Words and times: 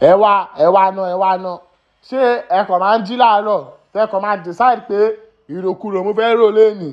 ẹ 0.00 0.12
wá 0.22 0.46
ẹ 0.56 0.66
wá 0.74 0.84
ná 0.96 1.02
ẹ 1.12 1.16
wá 1.22 1.30
ná. 1.42 1.52
Ṣé 2.08 2.42
ẹ 2.48 2.64
kàn 2.68 2.80
máa 2.80 2.98
ń 2.98 3.04
jí 3.06 3.14
láàárọ̀? 3.16 3.64
Tẹ 3.92 4.06
kàn 4.10 4.22
máa 4.22 4.36
decide 4.44 4.80
pé 4.88 4.98
ìròkurò 5.54 6.00
mo 6.04 6.12
fẹ́ 6.18 6.36
rò 6.40 6.48
lẹ́nìí 6.58 6.92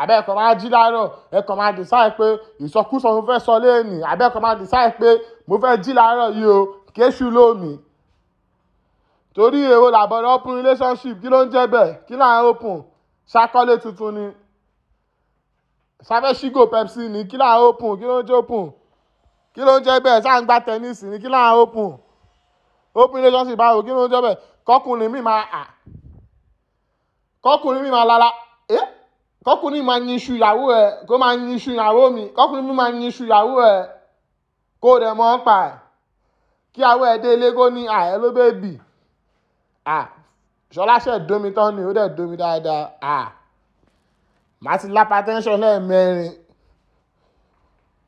àbẹ́ 0.00 0.16
ẹ̀kọ́ 0.20 0.34
máa 0.38 0.54
jí 0.60 0.68
láàárọ̀ 0.74 1.06
ẹ̀kọ́ 1.38 1.54
máa 1.60 1.72
decide 1.78 2.10
pé 2.18 2.26
ìsọkúsọ 2.64 3.08
mo 3.16 3.22
fẹ́ 3.28 3.38
sọ 3.46 3.54
lẹ́nìí 3.64 3.98
àbẹ́ 4.12 4.26
ẹ̀kọ́ 4.28 4.40
máa 4.44 4.54
decide 4.60 4.90
pé 5.00 5.08
mo 5.48 5.54
fẹ́ 5.62 5.74
jí 5.84 5.92
láàárọ̀ 5.98 6.28
yìí 6.36 6.46
o 6.56 6.58
kéṣù 6.96 7.26
lómi. 7.36 7.72
Torí 9.34 9.60
èwo 9.74 9.86
làbọ̀dọ̀ 9.96 10.34
open 10.36 10.54
relationship? 10.58 11.16
Kí 11.22 11.28
ló 11.32 11.38
ń 11.44 11.50
jẹ́ 11.52 11.66
bẹ́ẹ̀? 11.72 11.92
Kí 12.06 12.14
là 12.20 12.26
ń 12.42 12.44
open? 12.50 12.78
Ṣàkọlé 13.32 13.74
tuntun 13.82 14.14
ni. 14.16 14.24
Ṣàfẹ́ṣígò 16.08 16.62
pepsi 16.72 17.02
ni 17.08 17.20
kí 17.30 17.36
là 17.36 17.48
open? 17.68 17.96
Kí 17.98 18.04
ló 18.10 18.16
ń 18.22 18.26
jẹ́ 18.28 18.36
open 18.42 18.64
kí 19.54 19.60
ló 19.66 19.72
ń 19.78 19.84
jẹ́ 19.86 20.00
bẹ́ẹ̀? 20.04 20.20
Ṣáà 20.24 20.38
ń 20.40 20.44
gba 20.46 20.56
tẹ́nísì 20.66 21.04
ni 21.10 21.16
kí 21.22 21.28
ń 21.28 21.36
open? 21.62 21.90
Open 23.00 23.20
relationship 23.24 23.58
báwo? 23.60 23.78
Kí 23.86 23.90
ló 23.98 24.02
ń 24.06 24.10
jẹ́ 24.12 24.22
bẹ́ẹ̀? 24.24 24.38
Kọkùnrin 24.68 25.10
mi 25.14 25.20
máa 25.28 25.44
à 25.60 25.62
kọkùnrin 27.44 27.82
mi 27.84 27.90
máa 27.96 28.04
lala 28.10 28.28
ẹ́ 28.78 28.82
kọkùnrin 29.46 29.84
máa 29.88 29.98
yin 30.00 30.16
iṣu 30.18 30.32
ìyàwó 30.38 30.64
ẹ 30.80 30.84
kó 31.08 31.14
máa 31.22 31.32
yin 31.36 31.50
iṣu 31.56 31.70
ìyàwó 31.76 32.02
mi 32.16 32.22
kọkùnrin 32.36 32.66
mi 32.68 32.72
máa 32.80 32.88
yin 32.92 33.02
iṣu 33.10 33.22
ìyàwó 33.28 33.54
ẹ 33.72 33.74
kó 34.82 34.88
o 34.96 35.00
dẹ̀ 35.02 35.12
mọ́ 35.18 35.26
ọ́n 35.32 35.40
pa 35.46 35.56
ẹ̀. 35.68 35.74
Kí 36.72 36.80
àwọ̀ 36.90 37.06
ẹ̀ 37.12 37.18
dé 37.22 37.28
ilé 37.36 37.48
kó 37.58 37.64
ní 37.76 37.82
à 37.86 37.98
ẹ 38.12 38.18
ló 38.22 38.28
bẹ́ẹ̀ 38.36 38.52
bì 38.62 38.72
à 39.84 39.98
ṣọlá 40.74 40.94
ṣẹ̀ 41.04 41.16
domi 41.28 41.50
tán 41.56 41.70
ni 41.76 41.82
ó 41.84 41.92
dẹ̀ 41.98 42.08
domi 42.16 42.36
dáadáa. 42.42 42.84
À 43.00 43.32
màá 44.64 44.76
ti 44.80 44.86
lápá 44.96 45.16
tẹ́ńṣọ̀n 45.26 45.60
lẹ́ẹ̀mẹrin 45.64 46.32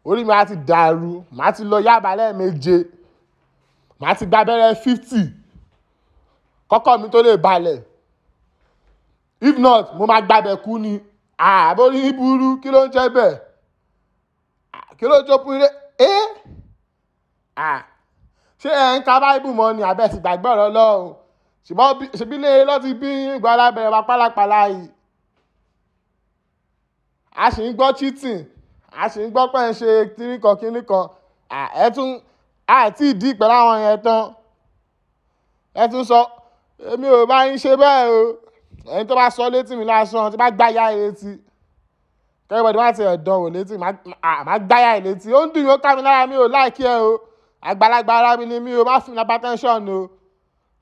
orí 0.08 0.22
mi 0.28 0.32
á 0.40 0.42
ti 0.48 0.54
dàrú 0.68 1.12
màá 1.36 1.50
ti 1.56 1.62
lọ 1.70 1.78
yábà 1.86 2.10
lẹ́ẹ̀méje 2.18 2.76
màá 4.00 4.14
ti 4.18 4.24
gba 4.28 4.38
abẹ́rẹ́ 4.42 4.74
fifty. 4.84 5.22
Kọ́kọ́ 6.70 6.94
mi 7.00 7.06
tó 7.12 7.18
lè 7.26 7.32
balẹ̀. 7.44 7.78
If 9.48 9.56
not 9.64 9.84
mo 9.96 10.04
máa 10.10 10.22
gbàbẹ̀ 10.26 10.56
kú 10.64 10.72
ni. 10.84 10.92
Àbórí 11.38 12.00
burú 12.18 12.48
kí 12.62 12.68
ló 12.74 12.80
ń 12.86 12.90
jẹ́ 12.94 13.06
bẹ́ẹ̀? 13.16 13.34
Kí 14.98 15.04
ló 15.10 15.16
jókòó 15.28 15.52
ilé 15.56 15.68
ẹ́? 16.10 16.22
Ṣé 18.60 18.70
ẹ̀ 18.82 18.98
ń 18.98 19.02
ka 19.06 19.14
báíbù 19.22 19.48
mọ́ 19.58 19.68
ni? 19.76 19.82
Àbẹ̀ 19.90 20.08
ti 20.12 20.18
gbàgbọ́ 20.22 20.50
ọ̀rọ̀ 20.54 20.68
lọ́hùn 20.76 21.12
ṣùgbọ́n 21.66 21.92
ṣebí 22.18 22.36
lé 22.44 22.50
lọ́ti 22.68 22.90
bí 23.00 23.10
ìgbà 23.36 23.50
alábẹ̀rẹ̀ 23.54 23.92
wa 23.94 24.00
pálapàla 24.08 24.60
yìí. 24.72 24.86
A 27.42 27.44
sì 27.54 27.60
ń 27.68 27.74
gbọ́ 27.76 27.88
cheating 27.98 28.42
a 29.00 29.08
sì 29.12 29.18
ń 29.26 29.30
gbọ́ 29.32 29.44
pé 29.52 29.58
ń 29.68 29.72
ṣe 29.80 29.88
kíní 30.16 30.36
kan 30.42 30.54
kíní 30.60 30.80
kan. 30.90 31.04
Ẹ 31.84 31.86
tún 31.94 32.10
àti 32.78 33.04
ìdí 33.12 33.28
pẹ̀lú 33.38 33.54
àwọn 33.60 33.76
yẹn 33.84 33.98
tán. 34.04 34.22
Ẹ 35.74 35.84
tún 35.92 36.04
sọ 36.10 36.20
èmi 36.92 37.06
ò 37.08 37.26
bá 37.30 37.38
yín 37.46 37.58
ṣe 37.62 37.72
bẹ́ẹ̀ 37.82 38.08
o. 38.16 38.20
Ẹni 38.94 39.04
tó 39.08 39.14
bá 39.20 39.26
sọ 39.36 39.44
létí 39.54 39.72
mi 39.78 39.84
lásán 39.90 40.30
tí 40.32 40.36
bá 40.42 40.48
gbáyà 40.56 40.84
létí 40.98 41.30
kẹ́rìbọ̀dì 42.48 42.78
wá 42.82 42.88
ti 42.96 43.02
ẹ̀dán 43.12 43.38
wò 43.42 43.48
létí 43.54 43.74
má 44.46 44.54
gbáyà 44.66 44.90
létí. 45.06 45.28
Ó 45.38 45.40
ń 45.46 45.50
dùn 45.52 45.64
mí 45.64 45.70
ó 45.74 45.76
ká 45.84 45.90
mi 45.96 46.02
lára 46.06 46.26
mi 46.30 46.36
ò 46.36 46.46
láìkí 46.54 46.82
ẹ 46.84 46.96
o. 47.10 47.12
Àgbàlagbà 47.68 48.12
ara 48.18 48.30
mi 48.38 48.44
ni 48.50 48.56
mi 48.64 48.70
ò 48.80 48.84
má 48.88 48.94
fi 49.02 49.10
mi 49.10 49.16
lápá 49.20 49.34
tẹ́ńṣọ̀n 49.42 49.88
o 49.96 50.08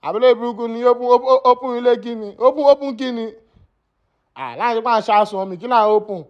àbúlé 0.07 0.29
burúkú 0.39 0.65
ni 0.69 0.81
open 1.51 1.77
ilé 1.79 1.93
kíni 2.03 2.29
open 2.47 2.65
open 2.73 2.97
kíni 2.99 3.27
láti 4.61 4.81
pa 4.85 4.93
àṣàṣùn 5.01 5.49
mi 5.49 5.57
kí 5.61 5.67
náà 5.73 5.85
open 5.97 6.21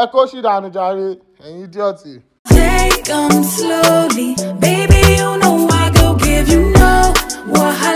ẹ 0.00 0.02
kó 0.12 0.20
sì 0.30 0.38
dànù 0.46 0.68
jàre 0.76 1.06
ẹ̀yin 1.46 1.66
díọ̀tì. 1.72 2.12
Take 2.54 3.12
'em 3.12 3.32
slowly, 3.54 4.28
baby. 4.62 5.00
You 5.20 5.30
know 5.42 5.56
I 5.82 5.84
go 5.96 6.06
give 6.24 6.48
you 6.54 6.62
no 6.80 6.92
wahala. 7.54 7.91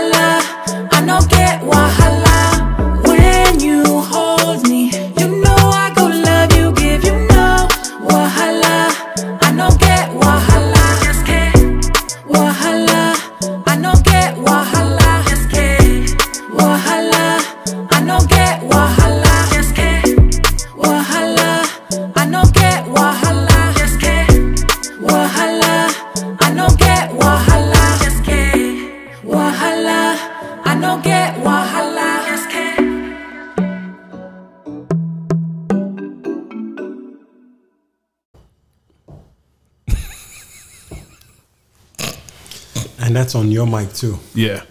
That's 43.17 43.33
on 43.33 43.49
your 43.49 43.65
mic 43.65 43.93
too. 43.93 44.19
Yeah. 44.35 44.61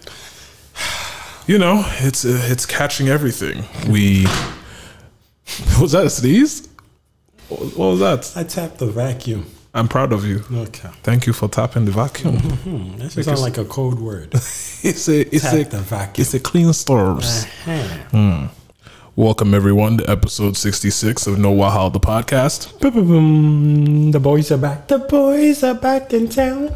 You 1.49 1.57
know, 1.57 1.81
it's 1.99 2.25
uh, 2.25 2.41
it's 2.51 2.65
catching 2.65 3.07
everything. 3.07 3.63
We 3.89 4.25
was 5.81 5.93
that 5.93 6.05
a 6.05 6.09
sneeze? 6.09 6.67
What 7.47 7.77
was 7.77 7.99
that? 7.99 8.33
I 8.35 8.43
tapped 8.43 8.79
the 8.79 8.87
vacuum. 8.87 9.45
I'm 9.73 9.87
proud 9.87 10.11
of 10.11 10.25
you. 10.25 10.43
Okay. 10.51 10.89
Thank 11.03 11.25
you 11.25 11.31
for 11.31 11.47
tapping 11.47 11.85
the 11.85 11.91
vacuum. 11.91 12.35
Hmm, 12.67 12.97
that 12.97 13.11
sounds 13.11 13.41
like 13.41 13.57
a 13.57 13.63
code 13.63 13.99
word. 13.99 14.33
it's 14.33 15.07
a 15.07 15.21
it's 15.33 15.43
Tap 15.43 15.53
a 15.53 15.63
the 15.69 15.79
vacuum. 15.79 16.21
it's 16.21 16.33
a 16.33 16.39
clean 16.41 16.73
stores. 16.73 17.45
Uh-huh. 17.65 18.49
Welcome 19.15 19.53
everyone 19.53 19.99
to 19.99 20.09
episode 20.09 20.57
66 20.57 21.27
of 21.27 21.37
No 21.37 21.53
Wahala 21.55 21.93
the 21.93 22.01
podcast. 22.01 22.77
Boom, 22.81 24.11
The 24.11 24.19
boys 24.19 24.51
are 24.51 24.57
back. 24.57 24.89
The 24.89 24.99
boys 24.99 25.63
are 25.63 25.75
back 25.75 26.13
in 26.13 26.27
town. 26.27 26.73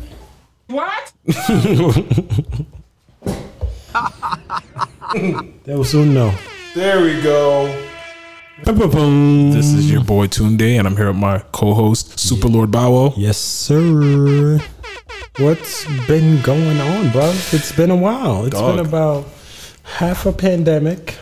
What? 0.71 1.11
They'll 5.65 5.83
soon 5.83 6.13
know. 6.13 6.33
There 6.73 7.01
we 7.03 7.21
go. 7.21 7.65
This 8.63 9.73
is 9.73 9.91
your 9.91 10.03
boy 10.03 10.27
Tunde, 10.27 10.77
and 10.77 10.87
I'm 10.87 10.95
here 10.95 11.07
with 11.07 11.17
my 11.17 11.39
co-host 11.51 12.17
Super 12.17 12.47
Lord 12.47 12.71
Bawo. 12.71 13.13
Yes, 13.17 13.37
sir. 13.37 14.59
What's 15.39 15.85
been 16.07 16.41
going 16.41 16.79
on, 16.79 17.11
bro? 17.11 17.31
It's 17.51 17.73
been 17.73 17.91
a 17.91 17.95
while. 17.95 18.45
It's 18.45 18.55
Dog. 18.55 18.77
been 18.77 18.85
about 18.85 19.25
half 19.83 20.25
a 20.25 20.31
pandemic, 20.31 21.17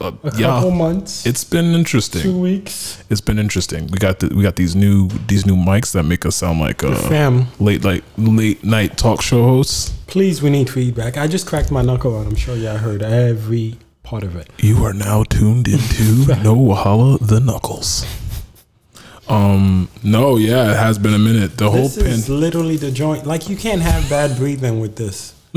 Uh, 0.00 0.12
a 0.24 0.30
yeah, 0.38 0.46
couple 0.46 0.70
months, 0.70 1.26
it's 1.26 1.44
been 1.44 1.74
interesting. 1.74 2.22
two 2.22 2.38
weeks. 2.40 3.04
It's 3.10 3.20
been 3.20 3.38
interesting. 3.38 3.86
We 3.88 3.98
got 3.98 4.20
the, 4.20 4.34
we 4.34 4.42
got 4.42 4.56
these 4.56 4.74
new 4.74 5.08
these 5.28 5.44
new 5.44 5.56
mics 5.56 5.92
that 5.92 6.04
make 6.04 6.24
us 6.24 6.36
sound 6.36 6.58
like 6.60 6.82
uh, 6.82 6.94
Fam, 6.94 7.46
late 7.58 7.84
like 7.84 8.02
late 8.16 8.64
night 8.64 8.96
talk 8.96 9.20
show 9.20 9.42
hosts. 9.42 9.90
please, 10.06 10.40
we 10.42 10.48
need 10.48 10.70
feedback. 10.70 11.18
I 11.18 11.26
just 11.26 11.46
cracked 11.46 11.70
my 11.70 11.82
knuckle 11.82 12.18
and 12.18 12.26
I'm 12.28 12.34
sure 12.36 12.56
y'all 12.56 12.78
heard 12.78 13.02
every 13.02 13.76
part 14.02 14.22
of 14.24 14.36
it. 14.36 14.48
You 14.58 14.82
are 14.84 14.94
now 14.94 15.22
tuned 15.24 15.68
into 15.68 16.04
No 16.42 16.56
Wahala 16.56 17.18
the 17.20 17.38
Knuckles. 17.38 18.06
Um, 19.28 19.88
no, 20.02 20.36
yeah, 20.36 20.72
it 20.72 20.76
has 20.76 20.98
been 20.98 21.14
a 21.14 21.18
minute. 21.18 21.56
The 21.56 21.70
whole 21.70 21.82
This 21.82 21.96
is 21.98 22.26
pin. 22.26 22.40
literally 22.40 22.76
the 22.76 22.90
joint. 22.90 23.26
Like, 23.26 23.48
you 23.48 23.56
can't 23.56 23.80
have 23.80 24.08
bad 24.10 24.36
breathing 24.36 24.80
with 24.80 24.96
this. 24.96 25.34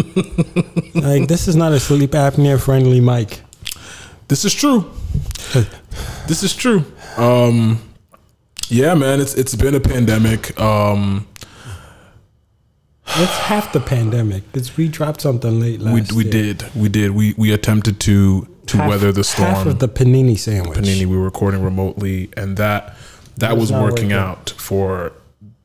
like, 0.93 1.27
this 1.27 1.47
is 1.47 1.55
not 1.55 1.71
a 1.71 1.79
sleep 1.79 2.11
apnea 2.11 2.61
friendly 2.61 2.99
mic. 3.01 3.41
This 4.27 4.45
is 4.45 4.53
true. 4.53 4.89
this 6.27 6.43
is 6.43 6.55
true. 6.55 6.83
Um, 7.17 7.81
yeah, 8.69 8.93
man, 8.95 9.19
it's 9.21 9.33
it's 9.35 9.55
been 9.55 9.75
a 9.75 9.79
pandemic. 9.79 10.59
Um, 10.59 11.27
It's 13.05 13.37
half 13.37 13.73
the 13.73 13.79
pandemic. 13.79 14.43
It's, 14.53 14.75
we 14.77 14.87
dropped 14.87 15.21
something 15.21 15.59
late 15.59 15.79
we 15.79 15.85
last 16.01 16.13
we 16.13 16.23
year. 16.23 16.31
did 16.31 16.63
we 16.75 16.89
did 16.89 17.11
we 17.11 17.33
we 17.37 17.51
attempted 17.53 17.99
to 18.01 18.47
to 18.67 18.77
Half- 18.77 18.89
weather 18.89 19.11
the 19.11 19.23
storm. 19.23 19.49
Half 19.49 19.65
of 19.67 19.79
the 19.79 19.87
panini 19.89 20.37
sandwich. 20.37 20.79
Panini. 20.79 21.05
We 21.05 21.17
were 21.17 21.23
recording 21.25 21.61
remotely, 21.63 22.29
and 22.37 22.57
that 22.57 22.95
that 23.37 23.51
It 23.51 23.57
was 23.57 23.71
was 23.71 23.81
working 23.81 24.09
working. 24.09 24.13
out 24.13 24.49
for 24.57 25.11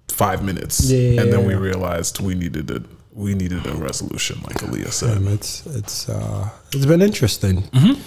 five 0.09 0.43
minutes, 0.43 0.91
and 0.91 1.33
then 1.33 1.47
we 1.47 1.55
realized 1.55 2.21
we 2.21 2.35
needed 2.35 2.71
a 2.71 2.83
we 3.15 3.35
needed 3.35 3.67
a 3.67 3.75
resolution, 3.75 4.41
like 4.47 4.57
Aaliyah 4.59 4.93
said. 4.93 5.17
Um, 5.17 5.29
it's 5.29 5.65
it's 5.67 6.09
uh 6.09 6.49
it's 6.75 6.87
been 6.87 7.01
interesting. 7.03 7.63
Mm-hmm. 7.63 8.01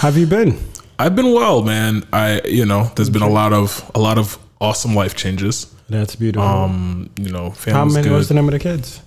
Have 0.00 0.16
you 0.16 0.26
been? 0.26 0.58
I've 0.98 1.14
been 1.16 1.32
well, 1.32 1.62
man. 1.62 2.04
I 2.12 2.40
you 2.42 2.66
know, 2.66 2.90
there's 2.96 3.10
been 3.10 3.22
a 3.22 3.28
lot 3.28 3.52
of 3.52 3.90
a 3.94 3.98
lot 3.98 4.18
of 4.18 4.38
awesome 4.60 4.94
life 4.94 5.14
changes. 5.14 5.72
That's 5.88 6.16
beautiful. 6.16 6.46
Um, 6.48 7.10
you 7.16 7.30
know, 7.30 7.50
How 7.66 7.84
many? 7.84 8.08
What's 8.10 8.28
the 8.28 8.34
good. 8.34 8.40
name 8.40 8.46
of 8.48 8.52
the 8.52 8.58
kids? 8.58 9.02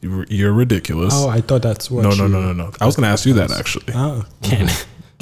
You're, 0.00 0.26
you're 0.28 0.52
ridiculous. 0.52 1.12
Oh, 1.16 1.28
I 1.28 1.40
thought 1.40 1.62
that's 1.62 1.90
what. 1.90 2.02
no, 2.02 2.10
no, 2.10 2.26
no, 2.28 2.40
no, 2.40 2.52
no. 2.52 2.72
I 2.80 2.86
was 2.86 2.94
gonna 2.96 3.08
ask 3.08 3.26
you 3.26 3.34
that 3.34 3.50
actually. 3.50 3.86
Oh, 3.94 4.24
can 4.42 4.68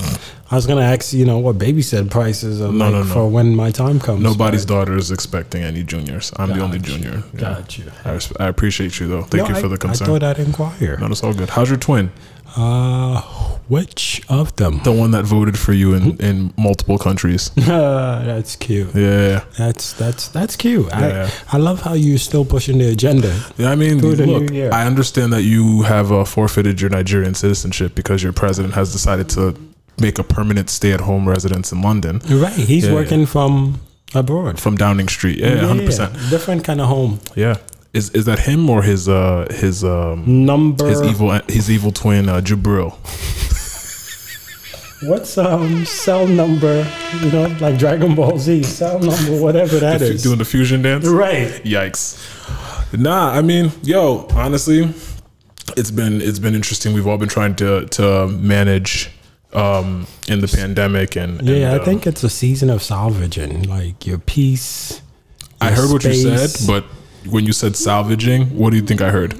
I 0.50 0.54
was 0.54 0.66
gonna 0.66 0.82
ask 0.82 1.12
you 1.12 1.24
know 1.24 1.38
what 1.38 1.56
babysit 1.58 2.10
prices 2.10 2.60
are 2.60 2.70
No, 2.72 2.84
like 2.84 2.92
no, 2.92 3.02
no. 3.04 3.14
for 3.14 3.28
when 3.28 3.54
my 3.56 3.70
time 3.70 3.98
comes. 4.00 4.22
Nobody's 4.22 4.66
but- 4.66 4.74
daughter 4.74 4.96
is 4.96 5.10
expecting 5.10 5.62
any 5.62 5.82
juniors. 5.82 6.32
I'm 6.36 6.50
the 6.50 6.60
only 6.60 6.78
Got 6.78 6.88
you. 6.88 6.94
junior. 6.98 7.22
Yeah. 7.34 7.40
Got 7.40 7.78
you. 7.78 7.92
I, 8.04 8.20
I 8.40 8.48
appreciate 8.48 9.00
you 9.00 9.06
though. 9.08 9.22
Thank 9.22 9.48
No, 9.48 9.54
you 9.54 9.60
for 9.60 9.66
I- 9.66 9.70
the 9.70 9.78
concern. 9.78 10.08
I 10.08 10.10
thought 10.10 10.22
I'd 10.22 10.38
inquire. 10.40 10.98
no, 10.98 11.08
that's 11.08 11.22
all 11.22 11.32
good. 11.34 11.48
How's 11.50 11.68
your 11.70 11.78
twin? 11.78 12.10
Uh, 12.56 13.20
which 13.68 14.22
of 14.28 14.54
them? 14.56 14.80
The 14.84 14.92
one 14.92 15.10
that 15.10 15.24
voted 15.24 15.58
for 15.58 15.72
you 15.72 15.94
in, 15.94 16.16
in 16.18 16.54
multiple 16.56 16.98
countries. 16.98 17.50
that's 17.56 18.56
cute. 18.56 18.94
Yeah. 18.94 19.44
That's 19.58 19.92
that's 19.94 20.28
that's 20.28 20.56
cute. 20.56 20.86
Yeah. 20.90 21.28
I 21.52 21.56
I 21.56 21.60
love 21.60 21.82
how 21.82 21.94
you're 21.94 22.18
still 22.18 22.44
pushing 22.44 22.78
the 22.78 22.88
agenda. 22.90 23.32
Yeah, 23.58 23.70
I 23.70 23.74
mean, 23.74 23.98
look. 24.00 24.50
I 24.72 24.86
understand 24.86 25.32
that 25.32 25.42
you 25.42 25.82
have 25.82 26.12
uh, 26.12 26.24
forfeited 26.24 26.80
your 26.80 26.90
Nigerian 26.90 27.34
citizenship 27.34 27.94
because 27.94 28.22
your 28.22 28.32
president 28.32 28.74
has 28.74 28.92
decided 28.92 29.28
to 29.30 29.54
make 30.00 30.18
a 30.18 30.24
permanent 30.24 30.68
stay-at-home 30.70 31.26
residence 31.28 31.72
in 31.72 31.80
London 31.80 32.20
Right. 32.28 32.52
He's 32.52 32.86
Yeah, 32.86 32.92
working 32.94 33.24
from 33.26 33.80
abroad. 34.14 34.60
from 34.60 34.76
Downing 34.76 35.08
Street. 35.08 35.38
Yeah, 35.38 35.66
hundred 35.66 35.86
percent. 35.86 36.12
Different 36.30 36.64
kind 36.64 36.80
of 36.80 36.88
home. 36.88 37.18
Yeah, 37.34 37.56
is 37.96 38.10
is 38.10 38.26
that 38.26 38.38
him 38.38 38.68
or 38.68 38.82
his 38.82 39.08
uh 39.08 39.46
his 39.50 39.82
um 39.82 40.44
Number. 40.44 40.86
his 40.86 41.02
evil 41.02 41.30
his 41.48 41.70
evil 41.70 41.90
twin 41.90 42.28
uh, 42.28 42.40
Jabril? 42.40 42.92
What's 45.08 45.36
um 45.38 45.84
cell 45.84 46.26
number? 46.26 46.86
You 47.20 47.30
know, 47.30 47.56
like 47.60 47.78
Dragon 47.78 48.14
Ball 48.14 48.38
Z 48.38 48.62
cell 48.62 48.98
number, 48.98 49.40
whatever 49.40 49.78
that 49.78 50.02
is. 50.02 50.22
Doing 50.22 50.38
the 50.38 50.44
fusion 50.44 50.82
dance. 50.82 51.06
right. 51.06 51.48
Yikes. 51.64 52.18
Nah, 52.96 53.30
I 53.30 53.42
mean, 53.42 53.72
yo, 53.82 54.26
honestly, 54.34 54.88
it's 55.76 55.90
been 55.90 56.20
it's 56.20 56.38
been 56.38 56.54
interesting. 56.54 56.94
We've 56.94 57.06
all 57.06 57.18
been 57.18 57.28
trying 57.28 57.56
to 57.56 57.86
to 57.86 58.26
manage 58.28 59.10
um 59.52 60.06
in 60.28 60.40
the 60.40 60.48
pandemic 60.48 61.16
and, 61.16 61.38
and, 61.40 61.48
Yeah, 61.48 61.72
I 61.72 61.78
uh, 61.78 61.84
think 61.84 62.06
it's 62.06 62.22
a 62.24 62.30
season 62.30 62.68
of 62.68 62.82
salvaging, 62.82 63.62
like 63.62 64.06
your 64.06 64.18
peace. 64.18 65.00
I 65.60 65.68
your 65.68 65.76
heard 65.76 65.92
what 65.92 66.04
you 66.04 66.14
said, 66.14 66.66
but 66.66 66.84
when 67.28 67.44
you 67.44 67.52
said 67.52 67.76
salvaging, 67.76 68.56
what 68.58 68.70
do 68.70 68.76
you 68.76 68.82
think 68.82 69.00
I 69.00 69.10
heard? 69.10 69.38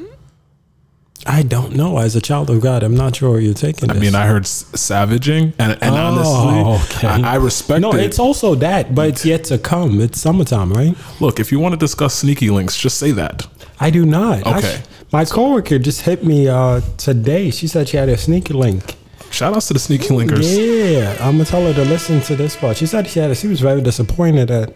I 1.28 1.42
don't 1.42 1.74
know. 1.74 1.98
As 1.98 2.14
a 2.14 2.20
child 2.20 2.50
of 2.50 2.60
God, 2.60 2.82
I'm 2.84 2.94
not 2.94 3.16
sure 3.16 3.30
where 3.32 3.40
you're 3.40 3.54
taking 3.54 3.90
I 3.90 3.94
this. 3.94 4.00
mean, 4.02 4.14
I 4.14 4.26
heard 4.26 4.46
savaging, 4.46 5.54
and, 5.58 5.72
and 5.82 5.94
Oh, 5.94 5.96
honestly, 5.96 6.96
okay. 6.98 7.08
I, 7.08 7.32
I 7.32 7.36
respect 7.36 7.80
no, 7.80 7.92
it. 7.94 8.00
it's 8.04 8.18
also 8.18 8.54
that, 8.56 8.94
but 8.94 9.08
it's 9.08 9.24
yet 9.24 9.42
to 9.44 9.58
come. 9.58 10.00
It's 10.00 10.20
summertime, 10.20 10.72
right? 10.72 10.94
Look, 11.20 11.40
if 11.40 11.50
you 11.50 11.58
want 11.58 11.72
to 11.72 11.78
discuss 11.78 12.14
sneaky 12.14 12.50
links, 12.50 12.76
just 12.78 12.98
say 12.98 13.10
that. 13.12 13.46
I 13.80 13.90
do 13.90 14.06
not. 14.06 14.46
Okay. 14.46 14.76
Actu- 14.76 14.88
my 15.12 15.24
coworker 15.24 15.78
just 15.78 16.02
hit 16.02 16.22
me 16.24 16.48
uh, 16.48 16.80
today. 16.96 17.50
She 17.50 17.66
said 17.66 17.88
she 17.88 17.96
had 17.96 18.08
a 18.08 18.16
sneaky 18.16 18.54
link. 18.54 18.94
Shout 19.30 19.54
outs 19.56 19.66
to 19.68 19.72
the 19.74 19.80
sneaky 19.80 20.08
linkers. 20.08 20.44
Yeah, 20.56 21.12
I'm 21.20 21.32
gonna 21.32 21.44
tell 21.44 21.62
her 21.66 21.74
to 21.74 21.84
listen 21.84 22.20
to 22.22 22.36
this 22.36 22.56
part. 22.56 22.76
She 22.76 22.86
said 22.86 23.08
she 23.08 23.18
had. 23.18 23.30
A, 23.30 23.34
she 23.34 23.48
was 23.48 23.60
very 23.60 23.80
disappointed 23.80 24.50
at 24.50 24.72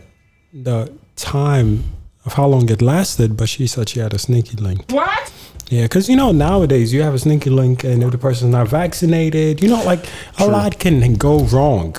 the 0.52 0.92
time 1.16 1.84
of 2.30 2.36
how 2.36 2.46
long 2.46 2.68
it 2.70 2.80
lasted, 2.80 3.36
but 3.36 3.48
she 3.48 3.66
said 3.66 3.88
she 3.88 4.00
had 4.00 4.14
a 4.14 4.18
sneaky 4.18 4.56
link. 4.56 4.84
What? 4.90 5.32
Yeah, 5.68 5.82
because 5.82 6.08
you 6.08 6.16
know 6.16 6.32
nowadays 6.32 6.92
you 6.92 7.02
have 7.02 7.14
a 7.14 7.18
sneaky 7.18 7.50
link, 7.50 7.84
and 7.84 8.02
if 8.02 8.10
the 8.10 8.18
person's 8.18 8.52
not 8.52 8.68
vaccinated, 8.68 9.62
you 9.62 9.68
know, 9.68 9.82
like 9.84 10.04
a 10.38 10.46
lot 10.46 10.78
can 10.78 11.14
go 11.14 11.44
wrong. 11.44 11.94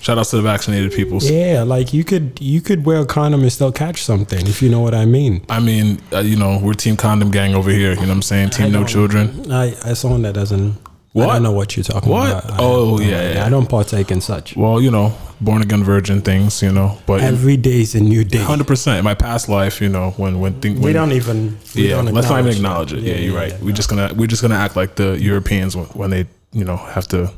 Shout 0.00 0.18
out 0.18 0.26
to 0.26 0.36
the 0.36 0.42
vaccinated 0.42 0.92
people. 0.92 1.18
Yeah, 1.22 1.62
like 1.62 1.92
you 1.94 2.04
could 2.04 2.38
you 2.40 2.60
could 2.60 2.84
wear 2.84 3.00
a 3.00 3.06
condom 3.06 3.42
and 3.42 3.52
still 3.52 3.72
catch 3.72 4.02
something 4.02 4.46
if 4.46 4.60
you 4.62 4.68
know 4.68 4.80
what 4.80 4.94
I 4.94 5.06
mean. 5.06 5.44
I 5.48 5.60
mean, 5.60 6.00
uh, 6.12 6.18
you 6.18 6.36
know, 6.36 6.60
we're 6.62 6.74
team 6.74 6.96
condom 6.96 7.30
gang 7.30 7.54
over 7.54 7.70
here. 7.70 7.90
You 7.90 8.02
know 8.02 8.08
what 8.08 8.10
I'm 8.10 8.22
saying? 8.22 8.50
Team 8.50 8.72
no 8.72 8.84
children. 8.84 9.50
I 9.50 9.74
as 9.84 9.98
someone 10.00 10.22
that 10.22 10.34
doesn't. 10.34 10.76
I 11.16 11.26
don't 11.26 11.42
know 11.42 11.52
what 11.52 11.76
you're 11.76 11.84
talking 11.84 12.10
What? 12.10 12.30
about. 12.44 12.50
I- 12.52 12.56
Oh, 12.58 12.98
yeah, 13.00 13.34
yeah. 13.34 13.46
I 13.46 13.48
don't 13.48 13.68
partake 13.68 14.10
in 14.10 14.20
such. 14.20 14.56
Well, 14.56 14.80
you 14.80 14.90
know, 14.90 15.12
born 15.40 15.62
again 15.62 15.84
virgin 15.84 16.20
things. 16.22 16.60
You 16.62 16.72
know, 16.72 16.98
but 17.06 17.20
Every 17.20 17.56
day 17.56 17.80
is 17.82 17.94
a 17.94 18.00
new 18.00 18.24
day. 18.24 18.38
hundred 18.38 18.66
percent 18.66 18.98
in 18.98 19.04
my 19.04 19.14
past 19.14 19.48
life, 19.48 19.80
you 19.80 19.88
know, 19.88 20.10
when 20.16 20.40
when 20.40 20.60
things 20.60 20.80
We 20.80 20.92
don't 20.92 21.12
even. 21.12 21.56
We 21.74 21.88
yeah, 21.88 21.96
don't 21.96 22.12
let's 22.14 22.28
not 22.28 22.40
even 22.40 22.52
acknowledge 22.52 22.92
acknowledge 22.92 22.92
it. 22.92 23.02
Yeah, 23.02 23.24
you're 23.24 23.36
right. 23.36 23.52
yeah, 23.52 23.58
we're 23.64 23.72
just 23.76 23.88
gonna 23.88 24.12
we're 24.14 24.26
just 24.34 24.42
gonna 24.42 24.56
act 24.66 24.74
like 24.76 24.94
the 24.96 25.16
Europeans 25.20 25.76
when, 25.76 25.86
when 26.00 26.10
they 26.10 26.26
you 26.52 26.64
know 26.64 26.76
have 26.76 27.06
to 27.08 27.30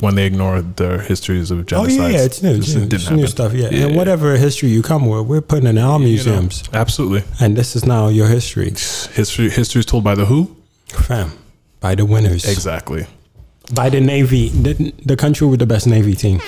when 0.00 0.14
they 0.14 0.26
ignore 0.26 0.60
their 0.62 0.98
histories 1.00 1.50
of 1.50 1.64
genocide. 1.66 1.90
Oh 1.92 1.96
genocide. 1.96 2.14
yeah, 2.14 2.24
it's 2.24 2.42
new. 2.42 2.54
It's, 2.56 2.74
new. 2.74 2.88
It's 2.90 3.10
new 3.10 3.26
stuff. 3.26 3.52
Yeah. 3.54 3.68
and 3.86 3.96
whatever 3.96 4.36
history 4.36 4.68
you 4.70 4.82
come 4.82 5.06
with, 5.06 5.26
we're 5.26 5.40
putting 5.42 5.66
in 5.66 5.78
our 5.78 5.98
museums, 5.98 6.62
absolutely. 6.74 7.24
and 7.40 7.56
this 7.56 7.74
is 7.76 7.84
now 7.86 8.08
your 8.08 8.28
history, 8.28 8.70
History 8.70 9.48
history 9.50 9.80
is 9.80 9.86
told 9.86 10.04
by 10.04 10.14
the 10.14 10.24
who? 10.26 10.54
fam, 10.88 11.32
by 11.80 11.94
the 11.94 12.04
winners, 12.04 12.44
Exactly. 12.46 13.06
By 13.74 13.88
the 13.90 14.00
Navy, 14.00 14.48
the, 14.48 14.92
the 15.04 15.16
country 15.16 15.46
with 15.46 15.60
the 15.60 15.66
best 15.66 15.86
Navy 15.86 16.14
team. 16.14 16.40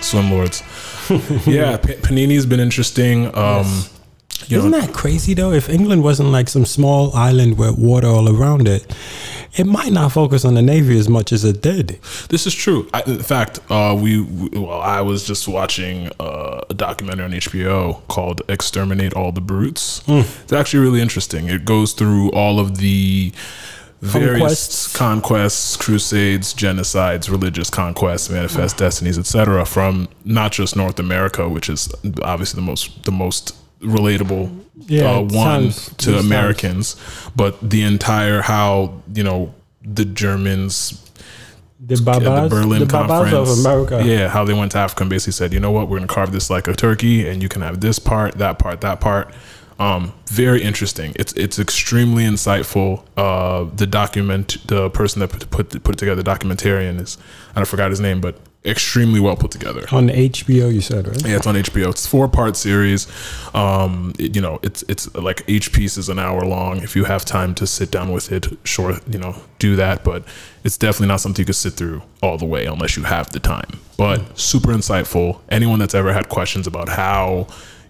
Swim 0.00 0.30
lords. 0.30 0.62
yeah, 1.46 1.76
P- 1.76 1.94
Panini's 1.94 2.46
been 2.46 2.60
interesting. 2.60 3.34
Um, 3.36 3.84
you 4.46 4.58
Isn't 4.58 4.70
know, 4.70 4.80
that 4.80 4.94
crazy 4.94 5.34
though? 5.34 5.52
If 5.52 5.68
England 5.68 6.02
wasn't 6.02 6.30
like 6.30 6.48
some 6.48 6.64
small 6.64 7.14
island 7.14 7.58
with 7.58 7.76
water 7.76 8.06
all 8.06 8.28
around 8.34 8.68
it, 8.68 8.86
it 9.56 9.66
might 9.66 9.92
not 9.92 10.12
focus 10.12 10.44
on 10.44 10.54
the 10.54 10.62
Navy 10.62 10.98
as 10.98 11.08
much 11.08 11.32
as 11.32 11.44
it 11.44 11.60
did. 11.60 11.98
This 12.28 12.46
is 12.46 12.54
true. 12.54 12.88
I, 12.94 13.02
in 13.06 13.22
fact, 13.22 13.58
uh, 13.68 13.98
we, 14.00 14.20
we 14.20 14.48
well, 14.60 14.80
I 14.80 15.00
was 15.00 15.26
just 15.26 15.48
watching 15.48 16.10
uh, 16.20 16.60
a 16.70 16.74
documentary 16.74 17.24
on 17.24 17.32
HBO 17.32 18.06
called 18.08 18.42
"Exterminate 18.48 19.12
All 19.14 19.32
the 19.32 19.40
Brutes." 19.40 20.02
It's 20.06 20.52
actually 20.52 20.84
really 20.84 21.00
interesting. 21.00 21.48
It 21.48 21.64
goes 21.64 21.92
through 21.92 22.30
all 22.30 22.60
of 22.60 22.78
the 22.78 23.32
various 24.00 24.38
Conquests. 24.38 24.96
conquests, 24.96 25.76
crusades, 25.76 26.54
genocides, 26.54 27.28
religious 27.30 27.68
conquests, 27.70 28.30
manifest 28.30 28.76
destinies, 28.76 29.18
etc. 29.18 29.64
From 29.66 30.08
not 30.24 30.52
just 30.52 30.76
North 30.76 30.98
America, 31.00 31.48
which 31.48 31.68
is 31.68 31.88
obviously 32.22 32.60
the 32.60 32.66
most 32.66 33.04
the 33.04 33.12
most 33.12 33.54
relatable 33.82 34.56
Yeah, 34.86 35.16
uh, 35.16 35.20
one 35.20 35.30
sounds- 35.72 35.90
to 35.98 36.10
it 36.10 36.12
sounds- 36.14 36.26
Americans, 36.26 36.96
but 37.36 37.56
the 37.70 37.82
entire 37.82 38.42
how 38.42 38.92
you 39.14 39.22
know 39.24 39.52
the 39.82 40.04
Germans 40.04 41.00
The 41.84 41.96
Babas, 42.02 42.50
the 42.50 42.54
Berlin 42.56 42.80
the 42.80 42.86
Babas 42.86 43.30
conference. 43.30 43.50
of 43.50 43.58
America. 43.60 44.02
Yeah, 44.04 44.28
how 44.28 44.44
they 44.44 44.52
went 44.52 44.72
to 44.72 44.78
Africa 44.78 45.04
and 45.04 45.10
basically 45.10 45.32
said, 45.32 45.52
you 45.54 45.60
know 45.60 45.70
what, 45.70 45.88
we're 45.88 45.98
gonna 45.98 46.06
carve 46.08 46.32
this 46.32 46.50
like 46.50 46.68
a 46.68 46.74
turkey, 46.74 47.26
and 47.28 47.42
you 47.42 47.48
can 47.48 47.62
have 47.62 47.80
this 47.80 47.98
part, 47.98 48.36
that 48.38 48.58
part, 48.58 48.80
that 48.82 49.00
part. 49.00 49.32
Um, 49.78 50.12
very 50.26 50.62
interesting. 50.62 51.12
It's 51.16 51.32
it's 51.34 51.58
extremely 51.58 52.24
insightful. 52.24 53.04
Uh, 53.16 53.64
the 53.76 53.86
document, 53.86 54.56
the 54.66 54.90
person 54.90 55.20
that 55.20 55.28
put 55.30 55.48
put, 55.50 55.84
put 55.84 55.94
it 55.94 55.98
together, 55.98 56.22
the 56.22 56.30
documentarian 56.30 57.00
is 57.00 57.16
I 57.54 57.64
forgot 57.64 57.90
his 57.90 58.00
name, 58.00 58.20
but 58.20 58.40
extremely 58.64 59.20
well 59.20 59.36
put 59.36 59.52
together. 59.52 59.86
On 59.92 60.08
HBO, 60.08 60.72
you 60.74 60.80
said 60.80 61.06
right? 61.06 61.24
Yeah, 61.24 61.36
it's 61.36 61.46
on 61.46 61.54
HBO. 61.54 61.90
It's 61.90 62.06
four 62.08 62.28
part 62.28 62.56
series. 62.56 63.06
Um, 63.54 64.12
it- 64.18 64.34
you 64.34 64.42
know, 64.42 64.58
it's 64.64 64.82
it's 64.88 65.12
like 65.14 65.44
each 65.46 65.72
piece 65.72 65.96
is 65.96 66.08
an 66.08 66.18
hour 66.18 66.42
long. 66.44 66.82
If 66.82 66.96
you 66.96 67.04
have 67.04 67.24
time 67.24 67.54
to 67.54 67.66
sit 67.66 67.90
down 67.92 68.12
with 68.12 68.32
it, 68.32 68.48
sure, 68.64 68.98
you 69.08 69.18
know, 69.18 69.36
do 69.60 69.76
that. 69.76 70.02
But 70.02 70.24
it's 70.64 70.76
definitely 70.76 71.06
not 71.08 71.20
something 71.20 71.40
you 71.42 71.46
could 71.46 71.54
sit 71.54 71.74
through 71.74 72.02
all 72.20 72.36
the 72.36 72.46
way 72.46 72.66
unless 72.66 72.96
you 72.96 73.04
have 73.04 73.30
the 73.30 73.38
time. 73.40 73.78
But 73.96 74.36
super 74.38 74.72
insightful. 74.72 75.38
Anyone 75.50 75.78
that's 75.78 75.94
ever 75.94 76.12
had 76.12 76.28
questions 76.28 76.66
about 76.66 76.88
how 76.88 77.46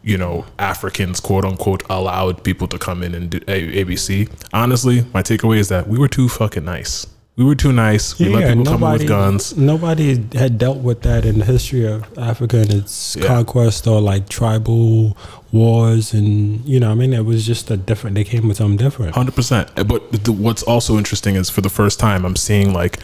you 0.09 0.17
know 0.23 0.45
Africans 0.59 1.21
quote 1.21 1.45
unquote 1.45 1.83
allowed 1.91 2.43
people 2.49 2.67
to 2.69 2.79
come 2.79 3.03
in 3.07 3.15
and 3.15 3.31
do 3.31 3.39
A- 3.49 3.85
ABC. 3.85 4.29
Honestly, 4.53 5.05
my 5.15 5.23
takeaway 5.23 5.59
is 5.59 5.69
that 5.69 5.87
we 5.89 5.99
were 5.99 6.09
too 6.09 6.29
fucking 6.29 6.65
nice. 6.65 7.07
We 7.37 7.45
were 7.45 7.55
too 7.55 7.73
nice. 7.73 8.19
We 8.19 8.29
let 8.31 8.49
people 8.49 8.65
come 8.65 8.83
in 8.83 8.93
with 8.99 9.07
guns. 9.07 9.57
Nobody 9.57 10.07
had 10.37 10.59
dealt 10.59 10.79
with 10.79 11.03
that 11.03 11.25
in 11.25 11.39
the 11.39 11.45
history 11.45 11.87
of 11.87 12.03
Africa 12.19 12.57
and 12.65 12.73
its 12.73 13.15
Yeah. 13.17 13.27
conquest 13.29 13.87
or 13.87 14.01
like 14.01 14.29
tribal 14.29 15.17
wars, 15.53 16.13
and 16.13 16.65
you 16.67 16.81
know, 16.81 16.91
I 16.91 16.95
mean, 16.95 17.13
it 17.13 17.25
was 17.25 17.47
just 17.47 17.71
a 17.71 17.77
different. 17.77 18.17
They 18.17 18.25
came 18.25 18.49
with 18.49 18.57
something 18.57 18.77
different. 18.77 19.15
Hundred 19.15 19.37
percent. 19.37 19.71
Eh, 19.77 19.85
but 19.85 20.01
the, 20.25 20.33
what's 20.33 20.65
also 20.65 20.99
interesting 20.99 21.37
is 21.37 21.49
for 21.49 21.61
the 21.61 21.71
first 21.71 22.01
time 22.01 22.25
I'm 22.25 22.35
seeing 22.37 22.73
like 22.73 22.99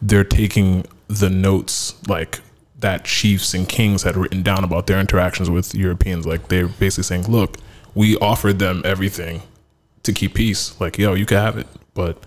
they're 0.00 0.30
taking 0.42 0.84
the 1.08 1.28
notes 1.30 1.94
like 2.06 2.40
that 2.80 3.04
chiefs 3.04 3.54
and 3.54 3.68
kings 3.68 4.02
had 4.02 4.16
written 4.16 4.42
down 4.42 4.64
about 4.64 4.86
their 4.86 5.00
interactions 5.00 5.50
with 5.50 5.74
Europeans. 5.74 6.26
Like 6.26 6.48
they're 6.48 6.68
basically 6.68 7.04
saying, 7.04 7.28
"Look, 7.28 7.56
we 7.94 8.16
offered 8.16 8.58
them 8.58 8.82
everything 8.84 9.42
to 10.02 10.12
keep 10.12 10.34
peace. 10.34 10.78
Like, 10.80 10.98
yo, 10.98 11.14
you 11.14 11.26
can 11.26 11.38
have 11.38 11.56
it." 11.58 11.66
But 11.94 12.22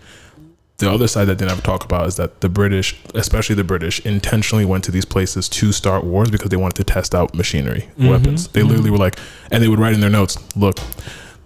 the 0.77 0.91
other 0.91 1.07
side 1.07 1.25
that 1.25 1.37
they 1.37 1.45
never 1.45 1.61
talk 1.61 1.83
about 1.83 2.07
is 2.07 2.15
that 2.17 2.41
the 2.41 2.49
British, 2.49 2.99
especially 3.15 3.55
the 3.55 3.63
British, 3.63 4.03
intentionally 4.05 4.65
went 4.65 4.83
to 4.85 4.91
these 4.91 5.05
places 5.05 5.47
to 5.49 5.71
start 5.71 6.03
wars 6.03 6.29
because 6.29 6.49
they 6.49 6.57
wanted 6.57 6.75
to 6.75 6.83
test 6.83 7.15
out 7.15 7.33
machinery, 7.35 7.89
mm-hmm. 7.91 8.09
weapons. 8.09 8.47
They 8.49 8.63
literally 8.63 8.85
mm-hmm. 8.85 8.93
were 8.93 8.97
like, 8.97 9.19
and 9.51 9.63
they 9.63 9.67
would 9.67 9.79
write 9.79 9.93
in 9.93 10.01
their 10.01 10.09
notes, 10.09 10.37
"Look, 10.55 10.77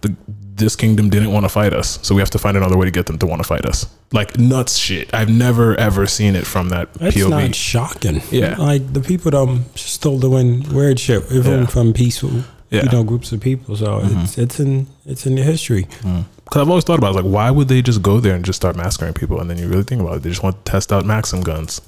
the, 0.01 0.15
this 0.57 0.75
kingdom 0.75 1.09
didn't 1.09 1.31
want 1.31 1.43
to 1.45 1.49
fight 1.49 1.73
us, 1.73 1.99
so 2.01 2.13
we 2.15 2.21
have 2.21 2.29
to 2.31 2.39
find 2.39 2.57
another 2.57 2.77
way 2.77 2.85
to 2.85 2.91
get 2.91 3.05
them 3.05 3.17
to 3.19 3.25
want 3.25 3.41
to 3.41 3.47
fight 3.47 3.65
us." 3.65 3.85
Like 4.11 4.37
nuts 4.37 4.77
shit. 4.77 5.13
I've 5.13 5.29
never 5.29 5.75
ever 5.75 6.05
seen 6.07 6.35
it 6.35 6.45
from 6.45 6.69
that 6.69 6.89
It's 6.99 7.15
POV. 7.17 7.29
not 7.29 7.55
shocking. 7.55 8.21
Yeah. 8.31 8.55
like 8.57 8.93
the 8.93 9.01
people 9.01 9.31
that 9.31 9.37
um 9.37 9.65
still 9.75 10.19
doing 10.19 10.65
weird 10.73 10.99
shit, 10.99 11.23
even 11.31 11.59
Yeah. 11.61 11.65
from 11.67 11.93
peaceful, 11.93 12.31
Yeah. 12.69 12.83
you 12.83 12.89
know, 12.91 13.03
groups 13.03 13.31
of 13.31 13.39
people. 13.41 13.75
So 13.75 14.01
it's 14.03 14.37
it's 14.37 14.59
in 14.59 14.87
it's 15.05 15.25
in 15.25 15.35
the 15.35 15.43
history. 15.43 15.87
Because 16.45 16.61
I've 16.61 16.69
always 16.69 16.85
thought 16.85 16.99
about 16.99 17.11
it, 17.15 17.23
like, 17.23 17.31
why 17.33 17.51
would 17.51 17.67
they 17.67 17.81
just 17.81 18.01
go 18.01 18.19
there 18.21 18.33
and 18.33 18.45
just 18.45 18.55
start 18.55 18.75
massacring 18.77 19.13
people? 19.13 19.39
And 19.41 19.49
then 19.49 19.57
you 19.57 19.67
really 19.67 19.83
think 19.83 19.99
about 20.01 20.17
it, 20.17 20.23
they 20.23 20.29
just 20.29 20.43
want 20.43 20.55
to 20.63 20.71
test 20.71 20.91
out 20.93 21.05
Maxim 21.05 21.41
guns. 21.41 21.81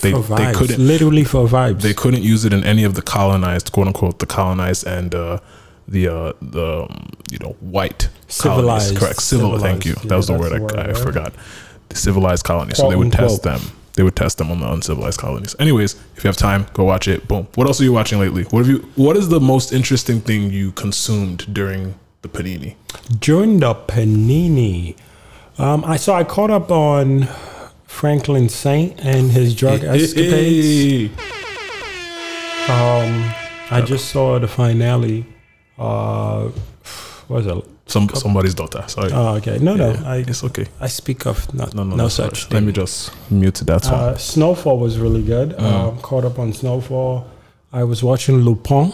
They 0.00 0.12
for 0.12 0.36
they 0.36 0.52
couldn't 0.52 0.84
literally 0.86 1.24
for 1.24 1.46
vibes. 1.48 1.80
they 1.82 1.94
couldn't 1.94 2.22
use 2.22 2.44
it 2.44 2.52
in 2.52 2.62
any 2.64 2.84
of 2.84 2.94
the 2.94 3.02
colonized, 3.02 3.72
quote 3.72 3.86
unquote, 3.88 4.18
the 4.20 4.26
colonized 4.26 4.86
and 4.86 5.14
uh, 5.14 5.38
the 5.88 6.08
uh, 6.08 6.32
the 6.40 6.84
um, 6.84 7.10
you 7.30 7.38
know 7.38 7.56
white 7.60 8.08
colonies. 8.38 8.88
Civilized. 8.88 8.96
Correct. 8.96 9.22
Civil. 9.22 9.58
Thank 9.58 9.84
you. 9.84 9.92
Civilized. 9.92 10.08
That 10.10 10.16
was 10.16 10.26
the 10.26 10.38
word 10.38 10.52
I, 10.52 10.58
the 10.58 10.62
word, 10.62 10.76
I 10.76 10.86
right? 10.86 10.96
forgot. 10.96 11.34
The 11.88 11.96
civilized 11.96 12.44
colonies. 12.44 12.76
so 12.76 12.88
they 12.88 12.96
would 12.96 13.12
test 13.12 13.42
them. 13.42 13.60
They 13.94 14.02
would 14.02 14.16
test 14.16 14.38
them 14.38 14.50
on 14.50 14.58
the 14.58 14.70
uncivilized 14.72 15.20
colonies. 15.20 15.54
Anyways, 15.60 15.94
if 16.16 16.24
you 16.24 16.28
have 16.28 16.36
time, 16.36 16.66
go 16.72 16.82
watch 16.82 17.06
it. 17.06 17.28
Boom. 17.28 17.46
What 17.54 17.68
else 17.68 17.80
are 17.80 17.84
you 17.84 17.92
watching 17.92 18.18
lately? 18.18 18.42
What 18.44 18.66
have 18.66 18.68
you? 18.68 18.78
What 18.96 19.16
is 19.16 19.28
the 19.28 19.40
most 19.40 19.72
interesting 19.72 20.20
thing 20.20 20.50
you 20.50 20.72
consumed 20.72 21.52
during 21.54 21.94
the 22.22 22.28
panini? 22.28 22.74
During 23.20 23.60
the 23.60 23.74
panini, 23.74 24.96
um, 25.58 25.84
I 25.84 25.96
so 25.96 26.12
I 26.14 26.24
caught 26.24 26.50
up 26.50 26.72
on 26.72 27.28
Franklin 27.86 28.48
Saint 28.48 28.98
and 28.98 29.30
his 29.30 29.54
drug 29.54 29.84
escapades. 29.84 31.12
Um, 32.68 33.32
I 33.70 33.82
just 33.84 34.08
saw 34.10 34.38
the 34.38 34.48
finale. 34.48 35.26
Uh, 35.78 36.48
what 37.28 37.44
was 37.44 37.46
it? 37.46 37.64
Some 37.86 38.08
somebody's 38.10 38.54
daughter. 38.54 38.82
Sorry. 38.86 39.10
Oh, 39.12 39.34
okay. 39.36 39.58
No, 39.58 39.74
no. 39.76 39.90
I 40.06 40.18
it's 40.26 40.42
okay. 40.44 40.66
I 40.80 40.88
speak 40.88 41.26
of 41.26 41.52
not, 41.54 41.74
No, 41.74 41.82
no, 41.84 41.90
no, 41.90 42.04
no. 42.04 42.08
such 42.08 42.46
thing. 42.46 42.54
Let 42.54 42.64
me 42.64 42.72
just 42.72 43.12
mute 43.30 43.54
that 43.66 43.84
one. 43.84 43.94
Uh, 43.94 44.16
Snowfall 44.16 44.78
was 44.78 44.98
really 44.98 45.22
good. 45.22 45.50
Mm. 45.50 45.60
Um, 45.62 45.98
caught 45.98 46.24
up 46.24 46.38
on 46.38 46.52
Snowfall. 46.52 47.26
I 47.72 47.84
was 47.84 48.02
watching 48.02 48.36
Lupin. 48.38 48.92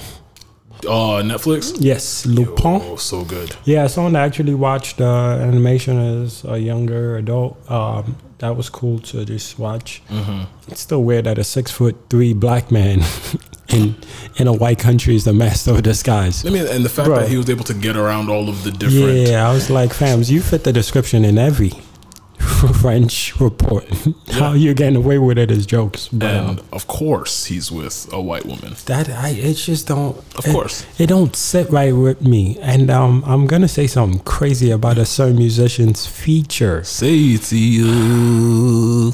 oh, 0.87 1.21
Netflix. 1.23 1.77
Yes, 1.79 2.27
Lupin. 2.27 2.81
Oh, 2.83 2.97
so 2.97 3.25
good. 3.25 3.55
Yeah, 3.65 3.87
someone 3.87 4.15
that 4.15 4.25
actually 4.25 4.55
watched 4.55 5.01
uh, 5.01 5.37
animation 5.41 5.99
as 6.23 6.45
a 6.45 6.59
younger 6.59 7.17
adult. 7.19 7.59
Um, 7.71 8.17
that 8.39 8.57
was 8.57 8.69
cool 8.71 8.99
to 9.01 9.25
just 9.25 9.59
watch. 9.59 10.03
Mm-hmm. 10.09 10.45
It's 10.73 10.81
still 10.81 11.05
weird 11.05 11.27
that 11.27 11.39
a 11.39 11.45
six 11.45 11.71
foot 11.71 11.95
three 12.09 12.33
black 12.33 12.71
man 12.73 13.03
in 13.73 13.95
in 14.37 14.47
a 14.47 14.53
white 14.53 14.79
country 14.79 15.15
is 15.15 15.25
the 15.25 15.33
master 15.33 15.73
of 15.73 15.83
disguise. 15.83 16.45
I 16.47 16.50
mean, 16.50 16.67
and 16.67 16.85
the 16.85 16.89
fact 16.89 17.07
Bro. 17.09 17.21
that 17.21 17.29
he 17.29 17.37
was 17.37 17.49
able 17.50 17.65
to 17.65 17.75
get 17.75 17.97
around 17.97 18.29
all 18.31 18.49
of 18.49 18.65
the 18.65 18.71
different. 18.71 19.29
Yeah, 19.29 19.49
I 19.49 19.53
was 19.53 19.71
like, 19.71 19.91
fams, 19.91 20.31
you 20.31 20.41
fit 20.43 20.65
the 20.65 20.73
description 20.73 21.25
in 21.25 21.39
every 21.39 21.71
French 22.81 23.39
report. 23.41 23.85
How 24.33 24.53
you 24.53 24.73
getting 24.75 24.97
away 24.97 25.19
with 25.19 25.39
it 25.39 25.50
is 25.50 25.67
jokes. 25.67 26.09
But 26.09 26.35
um, 26.35 26.49
And 26.49 26.62
of 26.73 26.87
course, 26.87 27.47
he's 27.47 27.71
with 27.71 28.09
a 28.12 28.21
white 28.21 28.47
woman. 28.47 28.75
that 28.87 29.09
I 29.09 29.31
it 29.31 29.55
just 29.55 29.87
don't 29.89 30.17
Of 30.37 30.47
it- 30.47 30.53
course. 30.53 30.85
it, 30.99 31.07
don't 31.09 31.35
sit 31.37 31.71
right 31.71 31.95
with 31.95 32.21
me. 32.23 32.57
And 32.61 32.91
um 32.91 33.23
I'm 33.27 33.47
gonna 33.47 33.69
say 33.69 33.87
something 33.87 34.21
crazy 34.21 34.71
about 34.71 34.99
a 34.99 35.05
certain 35.05 35.37
musician's 35.37 36.07
feature. 36.07 36.83
Say 36.85 37.15
it 37.35 37.43
to 37.50 37.57
you. 37.59 39.12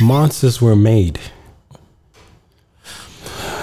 Monsters 0.00 0.60
were 0.60 0.76
made. 0.76 1.18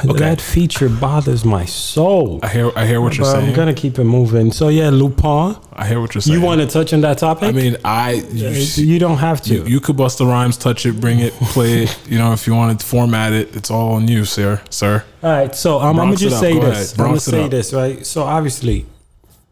Okay. 0.06 0.20
That 0.20 0.42
feature 0.42 0.90
bothers 0.90 1.46
my 1.46 1.66
soul. 1.66 2.40
I 2.44 2.50
hear. 2.50 2.72
I 2.76 2.86
hear 2.86 3.00
what 3.00 3.18
you're 3.18 3.26
But 3.26 3.32
saying. 3.34 3.50
I'm 3.50 3.56
gonna 3.56 3.74
keep 3.74 3.98
it 4.00 4.04
moving. 4.04 4.52
So 4.52 4.68
yeah, 4.68 4.90
Lupin. 4.90 5.56
I 5.74 5.88
hear 5.88 6.02
what 6.02 6.14
you're 6.14 6.22
saying. 6.22 6.40
You 6.40 6.46
want 6.46 6.62
to 6.62 6.68
touch 6.68 6.94
on 6.94 7.02
that 7.02 7.18
topic? 7.20 7.50
I 7.50 7.52
mean, 7.52 7.78
I. 7.86 8.20
Uh, 8.20 8.34
You, 8.34 8.86
you 8.86 9.00
don't 9.00 9.18
have 9.18 9.42
to. 9.44 9.54
you, 9.56 9.66
you 9.66 9.80
could 9.80 9.96
bust 9.96 10.18
the 10.18 10.26
rhymes, 10.26 10.58
touch 10.58 10.86
it, 10.86 11.00
bring 11.00 11.20
it, 11.20 11.34
play 11.34 11.84
it. 11.84 12.00
You 12.14 12.18
know, 12.18 12.34
if 12.34 12.46
you 12.48 12.54
wanted 12.54 12.80
to 12.82 12.86
format 12.86 13.34
it, 13.34 13.56
it's 13.56 13.72
all 13.72 13.94
on 13.94 14.08
you, 14.08 14.26
sir. 14.26 14.62
Sir. 14.70 15.04
All 15.24 15.30
right, 15.32 15.56
so 15.56 15.80
um, 15.80 16.00
I'm 16.00 16.08
gonna 16.08 16.16
just 16.18 16.40
say 16.40 16.54
Go 16.54 16.70
this. 16.70 17.00
I'm 17.00 17.06
gonna 17.08 17.20
say 17.20 17.46
up. 17.46 17.52
this, 17.52 17.74
right? 17.74 18.06
So 18.06 18.24
obviously, 18.24 18.86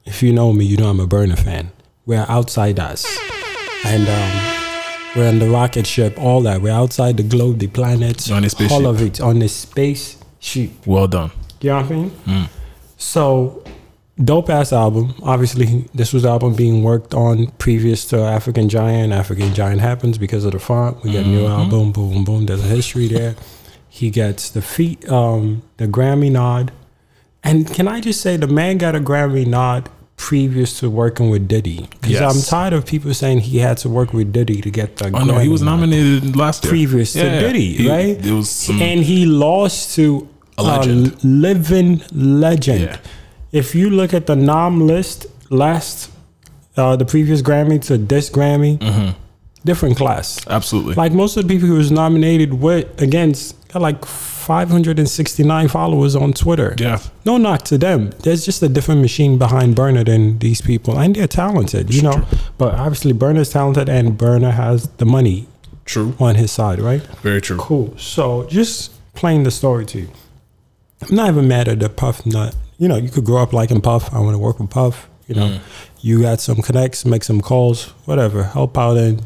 if 0.05 0.21
you 0.21 0.33
know 0.33 0.51
me, 0.53 0.65
you 0.65 0.77
know 0.77 0.89
I'm 0.89 0.99
a 0.99 1.07
Burna 1.07 1.39
fan. 1.39 1.71
We're 2.05 2.25
outsiders, 2.29 3.05
and 3.85 4.07
um, 4.07 4.53
we're 5.15 5.29
on 5.29 5.39
the 5.39 5.49
rocket 5.49 5.87
ship, 5.87 6.19
all 6.19 6.41
that. 6.41 6.61
We're 6.61 6.73
outside 6.73 7.17
the 7.17 7.23
globe, 7.23 7.59
the 7.59 7.67
planets, 7.67 8.27
You're 8.27 8.37
on 8.37 8.43
a 8.45 8.67
all 8.69 8.85
of 8.85 9.01
it 9.01 9.21
on 9.21 9.39
this 9.39 9.55
space 9.55 10.20
ship. 10.41 10.71
Well 10.85 11.07
done. 11.07 11.31
You 11.61 11.69
know 11.69 11.75
what 11.81 11.85
I 11.85 11.89
mean? 11.95 12.09
Mm. 12.27 12.49
So, 12.97 13.63
dope 14.21 14.49
ass 14.49 14.73
album. 14.73 15.13
Obviously, 15.23 15.85
this 15.93 16.11
was 16.13 16.25
album 16.25 16.53
being 16.55 16.83
worked 16.83 17.13
on 17.13 17.47
previous 17.59 18.05
to 18.07 18.19
African 18.19 18.67
Giant. 18.69 19.13
African 19.13 19.53
Giant 19.53 19.79
happens 19.81 20.17
because 20.17 20.43
of 20.45 20.51
the 20.51 20.59
font. 20.59 21.01
We 21.03 21.13
got 21.13 21.23
a 21.25 21.27
new 21.27 21.43
Mm-hmm. 21.43 21.51
album. 21.61 21.69
Boom, 21.69 21.91
boom. 22.11 22.23
Boom. 22.25 22.45
There's 22.47 22.63
a 22.63 22.67
history 22.67 23.07
there. 23.07 23.35
He 23.89 24.09
gets 24.09 24.49
the 24.49 24.61
feet, 24.61 25.07
um, 25.09 25.61
the 25.77 25.87
Grammy 25.87 26.31
nod. 26.31 26.71
And 27.43 27.67
can 27.73 27.87
I 27.87 27.99
just 28.01 28.21
say, 28.21 28.37
the 28.37 28.47
man 28.47 28.77
got 28.77 28.95
a 28.95 28.99
Grammy 28.99 29.45
nod 29.47 29.89
previous 30.15 30.79
to 30.79 30.89
working 30.89 31.29
with 31.31 31.47
Diddy? 31.47 31.87
Because 31.99 32.11
Yes. 32.11 32.35
I'm 32.35 32.41
tired 32.49 32.73
of 32.73 32.85
people 32.85 33.13
saying 33.15 33.39
he 33.41 33.57
had 33.57 33.77
to 33.79 33.89
work 33.89 34.13
with 34.13 34.31
Diddy 34.31 34.61
to 34.61 34.69
get 34.69 34.97
the. 34.97 35.07
Oh 35.13 35.23
no, 35.25 35.39
he 35.39 35.49
was 35.49 35.61
nominated 35.63 36.35
last 36.37 36.63
year. 36.63 36.69
previous 36.69 37.15
Yeah, 37.15 37.23
to 37.23 37.39
Diddy, 37.47 37.73
he- 37.77 37.89
right? 37.89 38.25
It 38.25 38.31
was 38.31 38.49
some. 38.49 38.79
and 38.81 39.01
he 39.03 39.25
lost 39.25 39.95
to 39.95 40.27
A 40.57 40.63
legend. 40.63 41.07
a 41.23 41.27
living 41.27 42.01
legend. 42.11 42.81
Yeah. 42.81 42.97
If 43.51 43.75
you 43.75 43.89
look 43.89 44.13
at 44.13 44.27
the 44.27 44.35
nom 44.35 44.85
list 44.87 45.25
last, 45.49 46.09
uh, 46.77 46.95
the 46.95 47.05
previous 47.05 47.41
Grammy 47.41 47.81
to 47.87 47.97
this 47.97 48.29
Grammy, 48.29 48.77
Mm-hmm. 48.79 49.11
different 49.65 49.97
class. 49.97 50.39
absolutely. 50.47 50.95
Like 50.95 51.11
most 51.13 51.37
of 51.37 51.47
the 51.47 51.53
people 51.53 51.67
who 51.67 51.75
was 51.75 51.91
nominated 51.91 52.53
with 52.53 52.85
against 53.01 53.55
got 53.69 53.81
like 53.81 54.05
569 54.05 55.67
followers 55.67 56.15
on 56.15 56.33
Twitter. 56.33 56.75
yeah. 56.77 56.99
No 57.25 57.37
knock 57.37 57.63
to 57.63 57.77
them. 57.77 58.09
There's 58.23 58.45
just 58.45 58.61
a 58.63 58.67
different 58.69 59.01
machine 59.01 59.37
behind 59.37 59.75
Burna 59.75 60.05
than 60.05 60.39
these 60.39 60.61
people, 60.61 60.97
and 60.99 61.15
they're 61.15 61.27
talented, 61.27 61.93
you 61.93 62.01
know. 62.01 62.13
True. 62.13 62.25
But 62.57 62.73
obviously, 62.75 63.13
Burna's 63.13 63.49
talented, 63.49 63.87
and 63.89 64.17
Burner 64.17 64.51
has 64.51 64.87
the 64.97 65.05
money 65.05 65.47
True. 65.85 66.15
on 66.19 66.35
his 66.35 66.51
side, 66.51 66.79
right? 66.79 67.01
Very 67.21 67.41
true. 67.41 67.57
Cool. 67.57 67.93
So 67.97 68.45
just 68.49 68.91
playing 69.13 69.43
the 69.43 69.51
story 69.51 69.85
to 69.87 69.99
you. 70.01 70.09
I'm 71.01 71.15
not 71.15 71.29
even 71.29 71.47
mad 71.47 71.67
at 71.67 71.79
the 71.79 71.89
Puff 71.89 72.25
nut. 72.25 72.55
You 72.77 72.87
know, 72.87 72.97
you 72.97 73.09
could 73.09 73.25
grow 73.25 73.41
up 73.41 73.53
liking 73.53 73.81
Puff. 73.81 74.13
I 74.13 74.19
want 74.19 74.33
to 74.33 74.39
work 74.39 74.59
with 74.59 74.69
Puff. 74.69 75.07
You 75.27 75.35
know, 75.35 75.47
mm. 75.47 75.59
you 76.01 76.21
got 76.21 76.41
some 76.41 76.61
connects, 76.61 77.05
make 77.05 77.23
some 77.23 77.41
calls, 77.41 77.89
whatever. 78.05 78.43
Help 78.43 78.77
out 78.77 78.97
and 78.97 79.23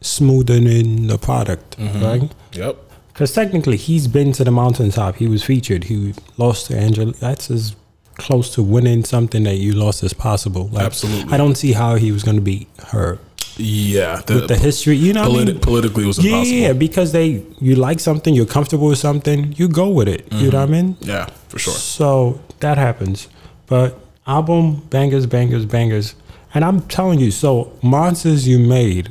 smoothen 0.00 0.70
in 0.70 1.08
the 1.08 1.18
product, 1.18 1.78
mm-hmm. 1.78 2.04
right? 2.04 2.32
Yep. 2.52 2.76
Because 3.08 3.32
technically, 3.32 3.76
he's 3.76 4.08
been 4.08 4.32
to 4.32 4.44
the 4.44 4.50
mountaintop. 4.50 5.16
He 5.16 5.26
was 5.26 5.42
featured. 5.42 5.84
He 5.84 6.14
lost 6.38 6.66
to 6.68 6.78
Angela. 6.78 7.12
That's 7.12 7.50
as 7.50 7.76
close 8.16 8.54
to 8.54 8.62
winning 8.62 9.04
something 9.04 9.44
that 9.44 9.56
you 9.56 9.72
lost 9.72 10.02
as 10.02 10.12
possible. 10.12 10.68
Like, 10.68 10.86
Absolutely. 10.86 11.32
I 11.32 11.36
don't 11.36 11.54
see 11.56 11.72
how 11.72 11.96
he 11.96 12.12
was 12.12 12.22
going 12.22 12.36
to 12.36 12.42
beat 12.42 12.68
her 12.88 13.18
Yeah. 13.56 14.16
with 14.28 14.48
the 14.48 14.56
history. 14.56 14.96
You 14.96 15.12
know, 15.12 15.30
what 15.30 15.42
I 15.42 15.44
mean? 15.44 15.60
politically 15.60 16.04
it 16.04 16.06
was 16.06 16.18
Yeah, 16.18 16.32
impossible. 16.32 16.58
yeah, 16.58 16.72
because 16.72 17.12
they 17.12 17.44
you 17.60 17.74
like 17.74 18.00
something, 18.00 18.34
you're 18.34 18.46
comfortable 18.46 18.88
with 18.88 18.98
something, 18.98 19.54
you 19.56 19.68
go 19.68 19.88
with 19.88 20.08
it. 20.08 20.26
You 20.32 20.50
know 20.50 20.58
what 20.60 20.68
I 20.68 20.72
mm-hmm. 20.72 20.72
mean? 20.72 20.96
Yeah, 21.00 21.26
for 21.48 21.58
sure. 21.58 21.74
So 21.74 22.40
that 22.60 22.78
happens. 22.78 23.28
But 23.66 23.98
album 24.26 24.82
bangers, 24.90 25.26
bangers, 25.26 25.64
bangers. 25.66 26.14
And 26.54 26.64
I'm 26.64 26.82
telling 26.82 27.18
you, 27.18 27.30
so 27.30 27.72
monsters 27.82 28.46
you 28.46 28.58
made 28.58 29.10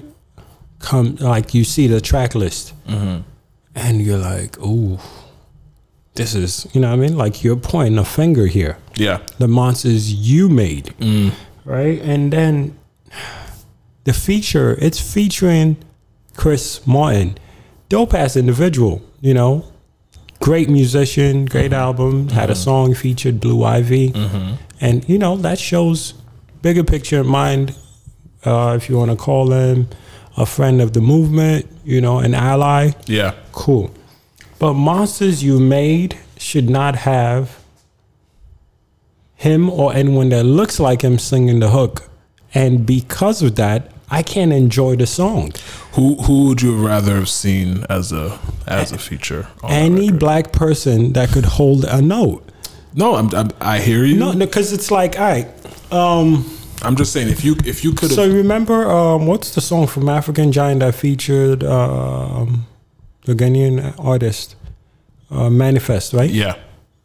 come 0.79 1.15
like 1.15 1.53
you 1.53 1.63
see 1.63 1.87
the 1.87 2.01
track 2.01 2.35
list 2.35 2.73
mm-hmm. 2.87 3.21
and 3.75 4.01
you're 4.01 4.17
like, 4.17 4.59
ooh, 4.59 4.99
this 6.15 6.35
is 6.35 6.67
you 6.73 6.81
know 6.81 6.89
what 6.89 6.99
I 6.99 7.07
mean? 7.07 7.17
Like 7.17 7.43
you're 7.43 7.55
pointing 7.55 7.97
a 7.97 8.05
finger 8.05 8.47
here. 8.47 8.77
Yeah. 8.95 9.19
The 9.37 9.47
monsters 9.47 10.13
you 10.13 10.49
made. 10.49 10.93
Mm. 10.99 11.33
Right? 11.65 12.01
And 12.01 12.33
then 12.33 12.77
the 14.03 14.13
feature, 14.13 14.77
it's 14.79 14.99
featuring 14.99 15.77
Chris 16.35 16.85
Martin. 16.87 17.37
Dope 17.89 18.13
ass 18.13 18.35
individual, 18.35 19.01
you 19.19 19.33
know. 19.33 19.65
Great 20.39 20.69
musician, 20.69 21.45
great 21.45 21.71
mm-hmm. 21.71 21.81
album. 21.81 22.29
Had 22.29 22.49
a 22.49 22.53
mm-hmm. 22.53 22.63
song 22.63 22.93
featured 22.95 23.39
Blue 23.39 23.63
Ivy. 23.63 24.09
Mm-hmm. 24.09 24.55
And, 24.79 25.07
you 25.07 25.19
know, 25.19 25.37
that 25.37 25.59
shows 25.59 26.15
bigger 26.61 26.83
picture 26.83 27.19
in 27.21 27.27
mind, 27.27 27.75
uh, 28.43 28.73
if 28.75 28.89
you 28.89 28.97
want 28.97 29.11
to 29.11 29.17
call 29.17 29.51
him 29.51 29.87
a 30.37 30.45
friend 30.45 30.81
of 30.81 30.93
the 30.93 31.01
movement, 31.01 31.67
you 31.83 32.01
know, 32.01 32.19
an 32.19 32.33
ally. 32.33 32.91
Yeah. 33.05 33.35
Cool. 33.51 33.93
But 34.61 34.75
monsters 34.75 35.43
you 35.43 35.59
made 35.59 36.19
should 36.37 36.69
not 36.69 36.97
have 36.97 37.63
him 39.33 39.71
or 39.71 39.91
anyone 39.91 40.29
that 40.29 40.43
looks 40.43 40.79
like 40.79 41.01
him 41.01 41.17
singing 41.17 41.61
the 41.61 41.71
hook. 41.71 42.07
And 42.53 42.85
because 42.85 43.41
of 43.41 43.55
that, 43.55 43.91
I 44.11 44.21
can't 44.21 44.53
enjoy 44.53 44.97
the 44.97 45.07
song. 45.07 45.53
Who 45.93 46.13
who 46.21 46.49
would 46.49 46.61
you 46.61 46.75
rather 46.75 47.15
have 47.15 47.27
seen 47.27 47.85
as 47.89 48.11
a 48.11 48.37
as 48.67 48.91
a 48.91 48.99
feature? 48.99 49.47
Any 49.67 50.11
black 50.11 50.51
person 50.51 51.13
that 51.13 51.29
could 51.29 51.45
hold 51.45 51.83
a 51.85 51.99
note. 51.99 52.47
No, 52.93 53.15
I'm, 53.15 53.33
I'm 53.33 53.49
I 53.59 53.79
hear 53.79 54.03
you. 54.03 54.15
No, 54.15 54.35
because 54.35 54.73
it's 54.73 54.91
like, 54.91 55.17
all 55.17 55.25
right. 55.25 55.47
Um, 55.91 56.55
I'm 56.83 56.95
just 56.95 57.13
saying 57.13 57.29
if 57.29 57.43
you 57.43 57.55
if 57.65 57.83
you 57.83 57.93
could 57.93 58.11
so 58.11 58.29
remember, 58.29 58.87
um, 58.87 59.25
what's 59.25 59.55
the 59.55 59.61
song 59.61 59.87
from 59.87 60.07
African 60.07 60.51
Giant 60.51 60.81
that 60.81 60.93
featured 60.93 61.63
um, 61.63 62.67
the 63.25 63.33
Ghanaian 63.33 63.93
artist, 63.99 64.55
uh, 65.29 65.49
Manifest, 65.49 66.13
right? 66.13 66.29
yeah 66.29 66.55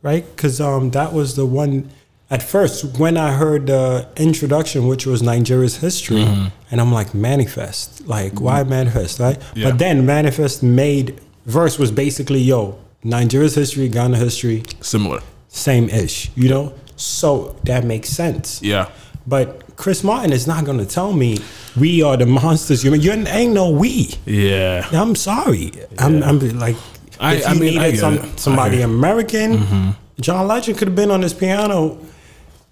right? 0.06 0.24
Because 0.36 0.60
um, 0.60 0.90
that 0.90 1.12
was 1.12 1.34
the 1.34 1.44
one 1.44 1.90
at 2.30 2.42
first 2.42 2.98
when 2.98 3.16
I 3.16 3.32
heard 3.32 3.66
the 3.66 4.08
introduction, 4.16 4.86
which 4.86 5.04
was 5.04 5.20
Nigeria's 5.20 5.78
history, 5.78 6.22
and 6.70 6.80
I'm 6.80 6.92
like, 6.92 7.12
manifest. 7.12 8.06
Like, 8.06 8.40
why 8.40 8.62
manifest, 8.62 9.18
right? 9.18 9.38
Yeah. 9.54 9.70
But 9.70 9.78
then 9.78 10.06
manifest 10.06 10.62
made 10.62 11.20
verse 11.44 11.76
was 11.78 11.90
basically, 11.90 12.40
yo, 12.40 12.78
Nigeria's 13.02 13.56
history, 13.56 13.88
Ghana 13.88 14.16
history, 14.16 14.62
Similar. 14.80 15.22
same 15.48 15.88
ish, 15.88 16.30
you 16.36 16.48
know? 16.48 16.72
So 16.96 17.56
that 17.64 17.84
makes 17.84 18.08
sense. 18.08 18.62
Yeah. 18.62 18.88
But 19.26 19.62
Chris 19.76 20.02
Martin 20.02 20.32
is 20.32 20.46
not 20.46 20.64
gonna 20.64 20.86
tell 20.86 21.12
me 21.12 21.38
we 21.78 22.02
are 22.02 22.16
the 22.16 22.26
monsters. 22.26 22.82
You 22.82 22.94
you 22.94 23.12
ain't 23.12 23.52
no 23.52 23.70
we. 23.70 24.14
Yeah. 24.24 24.88
I'm 24.92 25.14
sorry. 25.14 25.72
I'm, 25.98 26.22
I'm 26.22 26.38
like, 26.58 26.76
I- 27.20 27.34
if 27.34 27.46
I 27.48 27.54
mean, 27.54 27.78
I 27.78 27.86
needed 27.86 28.00
some, 28.00 28.36
somebody. 28.36 28.80
American, 28.82 29.94
John 30.20 30.48
Legend 30.48 30.78
could 30.78 30.88
have 30.88 30.96
been 30.96 31.10
on 31.10 31.20
his 31.22 31.34
piano, 31.34 31.98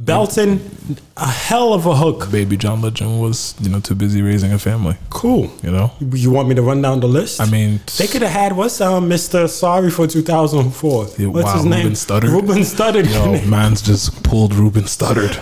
belting 0.01 0.61
a 1.19 1.27
hell 1.29 1.75
of 1.75 1.85
a 1.87 1.95
hook. 1.95 2.31
Baby 2.31 2.57
John 2.57 2.81
Legend 2.81 3.21
was, 3.21 3.55
you 3.61 3.69
know, 3.69 3.81
too 3.81 3.95
busy 3.95 4.23
raising 4.23 4.53
a 4.53 4.59
family. 4.59 4.97
Cool. 5.11 5.53
You 5.63 5.71
know. 5.71 5.93
You 6.01 6.31
want 6.31 6.49
me 6.49 6.55
to 6.55 6.63
run 6.63 6.81
down 6.81 7.01
the 7.01 7.07
list? 7.09 7.41
I 7.41 7.47
mean, 7.51 7.81
they 7.99 8.07
could 8.07 8.23
have 8.23 8.33
had 8.33 8.57
what's 8.57 8.81
um 8.81 9.11
Mr. 9.11 9.47
Sorry 9.49 9.91
for 9.91 10.07
2004. 10.07 11.07
Yeah, 11.19 11.27
what's 11.27 11.45
wow, 11.45 11.55
his 11.55 11.65
name? 11.67 11.83
Ruben 11.83 11.93
Studdard? 11.93 12.31
Ruben 12.33 12.59
Studdard. 12.59 13.13
yo, 13.13 13.47
man's 13.49 13.83
just 13.83 14.23
pulled 14.23 14.55
Ruben 14.55 14.85
Studdard. 14.85 15.39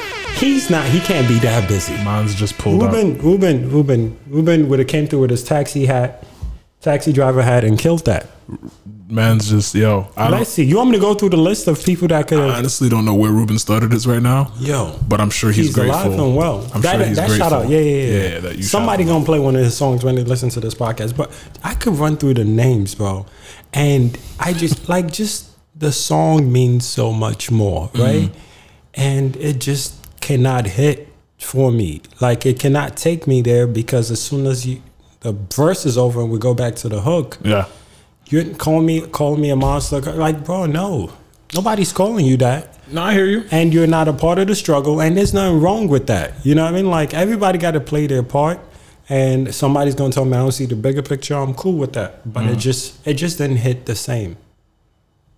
He's 0.36 0.68
not. 0.70 0.86
He 0.88 1.00
can't 1.00 1.26
be 1.28 1.38
that 1.40 1.68
busy. 1.68 1.94
Man's 2.04 2.34
just 2.34 2.58
pulled 2.58 2.82
up. 2.82 2.92
Ruben, 2.92 3.18
Ruben, 3.18 3.70
Ruben, 3.70 4.18
Ruben 4.28 4.68
would 4.68 4.78
have 4.78 4.88
came 4.88 5.06
through 5.06 5.20
with 5.20 5.30
his 5.30 5.42
taxi 5.42 5.86
hat, 5.86 6.24
taxi 6.80 7.12
driver 7.12 7.42
hat, 7.42 7.64
and 7.64 7.78
killed 7.78 8.04
that. 8.04 8.26
Man's 9.08 9.48
just 9.50 9.74
yo. 9.74 10.08
I, 10.16 10.28
Let's 10.28 10.50
see. 10.50 10.64
You 10.64 10.76
want 10.78 10.90
me 10.90 10.96
to 10.96 11.00
go 11.00 11.14
through 11.14 11.30
the 11.30 11.36
list 11.36 11.68
of 11.68 11.82
people 11.84 12.08
that 12.08 12.26
could 12.26 12.38
I 12.40 12.58
honestly 12.58 12.88
don't 12.88 13.04
know 13.04 13.14
where 13.14 13.30
Ruben 13.30 13.56
Studdard 13.56 13.92
is 13.92 14.04
right 14.06 14.20
now. 14.22 14.52
Yo, 14.58 14.98
But 15.08 15.20
I'm 15.20 15.30
sure 15.30 15.50
he's, 15.52 15.66
he's 15.66 15.74
grateful. 15.74 15.94
alive 16.08 16.18
and 16.20 16.36
well. 16.36 16.68
I'm 16.74 16.80
that 16.82 16.96
sure 16.96 17.06
he's 17.06 17.16
that 17.16 17.28
grateful. 17.28 17.50
shout 17.50 17.64
out, 17.64 17.68
yeah, 17.68 17.78
yeah, 17.78 18.02
yeah. 18.06 18.28
yeah 18.34 18.38
that 18.40 18.56
you 18.56 18.62
Somebody 18.64 19.04
gonna 19.04 19.24
play 19.24 19.38
one 19.38 19.54
of 19.54 19.62
his 19.62 19.76
songs 19.76 20.02
when 20.04 20.16
they 20.16 20.24
listen 20.24 20.48
to 20.50 20.60
this 20.60 20.74
podcast. 20.74 21.16
But 21.16 21.30
I 21.62 21.74
could 21.74 21.94
run 21.94 22.16
through 22.16 22.34
the 22.34 22.44
names, 22.44 22.94
bro, 22.96 23.26
and 23.72 24.18
I 24.40 24.52
just 24.52 24.88
like 24.88 25.12
just 25.12 25.50
the 25.78 25.92
song 25.92 26.50
means 26.52 26.84
so 26.84 27.12
much 27.12 27.50
more, 27.50 27.88
Mm-hmm. 27.90 28.02
right? 28.02 28.30
And 28.94 29.36
it 29.36 29.60
just 29.60 29.94
cannot 30.20 30.66
hit 30.66 31.08
for 31.38 31.70
me. 31.70 32.00
Like 32.20 32.46
it 32.46 32.58
cannot 32.58 32.96
take 32.96 33.26
me 33.26 33.42
there 33.42 33.66
because 33.66 34.10
as 34.10 34.20
soon 34.22 34.46
as 34.46 34.66
you 34.66 34.82
the 35.20 35.32
verse 35.32 35.86
is 35.86 35.96
over 35.98 36.20
and 36.20 36.30
we 36.30 36.38
go 36.38 36.54
back 36.54 36.76
to 36.76 36.88
the 36.88 37.00
hook, 37.00 37.38
Yeah. 37.42 37.66
you 38.26 38.54
call 38.54 38.80
me 38.80 39.00
call 39.00 39.36
me 39.36 39.50
a 39.50 39.56
monster. 39.56 40.00
Like, 40.00 40.44
bro, 40.44 40.66
no, 40.66 41.12
nobody's 41.54 41.92
calling 41.92 42.26
you 42.26 42.36
that 42.38 42.76
No, 42.92 43.02
I 43.02 43.12
hear 43.14 43.26
you. 43.26 43.44
and 43.50 43.72
you're 43.72 43.86
not 43.86 44.08
a 44.08 44.12
part 44.12 44.38
of 44.38 44.46
the 44.48 44.54
struggle 44.54 45.00
and 45.00 45.16
there's 45.16 45.32
nothing 45.34 45.60
wrong 45.60 45.88
with 45.88 46.06
that 46.08 46.34
you 46.44 46.54
know 46.54 46.64
what 46.64 46.72
i 46.74 46.76
mean 46.76 46.90
like 46.90 47.14
everybody 47.14 47.58
got 47.58 47.72
to 47.72 47.80
play 47.80 48.06
their 48.06 48.22
part 48.22 48.58
and 49.08 49.54
somebody's 49.54 49.94
going 49.94 50.10
to 50.10 50.14
tell 50.14 50.24
me 50.24 50.32
i 50.36 50.40
don't 50.40 50.52
see 50.52 50.66
the 50.66 50.74
bigger 50.74 51.02
picture 51.02 51.34
i'm 51.34 51.54
cool 51.54 51.74
with 51.78 51.92
that 51.92 52.30
but 52.30 52.44
it 52.44 52.56
mm. 52.56 52.58
just 52.58 53.06
it 53.06 53.14
just 53.14 53.38
didn't 53.38 53.58
hit 53.58 53.86
the 53.86 53.94
same 53.94 54.36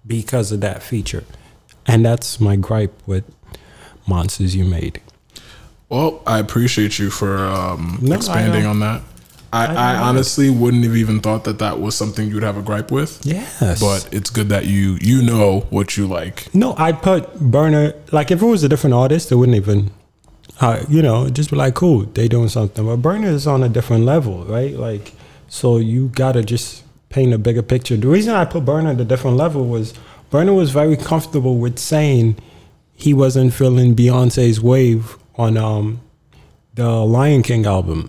because 0.06 0.50
of 0.52 0.60
that 0.60 0.82
feature 0.82 1.24
and 1.86 2.04
that's 2.04 2.40
my 2.40 2.56
gripe 2.56 2.94
with 3.06 3.24
monsters 4.08 4.54
you 4.56 4.64
made 4.64 5.00
Well, 5.88 6.22
I 6.26 6.38
appreciate 6.38 6.98
you 6.98 7.10
for 7.10 7.38
um, 7.38 7.98
No, 8.02 8.14
expanding 8.16 8.66
on 8.66 8.80
that. 8.80 9.02
I, 9.50 9.64
I, 9.66 9.92
know. 9.96 10.02
honestly 10.02 10.50
wouldn't 10.50 10.84
have 10.84 10.94
even 10.96 11.20
thought 11.20 11.44
that 11.44 11.58
that 11.60 11.80
was 11.80 11.94
something 11.96 12.28
you'd 12.28 12.42
have 12.42 12.58
a 12.58 12.62
gripe 12.62 12.90
with. 12.90 13.18
yes 13.24 13.80
But 13.80 14.06
it's 14.12 14.28
good 14.28 14.50
that 14.50 14.66
you 14.66 14.98
you 15.00 15.22
know 15.22 15.60
what 15.70 15.96
you 15.96 16.06
like. 16.06 16.52
no 16.54 16.74
i 16.76 16.92
put 16.92 17.22
Burna 17.38 17.94
like 18.12 18.30
if 18.30 18.42
it 18.42 18.46
was 18.46 18.62
a 18.62 18.68
different 18.68 18.92
artist 18.94 19.32
it 19.32 19.36
wouldn't 19.36 19.56
even 19.56 19.90
uh, 20.60 20.84
you 20.88 21.00
know 21.00 21.30
just 21.30 21.50
be 21.50 21.56
like 21.56 21.74
cool 21.74 22.00
they 22.16 22.28
doing 22.28 22.48
something 22.48 22.84
but 22.84 22.98
Burna 23.00 23.24
is 23.38 23.46
on 23.46 23.62
a 23.62 23.68
different 23.70 24.04
level 24.04 24.44
right 24.44 24.74
like 24.74 25.14
so 25.48 25.78
you 25.78 26.08
gotta 26.08 26.42
just 26.42 26.84
paint 27.08 27.32
a 27.32 27.38
bigger 27.38 27.62
picture 27.62 27.96
the 27.96 28.06
reason 28.08 28.34
i 28.34 28.44
put 28.44 28.64
Burna 28.66 28.92
at 28.92 29.00
a 29.00 29.04
different 29.04 29.38
level 29.38 29.64
was 29.66 29.94
Burna 30.30 30.54
was 30.54 30.72
very 30.72 30.96
comfortable 30.96 31.56
with 31.56 31.78
saying 31.78 32.36
he 33.04 33.14
wasn't 33.14 33.52
feeling 33.54 33.94
beyonce's 33.94 34.60
wave 34.60 35.16
on 35.36 35.56
um 35.56 36.00
the 36.74 36.88
lion 37.16 37.42
king 37.42 37.64
album 37.66 38.00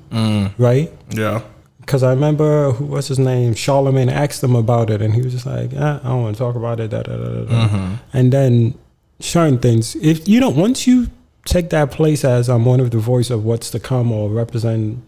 right 0.58 0.92
Yeah. 1.12 1.42
because 1.82 2.02
I 2.04 2.12
remember 2.18 2.72
who 2.74 2.86
what's 2.86 3.08
his 3.08 3.20
name, 3.20 3.54
Charlemagne 3.56 4.10
asked 4.10 4.44
him 4.44 4.56
about 4.56 4.90
it, 4.94 5.02
and 5.02 5.12
he 5.18 5.22
was 5.22 5.34
just 5.34 5.46
like, 5.46 5.74
eh, 5.74 6.00
"I 6.04 6.08
don't 6.10 6.22
want 6.24 6.36
to 6.38 6.40
talk 6.46 6.56
about 6.56 6.80
it." 6.80 6.90
Da, 6.94 7.02
da, 7.02 7.16
da, 7.18 7.30
da, 7.30 7.44
da. 7.68 7.98
And 8.14 8.32
then 8.32 8.76
certain 9.20 9.58
things, 9.66 9.96
if 10.12 10.28
you 10.28 10.40
don't, 10.40 10.56
once 10.56 10.86
you 10.90 11.08
take 11.46 11.68
that 11.72 11.90
place 11.92 12.24
as 12.24 12.48
I'm 12.48 12.64
one 12.66 12.80
of 12.80 12.90
the 12.92 13.00
voice 13.14 13.30
of 13.36 13.44
what's 13.44 13.70
to 13.72 13.80
come 13.80 14.12
or 14.12 14.30
represent 14.30 15.00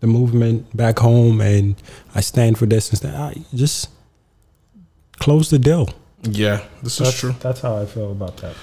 the 0.00 0.06
movement 0.06 0.74
back 0.74 0.98
home, 1.00 1.42
and 1.42 1.74
I 2.14 2.20
stand 2.22 2.56
for 2.58 2.64
this 2.66 2.88
and 2.90 3.00
that, 3.02 3.14
I 3.20 3.32
just 3.54 3.88
close 5.18 5.50
the 5.50 5.58
deal. 5.58 5.90
Yeah, 6.22 6.60
this 6.82 6.94
is 7.00 7.06
That's 7.06 7.18
true. 7.20 7.34
That's 7.40 7.60
how 7.60 7.76
I 7.76 7.84
feel 7.86 8.12
about 8.12 8.36
that. 8.38 8.54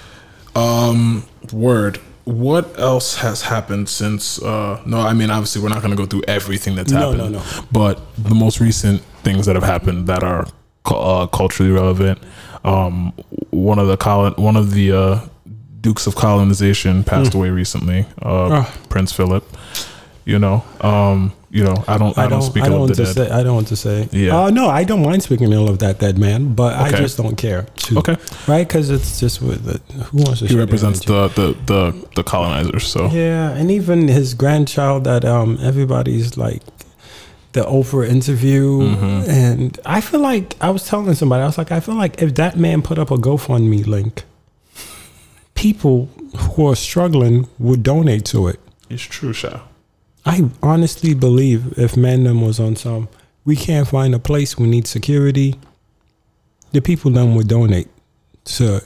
Um, 0.54 1.24
word. 1.52 1.98
What 2.24 2.78
else 2.78 3.16
has 3.16 3.42
happened 3.42 3.88
since? 3.88 4.40
Uh, 4.42 4.82
no, 4.84 5.00
I 5.00 5.14
mean 5.14 5.30
obviously 5.30 5.62
we're 5.62 5.70
not 5.70 5.80
going 5.82 5.92
to 5.92 5.96
go 5.96 6.04
through 6.04 6.24
everything 6.28 6.74
that's 6.74 6.92
No, 6.92 7.12
happened. 7.12 7.18
no, 7.32 7.38
no. 7.38 7.44
no. 7.44 7.62
But 7.72 8.00
the 8.18 8.34
most 8.34 8.60
recent 8.60 9.00
things 9.22 9.46
that 9.46 9.54
have 9.56 9.64
happened 9.64 10.06
that 10.08 10.22
are 10.22 10.46
uh, 10.86 11.26
culturally 11.28 11.72
relevant. 11.72 12.18
Um, 12.64 13.12
one 13.50 13.78
of 13.78 13.86
the 13.86 13.96
colon, 13.96 14.34
one 14.36 14.56
of 14.56 14.72
the 14.72 14.92
uh, 14.92 15.20
dukes 15.80 16.06
of 16.06 16.16
colonization 16.16 17.02
passed 17.04 17.32
away 17.34 17.48
recently. 17.50 18.00
Uh. 18.20 18.48
Ah. 18.52 18.74
Prince 18.90 19.12
Philip. 19.12 19.44
You 20.26 20.38
know. 20.38 20.64
Um, 20.82 21.32
you 21.50 21.64
know. 21.64 21.82
I 21.88 21.96
don't. 21.98 22.16
I, 22.18 22.28
don't, 22.28 22.42
speak 22.42 22.62
I 22.64 22.66
don't 22.66 22.74
of 22.74 22.80
want 22.80 22.94
to 22.96 23.04
dead. 23.04 23.14
say. 23.14 23.30
I 23.30 23.42
don't 23.42 23.54
want 23.54 23.68
to 23.68 23.76
say. 23.76 24.08
Yeah. 24.12 24.36
Uh, 24.38 24.50
no, 24.50 24.68
I 24.68 24.84
don't 24.84 25.02
mind 25.02 25.22
speaking 25.22 25.52
ill 25.52 25.68
of 25.68 25.78
that 25.78 25.98
dead 25.98 26.18
man, 26.18 26.54
but 26.54 26.74
I 26.74 26.90
just 26.90 27.16
don't 27.16 27.36
care. 27.36 27.62
To, 27.62 27.98
Okay. 28.00 28.16
Right? 28.46 28.66
Because 28.66 28.90
it's 28.90 29.18
just 29.20 29.40
with 29.42 29.64
the, 29.64 29.78
who 30.04 30.18
wants 30.18 30.40
to. 30.40 30.46
He 30.46 30.56
represents 30.56 31.04
the, 31.04 31.28
the 31.28 31.56
the 31.66 32.08
the 32.16 32.22
colonizers. 32.22 32.86
So 32.86 33.08
Yeah, 33.08 33.50
and 33.52 33.70
even 33.70 34.08
his 34.08 34.34
grandchild 34.34 35.04
that 35.04 35.24
um 35.24 35.58
everybody's 35.62 36.36
like 36.36 36.62
the 37.52 37.62
Oprah 37.62 38.06
interview, 38.08 38.80
Mm-hmm. 38.82 39.30
and 39.30 39.80
I 39.86 40.00
feel 40.02 40.20
like 40.20 40.54
I 40.60 40.68
was 40.70 40.86
telling 40.86 41.14
somebody 41.14 41.42
I 41.42 41.46
was 41.46 41.56
like 41.56 41.72
I 41.72 41.80
feel 41.80 41.94
like 41.96 42.20
if 42.22 42.34
that 42.34 42.56
man 42.58 42.82
put 42.82 42.98
up 42.98 43.10
a 43.10 43.16
GoFundMe 43.16 43.86
link, 43.86 44.24
people 45.54 46.10
who 46.36 46.66
are 46.68 46.76
struggling 46.76 47.48
would 47.58 47.82
donate 47.82 48.24
to 48.26 48.48
it. 48.48 48.60
it's 48.90 49.02
true, 49.02 49.32
Sha. 49.32 49.60
I 50.24 50.50
honestly 50.62 51.14
believe 51.14 51.78
if 51.78 51.94
Mandem 51.94 52.44
was 52.44 52.60
on 52.60 52.76
some, 52.76 53.08
we 53.44 53.56
can't 53.56 53.88
find 53.88 54.14
a 54.14 54.18
place, 54.18 54.58
we 54.58 54.66
need 54.66 54.86
security, 54.86 55.58
the 56.72 56.80
people 56.80 57.10
then 57.10 57.34
would 57.34 57.48
donate 57.48 57.88
to 58.44 58.82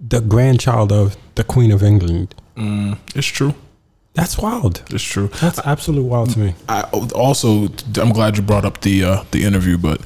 the 0.00 0.20
grandchild 0.20 0.92
of 0.92 1.16
the 1.34 1.44
Queen 1.44 1.70
of 1.70 1.82
England. 1.82 2.34
Mm, 2.56 2.98
it's 3.14 3.26
true. 3.26 3.54
That's 4.14 4.38
wild. 4.38 4.82
It's 4.90 5.04
true. 5.04 5.28
That's 5.40 5.60
absolute 5.60 6.04
wild 6.04 6.30
to 6.30 6.38
me. 6.40 6.54
I 6.68 6.82
also 7.14 7.68
I'm 8.00 8.12
glad 8.12 8.36
you 8.36 8.42
brought 8.42 8.64
up 8.64 8.80
the 8.80 9.04
uh, 9.04 9.24
the 9.30 9.44
interview, 9.44 9.78
but 9.78 10.00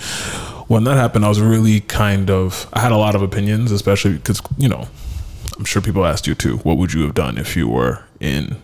when 0.69 0.85
that 0.85 0.97
happened, 0.97 1.25
I 1.25 1.29
was 1.29 1.41
really 1.41 1.81
kind 1.81 2.31
of 2.31 2.69
I 2.73 2.81
had 2.81 2.93
a 2.93 2.99
lot 2.99 3.15
of 3.15 3.23
opinions, 3.23 3.71
especially 3.71 4.15
because 4.15 4.43
you 4.59 4.69
know 4.69 4.87
I'm 5.57 5.65
sure 5.65 5.81
people 5.81 6.05
asked 6.05 6.27
you 6.27 6.35
too. 6.35 6.59
What 6.59 6.77
would 6.77 6.93
you 6.93 7.03
have 7.03 7.15
done 7.15 7.39
if 7.39 7.57
you 7.57 7.69
were 7.69 8.05
in 8.21 8.61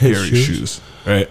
His 0.00 0.16
Harry's 0.16 0.28
shoes? 0.30 0.58
shoes? 0.58 0.80
Right. 1.06 1.28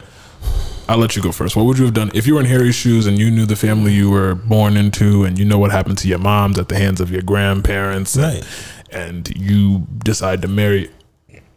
I'll 0.87 0.97
let 0.97 1.15
you 1.15 1.21
go 1.21 1.31
first. 1.31 1.55
What 1.55 1.65
would 1.65 1.77
you 1.77 1.85
have 1.85 1.93
done 1.93 2.09
if 2.15 2.25
you 2.25 2.33
were 2.35 2.39
in 2.39 2.47
Harry's 2.47 2.73
shoes 2.75 3.05
and 3.05 3.19
you 3.19 3.29
knew 3.29 3.45
the 3.45 3.55
family 3.55 3.93
you 3.93 4.09
were 4.09 4.33
born 4.35 4.75
into, 4.77 5.23
and 5.23 5.37
you 5.37 5.45
know 5.45 5.59
what 5.59 5.71
happened 5.71 5.97
to 5.99 6.07
your 6.07 6.17
moms 6.19 6.57
at 6.57 6.67
the 6.69 6.75
hands 6.77 6.99
of 6.99 7.11
your 7.11 7.21
grandparents, 7.21 8.15
and- 8.15 8.23
Right. 8.23 8.43
and 8.91 9.29
you 9.35 9.85
decide 10.03 10.41
to 10.41 10.47
marry? 10.47 10.89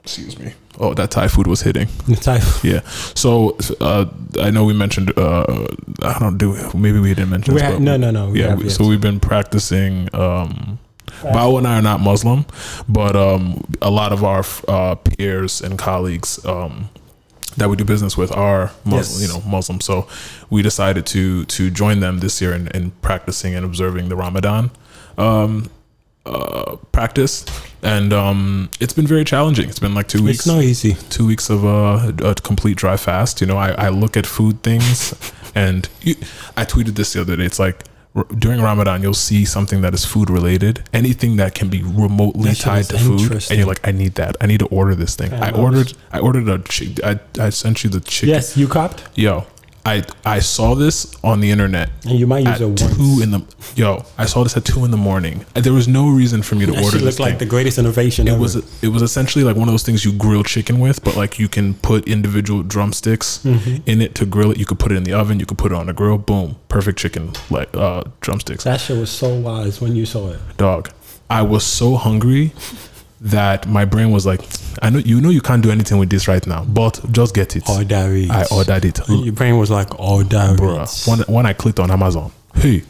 Excuse 0.05 0.39
me. 0.39 0.53
Oh, 0.81 0.95
that 0.95 1.11
Thai 1.11 1.29
food 1.29 1.47
was 1.47 1.63
hitting. 1.63 1.87
The 2.09 2.17
type. 2.17 2.43
Yeah. 2.65 2.81
So 3.15 3.57
uh, 3.81 4.07
I 4.41 4.51
know 4.51 4.65
we 4.65 4.73
mentioned. 4.75 5.17
Uh, 5.17 5.67
I 6.03 6.19
don't 6.19 6.39
do. 6.39 6.57
Maybe 6.75 6.99
we 6.99 7.11
didn't 7.15 7.31
mention. 7.31 7.55
This, 7.55 7.63
ha- 7.63 7.79
no, 7.79 7.97
no, 7.97 8.11
no, 8.11 8.35
Yeah. 8.35 8.55
we- 8.57 8.69
so 8.71 8.87
we've 8.87 9.01
been 9.01 9.21
practicing. 9.21 10.09
Um, 10.15 10.79
Bao 11.23 11.57
and 11.59 11.69
I 11.69 11.79
are 11.79 11.83
not 11.83 12.01
Muslim, 12.01 12.45
but 12.89 13.15
um, 13.15 13.63
a 13.81 13.91
lot 13.91 14.13
of 14.13 14.25
our 14.25 14.45
uh, 14.67 14.95
peers 14.97 15.61
and 15.61 15.79
colleagues 15.79 16.45
um, 16.45 16.89
that 17.57 17.69
we 17.69 17.77
do 17.77 17.85
business 17.85 18.17
with 18.17 18.33
are 18.33 18.73
Muslim. 18.85 18.97
Yes. 18.99 19.23
You 19.23 19.29
know, 19.29 19.41
Muslim. 19.49 19.81
So 19.81 20.07
we 20.51 20.63
decided 20.63 21.07
to 21.07 21.45
to 21.47 21.71
join 21.71 22.01
them 22.01 22.21
this 22.21 22.41
year 22.41 22.53
in, 22.55 22.69
in 22.69 22.91
practicing 23.03 23.55
and 23.55 23.65
observing 23.65 24.09
the 24.09 24.17
Ramadan. 24.17 24.71
Um, 25.19 25.71
uh, 26.25 26.77
practice 26.93 27.45
and 27.83 28.13
um, 28.13 28.71
it's 28.81 28.93
been 28.93 29.07
very 29.09 29.25
challenging. 29.25 29.69
It's 29.69 29.81
been 29.81 29.95
like 29.95 30.07
two 30.07 30.23
weeks 30.23 30.39
It's 30.39 30.47
not 30.47 30.63
easy. 30.63 30.95
two 31.11 31.27
weeks 31.27 31.51
of 31.51 31.65
uh, 31.65 32.13
a 32.23 32.35
complete 32.37 32.77
dry 32.77 32.97
fast. 32.97 33.41
You 33.41 33.49
know, 33.49 33.57
I, 33.57 33.73
I 33.73 33.89
look 33.89 34.17
at 34.17 34.25
food 34.25 34.63
things, 34.63 35.15
and 35.55 35.89
you, 36.01 36.15
I 36.57 36.65
tweeted 36.65 36.95
this 36.95 37.13
the 37.13 37.23
other 37.23 37.37
day. 37.37 37.45
It's 37.45 37.59
like 37.59 37.85
during 38.39 38.61
Ramadan, 38.61 39.03
you'll 39.03 39.15
see 39.15 39.45
something 39.45 39.81
that 39.81 39.95
is 39.95 40.05
food 40.05 40.29
related, 40.29 40.83
anything 40.93 41.37
that 41.37 41.55
can 41.55 41.69
be 41.69 41.83
remotely 41.83 42.51
That 42.51 42.59
tied 42.59 42.85
to 42.87 42.99
food, 42.99 43.33
and 43.33 43.59
you're 43.59 43.67
like, 43.67 43.87
I 43.87 43.93
need 43.93 44.17
that. 44.17 44.37
I 44.41 44.47
need 44.47 44.61
to 44.61 44.67
order 44.67 44.95
this 44.95 45.17
thing. 45.17 45.33
I 45.33 45.49
I 45.49 45.51
ordered. 45.53 45.95
I 46.13 46.19
ordered 46.19 46.49
a. 46.49 46.59
Chick, 46.59 47.03
I 47.03 47.19
I 47.39 47.51
sent 47.51 47.85
you 47.85 47.91
the 47.91 48.01
chicken. 48.01 48.29
Yes, 48.31 48.57
you 48.57 48.69
copped, 48.69 49.03
Yo, 49.15 49.47
I 49.85 50.05
I 50.25 50.39
saw 50.39 50.75
this 50.77 51.13
on 51.25 51.41
the 51.41 51.51
internet 51.51 51.91
and 52.05 52.17
you 52.19 52.27
might 52.27 52.47
use 52.47 52.61
it 52.61 52.67
once. 52.67 52.97
two 52.97 53.21
in 53.21 53.33
the. 53.33 53.43
Yo, 53.75 54.05
I 54.17 54.27
saw 54.27 54.45
this 54.45 54.57
at 54.57 54.65
two 54.65 54.85
in 54.85 54.93
the 54.93 54.97
morning. 54.97 55.45
There 55.55 55.73
was 55.73 55.89
no 55.89 56.09
reason 56.09 56.43
for 56.43 56.55
me 56.55 56.67
to 56.67 56.73
That 56.73 56.85
order 56.85 56.99
It 56.99 57.03
looked 57.03 57.19
like 57.19 57.39
the 57.41 57.47
greatest 57.47 57.79
innovation 57.79 58.29
It 58.29 58.33
ever. 58.33 58.41
was 58.41 58.57
it 58.83 58.89
was 58.89 59.03
essentially 59.03 59.45
like 59.45 59.57
one 59.57 59.67
of 59.69 59.73
those 59.73 59.83
things 59.83 60.05
you 60.05 60.13
grill 60.13 60.45
chicken 60.45 60.79
with, 60.79 61.03
but 61.03 61.17
like 61.17 61.39
you 61.41 61.49
can 61.49 61.75
put 61.75 62.07
individual 62.07 62.63
drumsticks 62.63 63.39
Mm-hmm. 63.43 63.83
in 63.87 64.01
it 64.01 64.15
to 64.17 64.25
grill 64.27 64.53
it. 64.53 64.59
You 64.59 64.67
could 64.67 64.79
put 64.79 64.93
it 64.93 64.97
in 64.97 65.03
the 65.05 65.15
oven. 65.15 65.41
You 65.41 65.47
could 65.47 65.59
put 65.59 65.73
it 65.73 65.75
on 65.77 65.87
the 65.87 65.93
grill. 65.93 66.17
Boom, 66.19 66.57
perfect 66.69 66.99
chicken 66.99 67.33
like 67.51 67.75
uh, 67.77 68.05
drumsticks. 68.21 68.63
that 68.65 68.81
shit 68.81 68.97
was 68.99 69.11
so 69.11 69.35
wise 69.35 69.81
when 69.81 69.97
you 69.97 70.07
saw 70.07 70.31
it. 70.31 70.39
Dog, 70.59 70.91
I 71.29 71.43
was 71.43 71.65
so 71.65 71.97
hungry 71.97 72.53
that 73.25 73.67
my 73.69 73.85
brain 73.85 74.11
was 74.11 74.27
like, 74.27 74.41
I 74.83 74.91
know 74.91 74.99
you 74.99 75.21
know 75.21 75.31
you 75.31 75.41
can't 75.41 75.63
do 75.63 75.71
anything 75.71 75.99
with 75.99 76.11
this 76.11 76.27
right 76.29 76.45
now, 76.47 76.65
but 76.65 77.01
just 77.13 77.35
get 77.35 77.55
it. 77.57 77.69
Order 77.69 78.17
it. 78.17 78.31
I 78.31 78.45
ordered 78.51 78.85
it. 78.85 79.01
Your 79.09 79.33
brain 79.33 79.57
was 79.59 79.71
like, 79.71 79.99
order 80.01 80.55
Bruh, 80.57 80.83
it. 80.85 81.09
when, 81.09 81.35
when 81.37 81.47
I 81.47 81.53
clicked 81.53 81.79
on 81.79 81.91
Amazon, 81.91 82.33
hey, 82.55 82.83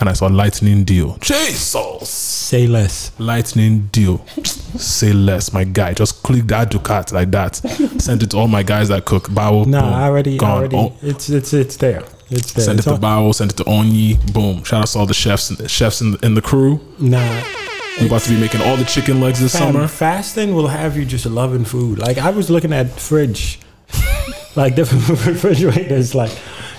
and 0.00 0.08
I 0.08 0.12
saw 0.14 0.26
lightning 0.26 0.82
deal. 0.84 1.16
Jesus, 1.20 2.08
Say 2.08 2.66
less. 2.66 3.12
lightning 3.20 3.88
deal. 3.92 4.26
Say 4.44 5.12
less, 5.12 5.52
my 5.52 5.64
guy. 5.64 5.94
Just 5.94 6.22
click 6.22 6.44
that 6.48 6.70
Ducat 6.70 7.12
like 7.12 7.30
that. 7.32 7.56
Send 8.00 8.22
it 8.22 8.30
to 8.30 8.38
all 8.38 8.48
my 8.48 8.62
guys 8.62 8.88
that 8.88 9.04
cook. 9.04 9.32
Bow, 9.32 9.64
Nah, 9.64 9.82
boom, 9.82 9.92
I 9.94 10.04
already, 10.06 10.38
gone. 10.38 10.50
already. 10.58 10.76
Oh, 10.76 10.96
It's 11.02 11.28
it's 11.28 11.52
it's 11.52 11.76
there. 11.76 12.02
It's 12.30 12.52
there. 12.54 12.64
send 12.64 12.80
it 12.80 12.82
to 12.84 12.96
Bow. 12.96 13.30
Send 13.32 13.52
it 13.52 13.56
to 13.58 13.64
Onyi. 13.64 14.32
Boom. 14.32 14.64
Shout 14.64 14.82
out 14.82 14.88
to 14.88 14.98
all 14.98 15.06
the 15.06 15.14
chefs, 15.14 15.52
chefs 15.70 16.00
in, 16.00 16.16
in 16.24 16.34
the 16.34 16.42
crew. 16.42 16.80
Nah, 16.98 17.18
We 18.00 18.06
about 18.06 18.20
to 18.22 18.30
be 18.30 18.38
making 18.38 18.60
all 18.60 18.76
the 18.76 18.84
chicken 18.84 19.20
legs 19.20 19.40
this 19.40 19.56
fam, 19.56 19.72
summer. 19.72 19.88
fasting 19.88 20.54
will 20.54 20.68
have 20.68 20.96
you 20.98 21.04
just 21.06 21.24
loving 21.24 21.64
food. 21.64 21.98
Like 21.98 22.18
I 22.18 22.30
was 22.30 22.50
looking 22.50 22.72
at 22.72 22.90
fridge, 22.90 23.58
like 24.56 24.74
different 24.76 25.08
refrigerators. 25.26 26.14
Like 26.14 26.36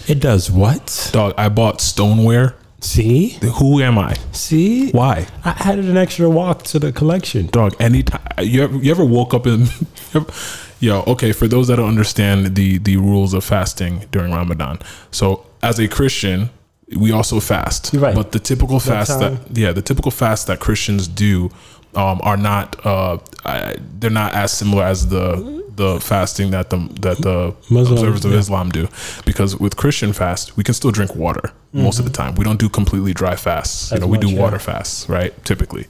it 0.08 0.20
does 0.20 0.52
what? 0.52 1.10
Dog, 1.12 1.34
I 1.38 1.50
bought 1.50 1.82
stoneware. 1.82 2.56
See, 2.80 3.30
Who 3.56 3.82
am 3.82 3.98
I? 3.98 4.16
see. 4.32 4.92
Why? 4.92 5.26
I 5.44 5.56
added 5.72 5.86
an 5.86 5.98
extra 5.98 6.30
walk 6.30 6.62
to 6.66 6.78
the 6.80 6.92
collection. 6.92 7.48
dog 7.48 7.76
anytime 7.80 8.22
you 8.40 8.62
ever, 8.64 8.78
you 8.78 8.92
ever 8.92 9.04
woke 9.04 9.34
up 9.34 9.48
in 9.48 9.66
yo 10.80 11.02
okay 11.08 11.32
for 11.32 11.48
those 11.48 11.68
that 11.70 11.78
don't 11.78 11.90
understand 11.90 12.56
the 12.56 12.78
the 12.78 12.96
rules 12.98 13.34
of 13.34 13.44
fasting 13.44 14.06
during 14.12 14.32
ramadan 14.32 14.78
so 15.10 15.44
as 15.64 15.80
a 15.80 15.88
christian 15.88 16.52
we 16.96 17.12
also 17.12 17.40
fast 17.40 17.94
right. 17.94 18.16
but 18.16 18.32
the 18.32 18.40
typical 18.40 18.80
fast 18.80 19.20
time. 19.20 19.36
that 19.36 19.58
yeah 19.58 19.72
the 19.72 19.82
typical 19.82 20.12
fast 20.12 20.48
that 20.48 20.60
christians 20.60 21.08
do 21.08 21.50
um, 21.96 22.20
are 22.22 22.38
not 22.38 22.86
uh, 22.86 23.18
I, 23.44 23.76
they're 24.00 24.12
not 24.12 24.34
as 24.36 24.52
similar 24.52 24.84
as 24.84 25.08
the 25.08 25.66
the 25.76 26.00
fasting 26.00 26.52
that 26.52 26.70
the 26.70 26.78
that 27.02 27.18
the 27.18 27.56
Muslims, 27.70 28.02
observers 28.02 28.26
of 28.26 28.32
yeah. 28.32 28.40
Islam 28.40 28.72
do 28.72 28.88
because 29.26 29.58
with 29.58 29.78
Christian 29.78 30.12
fast 30.14 30.58
we 30.58 30.64
can 30.64 30.74
still 30.74 30.92
drink 30.92 31.16
water 31.16 31.52
most 31.74 32.00
of 32.00 32.06
the 32.06 32.12
time 32.12 32.36
we 32.36 32.44
don't 32.44 32.60
do 32.60 32.70
completely 32.70 33.14
dry 33.14 33.36
fasts 33.36 33.92
you 33.92 33.96
As 33.96 34.02
know 34.02 34.08
we 34.08 34.18
do 34.18 34.28
much, 34.28 34.36
yeah. 34.36 34.42
water 34.42 34.60
fasts 34.60 35.08
right 35.10 35.34
typically 35.46 35.88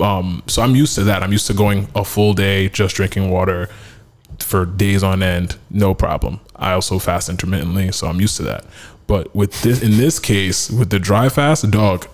um, 0.00 0.42
so 0.46 0.62
I'm 0.62 0.74
used 0.74 0.94
to 0.96 1.04
that. 1.04 1.22
I'm 1.22 1.32
used 1.32 1.46
to 1.48 1.54
going 1.54 1.88
a 1.94 2.04
full 2.04 2.34
day 2.34 2.68
just 2.68 2.96
drinking 2.96 3.30
water 3.30 3.68
for 4.38 4.64
days 4.64 5.02
on 5.02 5.22
end, 5.22 5.56
no 5.70 5.94
problem. 5.94 6.40
I 6.56 6.72
also 6.72 6.98
fast 6.98 7.28
intermittently, 7.28 7.92
so 7.92 8.06
I'm 8.06 8.20
used 8.20 8.36
to 8.38 8.42
that. 8.44 8.64
But 9.10 9.34
with 9.34 9.52
this, 9.62 9.82
in 9.82 9.92
this 9.96 10.20
case, 10.20 10.70
with 10.70 10.90
the 10.90 11.00
dry 11.00 11.28
fast, 11.28 11.68
dog, 11.70 12.06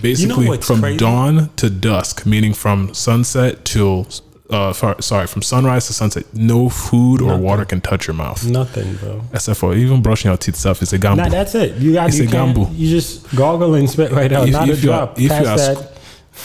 basically 0.00 0.46
what's 0.48 0.66
from 0.68 0.80
crazy? 0.80 0.98
dawn 0.98 1.50
to 1.56 1.68
dusk, 1.68 2.24
meaning 2.26 2.54
from 2.54 2.94
sunset 2.94 3.64
till, 3.64 4.06
uh, 4.50 4.72
far, 4.72 5.02
sorry, 5.02 5.26
from 5.26 5.42
sunrise 5.42 5.88
to 5.88 5.92
sunset, 5.92 6.24
no 6.32 6.68
food 6.68 7.20
or 7.20 7.36
water 7.36 7.64
can 7.64 7.80
touch 7.80 8.06
your 8.06 8.14
mouth. 8.14 8.46
Nothing, 8.46 8.94
bro. 9.00 9.22
Except 9.34 9.58
for 9.58 9.74
even 9.74 10.00
brushing 10.00 10.28
your 10.30 10.38
teeth 10.38 10.54
stuff 10.54 10.80
is 10.80 10.92
a 10.92 10.98
gamble. 10.98 11.24
Nah, 11.24 11.28
that's 11.28 11.56
it. 11.56 11.74
You 11.82 11.92
got 11.94 12.08
It's 12.10 12.18
you 12.18 12.24
a 12.28 12.30
gamble. 12.30 12.70
You 12.72 12.88
just 12.88 13.34
goggle 13.34 13.74
and 13.74 13.90
spit 13.90 14.12
right 14.12 14.30
out. 14.32 14.46
If- 14.46 14.52
not 14.52 14.68
if 14.68 14.78
a 14.78 14.86
you 14.86 14.92
are- 14.92 15.06
drop. 15.06 15.18
if 15.18 15.24
you 15.24 15.46
are 15.52 15.56
that. 15.56 15.92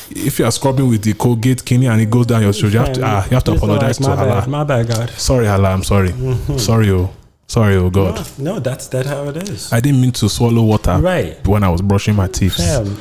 if 0.09 0.39
you 0.39 0.45
are 0.45 0.51
scrubbing 0.51 0.89
with 0.89 1.03
the 1.03 1.13
Colgate 1.13 1.63
kidney 1.63 1.85
and 1.85 2.01
it 2.01 2.09
goes 2.09 2.25
down 2.25 2.41
your 2.41 2.51
throat, 2.53 2.73
you 2.73 2.79
have 2.79 2.93
to, 2.93 3.01
ah, 3.05 3.23
you 3.29 3.35
have 3.35 3.43
to 3.43 3.51
apologize 3.51 3.99
like, 4.01 4.09
to 4.09 4.15
my 4.17 4.23
Allah. 4.31 4.41
bad, 4.41 4.49
my 4.49 4.63
bad, 4.63 4.87
God. 4.87 5.09
Sorry, 5.11 5.47
Allah. 5.47 5.69
I'm 5.69 5.83
sorry. 5.83 6.11
Sorry, 6.57 6.89
oh. 6.89 7.11
Sorry, 7.53 7.75
oh 7.75 7.91
God. 7.91 8.27
No, 8.39 8.59
that's 8.59 8.87
that 8.87 9.05
how 9.05 9.27
it 9.29 9.37
is. 9.47 9.71
I 9.71 9.79
didn't 9.79 10.01
mean 10.01 10.11
to 10.13 10.27
swallow 10.27 10.63
water 10.63 10.97
Right. 10.97 11.37
when 11.47 11.63
I 11.63 11.69
was 11.69 11.83
brushing 11.83 12.15
my 12.15 12.27
teeth. 12.27 12.55
Fam, 12.57 12.97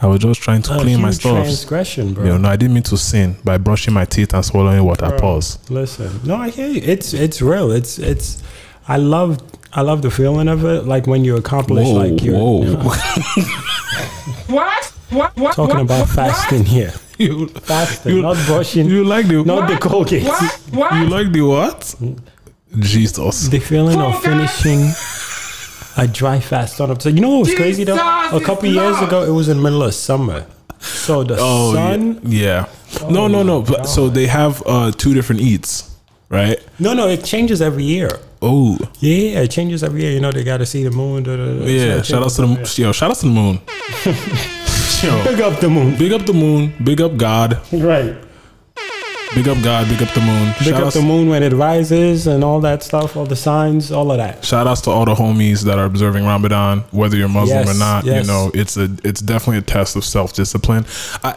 I 0.00 0.06
was 0.06 0.20
just 0.20 0.40
trying 0.40 0.62
to 0.62 0.74
a 0.76 0.80
clean 0.80 1.00
my 1.02 1.10
stuff. 1.10 1.32
transgression, 1.42 2.14
bro. 2.14 2.22
You 2.24 2.30
know, 2.30 2.38
no, 2.38 2.48
I 2.50 2.54
didn't 2.54 2.74
mean 2.74 2.84
to 2.84 2.96
sin 2.96 3.34
by 3.42 3.58
brushing 3.58 3.92
my 3.94 4.04
teeth 4.04 4.32
and 4.32 4.44
swallowing 4.44 4.84
water. 4.84 5.10
Pause. 5.18 5.58
Listen, 5.70 6.20
no, 6.24 6.36
I 6.36 6.50
hear 6.50 6.68
you. 6.68 6.82
It's 6.84 7.14
it's 7.14 7.42
real. 7.42 7.72
It's 7.72 7.98
it's. 7.98 8.40
I 8.86 8.98
love 8.98 9.40
I 9.72 9.80
love 9.80 10.02
the 10.02 10.10
feeling 10.12 10.46
of 10.46 10.64
it. 10.64 10.86
Like 10.86 11.08
when 11.08 11.24
you 11.24 11.36
accomplish 11.36 11.84
Whoa, 11.84 11.94
like 11.94 12.22
you're 12.22 12.38
whoa. 12.38 12.62
What? 14.46 14.84
What? 15.10 15.36
What? 15.36 15.54
talking 15.56 15.74
what, 15.76 15.82
about 15.84 16.06
what, 16.06 16.10
fasting 16.10 16.64
here. 16.64 16.92
you, 17.18 17.48
Fasting, 17.48 18.16
You- 18.16 18.22
not 18.22 18.36
brushing, 18.46 18.86
you 18.86 19.02
like 19.02 19.26
the 19.26 19.42
not 19.44 19.68
the 19.68 19.76
Colgate. 19.78 20.22
What? 20.24 20.52
What? 20.72 20.92
you 20.94 21.08
like 21.08 21.32
the 21.32 21.40
what? 21.42 21.80
Mm. 21.80 22.18
Jesus. 22.80 23.48
The 23.48 23.58
feeling 23.60 24.00
of 24.00 24.12
Colgate. 24.22 24.50
finishing 24.50 24.92
a 25.96 26.06
dry 26.06 26.40
fast 26.40 26.80
on 26.80 26.90
a. 26.90 27.00
So 27.00 27.08
you 27.08 27.20
know 27.20 27.30
what 27.30 27.40
was 27.46 27.54
crazy 27.54 27.84
though? 27.84 27.96
A 27.96 28.40
couple 28.40 28.68
years 28.68 29.00
ago, 29.00 29.22
it 29.24 29.30
was 29.30 29.48
in 29.48 29.56
the 29.58 29.62
middle 29.62 29.82
of 29.82 29.94
summer, 29.94 30.46
so 30.80 31.22
the 31.24 31.36
Oh 31.38 31.72
sun. 31.74 32.20
yeah. 32.24 32.66
yeah. 33.00 33.08
no, 33.08 33.28
no, 33.28 33.42
no. 33.42 33.62
But 33.62 33.84
so 33.88 34.08
they 34.08 34.26
have 34.26 34.62
uh, 34.66 34.92
two 34.92 35.14
different 35.14 35.40
eats, 35.40 35.96
right? 36.28 36.58
No, 36.78 36.92
no, 36.94 37.08
it 37.08 37.24
changes 37.24 37.62
every 37.62 37.84
year. 37.84 38.10
Oh 38.42 38.76
Yeah, 39.00 39.40
it 39.40 39.50
changes 39.50 39.82
every 39.82 40.02
year. 40.02 40.12
You 40.12 40.20
know 40.20 40.30
they 40.30 40.44
got 40.44 40.58
to 40.58 40.66
see 40.66 40.84
the 40.84 40.90
moon. 40.90 41.22
Da, 41.22 41.36
da, 41.36 41.44
da. 41.46 41.64
yeah. 41.64 41.96
So 41.98 42.02
Shout 42.02 42.22
out 42.22 42.30
to 42.32 42.42
changes 42.42 42.76
the 42.76 42.82
yo. 42.82 42.92
Shout 42.92 43.10
out 43.10 43.16
to 43.16 43.26
the 43.26 43.32
moon. 43.32 43.60
yo, 45.02 45.24
Big 45.24 45.40
up 45.40 45.60
the 45.60 45.68
moon. 45.70 45.96
big 45.96 46.12
up 46.12 46.26
the 46.26 46.34
moon. 46.34 46.72
Big 46.84 47.00
up 47.00 47.16
God. 47.16 47.58
Right. 47.72 48.14
Big 49.34 49.48
up 49.48 49.62
God. 49.62 49.88
Big 49.88 50.00
up 50.02 50.12
the 50.14 50.20
moon. 50.20 50.54
Big 50.60 50.68
Shout 50.68 50.82
up 50.82 50.92
the 50.94 51.02
moon 51.02 51.28
when 51.28 51.42
it 51.42 51.52
rises 51.52 52.26
and 52.26 52.42
all 52.42 52.60
that 52.60 52.82
stuff, 52.82 53.16
all 53.16 53.26
the 53.26 53.36
signs, 53.36 53.92
all 53.92 54.10
of 54.10 54.16
that. 54.18 54.44
Shout 54.44 54.66
outs 54.66 54.80
to 54.82 54.90
all 54.90 55.04
the 55.04 55.14
homies 55.14 55.62
that 55.64 55.78
are 55.78 55.84
observing 55.84 56.24
Ramadan, 56.24 56.80
whether 56.90 57.16
you're 57.16 57.28
Muslim 57.28 57.66
Yes, 57.66 57.76
or 57.76 57.78
not. 57.78 58.04
yes. 58.04 58.24
You 58.26 58.32
know, 58.32 58.50
it's 58.54 58.76
a 58.76 58.88
it's 59.04 59.20
definitely 59.20 59.58
a 59.58 59.62
test 59.62 59.94
of 59.96 60.04
self 60.04 60.32
discipline. 60.32 60.86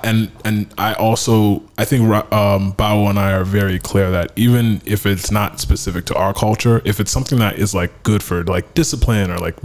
And 0.04 0.32
and 0.46 0.68
I 0.78 0.94
also 0.94 1.64
I 1.78 1.84
think 1.86 2.04
um, 2.32 2.74
Bao 2.74 3.10
and 3.10 3.20
I 3.20 3.34
are 3.34 3.44
very 3.44 3.80
clear 3.80 4.12
that 4.12 4.32
even 4.38 4.82
if 4.86 5.06
it's 5.06 5.32
not 5.32 5.60
specific 5.60 6.06
to 6.06 6.16
our 6.16 6.34
culture, 6.34 6.82
if 6.86 7.00
it's 7.00 7.12
something 7.12 7.40
that 7.40 7.58
is 7.60 7.74
like 7.74 8.04
good 8.04 8.24
for 8.24 8.44
like 8.46 8.74
discipline 8.76 9.30
or 9.30 9.40
like 9.40 9.56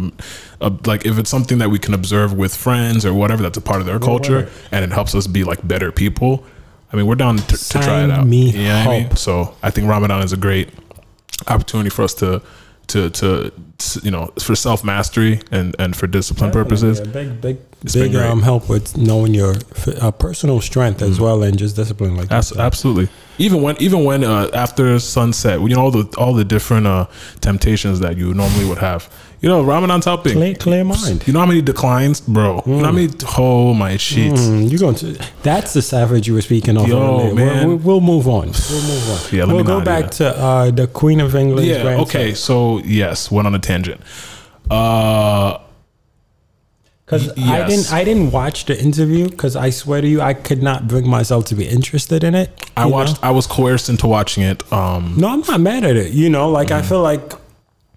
uh, 0.60 0.70
like 0.86 1.06
if 1.06 1.18
it's 1.18 1.30
something 1.30 1.58
that 1.58 1.70
we 1.70 1.78
can 1.78 1.94
observe 1.94 2.32
with 2.32 2.54
friends 2.56 3.06
or 3.06 3.14
whatever 3.14 3.42
that's 3.42 3.58
a 3.58 3.60
part 3.60 3.80
of 3.80 3.86
their 3.86 4.00
culture 4.00 4.50
and 4.72 4.84
it 4.84 4.92
helps 4.92 5.14
us 5.14 5.26
be 5.28 5.44
like 5.44 5.66
better 5.68 5.92
people. 5.92 6.44
I 6.94 6.96
mean, 6.96 7.06
we're 7.06 7.16
down 7.16 7.38
to, 7.38 7.56
to 7.56 7.78
try 7.80 8.04
it 8.04 8.10
out. 8.10 8.24
me 8.24 8.50
you 8.50 8.68
know 8.68 8.76
I 8.76 8.88
mean? 8.88 9.16
So 9.16 9.52
I 9.64 9.70
think 9.70 9.88
Ramadan 9.88 10.22
is 10.22 10.32
a 10.32 10.36
great 10.36 10.68
opportunity 11.48 11.90
for 11.90 12.02
us 12.02 12.14
to 12.14 12.40
to 12.86 13.10
to, 13.10 13.50
to, 13.78 14.00
you 14.04 14.12
know 14.12 14.30
for 14.38 14.54
self 14.54 14.84
mastery 14.84 15.40
and 15.50 15.74
and 15.80 15.96
for 15.96 16.06
discipline 16.06 16.52
purposes. 16.52 17.00
Yeah, 17.00 17.06
big, 17.06 17.40
big, 17.40 17.58
It's 17.82 17.94
big 17.94 18.14
um, 18.14 18.42
help 18.42 18.68
with 18.68 18.96
knowing 18.96 19.34
your 19.34 19.56
uh, 20.00 20.12
personal 20.12 20.60
strength 20.60 21.02
as 21.02 21.18
well 21.18 21.42
and 21.42 21.58
just 21.58 21.74
discipline 21.74 22.16
like 22.16 22.30
Abs- 22.30 22.50
that. 22.50 22.60
absolutely. 22.60 23.08
Even 23.38 23.60
when 23.62 23.76
even 23.80 24.04
when 24.04 24.22
uh, 24.22 24.50
after 24.54 24.96
sunset, 25.00 25.60
you 25.60 25.70
know 25.70 25.80
all 25.80 25.90
the 25.90 26.14
all 26.16 26.32
the 26.32 26.44
different 26.44 26.86
uh, 26.86 27.06
temptations 27.40 27.98
that 28.00 28.16
you 28.16 28.32
normally 28.34 28.66
would 28.66 28.78
have. 28.78 29.08
You 29.44 29.50
know, 29.50 29.62
Ramadan's 29.62 30.06
helping. 30.06 30.32
Clear, 30.32 30.54
clear 30.54 30.84
mind. 30.84 31.26
You 31.26 31.34
know 31.34 31.40
how 31.40 31.44
many 31.46 31.60
declines, 31.60 32.22
bro? 32.22 32.62
You 32.64 32.76
know 32.76 32.84
how 32.84 32.92
many? 32.92 33.10
Oh 33.36 33.74
my 33.74 33.98
shit! 33.98 34.32
Mm, 34.32 34.70
you 34.70 34.78
going 34.78 34.94
to? 34.96 35.22
That's 35.42 35.74
the 35.74 35.82
savage 35.82 36.26
you 36.26 36.32
were 36.32 36.40
speaking 36.40 36.78
of. 36.78 36.88
Yo. 36.88 37.18
We'll- 37.18 37.34
man. 37.34 37.68
We'll, 37.68 37.76
we'll 37.76 38.00
move 38.00 38.26
on. 38.26 38.52
We'll 38.70 38.82
move 38.82 39.10
on. 39.10 39.36
Yeah, 39.36 39.44
we'll 39.44 39.62
go 39.62 39.82
back 39.84 40.10
to 40.12 40.34
uh, 40.34 40.70
the 40.70 40.86
Queen 40.86 41.20
of 41.20 41.34
England. 41.36 41.66
Yeah. 41.66 41.82
grandson. 41.82 42.06
Okay. 42.20 42.32
So 42.32 42.78
yes, 42.78 43.30
went 43.30 43.46
on 43.46 43.54
a 43.54 43.58
tangent. 43.58 44.00
Uh, 44.70 45.58
Because 47.04 47.28
I 47.38 47.66
didn't, 47.68 47.92
I 47.92 48.02
didn't 48.02 48.30
watch 48.32 48.64
the 48.64 48.80
interview 48.82 49.28
because 49.28 49.56
I 49.56 49.68
swear 49.68 50.00
to 50.00 50.08
you, 50.08 50.22
I 50.22 50.32
could 50.32 50.62
not 50.62 50.88
bring 50.88 51.06
myself 51.06 51.44
to 51.46 51.54
be 51.54 51.68
interested 51.68 52.24
in 52.24 52.34
it. 52.34 52.48
I 52.78 52.86
watched. 52.86 53.20
know? 53.22 53.28
I 53.28 53.30
was 53.32 53.46
coerced 53.46 53.90
into 53.90 54.06
watching 54.06 54.42
it. 54.42 54.62
Um, 54.72 55.16
No, 55.18 55.28
I'm 55.28 55.40
not 55.40 55.60
mad 55.60 55.84
at 55.84 55.96
it. 55.96 56.12
You 56.12 56.30
know, 56.30 56.48
like 56.48 56.68
Mm-hmm. 56.68 56.84
I 56.86 56.88
feel 56.88 57.02
like 57.02 57.32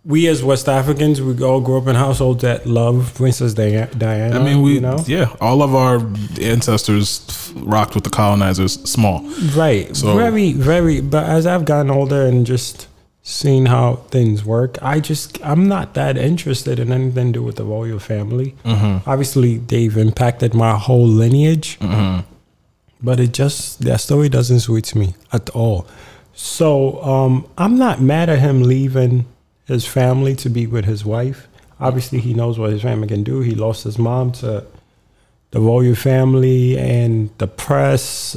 we 0.08 0.26
as 0.28 0.42
West 0.42 0.70
Africans, 0.70 1.22
we 1.22 1.44
all 1.44 1.60
grew 1.60 1.78
up 1.78 1.88
in 1.88 1.96
households 1.96 2.42
that 2.42 2.66
love 2.66 3.12
Princess 3.16 3.54
Diana. 3.54 4.40
I 4.40 4.42
mean, 4.42 4.62
we 4.62 4.76
you 4.76 4.82
know, 4.82 5.04
yeah, 5.06 5.36
all 5.42 5.62
of 5.62 5.76
our 5.76 6.00
ancestors 6.42 7.52
rocked 7.58 7.94
with 7.94 8.06
the 8.06 8.10
colonizers. 8.10 8.74
Small. 8.90 9.22
right? 9.56 9.94
So- 9.96 10.16
very, 10.16 10.54
very. 10.54 11.02
But 11.02 11.26
as 11.26 11.46
I've 11.46 11.66
gotten 11.66 11.92
older 11.92 12.26
and 12.26 12.46
just 12.46 12.88
seen 13.22 13.66
how 13.66 13.96
things 14.10 14.46
work. 14.46 14.82
I 14.82 15.02
just 15.02 15.46
I'm 15.46 15.68
not 15.68 15.96
that 15.96 16.18
interested 16.18 16.80
in 16.80 16.94
anything 16.94 17.34
to 17.34 17.40
do 17.40 17.44
with 17.44 17.58
the 17.58 17.66
royal 17.66 18.00
family. 18.00 18.56
Obviously, 18.64 19.58
they've 19.58 19.98
impacted 19.98 20.54
my 20.54 20.78
whole 20.78 21.06
lineage, 21.06 21.78
but 23.04 23.20
it 23.20 23.34
just 23.34 23.82
their 23.82 23.98
story 23.98 24.30
doesn't 24.30 24.62
suit 24.62 24.96
me 24.96 25.16
at 25.34 25.50
all. 25.50 25.86
So 26.34 27.04
um, 27.04 27.46
I'm 27.58 27.78
not 27.78 28.00
mad 28.00 28.30
at 28.30 28.40
him 28.40 28.64
leaving 28.64 29.26
his 29.68 29.86
family 29.86 30.36
to 30.38 30.50
be 30.50 30.66
with 30.66 30.86
his 30.86 31.06
wife. 31.06 31.48
Obviously, 31.80 32.20
he 32.20 32.34
knows 32.34 32.58
what 32.58 32.72
his 32.72 32.82
family 32.82 33.08
can 33.08 33.24
do. 33.24 33.42
He 33.42 33.54
lost 33.54 33.84
his 33.84 34.00
mom 34.00 34.32
to 34.34 34.66
the 35.52 35.60
royal 35.60 35.94
family 35.94 36.78
and 36.78 37.30
the 37.38 37.48
press. 37.48 38.36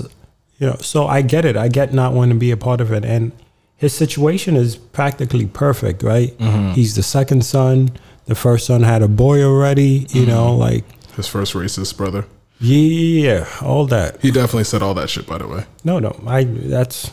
You 0.58 0.66
know, 0.66 0.76
so 0.76 1.06
I 1.06 1.22
get 1.22 1.44
it. 1.44 1.56
I 1.56 1.68
get 1.68 1.94
not 1.94 2.12
wanting 2.12 2.34
to 2.34 2.40
be 2.40 2.50
a 2.50 2.56
part 2.56 2.80
of 2.80 2.92
it, 2.92 3.04
and 3.04 3.32
his 3.76 3.94
situation 3.94 4.56
is 4.56 4.76
practically 4.76 5.46
perfect, 5.46 6.02
right? 6.02 6.36
Mm-hmm. 6.36 6.72
He's 6.72 6.96
the 6.96 7.02
second 7.02 7.46
son. 7.46 7.92
The 8.26 8.34
first 8.34 8.66
son 8.66 8.82
had 8.82 9.02
a 9.02 9.08
boy 9.08 9.42
already. 9.42 10.06
You 10.10 10.22
mm-hmm. 10.22 10.30
know, 10.30 10.54
like 10.54 10.84
His 11.16 11.26
first 11.26 11.54
racist 11.54 11.96
brother. 11.96 12.26
yeah, 12.60 13.48
all 13.62 13.86
that. 13.86 14.20
He 14.20 14.30
definitely 14.30 14.64
said 14.64 14.82
all 14.82 14.92
that 14.94 15.08
shit, 15.08 15.26
by 15.26 15.38
the 15.38 15.48
way. 15.48 15.64
No, 15.82 15.98
no, 15.98 16.20
I 16.26 16.44
that's 16.44 17.10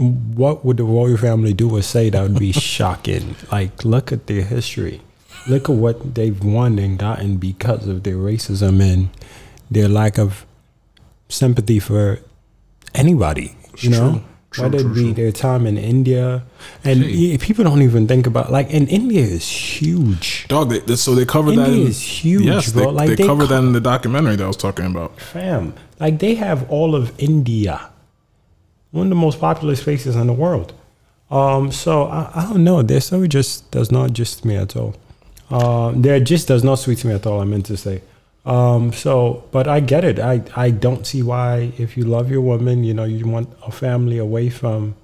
what 0.00 0.64
would 0.64 0.78
the 0.78 0.84
royal 0.84 1.16
family 1.16 1.52
do 1.52 1.76
or 1.76 1.82
say 1.82 2.10
that 2.10 2.22
would 2.22 2.38
be 2.38 2.52
shocking. 2.74 3.36
Like, 3.52 3.84
look 3.84 4.12
at 4.12 4.26
their 4.26 4.42
history. 4.42 5.00
Look 5.48 5.68
at 5.68 5.76
what 5.76 6.14
they've 6.14 6.42
won 6.42 6.78
and 6.78 6.98
gotten 6.98 7.36
because 7.36 7.86
of 7.88 8.02
their 8.02 8.16
racism 8.16 8.80
and 8.82 9.08
their 9.70 9.88
lack 9.88 10.18
of 10.18 10.44
sympathy 11.28 11.78
for 11.78 12.20
anybody. 12.94 13.56
You 13.78 13.90
know, 13.90 14.10
true. 14.12 14.22
True, 14.50 14.64
whether 14.64 14.80
true, 14.80 14.90
it 14.90 14.94
be 14.94 15.12
their 15.12 15.30
time 15.30 15.64
in 15.64 15.78
India, 15.78 16.42
and 16.82 17.04
people 17.40 17.62
don't 17.62 17.82
even 17.82 18.08
think 18.08 18.26
about 18.26 18.50
like, 18.50 18.72
and 18.74 18.88
India 18.88 19.22
is 19.22 19.48
huge. 19.48 20.46
Dog, 20.48 20.70
they, 20.70 20.96
so 20.96 21.14
they 21.14 21.24
covered 21.24 21.52
that. 21.54 21.68
India 21.68 21.86
is 21.86 22.02
huge, 22.02 22.46
yes, 22.46 22.72
bro. 22.72 22.86
They, 22.86 22.90
Like, 22.90 23.08
they, 23.10 23.14
they 23.14 23.26
covered 23.26 23.46
co- 23.48 23.54
that 23.54 23.62
in 23.62 23.72
the 23.74 23.80
documentary 23.80 24.34
that 24.34 24.42
I 24.42 24.48
was 24.48 24.56
talking 24.56 24.86
about. 24.86 25.18
Fam, 25.20 25.72
like 26.00 26.18
they 26.18 26.34
have 26.34 26.68
all 26.68 26.96
of 26.96 27.12
India, 27.20 27.90
one 28.90 29.06
of 29.06 29.10
the 29.10 29.16
most 29.16 29.40
popular 29.40 29.76
places 29.76 30.16
in 30.16 30.26
the 30.26 30.32
world. 30.32 30.72
Um, 31.30 31.70
so 31.70 32.04
I, 32.04 32.30
I 32.34 32.42
don't 32.44 32.64
know. 32.64 32.82
Their 32.82 33.00
story 33.00 33.28
just 33.28 33.70
does 33.70 33.90
not 33.90 34.12
just 34.12 34.44
me 34.44 34.56
at 34.56 34.76
all. 34.76 34.96
Um, 35.50 36.02
there 36.02 36.18
just 36.20 36.48
does 36.48 36.64
not 36.64 36.76
sweet 36.76 37.04
me 37.04 37.12
at 37.12 37.26
all. 37.26 37.40
I 37.40 37.44
meant 37.44 37.66
to 37.66 37.76
say. 37.76 38.02
Um, 38.44 38.92
so, 38.92 39.44
but 39.50 39.68
I 39.68 39.80
get 39.80 40.04
it. 40.04 40.18
I 40.18 40.42
I 40.56 40.70
don't 40.70 41.06
see 41.06 41.22
why 41.22 41.72
if 41.78 41.96
you 41.96 42.04
love 42.04 42.30
your 42.30 42.40
woman, 42.40 42.84
you 42.84 42.94
know, 42.94 43.04
you 43.04 43.26
want 43.26 43.48
a 43.66 43.70
family 43.70 44.18
away 44.18 44.50
from 44.50 44.94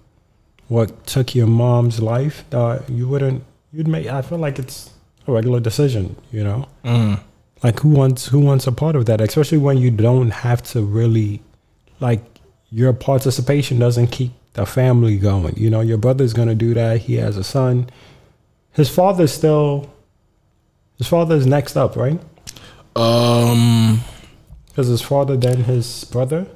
what 0.68 1.06
took 1.06 1.34
your 1.34 1.46
mom's 1.46 2.00
life. 2.00 2.44
Uh, 2.52 2.80
you 2.88 3.08
wouldn't. 3.08 3.44
You'd 3.72 3.88
make. 3.88 4.06
I 4.06 4.22
feel 4.22 4.38
like 4.38 4.58
it's 4.58 4.90
a 5.26 5.32
regular 5.32 5.60
decision. 5.60 6.16
You 6.32 6.44
know 6.44 7.18
like 7.62 7.80
who 7.80 7.88
wants 7.88 8.26
who 8.26 8.40
wants 8.40 8.66
a 8.66 8.72
part 8.72 8.96
of 8.96 9.06
that 9.06 9.20
especially 9.20 9.58
when 9.58 9.78
you 9.78 9.90
don't 9.90 10.30
have 10.30 10.62
to 10.62 10.82
really 10.82 11.42
like 12.00 12.22
your 12.70 12.92
participation 12.92 13.78
doesn't 13.78 14.08
keep 14.08 14.32
the 14.54 14.66
family 14.66 15.18
going. 15.18 15.56
You 15.56 15.70
know 15.70 15.80
your 15.80 15.98
brother's 15.98 16.32
going 16.32 16.48
to 16.48 16.54
do 16.54 16.74
that. 16.74 17.02
He 17.02 17.14
has 17.14 17.36
a 17.36 17.44
son. 17.44 17.88
His 18.72 18.88
father's 18.88 19.32
still 19.32 19.92
his 20.98 21.06
father's 21.06 21.46
next 21.46 21.76
up 21.76 21.96
right? 21.96 22.20
Um, 22.94 24.00
because 24.68 24.88
his 24.88 25.02
father 25.02 25.36
then 25.36 25.64
his 25.64 26.04
brother? 26.04 26.46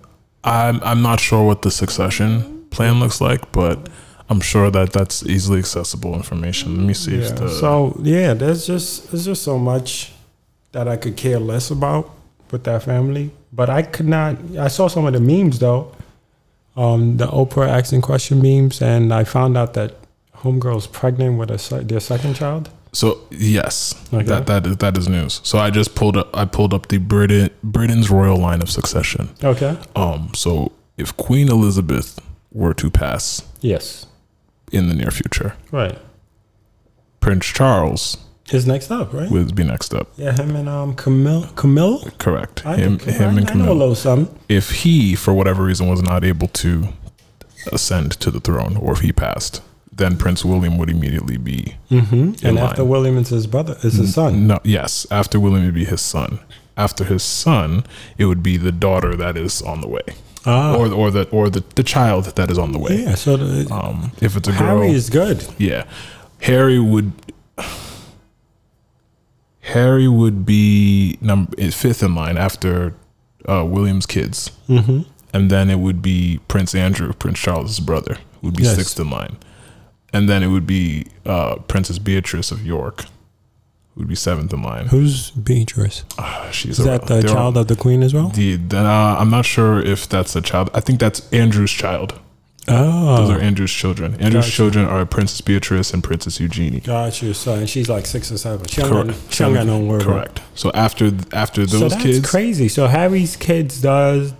I'm 0.44 0.82
I'm 0.82 1.02
not 1.02 1.20
sure 1.20 1.46
what 1.46 1.62
the 1.62 1.70
succession 1.70 2.66
plan 2.70 3.00
looks 3.00 3.20
like, 3.20 3.52
but 3.52 3.88
I'm 4.28 4.40
sure 4.40 4.70
that 4.70 4.92
that's 4.92 5.24
easily 5.26 5.58
accessible 5.58 6.14
information. 6.14 6.76
Let 6.76 6.86
me 6.86 6.94
see 6.94 7.16
if 7.16 7.28
yeah. 7.28 7.34
the 7.34 7.48
so 7.50 7.98
yeah 8.02 8.34
there's 8.34 8.66
just 8.66 9.10
there's 9.10 9.24
just 9.24 9.42
so 9.42 9.58
much 9.58 10.12
that 10.72 10.88
i 10.88 10.96
could 10.96 11.16
care 11.16 11.38
less 11.38 11.70
about 11.70 12.10
with 12.50 12.64
that 12.64 12.82
family 12.82 13.30
but 13.52 13.68
i 13.68 13.82
could 13.82 14.06
not 14.06 14.36
i 14.58 14.68
saw 14.68 14.88
some 14.88 15.06
of 15.06 15.12
the 15.12 15.20
memes 15.20 15.58
though 15.58 15.94
um, 16.76 17.16
the 17.16 17.26
Oprah 17.26 17.68
asking 17.68 18.02
question 18.02 18.40
memes, 18.42 18.80
and 18.82 19.12
I 19.12 19.24
found 19.24 19.56
out 19.56 19.74
that 19.74 19.94
homegirl's 20.36 20.86
pregnant 20.86 21.38
with 21.38 21.50
a 21.50 21.82
their 21.84 22.00
second 22.00 22.34
child. 22.34 22.70
So 22.92 23.20
yes, 23.30 23.94
Okay. 24.12 24.24
that 24.24 24.46
that 24.46 24.66
is 24.66 24.76
that 24.78 24.96
is 24.98 25.08
news. 25.08 25.40
So 25.44 25.58
I 25.58 25.70
just 25.70 25.94
pulled 25.94 26.16
up 26.16 26.28
I 26.36 26.44
pulled 26.44 26.74
up 26.74 26.88
the 26.88 26.98
Britain 26.98 27.50
Britain's 27.62 28.10
royal 28.10 28.36
line 28.38 28.62
of 28.62 28.70
succession. 28.70 29.28
Okay. 29.44 29.76
Um, 29.94 30.30
so 30.34 30.72
if 30.98 31.16
Queen 31.16 31.48
Elizabeth 31.48 32.18
were 32.52 32.74
to 32.74 32.90
pass 32.90 33.42
Yes. 33.60 34.06
in 34.72 34.88
the 34.88 34.94
near 34.94 35.10
future, 35.12 35.54
Right. 35.70 35.98
Prince 37.20 37.46
Charles 37.46 38.16
Is 38.50 38.66
next 38.66 38.90
up, 38.90 39.12
right? 39.12 39.30
would 39.30 39.54
be 39.54 39.62
next 39.64 39.94
up. 39.94 40.08
yeah, 40.16 40.32
him 40.32 40.56
and 40.56 40.68
um 40.68 40.94
Camille. 40.94 41.46
Camille. 41.56 42.00
Correct. 42.18 42.66
I 42.66 42.76
him 42.76 42.98
him 42.98 43.34
I, 43.36 43.40
and 43.40 43.50
I 43.50 43.54
know 43.54 43.72
a 43.72 43.74
little 43.74 43.94
something. 43.94 44.36
If 44.48 44.70
he, 44.82 45.14
for 45.14 45.32
whatever 45.34 45.62
reason, 45.64 45.88
was 45.88 46.02
not 46.02 46.24
able 46.24 46.48
to 46.48 46.88
ascend 47.72 48.12
to 48.20 48.30
the 48.30 48.40
throne, 48.40 48.76
or 48.76 48.92
if 48.92 49.00
he 49.00 49.12
passed, 49.12 49.62
then 49.92 50.16
Prince 50.16 50.44
William 50.44 50.78
would 50.78 50.90
immediately 50.90 51.36
be 51.36 51.76
Mm-hmm. 51.90 52.46
And 52.46 52.56
line. 52.56 52.58
after 52.58 52.84
William 52.84 53.18
is 53.18 53.28
his 53.28 53.46
brother, 53.46 53.76
is 53.82 53.94
his 53.94 54.14
son. 54.14 54.46
No, 54.46 54.58
yes. 54.64 55.06
After 55.10 55.38
William, 55.38 55.62
it'd 55.62 55.74
be 55.74 55.84
his 55.84 56.00
son. 56.00 56.38
After 56.76 57.04
his 57.04 57.22
son, 57.22 57.84
it 58.16 58.24
would 58.24 58.42
be 58.42 58.56
the 58.56 58.72
daughter 58.72 59.14
that 59.16 59.36
is 59.36 59.60
on 59.62 59.80
the 59.82 59.88
way, 59.88 60.02
Ah. 60.46 60.74
or 60.76 60.90
or 60.92 61.10
the 61.10 61.28
or 61.30 61.50
the, 61.50 61.62
the 61.74 61.82
child 61.82 62.24
that 62.36 62.50
is 62.50 62.58
on 62.58 62.72
the 62.72 62.78
way. 62.78 63.02
yeah. 63.02 63.14
So 63.14 63.36
the, 63.36 63.70
Um, 63.72 64.12
if 64.22 64.36
it's 64.36 64.48
a 64.48 64.52
girl, 64.52 64.78
Harry 64.80 64.92
is 64.92 65.10
good. 65.10 65.44
yeah, 65.58 65.84
Harry 66.40 66.78
would. 66.80 67.12
Harry 69.60 70.08
would 70.08 70.46
be 70.46 71.18
number 71.20 71.54
fifth 71.70 72.02
in 72.02 72.14
line 72.14 72.36
after 72.36 72.94
uh, 73.48 73.64
William's 73.64 74.06
kids, 74.06 74.50
Mm-hmm. 74.68 75.02
and 75.34 75.50
then 75.50 75.70
it 75.70 75.78
would 75.78 76.00
be 76.02 76.40
Prince 76.48 76.74
Andrew, 76.74 77.12
Prince 77.12 77.38
Charles's 77.38 77.80
brother, 77.80 78.14
who 78.40 78.48
would 78.48 78.56
be 78.56 78.62
Yes. 78.64 78.76
sixth 78.76 78.98
in 78.98 79.10
line, 79.10 79.36
and 80.12 80.28
then 80.28 80.42
it 80.42 80.48
would 80.48 80.66
be 80.66 81.06
uh, 81.26 81.56
Princess 81.68 81.98
Beatrice 81.98 82.50
of 82.50 82.64
York, 82.64 83.02
who 83.94 84.00
would 84.00 84.08
be 84.08 84.14
seventh 84.14 84.52
in 84.52 84.62
line. 84.62 84.86
Who's 84.86 85.30
Beatrice? 85.32 86.04
She's 86.50 86.78
Is 86.78 86.84
that 86.86 87.06
the 87.06 87.22
child 87.22 87.56
of 87.58 87.68
the 87.68 87.76
queen 87.76 88.02
as 88.02 88.14
well? 88.14 88.28
The, 88.28 88.56
then, 88.56 88.86
uh, 88.86 89.16
I'm 89.18 89.30
not 89.30 89.44
sure 89.44 89.78
if 89.80 90.08
that's 90.08 90.34
a 90.36 90.40
child. 90.40 90.70
I 90.74 90.80
think 90.80 91.00
that's 91.00 91.30
Andrew's 91.32 91.70
child. 91.72 92.18
Those 92.66 92.76
Oh, 93.30 93.32
are 93.32 93.40
Andrew's 93.40 93.72
children. 93.72 94.14
Andrew's 94.14 94.44
Gotcha. 94.44 94.50
children 94.50 94.84
are 94.86 95.04
Princess 95.06 95.40
Beatrice 95.40 95.92
and 95.92 96.04
Princess 96.04 96.38
Eugenie. 96.38 96.80
got 96.80 97.20
you. 97.22 97.32
So 97.32 97.54
and 97.54 97.68
she's 97.68 97.88
like 97.88 98.06
six 98.06 98.30
or 98.30 98.38
seven. 98.38 98.66
She 98.66 98.82
Correct. 98.82 99.08
got, 99.08 99.16
she 99.32 99.42
don't 99.44 99.54
got 99.54 99.66
no 99.66 99.80
word. 99.80 100.02
Correct. 100.02 100.40
So 100.54 100.70
after 100.74 101.10
after 101.32 101.66
So 101.66 101.78
those 101.78 101.92
that's 101.92 102.02
kids, 102.02 102.30
crazy. 102.30 102.68
So 102.68 102.86
Harry's 102.86 103.36
kids 103.36 103.80
does 103.80 104.34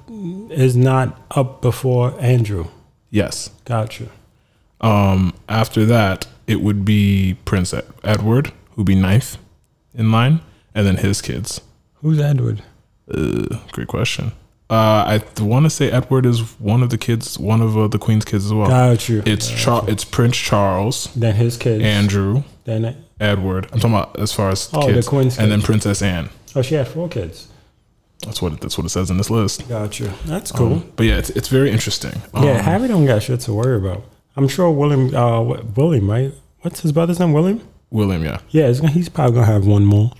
is 0.50 0.76
not 0.76 1.20
up 1.32 1.62
before 1.62 2.14
Andrew. 2.20 2.66
yes. 3.10 3.50
Got 3.64 3.98
you. 4.00 4.08
Um, 4.82 5.34
after 5.48 5.84
that, 5.86 6.26
it 6.46 6.60
would 6.60 6.84
be 6.84 7.36
Prince 7.44 7.74
Edward, 8.04 8.52
who'd 8.74 8.86
be 8.86 8.94
ninth 8.94 9.36
in 9.94 10.10
line, 10.12 10.40
and 10.74 10.86
then 10.86 10.96
his 10.96 11.20
kids. 11.22 11.60
Who's 11.96 12.18
Edward? 12.20 12.62
Uh, 13.12 13.58
great 13.72 13.88
question. 13.88 14.32
Uh, 14.70 15.18
I 15.18 15.42
want 15.42 15.66
to 15.66 15.70
say 15.70 15.90
Edward 15.90 16.24
is 16.26 16.40
one 16.60 16.82
of 16.84 16.90
the 16.90 16.98
kids, 16.98 17.36
one 17.38 17.60
of 17.60 17.76
uh, 17.76 17.88
the 17.88 17.98
Queen's 17.98 18.24
kids 18.24 18.46
as 18.46 18.52
well. 18.54 18.68
Got 18.68 19.08
you. 19.08 19.20
It's 19.26 19.50
Char- 19.50 19.84
it's 19.88 20.04
Prince 20.04 20.36
Charles, 20.36 21.12
Then 21.16 21.34
his 21.34 21.56
kids. 21.56 21.82
Andrew, 21.82 22.44
Then 22.64 22.96
Edward. 23.18 23.64
I'm 23.72 23.80
talking 23.80 23.94
about 23.96 24.18
as 24.20 24.32
far 24.32 24.50
as 24.50 24.70
Oh, 24.72 24.86
the 24.86 24.92
kids, 24.94 25.08
Queen's 25.08 25.38
and 25.38 25.50
then. 25.50 25.60
Princess 25.60 26.02
Anne. 26.02 26.30
oh, 26.54 26.62
she 26.62 26.76
had 26.76 26.86
four 26.86 27.08
kids. 27.08 27.48
That's 28.24 28.40
what 28.40 28.52
it, 28.52 28.60
that's 28.60 28.78
what 28.78 28.84
it 28.84 28.90
says 28.90 29.10
in 29.10 29.16
this 29.16 29.28
list. 29.30 29.68
Got 29.68 29.98
you. 29.98 30.10
That's 30.26 30.52
cool. 30.52 30.74
Um, 30.74 30.92
but 30.94 31.04
yeah, 31.06 31.16
it's 31.18 31.30
it's 31.30 31.48
very 31.48 31.70
interesting. 31.72 32.22
Um, 32.34 32.44
yeah, 32.44 32.62
Harry 32.62 32.86
don't 32.86 33.06
got 33.06 33.22
shit 33.24 33.40
to 33.40 33.52
worry 33.52 33.76
about. 33.76 34.04
I'm 34.36 34.46
sure 34.46 34.70
William. 34.70 35.12
Uh, 35.14 35.40
what- 35.40 35.76
William, 35.76 36.08
right? 36.08 36.32
What's 36.60 36.80
his 36.80 36.92
brother's 36.92 37.18
name? 37.18 37.32
William. 37.32 37.60
William, 37.90 38.22
yeah, 38.22 38.38
Yeah, 38.50 38.66
it's 38.68 38.78
he's 38.78 39.08
probably 39.08 39.34
gonna 39.34 39.46
have 39.46 39.66
one 39.66 39.84
more. 39.84 40.12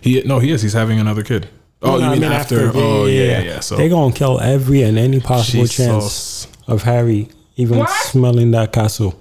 he 0.00 0.22
no, 0.22 0.38
he 0.38 0.52
is. 0.52 0.62
He's 0.62 0.72
having 0.72 0.98
another 0.98 1.22
kid. 1.22 1.48
Oh, 1.82 1.92
No, 1.92 1.98
you 1.98 2.04
I 2.04 2.14
mean, 2.14 2.24
after? 2.24 2.70
Oh, 2.74 3.06
yeah, 3.06 3.22
yeah, 3.22 3.40
yeah. 3.40 3.60
So 3.60 3.76
they 3.76 3.88
gonna 3.88 4.12
kill 4.14 4.38
every 4.40 4.82
and 4.82 4.98
any 4.98 5.18
possible 5.20 5.64
she's 5.66 5.74
so 5.76 5.84
chance 5.84 6.46
of 6.66 6.82
Harry 6.82 7.28
even 7.56 7.78
What? 7.78 7.90
smelling 7.90 8.50
that 8.52 8.72
castle. 8.72 9.14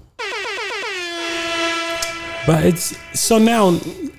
But 2.48 2.66
it's 2.66 2.98
so 3.14 3.38
now 3.38 3.72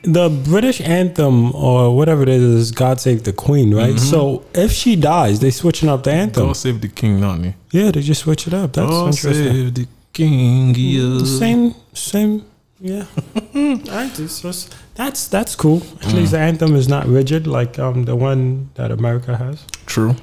the 0.03 0.29
British 0.45 0.81
anthem 0.81 1.55
or 1.55 1.95
whatever 1.97 2.23
it 2.23 2.29
is 2.29 2.43
is 2.43 2.71
"God 2.71 3.01
Save 3.01 3.25
the 3.25 3.33
Queen," 3.33 3.75
right? 3.75 3.95
Mm-hmm. 3.95 3.99
So 3.99 4.45
if 4.55 4.71
she 4.73 4.95
dies, 4.97 5.41
they 5.41 5.51
switching 5.51 5.89
up 5.89 6.05
the 6.05 6.13
anthem. 6.13 6.47
God 6.47 6.57
save 6.57 6.81
the 6.81 6.89
king, 6.89 7.21
not 7.21 7.41
me. 7.41 7.55
Yeah, 7.73 7.91
they 7.91 8.03
just 8.03 8.21
switch 8.23 8.47
it 8.47 8.55
up. 8.55 8.73
That's 8.75 8.89
God 8.89 9.07
interesting. 9.09 9.53
save 9.53 9.75
the 9.75 9.87
king. 10.13 10.75
Yeah. 10.77 11.25
Same, 11.25 11.75
same. 11.93 12.45
Yeah, 12.81 13.05
I 13.55 14.11
just, 14.15 14.43
just 14.43 14.75
that's 14.95 15.29
that's 15.29 15.55
cool. 15.55 15.83
At 16.03 16.13
least 16.15 16.33
the 16.33 16.39
anthem 16.39 16.75
is 16.75 16.89
not 16.89 17.07
rigid 17.07 17.47
like 17.47 17.79
um 17.79 18.05
the 18.07 18.17
one 18.17 18.71
that 18.75 18.91
America 18.91 19.37
has. 19.37 19.65
True. 19.87 20.17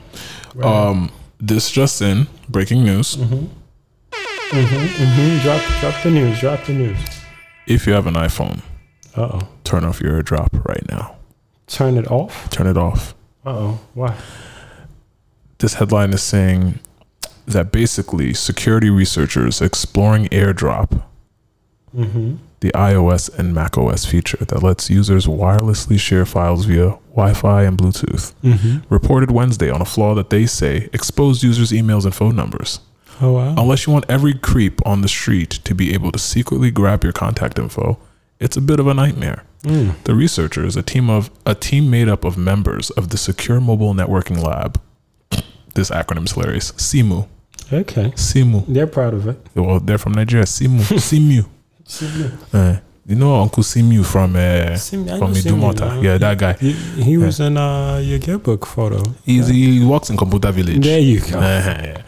Um, 0.63 1.12
this 1.39 1.70
just 1.70 2.02
in 2.02 2.26
breaking 2.50 2.84
news. 2.84 3.15
Mm-hmm. 3.15 3.46
Mhm, 4.50 5.41
Drop, 5.43 5.62
drop 5.82 6.04
the 6.04 6.10
news. 6.12 6.39
Drop 6.39 6.63
the 6.65 6.74
news. 6.74 6.98
If 7.67 7.86
you 7.86 7.93
have 7.93 8.08
an 8.08 8.13
iPhone, 8.15 8.62
Uh 9.15 9.30
oh. 9.34 9.48
turn 9.63 9.84
off 9.84 10.00
your 10.02 10.22
AirDrop 10.24 10.65
right 10.67 10.88
now. 10.89 11.15
Turn 11.67 11.98
it 11.98 12.10
off. 12.10 12.50
Turn 12.50 12.65
it 12.65 12.78
off. 12.78 13.13
Uh 13.46 13.50
oh. 13.52 13.80
Why? 13.93 14.15
This 15.60 15.76
headline 15.76 16.13
is 16.13 16.24
saying 16.24 16.80
that 17.46 17.72
basically 17.72 18.34
security 18.34 18.89
researchers 18.89 19.62
exploring 19.62 20.26
AirDrop, 20.30 21.04
Mm-hmm. 21.95 22.36
the 22.60 22.69
iOS 22.71 23.34
and 23.39 23.54
macOS 23.56 24.06
feature 24.06 24.43
that 24.45 24.62
lets 24.62 24.89
users 24.89 25.26
wirelessly 25.26 25.97
share 26.00 26.26
files 26.26 26.65
via 26.65 26.97
Wi-Fi 27.15 27.63
and 27.63 27.78
Bluetooth, 27.78 28.34
Mm-hmm. 28.43 28.93
reported 28.93 29.32
Wednesday 29.32 29.69
on 29.71 29.82
a 29.82 29.86
flaw 29.86 30.13
that 30.15 30.30
they 30.30 30.45
say 30.45 30.89
exposed 30.93 31.43
users' 31.43 31.71
emails 31.71 32.04
and 32.06 32.13
phone 32.13 32.36
numbers. 32.36 32.82
Oh 33.21 33.34
wow. 33.34 33.56
Unless 33.58 33.88
you 33.88 33.93
want 33.93 34.06
every 34.10 34.34
creep 34.34 34.86
on 34.86 35.02
the 35.02 35.08
street 35.08 35.50
to 35.50 35.73
be 35.73 35.93
able 35.93 36.12
to 36.12 36.19
secretly 36.19 36.69
grab 36.71 37.04
your 37.04 37.13
contact 37.13 37.58
info, 37.58 37.97
it's 38.39 38.58
a 38.58 38.62
bit 38.62 38.80
of 38.80 38.86
a 38.88 38.93
nightmare. 38.93 39.43
Mm. 39.63 39.95
The 40.04 40.13
researchers, 40.13 40.76
a 40.76 40.84
team 40.84 41.10
of 41.10 41.32
a 41.45 41.56
team 41.56 41.89
made 41.89 42.10
up 42.10 42.23
of 42.23 42.38
members 42.38 42.91
of 42.91 43.10
the 43.10 43.17
Secure 43.17 43.60
Mobile 43.60 43.93
Networking 43.95 44.43
Lab, 44.43 44.80
this 45.73 45.89
acronym 45.89 46.26
is 46.26 46.34
hilarious, 46.34 46.71
SEEMOO, 46.73 47.28
Okay. 47.73 48.12
SEEMOO. 48.15 48.65
They're 48.67 48.86
proud 48.88 49.13
of 49.15 49.28
it. 49.28 49.38
Well, 49.56 49.80
they're 49.80 49.97
from 49.97 50.13
Nigeria, 50.13 50.45
SEEMOO, 50.45 50.82
SEEMOO. 51.00 51.47
Uh, 52.54 52.78
you 53.06 53.15
know 53.15 53.36
Uncle 53.41 53.63
Simu 53.63 54.06
from 54.06 54.36
uh, 54.36 54.76
Simu, 54.76 55.17
from 55.17 55.34
Simu, 55.34 55.73
Idumota? 55.73 56.04
Yeah, 56.04 56.17
that 56.17 56.38
guy. 56.38 56.54
He, 56.54 56.73
he 56.73 57.17
was 57.17 57.39
in 57.39 57.56
uh, 57.58 57.97
your 58.04 58.19
yearbook 58.19 58.65
photo. 58.65 59.02
He's, 59.26 59.47
he 59.47 59.84
works 59.86 60.10
in 60.10 60.17
Computer 60.17 60.52
Village. 60.52 60.84
There 60.84 61.00
you 61.00 61.21
go. 61.21 61.39
Yeah. 61.39 62.02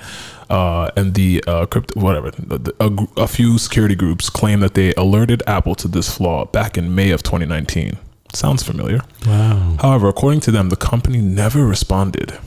Uh, 0.49 0.89
and 0.97 1.13
the 1.13 1.43
uh, 1.47 1.65
crypto, 1.67 1.99
whatever, 1.99 2.31
the- 2.31 2.57
the- 2.57 2.75
a, 3.17 3.21
a 3.23 3.27
few 3.27 3.57
security 3.57 3.95
groups 3.95 4.29
claim 4.29 4.59
that 4.61 4.73
they 4.73 4.93
alerted 4.95 5.43
Apple 5.47 5.75
to 5.75 5.87
this 5.87 6.09
flaw 6.13 6.45
back 6.45 6.77
in 6.77 6.93
May 6.95 7.11
of 7.11 7.21
2019. 7.23 7.97
Sounds 8.33 8.61
familiar. 8.63 8.99
Wow. 9.25 9.77
However, 9.79 10.07
according 10.09 10.39
to 10.41 10.51
them, 10.51 10.69
the 10.69 10.75
company 10.75 11.19
never 11.19 11.65
responded. 11.65 12.37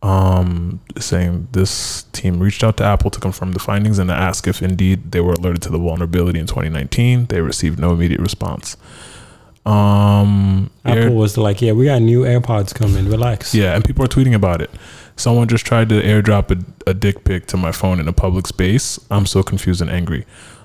Um, 0.00 0.80
saying 0.98 1.48
this 1.50 2.04
team 2.12 2.38
reached 2.38 2.62
out 2.62 2.76
to 2.76 2.84
Apple 2.84 3.10
to 3.10 3.18
confirm 3.18 3.50
the 3.50 3.58
findings 3.58 3.98
and 3.98 4.08
to 4.08 4.14
ask 4.14 4.46
if 4.46 4.62
indeed 4.62 5.10
they 5.10 5.20
were 5.20 5.32
alerted 5.32 5.60
to 5.62 5.70
the 5.70 5.78
vulnerability 5.78 6.38
in 6.38 6.46
2019. 6.46 7.26
They 7.26 7.40
received 7.40 7.80
no 7.80 7.92
immediate 7.94 8.20
response. 8.20 8.76
Um, 9.66 10.70
Apple 10.84 11.02
Air- 11.02 11.10
was 11.10 11.36
like, 11.36 11.60
yeah, 11.60 11.72
we 11.72 11.84
got 11.86 12.00
new 12.00 12.22
AirPods 12.22 12.74
coming. 12.74 13.08
Relax. 13.08 13.54
yeah, 13.54 13.74
and 13.74 13.84
people 13.84 14.04
are 14.04 14.08
tweeting 14.08 14.34
about 14.34 14.62
it. 14.62 14.70
Someone 15.16 15.48
just 15.48 15.66
tried 15.66 15.88
to 15.88 16.00
airdrop 16.00 16.50
a, 16.52 16.90
a 16.90 16.94
dick 16.94 17.24
pic 17.24 17.46
to 17.46 17.56
my 17.56 17.72
phone 17.72 17.98
in 17.98 18.06
a 18.06 18.12
public 18.12 18.46
space. 18.46 19.00
I'm 19.10 19.26
so 19.26 19.42
confused 19.42 19.80
and 19.80 19.90
angry. 19.90 20.24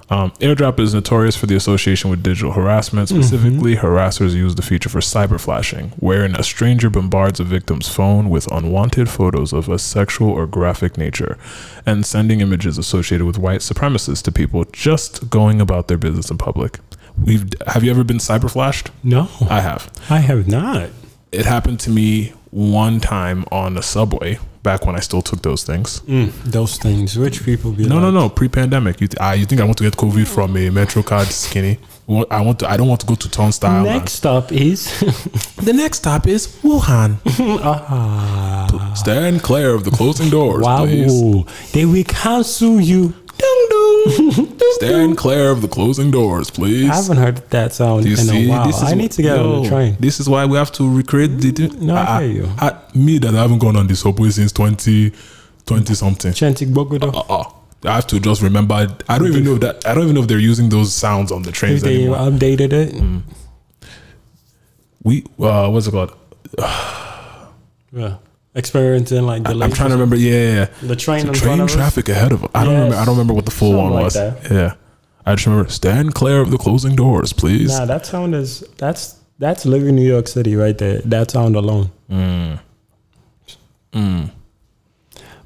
Um, 0.10 0.32
airdrop 0.34 0.80
is 0.80 0.94
notorious 0.94 1.36
for 1.36 1.46
the 1.46 1.56
association 1.56 2.10
with 2.10 2.22
digital 2.22 2.52
harassment. 2.52 3.10
Specifically, 3.10 3.76
harassers 3.78 4.34
use 4.34 4.56
the 4.56 4.62
feature 4.62 4.90
for 4.90 5.00
cyber 5.00 5.40
flashing, 5.40 5.90
wherein 6.00 6.36
a 6.36 6.44
stranger 6.44 6.90
bombards 6.90 7.40
a 7.40 7.44
victim's 7.44 7.88
phone 7.88 8.30
with 8.30 8.52
unwanted 8.52 9.10
photos 9.10 9.54
of 9.54 9.70
a 9.70 9.80
sexual 9.80 10.30
or 10.30 10.46
graphic 10.46 10.98
nature 10.98 11.38
and 11.86 12.06
sending 12.06 12.42
images 12.42 12.78
associated 12.78 13.26
with 13.26 13.38
white 13.38 13.62
supremacists 13.62 14.22
to 14.24 14.32
people 14.32 14.66
just 14.72 15.30
going 15.30 15.62
about 15.62 15.88
their 15.88 15.98
business 15.98 16.30
in 16.30 16.38
public. 16.38 16.80
We've 17.18 17.46
have 17.68 17.84
you 17.84 17.92
ever 17.92 18.04
been 18.04 18.18
cyber 18.18 18.52
flashed? 18.52 18.90
No, 19.04 19.30
I 19.50 19.62
have 19.62 19.90
I 20.10 20.20
have 20.20 20.48
not. 20.48 20.90
it 21.32 21.46
happened 21.46 21.80
to 21.82 21.90
me 21.90 22.34
one 22.50 23.00
time 23.00 23.46
on 23.52 23.78
a 23.78 23.82
subway 23.82 24.40
back 24.64 24.86
when 24.86 24.96
I 24.96 25.00
still 25.02 25.22
took 25.22 25.42
those 25.42 25.64
things. 25.64 26.00
Mm, 26.08 26.32
those 26.46 26.78
things, 26.78 27.18
rich 27.18 27.44
people 27.44 27.72
be 27.72 27.86
No, 27.86 27.96
like, 27.96 28.04
no, 28.04 28.12
no. 28.12 28.30
Pre-pandemic, 28.30 29.02
you 29.02 29.08
th- 29.08 29.18
ah, 29.20 29.34
you 29.34 29.46
think 29.46 29.60
I 29.62 29.66
want 29.66 29.78
to 29.80 29.84
get 29.84 29.96
COVID 29.98 30.26
from 30.28 30.56
a 30.58 30.70
Metro 30.70 31.04
card 31.04 31.28
skinny? 31.28 31.80
Wa- 32.08 32.26
I 32.32 32.42
want 32.42 32.60
to. 32.60 32.70
I 32.70 32.76
don't 32.78 32.88
want 32.88 33.02
to 33.02 33.08
go 33.08 33.16
to 33.16 33.30
Turnstile. 33.30 33.84
man. 33.84 33.98
Next 33.98 34.26
up 34.26 34.52
is 34.52 34.86
the 35.58 35.74
next 35.74 35.98
stop 36.00 36.28
is 36.28 36.48
Wuhan. 36.64 37.18
ah, 37.64 38.94
Stand 38.96 39.42
clear 39.44 39.74
of 39.74 39.84
the 39.84 39.92
closing 39.92 40.30
doors, 40.30 40.64
wow, 40.64 40.86
please. 40.86 41.72
they 41.74 41.86
will 41.86 42.04
cancel 42.04 42.80
you. 42.82 43.14
Stand 44.76 45.18
clear 45.18 45.50
of 45.52 45.62
the 45.62 45.68
closing 45.68 46.12
doors, 46.12 46.50
please. 46.50 46.90
I 46.90 46.96
haven't 46.96 47.18
heard 47.18 47.38
that 47.52 47.74
sound 47.74 48.04
Do 48.04 48.10
you 48.10 48.16
in 48.18 48.24
see? 48.24 48.46
a 48.48 48.50
while. 48.50 48.66
This 48.68 48.78
is 48.78 48.84
I 48.84 48.94
need 48.96 49.12
to 49.12 49.22
get 49.22 49.38
on 49.38 49.64
the 49.64 49.70
train. 49.70 49.96
This 50.00 50.20
is 50.20 50.28
why 50.28 50.46
we 50.46 50.58
have 50.58 50.72
to 50.74 50.90
recreate 50.98 51.38
the. 51.40 51.68
No, 51.80 51.96
I 51.96 52.24
hear 52.24 52.32
you. 52.44 52.50
I, 52.58 52.76
me 52.96 53.18
that 53.20 53.34
I 53.36 53.42
haven't 53.42 53.60
gone 53.60 53.76
on 53.76 53.88
the 53.88 53.96
subway 53.96 54.30
since 54.30 54.52
20, 54.52 55.12
20 55.66 55.94
something. 55.94 56.34
Chantic 56.34 56.70
Bogodo. 56.70 57.12
uh, 57.30 57.50
I 57.88 57.96
have 57.96 58.08
to 58.08 58.20
just 58.20 58.42
remember. 58.42 58.74
I 59.08 59.18
don't 59.18 59.28
even 59.28 59.44
know 59.44 59.58
that. 59.58 59.86
I 59.88 59.94
don't 59.94 60.04
even 60.04 60.16
know 60.16 60.22
if 60.22 60.28
they're 60.28 60.40
using 60.40 60.70
those 60.70 60.94
sounds 60.94 61.32
on 61.32 61.44
the 61.44 61.50
If 61.50 61.56
trains 61.56 61.82
they 61.82 61.96
anymore. 62.06 62.18
updated 62.18 62.74
it. 62.74 62.94
Mm. 62.96 63.22
We 65.04 65.24
uh, 65.40 65.70
what's 65.70 65.88
it 65.88 65.92
called? 65.92 66.16
Yeah. 67.96 68.18
Experiencing 68.56 69.24
like 69.26 69.44
the 69.44 69.50
I'm 69.52 69.72
trying 69.72 69.90
to 69.90 69.96
remember. 69.96 70.16
Yeah, 70.16 70.54
yeah. 70.54 70.66
The 70.88 70.96
train 70.96 71.26
The 71.26 71.32
train 71.34 71.44
front 71.58 71.62
of 71.62 71.70
us? 71.70 71.74
traffic 71.76 72.08
ahead 72.10 72.32
of. 72.32 72.46
I 72.54 72.64
don't 72.64 72.74
remember. 72.76 72.96
I 72.96 73.06
don't 73.06 73.16
remember 73.16 73.34
what 73.34 73.46
the 73.46 73.52
full 73.52 73.70
Something 73.72 73.84
one 73.84 73.94
like 73.94 74.04
was. 74.04 74.14
that. 74.14 74.52
Yeah, 74.52 74.74
I 75.26 75.34
just 75.36 75.48
remember 75.48 75.70
stand 75.72 76.14
clear 76.14 76.40
of 76.40 76.52
the 76.52 76.58
closing 76.60 76.96
doors, 76.96 77.34
please. 77.34 77.70
Nah, 77.78 77.86
that 77.86 78.06
sound 78.06 78.36
is 78.36 78.64
that's 78.78 79.18
that's 79.40 79.66
living 79.66 79.96
New 79.96 80.08
York 80.08 80.28
City 80.28 80.56
right 80.56 80.78
there. 80.78 81.00
That 81.00 81.32
sound 81.32 81.56
alone. 81.56 81.90
Mm. 82.12 82.60
Mm. 83.94 84.32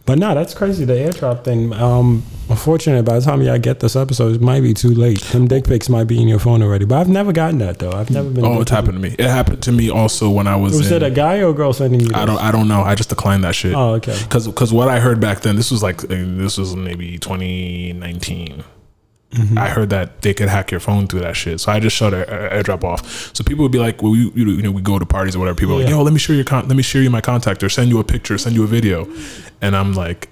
But 0.08 0.20
no, 0.20 0.34
that's 0.34 0.54
crazy. 0.54 0.86
The 0.86 0.94
airdrop 0.94 1.44
thing. 1.44 1.74
Um, 1.74 2.24
unfortunately, 2.50 3.04
by 3.04 3.20
the 3.20 3.26
time 3.26 3.42
y'all 3.42 3.60
get 3.60 3.82
this 3.82 3.94
episode, 3.94 4.36
it 4.36 4.42
might 4.42 4.62
be 4.62 4.74
too 4.74 4.94
late. 4.96 5.20
Them 5.20 5.50
dick 5.50 5.66
pics 5.66 5.90
might 5.90 6.06
be 6.06 6.22
in 6.22 6.30
your 6.30 6.40
phone 6.40 6.64
already. 6.64 6.86
But 6.86 7.00
I've 7.00 7.10
never 7.10 7.34
gotten 7.34 7.58
that 7.60 7.80
though. 7.80 7.92
I've 7.92 8.10
never 8.10 8.30
been. 8.30 8.46
Oh, 8.46 8.62
it's 8.62 8.72
happened 8.72 8.94
to 8.94 9.00
me. 9.00 9.16
It 9.20 9.30
happened 9.30 9.62
to 9.64 9.72
me 9.74 9.90
also 9.90 10.30
when 10.30 10.48
I 10.48 10.56
was. 10.56 10.78
Was 10.78 10.92
in, 10.92 11.04
it 11.04 11.06
a 11.06 11.12
guy 11.12 11.40
or 11.40 11.50
a 11.50 11.54
girl 11.54 11.74
sending 11.74 12.00
you? 12.00 12.10
I 12.14 12.26
don't. 12.26 12.40
I 12.40 12.52
don't 12.54 12.70
know. 12.70 12.84
I 12.84 12.96
just 12.96 13.10
declined 13.10 13.44
that 13.44 13.54
shit. 13.54 13.76
Oh, 13.76 13.96
okay. 13.96 14.18
Because 14.24 14.48
because 14.48 14.72
what 14.72 14.88
I 14.88 15.02
heard 15.02 15.20
back 15.20 15.42
then, 15.42 15.58
this 15.58 15.70
was 15.70 15.84
like 15.84 15.98
this 16.04 16.58
was 16.58 16.74
maybe 16.74 17.18
2019. 17.18 18.64
Mm-hmm. 19.38 19.58
I 19.58 19.70
heard 19.70 19.90
that 19.92 20.22
they 20.22 20.34
could 20.34 20.50
hack 20.50 20.72
your 20.72 20.80
phone 20.80 21.08
through 21.08 21.20
that 21.22 21.36
shit, 21.36 21.60
so 21.60 21.72
I 21.72 21.80
just 21.80 21.96
shut 21.96 22.14
Air- 22.14 22.26
AirDrop 22.52 22.84
off. 22.84 23.36
So 23.36 23.44
people 23.44 23.64
would 23.64 23.72
be 23.72 23.80
like, 23.80 24.02
"Well, 24.02 24.16
you, 24.16 24.32
you, 24.36 24.62
know, 24.62 24.72
we 24.72 24.82
go 24.82 24.98
to 24.98 25.06
parties 25.06 25.36
or 25.36 25.40
whatever." 25.40 25.56
People 25.56 25.76
are 25.76 25.82
like, 25.82 25.90
"Yo, 25.90 26.02
let 26.02 26.14
me 26.14 26.20
share 26.20 26.36
your 26.36 26.46
con- 26.46 26.68
let 26.68 26.76
me 26.76 26.84
share 26.84 27.02
you 27.02 27.10
my 27.10 27.22
contact 27.22 27.64
or 27.64 27.70
send 27.70 27.90
you 27.90 28.00
a 28.00 28.04
picture, 28.04 28.38
send 28.38 28.56
you 28.56 28.64
a 28.64 28.68
video," 28.68 29.08
and 29.62 29.76
I'm 29.76 29.94
like, 29.94 30.30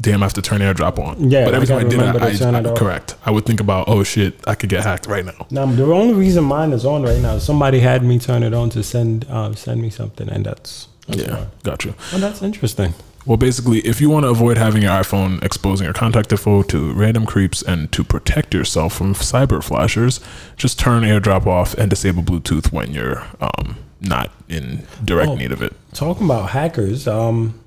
"Damn, 0.00 0.22
I 0.22 0.26
have 0.26 0.32
to 0.34 0.42
turn 0.42 0.60
AirDrop 0.60 0.98
on." 0.98 1.30
Yeah, 1.30 1.44
but 1.44 1.54
every 1.54 1.66
I 1.66 1.68
time 1.68 1.78
I 1.78 1.88
did 1.88 1.98
to 1.98 2.46
I, 2.46 2.58
it 2.58 2.66
I 2.66 2.74
correct. 2.74 3.16
I 3.24 3.30
would 3.30 3.46
think 3.46 3.60
about, 3.60 3.88
"Oh 3.88 4.02
shit, 4.02 4.34
I 4.46 4.54
could 4.54 4.70
get 4.70 4.84
hacked 4.84 5.06
right 5.06 5.24
now." 5.24 5.46
Now 5.50 5.66
the 5.66 5.84
only 5.84 6.14
reason 6.14 6.44
mine 6.44 6.72
is 6.72 6.84
on 6.84 7.02
right 7.02 7.20
now, 7.20 7.34
is 7.34 7.44
somebody 7.44 7.78
had 7.78 8.02
me 8.02 8.18
turn 8.18 8.42
it 8.42 8.54
on 8.54 8.70
to 8.70 8.82
send 8.82 9.26
uh, 9.30 9.54
send 9.54 9.80
me 9.80 9.90
something, 9.90 10.28
and 10.28 10.44
that's, 10.44 10.88
that's 11.06 11.22
yeah, 11.22 11.36
why. 11.36 11.46
got 11.62 11.84
you. 11.84 11.94
Oh, 12.12 12.18
that's 12.18 12.42
interesting. 12.42 12.94
Well, 13.28 13.36
basically, 13.36 13.80
if 13.80 14.00
you 14.00 14.08
want 14.08 14.24
to 14.24 14.30
avoid 14.30 14.56
having 14.56 14.82
your 14.82 14.92
iPhone 14.92 15.44
exposing 15.44 15.84
your 15.84 15.92
contact 15.92 16.32
info 16.32 16.62
to 16.62 16.92
random 16.94 17.26
creeps 17.26 17.60
and 17.62 17.92
to 17.92 18.02
protect 18.02 18.54
yourself 18.54 18.94
from 18.94 19.12
cyber 19.14 19.62
flashers, 19.62 20.18
just 20.56 20.78
turn 20.78 21.02
AirDrop 21.02 21.46
off 21.46 21.74
and 21.74 21.90
disable 21.90 22.22
Bluetooth 22.22 22.72
when 22.72 22.92
you're 22.94 23.22
um, 23.40 23.76
not 24.00 24.30
in 24.48 24.86
direct 25.04 25.28
Oh. 25.30 25.34
need 25.36 25.52
of 25.52 25.60
it. 25.60 25.74
Talking 25.92 26.24
about 26.24 26.48
hackers, 26.50 27.06
um, 27.06 27.60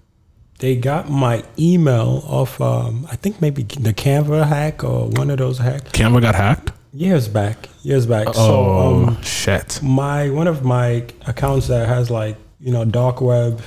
they 0.59 0.75
got 0.75 1.09
my 1.11 1.43
email 1.59 2.23
off. 2.25 2.59
Um, 2.59 3.05
I 3.11 3.15
think 3.15 3.39
maybe 3.39 3.61
the 3.61 3.93
Canva 3.93 4.47
hack 4.47 4.83
or 4.83 5.09
one 5.09 5.29
of 5.29 5.37
those 5.37 5.59
hacks 5.59 5.91
Canva 5.91 6.21
got 6.21 6.33
hacked. 6.33 6.71
years 6.93 7.27
back. 7.27 7.69
Years 7.83 8.05
back. 8.07 8.27
Oh 8.29 8.33
So 8.33 8.79
um, 9.09 9.21
shit! 9.21 9.79
my 9.83 10.29
one 10.31 10.47
of 10.47 10.63
my 10.63 11.05
accounts 11.27 11.67
that 11.67 11.87
has 11.87 12.09
like 12.09 12.35
you 12.59 12.71
know 12.71 12.85
dark 12.85 13.21
web 13.21 13.61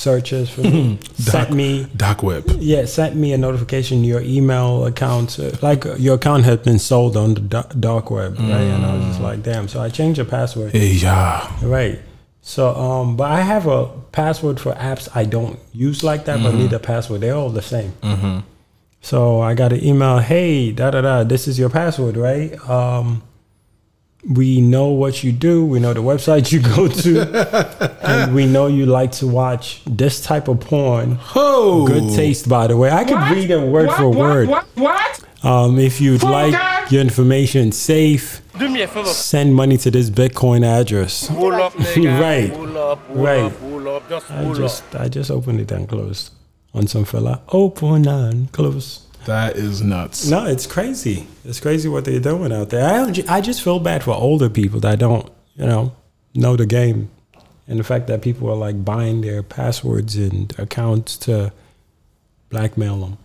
searches 0.00 0.48
for 0.50 0.62
me. 0.76 0.98
Sent 1.14 1.50
me. 1.52 1.86
Dark 1.96 2.22
web. 2.22 2.44
yeah 2.58 2.84
sent 2.86 3.14
me 3.22 3.32
a 3.32 3.38
notification 3.38 4.02
your 4.04 4.22
email 4.36 4.86
account. 4.86 5.38
Uh, 5.38 5.50
like 5.62 5.84
uh, 5.86 5.94
your 6.06 6.14
account 6.20 6.44
had 6.44 6.62
been 6.62 6.78
sold 6.78 7.16
on 7.16 7.34
the 7.34 7.40
da- 7.54 7.72
dark 7.88 8.10
web 8.10 8.32
right? 8.38 8.68
And 8.74 8.84
i 8.86 8.96
was 8.96 9.04
just 9.06 9.20
like 9.20 9.42
damn 9.42 9.68
so 9.68 9.76
i 9.80 9.88
changed 9.88 10.18
the 10.20 10.24
password. 10.24 10.72
Hey, 10.72 10.92
yeah. 11.06 11.48
right. 11.62 11.98
So 12.42 12.62
um 12.74 13.16
but 13.16 13.30
i 13.30 13.40
have 13.52 13.66
a 13.66 13.80
password 14.12 14.56
for 14.64 14.72
apps 14.90 15.08
i 15.14 15.24
don't 15.36 15.58
use 15.72 16.02
like 16.10 16.24
that 16.24 16.42
but 16.42 16.52
need 16.54 16.72
a 16.72 16.78
password 16.78 17.20
they're 17.20 17.34
all 17.42 17.50
the 17.50 17.66
same. 17.74 17.92
So 19.02 19.40
i 19.40 19.54
got 19.54 19.72
an 19.72 19.82
email 19.90 20.18
hey 20.18 20.72
da 20.72 20.90
da 20.90 21.00
da 21.00 21.24
this 21.24 21.46
is 21.48 21.58
your 21.58 21.70
password 21.70 22.16
right? 22.16 22.50
Um 22.68 23.22
we 24.28 24.60
know 24.60 24.88
what 24.88 25.24
you 25.24 25.32
do 25.32 25.64
we 25.64 25.80
know 25.80 25.94
the 25.94 26.02
website 26.02 26.52
you 26.52 26.60
go 26.60 26.86
to 26.88 27.20
and 28.06 28.34
we 28.34 28.44
know 28.46 28.66
you 28.66 28.84
like 28.84 29.10
to 29.12 29.26
watch 29.26 29.82
this 29.86 30.20
type 30.20 30.46
of 30.48 30.60
porn 30.60 31.18
Oh, 31.34 31.86
good 31.86 32.14
taste 32.14 32.46
by 32.48 32.66
the 32.66 32.76
way 32.76 32.90
i 32.90 33.02
could 33.04 33.14
What? 33.14 33.32
read 33.32 33.50
it 33.50 33.60
word 33.66 33.86
what, 33.86 33.96
for 33.96 34.08
what, 34.10 34.18
word 34.18 34.48
What? 34.48 34.66
What? 34.74 35.24
um, 35.42 35.78
if 35.78 36.00
you'd 36.02 36.20
Full 36.20 36.30
like 36.30 36.52
guy? 36.52 36.86
your 36.90 37.00
information 37.00 37.72
safe 37.72 38.42
Do 38.58 38.68
me 38.68 38.82
a 38.82 38.88
favor. 38.88 39.08
send 39.08 39.54
money 39.54 39.78
to 39.78 39.90
this 39.90 40.10
bitcoin 40.10 40.64
address 40.66 41.28
Pull 41.34 41.54
up. 41.54 41.72
Right. 41.96 42.52
Pull 42.52 42.76
up, 42.76 43.06
pull 43.08 43.16
Right. 43.16 43.40
up, 43.44 43.58
pull 43.58 43.88
up. 43.88 44.08
Just 44.10 44.30
I 44.30 44.44
pull 44.44 44.54
just 44.54 44.94
I 44.94 45.08
just 45.08 45.30
opened 45.30 45.60
it 45.60 45.72
and 45.72 45.88
closed 45.88 46.30
on 46.74 46.86
some 46.86 47.04
fella. 47.06 47.40
Open 47.48 48.06
and 48.06 48.52
close. 48.52 49.06
That 49.26 49.56
is 49.56 49.82
nuts. 49.82 50.28
No, 50.28 50.46
it's 50.46 50.66
crazy. 50.66 51.26
It's 51.44 51.60
crazy 51.60 51.88
what 51.88 52.04
they're 52.04 52.20
doing 52.20 52.52
out 52.52 52.70
there. 52.70 52.84
I, 52.84 53.36
I 53.36 53.40
just 53.40 53.62
feel 53.62 53.78
bad 53.78 54.02
for 54.02 54.12
older 54.12 54.48
people 54.48 54.80
that 54.80 54.98
don't, 54.98 55.30
you 55.56 55.66
know, 55.66 55.94
know 56.34 56.56
the 56.56 56.66
game. 56.66 57.10
And 57.68 57.78
the 57.78 57.84
fact 57.84 58.08
that 58.08 58.22
people 58.22 58.50
are 58.50 58.56
like 58.56 58.84
buying 58.84 59.20
their 59.20 59.42
passwords 59.42 60.16
and 60.16 60.52
accounts 60.58 61.16
to 61.18 61.52
blackmail 62.48 62.98
them. 62.98 63.18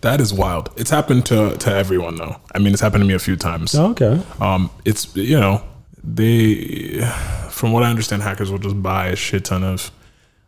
That 0.00 0.20
is 0.20 0.32
wild. 0.32 0.70
It's 0.76 0.90
happened 0.90 1.26
to 1.26 1.56
to 1.56 1.70
everyone 1.70 2.16
though. 2.16 2.36
I 2.54 2.58
mean, 2.58 2.72
it's 2.72 2.80
happened 2.80 3.02
to 3.02 3.08
me 3.08 3.14
a 3.14 3.18
few 3.18 3.36
times. 3.36 3.74
Okay. 3.74 4.22
Um, 4.40 4.70
it's 4.84 5.14
you 5.16 5.38
know 5.38 5.62
they, 6.02 7.00
from 7.50 7.72
what 7.72 7.82
I 7.82 7.90
understand, 7.90 8.22
hackers 8.22 8.50
will 8.50 8.58
just 8.58 8.82
buy 8.82 9.08
a 9.08 9.16
shit 9.16 9.46
ton 9.46 9.64
of. 9.64 9.90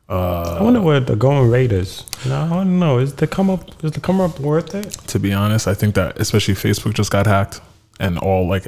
Uh, 0.08 0.58
I 0.60 0.62
wonder 0.62 0.80
what 0.80 1.06
the 1.08 1.16
going 1.16 1.50
rate 1.50 1.72
is. 1.72 2.04
You 2.24 2.30
know, 2.30 2.42
I 2.42 2.48
don't 2.48 2.78
know. 2.78 2.98
Is 2.98 3.14
the 3.14 3.26
come 3.26 3.50
up 3.50 3.84
is 3.84 3.90
the 3.92 4.00
come 4.00 4.20
up 4.20 4.38
worth 4.38 4.74
it? 4.74 4.92
to 5.08 5.18
be 5.18 5.32
honest, 5.32 5.66
I 5.66 5.74
think 5.74 5.94
that 5.96 6.18
especially 6.20 6.54
Facebook 6.54 6.94
just 6.94 7.10
got 7.10 7.26
hacked, 7.26 7.60
and 7.98 8.18
all 8.18 8.46
like, 8.48 8.66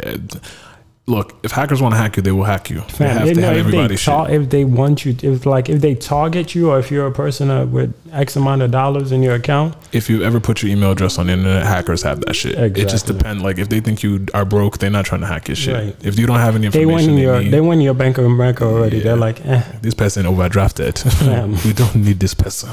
look, 1.09 1.35
if 1.43 1.51
hackers 1.53 1.81
want 1.83 1.95
to 1.95 1.99
hack 1.99 2.17
you, 2.17 2.23
they 2.23 2.31
will 2.33 2.45
hack 2.45 2.71
you. 2.71 2.81
They 2.81 2.83
Fam, 2.83 3.17
have 3.17 3.27
they 3.27 3.35
to 3.35 3.41
know 3.41 3.49
have 3.49 3.67
if 3.75 3.89
they 3.89 3.97
shit. 3.97 4.31
if 4.31 4.51
they 4.51 4.65
want 4.65 5.05
you, 5.05 5.17
if 5.23 5.47
like 5.47 5.69
if 5.69 5.81
they 5.81 5.95
target 5.95 6.55
you, 6.55 6.71
or 6.71 6.79
if 6.79 6.91
you're 6.91 7.07
a 7.07 7.13
person 7.13 7.51
uh, 7.51 7.67
with 7.67 7.95
X 8.13 8.37
amount 8.37 8.63
of 8.63 8.71
dollars 8.71 9.11
in 9.11 9.23
your 9.23 9.35
account, 9.35 9.75
If 9.93 10.09
you 10.11 10.23
ever 10.23 10.39
put 10.39 10.63
your 10.63 10.71
email 10.71 10.93
address 10.93 11.19
on 11.19 11.27
the 11.27 11.33
internet, 11.33 11.67
hackers 11.67 12.03
have 12.03 12.21
that 12.23 12.37
shit. 12.37 12.53
Exactly. 12.53 12.83
It 12.83 12.89
just 12.89 13.07
depends. 13.07 13.43
Like 13.43 13.59
if 13.59 13.69
they 13.69 13.81
think 13.81 14.03
you 14.03 14.27
are 14.35 14.45
broke, 14.45 14.79
they're 14.79 14.91
not 14.91 15.07
trying 15.07 15.23
to 15.23 15.27
hack 15.27 15.49
your 15.49 15.57
shit. 15.57 15.75
Right. 15.75 15.97
If 16.05 16.19
you 16.19 16.27
don't 16.27 16.39
have 16.39 16.55
any 16.55 16.67
information, 16.67 17.17
they 17.17 17.23
your 17.23 17.41
need, 17.41 17.53
they 17.53 17.61
win 17.61 17.81
your 17.81 17.95
Bank 17.95 18.19
of 18.19 18.25
America 18.25 18.65
already. 18.65 18.99
Yeah. 18.99 19.05
They're 19.05 19.17
like, 19.17 19.45
eh. 19.45 19.63
this 19.83 19.95
person 19.95 20.27
overdrafted. 20.27 20.99
We 21.65 21.73
don't 21.73 21.97
need 21.97 22.21
this 22.21 22.35
person. 22.35 22.71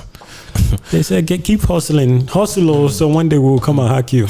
They 0.92 1.04
said, 1.04 1.26
Get, 1.26 1.44
keep 1.44 1.62
hustling, 1.62 2.28
hustle, 2.28 2.70
oh, 2.70 2.88
so 2.88 3.08
one 3.08 3.28
day 3.30 3.38
we'll 3.38 3.60
come 3.60 3.80
and 3.80 3.90
hack 3.90 4.14
you. 4.14 4.26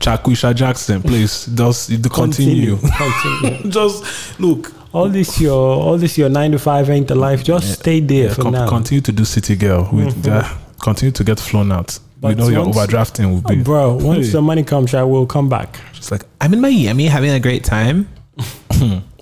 Chakusha 0.00 0.54
Jackson, 0.54 1.02
please 1.02 1.46
just 1.46 1.88
continue. 2.12 2.76
Continue. 2.76 3.70
just 3.76 4.38
look. 4.40 4.72
all 4.92 5.08
this 5.08 5.40
your 5.40 5.58
all 5.82 5.98
this 5.98 6.16
your 6.18 6.28
nine 6.28 6.52
to 6.52 6.58
five 6.58 6.88
ain't 6.90 7.08
the 7.08 7.14
life. 7.14 7.44
Just 7.44 7.80
stay 7.80 8.00
there 8.00 8.26
Yeah, 8.28 8.34
for 8.34 8.42
con- 8.42 8.52
now. 8.52 8.68
continue 8.68 9.00
to 9.02 9.12
do 9.12 9.24
City 9.24 9.56
Girl. 9.56 9.88
We, 9.92 10.06
uh, 10.30 10.48
continue 10.82 11.12
to 11.12 11.24
get 11.24 11.38
flown 11.40 11.70
out. 11.72 11.98
But 12.20 12.36
know 12.36 12.48
your 12.48 12.66
overdrafting 12.66 13.30
will 13.30 13.42
Oh, 13.44 13.48
be. 13.56 13.62
bro, 13.62 13.94
once 13.96 14.26
Hey. 14.26 14.32
the 14.32 14.42
money 14.42 14.62
comes, 14.62 14.94
I 14.94 15.02
will 15.04 15.26
come 15.26 15.48
back. 15.48 15.78
Just 15.94 16.10
like 16.10 16.24
I'm 16.40 16.52
in 16.52 16.60
Miami 16.60 17.06
having 17.06 17.30
a 17.30 17.40
great 17.40 17.64
time. 17.64 18.08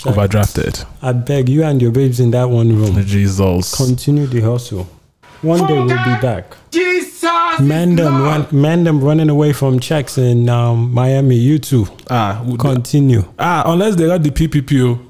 overdrafted. 0.04 0.84
I 1.02 1.12
beg 1.12 1.48
you 1.48 1.64
and 1.64 1.80
your 1.82 1.90
babes 1.92 2.20
in 2.20 2.30
that 2.32 2.48
one 2.50 2.74
room. 2.76 3.02
Jesus. 3.04 3.74
Continue 3.74 4.26
the 4.26 4.40
hustle. 4.40 4.88
One 5.42 5.66
day 5.66 5.74
we'll 5.74 5.86
be 5.88 6.20
back. 6.20 6.56
Jesus. 6.70 7.22
Man 7.60 7.96
them, 7.96 8.22
run, 8.22 8.46
man 8.52 8.84
them 8.84 9.00
running 9.02 9.28
away 9.30 9.52
from 9.52 9.78
checks 9.80 10.18
in 10.18 10.48
um, 10.48 10.92
Miami. 10.92 11.36
You 11.36 11.58
too. 11.58 11.86
ah, 12.10 12.42
would- 12.44 12.60
Continue. 12.60 13.24
ah, 13.38 13.62
unless 13.66 13.94
they 13.96 14.06
got 14.06 14.22
the 14.22 14.30
PPPO. 14.30 15.04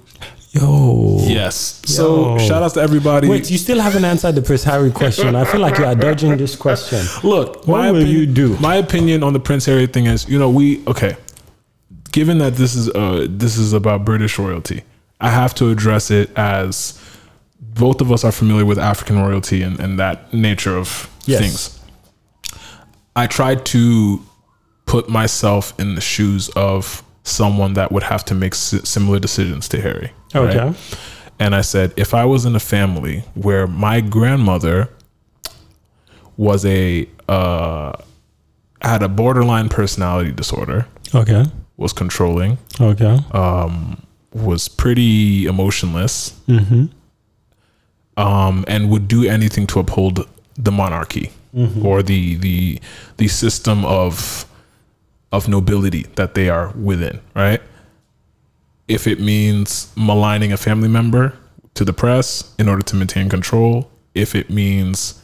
Yo. 0.53 1.19
Yes. 1.27 1.83
So 1.85 2.39
shout 2.39 2.63
out 2.63 2.73
to 2.75 2.81
everybody. 2.81 3.29
Wait, 3.29 3.51
you 3.51 3.59
still 3.59 3.79
haven't 3.81 4.05
answered 4.05 4.35
the 4.35 4.43
Prince 4.43 4.65
Harry 4.65 4.91
question. 4.91 5.37
I 5.37 5.45
feel 5.45 5.61
like 5.61 5.79
you 5.79 5.85
are 5.85 5.95
dodging 5.95 6.37
this 6.39 6.57
question. 6.57 7.05
Look, 7.23 7.67
What 7.67 7.79
my 7.79 7.91
will 7.93 8.01
opinion, 8.01 8.17
you 8.21 8.27
do? 8.27 8.57
My 8.59 8.77
opinion 8.77 9.23
on 9.23 9.35
the 9.35 9.41
Prince 9.41 9.67
Harry 9.67 9.87
thing 9.87 10.07
is, 10.07 10.27
you 10.29 10.39
know, 10.39 10.49
we 10.49 10.83
okay. 10.87 11.17
Given 12.13 12.39
that 12.39 12.55
this 12.55 12.75
is 12.75 12.89
uh 12.91 13.27
this 13.29 13.59
is 13.59 13.75
about 13.75 14.05
British 14.07 14.39
royalty, 14.39 14.83
I 15.21 15.31
have 15.31 15.55
to 15.57 15.69
address 15.71 16.11
it 16.11 16.31
as 16.37 16.99
both 17.61 18.01
of 18.01 18.11
us 18.13 18.25
are 18.25 18.33
familiar 18.33 18.65
with 18.65 18.79
African 18.79 19.19
royalty 19.19 19.63
and, 19.63 19.79
and 19.81 19.99
that 19.99 20.33
nature 20.33 20.77
of 20.77 21.09
Yes. 21.27 21.41
things. 21.41 21.81
I 23.17 23.27
tried 23.27 23.67
to 23.67 24.23
put 24.87 25.09
myself 25.09 25.79
in 25.79 25.95
the 25.95 26.01
shoes 26.01 26.49
of 26.51 27.03
someone 27.25 27.75
that 27.75 27.93
would 27.93 28.05
have 28.05 28.25
to 28.27 28.35
make 28.35 28.55
si- 28.55 28.81
similar 28.85 29.19
decisions 29.19 29.69
to 29.69 29.81
Harry. 29.81 30.11
right? 30.35 30.57
Okay. 30.57 30.79
And 31.41 31.55
I 31.55 31.61
said, 31.61 31.93
if 31.97 32.15
I 32.15 32.25
was 32.25 32.45
in 32.47 32.57
a 32.57 32.61
family 32.61 33.23
where 33.35 33.67
my 33.67 34.01
grandmother 34.01 34.89
was 36.37 36.65
a 36.65 37.09
uh, 37.29 37.93
had 38.81 39.03
a 39.03 39.09
borderline 39.09 39.69
personality 39.69 40.33
disorder, 40.33 40.87
Okay. 41.15 41.45
was 41.77 41.93
controlling, 41.93 42.59
Okay. 42.81 43.19
Um, 43.33 44.03
was 44.33 44.69
pretty 44.69 45.47
emotionless, 45.47 46.31
Mm-hmm. 46.49 46.87
Um, 48.19 48.65
and 48.69 48.91
would 48.91 49.09
do 49.09 49.25
anything 49.29 49.67
to 49.69 49.81
uphold 49.81 50.29
the 50.57 50.71
monarchy 50.73 51.31
Mm-hmm. 51.55 51.87
or 51.87 52.03
the 52.03 52.37
the 52.37 52.79
the 53.17 53.27
system 53.27 53.83
of 53.87 54.45
of 55.33 55.49
nobility 55.49 56.03
that 56.17 56.35
they 56.35 56.51
are 56.51 56.73
within, 56.77 57.21
right? 57.35 57.63
If 58.87 59.07
it 59.07 59.19
means 59.19 59.91
maligning 59.97 60.53
a 60.53 60.59
family 60.59 60.89
member 60.89 61.33
to 61.73 61.85
the 61.87 61.95
press 61.95 62.55
in 62.59 62.69
order 62.69 62.83
to 62.83 62.97
maintain 62.97 63.31
control, 63.31 63.91
if 64.15 64.35
it 64.35 64.51
means 64.51 65.23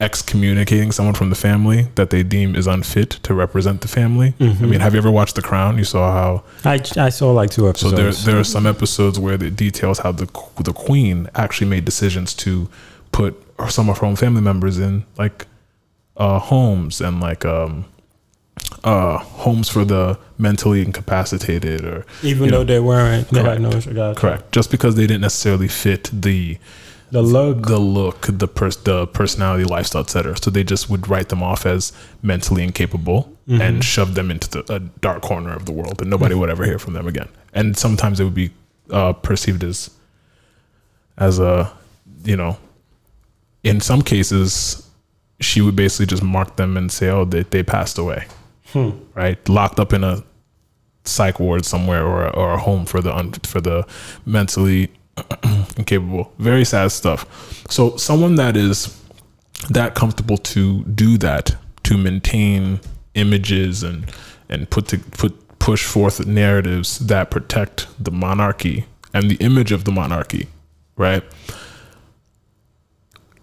excommunicating 0.00 0.92
someone 0.92 1.14
from 1.14 1.28
the 1.28 1.36
family 1.36 1.88
that 1.96 2.10
they 2.10 2.22
deem 2.22 2.54
is 2.54 2.66
unfit 2.68 3.10
to 3.10 3.34
represent 3.34 3.80
the 3.80 3.88
family. 3.88 4.32
Mm-hmm. 4.38 4.64
I 4.64 4.66
mean, 4.68 4.80
have 4.80 4.94
you 4.94 4.98
ever 4.98 5.10
watched 5.10 5.34
The 5.34 5.42
Crown? 5.42 5.76
You 5.76 5.84
saw 5.84 6.12
how 6.12 6.44
I, 6.64 6.80
I 6.96 7.08
saw 7.08 7.32
like 7.32 7.50
two 7.50 7.68
episodes. 7.68 7.96
so 7.96 8.02
there, 8.02 8.12
there 8.12 8.40
are 8.40 8.44
some 8.44 8.66
episodes 8.66 9.18
where 9.18 9.34
it 9.34 9.56
details 9.56 9.98
how 10.00 10.12
the 10.12 10.26
the 10.62 10.72
queen 10.72 11.28
actually 11.34 11.68
made 11.68 11.84
decisions 11.84 12.32
to 12.34 12.68
put 13.10 13.42
some 13.68 13.90
of 13.90 13.98
her 13.98 14.06
own 14.06 14.14
family 14.16 14.40
members 14.40 14.78
in 14.78 15.04
like 15.16 15.46
uh, 16.16 16.38
homes 16.38 17.00
and 17.00 17.20
like 17.20 17.44
um, 17.44 17.84
uh, 18.84 19.18
homes 19.18 19.68
for 19.68 19.84
the 19.84 20.18
mentally 20.36 20.82
incapacitated 20.82 21.84
or 21.84 22.06
Even 22.22 22.50
though 22.50 22.58
know, 22.58 22.64
they 22.64 22.80
weren't, 22.80 23.28
they 23.30 23.42
had 23.42 23.60
Correct. 23.60 24.18
correct 24.18 24.52
just 24.52 24.70
because 24.70 24.94
they 24.94 25.06
didn't 25.06 25.22
necessarily 25.22 25.68
fit 25.68 26.10
the 26.12 26.58
The 27.10 27.22
look. 27.22 27.66
the 27.66 27.78
look 27.78 28.26
the 28.28 28.46
pers- 28.48 28.76
the 28.76 29.06
personality 29.06 29.64
lifestyle 29.64 30.02
etc 30.02 30.36
so 30.36 30.50
they 30.50 30.62
just 30.64 30.90
would 30.90 31.08
write 31.08 31.28
them 31.30 31.42
off 31.42 31.64
as 31.66 31.92
mentally 32.22 32.62
incapable 32.62 33.32
Mm-hmm. 33.48 33.62
and 33.62 33.82
shove 33.82 34.14
them 34.14 34.30
into 34.30 34.46
the, 34.50 34.74
a 34.74 34.78
dark 34.78 35.22
corner 35.22 35.54
of 35.54 35.64
the 35.64 35.72
world 35.72 36.02
and 36.02 36.10
nobody 36.10 36.34
would 36.34 36.50
ever 36.50 36.66
hear 36.66 36.78
from 36.78 36.92
them 36.92 37.06
again 37.08 37.28
and 37.54 37.78
sometimes 37.78 38.20
it 38.20 38.24
would 38.24 38.34
be 38.34 38.50
uh, 38.90 39.14
perceived 39.14 39.64
as 39.64 39.88
as 41.16 41.38
a 41.38 41.72
you 42.24 42.36
know 42.36 42.58
in 43.64 43.80
some 43.80 44.02
cases 44.02 44.86
she 45.40 45.62
would 45.62 45.74
basically 45.74 46.04
just 46.04 46.22
mark 46.22 46.56
them 46.56 46.76
and 46.76 46.92
say 46.92 47.08
oh 47.08 47.24
they, 47.24 47.42
they 47.44 47.62
passed 47.62 47.96
away 47.96 48.26
Hmm. 48.74 48.90
right 49.14 49.38
locked 49.48 49.80
up 49.80 49.94
in 49.94 50.04
a 50.04 50.22
psych 51.04 51.40
ward 51.40 51.64
somewhere 51.64 52.04
or 52.04 52.26
a, 52.26 52.30
or 52.36 52.52
a 52.52 52.58
home 52.58 52.84
for 52.84 53.00
the 53.00 53.16
un, 53.16 53.32
for 53.32 53.62
the 53.62 53.86
mentally 54.26 54.90
incapable. 55.76 56.32
Very 56.38 56.64
sad 56.64 56.92
stuff. 56.92 57.26
So 57.70 57.96
someone 57.96 58.36
that 58.36 58.56
is 58.56 58.94
that 59.70 59.94
comfortable 59.94 60.38
to 60.38 60.84
do 60.84 61.18
that 61.18 61.56
to 61.84 61.96
maintain 61.96 62.80
images 63.14 63.82
and 63.82 64.10
and 64.48 64.68
put 64.70 64.88
to 64.88 64.98
put 64.98 65.58
push 65.58 65.84
forth 65.84 66.26
narratives 66.26 66.98
that 67.00 67.30
protect 67.30 67.86
the 68.02 68.10
monarchy 68.10 68.86
and 69.12 69.30
the 69.30 69.36
image 69.36 69.72
of 69.72 69.84
the 69.84 69.92
monarchy, 69.92 70.48
right? 70.96 71.22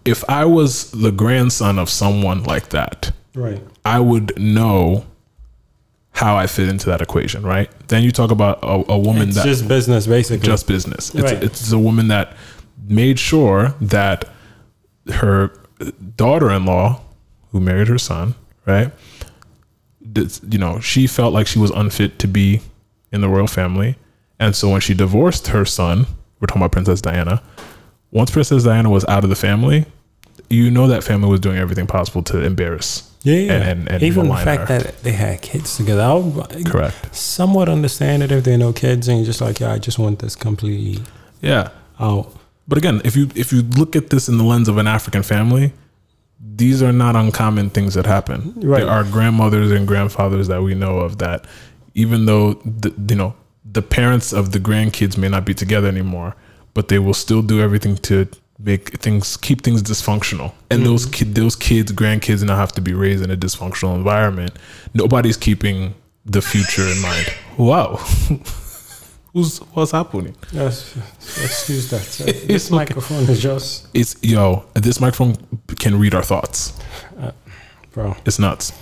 If 0.04 0.24
I 0.28 0.44
was 0.44 0.90
the 0.92 1.10
grandson 1.10 1.78
of 1.78 1.90
someone 1.90 2.44
like 2.44 2.68
that, 2.70 3.12
Right. 3.36 3.62
I 3.84 4.00
would 4.00 4.40
know 4.40 5.04
how 6.16 6.34
I 6.36 6.46
fit 6.46 6.68
into 6.68 6.86
that 6.86 7.02
equation, 7.02 7.42
right? 7.44 7.70
Then 7.88 8.02
you 8.02 8.10
talk 8.10 8.30
about 8.30 8.58
a, 8.62 8.92
a 8.92 8.98
woman 8.98 9.28
It's 9.28 9.36
that 9.36 9.44
just 9.44 9.68
business, 9.68 10.06
basically. 10.06 10.46
just 10.46 10.66
business. 10.66 11.14
It's, 11.14 11.22
Right. 11.22 11.42
it's 11.42 11.70
a 11.70 11.78
woman 11.78 12.08
that 12.08 12.34
made 12.88 13.18
sure 13.18 13.74
that 13.82 14.24
her 15.12 15.52
daughter-in-law, 16.16 17.00
who 17.52 17.60
married 17.60 17.88
her 17.88 17.98
son, 17.98 18.34
right? 18.66 18.90
did- 20.12 20.38
You 20.50 20.58
know, 20.58 20.80
she 20.80 21.06
felt 21.06 21.34
like 21.34 21.46
she 21.46 21.58
was 21.58 21.70
unfit 21.70 22.18
to 22.20 22.26
be 22.28 22.60
in 23.12 23.20
the 23.20 23.28
royal 23.28 23.46
family, 23.46 23.96
and 24.40 24.54
so 24.56 24.70
when 24.70 24.80
she 24.80 24.94
divorced 24.94 25.48
her 25.48 25.64
son, 25.64 26.06
we're 26.40 26.46
talking 26.46 26.62
about 26.62 26.72
Princess 26.72 27.00
Diana. 27.00 27.42
Once 28.10 28.30
Princess 28.30 28.64
Diana 28.64 28.88
was 28.90 29.04
out 29.06 29.24
of 29.24 29.30
the 29.30 29.36
family, 29.36 29.84
you 30.48 30.70
know 30.70 30.86
that 30.86 31.02
family 31.04 31.28
was 31.28 31.40
doing 31.40 31.58
everything 31.58 31.86
possible 31.86 32.22
to 32.22 32.40
embarrass. 32.42 33.10
Yeah, 33.28 33.40
yeah. 33.48 33.52
and- 33.70 33.88
and- 33.90 34.02
Even 34.02 34.28
the 34.28 34.36
fact 34.50 34.64
that 34.72 34.84
they 35.04 35.12
had 35.12 35.40
kids 35.42 35.76
together, 35.76 36.02
I 36.02 36.14
would 36.14 36.66
Correct. 36.72 37.14
somewhat 37.14 37.68
understand 37.68 38.22
it 38.24 38.30
if 38.36 38.44
there 38.44 38.54
are 38.54 38.64
no 38.68 38.72
kids 38.72 39.08
and 39.08 39.18
you're 39.18 39.26
just 39.32 39.40
like, 39.46 39.56
yeah, 39.62 39.72
I 39.76 39.78
just 39.88 39.98
want 39.98 40.18
this 40.20 40.34
completely 40.36 41.02
Yeah. 41.42 41.68
out. 41.98 42.26
But 42.68 42.78
again, 42.78 43.00
if 43.04 43.14
you 43.18 43.24
if 43.34 43.52
you 43.52 43.60
look 43.80 43.94
at 44.00 44.10
this 44.10 44.28
in 44.30 44.38
the 44.38 44.44
lens 44.52 44.68
of 44.68 44.76
an 44.82 44.88
African 44.88 45.22
family, 45.22 45.72
these 46.62 46.82
are 46.86 46.92
not 47.04 47.14
uncommon 47.16 47.70
things 47.70 47.94
that 47.94 48.06
happen. 48.06 48.38
Right. 48.56 48.80
There 48.82 48.90
are 48.90 49.04
grandmothers 49.04 49.70
and 49.76 49.86
grandfathers 49.86 50.48
that 50.48 50.62
we 50.62 50.74
know 50.74 50.98
of 51.06 51.18
that, 51.18 51.44
even 51.94 52.26
though 52.26 52.54
the, 52.82 52.90
you 53.08 53.16
know 53.16 53.34
the 53.78 53.82
parents 53.82 54.32
of 54.32 54.44
the 54.52 54.58
grandkids 54.68 55.16
may 55.22 55.28
not 55.28 55.44
be 55.44 55.54
together 55.54 55.88
anymore, 55.88 56.34
but 56.74 56.88
they 56.88 56.98
will 56.98 57.14
still 57.14 57.42
do 57.42 57.60
everything 57.60 57.96
to 58.08 58.26
make 58.58 58.98
things 58.98 59.36
keep 59.36 59.62
things 59.62 59.82
dysfunctional, 59.82 60.52
and 60.70 60.84
those 60.84 61.06
mm. 61.06 61.12
kid 61.12 61.34
those 61.34 61.56
kids, 61.56 61.92
grandkids, 61.92 62.42
now 62.42 62.56
have 62.56 62.72
to 62.72 62.80
be 62.80 62.94
raised 62.94 63.22
in 63.22 63.30
a 63.30 63.36
dysfunctional 63.36 63.94
environment. 63.94 64.52
Nobody's 64.94 65.36
keeping 65.36 65.94
the 66.24 66.42
future 66.42 66.86
in 66.86 67.00
mind. 67.00 67.26
Wow, 67.58 67.96
who's 69.32 69.60
what's 69.72 69.92
happening? 69.92 70.36
Yes, 70.52 70.94
excuse 71.42 71.88
that. 71.88 72.02
this 72.46 72.70
microphone 72.70 73.22
is 73.22 73.40
just, 73.40 73.88
It's 73.94 74.14
yo, 74.22 74.66
this 74.74 75.00
microphone 75.00 75.36
can 75.78 75.98
read 75.98 76.14
our 76.14 76.22
thoughts. 76.22 76.78
Uh, 77.18 77.32
bro. 77.92 78.14
It's 78.26 78.38
nuts. 78.38 78.74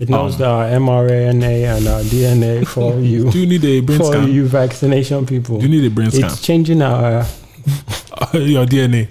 It 0.00 0.08
knows 0.08 0.34
um, 0.34 0.40
the 0.40 0.76
mRNA 0.78 1.76
and 1.76 1.86
our 1.86 2.00
DNA 2.00 2.66
for 2.66 2.98
you, 2.98 3.30
Do 3.30 3.38
you 3.38 3.46
need 3.46 3.64
a 3.64 3.80
brain 3.80 3.98
for 3.98 4.06
scan? 4.06 4.32
you 4.32 4.48
vaccination 4.48 5.26
people. 5.26 5.60
Do 5.60 5.68
you 5.68 5.80
need 5.80 5.86
a 5.86 5.94
brain 5.94 6.10
scan? 6.10 6.24
it's 6.24 6.42
changing 6.42 6.82
our. 6.82 7.24
Your 8.34 8.66
DNA. 8.66 9.08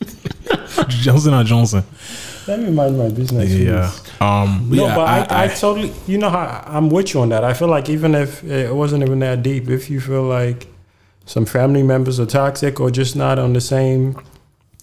Johnson 0.88 1.34
and 1.34 1.46
Johnson. 1.46 1.84
Let 2.46 2.60
me 2.60 2.70
mind 2.70 2.98
my 2.98 3.08
business. 3.10 3.52
Yeah. 3.52 3.92
Um. 4.20 4.68
No, 4.70 4.86
yeah, 4.86 4.94
but 4.94 5.30
I, 5.30 5.44
I, 5.44 5.48
totally, 5.48 5.92
you 6.06 6.18
know, 6.18 6.30
how 6.30 6.64
I'm 6.66 6.88
with 6.88 7.14
you 7.14 7.20
on 7.20 7.28
that. 7.28 7.44
I 7.44 7.52
feel 7.52 7.68
like 7.68 7.88
even 7.88 8.14
if 8.14 8.42
it 8.42 8.74
wasn't 8.74 9.02
even 9.02 9.18
that 9.20 9.42
deep, 9.42 9.68
if 9.68 9.90
you 9.90 10.00
feel 10.00 10.22
like 10.22 10.66
some 11.26 11.44
family 11.44 11.82
members 11.82 12.18
are 12.18 12.26
toxic 12.26 12.80
or 12.80 12.90
just 12.90 13.14
not 13.14 13.38
on 13.38 13.52
the 13.52 13.60
same 13.60 14.18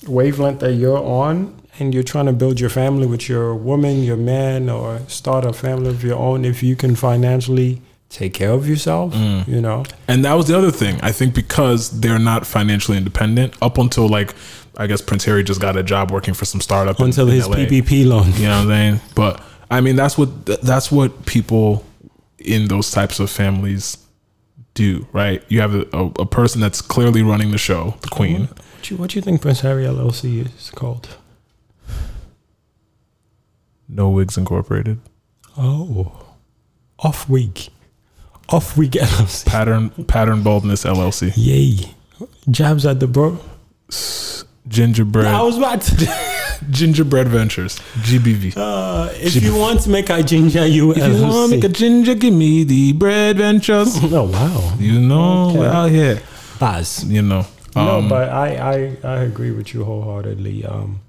wavelength 0.07 0.59
that 0.59 0.73
you're 0.73 1.03
on, 1.03 1.59
and 1.79 1.93
you're 1.93 2.03
trying 2.03 2.27
to 2.27 2.33
build 2.33 2.59
your 2.59 2.69
family 2.69 3.07
with 3.07 3.27
your 3.27 3.55
woman, 3.55 4.03
your 4.03 4.17
man, 4.17 4.69
or 4.69 4.99
start 5.07 5.45
a 5.45 5.53
family 5.53 5.89
of 5.89 6.03
your 6.03 6.17
own, 6.17 6.45
if 6.45 6.63
you 6.63 6.75
can 6.75 6.95
financially 6.95 7.81
take 8.15 8.33
care 8.33 8.51
of 8.51 8.67
yourself, 8.67 9.13
Mm. 9.13 9.45
you 9.47 9.59
know, 9.61 9.83
And 10.07 10.23
that 10.25 10.33
was 10.33 10.47
the 10.47 10.57
other 10.57 10.71
thing. 10.71 10.99
I 11.01 11.11
think 11.11 11.35
because 11.35 11.99
they're 11.99 12.17
not 12.19 12.47
financially 12.47 12.97
independent 12.97 13.53
up 13.61 13.77
until 13.77 14.07
like 14.07 14.33
I 14.77 14.87
guess 14.87 15.01
Prince 15.01 15.23
Harry 15.25 15.43
just 15.43 15.61
got 15.61 15.75
a 15.77 15.83
job 15.83 16.11
working 16.11 16.33
for 16.33 16.45
some 16.45 16.59
startup 16.61 16.99
until 16.99 17.27
in 17.29 17.35
his 17.35 17.47
LA. 17.47 17.55
PPP 17.57 18.05
loan. 18.05 18.31
You 18.33 18.47
know 18.47 18.49
what 18.49 18.61
I'm 18.63 18.67
saying? 18.67 18.99
But 19.15 19.41
I 19.69 19.81
mean 19.81 19.95
that's 19.95 20.17
what 20.17 20.45
that's 20.63 20.91
what 20.91 21.25
people 21.25 21.83
in 22.39 22.67
those 22.67 22.91
types 22.91 23.19
of 23.19 23.29
families 23.29 23.97
do, 24.75 25.07
right? 25.13 25.41
You 25.47 25.61
have 25.61 25.73
a, 25.75 25.85
a, 25.93 26.05
a 26.19 26.25
person 26.25 26.61
that's 26.61 26.81
clearly 26.81 27.21
running 27.23 27.51
the 27.51 27.57
show, 27.57 27.95
the 28.01 28.09
queen. 28.09 28.47
What 28.47 28.91
you, 28.91 28.97
what 28.97 29.15
you 29.15 29.21
think 29.21 29.41
Prince 29.41 29.61
Harry 29.61 29.83
LLC 29.85 30.45
is 30.57 30.69
called? 30.71 31.17
No 33.87 34.09
Wigs 34.09 34.37
Incorporated. 34.37 34.99
Oh, 35.57 36.11
off 36.99 37.29
week, 37.29 37.69
off 38.49 38.77
week 38.77 38.91
LLC. 38.91 39.45
Pattern 39.55 39.89
Pattern 40.05 40.43
Baldness 40.43 40.83
LLC. 40.85 41.31
Yay. 41.35 41.91
Jabs 42.49 42.85
at 42.85 42.99
the 42.99 43.07
bro. 43.07 43.39
Gingerbread 44.67 45.27
I 45.27 45.41
was 45.43 45.57
about 45.57 45.81
to. 45.81 46.07
Gingerbread 46.71 47.27
Ventures. 47.27 47.77
GBV. 48.01 48.53
Uh, 48.57 49.09
if 49.13 49.35
you 49.35 49.55
want 49.55 49.81
to 49.81 49.89
make 49.89 50.09
a 50.09 50.23
ginger, 50.23 50.65
you 50.65 50.91
if 50.91 50.97
you 50.97 51.21
want 51.21 51.51
to 51.51 51.55
make 51.57 51.63
a 51.63 51.69
ginger, 51.69 52.15
give 52.15 52.33
me 52.33 52.63
the 52.63 52.93
bread 52.93 53.37
ventures. 53.37 53.95
Oh 54.03 54.23
wow. 54.23 54.73
You 54.79 54.99
know, 54.99 55.49
Okay. 55.49 55.59
we're 55.59 55.67
out 55.69 55.91
here. 55.91 56.21
Buzz. 56.59 57.03
You 57.03 57.21
know. 57.21 57.45
no, 57.75 57.97
Um, 57.99 58.09
but 58.09 58.29
I, 58.29 58.55
I 58.55 58.97
I 59.03 59.15
agree 59.23 59.51
with 59.51 59.73
you 59.73 59.83
wholeheartedly. 59.83 60.65
Um, 60.65 61.01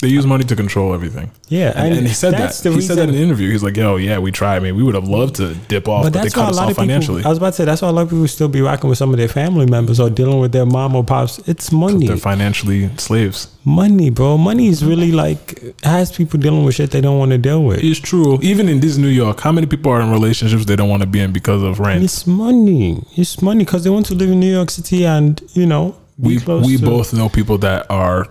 they 0.00 0.08
use 0.08 0.24
money 0.26 0.44
to 0.44 0.56
control 0.56 0.94
everything. 0.94 1.30
yeah, 1.48 1.72
And, 1.76 1.94
and 1.94 2.06
he 2.06 2.14
said 2.14 2.32
that. 2.34 2.54
He 2.54 2.80
said 2.80 2.96
that 2.96 3.08
in 3.08 3.14
an 3.14 3.20
interview. 3.20 3.50
He's 3.50 3.62
like, 3.62 3.76
"Yo, 3.76 3.96
yeah, 3.96 4.18
we 4.18 4.30
tried. 4.32 4.56
I 4.56 4.60
mean, 4.60 4.76
we 4.76 4.82
would 4.82 4.94
have 4.94 5.08
loved 5.08 5.34
to 5.36 5.54
dip 5.68 5.88
off, 5.88 6.04
but, 6.04 6.12
But 6.14 6.22
they 6.22 6.30
cut 6.30 6.48
us 6.50 6.56
off 6.58 6.62
of 6.64 6.68
people. 6.70 6.82
financially. 6.84 7.22
I 7.24 7.28
was 7.28 7.38
about 7.38 7.50
to 7.50 7.52
say 7.56 7.64
that's 7.66 7.82
why 7.82 7.88
a 7.88 7.92
lot 7.92 8.02
of 8.02 8.10
people 8.10 8.26
still 8.28 8.48
be 8.48 8.60
rocking 8.62 8.88
with 8.88 8.98
some 8.98 9.10
of 9.10 9.18
their 9.18 9.28
family 9.28 9.66
members 9.66 10.00
or 10.00 10.08
dealing 10.10 10.40
with 10.40 10.52
their 10.52 10.64
mom 10.66 10.96
or 10.96 11.04
pops. 11.04 11.38
It's 11.48 11.70
money, 11.70 12.06
They're 12.06 12.16
financially 12.16 12.88
slaves. 12.96 13.48
money, 13.64 14.08
bro. 14.10 14.38
Money 14.38 14.68
is 14.68 14.82
really 14.84 15.12
like 15.12 15.62
has 15.84 16.10
people 16.12 16.40
dealing 16.40 16.64
with 16.64 16.74
shit 16.76 16.90
they 16.92 17.00
don't 17.02 17.18
want 17.18 17.32
to 17.32 17.38
deal 17.38 17.62
with. 17.62 17.82
It's 17.84 18.00
true. 18.00 18.38
Even 18.42 18.68
in 18.68 18.80
this 18.80 18.96
New 18.96 19.08
York, 19.08 19.40
how 19.40 19.52
many 19.52 19.66
people 19.66 19.92
are 19.92 20.00
in 20.00 20.10
relationships 20.10 20.64
they 20.64 20.76
don't 20.76 20.88
want 20.88 21.02
to 21.02 21.08
be 21.08 21.20
in 21.20 21.30
because 21.32 21.62
of 21.62 21.78
rent? 21.78 22.02
It's 22.02 22.26
money. 22.26 23.04
It's 23.16 23.42
money 23.42 23.64
because 23.64 23.84
they 23.84 23.90
want 23.90 24.06
to 24.06 24.14
live 24.14 24.30
in 24.30 24.40
New 24.40 24.52
York 24.52 24.70
City 24.70 25.04
and 25.04 25.40
you 25.52 25.66
know 25.66 25.94
we 26.18 26.38
we 26.68 26.76
to- 26.78 26.84
both 26.84 27.12
know 27.14 27.28
people 27.28 27.58
that 27.58 27.90
are 27.90 28.28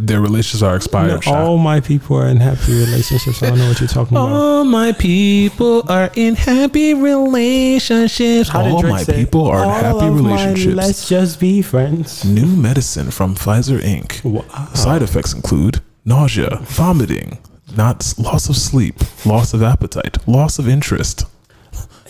their 0.00 0.20
relationships 0.20 0.62
are 0.62 0.76
expired. 0.76 1.26
No, 1.26 1.34
all 1.34 1.58
my 1.58 1.80
people 1.80 2.16
are 2.16 2.28
in 2.28 2.38
happy 2.38 2.72
relationships. 2.72 3.42
I 3.42 3.48
don't 3.48 3.58
know 3.58 3.68
what 3.68 3.80
you're 3.80 3.88
talking 3.88 4.16
about. 4.16 4.30
All 4.32 4.64
my 4.64 4.92
people 4.92 5.82
are 5.90 6.10
in 6.14 6.34
happy 6.34 6.94
relationships. 6.94 8.48
How 8.48 8.64
all 8.64 8.82
my 8.82 9.02
say? 9.02 9.14
people 9.24 9.46
are 9.46 9.62
in 9.64 9.70
happy 9.70 10.06
of 10.06 10.14
my 10.22 10.30
relationships. 10.30 10.76
let's 10.76 11.08
just 11.08 11.40
be 11.40 11.62
friends. 11.62 12.24
New 12.24 12.46
medicine 12.46 13.10
from 13.10 13.34
Pfizer 13.34 13.80
Inc. 13.80 14.22
Wow. 14.24 14.72
Side 14.74 15.02
effects 15.02 15.32
include 15.34 15.80
nausea, 16.04 16.56
vomiting, 16.62 17.38
not 17.76 18.14
loss 18.18 18.48
of 18.48 18.56
sleep, 18.56 18.96
loss 19.26 19.52
of 19.54 19.62
appetite, 19.62 20.16
loss 20.28 20.58
of 20.58 20.68
interest, 20.68 21.24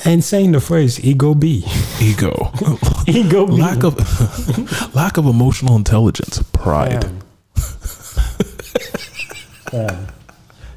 And 0.04 0.22
saying 0.22 0.52
the 0.52 0.60
phrase 0.60 1.00
"ego 1.04 1.34
B," 1.34 1.64
ego, 2.00 2.52
ego 3.06 3.46
B. 3.46 3.52
lack 3.54 3.82
of 3.82 3.96
lack 4.94 5.16
of 5.16 5.24
emotional 5.26 5.74
intelligence, 5.76 6.42
pride. 6.52 7.00
Damn. 7.00 7.18
Damn. 9.70 10.06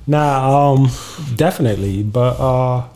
Nah, 0.08 0.72
um, 0.74 0.90
definitely, 1.36 2.04
but 2.04 2.40
uh, 2.40 2.88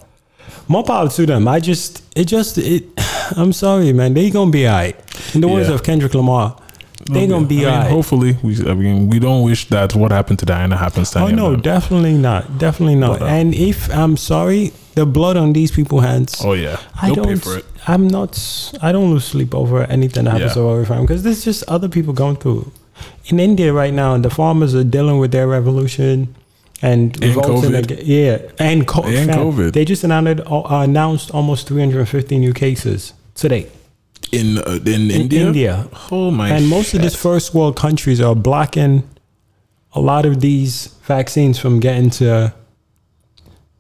more 0.68 0.84
power 0.84 1.10
to 1.10 1.26
them. 1.26 1.48
I 1.48 1.60
just, 1.60 2.04
it 2.18 2.26
just, 2.26 2.58
it. 2.58 2.86
I'm 3.38 3.54
sorry, 3.54 3.94
man. 3.94 4.14
They 4.14 4.30
gonna 4.32 4.52
be 4.52 4.68
alright. 4.68 4.96
In 5.36 5.42
the 5.42 5.48
words 5.48 5.70
Yeah. 5.70 5.76
of 5.76 5.84
Kendrick 5.84 6.14
Lamar, 6.16 6.58
they 7.12 7.28
gonna 7.28 7.46
be 7.46 7.58
I 7.58 7.60
mean, 7.60 7.70
alright. 7.70 7.92
hopefully, 7.92 8.38
we. 8.42 8.56
I 8.68 8.74
mean, 8.74 9.10
we 9.10 9.20
don't 9.20 9.44
wish 9.44 9.68
that 9.70 9.94
what 9.96 10.12
happened 10.12 10.40
to 10.40 10.46
Diana 10.46 10.76
happens 10.76 11.12
to 11.12 11.20
Oh 11.20 11.28
no, 11.28 11.52
them. 11.52 11.62
definitely 11.62 12.14
not. 12.18 12.58
Definitely 12.58 12.96
not. 12.96 13.20
But, 13.20 13.26
uh, 13.30 13.36
and 13.36 13.54
if 13.54 13.92
I'm 13.94 14.18
sorry, 14.18 14.72
the 14.96 15.06
blood 15.06 15.38
on 15.38 15.54
these 15.54 15.72
people's 15.72 16.04
hands. 16.04 16.42
Oh 16.44 16.54
yeah, 16.54 16.80
I 17.00 17.08
they'll 17.08 17.16
don't. 17.16 17.28
pay 17.28 17.36
for 17.36 17.58
it. 17.58 17.66
I'm 17.88 18.08
not. 18.08 18.40
I 18.82 18.92
don't 18.92 19.12
lose 19.12 19.26
sleep 19.26 19.54
over 19.54 19.84
anything 19.84 20.24
that 20.26 20.32
happens 20.32 20.56
Yeah. 20.56 20.62
to 20.64 20.68
our 20.96 21.02
because 21.02 21.22
there's 21.24 21.44
just 21.44 21.64
other 21.68 21.90
people 21.90 22.14
going 22.14 22.38
through. 22.38 22.72
In 23.26 23.40
India 23.40 23.72
right 23.74 23.94
now, 23.94 24.18
the 24.18 24.30
farmers 24.30 24.76
are 24.76 24.84
dealing 24.84 25.18
with 25.20 25.32
their 25.32 25.48
revolution 25.48 26.36
and, 26.82 27.22
And 27.24 27.34
COVID. 27.36 28.02
yeah, 28.04 28.38
and, 28.60 28.86
co- 28.88 29.04
And 29.04 29.30
fam, 29.30 29.40
COVID. 29.40 29.72
They 29.74 29.86
just 29.86 30.04
announced, 30.04 30.44
uh, 30.46 30.62
announced 30.70 31.32
almost 31.32 31.68
350 31.68 32.38
new 32.38 32.54
cases 32.54 33.14
today 33.36 33.68
In 34.32 34.58
uh, 34.58 34.80
in, 34.86 35.10
in 35.10 35.22
India. 35.22 35.48
India. 35.48 35.88
Oh 36.12 36.30
my! 36.32 36.50
and 36.50 36.68
most 36.68 36.94
of 36.94 37.02
these 37.02 37.16
first 37.16 37.54
world 37.56 37.76
countries 37.78 38.20
are 38.22 38.36
blocking 38.36 39.04
a 39.94 40.02
lot 40.02 40.26
of 40.26 40.42
these 40.42 40.88
vaccines 41.08 41.58
from 41.60 41.80
getting 41.80 42.10
to 42.10 42.54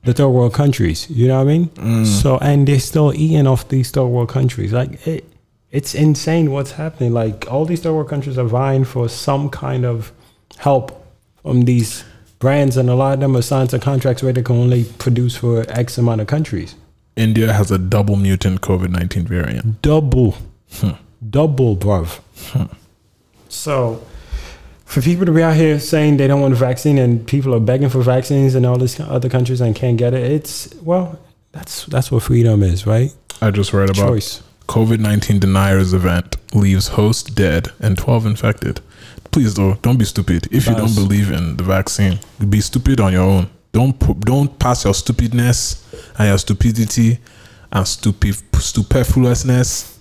the 0.03 0.13
third 0.13 0.29
world 0.29 0.53
countries. 0.53 1.09
You 1.09 1.27
know 1.27 1.37
what 1.43 1.49
I 1.49 1.57
mean? 1.57 1.65
Mm. 1.75 2.05
So 2.05 2.37
and 2.39 2.67
they're 2.67 2.79
still 2.79 3.13
eating 3.13 3.47
off 3.47 3.67
these 3.69 3.91
third 3.91 4.05
world 4.07 4.29
countries. 4.29 4.71
Like 4.73 5.05
it, 5.07 5.25
it's 5.73 5.95
insane 5.95 6.51
what's 6.51 6.71
happening. 6.73 7.11
Like 7.13 7.51
all 7.51 7.65
these 7.65 7.81
third 7.81 7.93
world 7.93 8.07
countries 8.07 8.37
are 8.37 8.45
vying 8.45 8.85
for 8.85 9.09
some 9.09 9.49
kind 9.49 9.85
of 9.85 10.13
help 10.57 11.05
from 11.41 11.63
these 11.63 12.05
brands, 12.39 12.77
and 12.77 12.89
a 12.89 12.95
lot 12.95 13.15
of 13.15 13.19
them 13.19 13.35
are 13.35 13.41
signed 13.41 13.71
to 13.71 13.79
contracts 13.79 14.21
where 14.23 14.31
they 14.31 14.43
can 14.43 14.55
only 14.55 14.85
produce 14.99 15.35
for 15.35 15.65
X 15.67 15.97
amount 15.97 16.21
of 16.21 16.27
countries. 16.27 16.75
India 17.15 17.51
has 17.51 17.71
a 17.71 17.77
double 17.77 18.15
mutant 18.15 18.61
COVID 18.61 18.89
nineteen 18.89 19.25
variant. 19.25 19.81
Double, 19.81 20.37
hmm. 20.73 20.91
double, 21.27 21.75
bruv. 21.75 22.19
Hmm. 22.51 22.71
So, 23.49 24.03
for 24.85 25.01
people 25.01 25.25
to 25.25 25.31
be 25.31 25.41
out 25.41 25.55
here 25.55 25.79
saying 25.79 26.17
they 26.17 26.27
don't 26.27 26.41
want 26.41 26.53
a 26.53 26.57
vaccine 26.57 26.99
and 26.99 27.25
people 27.27 27.53
are 27.55 27.59
begging 27.59 27.89
for 27.89 28.01
vaccines 28.03 28.53
in 28.53 28.63
all 28.63 28.77
these 28.77 28.99
other 28.99 29.29
countries 29.29 29.59
and 29.59 29.75
can't 29.75 29.97
get 29.97 30.13
it, 30.13 30.31
it's 30.31 30.71
well, 30.83 31.19
that's 31.51 31.87
that's 31.87 32.11
what 32.11 32.21
freedom 32.21 32.61
is, 32.61 32.85
right? 32.85 33.11
I 33.41 33.49
just 33.49 33.73
read 33.73 33.89
about 33.89 34.07
Choice. 34.07 34.43
COVID 34.73 34.99
nineteen 34.99 35.37
deniers 35.37 35.93
event 35.93 36.35
leaves 36.55 36.87
host 36.87 37.35
dead 37.35 37.67
and 37.79 37.95
twelve 37.95 38.25
infected. 38.25 38.81
Please 39.29 39.53
though, 39.53 39.75
don't 39.83 39.97
be 39.97 40.05
stupid. 40.05 40.47
If 40.51 40.65
you 40.65 40.73
don't 40.73 40.95
believe 40.95 41.29
in 41.29 41.57
the 41.57 41.63
vaccine, 41.63 42.17
be 42.49 42.59
stupid 42.59 42.99
on 42.99 43.13
your 43.13 43.21
own. 43.21 43.51
Don't 43.71 43.95
don't 44.21 44.57
pass 44.57 44.83
your 44.83 44.95
stupidness 44.95 45.85
and 46.17 46.29
your 46.29 46.39
stupidity 46.39 47.19
and 47.71 47.87
stupid 47.87 48.35
superfluousness 48.57 49.99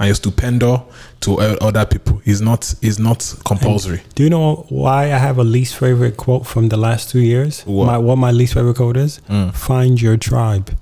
and 0.00 0.08
your 0.08 0.16
stupendo 0.16 0.92
to 1.20 1.38
other 1.38 1.86
people. 1.86 2.20
It's 2.24 2.40
not 2.40 2.74
it's 2.82 2.98
not 2.98 3.20
compulsory. 3.44 4.02
Do 4.16 4.24
you 4.24 4.30
know 4.30 4.66
why 4.68 5.04
I 5.12 5.18
have 5.18 5.38
a 5.38 5.44
least 5.44 5.76
favorite 5.76 6.16
quote 6.16 6.44
from 6.44 6.70
the 6.70 6.76
last 6.76 7.08
two 7.10 7.20
years? 7.20 7.62
What? 7.62 7.86
My, 7.86 7.98
what 7.98 8.16
my 8.16 8.32
least 8.32 8.54
favorite 8.54 8.78
quote 8.78 8.96
is? 8.96 9.20
Mm. 9.28 9.54
Find 9.54 10.02
your 10.02 10.16
tribe. 10.16 10.76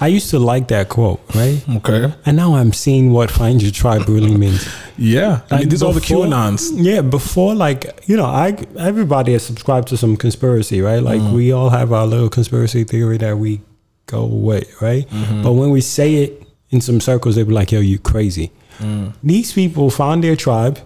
I 0.00 0.08
used 0.08 0.30
to 0.30 0.38
like 0.38 0.68
that 0.68 0.88
quote, 0.88 1.20
right? 1.34 1.62
Okay. 1.76 2.12
And 2.26 2.36
now 2.36 2.54
I'm 2.56 2.72
seeing 2.72 3.12
what 3.12 3.30
find 3.30 3.62
your 3.62 3.70
tribe 3.72 4.08
really 4.08 4.36
means. 4.44 4.66
Yeah. 4.96 5.40
I 5.50 5.54
mean, 5.54 5.60
Like, 5.60 5.68
these 5.70 5.82
are 5.82 5.86
all 5.86 5.92
the 5.92 6.00
QAnons. 6.00 6.70
Yeah, 6.74 7.00
before 7.02 7.54
like 7.54 7.86
you 8.08 8.16
know, 8.16 8.26
I 8.26 8.56
everybody 8.78 9.32
has 9.32 9.42
subscribed 9.44 9.88
to 9.88 9.96
some 9.96 10.16
conspiracy, 10.16 10.80
right? 10.80 11.02
Like 11.02 11.20
Mm-hmm. 11.20 11.34
we 11.34 11.52
all 11.52 11.70
have 11.70 11.92
our 11.92 12.06
little 12.06 12.28
conspiracy 12.28 12.84
theory 12.84 13.18
that 13.18 13.38
we 13.38 13.60
go 14.06 14.24
with, 14.26 14.80
right? 14.82 15.08
Mm-hmm. 15.08 15.42
But 15.42 15.52
when 15.52 15.70
we 15.70 15.80
say 15.80 16.14
it 16.16 16.42
in 16.70 16.80
some 16.80 17.00
circles, 17.00 17.36
they 17.36 17.42
be 17.44 17.52
like, 17.52 17.70
"Yo, 17.72 17.80
you 17.80 17.98
crazy." 17.98 18.50
Mm. 18.78 19.12
These 19.22 19.52
people 19.52 19.88
found 19.90 20.24
their 20.24 20.34
tribe, 20.36 20.78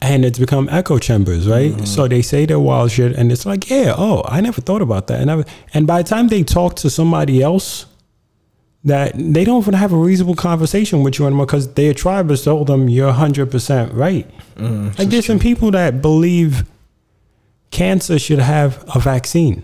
and 0.00 0.24
it's 0.24 0.38
become 0.38 0.68
echo 0.70 0.98
chambers, 0.98 1.46
right? 1.46 1.72
Mm-hmm. 1.72 1.84
So 1.84 2.08
they 2.08 2.22
say 2.22 2.46
their 2.46 2.58
wild 2.58 2.90
shit, 2.90 3.14
and 3.16 3.30
it's 3.30 3.44
like, 3.44 3.68
yeah, 3.68 3.94
oh, 3.96 4.22
I 4.26 4.40
never 4.40 4.60
thought 4.62 4.80
about 4.82 5.06
that, 5.08 5.20
and 5.20 5.30
I, 5.30 5.44
and 5.74 5.86
by 5.86 6.02
the 6.02 6.08
time 6.08 6.28
they 6.28 6.42
talk 6.42 6.76
to 6.76 6.88
somebody 6.88 7.42
else, 7.42 7.84
that 8.84 9.12
they 9.14 9.44
don't 9.44 9.62
even 9.62 9.74
have 9.74 9.92
a 9.92 9.96
reasonable 9.96 10.34
conversation 10.34 11.02
with 11.02 11.18
you 11.18 11.26
anymore 11.26 11.46
because 11.46 11.74
their 11.74 11.92
tribe 11.92 12.30
has 12.30 12.44
told 12.44 12.66
them 12.66 12.88
you're 12.88 13.12
hundred 13.12 13.50
percent 13.50 13.92
right. 13.92 14.28
Mm, 14.56 14.98
like 14.98 15.08
there's 15.08 15.26
some 15.26 15.38
people 15.38 15.70
that 15.72 16.00
believe 16.00 16.64
cancer 17.70 18.18
should 18.18 18.38
have 18.38 18.84
a 18.94 18.98
vaccine. 18.98 19.62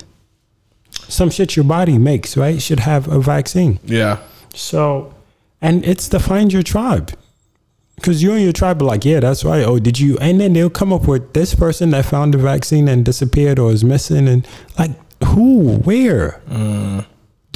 Some 1.09 1.31
shit 1.31 1.57
your 1.57 1.65
body 1.65 1.99
makes, 1.99 2.37
right, 2.37 2.61
should 2.61 2.81
have 2.81 3.09
a 3.09 3.21
vaccine. 3.21 3.79
Yeah. 3.85 4.19
So, 4.55 5.15
and 5.61 5.85
it's 5.85 6.09
to 6.09 6.19
find 6.19 6.53
your 6.53 6.63
tribe. 6.63 7.13
Because 7.97 8.23
you 8.23 8.33
and 8.33 8.43
your 8.43 8.53
tribe 8.53 8.83
are 8.83 8.85
like, 8.85 9.07
yeah, 9.07 9.21
that's 9.21 9.43
right. 9.45 9.65
Oh, 9.65 9.79
did 9.79 9.99
you? 9.99 10.19
And 10.19 10.39
then 10.39 10.53
they'll 10.53 10.69
come 10.69 10.93
up 10.93 11.09
with 11.09 11.33
this 11.33 11.55
person 11.55 11.91
that 11.91 12.05
found 12.05 12.35
the 12.35 12.39
vaccine 12.39 12.89
and 12.89 13.05
disappeared 13.05 13.59
or 13.59 13.73
is 13.73 13.83
missing. 13.83 14.29
And 14.29 14.47
like, 14.79 14.91
who? 15.25 15.77
Where? 15.79 16.41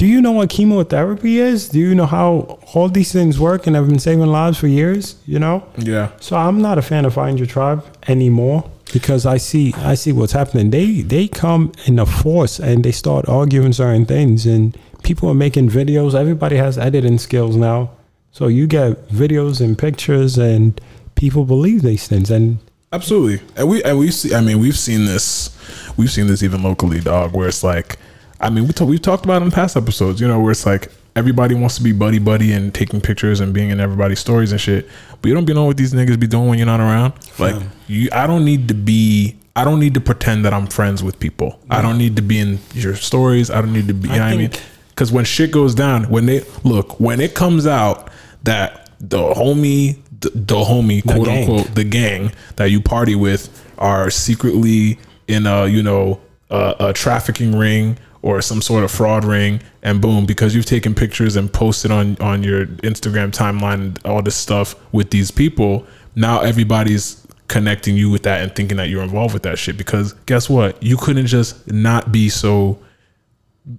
Do 0.01 0.07
you 0.07 0.19
know 0.19 0.31
what 0.31 0.49
chemotherapy 0.49 1.37
is? 1.37 1.69
Do 1.69 1.77
you 1.77 1.93
know 1.93 2.07
how 2.07 2.57
all 2.73 2.89
these 2.89 3.13
things 3.13 3.39
work 3.39 3.67
and 3.67 3.75
have 3.75 3.87
been 3.87 3.99
saving 3.99 4.25
lives 4.25 4.57
for 4.57 4.65
years? 4.65 5.15
You 5.27 5.37
know? 5.37 5.63
Yeah. 5.77 6.09
So 6.19 6.35
I'm 6.35 6.59
not 6.59 6.79
a 6.79 6.81
fan 6.81 7.05
of 7.05 7.13
Find 7.13 7.37
Your 7.37 7.45
Tribe 7.45 7.85
anymore 8.07 8.67
because 8.91 9.27
I 9.27 9.37
see 9.37 9.75
I 9.77 9.93
see 9.93 10.11
what's 10.11 10.33
happening. 10.33 10.71
They 10.71 11.01
they 11.01 11.27
come 11.27 11.71
in 11.85 11.99
a 11.99 12.07
force 12.07 12.57
and 12.57 12.83
they 12.83 12.91
start 12.91 13.29
arguing 13.29 13.73
certain 13.73 14.07
things 14.07 14.47
and 14.47 14.75
people 15.03 15.29
are 15.29 15.35
making 15.35 15.69
videos. 15.69 16.15
Everybody 16.15 16.55
has 16.55 16.79
editing 16.79 17.19
skills 17.19 17.55
now. 17.55 17.91
So 18.31 18.47
you 18.47 18.65
get 18.65 19.07
videos 19.09 19.61
and 19.63 19.77
pictures 19.77 20.35
and 20.35 20.81
people 21.13 21.45
believe 21.45 21.83
these 21.83 22.07
things 22.07 22.31
and 22.31 22.57
Absolutely, 22.91 23.39
and 23.55 23.69
we 23.69 23.83
and 23.83 23.99
we 23.99 24.09
see. 24.09 24.33
I 24.33 24.41
mean, 24.41 24.59
we've 24.59 24.77
seen 24.77 25.05
this. 25.05 25.55
We've 25.95 26.11
seen 26.11 26.25
this 26.25 26.41
even 26.43 26.61
locally, 26.61 26.99
dog. 26.99 27.33
Where 27.33 27.47
it's 27.47 27.63
like, 27.63 27.97
I 28.41 28.49
mean, 28.49 28.65
we 28.65 28.73
talk, 28.73 28.87
we've 28.87 29.01
talked 29.01 29.23
about 29.23 29.41
in 29.41 29.51
past 29.51 29.77
episodes. 29.77 30.19
You 30.19 30.27
know, 30.27 30.39
where 30.39 30.51
it's 30.51 30.65
like 30.65 30.91
everybody 31.15 31.55
wants 31.55 31.75
to 31.77 31.83
be 31.83 31.91
buddy 31.91 32.19
buddy 32.19 32.51
and 32.51 32.73
taking 32.73 33.01
pictures 33.01 33.39
and 33.39 33.53
being 33.53 33.69
in 33.69 33.79
everybody's 33.79 34.19
stories 34.19 34.51
and 34.51 34.59
shit. 34.59 34.87
But 35.21 35.29
you 35.29 35.35
don't 35.35 35.45
be 35.45 35.53
knowing 35.53 35.67
what 35.67 35.77
these 35.77 35.93
niggas 35.93 36.19
be 36.19 36.27
doing 36.27 36.47
when 36.47 36.57
you're 36.57 36.65
not 36.65 36.79
around. 36.79 37.13
Like 37.37 37.61
you, 37.87 38.09
I 38.11 38.27
don't 38.27 38.43
need 38.43 38.67
to 38.69 38.73
be. 38.73 39.37
I 39.55 39.65
don't 39.65 39.79
need 39.79 39.93
to 39.95 40.01
pretend 40.01 40.45
that 40.45 40.53
I'm 40.53 40.67
friends 40.67 41.03
with 41.03 41.19
people. 41.19 41.59
I 41.69 41.81
don't 41.81 41.97
need 41.97 42.15
to 42.15 42.21
be 42.21 42.39
in 42.39 42.59
your 42.73 42.95
stories. 42.95 43.51
I 43.51 43.61
don't 43.61 43.73
need 43.73 43.87
to 43.87 43.93
be. 43.93 44.09
You 44.09 44.15
know 44.15 44.21
what 44.21 44.33
I 44.33 44.37
mean? 44.37 44.51
Because 44.89 45.11
when 45.11 45.25
shit 45.25 45.51
goes 45.51 45.75
down, 45.75 46.05
when 46.05 46.25
they 46.25 46.43
look, 46.63 46.99
when 46.99 47.19
it 47.19 47.35
comes 47.35 47.67
out 47.67 48.09
that 48.43 48.89
the 48.99 49.17
homie, 49.17 49.99
the, 50.19 50.29
the 50.29 50.55
homie, 50.55 51.03
quote 51.03 51.25
gang. 51.25 51.49
unquote, 51.49 51.75
the 51.75 51.83
gang 51.83 52.31
that 52.55 52.65
you 52.65 52.81
party 52.81 53.15
with 53.15 53.49
are 53.77 54.09
secretly 54.09 54.99
in 55.27 55.47
a 55.47 55.67
you 55.67 55.83
know 55.83 56.21
a, 56.49 56.75
a 56.79 56.93
trafficking 56.93 57.57
ring 57.57 57.97
or 58.23 58.41
some 58.41 58.61
sort 58.61 58.83
of 58.83 58.91
fraud 58.91 59.25
ring, 59.25 59.61
and 59.81 60.01
boom, 60.01 60.25
because 60.25 60.53
you've 60.53 60.65
taken 60.65 60.93
pictures 60.93 61.35
and 61.35 61.51
posted 61.51 61.91
on 61.91 62.17
on 62.19 62.43
your 62.43 62.67
Instagram 62.67 63.31
timeline 63.31 63.73
and 63.73 63.99
all 64.05 64.21
this 64.21 64.35
stuff 64.35 64.75
with 64.91 65.09
these 65.09 65.31
people, 65.31 65.85
now 66.15 66.39
everybody's 66.41 67.25
connecting 67.47 67.97
you 67.97 68.09
with 68.09 68.23
that 68.23 68.41
and 68.41 68.55
thinking 68.55 68.77
that 68.77 68.87
you're 68.87 69.03
involved 69.03 69.33
with 69.33 69.43
that 69.43 69.59
shit. 69.59 69.77
Because 69.77 70.13
guess 70.25 70.49
what? 70.49 70.81
You 70.81 70.95
couldn't 70.97 71.27
just 71.27 71.69
not 71.69 72.11
be 72.11 72.29
so 72.29 72.79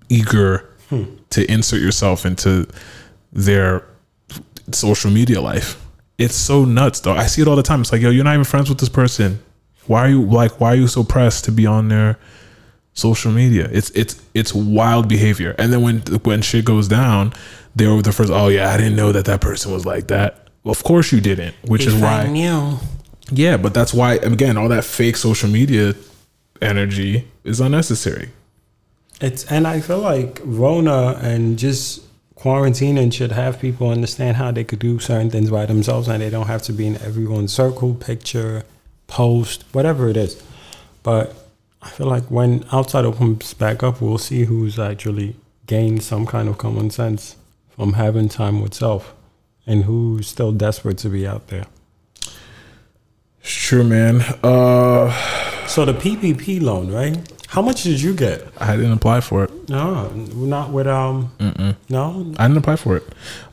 eager 0.08 0.68
hmm. 0.88 1.04
to 1.30 1.50
insert 1.50 1.80
yourself 1.80 2.26
into 2.26 2.68
their 3.32 3.86
social 4.72 5.10
media 5.10 5.40
life. 5.40 5.82
It's 6.18 6.34
so 6.34 6.64
nuts, 6.64 7.00
though. 7.00 7.14
I 7.14 7.26
see 7.26 7.42
it 7.42 7.48
all 7.48 7.56
the 7.56 7.62
time. 7.62 7.80
It's 7.80 7.90
like, 7.90 8.02
yo, 8.02 8.10
you're 8.10 8.24
not 8.24 8.34
even 8.34 8.44
friends 8.44 8.68
with 8.68 8.78
this 8.78 8.90
person. 8.90 9.40
Why 9.86 10.00
are 10.00 10.08
you 10.08 10.22
like? 10.22 10.60
Why 10.60 10.72
are 10.72 10.76
you 10.76 10.86
so 10.86 11.02
pressed 11.02 11.46
to 11.46 11.52
be 11.52 11.66
on 11.66 11.88
their 11.88 12.18
social 12.94 13.32
media? 13.32 13.68
It's 13.72 13.90
it's 13.90 14.20
it's 14.34 14.54
wild 14.54 15.08
behavior. 15.08 15.54
And 15.58 15.72
then 15.72 15.82
when 15.82 16.00
when 16.24 16.42
shit 16.42 16.64
goes 16.64 16.88
down, 16.88 17.32
they 17.74 17.86
were 17.86 18.02
the 18.02 18.12
first. 18.12 18.30
Oh 18.30 18.48
yeah, 18.48 18.70
I 18.70 18.76
didn't 18.76 18.96
know 18.96 19.12
that 19.12 19.24
that 19.26 19.40
person 19.40 19.72
was 19.72 19.86
like 19.86 20.08
that. 20.08 20.48
Well, 20.64 20.72
of 20.72 20.82
course 20.84 21.12
you 21.12 21.20
didn't, 21.20 21.54
which 21.66 21.86
is 21.86 21.94
why. 21.94 22.26
knew. 22.26 22.78
Yeah, 23.30 23.56
but 23.56 23.74
that's 23.74 23.94
why 23.94 24.14
again, 24.14 24.56
all 24.56 24.68
that 24.68 24.84
fake 24.84 25.16
social 25.16 25.48
media 25.48 25.94
energy 26.60 27.28
is 27.44 27.60
unnecessary. 27.60 28.30
It's 29.20 29.44
and 29.50 29.66
I 29.66 29.80
feel 29.80 30.00
like 30.00 30.40
Rona 30.44 31.18
and 31.22 31.58
just 31.58 32.02
quarantine 32.34 32.98
and 32.98 33.14
should 33.14 33.30
have 33.30 33.60
people 33.60 33.88
understand 33.88 34.36
how 34.36 34.50
they 34.50 34.64
could 34.64 34.80
do 34.80 34.98
certain 34.98 35.30
things 35.30 35.48
by 35.48 35.64
themselves 35.64 36.08
and 36.08 36.20
they 36.20 36.28
don't 36.28 36.48
have 36.48 36.60
to 36.60 36.72
be 36.72 36.86
in 36.88 36.96
everyone's 36.96 37.52
circle, 37.52 37.94
picture, 37.94 38.64
post, 39.06 39.64
whatever 39.70 40.08
it 40.08 40.16
is. 40.16 40.42
But 41.04 41.41
I 41.82 41.88
feel 41.88 42.06
like 42.06 42.24
when 42.30 42.64
outside 42.72 43.04
opens 43.04 43.54
back 43.54 43.82
up, 43.82 44.00
we'll 44.00 44.18
see 44.18 44.44
who's 44.44 44.78
actually 44.78 45.36
gained 45.66 46.02
some 46.02 46.26
kind 46.26 46.48
of 46.48 46.58
common 46.58 46.90
sense 46.90 47.36
from 47.70 47.94
having 47.94 48.28
time 48.28 48.60
with 48.62 48.74
self 48.74 49.14
and 49.66 49.84
who's 49.84 50.26
still 50.28 50.52
desperate 50.52 50.98
to 50.98 51.08
be 51.08 51.26
out 51.26 51.48
there. 51.48 51.64
Sure, 53.42 53.84
man. 53.84 54.20
Uh, 54.42 55.10
So 55.66 55.84
the 55.84 55.94
PPP 55.94 56.60
loan, 56.60 56.90
right? 56.92 57.16
How 57.48 57.62
much 57.62 57.82
did 57.82 58.00
you 58.00 58.14
get? 58.14 58.46
I 58.60 58.76
didn't 58.76 58.92
apply 58.92 59.20
for 59.20 59.44
it. 59.44 59.68
No, 59.68 60.08
not 60.10 60.70
with 60.70 60.86
um. 60.86 61.30
No, 61.88 62.32
I 62.38 62.46
didn't 62.48 62.58
apply 62.58 62.76
for 62.76 62.96
it. 62.96 63.04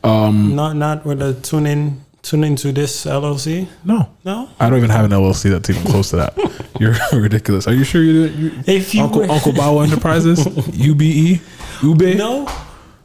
Um, 0.04 0.56
Not 0.56 0.76
not 0.76 1.06
with 1.06 1.22
a 1.22 1.34
tune 1.34 1.66
in 1.66 2.02
tune 2.22 2.44
into 2.44 2.72
this 2.72 3.06
LLC. 3.06 3.68
no, 3.84 4.10
No. 4.26 4.50
I 4.60 4.70
don't 4.70 4.78
even 4.78 4.90
have 4.90 5.06
an 5.06 5.12
LLC 5.12 5.50
that's 5.50 5.70
even 5.70 5.84
close 5.84 6.10
to 6.12 6.18
that. 6.18 6.38
You're 6.80 6.96
ridiculous. 7.22 7.68
Are 7.68 7.74
you 7.74 7.84
sure 7.84 8.02
you 8.04 8.28
did? 8.28 8.40
You, 8.40 8.52
If 8.68 8.94
you 8.94 9.04
Uncle 9.04 9.22
were- 9.22 9.32
Uncle 9.32 9.52
Bao 9.54 9.84
Enterprises, 9.84 10.40
UBE, 10.46 11.42
Ube, 11.84 12.18
No. 12.18 12.48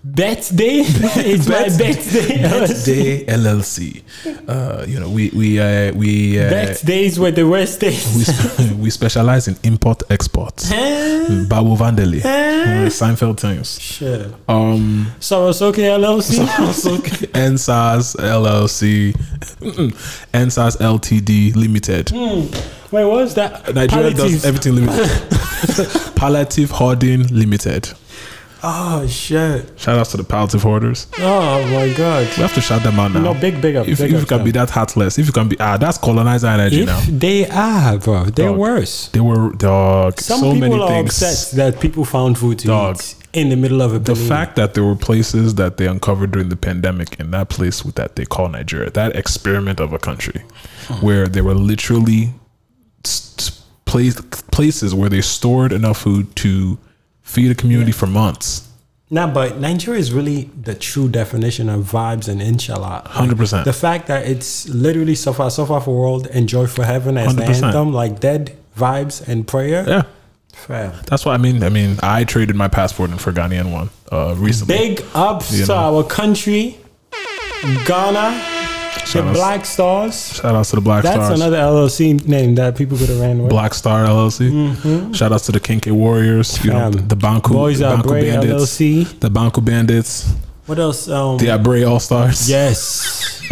Bet 0.06 0.52
day. 0.54 0.80
it's 0.86 1.48
my 1.48 1.68
bet 1.78 2.04
day. 2.12 2.42
Bet 2.42 2.84
Day 2.84 3.24
LLC. 3.26 4.02
Uh, 4.46 4.84
you 4.86 5.00
know, 5.00 5.08
we 5.08 5.30
we 5.30 5.58
uh, 5.58 5.90
we 5.94 6.38
uh, 6.38 6.50
Bet 6.50 6.84
days 6.84 7.18
were 7.18 7.30
the 7.30 7.46
we, 7.46 7.56
days. 7.64 8.26
spe- 8.26 8.72
we 8.78 8.90
specialize 8.90 9.48
in 9.48 9.56
import 9.62 10.02
export. 10.10 10.56
Babu 11.48 11.74
Vandelay, 11.76 12.22
uh, 12.24 12.88
Seinfeld 12.90 13.40
things. 13.40 13.80
Shit. 13.80 14.30
Um, 14.48 15.10
So 15.20 15.48
it's 15.48 15.62
okay 15.62 15.84
LLC. 15.84 16.44
NSAS 17.32 18.16
LLC, 18.16 19.14
NSAS 20.32 20.76
Ltd 20.76 21.56
Limited. 21.56 22.12
Wait, 22.12 23.04
what 23.04 23.06
was 23.08 23.34
that? 23.34 23.74
Nigeria 23.74 24.10
does 24.12 24.44
everything 24.44 24.74
limited. 24.76 26.14
Palliative 26.16 26.70
Hoarding 26.70 27.26
Limited. 27.28 27.88
Oh 28.66 29.06
shit. 29.06 29.78
Shout 29.78 29.98
out 29.98 30.06
to 30.06 30.16
the 30.16 30.24
palliative 30.24 30.62
hoarders. 30.62 31.06
Oh 31.18 31.62
my 31.68 31.92
god. 31.92 32.26
We 32.36 32.42
have 32.42 32.54
to 32.54 32.62
shout 32.62 32.82
them 32.82 32.98
out 32.98 33.12
now. 33.12 33.20
No, 33.20 33.34
big 33.34 33.60
big 33.60 33.76
up. 33.76 33.86
if, 33.86 33.98
big 33.98 34.12
if 34.12 34.20
you 34.20 34.26
can 34.26 34.38
them. 34.38 34.44
be 34.46 34.52
that 34.52 34.70
heartless, 34.70 35.18
if 35.18 35.26
you 35.26 35.32
can 35.32 35.48
be 35.48 35.56
ah, 35.60 35.76
that's 35.76 35.98
colonizer 35.98 36.46
energy 36.46 36.86
now. 36.86 36.98
If 36.98 37.06
they 37.20 37.46
are, 37.48 37.98
bro, 37.98 38.24
they're 38.24 38.48
Dog. 38.48 38.56
worse. 38.58 39.08
They 39.08 39.20
were 39.20 39.52
dog. 39.52 40.18
Some 40.18 40.40
so 40.40 40.52
people 40.54 40.68
many 40.70 40.80
are 40.82 40.88
things. 40.88 41.22
upset 41.22 41.56
that 41.56 41.80
people 41.80 42.06
found 42.06 42.38
food 42.38 42.58
to 42.60 42.66
Dog. 42.68 42.96
eat 42.96 43.16
in 43.34 43.50
the 43.50 43.56
middle 43.56 43.82
of 43.82 43.92
a 43.92 43.98
The 43.98 44.12
pandemic. 44.14 44.28
fact 44.30 44.56
that 44.56 44.72
there 44.74 44.84
were 44.84 44.96
places 44.96 45.56
that 45.56 45.76
they 45.76 45.86
uncovered 45.86 46.30
during 46.30 46.48
the 46.48 46.56
pandemic 46.56 47.20
in 47.20 47.32
that 47.32 47.50
place 47.50 47.84
with 47.84 47.96
that 47.96 48.16
they 48.16 48.24
call 48.24 48.48
Nigeria, 48.48 48.88
that 48.92 49.14
experiment 49.14 49.78
of 49.80 49.92
a 49.92 49.98
country, 49.98 50.40
where 51.00 51.26
they 51.28 51.42
were 51.42 51.54
literally 51.54 52.32
s- 53.04 53.34
s- 53.38 53.62
place, 53.84 54.18
places 54.52 54.94
where 54.94 55.10
they 55.10 55.20
stored 55.20 55.70
enough 55.72 55.98
food 55.98 56.34
to 56.36 56.78
feed 57.34 57.50
a 57.50 57.54
community 57.54 57.92
for 57.92 58.06
months. 58.06 58.68
Nah, 59.10 59.26
but 59.32 59.58
Nigeria 59.58 60.00
is 60.00 60.12
really 60.12 60.50
the 60.60 60.74
true 60.74 61.08
definition 61.08 61.68
of 61.68 61.84
vibes 61.84 62.26
and 62.28 62.40
inshallah. 62.40 63.02
Like, 63.04 63.30
100%. 63.36 63.64
The 63.64 63.72
fact 63.72 64.06
that 64.08 64.26
it's 64.26 64.68
literally 64.68 65.14
Safa 65.14 65.50
Safa 65.50 65.80
for 65.80 66.00
world 66.00 66.26
and 66.28 66.48
joy 66.48 66.66
for 66.66 66.84
heaven 66.84 67.16
as 67.18 67.36
the 67.36 67.42
100%. 67.42 67.62
anthem, 67.64 67.92
like 67.92 68.18
dead 68.20 68.56
vibes 68.76 69.26
and 69.28 69.46
prayer. 69.46 69.84
Yeah. 69.86 70.02
Fair. 70.52 70.94
That's 71.06 71.26
what 71.26 71.34
I 71.34 71.38
mean. 71.38 71.62
I 71.62 71.68
mean, 71.68 71.98
I 72.02 72.24
traded 72.24 72.56
my 72.56 72.68
passport 72.68 73.10
in 73.10 73.18
for 73.18 73.32
Ghanaian 73.32 73.72
one 73.72 73.90
uh, 74.10 74.34
recently. 74.38 74.78
Big 74.78 75.04
ups 75.14 75.52
You 75.58 75.66
to 75.66 75.74
our 75.74 76.04
country, 76.04 76.78
Ghana, 77.86 78.30
the 79.12 79.22
outs- 79.22 79.38
Black 79.38 79.64
Stars. 79.64 80.34
Shout 80.36 80.54
outs 80.54 80.70
to 80.70 80.76
the 80.76 80.82
Black 80.82 81.02
That's 81.02 81.14
Stars. 81.16 81.28
That's 81.28 81.40
another 81.40 81.56
LLC 81.58 82.26
name 82.26 82.54
that 82.56 82.76
people 82.76 82.96
could 82.98 83.08
have 83.08 83.20
ran 83.20 83.38
with. 83.40 83.50
Black 83.50 83.74
Star 83.74 84.04
LLC. 84.04 85.14
Shout 85.14 85.32
outs 85.32 85.46
to 85.46 85.52
the 85.52 85.60
Kinky 85.60 85.90
Warriors. 85.90 86.62
You 86.64 86.70
know, 86.72 86.90
Fam. 86.92 87.08
the 87.08 87.16
Banku, 87.16 87.52
Boys 87.52 87.78
the 87.78 87.86
Banku 87.86 88.08
Bandits. 88.10 88.52
LLC. 88.80 89.20
The 89.20 89.30
Banku 89.30 89.64
Bandits. 89.64 90.32
What 90.66 90.78
else? 90.78 91.08
Um, 91.08 91.36
The 91.38 91.46
Abre 91.46 91.88
All 91.88 92.00
Stars. 92.00 92.48
Yes. 92.48 93.42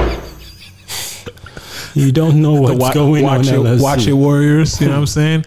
you 1.95 2.13
don't 2.13 2.41
know 2.43 2.55
what's 2.61 2.79
Wa- 2.79 2.93
going 2.93 3.23
watch 3.25 3.49
on. 3.49 3.55
it, 3.55 3.59
LLC. 3.79 3.83
watch 3.83 4.07
it, 4.07 4.13
Warriors. 4.15 4.81
You 4.81 4.89
know 4.89 4.95
what 4.95 4.99
I'm 5.01 5.07
saying? 5.07 5.45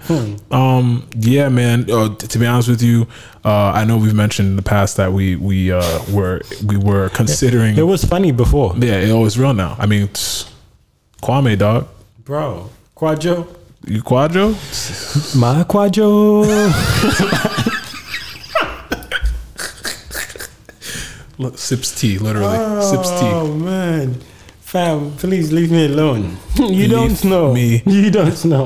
um, 0.51 1.07
yeah, 1.19 1.49
man. 1.49 1.89
Uh, 1.89 2.15
t- 2.15 2.27
to 2.27 2.39
be 2.39 2.45
honest 2.45 2.69
with 2.69 2.81
you, 2.81 3.07
uh, 3.43 3.71
I 3.75 3.85
know 3.85 3.97
we've 3.97 4.13
mentioned 4.15 4.49
in 4.49 4.55
the 4.55 4.61
past 4.61 4.97
that 4.97 5.13
we 5.13 5.35
we 5.35 5.71
uh, 5.71 5.99
were 6.11 6.41
we 6.65 6.77
were 6.77 7.09
considering. 7.09 7.77
It 7.77 7.83
was 7.87 8.03
funny 8.03 8.31
before, 8.31 8.73
yeah, 8.77 8.95
it 8.97 9.13
was 9.13 9.37
real 9.37 9.53
now. 9.53 9.75
I 9.79 9.85
mean, 9.85 10.07
tss, 10.09 10.49
Kwame, 11.21 11.57
dog. 11.57 11.87
bro. 12.23 12.69
Quadro. 12.95 13.47
You 13.87 14.01
Quadro? 14.01 14.55
My 15.35 15.63
Quadro. 15.63 16.45
Sips 21.55 21.99
tea, 21.99 22.17
literally. 22.17 22.81
sips 22.81 23.09
tea. 23.09 23.15
Oh 23.25 23.53
man, 23.53 24.15
fam, 24.75 25.11
please 25.15 25.53
leave 25.53 25.71
me 25.71 25.85
alone. 25.85 26.35
you 26.57 26.89
don't 26.89 27.23
know. 27.23 27.53
me. 27.53 27.81
You 27.85 28.11
don't 28.11 28.43
know. 28.43 28.65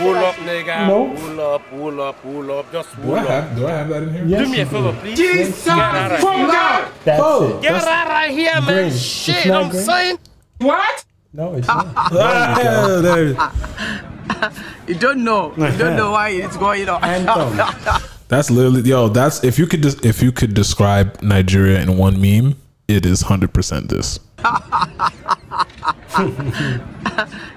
Wool 0.00 0.16
up, 0.16 0.36
nigga. 0.48 0.86
No. 0.88 1.02
Wool 1.12 1.40
up, 1.40 1.72
wool 1.72 2.00
up, 2.00 2.24
wool 2.24 2.50
up. 2.58 2.72
Just 2.72 2.96
Do 2.96 3.02
wool 3.02 3.16
I 3.16 3.20
up. 3.20 3.28
have 3.28 3.56
do 3.56 3.66
I 3.66 3.70
have 3.72 3.88
that 3.90 4.02
in 4.04 4.14
here? 4.14 4.24
Yes, 4.26 4.40
Do 4.46 4.50
me 4.50 4.60
a 4.60 4.66
favor, 4.66 4.92
please. 4.98 5.18
Jesus, 5.18 5.64
Get 5.66 5.78
out 5.78 6.12
of 6.12 6.20
here. 6.20 6.92
That's 7.04 7.22
Oh. 7.22 7.58
it. 7.58 7.62
Get 7.62 7.74
out 7.74 8.08
right 8.08 8.30
here, 8.30 8.54
man. 8.62 8.64
green. 8.64 8.92
Shit, 8.92 9.36
It's 9.36 9.46
not 9.46 9.64
I'm 9.64 9.70
green. 9.70 9.84
saying. 9.84 10.18
What? 10.58 11.04
No, 11.34 11.54
it's 11.54 11.68
not. 11.68 11.86
Oh, 12.12 13.02
there 13.02 13.26
it 13.26 13.36
is. 13.36 14.58
You 14.88 14.94
don't 14.94 15.22
know. 15.22 15.50
You 15.50 15.56
don't 15.56 15.80
uh-huh. 15.82 15.96
know 15.96 16.10
why 16.12 16.28
it's 16.30 16.56
going 16.56 16.88
on. 16.88 17.04
Anthem. 17.04 18.02
That's 18.28 18.50
literally 18.50 18.80
yo. 18.88 19.08
That's 19.08 19.44
if 19.44 19.58
you 19.58 19.66
could 19.66 19.82
des- 19.82 20.08
if 20.08 20.22
you 20.22 20.32
could 20.32 20.54
describe 20.54 21.20
Nigeria 21.20 21.80
in 21.82 21.98
one 21.98 22.18
meme, 22.18 22.56
it 22.88 23.06
is 23.06 23.22
hundred 23.22 23.52
percent 23.54 23.88
this. 23.88 24.18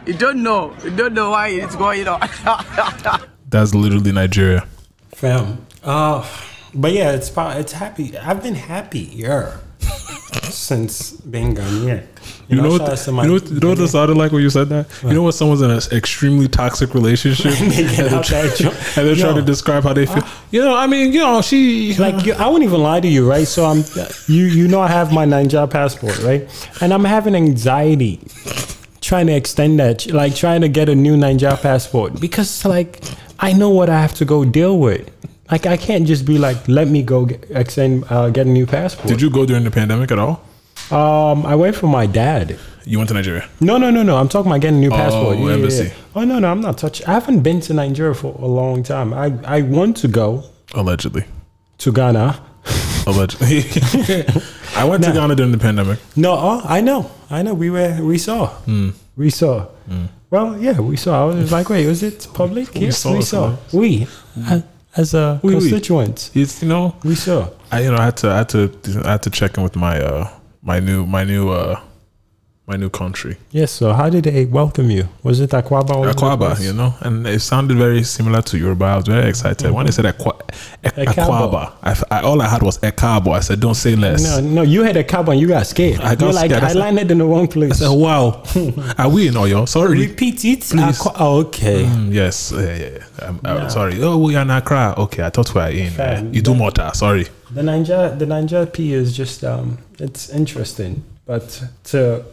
You 0.05 0.13
don't 0.13 0.43
know. 0.43 0.75
You 0.83 0.91
don't 0.91 1.13
know 1.13 1.31
why 1.31 1.47
it's 1.49 1.75
going 1.75 2.07
on. 2.07 2.21
That's 3.49 3.73
literally 3.73 4.11
Nigeria. 4.11 4.67
fam. 5.13 5.65
Uh, 5.83 6.27
but 6.73 6.91
yeah, 6.93 7.11
it's 7.11 7.29
probably, 7.29 7.61
it's 7.61 7.73
happy. 7.73 8.17
I've 8.17 8.41
been 8.43 8.55
happier 8.55 9.59
since 10.49 11.11
being 11.11 11.55
Ghanaian. 11.55 12.05
You 12.47 12.61
know 12.61 12.69
what? 12.69 13.07
you 13.07 13.13
know 13.27 13.33
what? 13.33 13.49
You 13.49 13.59
know 13.59 13.69
what 13.69 13.77
that 13.79 13.87
sounded 13.87 14.17
like 14.17 14.31
when 14.31 14.41
you 14.43 14.49
said 14.49 14.69
that? 14.69 14.87
You 15.03 15.13
know 15.13 15.23
what? 15.23 15.33
Someone's 15.33 15.61
in 15.61 15.71
an 15.71 15.81
extremely 15.91 16.47
toxic 16.47 16.93
relationship, 16.93 17.51
and 17.61 17.71
they're, 17.71 18.13
out 18.15 18.25
try- 18.25 18.41
that 18.43 18.97
and 18.97 19.07
they're 19.07 19.15
trying 19.15 19.35
to 19.35 19.41
describe 19.41 19.83
how 19.83 19.93
they 19.93 20.05
feel. 20.05 20.23
you 20.51 20.61
know, 20.61 20.75
I 20.75 20.85
mean, 20.85 21.11
you 21.11 21.19
know, 21.19 21.41
she 21.41 21.95
like 21.95 22.25
you, 22.25 22.33
I 22.33 22.47
wouldn't 22.47 22.63
even 22.63 22.81
lie 22.81 22.99
to 22.99 23.07
you, 23.07 23.27
right? 23.27 23.47
So 23.47 23.65
I'm 23.65 23.83
you 24.27 24.45
you 24.45 24.67
know 24.67 24.81
I 24.81 24.87
have 24.87 25.11
my 25.11 25.25
Nigeria 25.25 25.67
passport, 25.67 26.21
right? 26.23 26.47
And 26.81 26.93
I'm 26.93 27.03
having 27.03 27.35
anxiety 27.35 28.19
trying 29.01 29.27
to 29.27 29.33
extend 29.33 29.79
that, 29.79 30.07
like 30.11 30.35
trying 30.35 30.61
to 30.61 30.69
get 30.69 30.89
a 30.89 30.95
new 30.95 31.17
Nigeria 31.17 31.57
passport 31.57 32.19
because 32.19 32.65
like 32.65 33.01
I 33.39 33.53
know 33.53 33.69
what 33.69 33.89
I 33.89 33.99
have 34.01 34.13
to 34.15 34.25
go 34.25 34.45
deal 34.45 34.79
with. 34.79 35.09
Like 35.51 35.65
I 35.67 35.77
can't 35.77 36.07
just 36.07 36.25
be 36.25 36.37
like, 36.37 36.67
let 36.67 36.87
me 36.87 37.03
go 37.03 37.25
get, 37.25 37.45
extend 37.51 38.05
uh, 38.09 38.29
get 38.29 38.47
a 38.47 38.49
new 38.49 38.65
passport. 38.65 39.07
Did 39.07 39.21
you 39.21 39.29
go 39.29 39.45
during 39.45 39.63
the 39.63 39.71
pandemic 39.71 40.11
at 40.11 40.19
all? 40.19 40.41
Um, 40.91 41.45
I 41.45 41.55
went 41.55 41.75
for 41.75 41.87
my 41.87 42.05
dad. 42.05 42.57
You 42.85 42.97
went 42.99 43.07
to 43.09 43.15
Nigeria. 43.15 43.47
No, 43.59 43.77
no, 43.77 43.89
no, 43.89 44.03
no. 44.03 44.17
I'm 44.17 44.29
talking 44.29 44.51
about 44.51 44.61
getting 44.61 44.77
a 44.77 44.81
new 44.81 44.91
passport. 44.91 45.37
Oh, 45.39 45.47
embassy. 45.47 45.91
Oh 46.15 46.23
no, 46.23 46.37
no, 46.39 46.51
I'm 46.51 46.61
not 46.61 46.77
touching. 46.77 47.05
I 47.07 47.13
haven't 47.13 47.41
been 47.41 47.59
to 47.61 47.73
Nigeria 47.73 48.13
for 48.13 48.35
a 48.39 48.45
long 48.45 48.83
time. 48.83 49.13
I 49.13 49.33
I 49.45 49.61
want 49.63 49.97
to 49.97 50.07
go 50.07 50.43
Allegedly. 50.73 51.25
to 51.79 51.91
Ghana. 51.91 52.39
Allegedly. 53.07 53.59
I 54.75 54.83
went 54.85 55.03
to 55.03 55.11
Ghana 55.11 55.35
during 55.35 55.51
the 55.51 55.57
pandemic. 55.57 55.99
No, 56.15 56.33
oh, 56.33 56.61
I 56.65 56.81
know, 56.81 57.09
I 57.29 57.41
know. 57.41 57.53
We 57.55 57.69
were, 57.69 57.97
we 58.03 58.17
saw, 58.17 58.47
Hmm. 58.65 58.89
we 59.15 59.29
saw. 59.29 59.67
Well, 60.29 60.57
yeah, 60.59 60.79
we 60.79 60.97
saw. 60.97 61.21
I 61.23 61.25
was 61.25 61.51
like, 61.51 61.69
wait, 61.69 61.87
was 61.87 62.03
it 62.03 62.27
public? 62.33 62.69
yes, 62.75 62.97
saw 62.99 63.13
we 63.13 63.21
saw. 63.21 63.49
man. 63.49 63.57
We, 63.73 64.07
as 64.97 65.13
a 65.13 65.39
Oui, 65.43 65.53
oui. 65.55 65.59
constituents, 65.59 66.29
It's 66.35 66.61
you 66.61 66.67
know, 66.69 66.95
we 67.03 67.15
saw. 67.15 67.49
I 67.71 67.81
you 67.81 67.91
know 67.91 67.97
I 67.97 68.05
had 68.05 68.17
to 68.17 68.27
I 68.29 68.37
had 68.37 68.49
to 68.49 68.69
I 69.05 69.11
had 69.11 69.23
to 69.23 69.29
check 69.29 69.57
in 69.57 69.63
with 69.63 69.75
my 69.75 69.99
uh 69.99 70.27
my 70.65 70.79
new 70.79 71.05
my 71.05 71.23
new 71.23 71.49
uh 71.51 71.79
my 72.67 72.75
new 72.75 72.89
country 72.89 73.37
Yes. 73.51 73.71
So, 73.71 73.93
how 73.93 74.09
did 74.09 74.23
they 74.23 74.45
welcome 74.45 74.89
you? 74.89 75.07
Was 75.21 75.39
it 75.39 75.51
Akwaaba? 75.51 75.91
or 75.91 75.99
was 76.07 76.15
it 76.15 76.17
Akwaaba, 76.17 76.59
you 76.59 76.73
know, 76.73 76.95
and 77.01 77.25
it 77.27 77.39
sounded 77.41 77.77
very 77.77 78.01
similar 78.03 78.41
to 78.41 78.57
Yoruba. 78.57 78.85
I 78.85 78.95
was 78.95 79.05
very 79.07 79.29
excited 79.29 79.69
when 79.71 79.85
they 79.85 79.91
said 79.91 80.07
Aqua, 80.07 80.33
E- 80.83 80.87
Ekabo. 80.87 81.13
Akwaaba. 81.13 81.73
I, 81.83 81.91
f- 81.91 82.03
I- 82.09 82.21
all 82.21 82.41
I 82.41 82.47
had 82.49 82.63
was 82.63 82.79
Ekabo. 82.79 83.33
I 83.35 83.41
said, 83.41 83.59
don't 83.59 83.75
say 83.75 83.95
less. 83.95 84.23
No, 84.23 84.41
no, 84.41 84.61
you 84.63 84.81
had 84.81 84.97
a 84.97 85.03
cab 85.03 85.29
and 85.29 85.39
you 85.39 85.47
got 85.47 85.67
scared. 85.67 86.01
I 86.01 86.15
got 86.15 86.21
You're 86.25 86.33
like, 86.33 86.49
scared. 86.49 86.63
I 86.63 86.65
I 86.65 86.69
said- 86.73 86.79
landed 86.79 87.11
in 87.11 87.19
the 87.19 87.25
wrong 87.25 87.47
place. 87.47 87.73
I 87.73 87.85
said, 87.85 87.95
wow, 87.95 88.41
are 88.97 89.09
we 89.09 89.27
in 89.27 89.35
Oyo? 89.35 89.67
Sorry. 89.69 89.99
Repeat 89.99 90.43
it. 90.45 90.61
Please. 90.61 90.99
Aqua- 90.99 91.13
oh, 91.19 91.41
okay. 91.41 91.83
Mm, 91.85 92.11
yes, 92.11 92.51
yeah, 92.51 92.61
yeah, 92.61 92.89
yeah. 92.97 93.27
I'm, 93.29 93.39
I'm 93.45 93.69
sorry. 93.69 94.01
Oh, 94.01 94.17
we 94.17 94.35
are 94.35 94.41
in 94.41 94.49
Accra. 94.49 94.95
Okay, 94.97 95.21
I 95.23 95.29
thought 95.29 95.53
we 95.53 95.61
were 95.61 95.67
in. 95.69 95.93
Uh, 95.99 96.31
Idumota. 96.33 96.95
Sorry. 96.95 97.27
The 97.51 97.61
Ninja, 97.61 98.17
the 98.17 98.25
Ninja 98.25 98.71
P 98.71 98.93
is 98.93 99.15
just 99.15 99.43
um, 99.43 99.77
it's 99.99 100.29
interesting. 100.29 101.03
But 101.25 101.63
to 101.85 102.25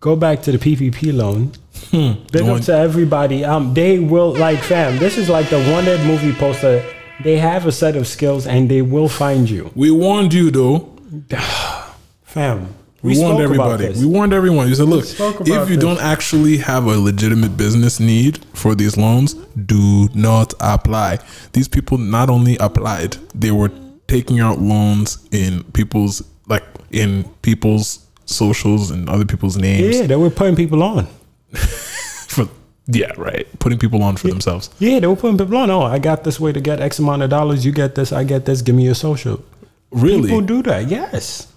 go 0.00 0.16
back 0.16 0.42
to 0.42 0.52
the 0.52 0.58
PPP 0.58 1.14
loan, 1.14 1.52
big 1.90 2.32
Going- 2.32 2.50
up 2.58 2.62
to 2.62 2.74
everybody. 2.76 3.44
Um, 3.44 3.74
they 3.74 3.98
will 3.98 4.34
like 4.34 4.60
fam. 4.60 4.98
This 4.98 5.18
is 5.18 5.28
like 5.28 5.48
the 5.50 5.58
wanted 5.72 6.00
movie 6.06 6.32
poster. 6.32 6.84
They 7.22 7.36
have 7.38 7.66
a 7.66 7.72
set 7.72 7.96
of 7.96 8.06
skills 8.06 8.46
and 8.46 8.70
they 8.70 8.80
will 8.82 9.08
find 9.08 9.50
you, 9.50 9.72
We 9.74 9.90
warned 9.90 10.32
you 10.32 10.50
though. 10.52 10.88
fam. 12.22 12.74
We, 13.02 13.14
spoke 13.14 13.34
warned 13.34 13.42
everybody. 13.44 13.92
We 13.92 14.06
warned 14.06 14.32
everyone. 14.32 14.68
You 14.68 14.74
said, 14.74 14.88
look, 14.88 15.04
if 15.04 15.48
you 15.48 15.64
this. 15.64 15.78
don't 15.78 16.00
actually 16.00 16.56
have 16.58 16.84
a 16.86 16.98
legitimate 16.98 17.56
business 17.56 18.00
need 18.00 18.44
for 18.54 18.74
these 18.74 18.96
loans, 18.96 19.34
do 19.34 20.08
not 20.14 20.52
apply. 20.58 21.20
These 21.52 21.68
people 21.68 21.96
not 21.98 22.28
only 22.28 22.56
applied, 22.56 23.16
they 23.34 23.52
were 23.52 23.70
taking 24.08 24.40
out 24.40 24.58
loans 24.58 25.26
in 25.30 25.62
people's 25.72 26.22
like 26.46 26.64
in 26.90 27.24
people's 27.42 28.06
socials 28.24 28.90
and 28.90 29.08
other 29.08 29.24
people's 29.24 29.56
names 29.56 29.96
yeah, 29.96 30.06
they 30.06 30.16
were 30.16 30.30
putting 30.30 30.56
people 30.56 30.82
on. 30.82 31.06
for 31.52 32.48
yeah, 32.86 33.12
right. 33.16 33.46
Putting 33.58 33.78
people 33.78 34.02
on 34.02 34.16
for 34.16 34.28
themselves. 34.28 34.70
Yeah, 34.78 34.98
they 35.00 35.06
were 35.06 35.16
putting 35.16 35.38
people 35.38 35.56
on. 35.58 35.70
Oh, 35.70 35.82
I 35.82 35.98
got 35.98 36.24
this 36.24 36.40
way 36.40 36.52
to 36.52 36.60
get 36.60 36.80
X 36.80 36.98
amount 36.98 37.22
of 37.22 37.30
dollars. 37.30 37.64
You 37.64 37.72
get 37.72 37.94
this. 37.94 38.12
I 38.12 38.24
get 38.24 38.46
this. 38.46 38.62
Give 38.62 38.74
me 38.74 38.84
your 38.84 38.94
social. 38.94 39.44
Really? 39.90 40.22
People 40.22 40.40
do 40.40 40.62
that. 40.62 40.88
Yes. 40.88 41.52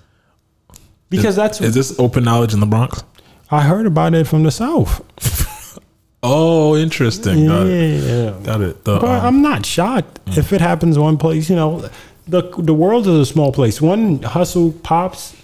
Because 1.09 1.35
that's 1.35 1.59
is 1.59 1.73
this 1.73 1.97
open 1.99 2.23
knowledge 2.23 2.53
in 2.53 2.59
the 2.61 2.65
Bronx? 2.65 3.03
I 3.49 3.61
heard 3.61 3.85
about 3.85 4.13
it 4.13 4.27
from 4.27 4.43
the 4.43 4.51
south. 4.51 5.01
Oh, 6.23 6.75
interesting. 6.75 7.47
Got 7.47 7.67
it. 7.67 8.03
Yeah. 8.03 8.45
Got 8.45 8.61
it. 8.61 8.83
The, 8.83 8.99
But 8.99 9.09
um, 9.09 9.25
I'm 9.25 9.41
not 9.41 9.65
shocked 9.65 10.19
if 10.27 10.53
it 10.53 10.61
happens 10.61 10.99
one 10.99 11.17
place. 11.17 11.49
You 11.49 11.55
know, 11.55 11.89
the 12.27 12.43
the 12.57 12.73
world 12.73 13.07
is 13.07 13.15
a 13.15 13.25
small 13.25 13.51
place. 13.51 13.81
One 13.81 14.21
hustle 14.21 14.71
pops, 14.83 15.35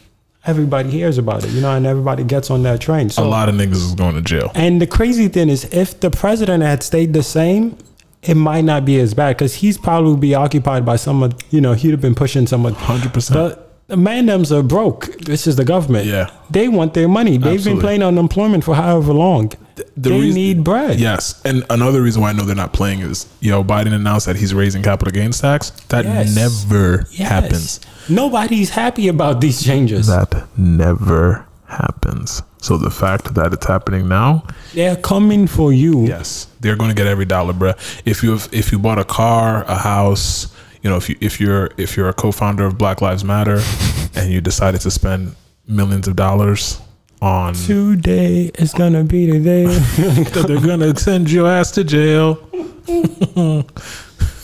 everybody 0.45 0.89
hears 0.89 1.17
about 1.17 1.43
it. 1.43 1.51
You 1.51 1.61
know, 1.61 1.75
and 1.75 1.85
everybody 1.85 2.23
gets 2.23 2.49
on 2.49 2.63
that 2.63 2.81
train. 2.81 3.09
So 3.09 3.23
a 3.23 3.25
lot 3.25 3.49
of 3.49 3.55
niggas 3.55 3.73
is 3.73 3.95
going 3.95 4.15
to 4.15 4.21
jail. 4.21 4.51
and 4.55 4.81
the 4.81 4.87
crazy 4.87 5.27
thing 5.27 5.49
is, 5.49 5.65
if 5.73 5.99
the 5.99 6.09
president 6.09 6.63
had 6.63 6.83
stayed 6.83 7.13
the 7.13 7.23
same, 7.23 7.77
it 8.23 8.35
might 8.35 8.63
not 8.63 8.85
be 8.85 8.99
as 8.99 9.13
bad 9.13 9.37
because 9.37 9.55
he's 9.55 9.77
probably 9.77 10.19
be 10.19 10.35
occupied 10.35 10.85
by 10.85 10.95
someone. 10.95 11.33
You 11.49 11.61
know, 11.61 11.73
he'd 11.73 11.91
have 11.91 12.01
been 12.01 12.15
pushing 12.15 12.47
someone. 12.47 12.75
100%. 12.75 13.33
But 13.33 13.66
the 13.87 13.95
mandems 13.95 14.51
are 14.51 14.63
broke. 14.63 15.05
This 15.19 15.47
is 15.47 15.55
the 15.55 15.63
government. 15.65 16.05
Yeah. 16.05 16.29
they 16.49 16.67
want 16.67 16.93
their 16.93 17.07
money. 17.07 17.37
They've 17.37 17.53
Absolutely. 17.55 17.71
been 17.73 17.81
playing 17.81 18.03
unemployment 18.03 18.63
for 18.63 18.75
however 18.75 19.13
long. 19.13 19.51
the 19.75 19.85
they 20.09 20.11
reason- 20.11 20.33
need 20.35 20.63
bread. 20.63 20.99
Yes, 20.99 21.39
and 21.45 21.63
another 21.69 22.01
reason 22.01 22.21
why 22.21 22.29
I 22.29 22.33
know 22.33 22.43
they're 22.43 22.55
not 22.55 22.73
playing 22.73 22.99
is 23.01 23.27
you 23.39 23.51
know 23.51 23.63
Biden 23.63 23.93
announced 23.93 24.25
that 24.25 24.35
he's 24.35 24.53
raising 24.53 24.81
capital 24.83 25.11
gains 25.11 25.39
tax. 25.39 25.69
That 25.89 26.05
Yes. 26.05 26.35
never 26.35 27.05
Yes. 27.11 27.29
happens. 27.29 27.79
Nobody's 28.09 28.71
happy 28.71 29.07
about 29.07 29.39
these 29.41 29.63
changes. 29.63 30.07
That 30.07 30.33
never 30.57 31.45
happens. 31.65 32.41
So 32.59 32.77
the 32.77 32.89
fact 32.89 33.35
that 33.35 33.53
it's 33.53 33.67
happening 33.67 34.07
now, 34.07 34.43
They're 34.73 34.95
coming 34.95 35.45
for 35.47 35.71
you. 35.71 36.05
yes, 36.07 36.47
they're 36.59 36.75
going 36.75 36.89
to 36.89 36.95
get 36.95 37.05
every 37.07 37.25
dollar, 37.25 37.53
bruh. 37.53 37.75
If 38.05 38.23
you 38.23 38.33
if 38.51 38.71
you 38.71 38.79
bought 38.79 38.97
a 38.99 39.05
car, 39.05 39.63
a 39.67 39.75
house, 39.77 40.47
you 40.81 40.89
know, 40.89 40.97
if 40.97 41.09
you 41.09 41.15
if 41.21 41.39
you're 41.39 41.69
if 41.77 41.97
you're 41.97 42.09
a 42.09 42.13
co-founder 42.13 42.65
of 42.65 42.77
Black 42.77 43.01
Lives 43.01 43.23
Matter, 43.23 43.61
and 44.15 44.31
you 44.31 44.41
decided 44.41 44.81
to 44.81 44.91
spend 44.91 45.35
millions 45.67 46.07
of 46.07 46.15
dollars 46.15 46.79
on 47.21 47.53
Today 47.55 48.51
is 48.55 48.73
gonna 48.73 49.03
be 49.03 49.29
the 49.29 49.39
day. 49.39 49.65
that 50.33 50.45
they're 50.47 50.61
gonna 50.61 50.95
send 50.97 51.31
your 51.31 51.47
ass 51.47 51.71
to 51.71 51.83
jail. 51.83 52.39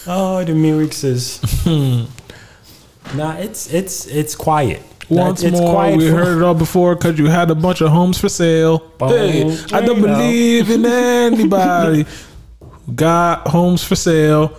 oh, 0.07 0.43
the 0.43 0.53
lyrics 0.53 1.03
is. 1.03 1.65
nah, 3.15 3.35
it's 3.37 3.71
it's 3.71 4.07
it's 4.07 4.35
quiet. 4.35 4.81
Once 5.09 5.43
it's 5.43 5.59
more, 5.59 5.95
we 5.95 6.09
for- 6.09 6.15
heard 6.15 6.37
it 6.37 6.43
all 6.43 6.55
before 6.55 6.95
because 6.95 7.19
you 7.19 7.27
had 7.27 7.51
a 7.51 7.55
bunch 7.55 7.81
of 7.81 7.89
homes 7.91 8.17
for 8.17 8.29
sale. 8.29 8.91
Hey, 8.99 9.43
I 9.71 9.81
don't 9.81 10.01
know. 10.01 10.07
believe 10.07 10.71
in 10.71 10.85
anybody 10.85 12.05
got 12.95 13.47
homes 13.47 13.83
for 13.83 13.95
sale, 13.95 14.57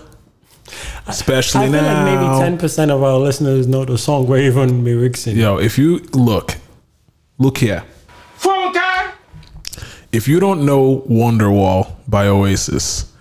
especially 1.06 1.66
I 1.66 1.70
feel 1.70 1.82
now. 1.82 2.04
like 2.04 2.04
maybe 2.20 2.40
ten 2.44 2.58
percent 2.58 2.90
of 2.90 3.02
our 3.02 3.18
listeners 3.18 3.66
know 3.66 3.84
the 3.84 3.98
song 3.98 4.26
Raven 4.28 4.84
lyrics 4.84 5.26
in. 5.26 5.36
Yo, 5.36 5.58
if 5.58 5.78
you 5.78 5.98
look, 6.12 6.56
look 7.38 7.58
here. 7.58 7.84
Phone 8.36 8.72
guy. 8.72 9.12
If 10.12 10.28
you 10.28 10.38
don't 10.40 10.64
know 10.64 11.00
Wonderwall 11.08 11.92
by 12.06 12.26
Oasis, 12.28 13.12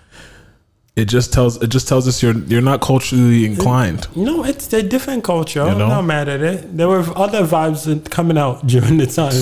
it 0.96 1.06
just 1.06 1.32
tells 1.32 1.60
it 1.62 1.68
just 1.68 1.88
tells 1.88 2.06
us 2.06 2.22
you're 2.22 2.38
you're 2.44 2.62
not 2.62 2.80
culturally 2.80 3.44
inclined. 3.44 4.06
No, 4.16 4.44
it's 4.44 4.72
a 4.72 4.82
different 4.82 5.24
culture. 5.24 5.62
I'm 5.62 5.78
not 5.78 6.02
mad 6.02 6.28
at 6.28 6.40
it. 6.42 6.76
There 6.76 6.88
were 6.88 7.04
other 7.16 7.42
vibes 7.44 8.08
coming 8.10 8.38
out 8.38 8.66
during 8.72 8.98
the 8.98 9.06
time 9.06 9.34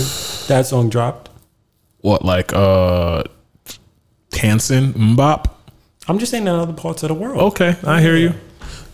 that 0.48 0.66
song 0.66 0.88
dropped. 0.88 1.28
what 2.00 2.24
like 2.24 2.52
uh 2.54 3.22
Hanson 4.32 4.94
MMMBop. 4.94 5.50
I'm 6.08 6.18
just 6.18 6.30
saying 6.30 6.42
in 6.42 6.48
other 6.48 6.72
parts 6.72 7.02
of 7.02 7.08
the 7.08 7.14
world. 7.14 7.38
Okay, 7.52 7.76
I 7.84 8.00
hear 8.00 8.16
you. 8.16 8.34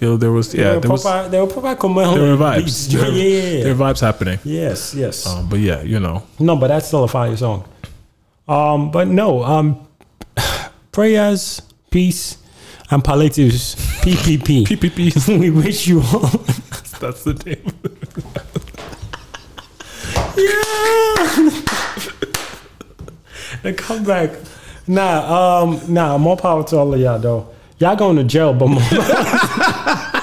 Yo, 0.01 0.17
there 0.17 0.31
was 0.31 0.55
yeah, 0.55 0.79
there 0.79 0.91
was 0.91 1.03
proper- 1.03 1.29
they 1.29 1.41
were 1.41 1.47
proper 1.47 1.75
there 1.75 2.37
were 2.37 2.37
vibes. 2.45 2.89
There, 2.89 3.09
Yeah, 3.11 3.23
yeah, 3.25 3.51
yeah. 3.59 3.65
there 3.65 3.75
were 3.75 3.85
vibes 3.85 4.01
happening. 4.01 4.39
Yes, 4.45 4.95
yes. 4.95 5.27
Um, 5.27 5.49
but 5.49 5.59
yeah, 5.59 5.83
you 5.83 5.99
know, 5.99 6.23
No, 6.39 6.55
but 6.57 6.69
that's 6.69 6.87
still 6.87 7.05
a 7.05 7.09
fire 7.09 7.37
song. 7.37 7.65
Um, 8.47 8.91
but 8.91 9.09
no, 9.09 9.43
um, 9.43 9.89
prayers, 10.93 11.61
peace, 11.91 12.39
and 12.91 13.03
palliatives. 13.03 13.75
PPP. 14.05 14.65
PPP. 14.67 15.39
we 15.41 15.51
wish 15.51 15.89
you 15.89 16.01
all. 16.01 16.29
That's 17.01 17.25
the 17.25 17.35
name. 17.45 17.73
yeah. 20.37 21.51
the 23.63 23.73
comeback. 23.73 24.31
Nah, 24.89 25.63
um, 25.63 25.81
nah. 25.93 26.19
More 26.19 26.37
power 26.37 26.65
to 26.65 26.77
all 26.79 26.95
of 26.95 27.01
y'all 27.01 27.19
though. 27.19 27.49
Y'all 27.79 27.95
going 27.95 28.17
to 28.17 28.25
jail, 28.25 28.55
but 28.55 28.69
more. 28.69 28.83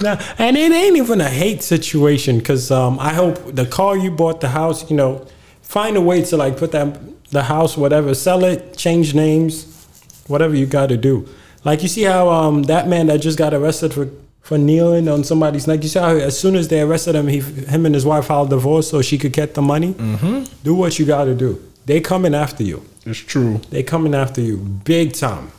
Nah, 0.00 0.16
and 0.38 0.56
it 0.56 0.70
ain't 0.70 0.96
even 0.96 1.20
a 1.20 1.28
hate 1.28 1.62
situation 1.62 2.38
because 2.38 2.70
um, 2.70 3.00
I 3.00 3.14
hope 3.14 3.56
the 3.56 3.66
car 3.66 3.96
you 3.96 4.12
bought, 4.12 4.40
the 4.40 4.48
house, 4.48 4.88
you 4.88 4.96
know, 4.96 5.26
find 5.60 5.96
a 5.96 6.00
way 6.00 6.22
to 6.26 6.36
like 6.36 6.56
put 6.56 6.70
that 6.72 7.00
the 7.30 7.42
house, 7.42 7.76
whatever, 7.76 8.14
sell 8.14 8.44
it, 8.44 8.76
change 8.76 9.14
names, 9.14 9.86
whatever 10.28 10.54
you 10.54 10.66
got 10.66 10.88
to 10.90 10.96
do. 10.96 11.28
Like 11.64 11.82
you 11.82 11.88
see 11.88 12.02
how 12.02 12.28
um, 12.28 12.62
that 12.64 12.86
man 12.86 13.08
that 13.08 13.18
just 13.18 13.36
got 13.36 13.52
arrested 13.52 13.92
for 13.92 14.08
for 14.48 14.56
kneeling 14.56 15.08
on 15.08 15.22
somebody's 15.24 15.66
neck. 15.66 15.82
You 15.82 15.90
saw 15.90 16.08
how 16.08 16.16
as 16.16 16.40
soon 16.40 16.56
as 16.56 16.68
they 16.68 16.80
arrested 16.80 17.14
him, 17.14 17.28
he 17.28 17.40
him 17.40 17.84
and 17.84 17.94
his 17.94 18.06
wife 18.06 18.24
filed 18.24 18.48
divorce 18.48 18.88
so 18.88 19.02
she 19.02 19.18
could 19.18 19.34
get 19.34 19.52
the 19.52 19.60
money. 19.60 19.92
Mm-hmm. 19.92 20.44
Do 20.64 20.74
what 20.74 20.98
you 20.98 21.04
got 21.04 21.24
to 21.24 21.34
do. 21.34 21.62
They 21.84 22.00
coming 22.00 22.34
after 22.34 22.62
you. 22.62 22.82
It's 23.04 23.18
true. 23.18 23.60
They 23.68 23.82
coming 23.82 24.14
after 24.14 24.40
you 24.40 24.56
big 24.56 25.12
time. 25.12 25.52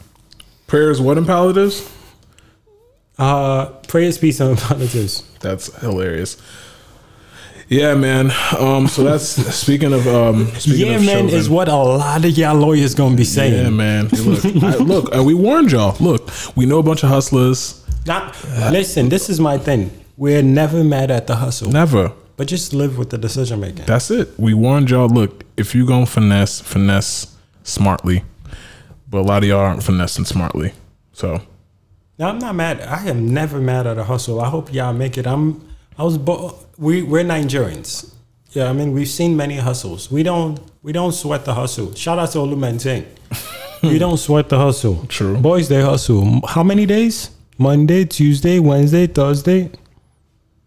Prayers, 0.66 1.00
what 1.00 1.20
in 1.20 1.26
palliatives? 1.26 1.88
Uh, 3.20 3.68
prayers, 3.88 4.18
peace, 4.18 4.40
and 4.40 4.58
palliatives. 4.68 5.22
That's 5.40 5.68
hilarious. 5.82 6.42
Yeah, 7.68 7.94
man. 7.94 8.32
Um, 8.58 8.88
so 8.88 9.04
that's 9.04 9.28
speaking 9.56 9.94
of 9.94 10.08
um, 10.08 10.48
speaking 10.56 10.88
yeah, 10.88 10.96
of 10.96 11.06
man, 11.06 11.30
is 11.30 11.48
what 11.48 11.68
a 11.68 11.76
lot 11.76 12.26
of 12.26 12.36
y'all 12.36 12.56
lawyers 12.56 12.96
gonna 12.96 13.16
be 13.16 13.24
saying. 13.24 13.66
Yeah, 13.66 13.70
man. 13.70 14.08
Look, 14.08 14.46
I, 14.64 14.78
look, 14.78 15.14
we 15.14 15.36
warned 15.36 15.74
y'all. 15.74 15.96
Look, 16.00 16.32
we 16.56 16.66
know 16.66 16.80
a 16.80 16.84
bunch 16.84 17.04
of 17.04 17.10
hustlers. 17.10 17.79
Not, 18.06 18.36
listen, 18.72 19.10
this 19.10 19.30
is 19.30 19.40
my 19.40 19.58
thing. 19.58 19.92
We're 20.18 20.42
never 20.42 20.84
mad 20.84 21.12
at 21.12 21.28
the 21.28 21.36
hustle, 21.36 21.72
Never. 21.72 22.12
but 22.38 22.48
just 22.48 22.74
live 22.74 22.98
with 22.98 23.10
the 23.10 23.18
decision 23.18 23.60
making. 23.60 23.86
That's 23.86 24.12
it. 24.12 24.38
We 24.38 24.54
warned 24.54 24.90
y'all. 24.90 25.08
Look, 25.08 25.44
if 25.58 25.74
you 25.76 25.86
gonna 25.86 26.06
finesse, 26.06 26.60
finesse 26.60 27.36
smartly. 27.64 28.24
But 29.10 29.20
a 29.20 29.22
lot 29.22 29.44
of 29.44 29.50
y'all 29.50 29.60
aren't 29.62 29.84
finessing 29.84 30.26
smartly. 30.26 30.74
So 31.14 31.42
Now, 32.18 32.30
I'm 32.30 32.40
not 32.40 32.56
mad. 32.56 32.82
I 32.82 33.06
am 33.08 33.34
never 33.34 33.60
mad 33.60 33.88
at 33.88 33.98
a 33.98 34.04
hustle. 34.04 34.42
I 34.42 34.50
hope 34.50 34.74
y'all 34.74 34.94
make 34.94 35.18
it. 35.18 35.26
I'm. 35.26 35.66
I 35.98 36.04
was. 36.04 36.18
Bo- 36.18 36.56
we 36.78 37.02
we're 37.02 37.24
Nigerians. 37.24 38.14
Yeah, 38.52 38.70
I 38.70 38.74
mean 38.74 38.94
we've 38.94 39.08
seen 39.08 39.38
many 39.38 39.58
hustles. 39.58 40.12
We 40.12 40.24
don't. 40.24 40.60
We 40.82 40.92
don't 40.92 41.12
sweat 41.14 41.46
the 41.46 41.54
hustle. 41.54 41.94
Shout 41.96 42.20
out 42.20 42.32
to 42.32 42.40
Olumenting. 42.40 43.06
we 43.84 44.00
don't 44.00 44.18
sweat 44.18 44.50
the 44.50 44.58
hustle. 44.58 45.06
True. 45.08 45.38
Boys, 45.38 45.70
they 45.70 45.82
hustle. 45.82 46.42
How 46.48 46.64
many 46.64 46.86
days? 46.86 47.32
Monday, 47.60 48.06
Tuesday, 48.06 48.58
Wednesday, 48.60 49.06
Thursday. 49.06 49.70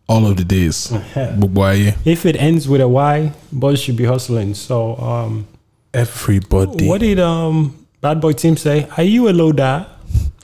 all 0.09 0.27
of 0.27 0.37
the 0.37 0.45
days. 0.45 0.91
Why 1.59 1.97
If 2.05 2.27
it 2.27 2.37
ends 2.37 2.69
with 2.69 2.83
a 2.83 2.89
Y, 2.89 3.33
boys 3.51 3.81
should 3.81 3.97
be 3.97 4.05
hustling. 4.05 4.53
So, 4.55 4.97
um, 4.99 5.47
everybody? 5.95 6.87
what 6.87 7.01
did 7.01 7.19
um 7.19 7.87
Bad 8.03 8.21
Boy 8.21 8.33
Timz 8.35 8.59
say? 8.59 8.87
Are 8.99 9.03
you 9.05 9.29
a 9.29 9.33
loader? 9.33 9.87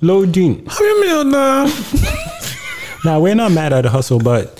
Loading. 0.01 0.65
How 0.67 0.83
you 0.85 1.01
mean 1.03 1.31
now? 1.31 1.67
Now 3.05 3.21
we're 3.21 3.35
not 3.35 3.53
mad 3.53 3.73
at 3.73 3.83
the 3.83 3.91
hustle, 3.91 4.19
but 4.21 4.57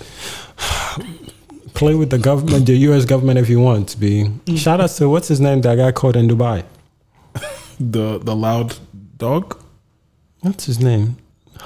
play 1.73 1.95
with 1.95 2.09
the 2.09 2.17
government, 2.19 2.65
the 2.67 2.75
U.S. 2.89 3.05
government, 3.05 3.39
if 3.39 3.49
you 3.49 3.59
want 3.59 3.89
to 3.89 3.97
be. 3.97 4.29
Shout 4.57 4.79
out 4.81 4.89
to 4.91 5.09
what's 5.09 5.27
his 5.29 5.39
name 5.41 5.61
that 5.61 5.75
got 5.75 5.95
caught 5.95 6.15
in 6.15 6.27
Dubai. 6.27 6.63
The 7.79 8.19
the 8.19 8.35
loud 8.35 8.75
dog. 9.17 9.57
What's 10.41 10.65
his 10.65 10.79
name? 10.79 11.15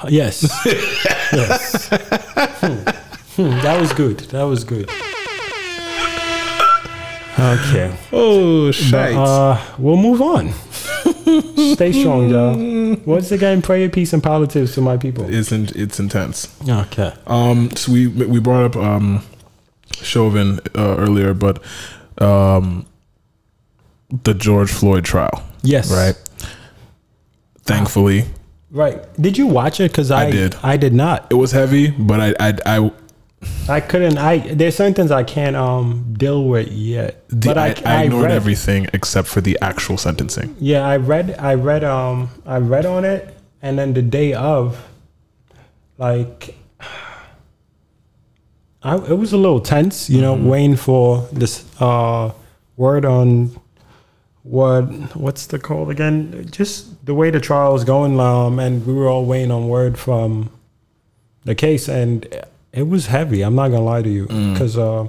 Yes, 0.09 0.43
yes. 0.65 1.87
Hmm. 1.89 2.75
Hmm, 3.35 3.49
That 3.61 3.79
was 3.79 3.93
good. 3.93 4.19
That 4.31 4.43
was 4.43 4.63
good. 4.63 4.89
Okay, 7.39 7.95
Oh 8.11 8.71
but, 8.91 9.13
uh, 9.15 9.59
we'll 9.79 9.97
move 9.97 10.21
on. 10.21 10.51
Stay 11.75 11.91
strong, 11.91 12.29
y'all. 12.29 12.95
What's 13.05 13.31
again? 13.31 13.61
Prayer, 13.63 13.89
peace, 13.89 14.13
and 14.13 14.21
politics 14.21 14.75
to 14.75 14.81
my 14.81 14.97
people. 14.97 15.25
it's 15.27 15.51
in, 15.51 15.67
it's 15.75 15.99
intense. 15.99 16.47
Okay. 16.67 17.11
Um, 17.25 17.71
so 17.75 17.91
we 17.91 18.07
we 18.07 18.39
brought 18.39 18.65
up 18.65 18.75
um, 18.75 19.23
Chauvin 20.01 20.59
uh, 20.75 20.95
earlier, 20.97 21.33
but 21.33 21.61
um, 22.19 22.85
the 24.23 24.33
George 24.35 24.71
Floyd 24.71 25.03
trial, 25.03 25.43
Yes. 25.63 25.91
right? 25.91 26.15
Thankfully, 27.63 28.25
Right. 28.73 29.01
Did 29.21 29.37
you 29.37 29.45
watch 29.45 29.79
it? 29.79 29.91
Because 29.91 30.09
I, 30.09 30.25
I 30.25 30.31
did. 30.31 30.55
I 30.63 30.77
did 30.77 30.93
not. 30.93 31.27
it 31.31 31.35
was 31.35 31.51
heavy, 31.51 31.91
but 31.91 32.19
I 32.19 32.33
I, 32.39 32.57
I 32.65 32.91
I 33.69 33.79
couldn't. 33.81 34.17
I 34.17 34.39
there's 34.39 34.75
certain 34.75 34.95
things 34.95 35.11
I 35.11 35.23
can't 35.23 35.55
um 35.55 36.15
deal 36.17 36.43
with 36.45 36.69
yet. 36.69 37.23
the, 37.29 37.49
but 37.49 37.57
I, 37.59 37.67
I, 37.85 37.99
I 37.99 38.03
ignored 38.03 38.25
read, 38.25 38.31
everything 38.31 38.87
except 38.91 39.27
for 39.27 39.41
the 39.41 39.59
actual 39.61 39.97
sentencing. 39.97 40.55
Yeah, 40.59 40.87
I 40.87 40.97
read. 40.97 41.35
I 41.37 41.53
read. 41.53 41.83
Um, 41.83 42.29
I 42.47 42.57
read 42.57 42.87
on 42.87 43.05
it, 43.05 43.37
and 43.61 43.77
then 43.77 43.93
the 43.93 44.01
day 44.01 44.33
of, 44.33 44.83
like, 45.99 46.55
I 48.81 48.95
it 48.95 49.17
was 49.17 49.33
a 49.33 49.37
little 49.37 49.59
tense. 49.59 50.09
You 50.09 50.21
know, 50.21 50.33
waiting 50.33 50.77
for 50.77 51.27
this 51.31 51.63
uh 51.79 52.31
word 52.75 53.05
on 53.05 53.51
what 54.43 54.83
what's 55.15 55.45
the 55.47 55.57
call 55.59 55.89
again? 55.89 56.45
Just 56.51 57.05
the 57.05 57.13
way 57.13 57.29
the 57.31 57.39
trial 57.39 57.73
was 57.73 57.83
going. 57.83 58.19
Um, 58.19 58.59
and 58.59 58.85
we 58.85 58.93
were 58.93 59.07
all 59.07 59.25
waiting 59.25 59.51
on 59.51 59.67
word 59.69 59.97
from 59.97 60.49
the 61.45 61.55
case, 61.55 61.87
and 61.87 62.27
it 62.71 62.87
was 62.87 63.07
heavy. 63.07 63.41
I'm 63.41 63.55
not 63.55 63.69
gonna 63.69 63.83
lie 63.83 64.01
to 64.01 64.09
you, 64.09 64.27
because 64.27 64.77
uh, 64.77 65.07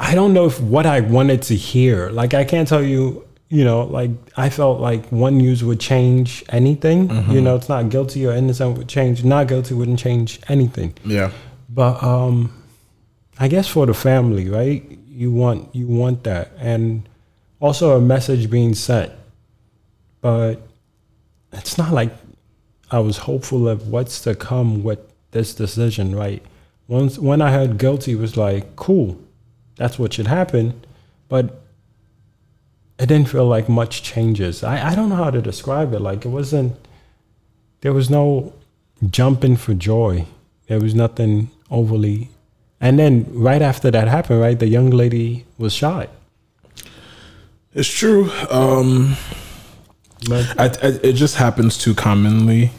I 0.00 0.14
don't 0.14 0.32
know 0.32 0.46
if 0.46 0.60
what 0.60 0.86
I 0.86 1.00
wanted 1.00 1.42
to 1.42 1.54
hear. 1.54 2.10
Like 2.10 2.34
I 2.34 2.44
can't 2.44 2.68
tell 2.68 2.82
you. 2.82 3.22
You 3.50 3.62
know, 3.62 3.82
like 3.84 4.10
I 4.36 4.48
felt 4.50 4.80
like 4.80 5.06
one 5.12 5.36
news 5.36 5.62
would 5.62 5.78
change 5.78 6.42
anything. 6.48 7.08
You 7.30 7.40
know, 7.40 7.54
it's 7.54 7.68
not 7.68 7.88
guilty 7.88 8.26
or 8.26 8.32
innocent 8.32 8.76
would 8.78 8.88
change. 8.88 9.22
Not 9.22 9.46
guilty 9.46 9.74
wouldn't 9.74 9.98
change 10.00 10.40
anything. 10.48 10.94
Yeah, 11.04 11.30
But 11.68 12.02
um, 12.02 12.50
I 13.38 13.46
guess 13.46 13.68
for 13.68 13.86
the 13.86 13.94
family, 13.94 14.48
right? 14.48 14.82
You 15.08 15.30
want 15.30 15.72
you 15.72 15.86
want 15.86 16.24
that, 16.24 16.50
and 16.58 17.06
also 17.60 17.96
a 17.96 18.00
message 18.00 18.50
being 18.50 18.74
sent. 18.74 19.12
But 20.20 20.62
it's 21.52 21.78
not 21.78 21.92
like 21.92 22.12
I 22.90 22.98
was 22.98 23.18
hopeful 23.18 23.68
of 23.68 23.88
what's 23.88 24.20
to 24.22 24.34
come 24.34 24.82
with 24.82 25.00
this 25.30 25.54
decision, 25.54 26.14
right? 26.14 26.42
Once 26.88 27.18
when 27.18 27.40
I 27.40 27.50
heard 27.50 27.78
guilty, 27.78 28.12
it 28.12 28.18
was 28.18 28.36
like 28.36 28.76
cool, 28.76 29.18
that's 29.76 29.98
what 29.98 30.12
should 30.12 30.26
happen, 30.26 30.84
but 31.28 31.62
it 32.98 33.06
didn't 33.06 33.28
feel 33.28 33.46
like 33.46 33.68
much 33.68 34.02
changes. 34.02 34.62
I 34.62 34.90
I 34.90 34.94
don't 34.94 35.08
know 35.08 35.16
how 35.16 35.30
to 35.30 35.42
describe 35.42 35.92
it. 35.94 36.00
Like 36.00 36.24
it 36.24 36.28
wasn't. 36.28 36.76
There 37.80 37.92
was 37.92 38.08
no 38.08 38.52
jumping 39.10 39.56
for 39.56 39.74
joy. 39.74 40.26
There 40.68 40.80
was 40.80 40.94
nothing 40.94 41.50
overly. 41.70 42.30
And 42.80 42.98
then 42.98 43.26
right 43.30 43.62
after 43.62 43.90
that 43.90 44.08
happened, 44.08 44.40
right, 44.40 44.58
the 44.58 44.68
young 44.68 44.90
lady 44.90 45.44
was 45.58 45.72
shot. 45.72 46.10
It's 47.74 47.88
true. 47.88 48.30
Um, 48.50 49.16
I, 50.30 50.44
I, 50.58 50.66
it 51.02 51.12
just 51.14 51.36
happens 51.36 51.76
too 51.78 51.94
commonly. 51.94 52.70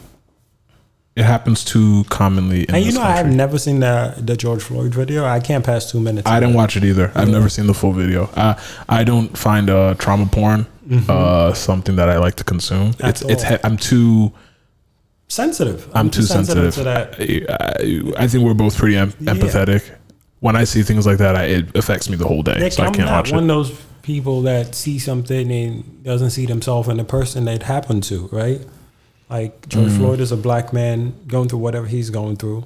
It 1.14 1.24
happens 1.24 1.64
too 1.64 2.04
commonly 2.10 2.64
in 2.64 2.74
and 2.74 2.84
you 2.84 2.92
know, 2.92 3.00
I 3.00 3.12
have 3.16 3.32
never 3.32 3.58
seen 3.58 3.80
the 3.80 4.14
the 4.18 4.36
George 4.36 4.62
Floyd 4.62 4.92
video. 4.94 5.24
I 5.24 5.40
can't 5.40 5.64
pass 5.64 5.90
two 5.90 5.98
minutes. 6.00 6.28
I 6.28 6.40
didn't 6.40 6.54
watch 6.54 6.76
it 6.76 6.84
either. 6.84 7.10
I've 7.14 7.30
never 7.30 7.48
seen 7.48 7.66
the 7.66 7.72
full 7.72 7.92
video. 7.92 8.28
I 8.36 8.60
I 8.88 9.02
don't 9.04 9.36
find 9.36 9.70
uh, 9.70 9.94
trauma 9.94 10.26
porn 10.26 10.66
uh, 11.08 11.54
something 11.54 11.96
that 11.96 12.10
I 12.10 12.18
like 12.18 12.34
to 12.36 12.44
consume. 12.44 12.92
Mm-hmm. 12.92 13.04
At 13.06 13.10
it's 13.10 13.22
it's 13.22 13.44
all. 13.44 13.50
he- 13.50 13.58
I'm 13.64 13.76
too 13.78 14.32
sensitive. 15.28 15.88
I'm, 15.94 16.10
too 16.10 16.22
sensitive. 16.22 16.74
to 16.74 16.84
that. 16.84 17.14
I, 17.18 18.24
I 18.24 18.26
think 18.28 18.44
we're 18.44 18.54
both 18.54 18.76
pretty 18.76 18.96
em- 18.96 19.12
empathetic. 19.12 19.90
When 20.40 20.54
I 20.54 20.64
see 20.64 20.82
things 20.82 21.06
like 21.06 21.18
that, 21.18 21.34
I, 21.34 21.44
it 21.44 21.76
affects 21.76 22.10
me 22.10 22.16
the 22.16 22.26
whole 22.26 22.42
day, 22.42 22.58
Nick, 22.58 22.74
so 22.74 22.82
I 22.82 22.86
I'm 22.88 22.92
can't 22.92 23.08
not 23.08 23.16
watch 23.24 23.32
one 23.32 23.50
it. 23.50 23.52
of 23.54 23.66
those 23.68 23.85
people 24.06 24.42
that 24.42 24.72
see 24.72 25.00
something 25.00 25.50
and 25.50 26.04
doesn't 26.04 26.30
see 26.30 26.46
themselves 26.46 26.86
in 26.88 26.96
the 26.96 27.04
person 27.04 27.44
that 27.44 27.64
happened 27.64 28.04
to, 28.04 28.28
right? 28.30 28.60
Like 29.28 29.68
George 29.68 29.90
Mm. 29.90 29.96
Floyd 29.96 30.20
is 30.20 30.30
a 30.30 30.36
black 30.36 30.72
man 30.72 31.12
going 31.26 31.48
through 31.48 31.58
whatever 31.58 31.88
he's 31.88 32.08
going 32.10 32.36
through, 32.36 32.64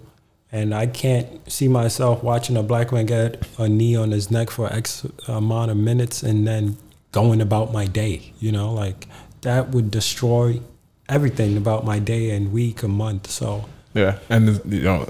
and 0.52 0.74
I 0.74 0.86
can't 0.86 1.26
see 1.50 1.66
myself 1.66 2.22
watching 2.22 2.58
a 2.58 2.62
black 2.62 2.92
man 2.92 3.06
get 3.06 3.42
a 3.56 3.70
knee 3.70 3.96
on 3.96 4.10
his 4.10 4.30
neck 4.30 4.50
for 4.50 4.70
X 4.70 5.06
amount 5.26 5.70
of 5.70 5.78
minutes 5.78 6.22
and 6.22 6.46
then 6.46 6.76
going 7.10 7.40
about 7.40 7.72
my 7.72 7.86
day. 7.86 8.34
You 8.38 8.52
know, 8.52 8.74
like 8.74 9.06
that 9.40 9.70
would 9.70 9.90
destroy 9.90 10.60
everything 11.08 11.56
about 11.56 11.86
my 11.86 11.98
day 11.98 12.30
and 12.32 12.52
week, 12.52 12.82
a 12.82 12.88
month. 12.88 13.30
So 13.30 13.64
Yeah, 13.94 14.18
and 14.28 14.60
you 14.66 14.82
know, 14.82 15.08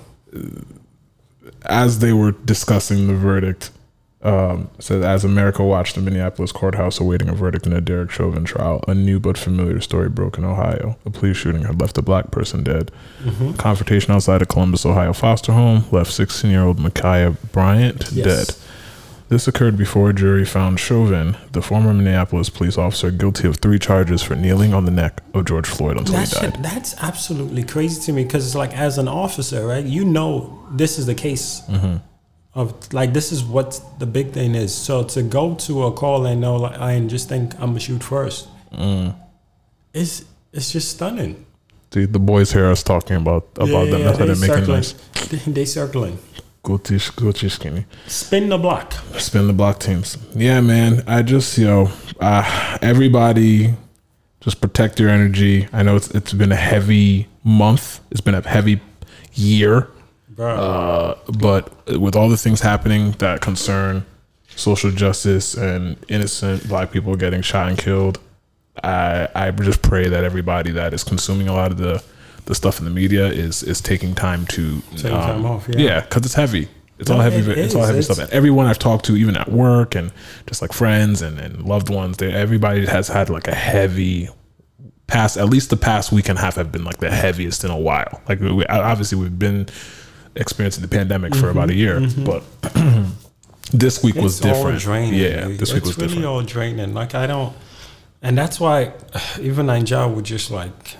as 1.64 1.98
they 1.98 2.12
were 2.12 2.30
discussing 2.30 3.08
the 3.08 3.14
verdict, 3.14 3.72
um, 4.22 4.68
said 4.78 5.02
as 5.02 5.24
America 5.24 5.64
watched 5.64 5.94
the 5.94 6.00
Minneapolis 6.02 6.52
courthouse 6.52 7.00
awaiting 7.00 7.28
a 7.30 7.34
verdict 7.34 7.66
in 7.66 7.72
a 7.72 7.80
Derek 7.80 8.10
Chauvin 8.10 8.44
trial, 8.44 8.84
a 8.86 8.94
new 8.94 9.18
but 9.18 9.38
familiar 9.38 9.80
story 9.80 10.08
broke 10.10 10.36
in 10.36 10.44
Ohio. 10.44 10.96
A 11.06 11.10
police 11.10 11.38
shooting 11.38 11.62
had 11.62 11.80
left 11.80 11.96
a 11.96 12.02
black 12.02 12.30
person 12.30 12.62
dead. 12.62 12.90
Confrontation 13.56 14.12
outside 14.12 14.42
a 14.42 14.46
Columbus, 14.46 14.84
Ohio 14.84 15.12
foster 15.12 15.52
home 15.52 15.84
left 15.90 16.10
16-year-old 16.10 16.78
Ma'Khia 16.78 17.36
Bryant 17.52 18.10
Yes. 18.12 18.24
dead. 18.46 18.56
This 19.30 19.46
occurred 19.46 19.76
before 19.78 20.10
a 20.10 20.12
jury 20.12 20.44
found 20.44 20.80
Chauvin, 20.80 21.36
the 21.52 21.62
former 21.62 21.94
Minneapolis 21.94 22.50
police 22.50 22.76
officer, 22.76 23.12
guilty 23.12 23.46
of 23.46 23.58
three 23.58 23.78
charges 23.78 24.22
for 24.24 24.34
kneeling 24.34 24.74
on 24.74 24.86
the 24.86 24.90
neck 24.90 25.22
of 25.34 25.44
George 25.44 25.68
Floyd 25.68 25.96
until 25.98 26.14
that 26.16 26.28
he 26.28 26.34
died. 26.34 26.54
shit, 26.56 26.62
that's 26.64 26.96
absolutely 27.00 27.62
crazy 27.62 28.00
to 28.02 28.12
me 28.12 28.24
because 28.24 28.44
it's 28.44 28.56
like 28.56 28.76
as 28.76 28.98
an 28.98 29.06
officer, 29.06 29.64
right? 29.66 29.84
You 29.84 30.04
know 30.04 30.58
this 30.72 30.98
is 30.98 31.06
the 31.06 31.14
case 31.14 31.62
Mm-hmm. 31.68 31.98
Of 32.54 32.92
like 32.92 33.12
this 33.12 33.30
is 33.32 33.42
what 33.44 33.80
the 33.98 34.06
big 34.06 34.32
thing 34.32 34.54
is. 34.54 34.74
So 34.74 35.04
to 35.04 35.22
go 35.22 35.54
to 35.56 35.84
a 35.84 35.92
call 35.92 36.26
and 36.26 36.40
know 36.40 36.56
like 36.56 36.78
I 36.80 36.98
just 37.00 37.28
think 37.28 37.54
I'm 37.54 37.70
gonna 37.70 37.80
shoot 37.80 38.02
first, 38.02 38.48
Mm. 38.72 39.14
it's 39.94 40.24
it's 40.52 40.70
just 40.72 40.90
stunning. 40.90 41.44
See, 41.92 42.04
the 42.06 42.18
boys 42.20 42.52
hear 42.52 42.66
us 42.70 42.82
talking 42.82 43.16
about 43.16 43.46
about 43.56 43.86
them. 43.90 44.02
That's 44.02 44.18
how 44.18 44.26
they 44.26 44.34
they're 44.34 44.48
making 44.48 44.64
circling. 44.66 44.76
noise. 44.76 44.94
They, 45.30 45.52
they 45.52 45.64
circling. 45.64 46.18
Gucci, 46.62 46.98
Gucci 47.16 47.50
skinny. 47.50 47.86
Spin 48.06 48.48
the 48.50 48.58
block. 48.58 48.92
Spin 49.18 49.46
the 49.46 49.52
block 49.54 49.80
teams. 49.80 50.18
Yeah, 50.36 50.60
man. 50.60 51.02
I 51.06 51.22
just, 51.22 51.56
you 51.56 51.64
know, 51.66 51.90
uh, 52.20 52.76
everybody 52.82 53.72
just 54.40 54.60
protect 54.60 55.00
your 55.00 55.08
energy. 55.08 55.68
I 55.72 55.82
know 55.82 55.96
it's 55.96 56.10
it's 56.10 56.32
been 56.34 56.52
a 56.52 56.56
heavy 56.70 57.28
month. 57.44 58.00
It's 58.10 58.20
been 58.20 58.34
a 58.34 58.46
heavy 58.46 58.80
year. 59.34 59.88
Bro. 60.40 60.54
Uh, 60.56 61.14
but 61.38 61.98
with 62.00 62.16
all 62.16 62.30
the 62.30 62.36
things 62.38 62.60
happening 62.62 63.12
that 63.18 63.42
concern 63.42 64.06
social 64.56 64.90
justice 64.90 65.54
and 65.54 65.96
innocent 66.08 66.66
black 66.66 66.90
people 66.92 67.14
getting 67.16 67.42
shot 67.42 67.68
and 67.68 67.76
killed, 67.76 68.18
I 68.82 69.28
I 69.34 69.50
just 69.50 69.82
pray 69.82 70.08
that 70.08 70.24
everybody 70.24 70.70
that 70.72 70.94
is 70.94 71.04
consuming 71.04 71.48
a 71.48 71.52
lot 71.52 71.70
of 71.72 71.76
the 71.76 72.02
the 72.46 72.54
stuff 72.54 72.78
in 72.78 72.86
the 72.86 72.90
media 72.90 73.26
is 73.26 73.62
is 73.62 73.82
taking 73.82 74.14
time 74.14 74.46
to 74.46 74.80
Taking 74.96 75.10
time 75.10 75.44
off, 75.44 75.68
yeah. 75.68 75.78
yeah, 75.78 76.00
because 76.00 76.24
it's 76.24 76.34
heavy. 76.34 76.68
It's 76.98 77.10
No, 77.10 77.16
all 77.16 77.20
heavy. 77.22 77.38
it 77.50 77.58
it's 77.58 77.74
all 77.74 77.82
heavy 77.84 77.98
It's- 77.98 78.06
stuff. 78.06 78.18
And 78.24 78.30
everyone 78.32 78.64
I've 78.66 78.78
talked 78.78 79.04
to, 79.06 79.16
even 79.16 79.36
at 79.36 79.52
work 79.52 79.94
and 79.94 80.10
just 80.46 80.62
like 80.62 80.72
friends 80.72 81.20
and, 81.20 81.38
and 81.38 81.62
loved 81.64 81.90
ones, 81.90 82.16
they, 82.16 82.32
everybody 82.32 82.86
has 82.86 83.08
had 83.08 83.28
like 83.28 83.46
a 83.46 83.54
heavy 83.54 84.28
past. 85.06 85.36
At 85.36 85.50
least 85.50 85.68
the 85.70 85.76
past 85.76 86.12
week 86.12 86.28
and 86.30 86.38
a 86.38 86.40
half 86.42 86.56
have 86.56 86.72
been 86.72 86.84
like 86.84 86.98
the 86.98 87.10
heaviest 87.10 87.62
in 87.64 87.70
a 87.70 87.78
while. 87.78 88.22
Like 88.28 88.40
we, 88.40 88.64
obviously 88.66 89.18
we've 89.18 89.38
been 89.38 89.66
experiencing 90.36 90.82
the 90.82 90.88
pandemic 90.88 91.34
for 91.34 91.50
about 91.50 91.70
a 91.70 91.74
year, 91.74 92.00
but 92.24 92.42
this 93.72 94.02
week 94.02 94.14
was 94.16 94.40
Mm-hmm. 94.40 94.48
It's 94.48 94.56
all 94.58 94.64
different. 94.64 94.80
draining, 94.82 95.14
yeah, 95.20 95.46
dude. 95.48 95.58
this 95.58 95.72
week 95.72 95.78
it's 95.78 95.88
was 95.88 95.96
really 95.96 96.08
different. 96.08 96.26
all 96.26 96.42
draining. 96.42 96.94
Like 96.94 97.14
I 97.14 97.26
don't, 97.26 97.54
and 98.22 98.36
that's 98.38 98.58
why 98.60 98.92
even 99.40 99.66
Naija 99.66 100.12
would 100.14 100.24
just 100.24 100.50
like. 100.50 100.96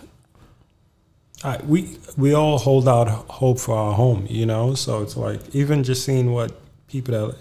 I, 1.43 1.59
we 1.67 1.97
we 2.19 2.35
all 2.35 2.59
hold 2.59 2.87
out 2.87 3.09
hope 3.09 3.59
for 3.59 3.75
our 3.75 3.95
home, 3.95 4.27
you 4.29 4.45
know. 4.45 4.75
So 4.75 5.03
it's 5.03 5.17
like 5.17 5.41
even 5.55 5.85
just 5.85 6.05
seeing 6.05 6.33
what 6.33 6.53
people 6.87 7.13
that 7.15 7.37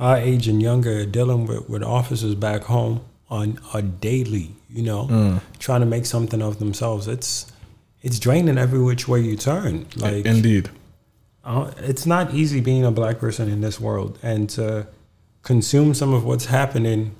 our 0.00 0.16
age 0.16 0.48
and 0.48 0.62
younger 0.62 1.00
are 1.00 1.04
dealing 1.06 1.46
with 1.46 1.68
with 1.68 1.82
officers 1.82 2.34
back 2.34 2.62
home 2.62 3.02
on 3.28 3.58
a 3.74 3.82
daily, 3.82 4.52
you 4.70 4.82
know, 4.82 5.06
Mm. 5.06 5.40
trying 5.58 5.80
to 5.80 5.86
make 5.86 6.06
something 6.06 6.40
of 6.40 6.60
themselves. 6.60 7.06
It's 7.08 7.52
it's 8.00 8.18
draining 8.18 8.56
every 8.56 8.80
which 8.82 9.06
way 9.06 9.20
you 9.20 9.36
turn. 9.36 9.86
Like 9.96 10.24
Indeed. 10.24 10.70
Uh, 11.44 11.72
it's 11.78 12.06
not 12.06 12.34
easy 12.34 12.60
being 12.60 12.84
a 12.84 12.90
black 12.90 13.18
person 13.18 13.48
in 13.48 13.60
this 13.60 13.80
world 13.80 14.18
and 14.22 14.48
to 14.50 14.86
consume 15.42 15.94
some 15.94 16.12
of 16.14 16.24
what's 16.24 16.46
happening 16.46 17.14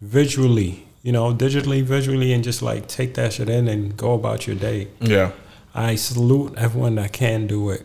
visually, 0.00 0.86
you 1.02 1.12
know, 1.12 1.34
digitally, 1.34 1.82
visually, 1.82 2.32
and 2.32 2.42
just 2.42 2.62
like 2.62 2.86
take 2.88 3.14
that 3.14 3.34
shit 3.34 3.48
in 3.48 3.68
and 3.68 3.96
go 3.96 4.14
about 4.14 4.46
your 4.46 4.56
day. 4.56 4.88
Yeah. 5.00 5.32
I 5.74 5.96
salute 5.96 6.54
everyone 6.56 6.94
that 6.96 7.12
can 7.12 7.46
do 7.46 7.70
it 7.70 7.84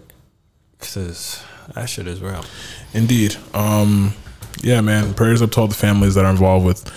because 0.80 1.44
that 1.76 1.90
shit 1.90 2.08
is 2.08 2.22
real. 2.22 2.46
Indeed. 2.94 3.36
Um, 3.54 4.14
yeah, 4.62 4.82
man. 4.82 5.14
Prayers 5.14 5.42
up 5.42 5.52
to 5.52 5.62
all 5.62 5.68
the 5.68 5.76
families 5.76 6.16
that 6.16 6.26
are 6.26 6.32
involved 6.32 6.66
with 6.66 6.92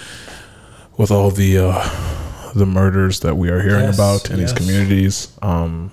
with 0.97 1.11
all 1.11 1.31
the 1.31 1.59
uh, 1.59 2.53
the 2.55 2.67
murders 2.67 3.21
that 3.21 3.37
we 3.37 3.51
are 3.51 3.61
hearing 3.61 3.85
Yes, 3.85 3.95
about 3.95 4.31
in 4.31 4.39
these 4.39 4.53
communities. 4.53 5.37
Um, 5.43 5.93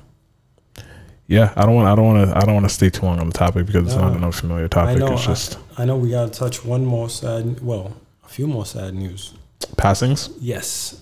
yeah, 1.27 1.53
I 1.55 1.65
don't 1.65 1.75
want. 1.75 1.87
I 1.87 1.95
don't 1.95 2.05
want 2.05 2.29
to. 2.29 2.37
I 2.37 2.41
don't 2.41 2.53
want 2.53 2.65
to 2.65 2.73
stay 2.73 2.89
too 2.89 3.05
long 3.05 3.19
on 3.19 3.27
the 3.27 3.33
topic 3.33 3.65
because 3.65 3.87
it's 3.87 3.95
not 3.95 4.11
No. 4.11 4.17
an 4.17 4.23
unfamiliar 4.23 4.65
I 4.65 4.67
topic. 4.67 4.97
know. 4.99 5.13
it's 5.13 5.25
just 5.25 5.57
I, 5.77 5.83
I 5.83 5.85
know 5.85 5.97
we 5.97 6.09
got 6.11 6.31
to 6.31 6.39
touch 6.39 6.63
one 6.65 6.85
more 6.85 7.09
sad, 7.09 7.61
well, 7.61 7.95
a 8.23 8.27
few 8.27 8.47
more 8.47 8.65
sad 8.65 8.93
news. 8.93 9.33
passings. 9.77 10.29
Yes, 10.39 11.01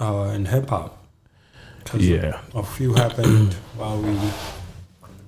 uh, 0.00 0.32
in 0.34 0.46
hip 0.46 0.68
hop. 0.70 0.98
Yeah. 1.96 2.40
a 2.54 2.62
few 2.62 2.94
happened 2.94 3.54
while 3.76 4.00
we 4.00 4.14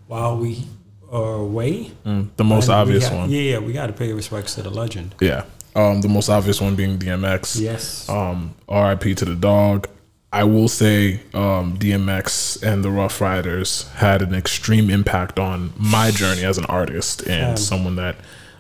while 0.07 0.37
we 0.39 0.65
are 1.11 1.35
away. 1.35 1.91
Mm, 2.07 2.29
the 2.37 2.45
most 2.45 2.65
And 2.65 2.75
obvious 2.75 3.09
got- 3.09 3.17
one. 3.19 3.31
Yeah, 3.31 3.41
yeah, 3.41 3.59
we 3.59 3.73
got 3.73 3.87
to 3.87 3.93
pay 3.93 4.13
respects 4.13 4.55
to 4.57 4.63
the 4.63 4.71
legend. 4.71 5.15
Yeah. 5.21 5.45
Um, 5.77 6.01
the 6.03 6.09
most 6.09 6.29
obvious 6.29 6.61
one 6.61 6.77
being 6.77 6.99
DMX. 6.99 7.61
Yes. 7.61 8.09
Um, 8.09 8.55
RIP 8.69 9.17
to 9.17 9.25
the 9.25 9.35
dog. 9.35 9.89
I 10.35 10.43
will 10.45 10.69
say 10.69 11.21
um, 11.33 11.77
DMX 11.79 12.61
and 12.63 12.83
the 12.85 12.91
Ruff 12.91 13.21
Ryders 13.21 13.89
had 13.95 14.21
an 14.21 14.35
extreme 14.35 14.91
impact 14.91 15.39
on 15.39 15.73
my 15.79 16.11
journey 16.11 16.43
as 16.45 16.59
an 16.59 16.65
artist 16.67 17.21
and 17.21 17.51
Fam. 17.51 17.57
someone 17.57 17.97
that, 17.97 18.17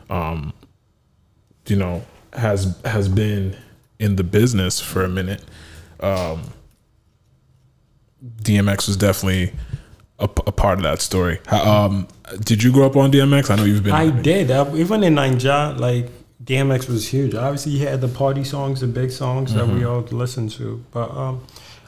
um, 0.09 0.53
you 1.66 1.75
know, 1.77 2.05
has 2.33 2.79
has 2.85 3.09
been 3.09 3.57
in 3.99 4.14
the 4.16 4.22
business 4.25 4.81
for 4.81 5.03
a 5.05 5.09
minute. 5.09 5.43
Um, 6.01 6.43
DMX 8.43 8.87
was 8.89 8.97
definitely 8.97 9.53
a 10.18 10.29
part 10.29 10.79
of 10.79 10.85
that 10.85 11.01
story. 11.03 11.41
Um, 11.51 12.07
did 12.45 12.62
you 12.62 12.72
grow 12.72 12.87
up 12.87 12.97
on 12.97 13.11
DMX? 13.12 13.51
I 13.51 13.57
know 13.57 13.64
you've 13.64 13.83
been. 13.83 13.93
I 13.93 14.11
did. 14.11 14.51
I, 14.51 14.72
even 14.77 15.03
in 15.03 15.16
Naija, 15.16 15.79
like 15.79 16.09
DMX 16.43 16.89
was 16.89 17.09
huge. 17.09 17.35
Obviously, 17.35 17.72
he 17.72 17.81
had 17.81 18.01
the 18.01 18.09
party 18.09 18.45
songs, 18.45 18.81
the 18.81 18.87
big 18.87 19.11
songs 19.11 19.53
that 19.55 19.64
Mm-hmm. 19.64 19.79
we 19.79 19.85
all 19.85 20.01
listened 20.03 20.53
to. 20.53 20.83
But 20.93 21.11
um, 21.11 21.45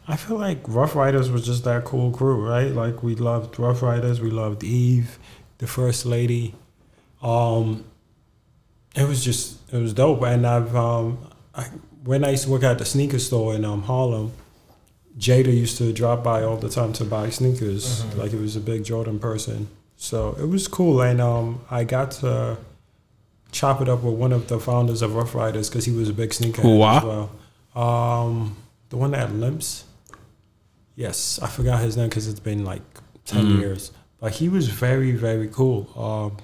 I 0.09 0.17
feel 0.17 0.39
like 0.39 0.61
Ruff 0.69 0.95
Ryders 0.95 1.31
was 1.31 1.45
just 1.45 1.65
that 1.65 1.85
cool 1.85 2.11
crew, 2.13 2.47
right? 2.49 2.71
Like 2.73 3.03
we 3.03 3.15
loved 3.17 3.59
Ruff 3.59 3.83
Ryders, 3.83 4.21
we 4.21 4.31
loved 4.31 4.63
Eve, 4.63 5.19
the 5.59 5.67
First 5.67 6.07
Lady. 6.07 6.55
Um, 7.23 7.85
it 8.95 9.09
was 9.09 9.25
just 9.25 9.59
it 9.73 9.79
was 9.79 9.93
dope. 9.93 10.23
And 10.23 10.47
I've 10.47 10.75
um, 10.77 11.19
I, 11.55 11.65
when 12.05 12.25
I 12.25 12.31
used 12.31 12.45
to 12.45 12.51
work 12.51 12.63
at 12.63 12.79
the 12.79 12.85
sneaker 12.85 13.19
store 13.19 13.55
in 13.55 13.65
um 13.65 13.83
Harlem. 13.83 14.33
Jada 15.19 15.47
used 15.47 15.79
to 15.79 15.95
drop 15.95 16.23
by 16.23 16.43
all 16.43 16.59
the 16.59 16.69
time 16.69 16.93
to 16.93 17.05
buy 17.05 17.31
sneakers. 17.31 18.05
Like 18.17 18.33
he 18.33 18.37
was 18.37 18.55
a 18.55 18.61
big 18.61 18.85
Jordan 18.85 19.19
person. 19.19 19.69
So 19.97 20.37
it 20.39 20.45
was 20.45 20.69
cool. 20.69 21.01
And 21.01 21.23
um, 21.23 21.63
I 21.71 21.85
got 21.85 22.11
to 22.21 22.59
chop 23.51 23.81
it 23.81 23.89
up 23.89 24.03
with 24.03 24.13
one 24.13 24.33
of 24.33 24.49
the 24.49 24.61
founders 24.61 25.01
of 25.01 25.15
Ruff 25.15 25.35
Ryders 25.35 25.71
because 25.71 25.87
he 25.87 25.91
was 25.93 26.11
a 26.11 26.13
big 26.13 26.35
sneaker 26.35 26.61
as 26.99 27.03
well. 27.05 27.31
Um, 27.75 28.59
the 28.91 28.99
one 28.99 29.13
that 29.13 29.33
limps. 29.33 29.85
Yes, 30.97 31.39
I 31.41 31.47
forgot 31.47 31.83
his 31.83 31.97
name 31.97 32.09
because 32.09 32.27
it's 32.27 32.41
been 32.41 32.65
like 32.65 32.83
10 33.27 33.59
years. 33.61 33.93
But 34.19 34.33
he 34.33 34.49
was 34.49 34.69
very, 34.69 35.13
very 35.13 35.47
cool. 35.49 35.91
Um, 35.95 36.39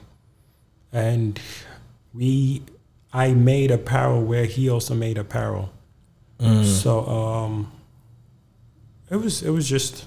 and 0.92 1.40
we, 2.12 2.62
I 3.12 3.32
made 3.32 3.70
apparel 3.70 4.22
where 4.22 4.44
he 4.44 4.68
also 4.68 4.94
made 4.94 5.16
apparel. 5.18 5.72
So 6.64 7.06
um, 7.06 7.72
it 9.10 9.16
was 9.16 9.42
it 9.44 9.50
was 9.50 9.68
just 9.68 10.06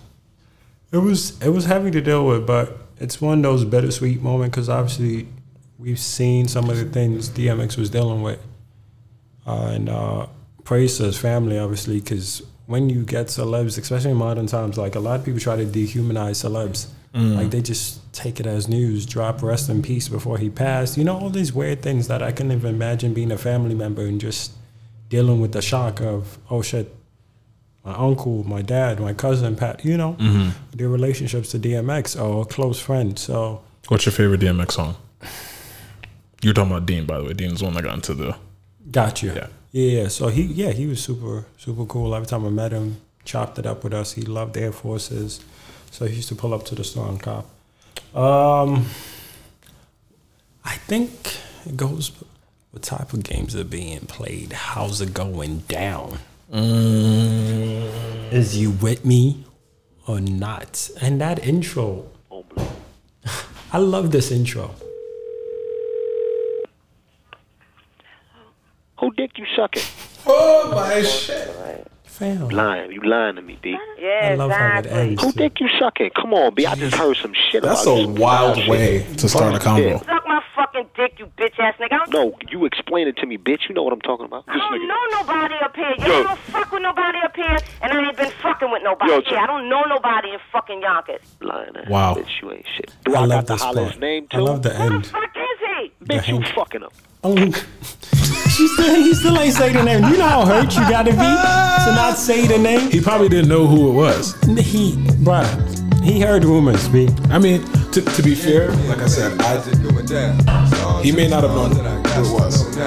it 0.91 0.97
was 0.97 1.41
it 1.41 1.49
was 1.49 1.65
heavy 1.65 1.91
to 1.91 2.01
deal 2.01 2.25
with, 2.27 2.45
but 2.45 2.77
it's 2.97 3.21
one 3.21 3.37
of 3.39 3.43
those 3.43 3.63
bittersweet 3.63 4.21
moments 4.21 4.53
because 4.53 4.67
obviously 4.67 5.27
we've 5.79 5.99
seen 5.99 6.47
some 6.47 6.69
of 6.69 6.77
the 6.77 6.85
things 6.85 7.29
DMX 7.29 7.77
was 7.77 7.89
dealing 7.89 8.21
with, 8.21 8.39
uh, 9.47 9.71
and 9.71 9.87
uh, 9.87 10.27
praise 10.65 10.97
to 10.97 11.03
his 11.03 11.17
family 11.17 11.57
obviously 11.57 12.01
because 12.01 12.41
when 12.65 12.89
you 12.89 13.03
get 13.03 13.27
celebs, 13.27 13.77
especially 13.77 14.11
in 14.11 14.17
modern 14.17 14.47
times, 14.47 14.77
like 14.77 14.95
a 14.95 14.99
lot 14.99 15.19
of 15.19 15.25
people 15.25 15.39
try 15.39 15.55
to 15.55 15.65
dehumanize 15.65 16.43
celebs. 16.43 16.87
Mm. 17.13 17.35
Like 17.35 17.51
they 17.51 17.61
just 17.61 18.13
take 18.13 18.39
it 18.39 18.45
as 18.45 18.67
news, 18.67 19.05
drop 19.05 19.41
rest 19.41 19.69
in 19.69 19.81
peace 19.81 20.09
before 20.09 20.37
he 20.37 20.49
passed. 20.49 20.97
You 20.97 21.03
know, 21.03 21.17
all 21.17 21.29
these 21.29 21.53
weird 21.53 21.81
things 21.81 22.07
that 22.07 22.21
I 22.21 22.31
couldn't 22.31 22.51
even 22.51 22.75
imagine 22.75 23.13
being 23.13 23.31
a 23.31 23.37
family 23.37 23.75
member 23.75 24.05
and 24.05 24.19
just 24.19 24.51
dealing 25.09 25.39
with 25.39 25.53
the 25.53 25.61
shock 25.61 26.01
of, 26.01 26.37
oh 26.49 26.61
shit, 26.61 26.93
my 27.85 27.93
uncle, 27.93 28.43
my 28.43 28.61
dad, 28.61 28.99
my 28.99 29.13
cousin, 29.13 29.55
Pat, 29.55 29.85
you 29.85 29.95
know, 29.95 30.13
mm-hmm. 30.19 30.49
their 30.75 30.89
relationships 30.89 31.51
to 31.51 31.59
DMX 31.59 32.21
or 32.21 32.41
a 32.41 32.45
close 32.45 32.79
friend. 32.79 33.17
So 33.17 33.61
What's 33.87 34.05
your 34.05 34.13
favorite 34.13 34.41
DMX 34.41 34.71
song? 34.71 34.95
You're 36.41 36.53
talking 36.53 36.71
about 36.71 36.85
Dean, 36.85 37.05
by 37.05 37.19
the 37.19 37.23
way. 37.23 37.33
Dean's 37.33 37.59
the 37.59 37.65
one 37.65 37.75
that 37.75 37.83
got 37.83 37.93
into 37.93 38.13
the. 38.13 38.35
Got 38.91 39.21
you. 39.21 39.33
Yeah. 39.33 39.47
Yeah. 39.75 40.07
So 40.07 40.29
he, 40.29 40.43
yeah, 40.43 40.71
he 40.71 40.87
was 40.87 41.03
super, 41.03 41.43
super 41.57 41.83
cool. 41.85 42.15
Every 42.15 42.25
time 42.25 42.45
I 42.45 42.49
met 42.49 42.71
him, 42.71 43.01
chopped 43.25 43.59
it 43.59 43.65
up 43.65 43.83
with 43.83 43.93
us. 43.93 44.13
He 44.13 44.21
loved 44.21 44.55
Air 44.55 44.71
Forces, 44.71 45.41
so 45.91 46.05
he 46.05 46.15
used 46.15 46.29
to 46.29 46.35
pull 46.35 46.53
up 46.53 46.63
to 46.67 46.75
the 46.75 46.83
store 46.85 47.09
and 47.09 47.21
cop. 47.21 47.45
Um, 48.15 48.85
I 50.63 50.75
think 50.87 51.11
it 51.65 51.75
goes. 51.75 52.13
What 52.71 52.83
type 52.83 53.11
of 53.11 53.23
games 53.23 53.53
are 53.53 53.65
being 53.65 54.05
played? 54.05 54.53
How's 54.53 55.01
it 55.01 55.13
going 55.13 55.59
down? 55.67 56.19
Mm. 56.53 58.31
Is 58.31 58.57
you 58.57 58.71
with 58.71 59.03
me 59.03 59.43
or 60.07 60.21
not? 60.21 60.89
And 61.01 61.19
that 61.19 61.45
intro. 61.45 62.09
I 63.73 63.77
love 63.79 64.11
this 64.11 64.31
intro. 64.31 64.73
Who 69.05 69.11
dick 69.13 69.37
you 69.37 69.45
sucking? 69.55 69.83
Oh 70.25 70.71
my 70.73 71.03
shit! 71.03 71.47
Fam. 72.05 72.49
Lying. 72.49 72.91
You 72.91 73.01
lying 73.03 73.35
to 73.35 73.43
me, 73.43 73.55
B. 73.61 73.77
I 74.01 74.33
love 74.33 74.49
how 74.49 74.79
it 74.79 74.87
ends. 74.87 75.21
Who 75.21 75.31
dick 75.33 75.59
you 75.59 75.69
sucking? 75.77 76.09
Come 76.19 76.33
on, 76.33 76.55
B. 76.55 76.65
I 76.65 76.73
just 76.73 76.95
heard 76.95 77.15
some 77.21 77.33
shit 77.51 77.61
That's 77.61 77.83
about 77.83 77.97
a 77.97 78.01
you. 78.01 78.07
wild 78.07 78.57
Shit. 78.57 78.67
way 78.67 79.03
to 79.17 79.29
start 79.29 79.53
a 79.53 79.59
convo. 79.59 79.99
Suck 80.05 80.23
my 80.25 80.41
fucking 80.55 80.87
dick, 80.95 81.19
you 81.19 81.27
bitch 81.37 81.59
ass 81.59 81.75
nigga. 81.79 81.99
No, 82.11 82.33
you 82.49 82.65
explain 82.65 83.07
it 83.07 83.17
to 83.17 83.27
me, 83.27 83.37
bitch. 83.37 83.69
You 83.69 83.75
know 83.75 83.83
what 83.83 83.93
I'm 83.93 84.01
talking 84.01 84.25
about. 84.25 84.43
I 84.47 84.57
don't 84.57 84.87
know 84.87 84.95
nobody 85.21 85.53
up 85.63 85.75
here. 85.75 85.91
You 85.99 86.07
Yo. 86.07 86.23
don't 86.23 86.39
fuck 86.51 86.71
with 86.71 86.81
nobody 86.81 87.19
up 87.23 87.35
here, 87.35 87.61
and 87.83 87.93
I 87.93 88.07
ain't 88.07 88.17
been 88.17 88.31
fucking 88.41 88.71
with 88.71 88.81
nobody 88.83 89.11
Yo, 89.11 89.21
here. 89.21 89.37
I 89.37 89.45
don't 89.45 89.69
know 89.69 89.83
nobody 89.83 90.29
in 90.31 90.39
fucking 90.51 90.81
Yonkers. 90.81 91.21
Lying 91.41 91.77
ass 91.77 91.87
Wow. 91.89 92.15
bitch. 92.15 92.41
You 92.41 92.53
ain't 92.53 92.65
shit. 92.75 92.91
Do 93.03 93.13
I 93.13 93.19
I, 93.19 93.25
love 93.25 93.29
got 93.29 93.47
to 93.47 93.53
this 93.53 93.61
holler 93.61 93.81
part. 93.83 93.91
his 93.93 94.01
name 94.01 94.27
I 94.31 94.37
love 94.39 94.63
the 94.63 94.69
Who 94.71 94.89
the 94.89 94.95
end. 94.95 95.05
fuck 95.07 95.23
is 95.35 95.91
he? 95.99 96.05
Bitch, 96.05 96.27
you 96.27 96.41
fucking 96.55 96.81
him. 96.81 96.89
Oh, 97.23 97.35
she 98.55 98.67
still, 98.69 98.95
he 98.95 99.13
still 99.13 99.37
ain't 99.37 99.53
say 99.53 99.73
the 99.73 99.83
name. 99.83 100.03
You 100.05 100.17
know 100.17 100.27
how 100.27 100.45
hurt 100.45 100.73
you 100.75 100.81
gotta 100.89 101.11
be 101.11 101.17
to 101.17 101.91
not 101.91 102.17
say 102.17 102.47
the 102.47 102.57
name. 102.57 102.89
He 102.89 103.01
probably 103.01 103.27
didn't 103.27 103.49
know 103.49 103.67
who 103.67 103.89
it 103.89 103.93
was. 103.93 104.33
He, 104.57 104.93
bruh, 105.25 105.45
he 106.03 106.21
heard 106.21 106.45
rumors. 106.45 106.87
B. 106.87 107.09
I 107.29 107.37
mean, 107.37 107.63
to, 107.91 108.01
to 108.01 108.23
be 108.23 108.33
fair, 108.33 108.71
like 108.87 108.99
I 108.99 109.07
said, 109.07 109.39
I 109.41 109.59
he 111.03 111.11
may 111.11 111.27
not 111.27 111.43
have 111.43 111.51
known 111.51 111.71
who 111.71 111.81
it 111.81 112.31
was. 112.31 112.77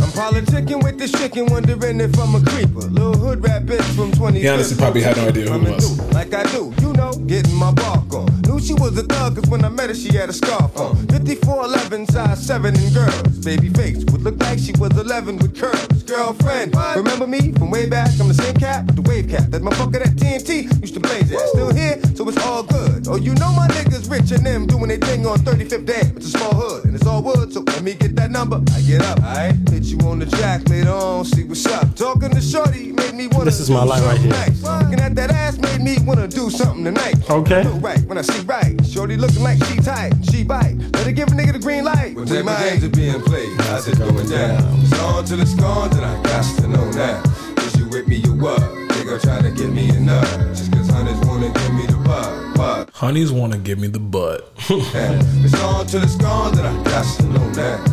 I'm 0.00 0.12
politicking 0.16 0.82
with 0.82 0.98
this 0.98 1.12
chicken, 1.12 1.46
wondering 1.46 2.00
if 2.00 2.18
I'm 2.18 2.34
a 2.34 2.40
creeper. 2.40 2.80
Little 2.88 3.16
hood 3.16 3.42
rat 3.44 3.66
bitch 3.66 3.82
from 3.94 4.12
20. 4.12 4.40
He 4.40 4.48
honestly 4.48 4.78
probably 4.78 5.02
had 5.02 5.16
no 5.18 5.28
idea 5.28 5.50
who 5.50 5.60
it 5.66 5.74
was. 5.74 6.00
Like 6.14 6.32
I 6.32 6.44
do, 6.44 6.72
you 6.80 6.94
know, 6.94 7.12
getting 7.26 7.54
my 7.54 7.72
bark 7.72 8.14
on. 8.14 8.47
Knew 8.58 8.64
she 8.64 8.74
was 8.74 8.98
a 8.98 9.04
thug, 9.04 9.36
cause 9.36 9.48
when 9.48 9.64
I 9.64 9.68
met 9.68 9.88
her, 9.88 9.94
she 9.94 10.12
had 10.12 10.28
a 10.28 10.32
scarf 10.32 10.76
on. 10.76 10.96
5411, 11.06 12.06
size 12.06 12.44
7 12.44 12.74
in 12.74 12.92
girls. 12.92 13.38
Baby 13.44 13.68
face 13.68 14.04
would 14.06 14.22
look 14.22 14.36
like 14.40 14.58
she 14.58 14.72
was 14.72 14.90
11 14.98 15.38
with 15.38 15.56
curves. 15.56 16.02
Girlfriend, 16.02 16.74
remember 16.96 17.28
me 17.28 17.52
from 17.52 17.70
way 17.70 17.88
back? 17.88 18.10
I'm 18.18 18.26
the 18.26 18.34
same 18.34 18.54
cat 18.54 18.84
with 18.86 18.96
the 18.96 19.02
wave 19.02 19.28
cap. 19.28 19.50
That 19.50 19.62
motherfucker 19.62 20.02
that 20.02 20.16
TNT 20.16 20.80
used 20.80 20.94
to 20.94 21.00
blaze 21.00 21.30
at. 21.30 21.40
Still 21.50 21.72
here, 21.72 22.00
so 22.16 22.28
it's 22.28 22.44
all 22.44 22.64
good. 22.64 23.06
Oh, 23.06 23.16
you 23.16 23.34
know 23.34 23.52
my 23.52 23.68
niggas 23.68 24.10
rich 24.10 24.32
and 24.32 24.44
them 24.44 24.66
doing 24.66 24.88
their 24.88 24.98
thing 24.98 25.24
on 25.24 25.38
35th 25.38 25.86
Dam. 25.86 26.16
It's 26.16 26.26
a 26.26 26.38
small 26.38 26.54
hood 26.54 26.84
and 26.86 26.96
it's 26.96 27.06
all 27.06 27.22
wood, 27.22 27.52
so 27.52 27.60
let 27.60 27.82
me 27.82 27.94
get 27.94 28.16
that 28.16 28.32
number. 28.32 28.60
I 28.74 28.80
get 28.80 29.02
up, 29.02 29.18
alright? 29.18 29.54
Hit 29.68 29.84
you 29.84 29.98
on 30.00 30.18
the 30.18 30.26
jack 30.26 30.68
later 30.68 30.90
on, 30.90 31.24
see 31.26 31.44
what's 31.44 31.64
up. 31.66 31.94
Talking 31.94 32.30
to 32.30 32.40
Shorty 32.40 32.90
made 32.90 33.14
me 33.14 33.28
wanna 33.28 33.44
This 33.44 33.60
is 33.60 33.70
my 33.70 33.84
do 33.84 33.90
line 33.90 34.02
right 34.02 34.16
something 34.16 34.32
here. 34.32 34.46
Nice. 34.48 34.62
Looking 34.62 35.00
at 35.00 35.14
that 35.14 35.30
ass 35.30 35.58
made 35.58 35.80
me 35.80 35.98
wanna 36.04 36.26
do 36.26 36.50
something 36.50 36.84
tonight. 36.84 37.30
Okay. 37.30 37.62
Right 37.78 38.00
when 38.06 38.18
I 38.18 38.22
see 38.22 38.47
right. 38.48 38.84
Shorty 38.84 39.16
looking 39.16 39.42
like 39.42 39.62
she 39.66 39.76
tight, 39.76 40.12
she 40.30 40.42
bite. 40.42 40.76
Let 40.94 41.06
her 41.06 41.12
give 41.12 41.28
a 41.28 41.32
nigga 41.32 41.52
the 41.52 41.58
green 41.58 41.84
light. 41.84 42.16
What 42.16 42.28
type 42.28 42.46
of 42.46 42.58
games 42.58 42.84
are 42.84 42.88
being 42.88 43.20
played? 43.22 43.60
How's 43.62 43.86
it 43.86 43.98
going 43.98 44.28
down? 44.28 44.80
It's 44.80 44.98
on 45.00 45.24
till 45.24 45.40
it's 45.40 45.54
gone, 45.54 45.90
then 45.90 46.02
I 46.02 46.22
got 46.22 46.44
to 46.56 46.68
know 46.68 46.90
now. 46.92 47.22
Is 47.58 47.76
you 47.76 47.88
with 47.88 48.08
me, 48.08 48.16
you 48.16 48.34
what? 48.34 48.60
Nigga 48.60 49.20
try 49.22 49.42
to 49.42 49.50
get 49.50 49.70
me 49.70 49.90
a 49.90 50.00
nut. 50.00 50.24
Just 50.48 50.72
cause 50.72 50.88
hunters 50.88 51.20
wanna 51.28 51.52
give 51.52 51.74
me 51.74 51.86
the 51.86 51.98
butt, 52.04 52.56
butt. 52.56 52.90
Honeys 52.94 53.30
want 53.30 53.52
to 53.52 53.58
give 53.58 53.78
me 53.78 53.88
the 53.88 54.00
butt. 54.00 54.50
It's 54.70 55.62
on 55.62 55.86
till 55.86 56.02
it's 56.02 56.16
gone, 56.16 56.54
then 56.54 56.66
I 56.66 56.82
got 56.84 57.04
to 57.18 57.22
know 57.24 57.50
now. 57.50 57.84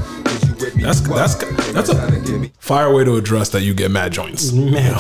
Is 0.56 0.62
you 0.62 0.66
with 0.66 0.76
me, 0.76 0.84
That's 0.84 1.02
that's 1.02 1.36
that's 1.72 1.90
a 1.90 2.50
fire 2.60 2.94
way 2.94 3.04
to 3.04 3.16
address 3.16 3.50
that 3.50 3.62
you 3.62 3.74
get 3.74 3.92
mad 3.92 4.12
joints. 4.12 4.52
Man. 4.54 4.94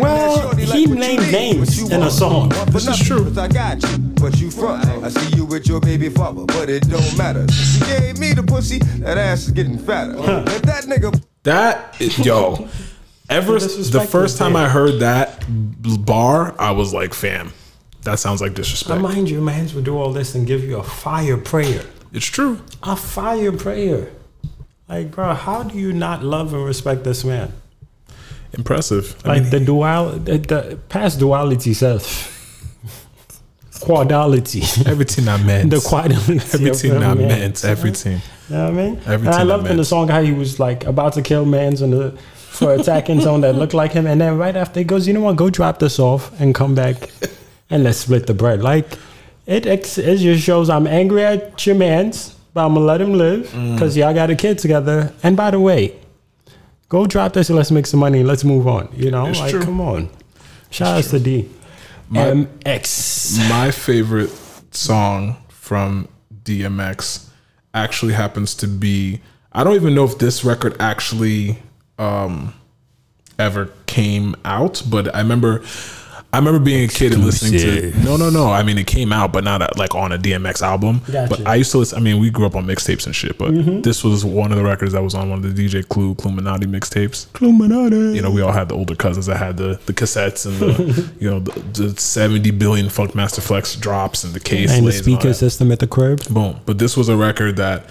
Well, 0.00 0.54
he 0.56 0.86
named 0.86 1.30
names 1.32 1.90
in 1.90 2.02
a 2.02 2.10
song. 2.10 2.50
This 2.68 2.86
is 2.88 2.98
true. 2.98 3.32
I 3.36 3.48
got 3.48 3.82
you, 3.82 3.98
but 4.20 4.40
you 4.40 4.50
front. 4.50 4.86
I 4.86 5.08
see 5.08 5.36
you 5.36 5.44
with 5.44 5.66
your 5.66 5.80
baby 5.80 6.08
father, 6.08 6.44
but 6.46 6.68
it 6.68 6.88
don't 6.88 7.16
matter. 7.18 7.50
She 7.52 7.80
gave 7.84 8.18
me 8.18 8.32
the 8.32 8.42
pussy, 8.42 8.78
that 8.78 9.18
ass 9.18 9.46
is 9.46 9.50
getting 9.50 9.78
fatter. 9.78 10.14
If 10.16 10.62
that 10.62 10.84
nigga 10.84 11.22
That 11.44 11.96
yo, 12.18 12.68
ever 13.28 13.58
the 13.58 14.06
first 14.08 14.38
time. 14.38 14.56
I 14.56 14.68
heard 14.68 15.00
that 15.00 15.44
bar, 16.04 16.54
I 16.58 16.72
was 16.72 16.92
like, 16.92 17.14
fam, 17.14 17.52
that 18.02 18.18
sounds 18.18 18.40
like 18.40 18.52
Now, 18.52 18.56
disrespect. 18.56 19.00
mind 19.00 19.30
you, 19.30 19.40
man's 19.40 19.74
would 19.74 19.84
do 19.84 19.96
all 19.98 20.12
this 20.12 20.34
and 20.34 20.46
give 20.46 20.64
you 20.64 20.78
a 20.78 20.82
fire 20.82 21.36
prayer. 21.36 21.84
It's 22.12 22.26
true. 22.26 22.60
A 22.82 22.94
fire 22.96 23.50
prayer. 23.52 24.10
Like, 24.88 25.10
bro, 25.10 25.34
how 25.34 25.62
do 25.62 25.78
you 25.78 25.92
not 25.92 26.22
love 26.22 26.52
and 26.54 26.64
respect 26.64 27.04
this 27.04 27.24
man? 27.24 27.52
Impressive. 28.52 29.16
I 29.24 29.28
Like 29.28 29.42
mean, 29.42 29.50
the 29.50 29.60
dual, 29.60 30.10
the, 30.18 30.38
the 30.38 30.78
past 30.88 31.18
duality 31.18 31.74
says 31.74 32.30
quadality. 33.80 34.60
everything 34.86 35.28
I 35.28 35.36
meant. 35.42 35.70
the 35.70 35.80
quadality. 35.80 36.34
everything 36.54 36.92
I 37.02 37.08
yeah. 37.14 37.14
meant. 37.14 37.64
Everything. 37.64 38.20
You 38.48 38.56
know 38.56 38.64
what 38.64 38.72
I 38.72 38.76
mean? 38.76 39.00
Everything 39.06 39.26
and 39.26 39.34
I 39.34 39.40
I 39.40 39.42
loved 39.42 39.66
in 39.68 39.76
the 39.76 39.84
song 39.84 40.08
how 40.08 40.22
he 40.22 40.32
was 40.32 40.60
like 40.60 40.84
about 40.84 41.14
to 41.14 41.22
kill 41.22 41.44
mans 41.44 41.80
the 41.80 42.12
for 42.36 42.72
attacking 42.74 43.20
someone 43.20 43.40
that 43.40 43.54
looked 43.56 43.74
like 43.74 43.90
him, 43.92 44.06
and 44.06 44.20
then 44.20 44.38
right 44.38 44.54
after 44.54 44.78
he 44.78 44.84
goes, 44.84 45.08
you 45.08 45.12
know 45.14 45.22
what? 45.22 45.34
Go 45.36 45.50
drop 45.50 45.80
this 45.80 45.98
off 45.98 46.38
and 46.40 46.54
come 46.54 46.74
back, 46.74 47.10
and 47.68 47.82
let's 47.82 47.98
split 47.98 48.26
the 48.28 48.34
bread. 48.34 48.62
Like 48.62 48.86
it, 49.46 49.66
ex- 49.66 49.98
it 49.98 50.18
just 50.18 50.44
shows 50.44 50.70
I'm 50.70 50.86
angry 50.86 51.24
at 51.24 51.66
your 51.66 51.74
mans, 51.74 52.33
but 52.54 52.64
I'm 52.64 52.74
gonna 52.74 52.86
let 52.86 53.00
him 53.00 53.12
live 53.14 53.48
Mm. 53.48 53.74
because 53.74 53.96
y'all 53.96 54.14
got 54.14 54.30
a 54.30 54.36
kid 54.36 54.58
together. 54.58 55.12
And 55.22 55.36
by 55.36 55.50
the 55.50 55.60
way, 55.60 55.92
go 56.88 57.06
drop 57.06 57.32
this 57.34 57.48
and 57.50 57.56
let's 57.56 57.70
make 57.70 57.86
some 57.86 58.00
money 58.00 58.22
let's 58.22 58.44
move 58.44 58.66
on. 58.66 58.88
You 58.96 59.10
know, 59.10 59.26
It's 59.26 59.38
like 59.40 59.50
true. 59.50 59.62
come 59.64 59.80
on. 59.80 60.08
Shout 60.70 60.98
out 60.98 61.04
to 61.10 61.18
D. 61.20 61.48
My- 62.08 62.20
MX. 62.30 63.48
My 63.48 63.70
favorite 63.70 64.30
song 64.70 65.36
from 65.48 66.08
DMX 66.44 67.26
actually 67.72 68.12
happens 68.14 68.54
to 68.56 68.66
be. 68.68 69.20
I 69.52 69.64
don't 69.64 69.74
even 69.74 69.94
know 69.94 70.04
if 70.04 70.18
this 70.18 70.44
record 70.44 70.76
actually 70.80 71.58
um, 71.98 72.54
ever 73.38 73.70
came 73.86 74.34
out, 74.44 74.82
but 74.88 75.14
I 75.14 75.18
remember. 75.18 75.62
I 76.34 76.38
remember 76.38 76.58
being 76.58 76.84
a 76.84 76.92
kid 76.92 77.12
and 77.12 77.24
listening 77.24 77.60
to. 77.60 78.04
No, 78.04 78.16
no, 78.16 78.28
no. 78.28 78.50
I 78.50 78.64
mean, 78.64 78.76
it 78.76 78.88
came 78.88 79.12
out, 79.12 79.32
but 79.32 79.44
not 79.44 79.62
uh 79.62 79.68
like 79.76 79.94
on 79.94 80.10
a 80.10 80.18
DMX 80.18 80.62
album. 80.62 81.00
Gotcha. 81.10 81.28
But 81.28 81.46
I 81.46 81.54
used 81.54 81.70
to 81.70 81.78
listen. 81.78 81.96
I 81.96 82.00
mean, 82.00 82.18
we 82.18 82.28
grew 82.28 82.44
up 82.44 82.56
on 82.56 82.66
mixtapes 82.66 83.06
and 83.06 83.14
shit, 83.14 83.38
but 83.38 83.52
this 83.84 84.02
was 84.02 84.24
one 84.24 84.50
of 84.50 84.58
the 84.58 84.64
records 84.64 84.94
that 84.94 85.02
was 85.02 85.14
on 85.14 85.30
one 85.30 85.44
of 85.44 85.54
the 85.54 85.68
DJ 85.68 85.88
Clue 85.88 86.16
Cluminati 86.16 86.64
mixtapes. 86.64 87.28
Cluminati. 87.28 88.16
You 88.16 88.22
know, 88.22 88.32
we 88.32 88.42
all 88.42 88.50
had 88.50 88.68
the 88.68 88.74
older 88.74 88.96
cousins 88.96 89.26
that 89.26 89.36
had 89.36 89.56
the, 89.56 89.78
the 89.86 89.92
cassettes 89.92 90.44
and 90.44 90.58
the 90.58 91.12
you 91.20 91.30
know 91.30 91.38
the, 91.38 91.60
the 91.82 92.00
seventy 92.00 92.50
billion 92.50 92.86
Funkmaster 92.86 93.40
Flex 93.40 93.76
drops 93.76 94.24
and 94.24 94.34
the 94.34 94.40
case 94.40 94.72
And 94.72 94.80
the 94.80 94.86
lays 94.86 94.96
and 94.96 95.04
speaker 95.04 95.32
system 95.34 95.70
at 95.70 95.78
the 95.78 95.86
crib. 95.86 96.24
Boom. 96.30 96.58
But 96.66 96.78
this 96.78 96.96
was 96.96 97.08
a 97.08 97.16
record 97.16 97.56
that 97.58 97.88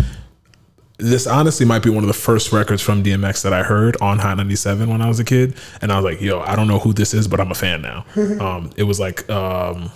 this 0.98 1.26
honestly 1.28 1.66
might 1.66 1.82
be 1.84 1.90
one 1.90 2.04
of 2.04 2.08
the 2.08 2.14
first 2.14 2.52
records 2.52 2.82
from 2.82 3.04
DMX 3.04 3.42
that 3.44 3.52
I 3.54 3.64
heard 3.64 3.98
on 4.02 4.20
Hot 4.20 4.38
97 4.38 4.90
when 4.90 5.02
I 5.02 5.08
was 5.08 5.20
a 5.20 5.24
kid. 5.26 5.56
And 5.82 5.92
I 5.92 5.96
was 6.00 6.06
like, 6.06 6.22
yo, 6.22 6.40
I 6.42 6.56
don't 6.56 6.68
know 6.68 6.80
who 6.80 6.94
this 6.94 7.14
is, 7.14 7.28
but 7.28 7.40
I'm 7.40 7.52
a 7.52 7.56
fan 7.56 7.82
now. 7.82 8.06
um, 8.40 8.70
it 8.78 8.84
was 8.84 9.00
like 9.00 9.28
um, 9.30 9.90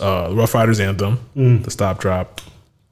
uh, 0.00 0.30
Ruff 0.32 0.54
Ryders 0.54 0.80
Anthem, 0.80 1.18
Mm. 1.36 1.64
the 1.64 1.70
stop 1.70 1.98
drop. 1.98 2.40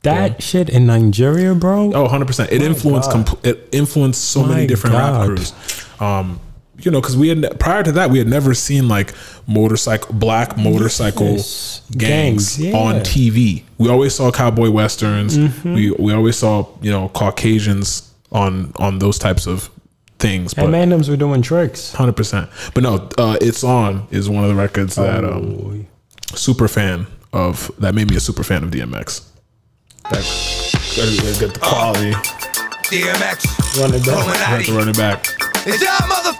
That 0.02 0.40
shit 0.42 0.68
in 0.68 0.86
Nigeria, 0.86 1.54
bro. 1.54 1.92
Oh, 1.92 2.06
100%. 2.08 2.52
It 2.52 2.60
My 2.60 2.66
influenced 2.66 3.10
God. 3.12 3.26
compl- 3.26 3.44
it 3.46 3.68
influenced 3.72 4.24
so 4.24 4.42
My 4.42 4.48
many 4.48 4.66
different 4.68 4.94
rap 4.96 5.26
crews. 5.26 5.52
Um, 6.00 6.38
you 6.80 6.90
know, 6.90 7.00
because 7.00 7.16
we 7.16 7.28
had 7.28 7.58
prior 7.58 7.82
to 7.82 7.92
that, 7.92 8.10
we 8.10 8.18
had 8.18 8.28
never 8.28 8.52
seen 8.54 8.86
like 8.88 9.14
motorcycle, 9.46 10.12
black 10.14 10.56
motorcycle 10.56 11.32
Yes. 11.36 11.80
gangs, 11.96 12.56
Gangs, 12.56 12.58
yeah. 12.58 12.76
on 12.76 12.94
TV. 13.00 13.62
We 13.78 13.88
always 13.88 14.14
saw 14.14 14.30
cowboy 14.30 14.70
westerns. 14.70 15.38
Mhm. 15.38 15.74
We 15.74 15.90
we 15.92 16.12
always 16.12 16.36
saw 16.36 16.66
you 16.82 16.90
know 16.90 17.08
Caucasians 17.08 18.02
on 18.32 18.72
on 18.76 18.98
those 18.98 19.18
types 19.18 19.46
of 19.46 19.70
things. 20.18 20.52
And 20.54 20.70
But 20.70 20.76
Mandems 20.78 21.08
were 21.08 21.16
doing 21.16 21.42
tricks. 21.42 21.92
hundred 21.92 22.16
percent. 22.16 22.48
But 22.74 22.82
no, 22.82 23.08
uh, 23.18 23.36
it's 23.40 23.64
on 23.64 24.06
is 24.10 24.28
one 24.28 24.44
of 24.44 24.50
the 24.50 24.56
records 24.56 24.96
that 24.96 25.24
Oh. 25.24 25.32
um, 25.36 25.86
super 26.34 26.68
fan 26.68 27.06
of 27.32 27.70
that 27.78 27.94
made 27.94 28.10
me 28.10 28.16
a 28.16 28.20
super 28.20 28.42
fan 28.44 28.62
of 28.64 28.70
DMX. 28.70 29.22
That 30.10 30.22
get 31.40 31.52
the 31.54 31.60
quality. 31.60 32.12
DMX. 32.90 33.80
Run 33.80 33.94
it 33.94 34.06
back. 34.06 34.68
I 34.68 34.72
run 34.76 34.88
it 34.88 34.96
back. 34.96 35.26
Is 35.66 35.82
y'all 35.82 36.08
mother 36.08 36.32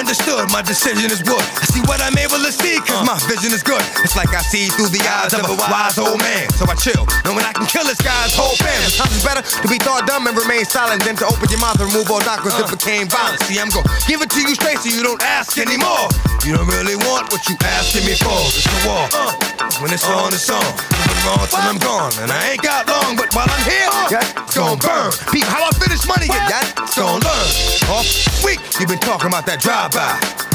understood, 0.00 0.48
my 0.48 0.64
decision 0.64 1.12
is 1.12 1.20
good. 1.20 1.44
I 1.60 1.68
see 1.68 1.84
what 1.84 2.00
I'm 2.00 2.16
able 2.16 2.40
to 2.40 2.48
see, 2.48 2.80
cause 2.80 3.04
my 3.04 3.20
vision 3.28 3.52
is 3.52 3.60
good. 3.60 3.84
It's 4.00 4.16
like 4.16 4.32
I 4.32 4.40
see 4.40 4.72
through 4.72 4.88
the 4.88 5.04
eyes 5.04 5.36
of 5.36 5.44
a 5.44 5.56
wise 5.68 6.00
old 6.00 6.16
man. 6.24 6.48
So 6.56 6.64
I 6.64 6.74
chill, 6.74 7.04
knowing 7.28 7.44
I 7.44 7.52
can 7.52 7.68
kill 7.68 7.84
this 7.84 8.00
guy's 8.00 8.32
whole 8.32 8.56
fam. 8.56 8.80
Sometimes 8.88 9.20
it's 9.20 9.26
better 9.28 9.44
to 9.44 9.68
be 9.68 9.76
thought 9.76 10.08
dumb 10.08 10.24
and 10.24 10.32
remain 10.32 10.64
silent 10.64 11.04
than 11.04 11.20
to 11.20 11.28
open 11.28 11.52
your 11.52 11.60
mouth 11.60 11.76
and 11.76 11.92
remove 11.92 12.08
all 12.08 12.24
cause 12.24 12.56
it 12.56 12.72
became 12.72 13.12
violent. 13.12 13.44
See, 13.44 13.60
I'm 13.60 13.68
gonna 13.68 13.92
give 14.08 14.24
it 14.24 14.32
to 14.32 14.40
you 14.40 14.56
straight 14.56 14.80
so 14.80 14.88
you 14.88 15.04
don't 15.04 15.20
ask 15.20 15.60
anymore. 15.60 16.08
You 16.48 16.56
don't 16.56 16.72
really 16.72 16.96
want 16.96 17.28
what 17.28 17.44
you 17.44 17.54
asking 17.60 18.08
me 18.08 18.16
for. 18.16 18.32
It's 18.48 18.64
the 18.64 18.80
war. 18.88 19.04
Uh, 19.12 19.36
when 19.84 19.92
it's 19.92 20.08
on, 20.08 20.32
it's 20.32 20.48
on. 20.48 20.64
It's 21.20 21.52
till 21.52 21.60
I'm 21.60 21.76
gone. 21.76 22.12
And 22.24 22.32
I 22.32 22.56
ain't 22.56 22.62
got 22.62 22.88
long, 22.88 23.14
but 23.14 23.28
while 23.36 23.44
I'm 23.44 23.64
here, 23.68 23.92
yeah, 24.08 24.24
it's 24.40 24.56
gonna 24.56 24.80
burn. 24.80 25.12
Peep, 25.28 25.44
how 25.44 25.68
I 25.68 25.70
finish 25.76 26.08
money 26.08 26.26
get 26.26 26.48
that? 26.48 26.64
It's 26.80 26.96
gonna 26.96 27.20
learn. 27.20 27.48
Off 27.92 28.08
week, 28.40 28.60
you've 28.80 28.88
been 28.88 28.98
talking 29.04 29.28
about 29.28 29.44
that 29.44 29.60
drive-by. 29.90 30.46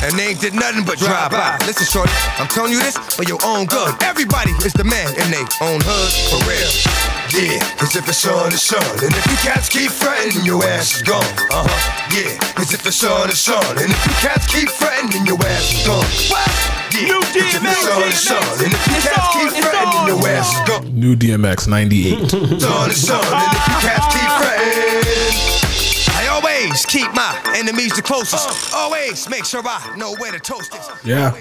And 0.00 0.14
they 0.14 0.30
ain't 0.30 0.40
did 0.40 0.54
nothing 0.54 0.84
but 0.84 0.98
drive 0.98 1.30
by. 1.30 1.58
Listen, 1.66 1.84
shorty, 1.84 2.12
I'm 2.38 2.46
telling 2.46 2.70
you 2.70 2.78
this 2.78 2.96
for 2.96 3.24
your 3.24 3.38
own 3.44 3.66
good. 3.66 3.90
Everybody 4.02 4.52
is 4.62 4.72
the 4.72 4.84
man 4.84 5.10
in 5.18 5.26
their 5.34 5.42
own 5.58 5.82
hood, 5.82 6.12
for 6.30 6.38
real. 6.46 6.70
Yeah, 7.34 7.58
cause 7.76 7.96
if 7.98 8.06
it's 8.08 8.24
on, 8.24 8.54
it's 8.54 8.72
on. 8.72 8.80
And 9.02 9.10
if 9.10 9.26
you 9.26 9.36
cats 9.42 9.68
keep 9.68 9.90
fretting, 9.90 10.46
your 10.46 10.62
ass 10.64 10.96
is 10.96 11.02
gone. 11.02 11.26
Uh 11.50 11.66
huh. 11.66 12.14
Yeah, 12.14 12.38
cause 12.54 12.72
if 12.72 12.86
it's 12.86 13.02
on, 13.02 13.28
it's 13.28 13.48
on. 13.50 13.74
And 13.76 13.90
if 13.90 14.00
you 14.06 14.14
cats 14.22 14.46
keep 14.46 14.70
fretting, 14.70 15.26
your 15.26 15.36
ass 15.42 15.74
is 15.74 15.82
gone. 15.82 16.06
What? 16.30 16.46
Yeah, 16.94 17.18
cause 17.18 17.58
if 17.58 17.62
it's 17.66 17.84
on, 17.90 18.06
it's 18.06 18.30
on. 18.30 18.54
And 18.62 18.70
if 18.70 18.82
you 18.86 19.02
cats 19.02 19.28
keep 19.34 19.50
fretting, 19.66 20.02
your 20.06 20.22
ass 20.30 20.54
is 20.54 20.62
gone. 20.62 20.86
New 20.94 21.16
DMX 21.18 21.66
98. 21.66 22.22
It's 22.22 22.64
on, 22.64 22.86
it's 22.88 23.10
on. 23.10 23.18
And 23.18 23.50
if 23.50 23.64
you 23.66 23.78
cats 23.82 24.06
keep 24.14 24.14
fretting. 24.14 24.16
I 24.16 24.17
always 26.68 26.86
keep 26.86 27.12
my 27.14 27.52
enemies 27.56 27.94
the 27.96 28.02
closest. 28.02 28.74
Always 28.74 29.28
make 29.28 29.44
sure 29.44 29.62
I 29.64 29.94
know 29.96 30.14
where 30.16 30.32
to 30.32 30.38
toast 30.38 30.74
is. 30.74 30.88
yeah. 31.04 31.32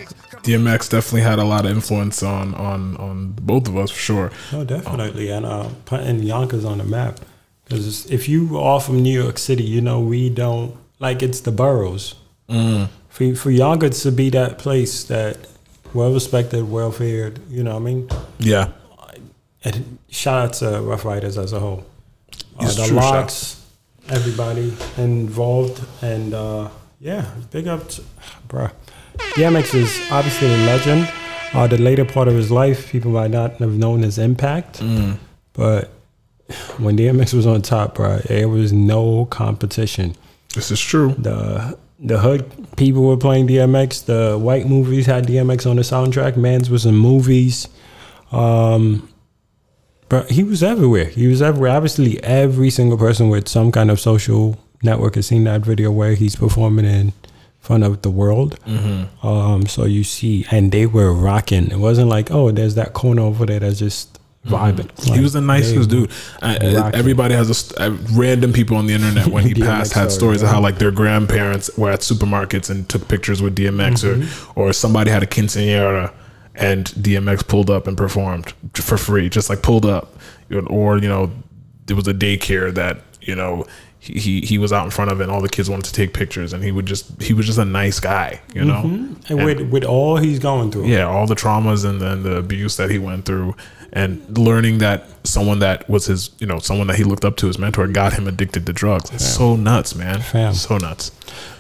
DMX 0.44 0.90
definitely 0.90 1.22
had 1.22 1.40
a 1.40 1.44
lot 1.44 1.66
of 1.66 1.72
influence 1.72 2.24
on 2.24 2.54
on 2.56 2.96
on 2.98 3.32
both 3.42 3.68
of 3.68 3.76
us 3.78 3.92
for 3.92 4.00
sure. 4.00 4.32
Oh, 4.54 4.64
definitely, 4.64 5.30
and 5.30 5.46
uh, 5.46 5.70
putting 5.86 6.20
Yonkers 6.24 6.64
on 6.64 6.78
the 6.78 6.84
map. 6.84 7.20
Because 7.66 8.10
if 8.10 8.30
you 8.30 8.58
are 8.58 8.80
from 8.80 9.02
New 9.04 9.22
York 9.22 9.38
City, 9.38 9.64
you 9.64 9.82
know 9.82 10.00
we 10.00 10.30
don't 10.30 10.76
like 11.00 11.22
it's 11.22 11.42
the 11.42 11.52
boroughs. 11.52 12.16
Mm. 12.50 12.88
For 13.10 13.36
for 13.36 13.52
Yonkers 13.52 14.04
to 14.04 14.12
be 14.12 14.30
that 14.30 14.58
place 14.58 15.04
that 15.06 15.38
well 15.94 16.14
respected, 16.14 16.70
well 16.70 16.92
feared, 16.92 17.40
you 17.50 17.64
know, 17.64 17.74
what 17.74 17.82
I 17.82 17.86
mean, 17.86 18.10
Yeah. 18.40 18.70
and 19.64 19.98
shout 20.10 20.46
out 20.46 20.54
to 20.54 20.82
Ruff 20.82 21.04
Ryders 21.04 21.38
as 21.38 21.52
a 21.52 21.60
whole. 21.60 21.84
Uh, 22.60 22.66
It's 22.66 22.76
the 22.76 22.88
true, 22.88 22.98
shout. 23.00 23.14
locks, 23.14 23.62
everybody 24.10 24.74
involved, 24.98 25.84
and 26.02 26.34
uh, 26.34 26.70
yeah, 27.00 27.26
big 27.52 27.68
up, 27.68 27.88
to, 27.90 28.02
bruh. 28.48 28.72
DMX 29.36 29.74
is 29.76 30.00
obviously 30.12 30.48
a 30.48 30.58
legend. 30.66 31.10
Uh, 31.54 31.66
the 31.68 31.78
later 31.78 32.06
part 32.06 32.28
of 32.28 32.34
his 32.36 32.52
life, 32.52 32.92
people 32.92 33.12
might 33.12 33.32
not 33.32 33.56
have 33.58 33.74
known 33.78 34.02
his 34.04 34.18
impact, 34.18 34.80
Mm. 34.80 35.18
but 35.54 35.90
when 36.78 36.98
DMX 36.98 37.34
was 37.34 37.46
on 37.46 37.62
top, 37.62 37.96
bruh, 37.98 38.22
there 38.24 38.48
was 38.50 38.72
no 38.74 39.26
competition. 39.26 40.16
This 40.54 40.72
is 40.72 40.80
true. 40.80 41.14
The 41.18 41.78
the 42.00 42.20
hood 42.20 42.46
people 42.78 43.02
were 43.08 43.18
playing 43.18 43.48
DMX. 43.48 44.06
The 44.06 44.38
white 44.38 44.68
movies 44.68 45.08
had 45.08 45.26
DMX 45.26 45.68
on 45.70 45.78
the 45.78 45.82
soundtrack. 45.82 46.38
Mans 46.38 46.70
was 46.70 46.86
in 46.86 46.96
movies. 46.96 47.68
Um, 48.32 49.10
but 50.10 50.32
he 50.32 50.44
was 50.44 50.64
everywhere. 50.64 51.06
He 51.06 51.28
was 51.28 51.42
everywhere. 51.42 51.72
Obviously, 51.76 52.22
every 52.24 52.70
single 52.70 52.98
person 52.98 53.30
with 53.30 53.48
some 53.48 53.72
kind 53.72 53.92
of 53.92 54.00
social 54.00 54.58
network 54.84 55.16
has 55.16 55.28
seen 55.28 55.44
that 55.46 55.62
video 55.62 55.92
where 55.92 56.14
he's 56.14 56.36
performing 56.36 56.86
in 56.86 57.14
front 57.60 57.84
of 57.84 58.02
the 58.04 58.10
world. 58.10 58.58
Mhm. 58.66 59.08
Um, 59.26 59.66
so 59.66 59.86
you 59.86 60.04
see, 60.04 60.46
and 60.52 60.72
they 60.72 60.86
were 60.86 61.12
rocking. 61.14 61.70
It 61.72 61.80
wasn't 61.80 62.08
like, 62.10 62.32
oh, 62.32 62.52
there's 62.52 62.76
that 62.76 62.94
corner 62.94 63.24
over 63.24 63.46
there 63.46 63.60
that's 63.60 63.80
just 63.80 64.20
vibing. 64.46 64.88
Mm-hmm. 64.96 65.14
he 65.16 65.20
was 65.20 65.34
the 65.34 65.42
nicest 65.42 65.90
dude. 65.90 66.10
I, 66.42 66.56
everybody 66.94 67.34
has 67.36 67.50
a 67.50 67.54
st- 67.54 67.82
uh, 67.82 67.98
random 68.14 68.54
people 68.54 68.78
on 68.78 68.86
the 68.88 68.94
internet 68.94 69.28
when 69.28 69.44
he 69.50 69.54
passed 69.54 69.92
had 69.92 70.10
stories 70.10 70.42
of 70.42 70.48
how 70.48 70.62
like 70.62 70.78
their 70.78 70.92
grandparents 70.92 71.70
were 71.78 71.92
at 71.92 72.00
supermarkets 72.00 72.70
and 72.70 72.88
took 72.88 73.10
pictures 73.10 73.42
with 73.42 73.56
DMX 73.58 74.06
Mhm. 74.06 74.52
or 74.56 74.68
or 74.70 74.74
somebody 74.74 75.12
had 75.12 75.22
a 75.22 75.26
quinceañera 75.26 76.14
and 76.58 76.86
DMX 76.88 77.48
pulled 77.48 77.70
up 77.70 77.88
and 77.88 77.96
performed 77.98 78.54
for 78.74 78.98
free, 78.98 79.30
just 79.30 79.50
like 79.50 79.62
pulled 79.62 79.86
up, 79.86 80.18
or 80.68 80.98
you 80.98 81.08
know 81.08 81.32
there 81.86 81.96
was 81.96 82.08
a 82.08 82.14
daycare 82.14 82.74
that 82.74 83.00
you 83.22 83.36
know. 83.36 83.66
He, 84.00 84.40
he, 84.42 84.58
was 84.58 84.72
out 84.72 84.86
in 84.86 84.92
front 84.92 85.12
of 85.12 85.20
it 85.20 85.24
and 85.24 85.32
all 85.32 85.42
the 85.42 85.50
kids 85.50 85.70
wanted 85.70 85.84
to 85.86 85.92
take 85.92 86.14
pictures 86.14 86.54
and 86.54 86.64
he 86.64 86.72
would 86.72 86.86
just 86.86 87.22
he 87.22 87.34
was 87.34 87.46
just 87.46 87.58
a 87.58 87.66
nice 87.66 88.00
guy 88.00 88.40
you 88.54 88.64
know 88.64 88.84
Mhm. 88.84 89.30
And, 89.30 89.44
with 89.44 89.60
with 89.70 89.84
all 89.84 90.16
he's 90.16 90.40
going 90.40 90.72
through. 90.72 90.86
yeah, 90.88 91.04
all 91.06 91.28
the 91.28 91.36
traumas 91.36 91.84
and 91.84 92.00
then 92.00 92.24
the 92.24 92.38
abuse 92.38 92.78
that 92.78 92.90
he 92.90 93.00
went 93.00 93.26
through, 93.26 93.56
and 93.92 94.38
learning 94.38 94.78
that 94.78 95.10
someone 95.26 95.60
that 95.60 95.90
was 95.90 96.06
his, 96.06 96.30
you 96.40 96.48
know, 96.48 96.60
someone 96.60 96.88
that 96.88 96.96
he 96.96 97.04
looked 97.04 97.26
up 97.26 97.36
to, 97.38 97.48
his 97.48 97.58
mentor, 97.60 97.86
got 97.88 98.14
him 98.14 98.28
addicted 98.28 98.66
to 98.68 98.72
drugs. 98.72 99.12
It's 99.12 99.28
so 99.28 99.58
nuts, 99.58 99.94
man. 99.94 100.22
Fam. 100.22 100.54
So 100.54 100.78
nuts. 100.78 101.12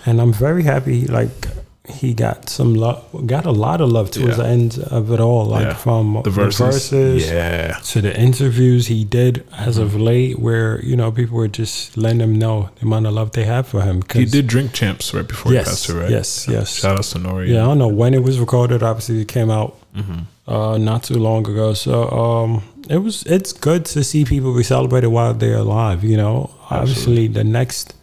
and 0.05 0.21
I'm 0.21 0.31
very 0.31 0.63
happy. 0.63 1.05
Like 1.07 1.47
he 1.87 2.13
got 2.13 2.49
some 2.49 2.73
love, 2.75 3.01
got 3.25 3.45
a 3.45 3.51
lot 3.51 3.79
of 3.81 3.89
love 3.89 4.11
towards 4.11 4.37
Yeah. 4.37 4.43
the 4.43 4.49
end 4.49 4.79
of 4.91 5.11
it 5.11 5.19
all. 5.19 5.45
Like 5.45 5.67
Yeah. 5.67 5.73
from 5.73 6.21
The 6.23 6.29
verses. 6.29 6.91
Yeah. 7.29 7.77
to 7.91 8.01
the 8.01 8.13
interviews 8.19 8.87
he 8.87 9.03
did 9.05 9.43
as 9.57 9.77
of 9.77 9.95
late, 9.95 10.37
where 10.39 10.81
you 10.83 10.95
know 10.97 11.11
people 11.11 11.37
were 11.37 11.47
just 11.47 11.95
letting 11.97 12.19
him 12.19 12.35
know 12.37 12.69
the 12.79 12.85
amount 12.85 13.05
of 13.07 13.13
love 13.13 13.31
they 13.31 13.45
have 13.45 13.67
for 13.67 13.81
him. 13.81 14.03
He 14.13 14.25
did 14.25 14.47
drink 14.47 14.73
champs 14.73 15.13
right 15.13 15.27
before 15.27 15.53
Yes, 15.53 15.65
he 15.65 15.69
passed 15.71 15.89
away, 15.89 16.01
right? 16.01 16.11
yes, 16.11 16.45
yes. 16.49 16.75
Shout 16.75 16.97
out 16.99 17.03
to 17.05 17.19
Nori. 17.19 17.47
Yeah, 17.49 17.63
I 17.63 17.67
don't 17.67 17.77
know 17.79 17.87
when 17.87 18.13
it 18.13 18.23
was 18.23 18.37
recorded. 18.39 18.83
Obviously, 18.83 19.21
it 19.21 19.27
came 19.27 19.49
out 19.49 19.75
Mhm. 19.97 20.25
uh, 20.47 20.77
not 20.77 21.03
too 21.03 21.19
long 21.19 21.47
ago. 21.47 21.73
So 21.73 22.09
um, 22.11 22.63
it 22.89 22.97
was. 22.97 23.23
It's 23.23 23.51
good 23.53 23.85
to 23.93 24.03
see 24.03 24.25
people 24.25 24.53
be 24.55 24.63
celebrated 24.63 25.07
while 25.07 25.33
they're 25.33 25.57
alive. 25.67 26.03
You 26.03 26.17
know, 26.17 26.49
obviously 26.69 27.27
the 27.27 27.43
next 27.45 27.93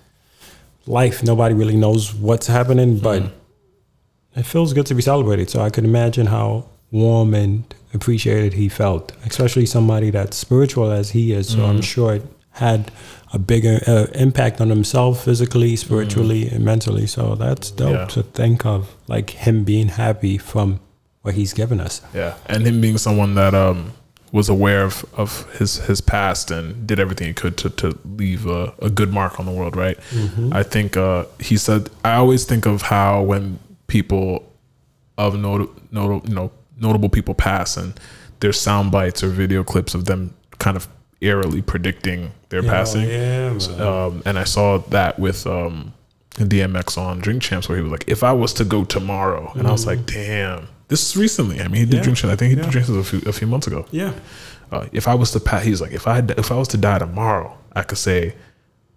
life, 0.86 1.22
nobody 1.22 1.54
really 1.54 1.76
knows 1.76 2.14
what's 2.14 2.46
happening, 2.46 2.98
but 2.98 3.22
it 4.36 4.44
feels 4.44 4.72
good 4.72 4.86
to 4.86 4.94
be 4.94 5.02
celebrated. 5.02 5.50
So 5.50 5.60
I 5.60 5.70
could 5.70 5.84
imagine 5.84 6.26
how 6.26 6.66
warm 6.90 7.34
and 7.34 7.64
appreciated 7.92 8.54
he 8.54 8.68
felt, 8.68 9.12
especially 9.26 9.66
somebody 9.66 10.10
that's 10.10 10.36
spiritual 10.36 10.90
as 10.90 11.10
he 11.10 11.32
is. 11.32 11.48
So 11.48 11.64
I'm 11.64 11.78
Mhm. 11.78 11.84
sure 11.84 12.14
it 12.14 12.22
had 12.52 12.90
a 13.32 13.38
bigger 13.38 13.80
uh, 13.86 14.06
impact 14.14 14.60
on 14.60 14.68
himself 14.70 15.24
physically, 15.24 15.74
spiritually, 15.76 16.48
and 16.48 16.64
mentally. 16.64 17.06
So 17.06 17.34
that's 17.34 17.70
dope 17.70 17.92
Yeah. 17.94 18.04
to 18.06 18.22
think 18.22 18.64
of, 18.64 18.94
like 19.08 19.30
him 19.30 19.64
being 19.64 19.88
happy 19.88 20.38
from 20.38 20.78
what 21.22 21.34
he's 21.34 21.52
given 21.52 21.80
us. 21.80 22.00
Yeah, 22.14 22.34
and 22.46 22.64
him 22.66 22.80
being 22.80 22.98
someone 22.98 23.34
that 23.34 23.54
um 23.54 23.92
was 24.30 24.48
aware 24.48 24.82
of, 24.84 25.04
of 25.16 25.46
his 25.58 25.76
his 25.86 26.00
past 26.00 26.50
and 26.50 26.86
did 26.88 26.98
everything 26.98 27.28
he 27.28 27.32
could 27.32 27.56
to, 27.56 27.70
to 27.70 27.96
leave 28.18 28.46
a, 28.46 28.72
a 28.82 28.90
good 28.90 29.12
mark 29.12 29.38
on 29.40 29.46
the 29.46 29.52
world, 29.52 29.76
right? 29.76 29.96
Mhm. 30.12 30.52
I 30.54 30.62
think 30.64 30.96
uh, 30.96 31.24
he 31.40 31.56
said 31.56 31.88
I 32.04 32.14
always 32.16 32.44
think 32.44 32.66
of 32.66 32.82
how 32.82 33.22
when 33.22 33.58
people 33.86 34.50
of 35.18 35.38
not, 35.38 35.68
not, 35.92 36.28
you 36.28 36.34
know 36.34 36.50
notable 36.76 37.08
people 37.08 37.34
pass 37.34 37.76
and 37.76 37.98
there's 38.40 38.60
sound 38.60 38.90
bites 38.90 39.22
or 39.22 39.28
video 39.28 39.62
clips 39.62 39.94
of 39.94 40.06
them 40.06 40.34
kind 40.58 40.76
of 40.76 40.88
eerily 41.20 41.62
predicting 41.62 42.32
their 42.48 42.62
passing. 42.62 43.08
yeah, 43.08 43.56
um, 43.78 44.22
and 44.26 44.38
I 44.38 44.44
saw 44.44 44.78
that 44.78 45.18
with 45.18 45.46
um, 45.46 45.94
DMX 46.32 46.98
on 46.98 47.20
Drink 47.20 47.42
Champs, 47.42 47.68
where 47.68 47.78
he 47.78 47.82
was 47.82 47.92
like, 47.92 48.04
"If 48.08 48.22
I 48.22 48.32
was 48.32 48.52
to 48.54 48.64
go 48.64 48.84
tomorrow," 48.84 49.52
and 49.54 49.66
I 49.66 49.70
was 49.72 49.84
Mhm. 49.84 49.86
like, 49.86 50.06
"Damn." 50.06 50.66
This 50.88 51.08
is 51.08 51.16
recently. 51.16 51.60
I 51.60 51.68
mean, 51.68 51.76
he 51.80 51.84
did 51.86 51.94
Yeah, 51.94 52.02
Drink 52.02 52.18
Champs. 52.18 52.32
I 52.34 52.36
think 52.36 52.50
he 52.50 52.56
yeah. 52.56 52.64
did 52.64 52.72
Drink 52.72 52.86
Champs 52.88 53.08
a 53.08 53.18
few, 53.18 53.28
a 53.28 53.32
few 53.32 53.46
months 53.46 53.66
ago. 53.68 53.86
Yeah. 53.92 54.12
Uh, 54.72 54.86
if 54.92 55.06
I 55.08 55.14
was 55.14 55.30
to 55.30 55.40
pass, 55.40 55.62
he's 55.64 55.80
like, 55.80 55.92
if 55.92 56.06
I 56.08 56.16
had, 56.16 56.32
if 56.36 56.50
I 56.52 56.56
was 56.56 56.68
to 56.68 56.76
die 56.76 56.98
tomorrow, 56.98 57.56
I 57.74 57.82
could 57.84 57.98
say 57.98 58.34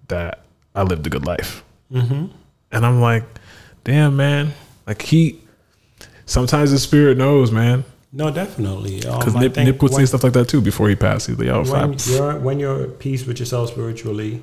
that 0.07 0.43
I 0.75 0.81
lived 0.83 1.05
a 1.07 1.09
good 1.09 1.25
life. 1.25 1.63
Mhm. 1.93 2.31
And 2.71 2.85
I'm 2.85 2.99
like, 3.01 3.23
damn, 3.83 4.17
man. 4.17 4.53
Like 4.87 5.01
he, 5.01 5.39
sometimes 6.25 6.71
the 6.71 6.79
spirit 6.79 7.17
knows, 7.17 7.51
man. 7.51 7.83
No, 8.13 8.31
definitely. 8.31 9.05
Um, 9.05 9.19
Because 9.19 9.35
I 9.35 9.41
Nip, 9.41 9.57
Nip 9.57 9.81
would 9.83 9.93
say 9.93 10.05
stuff 10.05 10.23
like 10.23 10.33
that 10.33 10.47
too 10.47 10.61
before 10.61 10.87
he 10.89 10.95
passed. 10.95 11.27
He's 11.27 11.37
like, 11.37 11.47
yo, 11.47 11.63
when 11.65 11.97
you're 12.07 12.39
when 12.39 12.59
you're 12.59 12.83
at 12.83 12.99
peace 12.99 13.25
with 13.25 13.37
yourself 13.39 13.69
spiritually, 13.69 14.41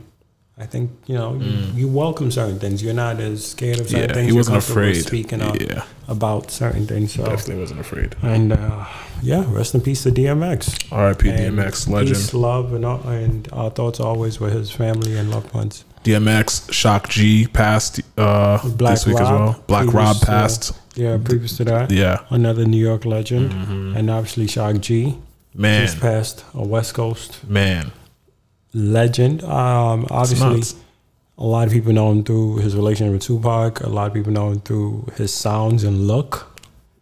I 0.59 0.67
think 0.67 0.91
you 1.07 1.15
know 1.15 1.35
you, 1.35 1.41
Mm. 1.53 1.75
you 1.75 1.89
welcome 1.89 2.31
certain 2.31 2.59
things. 2.59 2.83
You're 2.83 2.95
not 2.95 3.19
as 3.21 3.45
scared 3.47 3.81
of 3.81 3.89
certain 3.89 4.09
Yeah, 4.11 4.15
things. 4.15 4.27
he 4.27 4.29
You're 4.29 4.37
wasn't 4.37 4.55
comfortable 4.57 4.83
afraid. 4.83 5.03
speaking 5.07 5.41
up 5.41 5.61
Yeah. 5.61 5.83
about 6.07 6.51
certain 6.51 6.87
things. 6.87 7.15
So 7.15 7.25
Definitely 7.25 7.61
wasn't 7.63 7.81
afraid. 7.81 8.15
And 8.23 8.53
uh, 8.53 8.85
yeah, 9.23 9.45
rest 9.49 9.75
in 9.75 9.81
peace 9.81 10.03
to 10.03 10.11
DMX. 10.13 10.93
R.I.P. 10.93 11.29
DMX, 11.31 11.89
legend. 11.89 12.17
Peace, 12.17 12.35
love, 12.35 12.75
and 12.75 12.85
all, 12.85 13.01
and 13.09 13.49
our 13.53 13.71
thoughts 13.71 13.99
always 13.99 14.39
with 14.41 14.53
his 14.53 14.71
family 14.71 15.17
and 15.17 15.31
loved 15.31 15.53
ones. 15.55 15.85
DMX, 16.05 16.73
Shock 16.73 17.09
G 17.09 17.47
passed 17.47 18.01
uh, 18.19 18.59
this 18.77 19.07
week 19.07 19.17
as 19.21 19.29
well. 19.29 19.63
Black 19.67 19.93
Rob 19.93 20.21
passed. 20.21 20.73
yeah, 20.95 21.19
previous 21.23 21.57
to 21.57 21.65
that. 21.65 21.91
Yeah. 21.91 22.21
another 22.31 22.65
New 22.65 22.83
York 22.83 23.05
legend, 23.05 23.51
Mhm. 23.53 23.97
and 23.97 24.11
obviously 24.11 24.47
Shock 24.47 24.77
G. 24.81 25.17
Man. 25.57 25.87
just 25.87 26.01
passed 26.01 26.45
a 26.55 26.63
West 26.67 26.95
Coast 26.95 27.39
Man. 27.49 27.93
legend. 28.73 29.43
Um, 29.45 30.07
obviously. 30.11 30.79
A 31.37 31.45
lot 31.45 31.67
of 31.67 31.73
people 31.73 31.93
know 31.93 32.13
him 32.13 32.23
through 32.23 32.59
his 32.59 32.77
relationship 32.77 33.13
with 33.15 33.23
Tupac. 33.23 33.81
A 33.81 33.89
lot 33.89 34.07
of 34.07 34.15
people 34.15 34.31
know 34.33 34.51
him 34.53 34.61
through 34.61 35.09
his 35.17 35.33
sounds 35.33 35.83
and 35.83 36.07
look. 36.07 36.47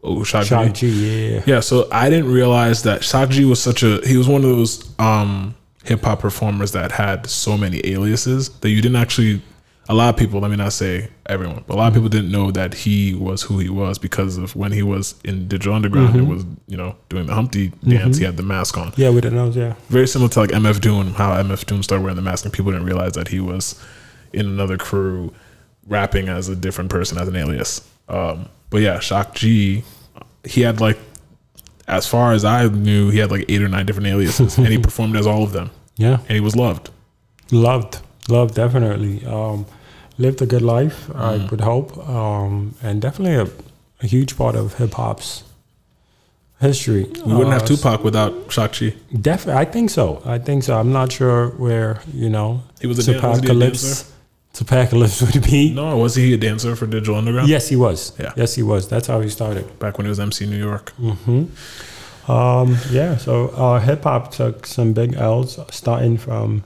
Oh, 0.02 0.24
Shock, 0.24 0.46
Shock 0.46 0.72
G. 0.72 0.90
G, 0.90 1.32
yeah. 1.34 1.42
Yeah, 1.46 1.60
so 1.60 1.86
I 1.92 2.08
didn't 2.08 2.32
realize 2.32 2.82
that 2.84 3.04
Shock 3.04 3.28
G 3.28 3.44
was 3.44 3.60
such 3.60 3.82
a 3.82 4.00
he 4.06 4.16
was 4.16 4.28
one 4.28 4.42
of 4.42 4.48
those 4.48 4.88
um 4.98 5.54
hip 5.84 6.02
hop 6.02 6.20
performers 6.20 6.72
that 6.72 6.92
had 6.92 7.26
so 7.28 7.56
many 7.56 7.80
aliases 7.84 8.48
that 8.60 8.70
you 8.70 8.80
didn't 8.80 8.96
actually 8.96 9.40
a 9.88 9.94
lot 9.94 10.08
of 10.10 10.16
people, 10.16 10.38
let 10.40 10.48
me 10.48 10.56
not 10.56 10.72
say 10.72 11.08
everyone, 11.26 11.64
but 11.66 11.74
a 11.74 11.76
lot 11.76 11.88
of 11.88 11.94
people 11.94 12.08
didn't 12.08 12.30
know 12.30 12.52
that 12.52 12.72
he 12.72 13.14
was 13.14 13.42
who 13.42 13.58
he 13.58 13.68
was 13.68 13.98
because 13.98 14.36
of 14.36 14.54
when 14.54 14.70
he 14.70 14.80
was 14.80 15.16
in 15.24 15.48
Digital 15.48 15.74
Underground 15.74 16.14
and 16.14 16.28
Mhm. 16.28 16.34
was, 16.34 16.44
you 16.68 16.76
know, 16.76 16.94
doing 17.08 17.26
the 17.26 17.34
Humpty 17.34 17.72
dance, 17.86 18.16
Mhm. 18.16 18.18
he 18.20 18.24
had 18.24 18.36
the 18.36 18.44
mask 18.44 18.78
on. 18.78 18.92
Yeah, 18.96 19.08
with 19.08 19.24
the 19.24 19.32
nose, 19.32 19.56
yeah. 19.56 19.74
Very 19.90 20.06
similar 20.06 20.28
to 20.30 20.38
like 20.40 20.52
MF 20.52 20.80
Doom, 20.80 21.14
how 21.14 21.32
MF 21.32 21.66
Doom 21.66 21.82
started 21.82 22.02
wearing 22.04 22.14
the 22.16 22.22
mask 22.22 22.44
and 22.44 22.54
people 22.54 22.70
didn't 22.70 22.86
realize 22.86 23.12
that 23.14 23.28
he 23.28 23.40
was 23.40 23.74
in 24.32 24.46
another 24.46 24.76
crew 24.78 25.32
rapping 25.88 26.28
as 26.28 26.48
a 26.48 26.54
different 26.54 26.88
person 26.88 27.18
as 27.18 27.26
an 27.26 27.34
alias. 27.34 27.80
Um, 28.08 28.46
but 28.70 28.82
yeah, 28.82 29.00
Shock 29.00 29.34
G, 29.34 29.82
he 30.44 30.60
had 30.60 30.80
like, 30.80 30.98
as 31.92 32.06
far 32.06 32.32
as 32.32 32.44
I 32.44 32.66
knew, 32.68 33.10
he 33.10 33.18
had 33.18 33.30
like 33.30 33.44
eight 33.48 33.62
or 33.62 33.68
nine 33.68 33.86
different 33.86 34.08
aliases 34.08 34.58
and 34.58 34.66
he 34.68 34.78
performed 34.88 35.16
as 35.16 35.26
all 35.26 35.42
of 35.42 35.52
them. 35.52 35.70
Yeah. 35.96 36.18
And 36.28 36.30
he 36.30 36.40
was 36.40 36.56
loved. 36.56 36.90
Loved, 37.50 37.98
loved, 38.28 38.54
definitely. 38.54 39.24
Um, 39.26 39.66
lived 40.18 40.40
a 40.42 40.46
good 40.46 40.62
life, 40.62 41.10
I 41.14 41.38
Mm. 41.38 41.50
would 41.50 41.60
hope, 41.60 41.96
um, 42.08 42.74
and 42.82 43.00
definitely 43.02 43.36
a, 43.36 43.48
a 44.04 44.06
huge 44.06 44.36
part 44.36 44.54
of 44.56 44.74
hip 44.74 44.94
hop's 44.94 45.44
history. 46.60 47.04
We 47.26 47.32
wouldn't 47.34 47.52
have 47.52 47.62
Uh, 47.62 47.66
Tupac 47.66 48.04
without 48.04 48.32
G. 48.72 48.94
Definitely, 49.20 49.60
I 49.60 49.64
think 49.64 49.90
so. 49.90 50.22
I 50.24 50.38
think 50.38 50.62
so. 50.62 50.78
I'm 50.78 50.92
not 50.92 51.10
sure 51.12 51.48
where 51.58 52.00
you 52.14 52.30
know 52.30 52.62
He 52.80 52.86
was 52.86 52.98
a 52.98 53.12
dan- 53.12 53.22
was 53.30 53.40
he 53.40 53.48
a 53.50 53.52
Tupacalypse. 54.52 55.18
Tupacalypse 55.18 55.34
would 55.34 55.44
be. 55.44 55.72
No, 55.72 55.96
was 55.96 56.14
he 56.14 56.34
a 56.34 56.36
dancer 56.36 56.76
for 56.76 56.86
Digital 56.86 57.16
Underground? 57.16 57.48
Yes, 57.48 57.68
he 57.68 57.76
was. 57.76 58.12
Yeah. 58.18 58.32
Yes, 58.36 58.54
he 58.54 58.62
was. 58.62 58.88
That's 58.88 59.06
how 59.06 59.20
he 59.20 59.28
started. 59.28 59.78
Back 59.78 59.98
when 59.98 60.04
he 60.04 60.08
was 60.10 60.20
MC 60.20 60.46
New 60.46 60.58
York. 60.58 60.92
Mm-hmm. 60.98 62.30
Um, 62.30 62.76
yeah. 62.90 63.16
So 63.16 63.48
uh, 63.48 63.80
hip 63.80 64.04
hop 64.04 64.30
took 64.30 64.66
some 64.66 64.92
big 64.92 65.14
L's, 65.14 65.58
starting 65.70 66.16
from 66.18 66.64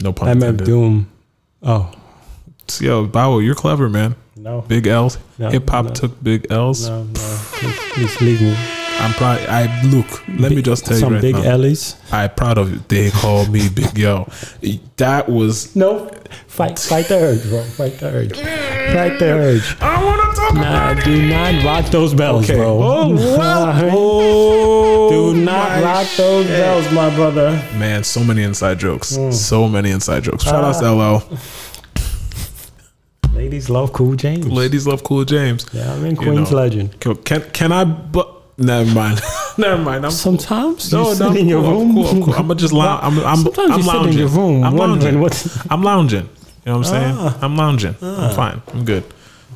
No 0.00 0.12
pun 0.12 0.28
MF 0.28 0.32
intended. 0.32 0.64
Doom. 0.64 1.10
Oh 1.62 1.92
Yo, 2.80 3.06
Bow, 3.06 3.38
you're 3.38 3.54
clever, 3.54 3.88
man. 3.88 4.16
No. 4.36 4.62
Big 4.62 4.86
L's. 4.86 5.18
No, 5.38 5.50
Hip 5.50 5.68
hop 5.68 5.86
no. 5.86 5.92
took 5.92 6.22
big 6.22 6.50
L's. 6.50 6.88
no, 6.88 7.04
no! 7.04 7.12
Please, 7.52 7.78
please 7.92 8.20
leave 8.20 8.42
me. 8.42 8.56
I'm 9.00 9.12
proud. 9.14 9.40
I 9.48 9.82
look. 9.84 10.06
Let 10.28 10.52
me 10.52 10.62
just 10.62 10.86
tell 10.86 10.94
you 10.96 11.00
some 11.00 11.12
right 11.14 11.22
big 11.22 11.34
now. 11.34 11.42
Ellies. 11.42 11.96
I'm 12.12 12.30
proud 12.30 12.58
of 12.58 12.70
you. 12.72 12.80
They 12.88 13.10
call 13.10 13.46
me 13.46 13.68
Big 13.68 13.96
Yo. 13.98 14.28
That 14.96 15.28
was 15.28 15.74
No, 15.76 16.08
fight, 16.46 16.78
fight 16.78 17.06
the 17.08 17.16
urge, 17.16 17.42
bro. 17.48 17.62
Fight 17.62 17.98
the 17.98 18.06
urge. 18.06 18.32
Fight 18.38 19.18
the 19.18 19.24
urge. 19.26 19.76
I 19.80 20.04
want 20.04 20.20
to 20.34 20.40
talk 20.40 20.54
Nah, 20.54 20.94
do 20.94 21.28
not 21.28 21.64
rock 21.64 21.90
those 21.90 22.14
bells, 22.14 22.44
Okay. 22.48 22.56
bro. 22.58 22.82
Oh, 22.82 23.12
Alright? 23.40 23.92
oh, 23.94 25.10
do 25.10 25.40
not 25.42 25.82
rock 25.82 26.06
those 26.16 26.46
shit. 26.46 26.56
bells, 26.56 26.92
my 26.92 27.14
brother. 27.14 27.50
Man, 27.76 28.04
so 28.04 28.22
many 28.24 28.42
inside 28.42 28.78
jokes. 28.78 29.16
Mm. 29.16 29.32
So 29.34 29.68
many 29.68 29.90
inside 29.90 30.22
jokes. 30.22 30.44
Shout 30.44 30.62
out 30.64 30.78
to 30.80 30.86
Ah. 30.86 31.16
LL. 31.18 31.38
Ladies 33.34 33.68
love 33.68 33.92
Cool 33.92 34.14
James. 34.14 34.46
Ladies 34.46 34.86
love 34.86 35.02
Cool 35.02 35.24
James. 35.24 35.66
Yeah, 35.72 35.92
I 35.92 35.96
mean 35.98 36.12
You 36.12 36.16
Queen's 36.16 36.50
know. 36.52 36.56
legend. 36.58 36.98
Can 37.00 37.16
can, 37.16 37.42
can 37.50 37.72
I? 37.72 37.84
But 37.84 38.30
never 38.58 38.90
mind. 38.94 39.20
never 39.58 39.80
mind. 39.82 40.04
I'm 40.04 40.10
Sometimes 40.12 40.92
no, 40.92 40.98
you 40.98 41.04
no, 41.08 41.14
sit 41.14 41.26
I'm 41.26 41.36
in 41.36 41.48
your 41.48 41.62
cool, 41.62 41.80
I'm 41.80 41.94
room. 41.94 41.94
cool, 41.94 42.08
I'm 42.08 42.22
cool. 42.22 42.34
I'm 42.52 42.58
just 42.58 42.72
lounge. 42.72 43.00
I'm, 43.04 43.18
I'm, 43.26 43.36
Sometimes 43.38 43.70
I'm 43.70 43.78
you 43.78 43.82
sit 43.84 43.94
in 43.94 44.00
lounging. 44.02 44.18
your 44.18 44.28
room 44.28 44.64
I'm 44.64 44.76
wondering 44.76 45.20
lounging. 45.20 45.20
what- 45.20 45.66
I'm 45.70 45.82
lounging. 45.82 46.28
You 46.66 46.72
know 46.72 46.78
what 46.78 46.86
I'm 46.86 46.92
saying? 46.94 47.14
Ah. 47.18 47.38
I'm 47.42 47.56
lounging. 47.56 47.94
Ah. 48.02 48.28
I'm 48.30 48.34
fine. 48.36 48.62
I'm 48.72 48.84
good. 48.84 49.04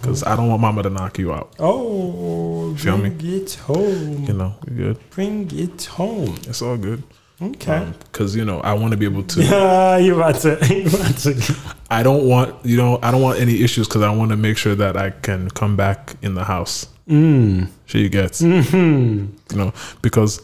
Because 0.01 0.23
I 0.23 0.37
don't 0.37 0.49
want 0.49 0.61
Mama 0.61 0.83
to 0.85 0.91
knock 0.91 1.19
you 1.19 1.33
out. 1.33 1.53
Oh, 1.59 2.75
Feel 2.77 2.99
me? 2.99 3.11
bring 3.11 3.33
it 3.43 3.55
home. 3.55 4.25
You 4.27 4.33
know, 4.35 4.55
good. 4.77 4.99
Bring 5.11 5.51
it 5.53 5.85
home. 5.87 6.37
It's 6.47 6.63
all 6.63 6.77
good. 6.77 7.03
Okay. 7.43 7.87
Because 8.13 8.37
you 8.37 8.45
know, 8.45 8.61
I 8.61 8.75
want 8.75 8.91
to 8.93 8.97
be 8.97 9.07
able 9.07 9.23
to. 9.25 9.43
Ah, 9.53 9.97
you 9.97 10.15
about 10.17 10.37
to, 10.43 10.59
you 10.69 10.87
about 10.89 11.17
to. 11.19 11.57
I 11.91 12.03
don't 12.03 12.27
want 12.29 12.65
you 12.65 12.77
know. 12.77 12.99
I 13.03 13.11
don't 13.11 13.23
want 13.23 13.39
any 13.41 13.63
issues 13.63 13.89
because 13.89 14.03
I 14.03 14.11
want 14.11 14.31
to 14.31 14.37
make 14.37 14.57
sure 14.59 14.75
that 14.77 14.97
I 14.97 15.11
can 15.11 15.49
come 15.51 15.77
back 15.77 16.15
in 16.23 16.35
the 16.35 16.45
house. 16.45 16.87
Mm. 17.09 17.69
She 17.87 18.09
gets. 18.09 18.41
hmm 18.41 19.27
You 19.51 19.57
know, 19.57 19.73
because 20.03 20.43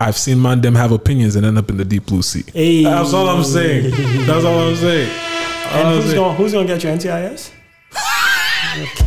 I've 0.00 0.16
seen 0.16 0.40
man 0.40 0.60
them 0.62 0.74
have 0.74 0.92
opinions 0.92 1.36
and 1.36 1.44
end 1.44 1.58
up 1.58 1.68
in 1.68 1.76
the 1.76 1.84
deep 1.84 2.06
blue 2.06 2.22
sea. 2.22 2.44
Hey. 2.52 2.84
That's 2.84 3.12
all 3.12 3.28
I'm 3.28 3.44
saying. 3.44 3.90
That's 4.26 4.44
all 4.44 4.60
I'm 4.68 4.76
saying. 4.76 5.10
All 5.10 5.16
I'm 5.80 5.86
And 5.86 5.94
who's 5.96 6.04
saying. 6.06 6.16
gonna, 6.16 6.34
who's 6.34 6.52
gonna 6.52 6.66
get 6.66 6.82
your 6.82 6.92
NTIS? 6.96 7.50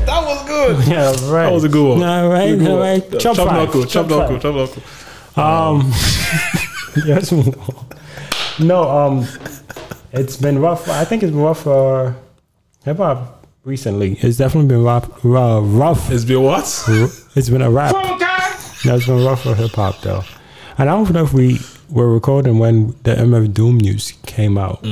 That 0.06 0.22
was 0.26 0.46
good. 0.46 0.88
Yeah, 0.88 1.06
right. 1.32 1.44
That 1.46 1.52
was 1.54 1.64
a 1.64 1.70
good 1.70 1.88
one. 2.00 2.04
All 2.04 2.30
right, 2.30 2.48
That 2.52 2.52
was 2.52 2.54
a 2.54 2.58
good 2.58 2.68
all 2.70 2.78
one. 2.80 2.88
right. 2.90 3.12
Chop, 3.12 3.22
Chop 3.22 3.36
chop 3.36 3.52
knuckle, 3.54 3.86
chop 3.86 4.08
knuckle, 4.10 4.40
chop 4.40 4.56
knuckle. 4.56 5.42
Um, 5.42 5.92
yes, 7.06 7.32
move 7.32 7.56
no, 8.60 8.84
um, 8.90 9.26
it's 10.12 10.36
been 10.38 10.60
rough. 10.60 10.88
I 10.90 11.06
think 11.06 11.24
it's 11.24 11.32
been 11.32 11.42
rough 11.42 11.64
for 11.64 12.16
hip 12.86 12.98
hop 12.98 13.43
recently. 13.64 14.14
It's 14.22 14.38
definitely 14.38 14.68
been 14.70 14.84
rough. 14.84 15.26
Uh, 15.26 15.62
rough. 15.64 16.12
It's 16.12 16.26
been 16.26 16.42
what? 16.44 16.64
It's 17.36 17.50
been 17.50 17.62
a 17.62 17.72
rap. 17.72 17.92
Phone 17.94 18.20
guy. 18.20 18.56
No, 18.86 18.96
it's 18.96 19.06
been 19.06 19.24
rough 19.24 19.44
for 19.44 19.56
hip 19.56 19.72
hop 19.72 20.02
though. 20.02 20.24
And 20.78 20.90
I 20.90 20.94
don't 20.94 21.12
know 21.14 21.24
if 21.24 21.34
we 21.34 21.60
were 21.90 22.12
recording 22.12 22.60
when 22.60 22.88
the 23.04 23.16
MF 23.16 23.54
Doom 23.54 23.78
news 23.78 24.14
came 24.26 24.58
out. 24.58 24.86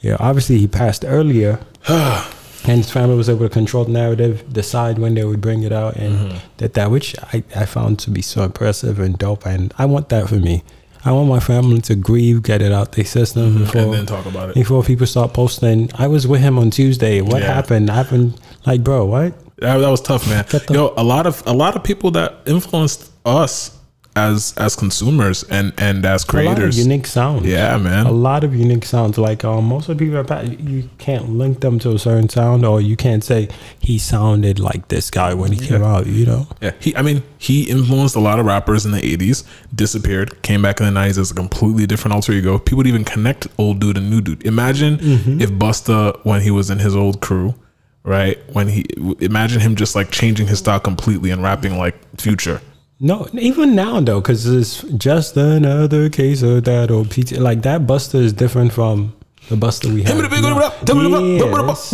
Yeah, 0.00 0.16
obviously 0.20 0.58
he 0.58 0.66
passed 0.68 1.04
earlier. 1.06 1.60
and 1.88 2.78
his 2.78 2.90
family 2.90 3.16
was 3.16 3.28
able 3.28 3.40
to 3.46 3.48
control 3.48 3.84
the 3.84 3.92
narrative, 3.92 4.52
decide 4.52 4.98
when 4.98 5.14
they 5.14 5.24
would 5.24 5.40
bring 5.40 5.62
it 5.62 5.72
out, 5.72 5.96
and 5.96 6.14
Mm-hmm. 6.32 6.38
did 6.56 6.74
that, 6.74 6.90
which 6.90 7.14
I, 7.32 7.42
I 7.54 7.66
found 7.66 7.98
to 8.00 8.10
be 8.10 8.22
so 8.22 8.42
impressive 8.42 8.98
and 8.98 9.16
dope. 9.18 9.46
And 9.46 9.72
I 9.78 9.84
want 9.84 10.08
that 10.08 10.28
for 10.28 10.36
me. 10.36 10.62
I 11.04 11.12
want 11.12 11.28
my 11.28 11.40
family 11.40 11.80
to 11.82 11.94
grieve, 11.94 12.42
get 12.42 12.60
it 12.60 12.72
out 12.72 12.92
their 12.92 13.04
system 13.04 13.58
before 13.58 13.80
Mm-hmm. 13.82 13.92
And 13.92 13.92
then 13.94 14.06
talk 14.06 14.26
about 14.26 14.48
it. 14.50 14.54
before 14.54 14.82
people 14.82 15.06
start 15.06 15.32
posting. 15.32 15.90
I 15.94 16.06
was 16.08 16.26
with 16.26 16.40
him 16.40 16.58
on 16.58 16.70
Tuesday. 16.70 17.20
What 17.20 17.42
Yeah. 17.42 17.54
happened? 17.54 17.88
happened 17.90 18.34
like, 18.66 18.82
bro, 18.82 19.04
what? 19.04 19.34
That, 19.58 19.78
that 19.78 19.88
was 19.88 20.00
tough, 20.00 20.28
man. 20.28 20.44
Yo, 20.70 20.92
a 20.96 21.02
lot 21.04 21.26
of 21.26 21.42
a 21.46 21.52
lot 21.52 21.76
of 21.76 21.82
people 21.84 22.10
that 22.12 22.38
influenced 22.46 23.10
us 23.24 23.76
as 24.18 24.52
as 24.56 24.74
consumers 24.76 25.44
and 25.56 25.72
and 25.78 26.04
as 26.04 26.24
A 26.24 26.26
lot 26.26 26.46
of 26.48 26.54
creators. 26.56 26.78
unique 26.78 27.06
sounds. 27.06 27.46
Yeah, 27.46 27.78
man. 27.78 28.06
A 28.06 28.10
lot 28.28 28.42
of 28.44 28.54
unique 28.54 28.84
sounds. 28.84 29.16
Like 29.18 29.44
um, 29.44 29.64
most 29.66 29.88
of 29.88 29.96
the 29.98 30.04
people, 30.04 30.18
are 30.32 30.44
you 30.44 30.88
can't 30.98 31.26
link 31.42 31.60
them 31.60 31.78
to 31.80 31.88
a 31.92 31.98
certain 31.98 32.28
sound, 32.28 32.64
or 32.64 32.80
you 32.80 32.96
can't 32.96 33.22
say 33.24 33.48
he 33.80 33.98
sounded 33.98 34.58
like 34.58 34.88
this 34.88 35.10
guy 35.10 35.34
when 35.34 35.52
he 35.52 35.60
came 35.70 35.82
out. 35.82 36.06
You 36.06 36.26
know, 36.26 36.46
Yeah, 36.60 36.72
he. 36.80 36.94
I 36.96 37.02
mean, 37.02 37.22
he 37.38 37.56
influenced 37.70 38.16
a 38.16 38.20
lot 38.20 38.38
of 38.40 38.46
rappers 38.46 38.84
in 38.86 38.92
the 38.92 39.00
'80s. 39.00 39.44
Disappeared, 39.74 40.42
came 40.42 40.62
back 40.62 40.80
in 40.80 40.86
the 40.92 41.00
'90s 41.00 41.18
as 41.18 41.30
a 41.30 41.34
completely 41.34 41.86
different 41.86 42.14
alter 42.14 42.32
ego. 42.32 42.58
People 42.58 42.78
would 42.78 42.86
even 42.86 43.04
connect 43.04 43.46
old 43.58 43.78
dude 43.80 43.96
and 43.96 44.10
new 44.10 44.20
dude. 44.20 44.44
Imagine 44.44 44.98
Mhm. 44.98 45.40
if 45.40 45.50
Busta, 45.50 46.18
when 46.24 46.40
he 46.42 46.50
was 46.50 46.70
in 46.70 46.78
his 46.80 46.94
old 46.96 47.20
crew, 47.20 47.54
right? 48.04 48.38
When 48.54 48.68
he, 48.68 48.84
imagine 49.20 49.60
him 49.60 49.74
just 49.76 49.94
like 49.94 50.10
changing 50.10 50.46
his 50.48 50.58
style 50.60 50.80
completely 50.80 51.30
and 51.30 51.42
rapping 51.42 51.76
like 51.78 51.94
Future. 52.18 52.60
No, 53.00 53.28
even 53.32 53.74
now 53.76 54.00
though, 54.00 54.20
because 54.20 54.44
it's 54.46 54.82
just 54.98 55.36
another 55.36 56.08
case 56.08 56.42
of 56.42 56.64
that 56.64 56.90
old 56.90 57.10
PT. 57.10 57.32
Like 57.38 57.62
that 57.62 57.82
Busta 57.86 58.16
is 58.16 58.32
different 58.32 58.72
from 58.72 59.14
the 59.48 59.54
Busta 59.56 59.92
we 59.94 60.02
had. 60.02 60.16
Yes, 60.98 61.92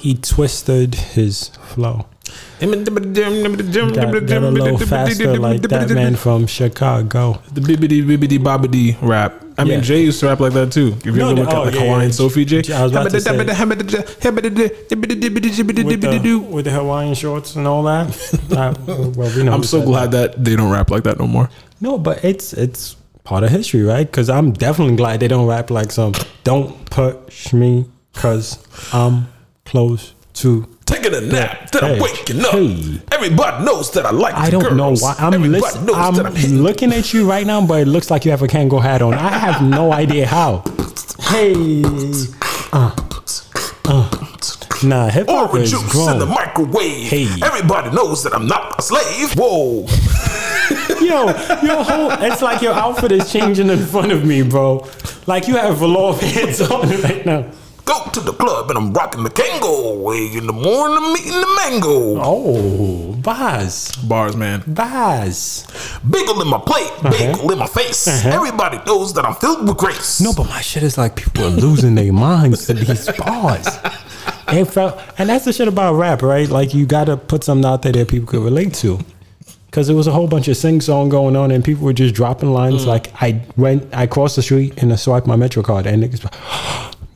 he 0.00 0.14
twisted 0.14 0.94
his 0.94 1.48
flow. 1.72 2.06
Got, 3.94 4.12
got 4.28 4.42
a 4.42 4.50
little 4.50 4.78
faster 4.86 5.24
like 5.40 5.62
that 5.62 5.88
man 5.94 6.12
from 6.16 6.46
Chicago. 6.46 7.42
The 7.52 7.60
bibbity 7.60 8.02
bibbity 8.04 8.38
bobbity 8.38 8.96
rap. 9.02 9.44
I 9.60 9.64
mean, 9.64 9.72
Yeah. 9.74 9.80
Jay 9.80 10.02
used 10.02 10.20
to 10.20 10.26
rap 10.26 10.40
like 10.40 10.52
that 10.54 10.72
too. 10.72 10.94
If 10.98 11.06
you 11.06 11.12
No, 11.12 11.30
ever 11.30 11.40
look 11.40 11.50
oh, 11.52 11.60
at 11.60 11.66
like 11.66 11.74
yeah, 11.74 11.80
Hawaiian 11.82 12.08
yeah. 12.08 12.10
Sophie 12.14 12.44
J. 12.46 12.72
I 12.72 12.82
was 12.82 12.92
about 12.92 13.10
to 13.10 13.20
say- 13.20 13.36
with 13.36 13.46
the, 16.02 16.34
with 16.50 16.64
the 16.64 16.70
Hawaiian 16.70 17.14
shorts 17.14 17.56
and 17.56 17.66
all 17.66 17.82
that. 17.84 18.08
Uh, 18.50 18.74
well, 19.16 19.30
we 19.36 19.42
know 19.44 19.52
I'm 19.52 19.62
so 19.62 19.78
said 19.78 19.86
glad 19.86 20.10
that 20.10 20.44
they 20.44 20.56
don't 20.56 20.70
rap 20.72 20.90
like 20.90 21.04
that 21.04 21.18
no 21.18 21.26
more. 21.26 21.48
No, 21.80 21.98
but 21.98 22.24
it's 22.24 22.52
it's 22.52 22.96
part 23.22 23.44
of 23.44 23.50
history, 23.50 23.82
right? 23.82 24.06
Because 24.06 24.28
I'm 24.28 24.52
definitely 24.52 24.96
glad 24.96 25.20
they 25.20 25.28
don't 25.28 25.46
rap 25.46 25.70
like 25.70 25.92
some. 25.92 26.12
Don't 26.42 26.84
push 26.90 27.52
me, 27.52 27.86
cause 28.14 28.58
I'm 28.92 29.28
close 29.64 30.14
to. 30.34 30.66
Taking 30.90 31.14
a 31.14 31.20
nap, 31.20 31.70
then 31.70 31.84
I'm 31.84 31.98
waking 32.00 32.40
up. 32.44 32.52
hey. 32.52 33.00
Everybody 33.12 33.64
knows 33.64 33.90
that 33.92 34.06
I 34.06 34.10
like. 34.10 34.34
I 34.34 34.50
don't 34.50 34.76
know 34.76 34.94
why 34.94 35.14
I'm 35.18 35.34
Everybody 35.34 35.60
listen, 35.62 35.86
knows 35.86 35.96
I'm 35.96 36.14
that 36.14 36.26
I'm 36.26 36.56
looking 36.62 36.92
at 36.92 37.12
you 37.14 37.28
right 37.28 37.46
now, 37.46 37.64
but 37.64 37.80
it 37.80 37.86
looks 37.88 38.10
like 38.10 38.24
you 38.24 38.30
have 38.30 38.42
a 38.42 38.46
Kango 38.48 38.80
hat 38.80 39.02
on. 39.02 39.14
I 39.14 39.28
have 39.38 39.62
no 39.62 39.92
idea 40.02 40.26
how. 40.26 40.64
Hey, 41.28 41.54
uh, 42.72 42.90
uh. 43.84 44.10
nah, 44.82 45.08
hip 45.08 45.28
hop 45.28 45.50
Orange 45.50 45.64
is 45.66 45.70
juice 45.72 45.92
grown. 45.92 46.12
in 46.14 46.18
the 46.18 46.26
microwave. 46.26 47.08
Hey. 47.08 47.28
Everybody 47.42 47.90
knows 47.94 48.22
that 48.24 48.34
I'm 48.34 48.46
not 48.46 48.78
a 48.78 48.82
slave. 48.82 49.32
Whoa. 49.36 49.86
Yo, 51.00 51.26
your 51.62 51.82
whole 51.84 52.10
it's 52.22 52.42
like 52.42 52.62
your 52.62 52.74
outfit 52.74 53.12
is 53.12 53.30
changing 53.32 53.68
in 53.70 53.78
front 53.78 54.12
of 54.12 54.24
me, 54.24 54.42
bro. 54.42 54.86
Like 55.26 55.46
you 55.48 55.56
have 55.56 55.78
velour 55.78 56.16
pants 56.18 56.60
on 56.70 56.88
right 57.02 57.24
now. 57.24 57.50
Go 57.90 58.10
to 58.10 58.20
the 58.20 58.32
club 58.32 58.70
and 58.70 58.78
I'm 58.78 58.92
rocking 58.92 59.24
the 59.24 59.30
Kango. 59.30 60.00
Way 60.00 60.30
in 60.36 60.46
the 60.46 60.52
morning, 60.52 60.98
I'm 61.00 61.16
eating 61.16 61.40
the 61.40 61.52
mango. 61.56 62.20
Oh, 62.22 63.12
bars. 63.14 63.90
Bars, 63.96 64.36
man. 64.36 64.62
Bars. 64.66 65.66
Bagel 66.08 66.40
in 66.42 66.48
my 66.48 66.58
plate, 66.58 66.92
uh-huh. 66.98 67.10
bagel 67.10 67.52
in 67.52 67.58
my 67.58 67.66
face. 67.66 68.06
Uh-huh. 68.06 68.28
Everybody 68.28 68.78
knows 68.86 69.12
that 69.14 69.24
I'm 69.24 69.34
filled 69.34 69.66
with 69.66 69.76
grace. 69.76 70.20
No, 70.20 70.32
but 70.32 70.48
my 70.48 70.60
shit 70.60 70.84
is 70.84 70.96
like 70.96 71.16
people 71.16 71.44
are 71.44 71.50
losing 71.66 71.94
their 71.96 72.12
minds 72.12 72.66
to 72.66 72.74
these 72.74 73.10
bars. 73.18 73.66
And, 74.46 74.68
felt, 74.68 75.00
and 75.18 75.28
that's 75.28 75.44
the 75.44 75.52
shit 75.52 75.68
about 75.68 75.94
rap, 75.94 76.22
right? 76.22 76.48
Like 76.48 76.74
you 76.74 76.86
gotta 76.86 77.16
put 77.16 77.44
something 77.44 77.68
out 77.68 77.82
there 77.82 77.92
that 77.92 78.08
people 78.08 78.28
could 78.28 78.42
relate 78.42 78.74
to. 78.74 78.98
Cause 79.70 79.86
there 79.86 79.94
was 79.94 80.08
a 80.08 80.10
whole 80.10 80.26
bunch 80.26 80.48
of 80.48 80.56
sing 80.56 80.80
song 80.80 81.08
going 81.08 81.36
on, 81.36 81.52
and 81.52 81.64
people 81.64 81.84
were 81.84 81.92
just 81.92 82.12
dropping 82.12 82.52
lines. 82.52 82.82
Mm. 82.82 82.86
Like 82.86 83.22
I 83.22 83.40
went, 83.56 83.94
I 83.94 84.08
crossed 84.08 84.34
the 84.34 84.42
street 84.42 84.82
and 84.82 84.92
I 84.92 84.96
swiped 84.96 85.28
my 85.28 85.36
Metro 85.36 85.62
card, 85.62 85.86
and 85.86 86.02
niggas, 86.02 86.20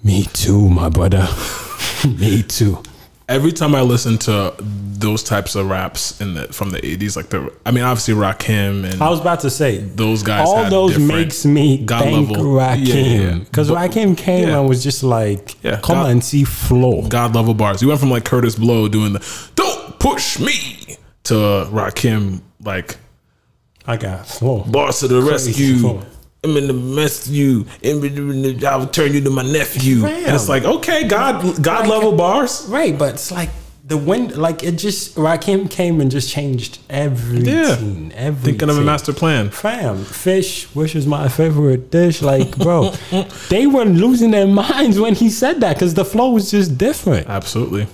me 0.04 0.24
too, 0.32 0.68
my 0.68 0.88
brother, 0.88 1.26
me 2.08 2.42
too. 2.42 2.80
Every 3.28 3.52
time 3.52 3.74
I 3.74 3.80
listen 3.80 4.18
to 4.18 4.54
those 4.60 5.22
types 5.22 5.54
of 5.54 5.68
raps 5.70 6.20
in 6.20 6.34
the 6.34 6.44
from 6.52 6.70
the 6.70 6.78
80s, 6.78 7.16
like 7.16 7.30
the, 7.30 7.50
I 7.64 7.70
mean, 7.70 7.82
obviously 7.82 8.12
Rakim 8.14 8.84
and 8.84 9.02
I 9.02 9.08
was 9.08 9.18
about 9.20 9.40
to 9.40 9.50
say 9.50 9.78
those 9.78 10.22
guys. 10.22 10.46
all 10.46 10.68
those 10.68 10.98
makes 10.98 11.46
me 11.46 11.78
God 11.84 12.02
thank 12.02 12.28
level- 12.30 12.44
Rakim 12.44 12.86
Yeah, 12.86 12.94
yeah, 12.94 13.20
yeah. 13.30 13.38
because 13.38 13.70
Rakim 13.70 14.16
came 14.16 14.48
yeah. 14.48 14.58
and 14.60 14.68
was 14.68 14.82
just 14.82 15.02
like, 15.02 15.56
Yeah, 15.64 15.80
come 15.80 15.96
God- 15.96 16.10
on, 16.10 16.20
see 16.20 16.44
flow. 16.44 17.08
God 17.08 17.34
level 17.34 17.54
bars. 17.54 17.80
You 17.80 17.88
went 17.88 17.98
from 18.00 18.10
like 18.10 18.24
Kurtis 18.24 18.58
Blow 18.58 18.88
doing 18.88 19.14
the 19.14 19.48
"Don't 19.54 19.98
push 19.98 20.38
me" 20.38 20.96
to 21.24 21.34
Rakim 21.34 22.42
like 22.62 22.98
I 23.86 23.96
got 23.96 24.26
flow. 24.28 24.64
"Boss 24.64 25.00
to 25.00 25.08
the 25.08 25.22
Crazy 25.22 25.50
rescue." 25.50 26.02
I'm 26.44 26.56
in 26.56 26.66
the 26.66 26.74
mess 26.74 27.26
you. 27.26 27.66
I 27.82 28.76
will 28.76 28.86
turn 28.86 29.14
you 29.14 29.20
to 29.22 29.30
my 29.30 29.42
nephew. 29.42 30.02
Fam. 30.02 30.26
And 30.26 30.34
it's 30.34 30.48
like, 30.48 30.64
okay, 30.64 31.08
God, 31.08 31.62
God 31.62 31.88
level 31.88 32.12
bars. 32.12 32.66
Right, 32.68 32.96
but 32.96 33.14
it's 33.14 33.32
like 33.32 33.48
the 33.86 33.96
wind, 33.96 34.36
like 34.36 34.62
it 34.62 34.72
just 34.72 35.14
Rakim 35.14 35.70
came 35.70 36.00
and 36.00 36.10
just 36.10 36.30
changed 36.30 36.78
everything. 36.88 38.10
Yeah. 38.10 38.16
everything. 38.16 38.58
Thinking 38.58 38.70
of 38.70 38.78
a 38.78 38.82
master 38.82 39.12
plan. 39.12 39.50
Fam, 39.50 40.04
fish, 40.04 40.64
which 40.74 40.94
is 40.94 41.06
my 41.06 41.28
favorite 41.28 41.90
dish. 41.90 42.22
Like, 42.22 42.56
bro, 42.58 42.90
they 43.48 43.66
were 43.66 43.84
losing 43.84 44.30
their 44.30 44.46
minds 44.46 45.00
when 45.00 45.14
he 45.14 45.30
said 45.30 45.60
that 45.60 45.76
because 45.76 45.94
the 45.94 46.04
flow 46.04 46.30
was 46.30 46.50
just 46.50 46.78
different. 46.78 47.28
Absolutely. 47.28 47.86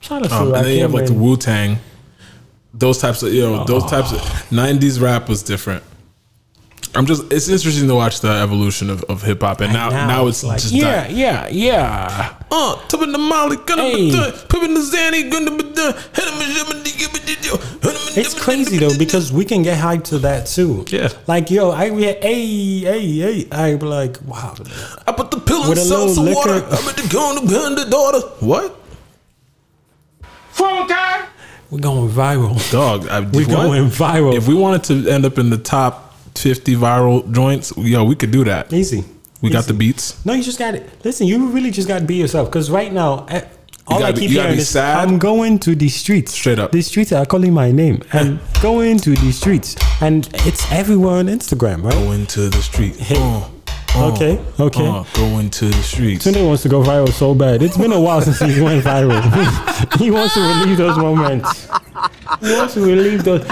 Shout 0.00 0.22
out 0.22 0.28
to 0.28 0.34
Um, 0.34 0.54
and 0.54 0.66
then 0.66 0.76
you 0.76 0.82
have 0.82 0.90
Rakim 0.90 0.94
like 0.94 1.06
the 1.06 1.14
Wu 1.14 1.36
Tang. 1.36 1.78
Those 2.72 2.98
types 2.98 3.22
of 3.22 3.32
you 3.32 3.42
know 3.42 3.64
those 3.64 3.84
types 3.88 4.12
of 4.12 4.18
'90s 4.50 5.00
rap 5.00 5.28
was 5.28 5.42
different. 5.42 5.84
I'm 6.96 7.06
just 7.06 7.32
it's 7.32 7.48
interesting 7.48 7.88
to 7.88 7.94
watch 7.94 8.20
the 8.20 8.28
evolution 8.30 8.88
of, 8.90 9.02
of 9.04 9.22
hip 9.22 9.40
hop, 9.42 9.60
and 9.60 9.72
now 9.72 9.90
now, 9.90 10.26
it's 10.28 10.44
like, 10.44 10.60
just 10.60 10.72
yeah, 10.72 11.08
di- 11.08 11.14
yeah, 11.14 11.48
yeah. 11.48 12.34
Uh, 12.50 12.76
tipping 12.88 13.10
the 13.12 13.18
Molly, 13.18 13.56
gonna 13.66 13.82
Hey. 13.82 13.96
be 13.96 14.12
done, 14.12 14.32
pipping 14.48 14.74
the 14.74 14.80
Zanny, 14.80 15.30
gonna 15.30 15.50
be 15.56 15.72
done. 15.74 15.94
It's 18.16 18.40
crazy 18.40 18.78
though 18.78 18.96
because 18.96 19.32
we 19.32 19.44
can 19.44 19.62
get 19.62 19.76
hyped 19.78 20.04
to 20.04 20.18
that 20.20 20.46
too. 20.46 20.84
Yeah. 20.88 21.08
Like 21.26 21.50
yo, 21.50 21.70
I 21.70 21.90
we 21.90 22.04
hey 22.04 22.78
hey 22.80 23.06
hey. 23.18 23.48
I 23.50 23.74
be 23.76 23.86
like 23.86 24.18
wow. 24.24 24.54
I 25.06 25.12
put 25.12 25.30
the 25.32 25.40
pill 25.40 25.64
in 25.64 25.68
With 25.70 25.78
a 25.78 25.82
little 25.84 26.06
salsa 26.08 26.34
water. 26.34 26.54
liquor. 26.54 26.66
I'm 26.76 26.88
at 26.88 26.96
the 26.96 27.08
gun 27.12 27.40
to 27.40 27.48
gun 27.50 27.74
the 27.74 27.84
daughter. 27.86 28.20
What? 28.38 28.80
Phone 30.50 30.86
guy. 30.86 31.26
We're 31.70 31.80
going 31.80 32.08
viral. 32.08 32.70
Dog, 32.70 33.08
I, 33.08 33.20
We 33.20 33.44
what? 33.46 33.48
going 33.48 33.86
viral. 33.90 34.36
If 34.36 34.46
we 34.46 34.54
wanted 34.54 34.84
to 34.84 35.10
end 35.10 35.24
up 35.26 35.38
in 35.38 35.50
the 35.50 35.58
top 35.58 36.03
50 36.36 36.74
viral 36.76 37.30
joints, 37.32 37.72
yo, 37.76 38.04
we 38.04 38.16
could 38.16 38.30
do 38.30 38.44
that. 38.44 38.72
Easy. 38.72 39.04
We 39.40 39.50
got 39.50 39.64
the 39.64 39.74
beats. 39.74 40.24
No, 40.24 40.32
you 40.32 40.42
just 40.42 40.58
got 40.58 40.74
it. 40.74 40.88
Listen, 41.04 41.26
you 41.26 41.48
really 41.48 41.70
just 41.70 41.86
got 41.86 41.98
to 41.98 42.04
be 42.06 42.14
yourself. 42.16 42.48
Because 42.48 42.70
right 42.70 42.90
now, 42.90 43.26
eh, 43.26 43.42
all 43.86 44.02
I 44.02 44.12
be- 44.12 44.20
keep 44.20 44.30
gotta 44.30 44.42
hearing 44.42 44.56
be 44.56 44.62
is, 44.62 44.68
sad. 44.70 45.06
I'm 45.06 45.18
going 45.18 45.58
to 45.60 45.74
the 45.74 45.88
streets. 45.90 46.32
Straight 46.32 46.58
up. 46.58 46.72
The 46.72 46.80
streets 46.80 47.12
are 47.12 47.26
calling 47.26 47.52
my 47.52 47.70
name. 47.70 48.02
And 48.12 48.40
going 48.62 48.98
to 49.00 49.10
the 49.10 49.32
streets. 49.32 49.76
And 50.00 50.28
it's 50.46 50.70
everywhere 50.72 51.16
on 51.18 51.26
Instagram, 51.26 51.82
right? 51.84 51.92
Going 51.92 52.26
to 52.28 52.48
the 52.48 52.62
street. 52.62 52.96
Uh, 53.10 53.48
uh, 53.96 54.12
Okay, 54.12 54.38
okay. 54.60 54.86
uh, 54.86 55.04
going 55.14 55.50
to 55.50 55.66
the 55.66 55.82
streets. 55.82 56.26
Tunde 56.26 56.46
wants 56.46 56.62
to 56.62 56.68
go 56.68 56.82
viral 56.82 57.08
so 57.12 57.34
bad. 57.34 57.62
It's 57.62 57.76
been 57.76 57.92
a 57.92 58.00
while 58.00 58.20
since 58.20 58.38
he 58.40 58.60
went 58.60 58.84
viral. 58.84 59.20
he 59.98 60.10
wants 60.10 60.34
to 60.34 60.40
relieve 60.40 60.76
those 60.78 60.96
moments. 60.96 61.68
He 62.40 62.52
wants 62.52 62.74
to 62.74 62.80
relieve 62.80 63.24
those. 63.24 63.42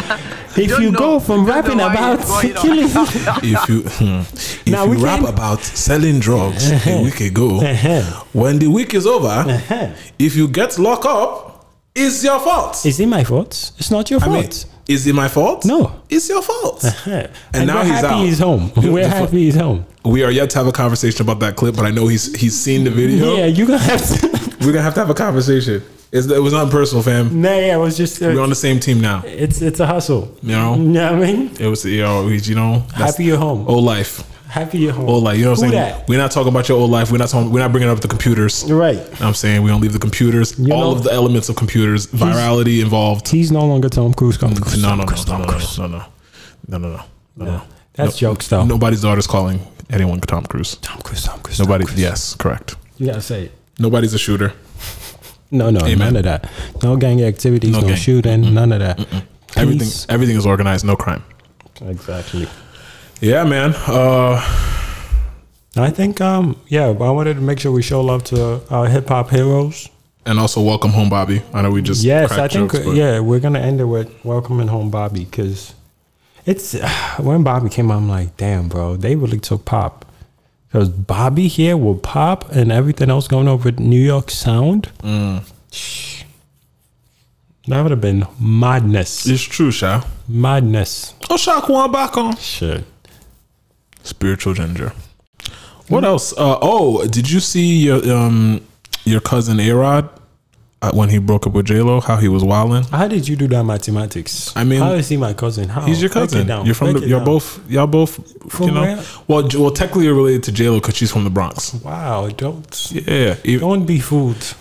If 0.55 0.69
don't 0.71 0.83
you 0.83 0.91
know. 0.91 0.99
go 0.99 1.21
from 1.21 1.43
You 1.43 1.49
rapping 1.49 1.81
about 1.81 2.21
it's 2.21 2.29
going 2.31 2.57
on. 2.57 2.63
killing, 2.63 2.89
if 3.43 3.69
you 3.69 3.81
hmm, 3.83 4.21
if 4.67 4.67
Now, 4.67 4.85
we 4.87 4.99
you 4.99 5.05
rap 5.05 5.21
can- 5.21 5.29
about 5.33 5.63
selling 5.63 6.19
drugs 6.21 6.71
a 6.87 7.03
week 7.03 7.21
ago, 7.21 7.61
Uh-huh. 7.65 8.25
when 8.33 8.59
the 8.59 8.67
week 8.69 8.93
is 8.95 9.07
over, 9.07 9.29
Uh-huh. 9.29 9.89
if 10.19 10.37
you 10.37 10.49
get 10.49 10.79
locked 10.79 11.07
up, 11.07 11.52
it's 11.95 12.25
your 12.25 12.41
fault. 12.41 12.85
is 12.87 12.99
it 13.01 13.07
my 13.07 13.25
fault? 13.25 13.73
It's 13.79 13.91
not 13.91 14.11
your 14.11 14.21
I 14.21 14.25
fault. 14.25 14.35
mean, 14.67 14.73
is 14.89 15.07
it 15.07 15.15
my 15.15 15.29
fault? 15.29 15.65
No. 15.65 16.03
it's 16.09 16.29
your 16.29 16.43
fault. 16.43 16.85
Uh-huh. 16.85 17.27
And 17.55 17.67
now 17.67 17.77
we're 17.83 17.85
he's 17.85 17.93
happy 18.01 18.07
out. 18.15 18.25
he's 18.25 18.39
home. 18.39 18.73
We're 18.77 19.09
happy 19.09 19.45
he's 19.45 19.55
home. 19.57 19.85
We 20.05 20.25
are 20.25 20.31
yet 20.31 20.51
to 20.51 20.59
have 20.59 20.67
a 20.67 20.73
conversation 20.73 21.23
about 21.23 21.39
that 21.41 21.55
clip, 21.57 21.77
but 21.77 21.85
I 21.85 21.91
know 21.91 22.09
he's 22.09 22.35
he's 22.41 22.59
seen 22.59 22.85
the 22.85 22.91
video. 22.91 23.37
Yeah, 23.37 23.47
you 23.47 23.67
gonna 23.67 23.79
have 23.79 24.03
to. 24.21 24.57
We're 24.61 24.73
gonna 24.73 24.83
have 24.83 24.95
to 24.95 25.01
have 25.01 25.11
a 25.11 25.15
conversation. 25.15 25.83
It's, 26.11 26.27
it 26.27 26.43
was 26.43 26.53
not 26.53 26.71
personal, 26.71 27.03
fam. 27.03 27.41
nah, 27.41 27.49
yeah, 27.55 27.75
it 27.77 27.79
was 27.79 27.97
just. 27.97 28.21
Uh, 28.21 28.33
We're 28.35 28.43
on 28.43 28.51
the 28.51 28.55
same 28.55 28.81
team 28.81 29.01
now. 29.01 29.23
it's 29.25 29.63
it's 29.63 29.81
a 29.81 29.87
hustle. 29.87 30.37
You 30.43 30.53
know, 30.53 30.75
You 30.77 30.83
know 30.83 31.13
what 31.13 31.23
I 31.23 31.33
mean? 31.33 31.57
it 31.61 31.67
was 31.69 31.85
you 31.85 32.03
know, 32.03 32.27
you 32.29 32.55
know, 32.55 32.81
Happy 32.95 33.25
you're 33.25 33.39
home. 33.39 33.67
old 33.69 33.85
life, 33.85 34.23
Happy 34.53 34.79
you're 34.81 34.93
home. 34.93 35.09
old 35.09 35.25
life. 35.25 35.39
You 35.39 35.45
know 35.45 35.53
what 35.53 35.61
I'm 35.61 35.65
Who 35.71 35.73
saying? 35.73 35.99
that? 36.01 36.09
We're 36.09 36.19
not 36.19 36.31
talking 36.31 36.49
about 36.53 36.69
your 36.69 36.79
old 36.79 36.91
life. 36.91 37.11
We're 37.11 37.17
not 37.19 37.31
talking. 37.31 37.51
We're 37.51 37.61
not 37.61 37.73
bringing 37.73 37.89
up 37.89 38.01
the 38.01 38.09
computers. 38.09 38.65
You're 38.69 38.79
right. 38.79 38.97
You 38.97 39.21
know 39.21 39.27
I'm 39.29 39.35
saying 39.35 39.63
we 39.63 39.71
don't 39.71 39.81
leave 39.81 39.95
the 39.95 39.99
computers. 39.99 40.59
You 40.59 40.75
all 40.75 40.91
know- 40.91 40.97
of 40.99 41.05
the 41.05 41.11
elements 41.13 41.49
of 41.49 41.57
computers, 41.57 42.07
virality 42.09 42.83
involved. 42.83 43.29
He's 43.29 43.51
no 43.51 43.65
longer 43.67 43.89
Tom 43.89 44.13
Cruise. 44.13 44.37
Tom 44.37 44.55
Cruise. 44.55 44.83
No, 44.83 44.95
no, 44.95 45.05
no, 45.05 45.15
no, 45.15 45.39
no, 45.39 45.39
no, 45.39 45.47
no, 45.47 45.87
no, 45.89 46.79
no, 46.79 46.79
no, 46.79 46.89
no, 47.37 47.45
no. 47.47 47.63
That's 47.95 48.13
No- 48.21 48.29
jokes 48.29 48.49
though. 48.49 48.65
Nobody's 48.67 49.01
daughter's 49.01 49.27
calling 49.27 49.61
anyone 49.91 50.21
Tom 50.21 50.45
Cruise. 50.45 50.77
Tom 50.77 51.01
Cruise. 51.01 51.25
Tom 51.25 51.41
Cruise. 51.41 51.59
Nobody. 51.59 51.85
Tom 51.85 51.95
Cruise. 51.95 52.01
Yes, 52.03 52.35
correct. 52.35 52.77
You 52.99 53.07
gotta 53.07 53.23
say 53.23 53.45
it. 53.45 53.53
Nobody's 53.79 54.13
a 54.13 54.19
shooter. 54.19 54.53
No, 55.51 55.71
no, 55.71 55.81
Amen. 55.81 55.99
none 55.99 56.17
of 56.17 56.25
that. 56.25 56.51
No 56.83 56.97
gang 56.97 57.23
activities. 57.23 57.71
No 57.71 57.81
No, 57.81 57.87
gang. 57.89 57.97
shooting. 57.97 58.55
None 58.55 58.73
of 58.73 58.81
that. 58.81 58.99
Everything. 59.57 59.89
Everything 60.09 60.37
is 60.37 60.45
organized. 60.47 60.85
No 60.85 60.97
crime. 60.97 61.23
Exactly. 61.87 62.47
Yeah, 63.23 63.45
man. 63.45 63.73
Uh, 63.87 64.41
I 65.77 65.91
think. 65.91 66.21
Um. 66.21 66.61
Yeah. 66.69 66.89
I 66.89 67.11
wanted 67.11 67.35
to 67.35 67.41
make 67.41 67.61
sure 67.61 67.71
we 67.73 67.81
show 67.83 68.01
love 68.03 68.25
to 68.25 68.61
our 68.69 68.87
hip 68.89 69.09
hop 69.09 69.31
heroes. 69.31 69.89
and 70.27 70.39
also 70.39 70.61
welcome 70.61 70.91
home, 70.91 71.09
Bobby. 71.09 71.43
I 71.55 71.63
know 71.63 71.71
we 71.71 71.83
just 71.83 72.03
Yes, 72.05 72.31
I 72.33 72.49
think. 72.49 72.73
but- 72.73 72.95
yeah, 72.95 73.21
we're 73.21 73.41
gonna 73.41 73.61
end 73.61 73.81
it 73.81 73.85
with 73.87 74.09
welcoming 74.25 74.69
home 74.69 74.91
Bobby 74.91 75.25
because 75.25 75.73
it's 76.47 76.75
when 77.19 77.43
Bobby 77.45 77.69
came 77.71 77.91
out. 77.93 77.99
I'm 77.99 78.09
like, 78.09 78.37
damn, 78.37 78.69
bro, 78.69 78.97
they 78.97 79.15
really 79.17 79.39
took 79.41 79.65
pop 79.65 80.05
because 80.69 80.89
Bobby 80.89 81.47
here 81.49 81.77
will 81.77 81.97
pop 81.99 82.51
and 82.51 82.71
everything 82.73 83.09
else 83.11 83.29
going 83.29 83.47
on 83.49 83.63
with 83.63 83.79
New 83.79 84.01
York 84.01 84.31
sound. 84.31 84.91
Mm. 85.03 85.43
That 87.69 87.83
would 87.83 87.93
have 87.93 88.01
been 88.01 88.27
madness. 88.41 89.25
It's 89.27 89.43
true, 89.43 89.71
Sha. 89.71 90.03
Madness. 90.29 91.15
Oh, 91.31 91.37
Shaq 91.37 91.69
one 91.69 91.93
back 91.93 92.17
on. 92.17 92.37
Shit. 92.37 92.85
Spiritual 94.03 94.55
ginger. 94.55 94.93
What 95.89 96.05
else? 96.05 96.33
Uh, 96.33 96.59
oh, 96.63 97.07
did 97.07 97.31
you 97.31 97.41
see 97.41 97.85
your 97.85 98.01
um 98.13 98.61
your 99.05 99.21
cousin 99.21 99.59
Arod 99.59 100.09
uh, 100.81 100.91
when 100.93 101.09
he 101.11 101.19
broke 101.19 101.47
up 101.47 101.53
with 101.53 101.67
J 101.67 101.81
Lo? 101.83 102.01
How 102.01 102.17
he 102.17 102.29
was 102.29 102.43
wilding. 102.45 102.85
How 102.85 103.09
did 103.09 103.29
you 103.29 103.37
do 103.37 103.47
that 103.49 103.65
mathematics? 103.65 104.53
I 104.57 104.65
mean, 104.65 104.81
how 104.81 104.93
is 104.95 105.09
he 105.09 105.17
my 105.17 105.35
cousin? 105.35 105.69
How? 105.69 105.83
He's 105.83 106.01
your 106.01 106.11
cousin. 106.11 106.47
down. 106.47 106.65
You're 106.67 106.75
from 106.75 106.93
Break 106.93 107.03
the. 107.05 107.09
You're 107.11 107.19
down. 107.19 107.27
both. 107.27 107.71
Y'all 107.71 107.87
both. 107.87 108.51
From 108.51 108.67
you 108.69 108.73
know. 108.75 108.81
where? 108.83 109.05
Well, 109.29 109.49
well, 109.55 109.71
technically 109.71 110.05
you're 110.07 110.15
related 110.15 110.43
to 110.45 110.53
J 110.53 110.69
Lo 110.69 110.81
because 110.81 110.97
she's 110.97 111.11
from 111.13 111.25
the 111.25 111.31
Bronx. 111.31 111.75
Wow! 111.75 112.29
Don't 112.29 112.91
Yeah. 112.93 113.35
don't 113.59 113.85
be 113.87 113.99
fooled. 114.01 114.55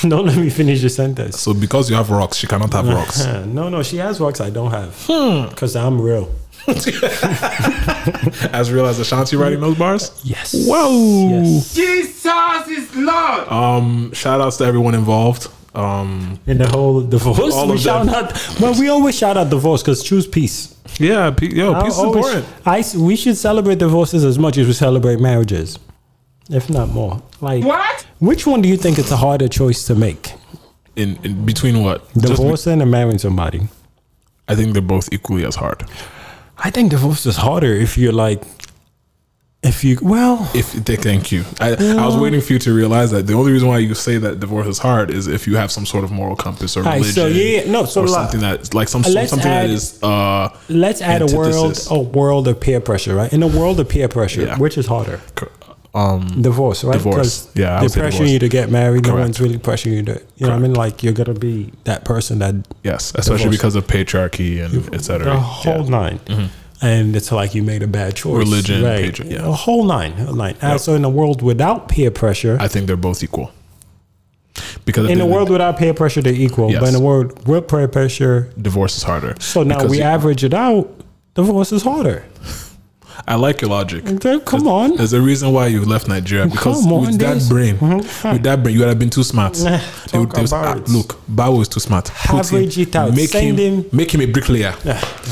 don't 0.02 0.26
let 0.26 0.36
me 0.36 0.50
finish 0.50 0.82
the 0.82 0.88
sentence. 0.90 1.40
So 1.40 1.52
because 1.54 1.90
you 1.90 1.96
have 1.96 2.10
rocks, 2.10 2.36
she 2.38 2.46
cannot 2.46 2.72
have 2.72 2.88
rocks. 2.88 3.24
no, 3.46 3.68
no, 3.68 3.82
she 3.82 3.98
has 3.98 4.20
rocks 4.20 4.40
I 4.40 4.50
don't 4.50 4.70
have. 4.70 4.94
Hmm. 5.08 5.48
Because 5.48 5.76
I'm 5.76 6.00
real. 6.00 6.28
As 8.52 8.70
real 8.72 8.86
as 8.86 8.98
Ashanti 8.98 9.36
writing 9.36 9.60
those 9.60 9.76
bars. 9.78 10.10
Yes. 10.24 10.54
Whoa. 10.66 11.28
Yes. 11.30 11.74
Jesus 11.74 12.68
is 12.68 12.94
Lord. 12.96 13.48
Um, 13.48 14.12
shout 14.12 14.40
outs 14.40 14.56
to 14.58 14.64
everyone 14.64 14.94
involved. 14.94 15.48
Um, 15.74 16.38
In 16.46 16.58
the 16.58 16.68
whole 16.68 17.00
divorce, 17.02 17.52
All 17.54 17.66
we 17.66 17.74
of 17.74 17.80
shout 17.80 18.06
them. 18.06 18.14
out. 18.14 18.60
Well, 18.60 18.78
we 18.78 18.88
always 18.88 19.16
shout 19.16 19.36
out 19.36 19.50
divorce 19.50 19.82
because 19.82 20.02
choose 20.02 20.26
peace. 20.26 20.74
yeah, 21.00 21.30
pe- 21.32 21.48
yo, 21.48 21.74
peace 21.82 21.94
is 21.94 21.98
always- 21.98 22.16
important. 22.26 22.46
I 22.64 22.78
s- 22.78 22.94
we 22.94 23.16
should 23.16 23.36
celebrate 23.36 23.78
divorces 23.78 24.24
as 24.24 24.38
much 24.38 24.56
as 24.56 24.66
we 24.68 24.72
celebrate 24.72 25.18
marriages, 25.20 25.78
if 26.48 26.70
not 26.70 26.90
more. 26.90 27.20
Like, 27.40 27.64
What? 27.64 28.06
which 28.20 28.46
one 28.46 28.62
do 28.62 28.68
you 28.68 28.76
think 28.76 28.98
it's 28.98 29.10
a 29.10 29.16
harder 29.16 29.48
choice 29.48 29.84
to 29.86 29.94
make? 29.96 30.32
In, 30.94 31.18
in 31.24 31.44
between 31.44 31.82
what? 31.82 32.04
Just 32.14 32.22
be- 32.22 32.28
Divorcing 32.36 32.80
and 32.80 32.90
marrying 32.90 33.18
somebody? 33.18 33.66
I 34.46 34.54
think 34.54 34.74
they're 34.74 34.82
both 34.82 35.08
equally 35.12 35.44
as 35.44 35.56
hard. 35.56 35.82
I 36.66 36.70
think 36.70 36.90
divorce 36.90 37.26
is 37.26 37.36
harder 37.36 37.72
if 37.86 37.96
you're 37.98 38.12
like 38.26 38.42
If 39.72 39.82
you 39.84 39.98
well, 40.02 40.36
If 40.54 40.72
they, 40.86 40.96
thank 40.96 41.32
you, 41.32 41.42
I, 41.58 41.68
I 42.02 42.04
was 42.10 42.16
waiting 42.24 42.42
for 42.42 42.52
you 42.54 42.58
to 42.66 42.72
realize 42.80 43.10
that 43.14 43.26
the 43.26 43.32
only 43.40 43.50
reason 43.52 43.68
why 43.72 43.78
you 43.78 43.94
say 43.94 44.18
that 44.18 44.34
divorce 44.40 44.66
is 44.74 44.78
hard 44.78 45.08
is 45.10 45.26
if 45.26 45.46
you 45.48 45.56
have 45.56 45.70
some 45.76 45.86
sort 45.86 46.04
of 46.04 46.10
moral 46.20 46.36
compass 46.36 46.76
or 46.76 46.82
religion, 46.82 47.12
so 47.14 47.26
yeah, 47.26 47.70
no, 47.76 47.80
so 47.86 48.00
or 48.02 48.06
like- 48.06 48.14
something 48.20 48.40
that 48.46 48.74
like 48.78 48.88
some 48.94 49.02
something 49.04 49.40
add- 49.40 49.68
that 49.68 49.70
is 49.70 50.02
uh 50.02 50.48
let's 50.68 51.00
add 51.00 51.22
a 51.22 51.30
world 51.36 51.78
a 51.90 51.98
world 52.18 52.46
of 52.48 52.56
peer 52.60 52.80
pressure, 52.88 53.14
right? 53.20 53.32
In 53.32 53.42
a 53.42 53.46
world 53.58 53.80
of 53.80 53.86
peer 53.88 54.08
pressure, 54.08 54.42
Yeah. 54.44 54.58
which 54.64 54.76
is 54.76 54.86
harder? 54.86 55.18
Um 55.94 56.42
Divorce, 56.42 56.82
right? 56.84 56.94
Divorce. 56.94 57.48
Yeah, 57.54 57.80
they're 57.80 57.88
pressuring 57.88 58.30
you 58.30 58.38
to 58.40 58.48
get 58.48 58.70
married. 58.70 59.06
No 59.06 59.14
one's 59.14 59.40
really 59.40 59.58
pressuring 59.58 59.92
you 59.92 60.02
to, 60.04 60.22
you 60.36 60.46
know, 60.46 60.52
what 60.52 60.56
I 60.56 60.58
mean, 60.58 60.74
like 60.74 61.02
you're 61.02 61.12
gonna 61.12 61.34
be 61.34 61.72
that 61.84 62.04
person 62.04 62.40
that 62.40 62.54
yes, 62.82 63.12
especially 63.14 63.50
because 63.50 63.76
of 63.76 63.86
patriarchy 63.86 64.64
and 64.64 64.92
etc. 64.94 65.24
the 65.26 65.36
whole 65.38 65.84
nine. 65.84 66.18
And 66.82 67.16
it's 67.16 67.32
like 67.32 67.54
you 67.54 67.62
made 67.62 67.82
a 67.82 67.86
bad 67.86 68.14
choice. 68.16 68.36
Religion, 68.36 68.82
right? 68.82 69.04
patri- 69.06 69.28
yeah. 69.30 69.48
a 69.48 69.52
whole 69.52 69.84
nine, 69.84 70.12
a 70.12 70.24
whole 70.26 70.34
nine. 70.34 70.56
Uh, 70.60 70.76
so 70.76 70.94
in 70.94 71.04
a 71.04 71.08
world 71.08 71.40
without 71.40 71.88
peer 71.88 72.10
pressure, 72.10 72.58
I 72.60 72.68
think 72.68 72.86
they're 72.88 72.96
both 72.96 73.22
equal. 73.22 73.52
Because 74.84 75.08
in 75.08 75.20
a 75.20 75.26
world 75.26 75.48
without 75.48 75.78
peer 75.78 75.94
pressure, 75.94 76.20
they're 76.20 76.34
equal. 76.34 76.70
Yes. 76.70 76.80
But 76.80 76.88
in 76.90 76.94
a 76.96 77.00
world 77.00 77.46
with 77.48 77.68
peer 77.68 77.88
pressure, 77.88 78.52
divorce 78.60 78.96
is 78.96 79.02
harder. 79.04 79.34
so 79.38 79.62
now 79.62 79.86
we 79.86 79.98
you- 79.98 80.02
average 80.02 80.44
it 80.44 80.52
out. 80.52 80.90
Divorce 81.34 81.72
is 81.72 81.82
harder. 81.82 82.24
I 83.26 83.36
like 83.36 83.60
your 83.62 83.70
logic. 83.70 84.06
Okay, 84.08 84.38
Come 84.44 84.66
on. 84.66 84.96
There's 84.96 85.12
a 85.12 85.20
reason 85.20 85.52
why 85.52 85.68
you 85.68 85.84
left 85.84 86.08
Nigeria 86.08 86.46
because 86.46 86.82
Come 86.82 86.92
on, 86.92 87.00
with 87.06 87.18
that 87.20 87.34
this- 87.34 87.48
brain, 87.48 87.76
Mhm. 87.78 88.32
with 88.32 88.42
that 88.42 88.62
brain, 88.62 88.74
you 88.74 88.80
would 88.80 88.88
have 88.88 88.98
been 88.98 89.10
too 89.10 89.22
smart. 89.22 89.58
Nah, 89.62 89.78
They 90.10 90.18
would- 90.18 90.26
talk 90.28 90.34
they 90.34 90.42
was- 90.42 90.52
about 90.52 90.76
ah, 90.88 90.92
look, 90.92 91.20
Bawo 91.32 91.62
is 91.62 91.68
too 91.68 91.80
smart. 91.80 92.10
Put 92.26 92.40
Average 92.40 92.78
it 92.78 92.96
out. 92.96 93.14
Make 93.14 93.30
Send 93.30 93.58
him, 93.58 93.74
him- 93.78 93.84
make 93.92 94.12
him 94.14 94.20
a 94.20 94.26
bricklayer. 94.26 94.74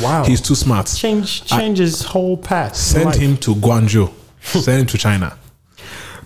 Wow. 0.03 0.25
He's 0.25 0.41
too 0.41 0.55
smart. 0.55 0.87
change 0.95 1.45
change 1.45 1.79
his 1.79 2.03
whole 2.03 2.37
path. 2.37 2.77
Send 2.77 3.05
life. 3.07 3.17
him 3.17 3.37
to 3.39 3.55
Guangzhou. 3.55 4.11
Send 4.43 4.81
him 4.81 4.87
to 4.87 4.99
China. 4.99 5.35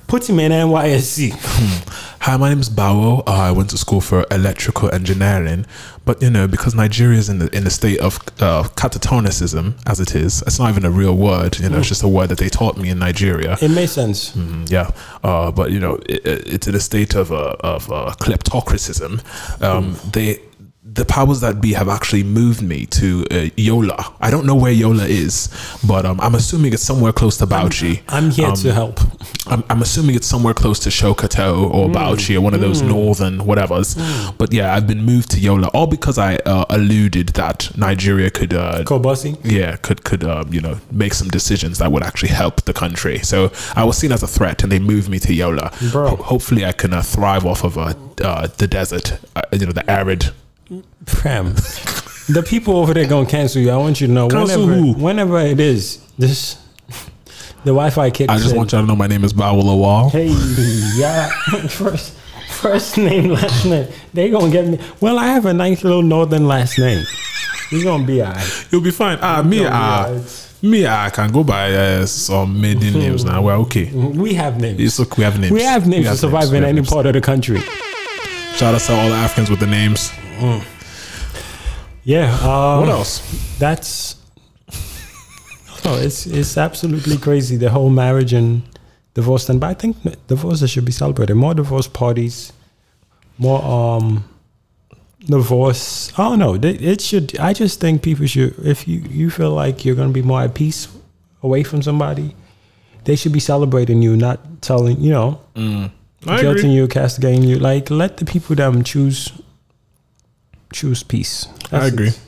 Put 0.07 0.29
him 0.31 0.39
in 0.39 0.53
NYSC. 0.53 1.35
Hi, 2.27 2.37
my 2.37 2.49
name 2.49 2.59
is 2.59 2.69
Bawo. 2.69 3.21
Uh, 3.21 3.31
I 3.31 3.53
went 3.53 3.71
to 3.71 3.79
school 3.79 4.01
for 4.01 4.27
electrical 4.33 4.93
engineering, 4.93 5.65
but 6.05 6.21
you 6.21 6.29
know, 6.29 6.49
because 6.49 6.75
Nigeria 6.75 7.19
is 7.21 7.29
in 7.29 7.39
the 7.39 7.57
in 7.57 7.63
the 7.63 7.71
state 7.71 8.01
of 8.01 8.17
uh, 8.41 8.65
catatonicism, 8.75 9.75
as 9.87 10.01
it 10.01 10.13
is, 10.17 10.43
it's 10.43 10.59
not 10.59 10.69
even 10.71 10.85
a 10.85 10.91
real 10.91 11.17
word. 11.17 11.57
You 11.61 11.69
know, 11.69 11.79
it's 11.79 11.87
just 11.89 12.03
a 12.03 12.09
word 12.09 12.31
that 12.31 12.39
they 12.39 12.49
taught 12.49 12.77
me 12.79 12.89
in 12.91 12.99
Nigeria. 12.99 13.57
It 13.63 13.71
makes 13.71 13.93
sense. 13.93 14.33
Mm, 14.35 14.69
yeah, 14.69 14.91
uh, 15.23 15.53
but 15.53 15.71
you 15.71 15.79
know, 15.79 16.01
it, 16.09 16.27
it- 16.27 16.47
it's 16.55 16.67
in 16.67 16.75
a 16.75 16.81
state 16.81 17.15
of 17.15 17.31
uh, 17.31 17.55
of 17.61 17.89
uh, 17.93 18.13
kleptocracism. 18.19 19.23
Um, 19.63 19.97
they. 20.13 20.41
The 20.97 21.05
powers 21.05 21.41
that 21.43 21.61
be 21.61 21.75
have 21.75 21.89
actually 21.89 22.23
moved 22.25 22.63
me 22.63 22.87
to 22.87 23.25
uh, 23.31 23.49
Yola. 23.57 24.15
I 24.21 24.31
don't 24.31 24.47
know 24.47 24.55
where 24.55 24.73
Yola 24.73 25.05
is, 25.05 25.49
but 25.87 26.05
um, 26.07 26.19
I'm 26.21 26.35
assuming 26.35 26.73
it's 26.73 26.83
somewhere 26.83 27.13
close 27.13 27.37
to 27.39 27.47
Bauchi. 27.47 28.01
I'm 28.09 28.31
here 28.31 28.49
Um, 28.49 28.55
to 28.57 28.73
help. 28.73 29.01
I'm, 29.47 29.63
I'm 29.71 29.83
assuming 29.83 30.17
it's 30.17 30.27
somewhere 30.27 30.55
close 30.55 30.79
to 30.81 30.89
Sokoto 30.91 31.71
or 31.71 31.89
Bauchi 31.91 32.35
or 32.37 32.41
one 32.41 32.55
of 32.55 32.61
those 32.61 32.81
northern 32.83 33.39
whatevers. 33.41 33.95
But 34.39 34.53
yeah, 34.53 34.75
I've 34.75 34.87
been 34.87 35.05
moved 35.05 35.31
to 35.33 35.39
Yola 35.41 35.69
all 35.69 35.87
because 35.87 36.17
I 36.19 36.37
uh, 36.47 36.65
alluded 36.71 37.29
that 37.41 37.77
Nigeria 37.77 38.31
could, 38.31 38.55
uh, 38.55 38.83
Kobasi. 38.85 39.37
yeah, 39.45 39.77
could 39.77 40.03
could 40.05 40.25
um, 40.25 40.53
you 40.53 40.61
know 40.63 40.79
make 40.91 41.13
some 41.15 41.29
decisions 41.29 41.77
that 41.79 41.93
would 41.93 42.03
actually 42.03 42.31
help 42.31 42.63
the 42.63 42.73
country. 42.73 43.19
So 43.19 43.53
I 43.75 43.85
was 43.85 43.99
seen 43.99 44.13
as 44.13 44.23
a 44.23 44.27
threat, 44.27 44.63
and 44.63 44.73
they 44.73 44.79
moved 44.79 45.09
me 45.11 45.19
to 45.21 45.33
Yola. 45.35 45.71
Ho- 45.93 46.17
hopefully, 46.17 46.65
I 46.65 46.73
can 46.73 46.93
uh, 46.95 47.03
thrive 47.03 47.45
off 47.45 47.65
of 47.65 47.77
uh, 47.77 47.93
uh, 48.25 48.47
the 48.57 48.67
desert, 48.67 49.19
uh, 49.37 49.43
you 49.53 49.67
know, 49.67 49.73
the 49.73 49.89
arid. 49.91 50.33
Fam. 51.07 51.55
the 52.29 52.45
people 52.47 52.77
over 52.77 52.93
there 52.95 53.07
gonna 53.07 53.29
cancel 53.29 53.63
you. 53.63 53.71
I 53.71 53.77
want 53.77 54.01
you 54.01 54.07
to 54.07 54.13
know 54.13 54.29
Cancel 54.29 54.63
whenever 54.67 54.81
who? 54.81 54.93
whenever 54.95 55.39
it 55.41 55.61
is, 55.61 55.99
this 56.19 56.57
the 57.65 57.73
Wi-Fi 57.73 58.11
kicks 58.11 58.33
I 58.33 58.37
just 58.39 58.51
in. 58.53 58.57
want 58.57 58.73
y'all 58.73 58.83
to 58.83 58.87
know 58.87 58.97
my 58.97 59.07
name 59.07 59.25
is 59.25 59.33
Bawala 59.33 59.77
Wall. 59.79 60.11
Hey, 60.11 60.29
yeah. 60.97 61.29
First, 61.69 62.13
first 62.49 62.97
name, 62.99 63.31
last 63.31 63.65
name. 63.67 63.89
They 64.15 64.31
gonna 64.31 64.51
get 64.53 64.67
me. 64.67 64.79
Well, 65.01 65.19
I 65.19 65.27
have 65.29 65.47
a 65.47 65.55
nice 65.55 65.83
little 65.85 66.03
northern 66.03 66.47
last 66.47 66.79
name. 66.79 67.05
We 67.73 67.83
gonna 67.83 68.05
be 68.07 68.23
alright. 68.23 68.67
You'll 68.71 68.81
be 68.83 68.93
fine. 68.93 69.19
Ah, 69.21 69.43
me, 69.43 69.59
Gonna 69.59 69.69
be 69.69 69.75
ah, 69.75 70.07
alright. 70.07 70.55
me, 70.63 70.87
I 70.87 71.11
can 71.11 71.33
go 71.33 71.43
by 71.43 71.73
uh, 71.75 72.07
some 72.07 72.61
maiden 72.61 72.95
names 72.95 73.25
now. 73.25 73.43
We're 73.43 73.55
okay. 73.63 73.91
We 73.93 74.35
have 74.35 74.61
names. 74.61 74.81
It's 74.81 75.01
okay. 75.01 75.15
We 75.19 75.25
have 75.25 75.41
names. 75.41 75.53
we 75.53 75.63
have 75.63 75.87
names 75.89 76.07
to 76.09 76.17
survive 76.17 76.51
We 76.51 76.59
in 76.59 76.63
have 76.63 76.71
any 76.71 76.77
names. 76.81 76.89
part 76.91 77.07
of 77.07 77.15
the 77.15 77.21
country. 77.21 77.61
Shout 78.55 78.75
out 78.75 78.81
to 78.83 78.93
all 78.95 79.09
the 79.09 79.15
Africans 79.17 79.51
with 79.51 79.59
the 79.61 79.67
names. 79.67 80.11
Yeah. 82.07 82.31
Um, 82.39 82.81
What 82.81 82.89
else? 82.89 83.21
That's 83.59 84.15
oh, 85.85 85.99
it's 86.01 86.25
it's 86.27 86.57
absolutely 86.57 87.19
crazy 87.19 87.57
the 87.57 87.69
whole 87.69 87.91
marriage 87.91 88.33
and 88.33 88.63
divorce 89.15 89.45
thing. 89.47 89.59
But 89.59 89.71
I 89.71 89.75
think 89.75 89.97
divorces 90.29 90.71
should 90.71 90.85
be 90.85 90.93
celebrated. 90.93 91.35
More 91.35 91.53
divorce 91.55 91.89
parties, 91.89 92.53
more 93.39 93.61
um 93.65 94.25
divorce. 95.19 96.13
I 96.17 96.29
don't 96.29 96.39
know. 96.39 96.55
It 96.63 97.01
should. 97.01 97.37
I 97.41 97.53
just 97.53 97.81
think 97.81 98.03
people 98.03 98.27
should. 98.27 98.55
If 98.65 98.87
you 98.87 99.01
you 99.11 99.29
feel 99.29 99.51
like 99.51 99.85
you're 99.85 99.97
gonna 99.97 100.13
be 100.13 100.23
more 100.23 100.43
at 100.43 100.55
peace 100.55 100.87
away 101.43 101.65
from 101.65 101.83
somebody, 101.83 102.37
they 103.03 103.17
should 103.17 103.33
be 103.33 103.41
celebrating 103.41 104.01
you, 104.01 104.17
not 104.17 104.63
telling 104.63 105.01
you 105.01 105.11
know, 105.11 105.41
I 105.57 106.39
guilting 106.41 106.73
you, 106.73 106.87
castigating 106.87 107.43
you. 107.43 107.59
Like 107.59 107.91
let 107.91 108.19
the 108.19 108.25
people 108.25 108.55
them 108.55 108.85
choose 108.85 109.33
choose 110.73 111.03
peace. 111.03 111.47
I 111.73 111.87
agree. 111.87 112.09
it. 112.09 112.21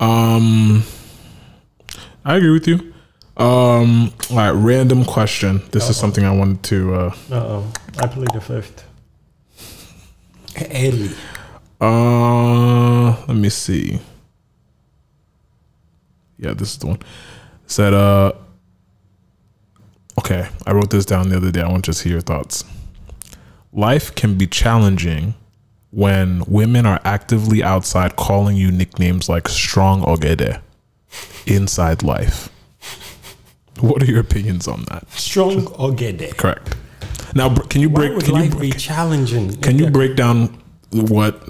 Um, 0.00 0.82
I 2.24 2.36
agree 2.36 2.50
with 2.52 2.66
you. 2.68 2.92
Um, 3.36 4.12
all 4.30 4.36
right, 4.36 4.50
random 4.50 5.04
question. 5.04 5.62
This 5.72 5.90
is 5.90 5.96
something 5.96 6.24
I 6.24 6.30
wanted 6.34 6.62
to. 6.64 6.94
Uh, 6.94 7.14
Uh 7.30 7.34
oh. 7.34 7.72
I 7.98 8.06
played 8.06 8.28
the 8.32 8.40
fifth. 8.40 8.84
Early. 10.70 11.10
uh, 11.80 13.10
let 13.26 13.36
me 13.36 13.50
see. 13.50 14.00
Yeah, 16.38 16.54
this 16.54 16.72
is 16.72 16.78
the 16.78 16.86
one. 16.86 16.98
Said, 17.66 17.92
uh, 17.94 18.32
okay, 20.18 20.48
I 20.66 20.72
wrote 20.72 20.90
this 20.90 21.04
down 21.04 21.28
the 21.28 21.36
other 21.36 21.50
day. 21.50 21.60
I 21.62 21.68
want 21.68 21.84
to 21.84 21.90
just 21.90 22.02
hear 22.02 22.12
your 22.12 22.20
thoughts. 22.22 22.64
Life 23.72 24.14
can 24.14 24.36
be 24.38 24.46
challenging 24.46 25.34
when 25.96 26.42
women 26.46 26.84
are 26.84 27.00
actively 27.04 27.62
outside 27.62 28.16
calling 28.16 28.54
you 28.54 28.70
nicknames 28.70 29.30
like 29.30 29.48
strong 29.48 30.02
ogede 30.02 30.60
inside 31.46 32.02
life. 32.02 32.50
What 33.80 34.02
are 34.02 34.06
your 34.06 34.20
opinions 34.20 34.68
on 34.68 34.84
that? 34.90 35.10
Strong 35.10 35.64
there. 36.18 36.32
Correct. 36.32 36.76
Now, 37.34 37.48
can 37.54 37.80
you 37.80 37.88
Why 37.88 38.00
break? 38.00 38.12
would 38.12 38.24
Can 38.26 38.34
you 38.34 38.40
life 38.42 38.52
be 38.52 38.58
break, 38.58 38.78
challenging? 38.78 39.56
can 39.62 39.78
you 39.78 39.88
break 39.90 40.16
down 40.16 40.62
what 40.90 41.42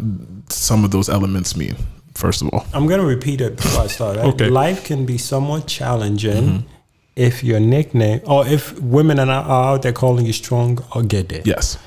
some 0.48 0.84
of 0.84 0.92
those 0.92 1.08
elements 1.08 1.56
mean? 1.56 1.74
First 2.14 2.40
of 2.42 2.48
all, 2.52 2.64
I'm 2.72 2.86
gonna 2.86 3.04
repeat 3.04 3.40
it 3.40 3.56
before 3.56 3.82
I 3.82 3.88
start. 3.88 4.16
right? 4.16 4.26
Okay. 4.26 4.48
Life 4.48 4.84
can 4.84 5.04
be 5.06 5.18
somewhat 5.18 5.66
challenging 5.66 6.44
mm-hmm. 6.44 6.68
if 7.16 7.42
your 7.42 7.58
nickname 7.58 8.20
or 8.24 8.46
if 8.46 8.80
women 8.80 9.18
are 9.18 9.28
out 9.28 9.82
there 9.82 9.92
calling 9.92 10.24
you 10.24 10.32
strong 10.32 10.76
ogede. 10.94 11.44
yes. 11.44 11.78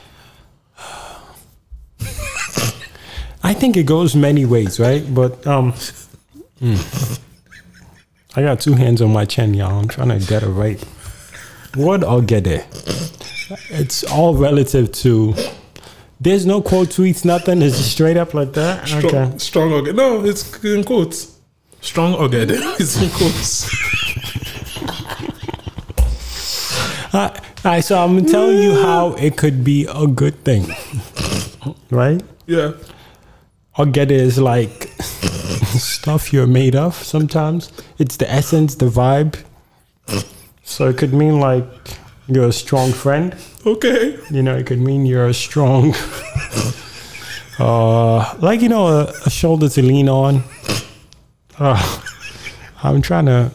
I 3.49 3.53
think 3.55 3.75
it 3.77 3.87
goes 3.87 4.15
many 4.15 4.45
ways, 4.45 4.79
right? 4.79 5.03
But 5.11 5.47
um, 5.47 5.73
mm. 6.61 7.19
I 8.35 8.43
got 8.43 8.59
two 8.61 8.73
hands 8.73 9.01
on 9.01 9.11
my 9.11 9.25
chin, 9.25 9.55
y'all. 9.55 9.79
I'm 9.79 9.87
trying 9.87 10.09
to 10.09 10.19
get 10.19 10.43
it 10.43 10.49
right. 10.49 10.79
What 11.73 12.01
ogede? 12.01 12.63
It's 13.71 14.03
all 14.03 14.35
relative 14.35 14.91
to. 15.01 15.33
There's 16.19 16.45
no 16.45 16.61
quote 16.61 16.89
tweets, 16.89 17.25
nothing. 17.25 17.63
It's 17.63 17.75
just 17.77 17.91
straight 17.91 18.17
up 18.17 18.35
like 18.35 18.53
that. 18.53 18.87
Strong, 18.87 19.05
Okay. 19.05 19.37
strong 19.39 19.71
ogede. 19.71 19.95
No, 19.95 20.23
it's 20.23 20.63
in 20.63 20.83
quotes. 20.83 21.35
Strong 21.81 22.13
ogede. 22.19 22.53
It's 22.79 23.01
in 23.01 23.09
quotes. 23.09 23.65
All 27.15 27.33
right, 27.65 27.83
so 27.83 27.97
I'm 27.97 28.23
gonna 28.23 28.51
you 28.53 28.79
how 28.79 29.13
it 29.13 29.37
could 29.37 29.63
be 29.63 29.87
a 29.89 30.05
good 30.05 30.43
thing, 30.43 30.67
right? 31.89 32.21
yeah. 32.45 32.73
Ogede 33.79 34.11
is 34.11 34.37
like 34.37 34.91
stuff 35.79 36.33
you're 36.33 36.47
made 36.47 36.75
of. 36.75 36.95
Sometimes 36.95 37.71
it's 37.97 38.17
the 38.17 38.29
essence, 38.29 38.75
the 38.75 38.87
vibe. 38.87 39.41
So 40.63 40.89
it 40.89 40.97
could 40.97 41.13
mean 41.13 41.39
like 41.39 41.65
you're 42.27 42.49
a 42.49 42.51
strong 42.51 42.91
friend. 42.91 43.35
Okay. 43.65 44.19
You 44.29 44.43
know, 44.43 44.57
it 44.57 44.65
could 44.65 44.79
mean 44.81 45.05
you're 45.05 45.27
a 45.27 45.33
strong, 45.33 45.95
uh, 47.59 48.35
like 48.39 48.61
you 48.61 48.67
know, 48.67 48.87
a, 48.87 49.13
a 49.25 49.29
shoulder 49.29 49.69
to 49.69 49.81
lean 49.81 50.09
on. 50.09 50.43
Uh, 51.57 52.01
I'm 52.83 53.01
trying 53.01 53.27
to. 53.27 53.51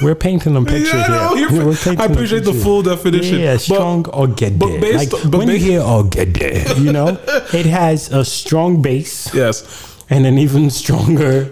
We're 0.00 0.14
painting 0.14 0.56
a 0.56 0.62
picture 0.62 0.96
Yeah, 0.96 1.34
here. 1.34 1.48
painting 1.74 2.00
appreciate 2.00 2.44
the 2.44 2.54
full 2.54 2.82
definition. 2.82 3.40
Yeah, 3.40 3.54
but- 3.54 3.60
strong 3.60 4.06
or 4.10 4.28
get 4.28 4.58
but 4.58 4.80
based- 4.80 5.12
like 5.12 5.30
but 5.30 5.38
when 5.38 5.48
you 5.48 5.56
hear 5.58 5.80
ogede, 5.80 6.78
you 6.78 6.92
know, 6.92 7.18
it 7.52 7.66
has 7.66 8.10
a 8.12 8.24
strong 8.24 8.82
base 8.82 9.28
Yes. 9.34 9.64
and 10.08 10.26
an 10.26 10.38
even 10.38 10.70
stronger 10.70 11.50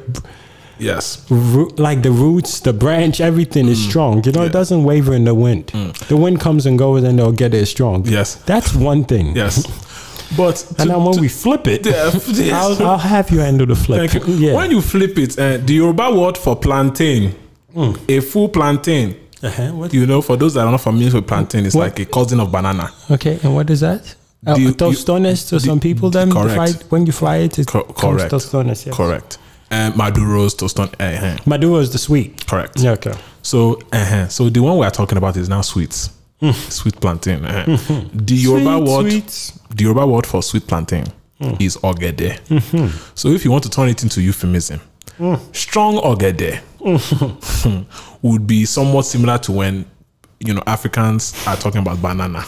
Yes. 0.80 1.26
Ro- 1.28 1.72
like 1.76 2.02
the 2.04 2.12
roots, 2.12 2.60
the 2.60 2.72
branch, 2.72 3.20
everything 3.20 3.66
is 3.68 3.80
Mm. 3.80 3.88
strong. 3.88 4.22
You 4.24 4.30
know, 4.30 4.42
it 4.44 4.52
doesn't 4.52 4.84
waver 4.84 5.12
in 5.12 5.24
the 5.24 5.34
wind. 5.34 5.72
The 6.06 6.16
wind 6.16 6.38
comes 6.40 6.66
and 6.66 6.78
goes, 6.78 7.02
and 7.02 7.18
they'll 7.18 7.32
get 7.32 7.52
it 7.52 7.66
strong. 7.66 8.06
Yes. 8.06 8.36
that's 8.46 8.72
one 8.74 9.04
thing. 9.04 9.34
Yes. 9.36 9.66
But 10.36 10.64
and 10.78 10.90
then 10.90 11.02
when 11.04 11.18
we 11.20 11.26
flip 11.28 11.66
it, 11.66 11.86
Yeah. 11.86 12.60
I'll, 12.62 12.86
I'll 12.86 12.98
have 12.98 13.30
you 13.32 13.40
handle 13.40 13.66
the 13.66 13.74
flip. 13.74 14.10
Thank 14.10 14.28
you. 14.28 14.34
Yeah. 14.34 14.54
When 14.54 14.70
you 14.70 14.80
flip 14.82 15.18
it, 15.18 15.36
uh, 15.38 15.56
the 15.56 15.72
Yoruba 15.74 16.10
word 16.14 16.36
for 16.38 16.54
plantain, 16.54 17.34
a 18.08 18.20
full 18.20 18.48
plantain. 18.48 19.14
Uh-huh. 19.42 19.68
What? 19.72 19.94
You 19.94 20.06
know, 20.06 20.20
for 20.22 20.36
those 20.36 20.54
that 20.54 20.64
are 20.66 20.70
not 20.70 20.80
familiar 20.80 21.12
with 21.14 21.26
plantain, 21.26 21.64
it's 21.66 21.74
What? 21.74 21.84
like 21.84 22.00
a 22.00 22.04
cousin 22.06 22.40
of 22.40 22.50
banana. 22.50 22.90
Okay, 23.10 23.38
and 23.42 23.54
what 23.54 23.70
is 23.70 23.80
that? 23.80 24.14
Uh, 24.46 24.54
you- 24.56 24.72
tostones 24.74 25.48
to 25.48 25.60
some 25.60 25.78
people. 25.80 26.10
Then 26.10 26.30
correct. 26.32 26.54
fry, 26.54 26.72
when 26.90 27.06
you 27.06 27.12
fry 27.12 27.36
it, 27.36 27.58
it 27.58 27.66
Co- 27.66 27.82
correct. 27.84 28.30
tostones. 28.32 28.86
Yes. 28.86 28.96
Correct. 28.96 29.38
Uh, 29.70 29.90
Maduro's 29.94 30.54
toston. 30.54 30.88
Uh, 30.98 31.36
Maduro 31.46 31.78
is 31.80 31.90
the 31.90 31.98
sweet. 31.98 32.46
correct. 32.46 32.80
Yeah, 32.80 32.92
okay. 32.92 33.12
So, 33.42 33.78
uh, 33.92 34.26
so 34.28 34.48
the 34.48 34.60
one 34.60 34.78
we 34.78 34.86
are 34.86 34.90
talking 34.90 35.18
about 35.18 35.36
is 35.36 35.48
now 35.48 35.60
sweets. 35.62 36.10
Sweet 36.68 36.98
plantain. 37.00 37.44
uh 37.44 37.64
The 38.14 38.34
Yoruba 38.34 38.78
Hmm. 38.78 38.86
Sweet, 38.86 38.88
word, 38.88 39.10
sweet. 39.10 39.52
the 39.76 39.82
Yoruba 39.84 40.06
word 40.06 40.26
for 40.26 40.42
sweet 40.42 40.66
plantain 40.66 41.04
is 41.58 41.76
ogede. 41.82 42.38
So, 43.14 43.28
if 43.30 43.44
you 43.44 43.50
want 43.50 43.62
to 43.64 43.70
turn 43.70 43.88
it 43.88 44.02
into 44.02 44.20
euphemism, 44.22 44.80
strong 45.52 45.98
ogede 46.02 46.60
would 48.22 48.46
be 48.46 48.64
somewhat 48.64 49.02
similar 49.06 49.38
to 49.38 49.52
when 49.52 49.84
you 50.40 50.54
know 50.54 50.62
Africans 50.66 51.34
are 51.46 51.56
talking 51.56 51.80
about 51.80 52.00
banana, 52.00 52.42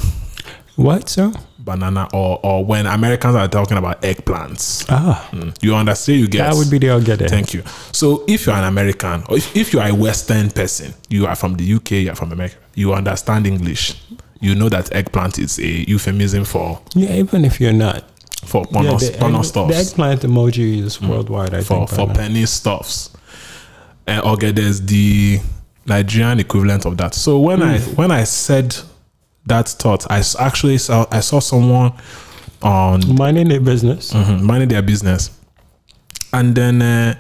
What, 0.77 1.09
sir? 1.09 1.33
banana, 1.59 2.09
or 2.15 2.41
or 2.43 2.65
when 2.65 2.87
Americans 2.87 3.35
are 3.37 3.49
talking 3.49 3.77
about 3.77 4.01
eggplants. 4.03 4.87
Ah, 4.89 5.29
Mm. 5.33 5.55
You 5.63 5.75
understand? 5.75 6.19
You 6.21 6.29
get 6.29 6.47
that 6.49 6.55
would 6.57 6.71
be 6.71 6.79
the 6.79 6.89
ogede. 6.89 7.29
Thank 7.29 7.53
you. 7.55 7.63
So 7.93 8.25
if 8.27 8.47
you're 8.47 8.55
an 8.57 8.65
American 8.65 9.25
or 9.29 9.37
if, 9.37 9.55
if 9.57 9.73
you 9.73 9.81
are 9.81 9.89
a 9.89 9.95
Western 9.95 10.51
person, 10.51 10.95
you 11.09 11.27
are 11.27 11.37
from 11.37 11.55
the 11.57 11.75
UK, 11.75 11.91
you 11.93 12.11
are 12.11 12.17
from 12.17 12.33
America, 12.33 12.57
you 12.75 12.93
understand 12.95 13.47
English. 13.47 13.95
You 14.41 14.55
know 14.55 14.71
that 14.71 14.95
eggplant 14.95 15.39
is 15.39 15.59
a 15.59 15.67
euphemism 15.91 16.45
for 16.47 16.81
Yeah, 16.95 17.13
even 17.17 17.45
if 17.45 17.61
you're 17.61 17.75
not. 17.75 18.05
for 18.47 18.65
Yeah, 18.71 18.95
the, 18.97 19.17
porno 19.19 19.41
egg- 19.41 19.45
stuffs. 19.45 19.75
the 19.75 19.77
eggplant 19.77 20.23
emoji 20.23 20.83
is 20.83 20.99
worldwide. 21.03 21.53
I 21.53 21.61
for 21.63 21.87
think 21.87 21.91
for 21.91 22.15
penny 22.15 22.47
stuffs. 22.47 23.11
And 24.07 24.23
okay, 24.25 24.53
there's 24.53 24.81
the 24.81 25.41
Nigerian 25.87 26.41
equivalent 26.41 26.85
of 26.87 26.97
that. 26.99 27.15
So 27.15 27.39
when 27.39 27.63
I 27.63 27.79
Hmm. 27.79 27.95
when 27.97 28.11
I 28.11 28.25
said 28.25 28.77
that 29.47 29.69
thought, 29.69 30.07
I 30.11 30.23
actually 30.39 30.79
saw 30.79 31.07
I 31.11 31.21
saw 31.21 31.41
someone 31.41 31.93
on 32.63 33.01
minding 33.17 33.49
their 33.49 33.61
business. 33.61 34.13
Mhm, 34.13 34.41
minding 34.43 34.69
their 34.69 34.83
business. 34.83 35.31
And 36.33 36.55
then 36.55 36.83
uh, 36.83 37.15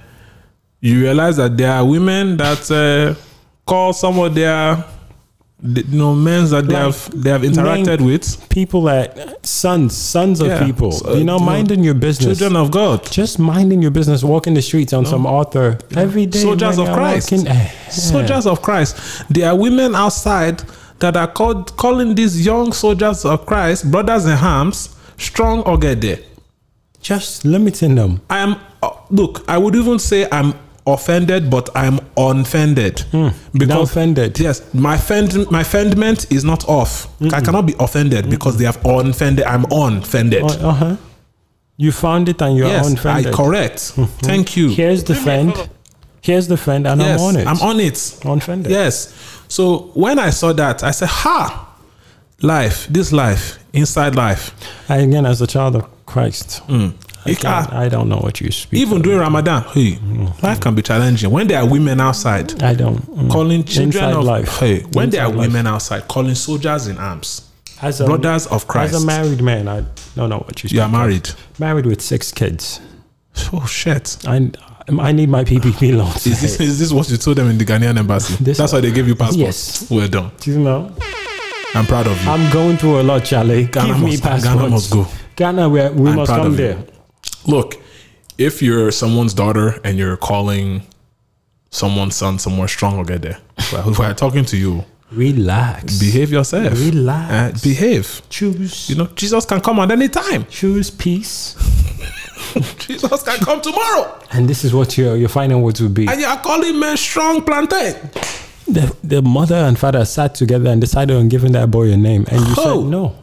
you 0.81 1.01
realize 1.01 1.36
that 1.39 1.57
there 1.57 1.73
are 1.73 1.85
women 1.85 2.36
that 2.36 2.70
uh, 2.70 3.15
call 3.66 3.93
some 3.93 4.19
of 4.19 4.35
their 4.35 4.77
the, 4.77 4.85
you 5.62 5.85
know 5.99 6.15
men 6.15 6.49
that 6.51 6.66
they 6.66 6.74
Like, 6.74 6.82
have 6.85 7.23
they 7.23 7.31
have 7.31 7.43
interacted 7.43 8.01
with 8.01 8.49
People 8.49 8.82
that 8.85 9.45
sons, 9.47 9.95
sons 9.97 10.41
of 10.41 10.47
Yeah. 10.49 10.65
people. 10.65 10.93
So, 10.93 11.09
you 11.09 11.12
know, 11.12 11.19
you 11.19 11.24
know, 11.24 11.39
minding 11.39 11.85
your 11.85 11.95
business. 11.95 12.39
children 12.39 12.57
of 12.57 12.70
God, 12.70 13.05
just 13.11 13.39
minding 13.39 13.82
your 13.82 13.91
business, 13.91 14.23
walking 14.24 14.55
the 14.55 14.62
streets 14.62 14.93
on 14.93 15.05
some 15.07 15.27
author 15.27 15.78
every 15.97 16.27
day. 16.27 16.41
soldiers 16.41 16.78
of 16.78 16.87
Christ, 16.93 17.31
walking- 17.32 17.47
eh, 17.49 17.69
soldiers 17.91 18.47
of 18.47 18.62
Christ. 18.62 18.97
There 19.28 19.49
are 19.49 19.57
women 19.57 19.95
outside 19.95 20.62
that 21.01 21.16
are 21.16 21.27
called 21.28 21.77
calling 21.77 22.15
these 22.15 22.45
young 22.45 22.73
soldiers 22.73 23.24
of 23.24 23.45
Christ 23.47 23.91
brothers 23.91 24.24
in 24.27 24.32
arms, 24.32 24.89
strong 25.19 25.62
Ogede 25.65 26.19
just 27.03 27.45
limiting 27.45 27.95
them. 27.95 28.20
I 28.31 28.39
am 28.39 28.57
uh, 28.82 28.89
look. 29.11 29.43
I 29.49 29.59
would 29.59 29.74
even 29.77 29.99
say 29.99 30.27
I'm 30.32 30.55
offended, 30.86 31.51
but 31.51 31.69
I'm 31.74 32.01
unfended 32.16 33.01
hmm. 33.12 33.28
Now 33.55 33.82
offended. 33.82 34.39
Yes, 34.39 34.73
my 34.74 34.97
fend 34.97 35.51
my 35.51 35.62
fendment 35.65 36.31
is 36.32 36.44
not 36.44 36.69
off. 36.69 37.09
I 37.32 37.40
cannot 37.40 37.66
be 37.66 37.74
offended 37.78 38.31
because 38.31 38.57
they 38.57 38.65
have 38.65 38.85
unfended. 38.85 39.44
I'm 39.44 39.65
unfended. 39.70 40.43
Uh 40.43 40.73
huh. 40.73 40.97
You 41.77 41.93
found 41.93 42.28
it 42.28 42.43
and 42.43 42.57
you're 42.57 42.69
yes, 42.69 42.86
I 42.86 42.90
unfended. 42.90 43.35
correct. 43.35 43.77
Mm-hmm. 43.77 44.05
Thank 44.27 44.57
you. 44.57 44.69
Here's 44.69 45.05
the 45.05 45.15
fend. 45.15 45.69
Here's 46.23 46.47
the 46.47 46.57
fend, 46.57 46.86
and 46.86 47.01
yes, 47.01 47.19
I'm 47.19 47.27
on 47.27 47.36
it. 47.36 47.47
I'm 47.47 47.61
on 47.62 47.81
it. 47.81 48.20
Unfended. 48.24 48.70
Yes. 48.70 49.15
So 49.48 49.90
when 49.94 50.19
I 50.19 50.31
saw 50.31 50.52
that, 50.52 50.85
I 50.85 50.90
said, 50.90 51.09
"Ha, 51.09 51.74
life, 52.43 52.86
this 52.89 53.12
life, 53.12 53.59
inside 53.73 54.15
life." 54.15 54.55
I, 54.90 54.98
again, 54.98 55.24
as 55.24 55.40
a 55.40 55.47
child 55.47 55.77
of 55.77 55.89
Christ, 56.05 56.61
mm. 56.69 56.93
I, 57.26 57.30
It- 57.30 57.44
I 57.44 57.88
don't 57.88 58.09
know 58.09 58.16
what 58.18 58.40
you 58.40 58.51
speak. 58.51 58.80
Even 58.80 59.02
during 59.02 59.18
Ramadan, 59.18 59.62
hey, 59.74 59.98
life 60.42 60.60
can 60.60 60.74
be 60.74 60.82
challenging 60.82 61.30
when 61.30 61.47
there 61.48 61.59
are 61.60 61.68
women 61.68 62.01
outside. 62.01 62.62
I 62.62 62.74
don't. 62.74 62.97
mm. 63.10 63.30
calling 63.30 63.64
children 63.64 64.05
Inside 64.05 64.12
of 64.18 64.24
life. 64.24 64.59
hey 64.59 64.80
when 64.92 65.10
there 65.10 65.22
are 65.22 65.26
Inside 65.26 65.36
life. 65.38 65.48
women 65.48 65.66
outside 65.66 66.09
calling 66.09 66.34
soldiers 66.34 66.86
in 66.86 66.97
arms 66.98 67.42
As 67.82 68.01
a, 68.01 68.06
brothers 68.06 68.47
of 68.47 68.66
Christ. 68.66 68.94
As 68.94 69.02
a 69.02 69.06
married 69.06 69.42
man, 69.42 69.68
I 69.68 69.84
don't 70.16 70.28
know 70.30 70.38
what 70.38 70.62
you. 70.62 70.68
Speak 70.68 70.72
you 70.76 70.80
are 70.82 70.88
speak 70.88 70.94
of. 70.94 71.01
married 71.01 71.30
Married 71.59 71.86
with 71.86 72.01
six 72.01 72.32
kids. 72.32 72.80
oh 73.52 73.66
shit 73.66 74.16
I 74.26 74.51
I 74.98 75.12
need 75.12 75.28
my 75.28 75.44
PPP 75.44 75.97
loans. 75.97 76.26
is 76.30 76.40
this 76.40 76.59
is 76.60 76.78
this 76.78 76.90
what 76.92 77.09
you 77.10 77.16
told 77.16 77.36
them 77.36 77.48
in 77.48 77.59
the 77.59 77.64
Ghanaian 77.64 77.97
embassy 77.98 78.34
This 78.42 78.59
that's 78.59 78.72
why 78.72 78.80
they 78.80 78.90
gave 78.90 79.06
you 79.06 79.14
passports. 79.14 79.82
Yes. 79.82 79.90
well 79.90 80.09
done 80.09 80.30
Do 80.40 80.51
you 80.52 80.59
know? 80.60 80.90
I'm 81.74 81.86
proud 81.86 82.06
of 82.09 82.20
you 82.24 82.30
I'm 82.30 82.51
going 82.52 82.76
through 82.76 83.01
a 83.01 83.05
lot, 83.05 83.24
Charlie. 83.24 83.64
Ghana 83.66 83.86
Give 83.88 83.98
me 84.02 84.10
must- 84.10 84.22
passports. 84.22 84.55
Ghana 84.56 84.68
must 84.70 84.90
go. 84.90 85.06
Ghana, 85.36 85.68
we, 85.68 85.88
we 85.90 86.12
must 86.12 86.30
come 86.32 86.56
there. 86.56 86.76
Look 87.46 87.76
if 88.38 88.62
you're 88.62 88.90
someone's 88.90 89.34
daughter 89.34 89.78
and 89.84 89.98
you're 89.98 90.16
calling 90.16 90.82
someone's 91.70 92.16
son 92.16 92.38
somewhere 92.38 92.68
strong 92.68 93.04
Ogede 93.04 93.38
well, 93.72 93.94
we're 93.98 94.14
talking 94.14 94.44
to 94.46 94.56
you 94.56 94.84
Relax. 95.12 95.98
behave 95.98 96.30
yourself 96.32 96.72
Relax. 96.72 97.32
Uh, 97.32 97.68
behave 97.68 98.22
choose. 98.30 98.88
you 98.88 98.96
know 98.96 99.06
Jesus 99.14 99.44
can 99.44 99.60
come 99.60 99.78
at 99.80 99.90
any 99.90 100.08
time 100.08 100.44
choose 100.46 100.90
peace. 100.90 101.56
Jesus 102.78 103.22
can 103.22 103.38
come 103.40 103.60
tomorrow 103.60 104.18
And 104.32 104.48
this 104.48 104.64
is 104.64 104.72
what 104.74 104.96
your 104.98 105.16
your 105.16 105.28
final 105.28 105.60
words 105.60 105.80
would 105.80 105.94
be. 105.94 106.06
and 106.08 106.20
you're 106.20 106.36
calling 106.38 106.78
men 106.78 106.96
strong 106.96 107.42
plantain 107.42 107.94
the, 108.66 108.94
the 109.02 109.20
mother 109.22 109.56
and 109.56 109.76
father 109.78 110.04
sat 110.04 110.34
together 110.36 110.70
and 110.70 110.80
decided 110.80 111.16
on 111.16 111.28
giving 111.28 111.52
that 111.52 111.70
boy 111.72 111.90
a 111.90 111.96
name, 111.96 112.24
and 112.30 112.40
you 112.40 112.54
Oh. 112.56 112.82
said 112.82 112.90
no. 112.90 113.16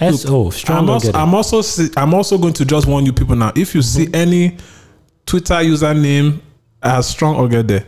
S 0.00 0.26
O 0.26 0.46
oh, 0.46 0.50
strong. 0.50 0.78
I'm 0.78 0.90
also. 0.90 1.12
I'm 1.12 1.34
also 1.34 1.62
see- 1.62 1.90
I'm 1.96 2.14
also 2.14 2.38
going 2.38 2.54
to 2.54 2.64
just 2.64 2.86
warn 2.86 3.04
you 3.04 3.12
people 3.12 3.36
now. 3.36 3.52
If 3.54 3.74
you 3.74 3.82
see 3.82 4.06
mm-hmm. 4.06 4.14
any 4.14 4.56
Twitter 5.26 5.54
username 5.54 6.40
as 6.82 7.08
strong 7.08 7.36
Ogede, 7.36 7.84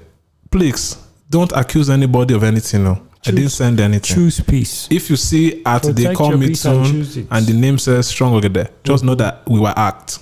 please 0.51 0.97
don't 1.31 1.51
accuse 1.53 1.89
anybody 1.89 2.35
of 2.35 2.43
anything. 2.43 2.85
No, 2.85 3.03
I 3.27 3.31
didn't 3.31 3.51
send 3.51 3.81
anything. 3.81 4.15
choose 4.15 4.41
peace. 4.41 4.89
If 4.91 5.09
you 5.09 5.17
see 5.17 5.63
at 5.65 5.83
they 5.83 5.93
Protect 5.93 6.17
call 6.17 6.37
me 6.37 6.47
and 6.47 6.59
soon 6.59 7.29
and 7.31 7.47
the 7.47 7.55
name 7.55 7.79
says 7.79 8.09
strong 8.09 8.39
Ogede, 8.41 8.69
just 8.85 9.05
know 9.05 9.13
mm-hmm. 9.13 9.19
that 9.19 9.49
we 9.49 9.59
were 9.59 9.73
act. 9.75 10.19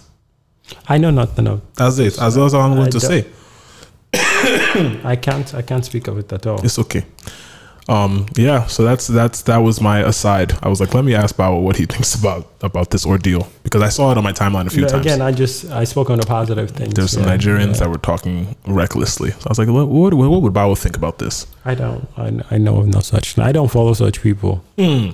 I 0.88 0.98
know 0.98 1.10
nothing 1.10 1.48
of. 1.48 1.60
That's 1.74 1.98
it. 1.98 2.14
That's 2.14 2.36
all 2.36 2.54
I'm 2.54 2.74
going 2.74 2.86
I 2.86 2.90
to 2.90 3.00
say. 3.00 3.26
I 5.04 5.18
can't. 5.20 5.52
I 5.54 5.62
can't 5.62 5.84
speak 5.84 6.06
of 6.06 6.18
it 6.18 6.32
at 6.32 6.46
all. 6.46 6.64
It's 6.64 6.78
okay. 6.78 7.04
Um, 7.90 8.26
yeah, 8.36 8.66
so 8.66 8.84
that's 8.84 9.08
that's 9.08 9.42
that 9.42 9.58
was 9.58 9.80
my 9.80 9.98
aside. 9.98 10.56
I 10.62 10.68
was 10.68 10.78
like, 10.78 10.94
let 10.94 11.04
me 11.04 11.12
ask 11.12 11.34
Bao 11.34 11.60
what 11.60 11.76
he 11.76 11.86
thinks 11.92 12.14
about 12.14 12.46
about 12.62 12.90
this 12.90 13.04
ordeal 13.04 13.48
because 13.64 13.82
I 13.82 13.88
saw 13.88 14.12
it 14.12 14.18
on 14.18 14.22
my 14.22 14.32
timeline 14.32 14.68
a 14.68 14.70
few 14.70 14.86
times. 14.86 15.04
Again, 15.04 15.20
I 15.20 15.32
just 15.32 15.68
I 15.72 15.82
spoke 15.82 16.08
on 16.08 16.20
the 16.20 16.26
positive 16.26 16.70
things. 16.70 16.94
There's 16.94 17.10
some 17.10 17.24
yeah, 17.24 17.36
Nigerians 17.36 17.74
yeah. 17.74 17.80
that 17.80 17.90
were 17.90 17.98
talking 17.98 18.54
recklessly. 18.64 19.32
So 19.32 19.46
I 19.46 19.48
was 19.48 19.58
like, 19.58 19.68
what, 19.68 19.88
what, 19.88 20.14
what 20.14 20.42
would 20.42 20.52
Bible 20.52 20.76
think 20.76 20.96
about 20.96 21.18
this? 21.18 21.48
I 21.64 21.74
don't. 21.74 22.06
I, 22.16 22.40
I 22.52 22.58
know 22.58 22.76
of 22.76 22.86
no 22.86 23.00
such. 23.00 23.36
I 23.38 23.50
don't 23.50 23.70
follow 23.70 23.92
such 23.94 24.22
people. 24.22 24.62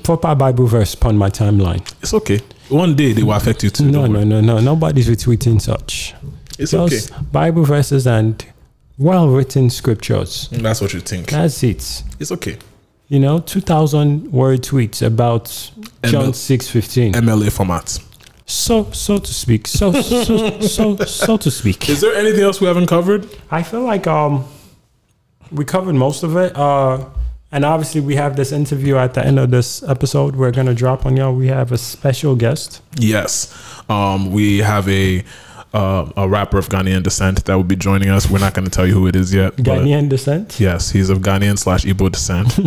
Proper 0.05 0.35
Bible 0.35 0.66
verse 0.66 0.93
upon 0.93 1.16
my 1.16 1.31
timeline. 1.31 1.81
It's 2.03 2.12
okay. 2.12 2.40
One 2.69 2.94
day 2.94 3.12
they 3.15 3.23
will 3.23 3.32
affect 3.32 3.62
you 3.62 3.70
too. 3.70 3.90
No, 3.90 4.07
no, 4.07 4.23
no, 4.23 4.43
no. 4.43 4.61
Nobody's 4.61 5.09
retweeting 5.09 5.62
such. 5.62 6.15
It's 6.59 6.73
Just 6.73 7.12
okay. 7.12 7.23
Bible 7.32 7.65
verses 7.65 8.07
and 8.07 8.44
well 8.98 9.28
written 9.28 9.70
scriptures. 9.70 10.48
That's 10.51 10.81
what 10.81 10.93
you 10.94 11.01
think. 11.01 11.31
That's 11.31 11.62
it. 11.62 12.02
It's 12.18 12.32
okay. 12.32 12.59
You 13.09 13.20
know, 13.20 13.39
two 13.39 13.60
thousand 13.60 14.32
word 14.32 14.62
tweets 14.62 15.05
about 15.06 15.47
John 16.05 16.31
ML 16.31 16.35
six 16.35 16.68
fifteen. 16.68 17.12
MLA 17.12 17.52
format. 17.52 17.98
So 18.47 18.90
so 18.93 19.18
to 19.18 19.35
speak. 19.35 19.66
So 19.68 19.93
so 19.93 20.60
so 20.60 20.97
so 20.97 21.36
to 21.36 21.51
speak. 21.51 21.89
Is 21.89 22.01
there 22.01 22.14
anything 22.14 22.43
else 22.43 22.60
we 22.60 22.66
haven't 22.66 22.86
covered? 22.86 23.28
I 23.51 23.62
feel 23.62 23.82
like 23.82 24.06
um 24.06 24.44
we 25.52 25.64
covered 25.64 25.94
most 25.94 26.23
of 26.23 26.36
it. 26.36 26.56
Uh 26.56 27.05
and 27.52 27.64
obviously 27.64 28.01
we 28.01 28.16
have 28.16 28.35
this 28.36 28.51
interview 28.51 28.97
at 28.97 29.14
the 29.14 29.24
end 29.24 29.39
of 29.39 29.51
this 29.51 29.82
episode 29.85 30.35
we're 30.35 30.51
gonna 30.51 30.74
drop 30.74 31.06
on 31.06 31.16
y'all. 31.16 31.35
We 31.35 31.47
have 31.48 31.70
a 31.70 31.78
special 31.78 32.35
guest. 32.35 32.82
Yes. 32.98 33.55
Um, 33.89 34.32
we 34.32 34.59
have 34.59 34.89
a 34.89 35.23
uh, 35.77 36.11
a 36.16 36.28
rapper 36.28 36.59
of 36.59 36.69
Ghanaian 36.69 37.03
descent 37.03 37.44
that 37.44 37.55
will 37.55 37.65
be 37.65 37.77
joining 37.77 38.09
us. 38.09 38.31
We're 38.31 38.39
not 38.39 38.55
going 38.55 38.65
to 38.65 38.70
tell 38.70 38.86
you 38.86 38.94
who 38.94 39.07
it 39.07 39.15
is 39.16 39.32
yet. 39.35 39.57
Ghanaian 39.57 40.09
descent. 40.09 40.59
Yes, 40.59 40.90
he's 40.90 41.11
of 41.11 41.19
Ghanaian 41.19 41.59
slash 41.59 41.85
Igbo 41.85 42.11
descent. 42.11 42.59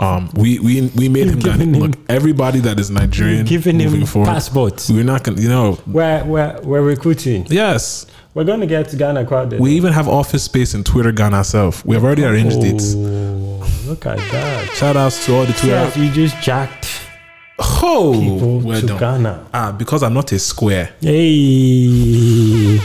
um, 0.00 0.30
we 0.34 0.58
we 0.58 0.90
we 0.96 1.08
made 1.08 1.28
him 1.28 1.40
Ghanaian. 1.40 1.74
him- 1.74 1.82
Look, 1.82 1.96
everybody 2.08 2.60
that 2.60 2.78
is 2.78 2.90
Nigerian, 2.90 3.46
Giving 3.46 3.80
him 3.80 4.04
forward, 4.06 4.26
passports. 4.28 4.90
We're 4.90 5.04
not 5.04 5.24
gonna, 5.24 5.40
you 5.40 5.48
know. 5.48 5.78
We're 5.86 6.24
we're 6.24 6.60
we're 6.62 6.82
recruiting. 6.82 7.46
Yes, 7.48 8.06
We're 8.34 8.44
gonna 8.44 8.66
get 8.66 8.96
Ghana 8.96 9.24
crowded. 9.26 9.58
We 9.60 9.72
even 9.72 9.92
have 9.94 10.06
office 10.08 10.42
space 10.44 10.74
in 10.74 10.84
Twitter 10.84 11.12
Ghana 11.12 11.44
self. 11.44 11.84
We 11.86 11.94
have 11.94 12.04
already 12.04 12.24
arranged 12.24 12.62
it. 12.62 12.82
Oh, 12.96 13.66
look 13.86 14.04
at 14.06 14.18
that. 14.32 14.70
Shout 14.74 14.96
outs 14.96 15.24
to 15.26 15.34
all 15.34 15.46
the 15.46 15.52
Twitter. 15.54 15.68
Yes, 15.68 15.96
we 15.96 16.10
just 16.10 16.36
jacked 16.42 16.84
Oh, 17.60 18.12
people 18.18 18.60
well 18.60 18.80
to 18.80 18.86
done. 18.86 18.98
Ghana. 18.98 19.46
Ah, 19.52 19.72
because 19.72 20.02
I'm 20.02 20.14
not 20.14 20.30
a 20.32 20.38
square. 20.38 20.94
Hey, 21.00 22.78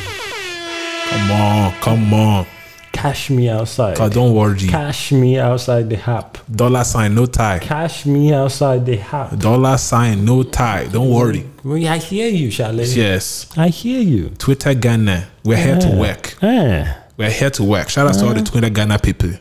Come 1.09 1.31
on, 1.31 1.71
come 1.81 2.13
on. 2.13 2.45
cash 2.91 3.29
me 3.29 3.49
outside. 3.49 3.95
Cause 3.97 4.11
don't 4.11 4.33
worry. 4.33 4.57
Cash 4.67 5.11
me 5.11 5.37
outside 5.37 5.89
the 5.89 5.95
hap. 5.97 6.37
Dollar 6.49 6.83
sign, 6.83 7.13
no 7.13 7.25
tie. 7.27 7.59
Cash 7.59 8.05
me 8.07 8.33
outside 8.33 8.85
the 8.85 8.95
hap. 8.97 9.37
Dollar 9.37 9.77
sign, 9.77 10.25
no 10.25 10.41
tie. 10.43 10.87
Don't 10.87 11.09
worry. 11.09 11.45
Well, 11.63 11.85
I 11.87 11.97
hear 11.97 12.27
you, 12.29 12.49
Charlie. 12.49 12.85
Yes. 12.85 13.47
I 13.57 13.67
hear 13.69 13.99
you. 14.01 14.29
Twitter 14.39 14.73
Ghana. 14.73 15.27
We're 15.43 15.57
here 15.57 15.79
to 15.79 15.89
work. 15.95 16.41
Eh. 16.43 16.93
We're 17.17 17.29
here 17.29 17.49
to 17.51 17.63
work. 17.63 17.89
Shout 17.89 18.07
out 18.07 18.15
to 18.15 18.25
all 18.27 18.33
the 18.33 18.41
Twitter 18.41 18.69
Ghana 18.69 18.99
people. 18.99 19.31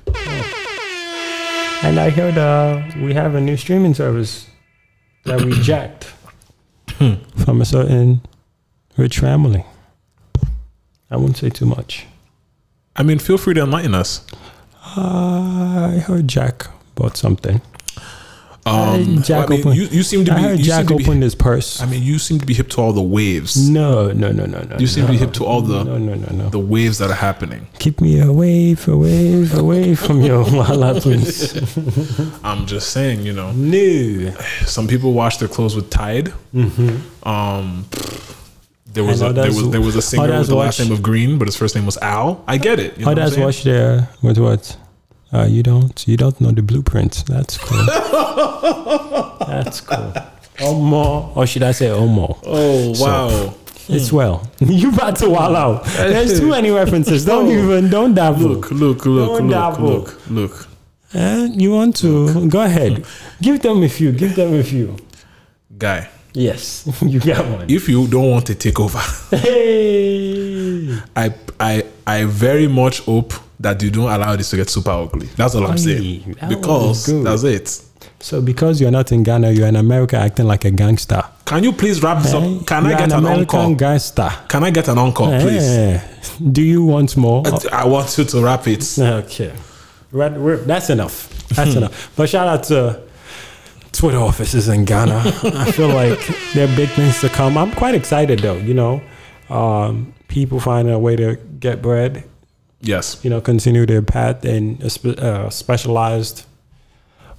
And 1.84 1.98
I 1.98 2.10
heard 2.10 2.36
uh, 2.38 2.82
we 3.00 3.14
have 3.14 3.34
a 3.34 3.40
new 3.40 3.56
streaming 3.56 3.94
service 3.94 4.46
that 5.24 5.40
reject 5.42 6.12
from 7.44 7.60
a 7.60 7.64
certain 7.64 8.20
rich 8.96 9.18
family. 9.18 9.64
I 11.10 11.16
wouldn't 11.16 11.36
say 11.36 11.50
too 11.50 11.66
much. 11.66 12.06
I 12.96 13.02
mean, 13.02 13.18
feel 13.18 13.38
free 13.38 13.54
to 13.54 13.62
enlighten 13.62 13.94
us. 13.94 14.26
Uh, 14.96 15.90
I 15.94 15.98
heard 15.98 16.28
Jack 16.28 16.66
bought 16.94 17.16
something. 17.16 17.60
Um, 18.64 19.22
Jack 19.24 19.46
I 19.46 19.50
mean, 19.50 19.60
opened- 19.60 19.76
you, 19.76 19.84
you 19.86 20.02
seem 20.04 20.24
to 20.26 20.32
I 20.32 20.36
be. 20.36 20.42
heard 20.42 20.58
Jack 20.60 20.78
seem 20.80 20.86
to 20.86 20.96
be- 20.96 21.04
opened 21.04 21.22
his 21.24 21.34
purse. 21.34 21.80
I 21.82 21.86
mean, 21.86 22.02
you 22.02 22.18
seem 22.20 22.38
to 22.38 22.46
be 22.46 22.54
hip 22.54 22.68
to 22.70 22.80
all 22.80 22.92
the 22.92 23.02
waves. 23.02 23.68
No, 23.68 24.12
no, 24.12 24.30
no, 24.30 24.46
no, 24.46 24.60
no. 24.62 24.76
You 24.78 24.86
seem 24.86 25.06
to 25.06 25.10
be 25.12 25.18
hip 25.18 25.32
to 25.34 25.44
all 25.44 25.62
the 25.62 25.82
No, 25.82 25.98
no, 25.98 26.14
no, 26.14 26.28
no. 26.32 26.48
the 26.48 26.60
waves 26.60 26.98
that 26.98 27.10
are 27.10 27.14
happening. 27.14 27.66
Keep 27.80 28.00
me 28.00 28.20
away, 28.20 28.76
away, 28.86 29.48
away 29.52 29.94
from 29.96 30.20
your 30.20 30.44
wahala, 30.56 31.00
please. 31.02 31.56
I'm 32.44 32.66
just 32.66 32.90
saying, 32.90 33.22
you 33.26 33.32
know, 33.32 33.50
No. 33.50 34.32
some 34.64 34.86
people 34.86 35.12
wash 35.12 35.38
their 35.38 35.48
clothes 35.48 35.74
with 35.74 35.90
Tide. 35.90 36.32
Um, 37.24 37.86
there 38.92 39.04
was 39.04 39.22
a, 39.22 39.32
there 39.32 39.46
was 39.46 39.70
there 39.70 39.80
was 39.80 39.96
a 39.96 40.02
singer 40.02 40.24
others 40.24 40.40
with 40.40 40.48
the 40.50 40.54
last 40.56 40.78
name 40.78 40.92
of 40.92 41.02
Green, 41.02 41.38
but 41.38 41.48
his 41.48 41.56
first 41.56 41.74
name 41.74 41.86
was 41.86 41.96
Al. 41.98 42.44
I 42.46 42.58
get 42.58 42.78
it. 42.78 42.98
You 42.98 43.06
know 43.06 43.10
How 43.10 43.10
what 43.12 43.18
I'm 43.18 43.24
does 43.46 43.62
saying? 43.64 44.00
watch 44.00 44.22
with 44.22 44.38
what? 44.38 44.76
Uh, 45.32 45.46
you 45.48 45.62
don't 45.62 46.06
you 46.06 46.16
don't 46.16 46.38
know 46.40 46.50
the 46.50 46.62
blueprints. 46.62 47.22
That's 47.22 47.56
cool. 47.58 47.84
That's 49.46 49.80
cool. 49.80 50.12
Omo, 50.58 51.34
or 51.36 51.46
should 51.46 51.62
I 51.62 51.72
say 51.72 51.86
Omo? 51.86 52.38
Oh 52.44 52.92
So, 52.92 53.04
wow! 53.04 53.54
It's 53.88 54.12
well. 54.12 54.46
you 54.60 54.90
about 54.90 55.16
to 55.16 55.30
wall 55.30 55.56
out. 55.56 55.84
There's 55.86 56.38
too 56.38 56.50
many 56.50 56.70
references. 56.70 57.24
Don't 57.24 57.48
even 57.48 57.88
don't 57.90 58.14
dabble. 58.14 58.40
Look, 58.40 58.70
look, 58.70 59.06
look, 59.06 59.28
Don't 59.38 59.48
look, 59.48 59.50
dabble. 59.50 59.88
look, 59.88 60.30
look. 60.30 60.68
Eh, 61.14 61.48
you 61.52 61.72
want 61.72 61.96
to 61.96 62.48
go 62.48 62.60
ahead. 62.62 63.04
Give 63.40 63.60
them 63.60 63.82
a 63.82 63.88
few. 63.88 64.12
Give 64.12 64.34
them 64.36 64.54
a 64.54 64.62
few. 64.62 64.96
Guy, 65.78 66.08
Yes, 66.34 66.86
you 67.02 67.20
got 67.20 67.44
one. 67.46 67.66
if 67.68 67.88
you 67.88 68.06
don't 68.06 68.30
want 68.30 68.46
to 68.46 68.54
take 68.54 68.78
over, 68.80 69.00
Hey. 69.36 70.96
I 71.16 71.34
I 71.58 71.84
I 72.06 72.24
very 72.24 72.66
much 72.68 73.00
hope 73.00 73.32
that 73.60 73.80
you 73.82 73.90
don't 73.90 74.10
allow 74.10 74.34
this 74.36 74.50
to 74.50 74.56
get 74.56 74.68
super 74.70 74.90
ugly. 74.90 75.26
That's 75.36 75.54
all 75.54 75.64
I'm 75.64 75.72
Aye, 75.72 75.76
saying. 75.76 76.36
that 76.40 76.48
Because 76.48 77.08
was 77.08 77.24
that's 77.24 77.42
it. 77.44 77.82
So 78.20 78.40
because 78.40 78.80
you're 78.80 78.90
not 78.90 79.10
in 79.12 79.22
Ghana, 79.22 79.50
you're 79.50 79.66
in 79.68 79.76
America 79.76 80.16
acting 80.16 80.46
like 80.46 80.64
a 80.64 80.70
gangster. 80.70 81.22
Can 81.44 81.64
you 81.64 81.72
please 81.72 82.02
wrap 82.02 82.22
this 82.22 82.32
Eh? 82.34 82.38
up? 82.38 82.66
Can 82.66 82.86
I 82.86 82.90
get 82.90 83.12
an 83.12 83.18
American 83.18 83.58
encore? 83.60 83.74
gangster? 83.76 84.30
Can 84.48 84.64
I 84.64 84.70
get 84.70 84.88
an 84.88 84.98
encore, 84.98 85.28
please? 85.40 85.62
Eh. 85.62 86.00
Do 86.52 86.62
you 86.62 86.84
want 86.84 87.16
more? 87.16 87.42
I 87.72 87.84
want 87.86 88.16
you 88.18 88.24
to 88.24 88.40
wrap 88.44 88.66
it. 88.68 88.98
Okay. 88.98 89.52
Right, 90.12 90.32
we're, 90.32 90.56
that's 90.56 90.90
enough. 90.90 91.28
That's 91.48 91.74
enough. 91.80 92.12
But 92.16 92.28
shout 92.28 92.46
out 92.46 92.62
to 92.64 93.00
Twitter 93.92 94.18
offices 94.18 94.68
in 94.68 94.84
Ghana. 94.84 95.18
I 95.44 95.70
feel 95.72 95.88
like 95.88 96.18
there 96.54 96.68
are 96.72 96.76
big 96.76 96.90
things 96.90 97.20
to 97.22 97.28
come. 97.28 97.56
I'm 97.58 97.72
quite 97.72 97.94
excited 97.94 98.38
though, 98.40 98.56
you 98.56 98.74
know. 98.74 99.02
Um, 99.50 100.14
people 100.32 100.58
finding 100.58 100.94
a 100.94 100.98
way 100.98 101.14
to 101.14 101.36
get 101.60 101.82
bread, 101.82 102.24
Yes. 102.80 103.20
you 103.22 103.30
know, 103.30 103.40
continue 103.40 103.84
their 103.86 104.02
path 104.02 104.44
in 104.44 104.78
a 104.82 105.08
uh, 105.24 105.50
specialized 105.50 106.44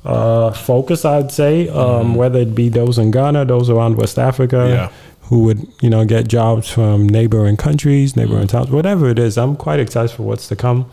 uh, 0.06 0.52
focus, 0.52 1.04
I'd 1.06 1.32
say, 1.32 1.70
um, 1.70 2.16
whether 2.16 2.40
it 2.40 2.54
be 2.54 2.70
those 2.70 2.98
in 3.00 3.10
Ghana, 3.12 3.46
those 3.46 3.70
around 3.70 3.98
West 3.98 4.20
Africa, 4.20 4.68
Yeah. 4.70 4.90
who 5.30 5.40
would, 5.46 5.66
you 5.82 5.90
know, 5.90 6.06
get 6.06 6.28
jobs 6.28 6.70
from 6.70 7.08
neighboring 7.10 7.58
countries, 7.58 8.16
neighboring 8.16 8.48
towns, 8.48 8.70
whatever 8.70 9.10
it 9.10 9.18
is. 9.18 9.38
I'm 9.38 9.56
quite 9.56 9.80
excited 9.80 10.12
for 10.16 10.24
what's 10.24 10.48
to 10.50 10.56
come. 10.56 10.86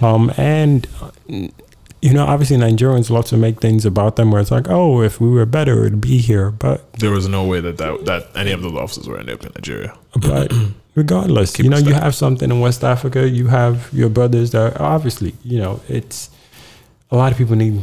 Um, 0.00 0.32
and, 0.36 0.86
you 1.28 2.12
know, 2.14 2.24
obviously 2.24 2.56
Nigerians 2.56 3.10
love 3.10 3.26
to 3.26 3.36
make 3.36 3.60
things 3.60 3.84
about 3.84 4.16
them 4.16 4.30
where 4.30 4.40
it's 4.40 4.50
like, 4.50 4.68
oh, 4.70 5.02
if 5.02 5.20
we 5.20 5.28
were 5.28 5.46
better, 5.46 5.84
it'd 5.84 6.00
be 6.00 6.18
here. 6.18 6.50
But 6.50 6.90
There 6.94 7.10
was 7.10 7.28
no 7.28 7.44
way 7.44 7.60
that 7.60 7.76
that, 7.78 8.04
that 8.06 8.28
any 8.34 8.52
of 8.52 8.62
those 8.62 8.74
offices 8.74 9.06
were 9.08 9.18
ending 9.18 9.34
up 9.34 9.44
in 9.44 9.52
Nigeria. 9.54 9.94
but 10.20 10.52
regardless, 10.98 11.58
you 11.58 11.70
know, 11.70 11.78
you 11.78 11.94
have 11.94 12.14
something 12.14 12.50
in 12.50 12.60
West 12.60 12.82
Africa, 12.84 13.20
you 13.28 13.46
have 13.46 13.88
your 13.92 14.10
brothers 14.10 14.50
that 14.50 14.78
obviously, 14.80 15.34
you 15.44 15.58
know, 15.58 15.80
it's 15.88 16.30
a 17.10 17.16
lot 17.16 17.32
of 17.32 17.38
people 17.38 17.56
need 17.56 17.74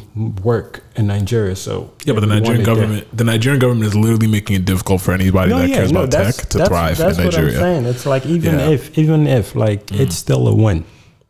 work 0.44 0.84
in 0.96 1.08
Nigeria. 1.08 1.56
So 1.56 1.92
Yeah, 2.06 2.14
but 2.14 2.20
the 2.20 2.28
Nigerian 2.28 2.64
government, 2.64 3.08
the 3.22 3.24
Nigerian 3.24 3.60
government 3.60 3.88
is 3.88 3.96
literally 3.96 4.28
making 4.28 4.58
it 4.58 4.66
difficult 4.66 5.02
for 5.02 5.14
anybody 5.14 5.52
that 5.52 5.70
cares 5.70 5.92
about 5.92 6.12
tech 6.12 6.36
to 6.36 6.66
thrive 6.66 6.98
that's 6.98 7.18
in 7.18 7.26
what 7.26 7.36
I'm 7.36 7.42
Nigeria. 7.46 7.60
saying. 7.66 7.86
It's 7.86 8.06
like 8.06 8.26
even 8.26 8.60
Yeah. 8.60 8.68
Mm. 8.68 8.74
if, 8.74 8.98
even 8.98 9.28
if, 9.28 9.56
like, 9.56 9.92
it's 9.92 10.16
still 10.16 10.48
a 10.48 10.56
win. 10.56 10.84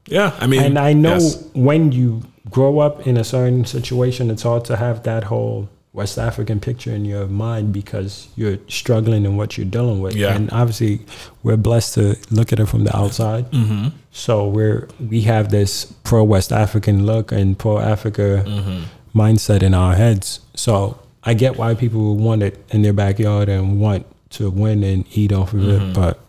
Yeah, 0.08 0.32
I 0.40 0.46
mean, 0.48 0.62
and 0.62 0.78
I 0.78 0.94
know 0.94 1.14
yes. 1.14 1.44
when 1.54 1.92
you 1.92 2.22
grow 2.50 2.80
up 2.80 3.08
in 3.08 3.18
a 3.18 3.24
certain 3.24 3.66
situation, 3.66 4.30
it's 4.30 4.44
hard 4.44 4.64
to 4.66 4.76
have 4.76 5.02
that 5.04 5.24
whole 5.26 5.68
West 5.96 6.18
African 6.20 6.60
picture 6.60 6.94
in 6.94 7.06
your 7.06 7.26
mind 7.28 7.72
because 7.72 8.28
you're 8.36 8.58
struggling 8.68 9.24
in 9.26 9.38
what 9.38 9.58
you're 9.58 9.66
dealing 9.78 10.02
with. 10.02 10.14
Yeah. 10.16 10.36
And 10.36 10.52
obviously, 10.52 11.00
we're 11.42 11.56
blessed 11.70 11.94
to 11.96 12.18
look 12.32 12.52
at 12.54 12.60
it 12.60 12.66
from 12.68 12.84
the 12.84 12.96
outside. 12.96 13.50
Mhm. 13.52 13.94
So 14.12 14.48
we're 14.48 14.88
we 15.10 15.22
have 15.22 15.50
this 15.52 15.86
pro 16.04 16.24
West 16.24 16.52
African 16.52 17.06
look 17.06 17.32
and 17.32 17.58
pro 17.58 17.80
Africa 17.80 18.44
Mm-hmm. 18.46 18.80
mindset 19.22 19.64
in 19.64 19.74
our 19.74 19.96
heads. 19.96 20.42
So 20.56 21.00
I 21.24 21.34
get 21.34 21.56
why 21.58 21.74
people 21.76 22.02
would 22.14 22.22
want 22.24 22.44
it 22.44 22.56
in 22.72 22.82
their 22.82 22.94
backyard 22.94 23.48
and 23.50 23.80
want 23.80 24.06
to 24.32 24.50
win 24.50 24.84
and 24.84 25.06
eat 25.14 25.32
off 25.32 25.54
of 25.54 25.62
Mhm. 25.62 25.72
it, 25.92 25.94
but 25.96 26.20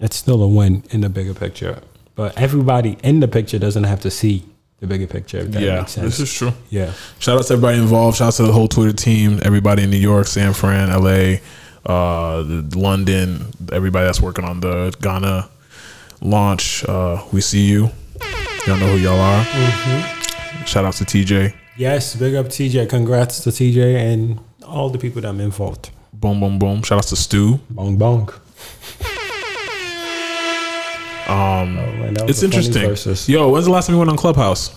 it's 0.00 0.16
still 0.16 0.42
a 0.42 0.48
win 0.48 0.82
in 0.90 1.02
the 1.02 1.10
bigger 1.10 1.34
picture. 1.34 1.80
But 2.16 2.32
everybody 2.38 2.96
in 3.02 3.20
the 3.20 3.28
picture 3.28 3.58
doesn't 3.58 3.84
have 3.84 4.00
to 4.00 4.10
see 4.10 4.42
the 4.80 4.86
bigger 4.86 5.06
picture. 5.06 5.38
If 5.38 5.52
that 5.52 5.62
yeah, 5.62 5.78
makes 5.80 5.92
sense. 5.92 6.16
this 6.16 6.20
is 6.20 6.32
true. 6.32 6.52
Yeah. 6.70 6.92
Shout 7.18 7.38
out 7.38 7.46
to 7.46 7.52
everybody 7.52 7.78
involved. 7.78 8.16
Shout 8.16 8.28
out 8.28 8.34
to 8.34 8.42
the 8.44 8.52
whole 8.52 8.68
Twitter 8.68 8.92
team, 8.92 9.40
everybody 9.44 9.84
in 9.84 9.90
New 9.90 9.98
York, 9.98 10.26
San 10.26 10.52
Fran, 10.52 10.88
LA, 10.88 11.38
uh, 11.86 12.42
the- 12.42 12.72
London, 12.74 13.46
everybody 13.72 14.06
that's 14.06 14.20
working 14.20 14.44
on 14.44 14.60
the 14.60 14.94
Ghana 15.00 15.48
launch. 16.22 16.84
Uh, 16.84 17.22
we 17.32 17.40
see 17.40 17.66
you. 17.66 17.90
Y'all 18.66 18.76
know 18.78 18.88
who 18.88 18.98
y'all 18.98 19.18
are. 19.18 19.44
Mm-hmm. 19.44 20.64
Shout 20.64 20.84
out 20.84 20.94
to 20.94 21.04
TJ. 21.04 21.54
Yes, 21.76 22.14
big 22.14 22.34
up 22.34 22.46
TJ. 22.46 22.88
Congrats 22.88 23.40
to 23.44 23.50
TJ 23.50 23.96
and 23.96 24.38
all 24.64 24.90
the 24.90 24.98
people 24.98 25.22
that 25.22 25.34
are 25.34 25.40
involved. 25.40 25.90
Boom, 26.12 26.40
boom, 26.40 26.58
boom. 26.58 26.82
Shout 26.82 26.98
out 26.98 27.04
to 27.04 27.16
Stu. 27.16 27.60
Bong 27.70 27.96
bong. 27.96 28.30
Um, 31.30 31.76
man, 31.76 32.16
it's 32.28 32.42
interesting. 32.42 33.32
Yo, 33.32 33.48
when's 33.50 33.66
the 33.66 33.70
last 33.70 33.86
time 33.86 33.94
you 33.94 33.98
went 33.98 34.10
on 34.10 34.16
Clubhouse? 34.16 34.74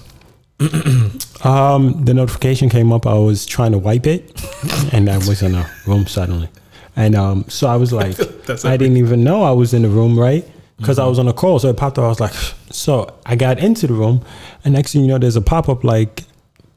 Um, 1.44 2.06
the 2.06 2.14
notification 2.14 2.70
came 2.70 2.94
up. 2.94 3.06
I 3.06 3.16
was 3.16 3.46
trying 3.46 3.74
to 3.74 3.78
wipe 3.78 4.08
it, 4.08 4.32
and 4.94 5.10
I 5.10 5.18
was 5.18 5.42
in 5.42 5.54
a 5.56 5.70
room 5.86 6.08
suddenly, 6.08 6.48
and 6.96 7.16
um, 7.16 7.44
so 7.50 7.68
I 7.68 7.76
was 7.76 7.92
like, 8.02 8.18
I 8.64 8.78
didn't 8.78 8.96
even 8.96 9.26
know 9.26 9.44
I 9.44 9.52
was 9.52 9.74
in 9.74 9.82
the 9.82 9.90
room, 9.90 10.18
right? 10.18 10.48
Because 10.78 11.00
I 11.00 11.06
was 11.06 11.20
on 11.20 11.28
a 11.28 11.34
call, 11.34 11.60
so 11.60 11.68
it 11.68 11.76
popped 11.76 11.98
up. 11.98 12.06
I 12.06 12.08
was 12.08 12.22
like, 12.22 12.32
so 12.72 13.14
I 13.26 13.36
got 13.36 13.60
into 13.60 13.88
the 13.88 13.94
room, 13.94 14.24
and 14.64 14.74
next 14.74 14.94
thing 14.94 15.02
you 15.02 15.08
know, 15.08 15.18
there's 15.18 15.36
a 15.36 15.42
pop 15.42 15.68
up 15.68 15.84
like 15.84 16.24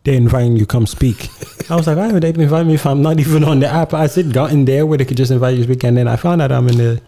they're 0.02 0.14
inviting 0.16 0.54
you 0.54 0.60
to 0.60 0.66
come 0.66 0.84
speak. 0.84 1.28
I 1.70 1.76
was 1.76 1.86
like, 1.86 1.96
why 1.96 2.10
would 2.10 2.24
they 2.24 2.30
invite 2.30 2.66
me 2.66 2.74
if 2.74 2.86
I'm 2.86 3.02
not 3.02 3.20
even 3.20 3.44
on 3.44 3.60
the 3.60 3.68
app? 3.68 3.94
I 3.94 4.08
said, 4.08 4.32
got 4.32 4.50
in 4.50 4.64
there 4.64 4.84
where 4.84 4.98
they 4.98 5.04
could 5.04 5.16
just 5.16 5.30
invite 5.30 5.52
you 5.54 5.64
to 5.64 5.72
speak, 5.72 5.84
and 5.84 5.96
then 5.96 6.08
I 6.08 6.16
found 6.16 6.42
out 6.42 6.50
I'm 6.50 6.66
in 6.68 6.76
the 6.78 7.02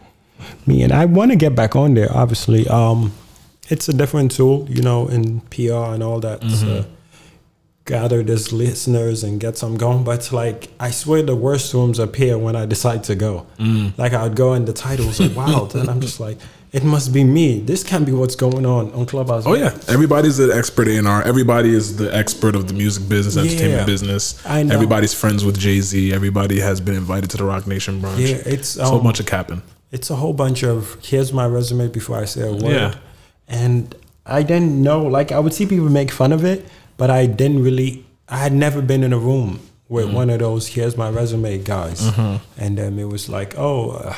me, 0.67 0.83
and 0.83 0.93
I 0.93 1.05
want 1.05 1.31
to 1.31 1.37
get 1.37 1.55
back 1.55 1.77
on 1.77 1.95
there. 1.95 2.09
Obviously, 2.15 2.67
um, 2.69 3.13
it's 3.69 3.89
a 3.89 3.93
different 3.93 4.33
tool, 4.33 4.67
you 4.69 4.83
know, 4.83 5.09
in 5.09 5.41
PR 5.51 5.93
and 5.95 6.03
all 6.03 6.21
that. 6.21 6.41
Mhm. 6.41 6.61
To 6.61 6.87
gather 7.85 8.23
these 8.23 8.53
listeners 8.53 9.25
and 9.25 9.41
get 9.41 9.57
some 9.57 9.77
going. 9.77 10.05
But 10.05 10.17
it's 10.17 10.33
like 10.33 10.69
I 10.79 10.91
swear 10.91 11.23
the 11.23 11.35
worst 11.35 11.73
rooms 11.73 11.99
appear 11.99 12.37
when 12.37 12.55
I 12.55 12.67
decide 12.67 13.03
to 13.05 13.15
go. 13.15 13.47
Mm. 13.59 13.97
Like 13.97 14.13
I'd 14.13 14.37
go 14.37 14.53
and 14.53 14.67
the 14.69 14.73
titles 14.75 15.21
are 15.21 15.31
wild, 15.31 15.75
and 15.75 15.89
I'm 15.89 16.01
just 16.01 16.21
like, 16.21 16.37
it 16.71 16.85
must 16.85 17.15
be 17.15 17.25
me. 17.25 17.61
This 17.61 17.83
can't 17.83 18.05
be 18.05 18.13
what's 18.13 18.37
going 18.37 18.67
on 18.67 18.93
on 18.93 19.07
Clubhouse. 19.07 19.45
Oh 19.47 19.55
yeah, 19.55 19.75
everybody's 19.89 20.39
an 20.39 20.51
expert 20.53 20.87
in 20.89 21.07
our. 21.07 21.23
Everybody 21.23 21.71
is 21.75 21.97
the 21.97 22.15
expert 22.15 22.55
of 22.55 22.69
the 22.69 22.75
music 22.75 23.09
business, 23.09 23.37
Yeah. 23.37 23.43
entertainment 23.51 23.87
business. 23.87 24.39
I 24.45 24.63
know. 24.65 24.75
Everybody's 24.75 25.15
friends 25.15 25.45
with 25.47 25.59
Jay 25.59 25.81
Z. 25.81 26.13
Everybody 26.13 26.61
has 26.61 26.83
been 26.83 26.95
invited 26.95 27.31
to 27.31 27.37
the 27.39 27.45
Roc 27.45 27.67
Nation 27.67 28.03
brunch. 28.03 28.19
Yeah, 28.19 28.37
it's, 28.45 28.77
a 28.77 28.85
whole 28.85 28.99
um, 28.99 29.05
bunch 29.05 29.19
of 29.21 29.25
capping. 29.25 29.63
It's 29.91 30.11
a 30.11 30.17
whole 30.17 30.33
bunch 30.33 30.63
of 30.63 30.99
here's 31.05 31.33
my 31.33 31.47
resume 31.47 31.89
before 31.89 32.19
I 32.19 32.25
say 32.25 32.43
a 32.49 32.53
word. 32.53 32.73
Yeah. 32.73 32.95
And 33.47 33.95
I 34.27 34.43
didn't 34.43 34.83
know, 34.83 35.03
like, 35.03 35.33
I 35.33 35.39
would 35.39 35.55
see 35.55 35.67
people 35.67 35.89
make 35.89 36.11
fun 36.11 36.33
of 36.33 36.45
it, 36.45 36.67
but 36.99 37.09
I 37.11 37.27
didn't 37.27 37.63
really, 37.63 38.05
I 38.29 38.37
had 38.39 38.53
never 38.53 38.83
been 38.83 39.03
in 39.03 39.13
a 39.13 39.19
room 39.19 39.61
with 39.89 40.13
one 40.13 40.29
of 40.29 40.41
those 40.41 40.67
here's 40.67 40.99
my 40.99 41.09
resume 41.09 41.59
guys. 41.59 42.03
Mhm. 42.03 42.41
And 42.59 42.77
then 42.77 42.99
it 42.99 43.09
was 43.09 43.31
like, 43.31 43.55
oh, 43.57 43.91
uh, 43.93 44.15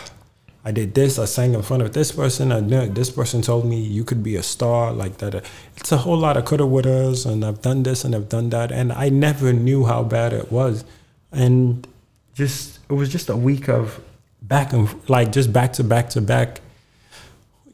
I 0.64 0.72
did 0.72 0.94
this, 0.94 1.16
I 1.18 1.26
sang 1.26 1.55
in 1.55 1.62
front 1.62 1.82
of 1.84 1.92
this 1.92 2.10
person, 2.10 2.51
I 2.51 2.60
this 2.88 3.09
person 3.09 3.40
told 3.40 3.64
me 3.66 3.78
you 3.80 4.02
could 4.05 4.22
be 4.22 4.34
a 4.34 4.42
star, 4.42 4.92
like 4.92 5.18
that. 5.18 5.44
It's 5.76 5.92
a 5.92 5.98
whole 5.98 6.18
lot 6.18 6.36
of 6.36 6.44
coulda, 6.44 6.64
wouldas, 6.64 7.24
and 7.24 7.44
I've 7.44 7.62
done 7.62 7.84
this 7.84 8.05
and 8.05 8.14
I've 8.16 8.28
done 8.28 8.51
that. 8.51 8.72
And 8.72 8.92
I 8.92 9.09
never 9.10 9.52
knew 9.52 9.84
how 9.86 10.02
bad 10.02 10.32
it 10.32 10.51
was. 10.51 10.84
And 11.32 11.86
just, 12.34 12.80
it 12.90 12.94
was 12.94 13.09
just 13.09 13.28
a 13.30 13.36
week 13.36 13.68
of 13.68 14.01
back 14.43 14.73
and 14.73 14.89
like 15.09 15.33
just 15.33 15.53
back 15.53 15.73
to 15.75 15.85
back 15.85 16.11
to 16.11 16.21
back. 16.21 16.61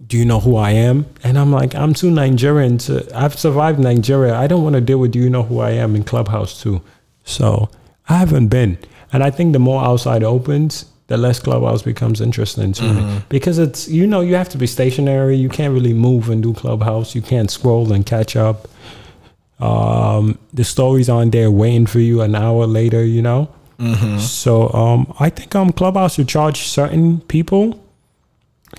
Do 0.07 0.17
you 0.17 0.25
know 0.25 0.39
who 0.41 0.57
I 0.57 0.71
am? 0.71 1.07
And 1.25 1.37
I'm 1.39 1.51
like, 1.51 1.75
I'm 1.75 1.93
too 1.95 2.11
Nigerian 2.11 2.79
to. 2.79 3.07
I've 3.15 3.39
survived 3.39 3.79
Nigeria. 3.79 4.35
I 4.37 4.47
don't 4.47 4.63
want 4.63 4.75
to 4.75 4.81
deal 4.81 4.99
with 4.99 5.11
do 5.13 5.19
you 5.19 5.31
know 5.31 5.43
who 5.43 5.59
I 5.61 5.71
am 5.71 5.97
in 5.97 6.05
Clubhouse 6.05 6.61
too. 6.63 6.81
So 7.25 7.69
I 8.09 8.19
haven't 8.19 8.49
been, 8.49 8.79
and 9.13 9.25
I 9.25 9.31
think 9.31 9.53
the 9.53 9.59
more 9.59 9.83
outside 9.83 10.23
opens, 10.23 10.85
the 11.09 11.17
less 11.17 11.41
Clubhouse 11.41 11.83
becomes 11.83 12.21
interesting 12.21 12.73
to 12.75 12.83
me 12.83 13.01
Mhm. 13.01 13.23
because 13.29 13.59
it's 13.59 13.89
you 13.89 14.07
know 14.07 14.21
you 14.21 14.35
have 14.37 14.49
to 14.51 14.59
be 14.59 14.67
stationary. 14.67 15.37
You 15.37 15.49
can't 15.49 15.73
really 15.75 15.95
move 15.95 16.29
and 16.31 16.41
do 16.43 16.53
Clubhouse. 16.53 17.15
You 17.17 17.23
can't 17.23 17.51
scroll 17.51 17.93
and 17.93 18.05
catch 18.07 18.37
up. 18.37 18.69
Um, 19.59 20.39
the 20.53 20.65
stories 20.65 21.09
aren't 21.09 21.33
there 21.33 21.51
waiting 21.51 21.87
for 21.87 21.99
you 22.01 22.21
an 22.21 22.35
hour 22.35 22.67
later. 22.67 23.05
You 23.05 23.23
know. 23.23 23.49
Mhm. 23.79 24.19
So 24.21 24.73
um, 24.73 25.13
I 25.21 25.29
think 25.31 25.55
um, 25.55 25.71
Clubhouse 25.73 26.15
should 26.15 26.29
charge 26.29 26.59
certain 26.63 27.21
people 27.23 27.83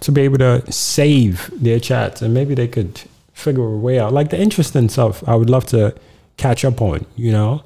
to 0.02 0.12
be 0.12 0.22
able 0.22 0.38
to 0.40 0.72
save 0.72 1.50
their 1.54 1.80
chats, 1.80 2.22
and 2.22 2.34
maybe 2.34 2.56
they 2.56 2.68
could 2.68 3.02
figure 3.34 3.64
a 3.66 3.78
way 3.78 4.00
out. 4.00 4.14
Like 4.14 4.30
the 4.32 4.40
interesting 4.40 4.90
stuff, 4.90 5.24
I 5.28 5.36
would 5.36 5.50
love 5.50 5.66
to 5.68 5.96
catch 6.38 6.66
up 6.66 6.82
on, 6.82 7.06
you 7.16 7.32
know, 7.32 7.64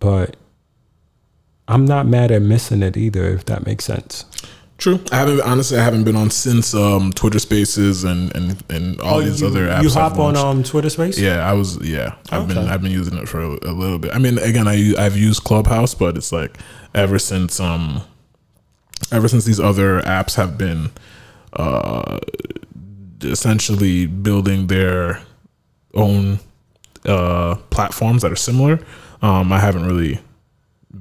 but 0.00 0.36
I'm 1.66 1.84
not 1.84 2.06
mad 2.06 2.30
at 2.30 2.42
missing 2.42 2.82
it 2.82 2.96
either, 2.96 3.24
if 3.28 3.44
that 3.46 3.66
makes 3.66 3.84
sense. 3.84 4.24
True. 4.78 5.00
I 5.10 5.16
haven't 5.16 5.40
honestly. 5.40 5.76
I 5.76 5.82
haven't 5.82 6.04
been 6.04 6.14
on 6.14 6.30
since 6.30 6.72
um, 6.72 7.12
Twitter 7.12 7.40
Spaces 7.40 8.04
and 8.04 8.34
and 8.36 8.62
and 8.70 9.00
all 9.00 9.16
Oh, 9.16 9.20
these 9.22 9.40
you- 9.40 9.48
other 9.48 9.66
apps. 9.68 9.82
you 9.82 9.90
hop 9.90 10.18
on 10.18 10.36
um 10.36 10.62
Twitter 10.62 10.88
Space? 10.88 11.18
Yeah, 11.18 11.38
I 11.48 11.52
was. 11.52 11.78
Yeah, 11.82 12.14
I've 12.30 12.46
been 12.46 12.58
I've 12.58 12.80
been 12.80 12.92
using 12.92 13.18
it 13.18 13.28
for 13.28 13.40
a, 13.40 13.48
a 13.62 13.72
little 13.74 13.98
bit. 13.98 14.14
I 14.14 14.18
mean, 14.18 14.38
again, 14.38 14.68
I 14.68 14.94
I've 14.96 15.16
used 15.16 15.42
Clubhouse, 15.42 15.94
but 15.94 16.16
it's 16.16 16.30
like 16.30 16.56
ever 16.94 17.18
since 17.18 17.58
um 17.58 18.02
ever 19.10 19.26
since 19.26 19.44
these 19.44 19.58
other 19.58 20.00
apps 20.02 20.36
have 20.36 20.56
been 20.56 20.90
uh 21.54 22.18
essentially 23.22 24.06
building 24.06 24.68
their 24.68 25.20
own 25.94 26.38
uh 27.04 27.56
platforms 27.70 28.22
that 28.22 28.30
are 28.30 28.36
similar, 28.36 28.78
um, 29.22 29.52
I 29.52 29.58
haven't 29.58 29.86
really 29.86 30.20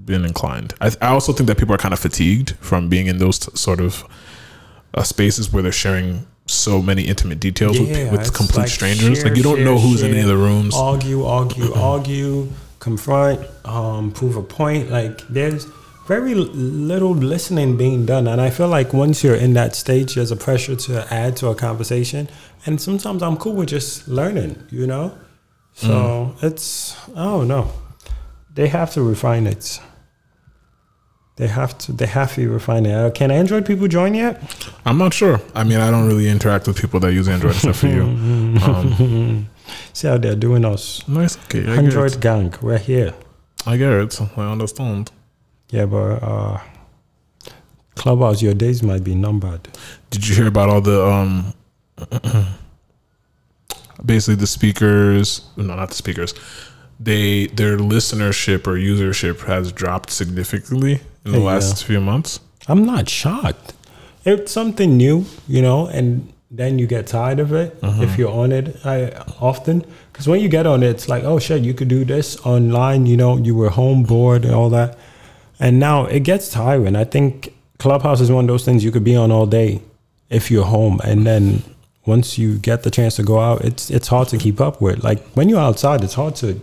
been 0.05 0.25
inclined. 0.25 0.73
I, 0.81 0.91
I 1.01 1.07
also 1.09 1.33
think 1.33 1.47
that 1.47 1.57
people 1.57 1.73
are 1.73 1.77
kind 1.79 1.93
of 1.93 1.99
fatigued 1.99 2.51
from 2.57 2.89
being 2.89 3.07
in 3.07 3.17
those 3.19 3.39
t- 3.39 3.51
sort 3.55 3.79
of 3.79 4.03
uh, 4.93 5.03
spaces 5.03 5.51
where 5.51 5.63
they're 5.63 5.71
sharing 5.71 6.25
so 6.45 6.81
many 6.81 7.03
intimate 7.03 7.39
details 7.39 7.79
with, 7.79 7.89
Yeah, 7.89 8.11
with 8.11 8.21
it's 8.21 8.29
complete 8.29 8.63
like 8.63 8.67
strangers. 8.69 9.17
share, 9.19 9.27
like 9.29 9.37
you 9.37 9.43
don't 9.43 9.63
know 9.63 9.77
share, 9.77 9.87
who's 9.87 10.01
in 10.03 10.11
any 10.11 10.21
of 10.21 10.27
the 10.27 10.37
rooms. 10.37 10.75
Argue, 10.75 11.25
argue, 11.25 11.73
argue, 11.75 12.47
confront, 12.79 13.41
um, 13.65 14.11
prove 14.11 14.35
a 14.37 14.43
point. 14.43 14.89
Like 14.89 15.19
there's 15.27 15.65
very 16.07 16.35
little 16.35 17.13
listening 17.13 17.75
being 17.75 18.05
done, 18.05 18.27
and 18.27 18.39
I 18.39 18.49
feel 18.49 18.69
like 18.69 18.93
once 18.93 19.23
you're 19.25 19.35
in 19.35 19.53
that 19.53 19.75
stage, 19.75 20.15
there's 20.15 20.31
a 20.31 20.37
pressure 20.37 20.75
to 20.77 21.13
add 21.13 21.35
to 21.37 21.47
a 21.49 21.55
conversation. 21.55 22.29
And 22.65 22.79
sometimes 22.81 23.21
I'm 23.21 23.35
cool 23.37 23.53
with 23.53 23.69
just 23.69 24.07
learning, 24.07 24.63
you 24.69 24.87
know. 24.87 25.17
So 25.73 26.35
it's 26.41 26.95
I 27.15 27.23
don't 27.25 27.47
know. 27.49 27.71
They 28.57 28.67
have 28.69 28.91
to 28.93 29.03
refine 29.03 29.45
it. 29.45 29.79
They 31.35 31.45
have 31.47 31.77
to. 31.77 31.91
They 31.93 32.07
have 32.07 32.33
to 32.33 32.49
refine 32.49 32.87
it. 32.87 32.95
Uh, 32.95 33.11
Can 33.11 33.29
Android 33.29 33.67
people 33.67 33.87
join 33.87 34.15
yet? 34.15 34.41
I'm 34.83 34.97
not 34.97 35.13
sure. 35.13 35.39
I 35.53 35.63
mean, 35.63 35.77
I 35.77 35.91
don't 35.91 36.07
really 36.07 36.27
interact 36.27 36.65
with 36.65 36.81
people 36.81 36.99
that 37.01 37.13
use 37.13 37.27
Android 37.27 37.53
except 37.53 37.77
for 37.77 37.87
you. 37.87 38.03
Um, 38.67 39.47
See 39.93 40.07
how 40.07 40.17
they're 40.17 40.35
doing 40.35 40.65
us. 40.65 41.07
Nice. 41.07 41.37
Okay. 41.45 41.67
I 41.71 41.75
Android 41.75 42.19
gang, 42.19 42.51
we're 42.63 42.79
here. 42.79 43.13
I 43.67 43.77
get 43.77 43.91
it. 43.91 44.19
I 44.35 44.51
understand. 44.51 45.11
Yeah, 45.69 45.85
but 45.85 46.23
uh, 46.23 46.59
Clubhouse, 47.95 48.41
your 48.41 48.55
days 48.55 48.81
might 48.81 49.03
be 49.03 49.13
numbered. 49.13 49.67
Did 50.09 50.27
you 50.27 50.33
hear 50.35 50.47
about 50.47 50.69
all 50.69 50.81
the 50.81 51.05
um 51.05 51.53
basically 54.05 54.35
the 54.35 54.47
speakers 54.47 55.41
no 55.57 55.75
not 55.75 55.89
the 55.89 55.95
speakers 55.95 56.33
they 56.99 57.47
their 57.47 57.77
listenership 57.77 58.67
or 58.67 58.73
usership 58.73 59.45
has 59.45 59.71
dropped 59.71 60.09
significantly 60.11 61.01
in 61.25 61.31
the 61.31 61.39
Yeah. 61.39 61.45
last 61.45 61.83
few 61.83 62.01
months 62.01 62.39
I'm 62.67 62.85
not 62.85 63.09
shocked. 63.09 63.73
It's 64.25 64.51
something 64.51 64.97
new, 64.97 65.25
you 65.47 65.61
know, 65.61 65.87
and 65.87 66.33
then 66.51 66.79
you 66.79 66.87
get 66.87 67.07
tired 67.07 67.39
of 67.39 67.53
it 67.53 67.77
if 67.77 67.83
uh-huh. 67.83 68.15
you're 68.17 68.31
on 68.31 68.51
it 68.51 68.75
I, 68.85 69.11
often. 69.39 69.85
Because 70.11 70.27
when 70.27 70.41
you 70.41 70.49
get 70.49 70.65
on 70.65 70.83
it, 70.83 70.89
it's 70.89 71.07
like, 71.07 71.23
oh 71.23 71.39
shit, 71.39 71.61
you 71.61 71.73
could 71.73 71.87
do 71.87 72.03
this 72.03 72.37
online. 72.45 73.05
You 73.05 73.15
know, 73.17 73.37
you 73.37 73.55
were 73.55 73.69
home 73.69 74.03
bored 74.03 74.43
and 74.43 74.53
all 74.53 74.69
that, 74.71 74.97
and 75.59 75.79
now 75.79 76.05
it 76.05 76.21
gets 76.21 76.49
tiring. 76.49 76.95
I 76.95 77.05
think 77.05 77.53
Clubhouse 77.79 78.19
is 78.19 78.31
one 78.31 78.45
of 78.45 78.47
those 78.49 78.65
things 78.65 78.83
you 78.83 78.91
could 78.91 79.03
be 79.03 79.15
on 79.15 79.31
all 79.31 79.45
day 79.45 79.81
if 80.29 80.51
you're 80.51 80.65
home, 80.65 80.99
and 81.05 81.25
then 81.25 81.63
once 82.05 82.37
you 82.37 82.57
get 82.57 82.83
the 82.83 82.91
chance 82.91 83.15
to 83.17 83.23
go 83.23 83.39
out, 83.39 83.63
it's 83.63 83.89
it's 83.89 84.09
hard 84.09 84.27
to 84.29 84.37
keep 84.37 84.59
up 84.59 84.81
with. 84.81 85.03
Like 85.03 85.23
when 85.35 85.47
you're 85.47 85.59
outside, 85.59 86.03
it's 86.03 86.15
hard 86.15 86.35
to 86.37 86.59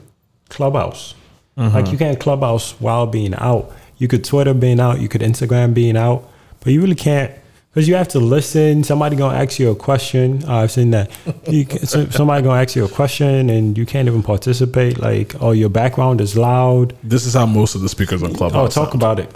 Clubhouse. 0.55 1.15
Like 1.57 1.85
Mhm. 1.87 1.93
you 1.93 1.99
can't 1.99 2.19
Clubhouse 2.19 2.75
while 2.81 3.07
being 3.07 3.35
out. 3.35 3.71
You 3.99 4.09
could 4.09 4.25
Twitter 4.25 4.55
being 4.55 4.81
out, 4.81 5.01
you 5.01 5.09
could 5.09 5.21
Instagram 5.21 5.73
being 5.73 5.97
out, 5.97 6.25
but 6.61 6.73
you 6.73 6.81
really 6.81 6.97
can't 6.97 7.31
because 7.71 7.87
you 7.89 7.95
have 7.95 8.09
to 8.09 8.19
listen. 8.21 8.83
Somebody 8.83 9.15
gonna 9.17 9.39
ask 9.39 9.59
you 9.61 9.71
a 9.71 9.75
question. 9.75 10.43
Uh, 10.49 10.57
I've 10.63 10.71
seen 10.73 10.91
that. 10.91 11.11
You 11.49 11.65
can, 11.65 11.87
so- 11.87 12.09
somebody 12.11 12.43
gonna 12.43 12.61
ask 12.61 12.75
you 12.77 12.85
a 12.85 12.89
question 12.89 13.51
and 13.51 13.79
you 13.79 13.87
can't 13.87 14.09
even 14.09 14.23
participate. 14.23 14.99
Like, 15.01 15.35
oh, 15.41 15.53
your 15.53 15.69
background 15.71 16.21
is 16.21 16.37
loud. 16.37 16.95
this 17.05 17.25
is 17.27 17.35
how 17.35 17.47
most 17.47 17.75
of 17.77 17.81
the 17.83 17.89
speakers 17.89 18.23
on 18.23 18.33
Clubhouse. 18.35 18.53
Oh, 18.57 18.69
clubhouse 18.71 18.75
talk 18.75 18.95
about 18.95 19.19
it. 19.21 19.31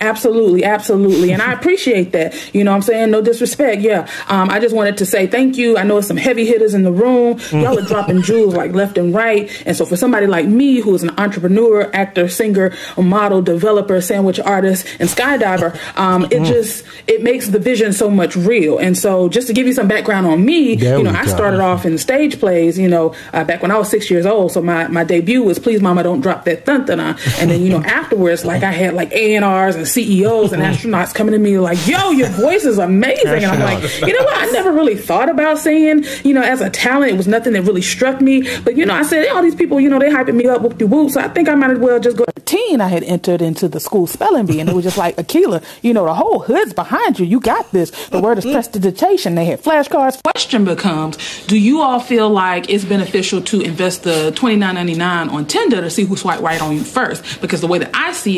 Absolutely, 0.00 0.64
absolutely. 0.64 1.32
And 1.32 1.42
I 1.42 1.52
appreciate 1.52 2.12
that. 2.12 2.34
You 2.54 2.64
know 2.64 2.70
what 2.70 2.76
I'm 2.76 2.82
saying? 2.82 3.10
No 3.10 3.20
disrespect. 3.20 3.82
Yeah. 3.82 4.08
Um, 4.28 4.48
I 4.50 4.60
just 4.60 4.74
wanted 4.74 4.96
to 4.98 5.06
say 5.06 5.26
thank 5.26 5.56
you. 5.56 5.76
I 5.76 5.82
know 5.82 5.98
it's 5.98 6.06
some 6.06 6.16
heavy 6.16 6.46
hitters 6.46 6.74
in 6.74 6.82
the 6.82 6.92
room. 6.92 7.38
Y'all 7.50 7.78
are 7.78 7.82
dropping 7.82 8.22
jewels 8.22 8.54
like 8.54 8.72
left 8.72 8.98
and 8.98 9.14
right. 9.14 9.50
And 9.66 9.76
so 9.76 9.84
for 9.84 9.96
somebody 9.96 10.26
like 10.26 10.46
me, 10.46 10.80
who 10.80 10.94
is 10.94 11.02
an 11.02 11.10
entrepreneur, 11.18 11.90
actor, 11.94 12.28
singer, 12.28 12.74
model, 12.96 13.42
developer, 13.42 14.00
sandwich 14.00 14.38
artist, 14.40 14.86
and 15.00 15.08
skydiver, 15.08 15.76
um, 15.98 16.24
it 16.30 16.44
just, 16.44 16.84
it 17.06 17.22
makes 17.22 17.48
the 17.48 17.58
vision 17.58 17.92
so 17.92 18.10
much 18.10 18.36
real. 18.36 18.78
And 18.78 18.96
so 18.96 19.28
just 19.28 19.46
to 19.48 19.52
give 19.52 19.66
you 19.66 19.72
some 19.72 19.88
background 19.88 20.26
on 20.26 20.44
me, 20.44 20.76
There 20.76 20.98
you 20.98 21.04
know, 21.04 21.10
I 21.10 21.24
go. 21.24 21.30
started 21.30 21.60
off 21.60 21.84
in 21.84 21.98
stage 21.98 22.38
plays, 22.38 22.78
you 22.78 22.88
know, 22.88 23.14
uh, 23.32 23.44
back 23.44 23.62
when 23.62 23.70
I 23.70 23.78
was 23.78 23.88
six 23.88 24.10
years 24.10 24.26
old. 24.26 24.52
So 24.52 24.62
my, 24.62 24.86
my 24.88 25.04
debut 25.04 25.42
was 25.42 25.58
Please 25.58 25.80
Mama 25.80 26.02
Don't 26.02 26.20
Drop 26.20 26.44
That 26.44 26.64
Thun 26.66 26.86
Thun. 26.86 26.98
And 27.00 27.50
then, 27.50 27.62
you 27.62 27.70
know, 27.70 27.82
afterwards, 27.82 28.44
like 28.44 28.62
I 28.62 28.70
had 28.72 28.94
like 28.94 29.12
A&Rs 29.12 29.76
and 29.76 29.87
CEOs 29.88 30.52
and 30.52 30.62
mm-hmm. 30.62 30.88
astronauts 30.88 31.14
coming 31.14 31.32
to 31.32 31.38
me 31.38 31.58
like, 31.58 31.78
yo, 31.86 32.10
your 32.10 32.28
voice 32.28 32.64
is 32.64 32.78
amazing. 32.78 33.26
And 33.26 33.46
I'm 33.46 33.60
like, 33.60 33.82
you 34.00 34.12
know 34.12 34.24
what? 34.24 34.36
I 34.36 34.50
never 34.52 34.72
really 34.72 34.96
thought 34.96 35.28
about 35.28 35.58
singing, 35.58 36.04
you 36.24 36.34
know, 36.34 36.42
as 36.42 36.60
a 36.60 36.70
talent. 36.70 37.12
It 37.12 37.16
was 37.16 37.28
nothing 37.28 37.54
that 37.54 37.62
really 37.62 37.82
struck 37.82 38.20
me. 38.20 38.42
But, 38.60 38.76
you 38.76 38.86
know, 38.86 38.94
I 38.94 39.02
said, 39.02 39.28
all 39.28 39.42
these 39.42 39.54
people, 39.54 39.80
you 39.80 39.88
know, 39.88 39.98
they 39.98 40.10
hyping 40.10 40.36
me 40.36 40.46
up, 40.46 40.62
whoop 40.62 40.78
de 40.78 40.86
whoop. 40.86 41.10
So 41.10 41.20
I 41.20 41.28
think 41.28 41.48
I 41.48 41.54
might 41.54 41.70
as 41.70 41.78
well 41.78 41.98
just 41.98 42.16
go. 42.16 42.24
Teen, 42.44 42.80
I 42.80 42.88
had 42.88 43.02
entered 43.02 43.42
into 43.42 43.68
the 43.68 43.80
school 43.80 44.06
spelling 44.06 44.46
bee 44.46 44.60
and 44.60 44.70
it 44.70 44.74
was 44.74 44.84
just 44.84 44.96
like, 44.96 45.16
Akila, 45.16 45.62
you 45.82 45.92
know, 45.92 46.06
the 46.06 46.14
whole 46.14 46.40
hood's 46.40 46.72
behind 46.72 47.18
you. 47.18 47.26
You 47.26 47.40
got 47.40 47.70
this. 47.72 47.90
The 48.08 48.20
word 48.20 48.38
is 48.38 48.44
mm-hmm. 48.44 48.54
prestidigitation. 48.54 49.34
They 49.34 49.44
had 49.44 49.62
flashcards. 49.62 50.22
Question 50.22 50.64
becomes, 50.64 51.18
do 51.46 51.58
you 51.58 51.82
all 51.82 52.00
feel 52.00 52.30
like 52.30 52.70
it's 52.70 52.84
beneficial 52.84 53.42
to 53.42 53.60
invest 53.60 54.02
the 54.04 54.32
twenty 54.34 54.56
nine 54.56 54.76
ninety 54.76 54.94
nine 54.94 55.28
on 55.28 55.46
Tinder 55.46 55.80
to 55.80 55.90
see 55.90 56.04
who 56.04 56.16
swipe 56.16 56.40
right 56.40 56.60
on 56.62 56.72
you 56.74 56.82
first? 56.82 57.40
Because 57.40 57.60
the 57.60 57.66
way 57.66 57.78
that 57.78 57.90
I 57.94 58.12
see 58.12 58.36
it, 58.36 58.37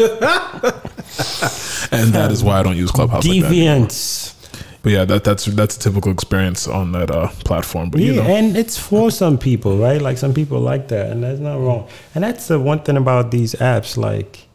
and 1.92 2.12
that 2.14 2.30
is 2.30 2.42
why 2.42 2.58
I 2.60 2.62
don't 2.62 2.76
use 2.76 2.90
Clubhouse. 2.90 3.26
Like 3.26 3.44
But 4.82 4.92
yeah, 4.92 5.04
that 5.04 5.24
that's 5.24 5.44
that's 5.46 5.76
a 5.76 5.80
typical 5.80 6.10
experience 6.12 6.66
on 6.66 6.92
that 6.92 7.10
uh, 7.10 7.28
platform. 7.44 7.90
But 7.90 8.00
yeah, 8.00 8.12
you 8.12 8.22
know, 8.22 8.22
and 8.22 8.56
it's 8.56 8.78
for 8.78 9.10
some 9.10 9.36
people, 9.38 9.76
right? 9.78 10.00
Like 10.00 10.16
some 10.18 10.32
people 10.32 10.60
like 10.60 10.88
that, 10.88 11.10
and 11.10 11.22
that's 11.22 11.40
not 11.40 11.56
wrong. 11.60 11.88
And 12.14 12.24
that's 12.24 12.48
the 12.48 12.58
one 12.58 12.80
thing 12.80 12.96
about 12.96 13.30
these 13.30 13.54
apps. 13.56 13.96
Like 13.96 14.46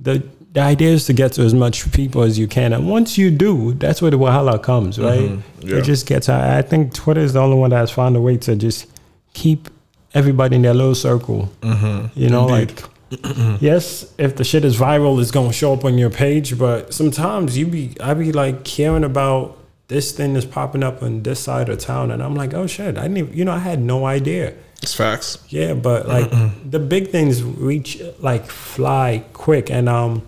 the 0.00 0.22
the 0.52 0.60
idea 0.60 0.90
is 0.90 1.04
to 1.06 1.12
get 1.12 1.32
to 1.32 1.42
as 1.42 1.52
much 1.52 1.90
people 1.92 2.22
as 2.22 2.38
you 2.38 2.46
can, 2.46 2.72
and 2.72 2.88
once 2.88 3.18
you 3.18 3.30
do, 3.30 3.74
that's 3.74 4.00
where 4.00 4.10
the 4.10 4.18
wahala 4.18 4.62
comes, 4.62 4.98
right? 4.98 5.28
Mhm, 5.30 5.42
yeah. 5.60 5.76
It 5.76 5.82
just 5.84 6.06
gets. 6.06 6.28
I 6.28 6.58
I 6.58 6.62
think 6.62 6.94
Twitter 6.94 7.20
is 7.20 7.32
the 7.34 7.40
only 7.40 7.56
one 7.58 7.70
that's 7.70 7.90
found 7.90 8.16
a 8.16 8.20
way 8.20 8.36
to 8.38 8.56
just 8.56 8.86
keep 9.34 9.68
everybody 10.14 10.56
in 10.56 10.62
their 10.62 10.74
little 10.74 10.94
circle. 10.94 11.50
Mhm, 11.60 12.10
You 12.14 12.30
know, 12.30 12.48
indeed. 12.48 12.70
like 12.80 12.84
yes, 13.60 14.12
if 14.18 14.36
the 14.36 14.44
shit 14.44 14.64
is 14.64 14.76
viral, 14.76 15.20
it's 15.20 15.30
gonna 15.30 15.52
show 15.52 15.72
up 15.72 15.84
on 15.84 15.98
your 15.98 16.10
page. 16.10 16.58
But 16.58 16.92
sometimes 16.92 17.56
you 17.56 17.66
be, 17.66 17.96
I 18.00 18.14
be 18.14 18.32
like 18.32 18.64
caring 18.64 19.04
about 19.04 19.58
this 19.88 20.12
thing 20.12 20.34
that's 20.34 20.46
popping 20.46 20.82
up 20.82 21.02
on 21.02 21.22
this 21.22 21.40
side 21.40 21.68
of 21.68 21.78
town, 21.78 22.10
and 22.10 22.22
I'm 22.22 22.34
like, 22.34 22.54
oh 22.54 22.66
shit, 22.66 22.96
I 22.96 23.02
didn't, 23.02 23.16
even, 23.16 23.36
you 23.36 23.44
know, 23.44 23.52
I 23.52 23.58
had 23.58 23.80
no 23.80 24.06
idea. 24.06 24.54
It's 24.82 24.94
facts. 24.94 25.38
Yeah, 25.48 25.74
but 25.74 26.08
like 26.08 26.30
the 26.70 26.78
big 26.78 27.08
things 27.10 27.42
reach 27.42 28.02
like 28.18 28.46
fly 28.46 29.24
quick, 29.32 29.70
and 29.70 29.88
um, 29.88 30.26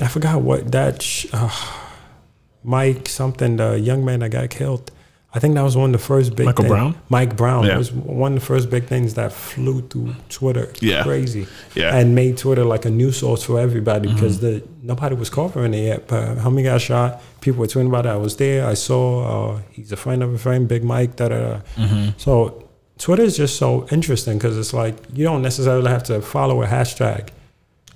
I 0.00 0.08
forgot 0.08 0.42
what 0.42 0.72
that 0.72 1.02
sh- 1.02 1.26
uh, 1.32 1.50
Mike 2.64 3.08
something, 3.08 3.56
the 3.56 3.78
young 3.78 4.04
man 4.04 4.20
that 4.20 4.30
got 4.30 4.50
killed. 4.50 4.90
I 5.36 5.38
think 5.38 5.54
that 5.54 5.62
was 5.70 5.76
one 5.76 5.90
of 5.94 6.00
the 6.00 6.06
first 6.12 6.34
big. 6.34 6.46
Michael 6.46 6.64
thing- 6.64 6.72
Brown? 6.72 6.94
Mike 7.10 7.36
Brown 7.36 7.64
Yeah. 7.66 7.76
was 7.76 7.92
one 7.92 8.32
of 8.32 8.40
the 8.40 8.46
first 8.46 8.70
big 8.70 8.84
things 8.86 9.14
that 9.14 9.30
flew 9.32 9.82
through 9.90 10.14
Twitter. 10.30 10.66
Yeah. 10.80 11.02
crazy. 11.02 11.46
Yeah. 11.74 11.94
and 11.96 12.14
made 12.14 12.38
Twitter 12.38 12.64
like 12.64 12.84
a 12.86 12.90
news 12.90 13.16
source 13.18 13.42
for 13.42 13.60
everybody 13.60 14.08
Mhm. 14.08 14.14
because 14.14 14.40
the 14.40 14.62
nobody 14.82 15.14
was 15.14 15.28
covering 15.30 15.74
it 15.74 15.84
yet. 15.92 16.00
But 16.08 16.38
homie 16.44 16.64
got 16.64 16.80
shot. 16.80 17.10
People 17.42 17.60
were 17.60 17.66
tweeting 17.66 17.88
about 17.92 18.06
it. 18.06 18.10
I 18.10 18.16
was 18.16 18.34
there. 18.36 18.66
I 18.66 18.74
saw. 18.74 19.02
Uh, 19.32 19.58
he's 19.70 19.92
a 19.92 19.96
friend 20.04 20.22
of 20.22 20.32
a 20.32 20.38
friend, 20.38 20.66
Big 20.66 20.82
Mike. 20.82 21.16
Da 21.16 21.28
da 21.28 21.38
da. 21.48 21.56
Mhm. 21.76 22.14
So 22.16 22.64
Twitter 22.98 23.22
is 23.30 23.36
just 23.36 23.56
so 23.56 23.86
interesting 23.92 24.38
because 24.38 24.56
it's 24.56 24.72
like 24.72 24.96
you 25.14 25.24
don't 25.30 25.42
necessarily 25.42 25.90
have 25.90 26.04
to 26.04 26.22
follow 26.22 26.62
a 26.62 26.66
hashtag. 26.66 27.24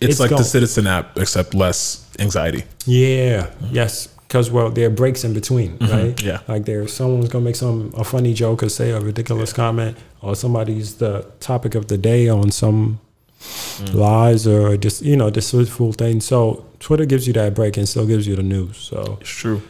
It's, 0.03 0.19
like 0.21 0.31
gon- 0.31 0.39
the 0.39 0.45
Citizen 0.45 0.87
app, 0.87 1.19
except 1.19 1.55
less 1.55 2.05
anxiety. 2.19 2.65
yeah, 2.87 3.47
yes, 3.71 4.09
because 4.31 4.49
well, 4.49 4.71
there 4.71 4.87
are 4.87 4.91
breaks 4.91 5.25
in 5.25 5.33
between, 5.35 5.77
Mhm, 5.79 5.91
right? 5.91 6.23
yeah. 6.23 6.39
like 6.47 6.65
there's 6.65 6.93
someone's 6.93 7.29
gonna 7.29 7.45
make 7.45 7.57
some 7.57 7.93
a 7.97 8.05
funny 8.05 8.33
joke 8.33 8.63
or 8.63 8.69
say 8.69 8.91
a 8.93 9.01
ridiculous 9.01 9.53
comment, 9.53 9.97
or 10.23 10.37
somebody's 10.37 10.95
the 10.95 11.27
topic 11.41 11.75
of 11.75 11.89
the 11.89 11.99
day 11.99 12.29
on 12.29 12.53
some 12.53 13.01
Mm. 13.41 13.95
lies 13.95 14.47
or 14.47 14.77
just 14.77 15.03
you 15.03 15.17
know 15.17 15.31
disrespectful 15.31 15.93
thing. 15.95 16.21
So 16.21 16.65
Twitter 16.79 17.07
gives 17.07 17.27
you 17.27 17.33
that 17.33 17.55
break 17.55 17.77
and 17.77 17.89
still 17.89 18.07
gives 18.07 18.25
you 18.27 18.37
the 18.37 18.43
news. 18.45 18.77
So 18.77 19.19
it's 19.21 19.31
true. 19.31 19.63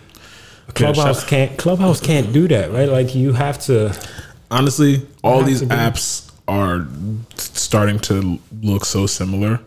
Clubhouse 0.74 1.20
shout- 1.20 1.28
can't 1.28 1.57
Clubhouse 1.57 2.01
can't 2.01 2.31
do 2.32 2.47
that, 2.49 2.70
right? 2.73 2.89
Like 2.89 3.15
you 3.15 3.32
have 3.32 3.59
to. 3.66 3.97
Honestly, 4.51 5.07
all 5.23 5.43
these 5.43 5.62
apps 5.62 6.31
are 6.49 6.87
starting 7.37 7.99
to 8.01 8.39
look 8.62 8.85
so 8.85 9.07
similar. 9.07 9.61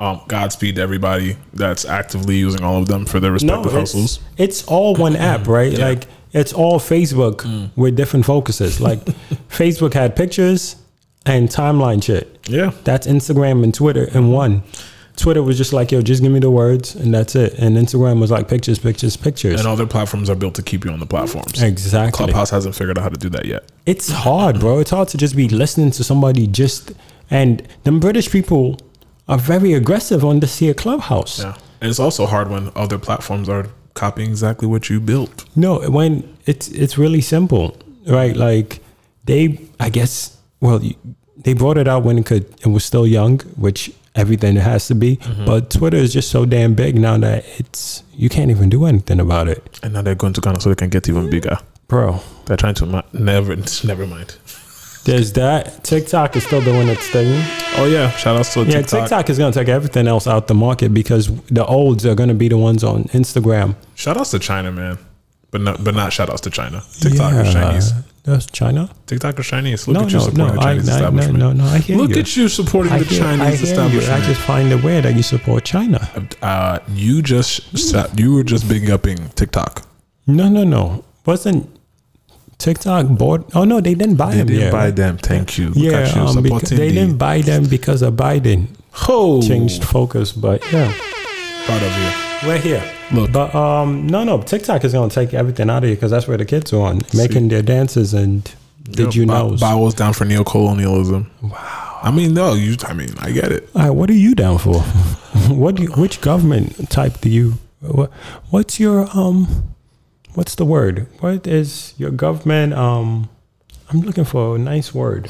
Um, 0.00 0.22
Godspeed 0.28 0.76
to 0.76 0.80
everybody 0.80 1.36
that's 1.52 1.84
actively 1.84 2.36
using 2.36 2.64
all 2.64 2.80
of 2.80 2.88
them 2.88 3.04
for 3.04 3.20
their 3.20 3.32
respective 3.32 3.66
it's, 3.66 3.74
hustles. 3.74 4.20
it's 4.38 4.64
all 4.66 4.94
one 4.94 5.14
app, 5.14 5.46
right? 5.46 5.72
Yeah. 5.72 5.88
Like 5.88 6.06
it's 6.32 6.54
all 6.54 6.80
Facebook 6.80 7.70
with 7.76 7.96
different 7.96 8.24
focuses. 8.24 8.80
Like 8.80 9.04
Facebook 9.50 9.92
had 9.92 10.16
pictures 10.16 10.76
and 11.26 11.50
timeline 11.50 12.02
shit. 12.02 12.38
Yeah. 12.48 12.72
That's 12.84 13.06
Instagram 13.06 13.62
and 13.62 13.74
Twitter 13.74 14.04
in 14.04 14.30
one. 14.30 14.62
Twitter 15.16 15.42
was 15.42 15.58
just 15.58 15.74
like, 15.74 15.92
yo, 15.92 16.00
just 16.00 16.22
give 16.22 16.32
me 16.32 16.38
the 16.38 16.50
words 16.50 16.94
and 16.94 17.12
that's 17.12 17.36
it. 17.36 17.52
And 17.58 17.76
Instagram 17.76 18.20
was 18.20 18.30
like 18.30 18.48
pictures, 18.48 18.78
pictures, 18.78 19.18
pictures. 19.18 19.60
And 19.60 19.68
all 19.68 19.76
their 19.76 19.86
platforms 19.86 20.30
are 20.30 20.34
built 20.34 20.54
to 20.54 20.62
keep 20.62 20.84
you 20.84 20.90
on 20.90 20.98
the 20.98 21.06
platforms. 21.06 21.62
Exactly. 21.62 22.24
Clubhouse 22.24 22.48
hasn't 22.48 22.74
figured 22.74 22.96
out 22.96 23.02
how 23.02 23.10
to 23.10 23.18
do 23.18 23.28
that 23.30 23.44
yet. 23.44 23.70
It's 23.84 24.10
hard, 24.10 24.60
bro. 24.60 24.78
It's 24.78 24.90
hard 24.90 25.08
to 25.08 25.18
just 25.18 25.36
be 25.36 25.48
listening 25.48 25.90
to 25.92 26.04
somebody 26.04 26.46
just 26.46 26.92
and 27.30 27.66
them 27.84 28.00
British 28.00 28.30
people 28.30 28.78
are 29.30 29.38
very 29.38 29.72
aggressive 29.74 30.24
on 30.24 30.40
this 30.40 30.58
here 30.58 30.74
clubhouse. 30.74 31.38
Yeah. 31.38 31.54
And 31.80 31.88
it's 31.90 32.00
also 32.00 32.26
hard 32.26 32.50
when 32.50 32.70
other 32.76 32.98
platforms 32.98 33.48
are 33.48 33.66
copying 33.94 34.30
exactly 34.30 34.68
what 34.68 34.88
you 34.90 35.00
built. 35.00 35.44
No, 35.56 35.78
when 35.90 36.12
it's 36.46 36.68
it's 36.82 36.98
really 36.98 37.20
simple, 37.22 37.66
right? 38.06 38.36
Like 38.36 38.80
they, 39.24 39.42
I 39.86 39.88
guess, 39.90 40.36
well, 40.60 40.82
you- 40.82 40.96
they 41.44 41.54
brought 41.54 41.78
it 41.78 41.88
out 41.88 42.04
when 42.04 42.18
it 42.18 42.26
could, 42.26 42.44
it 42.60 42.66
was 42.66 42.84
still 42.84 43.06
young, 43.06 43.40
which 43.56 43.90
everything 44.14 44.56
has 44.56 44.86
to 44.88 44.94
be. 44.94 45.16
Mm-hmm. 45.16 45.46
But 45.46 45.70
Twitter 45.70 45.96
is 45.96 46.12
just 46.12 46.30
so 46.30 46.44
damn 46.44 46.74
big 46.74 46.94
now 47.00 47.16
that 47.18 47.44
it's 47.58 48.02
you 48.14 48.28
can't 48.28 48.50
even 48.50 48.68
do 48.68 48.84
anything 48.84 49.20
about 49.20 49.48
it, 49.48 49.62
And 49.82 49.94
now 49.94 50.02
they're 50.02 50.14
going 50.24 50.34
to 50.34 50.40
Ghana 50.42 50.60
so 50.60 50.68
they 50.68 50.74
can 50.74 50.90
get 50.90 51.08
even 51.08 51.30
bigger. 51.30 51.56
bro. 51.88 52.20
They're 52.44 52.58
trying 52.58 52.74
to 52.74 52.86
ma- 52.86 53.02
never, 53.14 53.56
never 53.84 54.06
mind. 54.06 54.36
There's 55.04 55.32
that. 55.32 55.82
TikTok 55.84 56.36
is 56.36 56.44
still 56.44 56.60
doing 56.62 56.88
its 56.88 57.08
thing. 57.08 57.28
Oh 57.78 57.86
yeah, 57.90 58.10
shout 58.12 58.36
outs 58.36 58.52
to 58.54 58.60
Yeah, 58.64 58.82
TikTok. 58.82 59.00
TikTok 59.02 59.30
is 59.30 59.38
gonna 59.38 59.52
take 59.52 59.68
everything 59.68 60.06
else 60.06 60.26
out 60.26 60.46
the 60.46 60.54
market 60.54 60.92
because 60.92 61.30
the 61.46 61.64
olds 61.64 62.04
are 62.04 62.14
gonna 62.14 62.34
be 62.34 62.48
the 62.48 62.58
ones 62.58 62.84
on 62.84 63.04
Instagram. 63.04 63.76
Shout 63.94 64.16
outs 64.18 64.30
to 64.32 64.38
China, 64.38 64.70
man. 64.72 64.98
But 65.50 65.62
not, 65.62 65.82
but 65.82 65.94
not 65.94 66.12
shout 66.12 66.30
outs 66.30 66.42
to 66.42 66.50
China. 66.50 66.82
TikTok 67.00 67.32
is 67.32 67.54
Yeah, 67.54 67.62
Chinese. 67.62 67.92
That's 68.22 68.46
China. 68.46 68.90
TikTok 69.06 69.38
is 69.40 69.46
Chinese. 69.46 69.88
Look 69.88 69.94
no, 69.94 70.02
at 70.02 70.12
you 70.12 70.18
no, 70.18 70.24
supporting 70.24 70.46
no, 70.46 70.52
the 70.54 70.60
Chinese 70.60 70.88
I, 70.88 70.92
no, 70.92 70.96
establishment. 70.96 71.38
no, 71.38 71.52
no. 71.52 71.64
I 71.64 71.78
hear 71.78 71.96
Look 71.96 72.10
you. 72.10 72.16
at 72.20 72.36
you 72.36 72.48
supporting 72.48 72.92
I 72.92 72.98
the 72.98 73.04
hear- 73.06 73.24
I 73.24 73.36
Chinese 73.36 73.58
hear 73.60 73.66
you. 73.66 73.72
establishment. 73.72 74.22
I 74.22 74.26
just 74.26 74.40
find 74.42 74.70
it 74.70 74.84
weird 74.84 75.04
that 75.06 75.16
you 75.16 75.22
support 75.22 75.64
China. 75.64 76.08
uh, 76.42 76.78
you 76.94 77.22
just 77.22 77.62
you 78.20 78.34
were 78.34 78.44
just 78.44 78.68
big 78.68 78.90
upping 78.90 79.30
TikTok. 79.34 79.86
No, 80.26 80.48
no, 80.48 80.62
no. 80.64 81.04
Wasn't 81.26 81.68
TikTok 82.60 83.08
bought? 83.18 83.50
Oh 83.56 83.64
no, 83.64 83.80
they 83.80 83.94
didn't 83.94 84.16
buy 84.16 84.30
They 84.32 84.38
them. 84.38 84.46
didn't 84.46 84.62
yet, 84.62 84.72
buy 84.72 84.84
right? 84.86 84.96
them. 84.96 85.18
Thank 85.18 85.58
you. 85.58 85.72
Yeah, 85.74 86.14
you 86.14 86.20
um, 86.22 86.42
they 86.42 86.50
the- 86.50 86.76
didn't 86.76 87.16
buy 87.18 87.40
them 87.40 87.64
because 87.66 88.02
of 88.02 88.14
Biden. 88.14 88.68
Oh, 89.08 89.40
Changed 89.42 89.84
focus, 89.84 90.32
but 90.32 90.60
yeah, 90.72 90.92
proud 91.64 91.82
of 91.82 91.92
you. 92.42 92.48
we're 92.48 92.58
here. 92.58 92.82
Look, 93.12 93.32
But 93.32 93.54
um, 93.54 94.06
no, 94.06 94.24
no. 94.24 94.40
TikTok 94.42 94.84
is 94.84 94.92
gonna 94.92 95.10
take 95.10 95.32
everything 95.34 95.70
out 95.70 95.82
of 95.84 95.88
you 95.90 95.96
because 95.96 96.10
that's 96.12 96.28
where 96.28 96.36
the 96.36 96.44
kids 96.44 96.72
are 96.72 96.82
on 96.82 97.00
making 97.14 97.48
their 97.48 97.62
dances 97.62 98.14
and. 98.14 98.52
Did 98.84 99.14
you 99.14 99.24
know? 99.26 99.56
Bowels 99.60 99.94
down 99.94 100.14
for 100.14 100.24
neocolonialism. 100.24 101.26
Wow. 101.42 102.00
I 102.02 102.10
mean, 102.10 102.34
no, 102.34 102.54
you. 102.54 102.76
I 102.86 102.92
mean, 102.94 103.10
I 103.20 103.30
get 103.30 103.52
it. 103.52 103.68
All 103.76 103.82
right, 103.82 103.90
what 103.90 104.10
are 104.10 104.14
you 104.14 104.34
down 104.34 104.58
for? 104.58 104.80
what 105.54 105.76
do 105.76 105.82
you, 105.84 105.90
which 105.92 106.20
government 106.20 106.90
type 106.90 107.20
do 107.20 107.28
you? 107.28 107.54
What, 107.80 108.10
what's 108.50 108.80
your 108.80 109.06
um? 109.16 109.69
What's 110.40 110.54
the 110.54 110.64
word? 110.64 111.06
What 111.20 111.46
is 111.46 111.92
your 111.98 112.10
government 112.10 112.72
um? 112.72 113.28
I'm 113.90 114.00
looking 114.00 114.24
for 114.24 114.56
a 114.56 114.58
nice 114.58 114.94
word. 114.94 115.28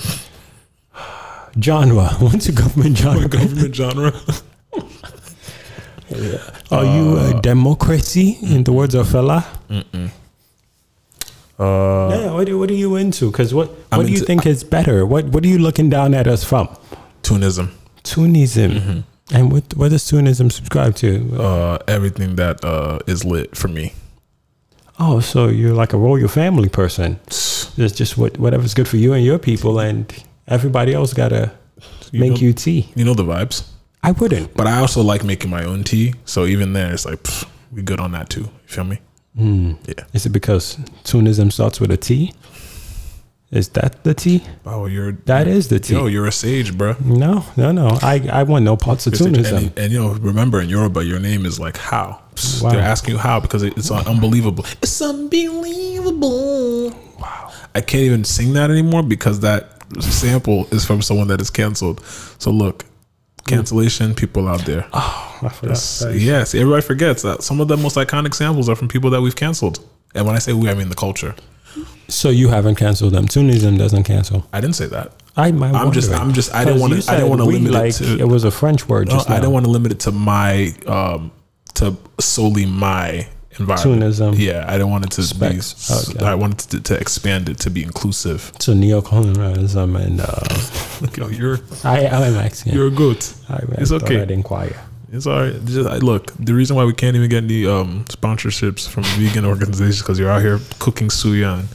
Genre. 1.61 2.05
What's 2.20 2.47
your 2.47 2.55
government 2.55 2.97
genre? 2.97 3.27
Government 3.28 3.74
genre. 3.74 4.12
Are 6.70 6.85
you 6.85 7.19
a 7.19 7.41
democracy 7.43 8.39
in 8.41 8.62
the 8.62 8.73
words 8.73 8.95
of 8.95 9.09
fella? 9.11 9.45
Mm-mm. 9.69 10.11
Uh, 11.59 12.15
yeah. 12.15 12.31
What, 12.32 12.49
are- 12.49 12.57
what 12.59 12.70
are 12.70 12.74
you 12.74 12.95
into? 12.95 13.32
Because 13.32 13.53
what 13.53 13.69
I'm 13.91 13.99
what 13.99 14.07
do 14.07 14.12
you 14.12 14.20
think 14.20 14.47
is 14.47 14.62
better? 14.62 15.05
What 15.05 15.24
what 15.35 15.45
are 15.45 15.49
you 15.49 15.59
looking 15.59 15.91
down 15.91 16.15
at 16.15 16.28
us 16.28 16.45
from? 16.45 16.69
Tunism. 17.23 17.73
Tunism. 18.05 19.03
And 19.35 19.51
what 19.51 19.74
what 19.74 19.91
does 19.91 20.05
Tunism 20.09 20.53
subscribe 20.53 20.95
to? 21.03 21.35
Uh, 21.37 21.78
everything 21.89 22.37
that 22.37 22.65
uh, 22.65 23.01
is 23.09 23.24
lit 23.24 23.57
for 23.57 23.66
me. 23.66 23.93
Oh, 25.02 25.20
so 25.20 25.48
you're 25.48 25.72
like 25.72 25.94
a 25.94 25.97
royal 25.97 26.28
family 26.28 26.68
person. 26.68 27.18
It's 27.27 27.94
just 27.94 28.18
what 28.18 28.39
whatever's 28.39 28.74
good 28.74 28.86
for 28.86 28.98
you 28.98 29.14
and 29.14 29.24
your 29.24 29.39
people, 29.39 29.81
and 29.81 30.12
everybody 30.47 30.93
else 30.93 31.14
gotta 31.14 31.52
make 32.12 32.32
know- 32.32 32.36
you 32.39 32.52
tea. 32.52 32.90
You 32.94 33.05
know 33.05 33.14
the 33.14 33.24
vibes. 33.24 33.64
I 34.02 34.12
wouldn't. 34.12 34.55
But 34.55 34.66
I 34.66 34.78
also 34.81 35.02
like 35.02 35.24
making 35.24 35.51
my 35.51 35.64
own 35.64 35.85
tea. 35.85 36.14
So 36.24 36.47
even 36.47 36.72
there, 36.72 36.93
it's 36.93 37.05
like 37.05 37.22
pff, 37.22 37.44
we 37.72 37.82
good 37.82 38.01
on 38.01 38.12
that 38.12 38.28
too. 38.31 38.40
You 38.43 38.51
feel 38.66 38.85
me? 38.85 38.98
Hmm. 39.36 39.72
Yeah. 39.86 40.05
Is 40.12 40.27
it 40.27 40.31
because 40.31 40.77
Tunism 41.05 41.51
starts 41.52 41.81
with 41.81 41.90
a 41.90 41.97
T? 41.97 42.32
Is 43.51 43.68
that 43.70 44.05
the 44.05 44.14
T? 44.14 44.43
Oh, 44.64 44.86
you're 44.86 45.12
That 45.27 45.47
is 45.48 45.68
the 45.68 45.81
T. 45.81 45.94
Yo, 45.94 46.06
you're 46.06 46.27
a 46.27 46.32
sage, 46.32 46.77
bro. 46.77 46.94
No, 47.05 47.44
no, 47.56 47.72
no. 47.72 47.98
I 48.02 48.27
I 48.32 48.43
want 48.44 48.64
no 48.64 48.77
parts 48.77 49.06
of 49.06 49.12
Tunism. 49.14 49.56
And, 49.56 49.78
and 49.78 49.93
you 49.93 50.01
know, 50.01 50.12
remember 50.14 50.60
in 50.60 50.68
Yoruba, 50.68 51.05
your 51.05 51.18
name 51.20 51.44
is 51.47 51.59
like 51.59 51.77
how. 51.77 52.20
Psst, 52.40 52.62
Wow. 52.62 52.70
They're 52.70 52.80
asking 52.82 53.14
you 53.14 53.18
how 53.18 53.40
because 53.40 53.62
it's 53.62 53.90
unbelievable. 53.90 54.64
It's 54.82 55.00
unbelievable. 55.02 56.90
Wow. 57.18 57.52
I 57.74 57.80
can't 57.80 58.02
even 58.04 58.24
sing 58.24 58.52
that 58.54 58.70
anymore 58.70 59.02
because 59.02 59.40
that 59.40 59.76
sample 60.00 60.66
is 60.70 60.84
from 60.84 61.02
someone 61.02 61.28
that 61.28 61.40
is 61.40 61.50
canceled. 61.50 62.00
So 62.38 62.50
look, 62.50 62.84
cancellation 63.46 64.14
people 64.14 64.48
out 64.48 64.64
there. 64.64 64.86
Oh, 64.92 65.38
I 65.42 65.48
forgot. 65.48 65.78
Yes, 66.14 66.54
everybody 66.54 66.82
forgets 66.82 67.22
that 67.22 67.42
some 67.42 67.60
of 67.60 67.68
the 67.68 67.76
most 67.76 67.96
iconic 67.96 68.34
samples 68.34 68.68
are 68.68 68.76
from 68.76 68.88
people 68.88 69.10
that 69.10 69.20
we've 69.20 69.36
canceled. 69.36 69.80
And 70.14 70.26
when 70.26 70.34
I 70.34 70.38
say 70.40 70.52
we, 70.52 70.68
I 70.68 70.74
mean 70.74 70.88
the 70.88 70.94
culture. 70.96 71.34
So 72.08 72.30
you 72.30 72.48
haven't 72.48 72.74
canceled 72.74 73.12
them. 73.14 73.26
Tunism 73.26 73.78
doesn't 73.78 74.02
cancel. 74.02 74.44
I 74.52 74.60
didn't 74.60 74.74
say 74.74 74.86
that. 74.86 75.12
I 75.36 75.52
might. 75.52 75.72
I'm 75.74 75.92
just- 75.92 76.10
I'm 76.10 76.32
just- 76.32 76.52
I 76.52 76.64
didn't 76.64 76.80
wanna- 76.80 76.96
I 76.96 77.14
didn't 77.16 77.28
wanna 77.28 77.44
limit 77.44 77.72
it 77.72 77.92
to- 77.92 78.18
it 78.18 78.26
was 78.28 78.42
a 78.42 78.50
French 78.50 78.88
word. 78.88 79.06
No, 79.08 79.14
Just 79.14 79.30
I 79.30 79.36
didn't 79.36 79.52
want 79.52 79.66
to 79.66 79.70
limit 79.70 79.92
it 79.92 80.00
to 80.00 80.10
my 80.12 80.74
um 80.88 81.30
to 81.74 81.97
solely 82.18 82.66
my 82.66 83.26
environment. 83.59 84.02
Tunism. 84.14 84.38
Yeah, 84.38 84.64
I 84.66 84.72
didn't 84.72 84.90
want 84.90 85.05
it 85.06 85.10
to 85.12 85.22
Specs. 85.22 85.88
be. 85.88 86.14
Okay. 86.16 86.24
I 86.26 86.34
wanted 86.34 86.70
to, 86.70 86.80
to 86.80 87.01
expand 87.01 87.48
it 87.48 87.59
to 87.59 87.70
be 87.70 87.82
inclusive. 87.82 88.52
to 88.60 88.72
neocolonialism 88.72 90.01
and 90.01 90.20
uh, 90.20 91.16
Yo, 91.16 91.28
you're 91.28 91.59
I 91.84 92.06
I'm 92.06 92.34
Mexican. 92.34 92.74
you're 92.74 92.90
good. 92.90 93.24
I, 93.48 93.55
I 93.56 93.64
It's 93.78 93.92
okay. 93.92 94.20
I'd 94.20 94.30
inquire. 94.30 94.76
It's 95.12 95.26
all 95.26 95.40
right. 95.40 95.64
Just, 95.64 95.88
I, 95.88 95.97
look, 95.97 96.32
the 96.38 96.55
reason 96.55 96.76
why 96.76 96.84
we 96.84 96.92
can't 96.92 97.16
even 97.16 97.28
get 97.28 97.42
any 97.42 97.66
um, 97.66 98.05
sponsorships 98.05 98.88
from 98.88 99.02
vegan 99.18 99.44
organizations 99.55 99.98
because 100.01 100.18
you're 100.18 100.30
out 100.30 100.42
here 100.42 100.60
cooking 100.78 101.09
suya 101.09 101.60
and 101.60 101.68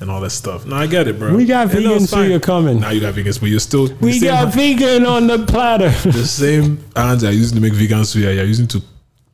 and 0.00 0.10
all 0.10 0.20
that 0.20 0.30
stuff. 0.30 0.66
No, 0.66 0.76
I 0.76 0.86
get 0.86 1.06
it, 1.08 1.18
bro. 1.18 1.34
We 1.34 1.46
got 1.46 1.70
And 1.70 1.72
vegan 1.72 1.98
suya 2.00 2.42
coming. 2.42 2.80
Now 2.80 2.90
you 2.90 3.00
got 3.00 3.14
vegans, 3.14 3.40
but 3.40 3.48
you're 3.48 3.60
still 3.60 3.88
We 4.00 4.20
got 4.20 4.52
vegan 4.52 5.06
on 5.06 5.28
the 5.28 5.38
platter. 5.46 5.88
the 6.10 6.26
same 6.26 6.84
hands 6.94 7.22
you're 7.22 7.32
using 7.32 7.54
to 7.56 7.62
make 7.62 7.72
vegan 7.72 8.00
suya. 8.00 8.34
You're 8.34 8.44
using 8.44 8.66
to 8.68 8.82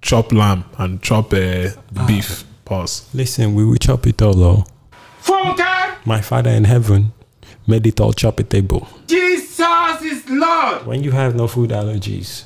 chop 0.03 0.33
lamb 0.33 0.65
and 0.79 1.03
chop 1.03 1.33
uh, 1.33 1.71
Ah. 1.97 2.07
beef. 2.07 2.45
Pause. 2.65 3.09
Listen, 3.15 3.55
we 3.55 3.65
will 3.65 3.77
chop 3.77 4.07
it 4.07 4.23
all, 4.23 4.35
though. 4.35 4.65
Funky! 5.21 5.63
My 6.05 6.21
father 6.21 6.51
in 6.51 6.65
heaven 6.65 7.13
made 7.67 7.87
it 7.87 8.01
all 8.01 8.13
choppable. 8.13 8.87
Jesus 9.07 10.03
is 10.03 10.29
Lord! 10.31 10.87
When 10.87 11.03
you 11.03 11.11
have 11.11 11.35
no 11.35 11.47
food 11.49 11.71
allergies, 11.71 12.45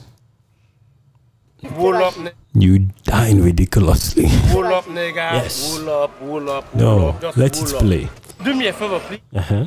Wool 1.76 1.96
up, 1.96 2.14
nigga. 2.14 2.32
you 2.54 2.78
dine 3.04 3.40
ridiculously. 3.42 4.24
Wool 4.54 4.66
up, 4.74 4.84
nigga. 4.86 5.14
Yes. 5.40 5.78
Wool 5.78 5.88
up, 5.90 6.20
wool 6.22 6.50
up, 6.50 6.74
wool 6.74 6.82
No, 7.00 7.08
up. 7.08 7.20
Just 7.22 7.36
let 7.38 7.56
wool 7.56 7.66
it 7.68 7.74
up. 7.74 7.80
play. 7.80 8.08
Do 8.44 8.54
me 8.54 8.66
a 8.66 8.72
favor, 8.72 9.00
please. 9.00 9.20
Uh 9.34 9.40
huh. 9.40 9.66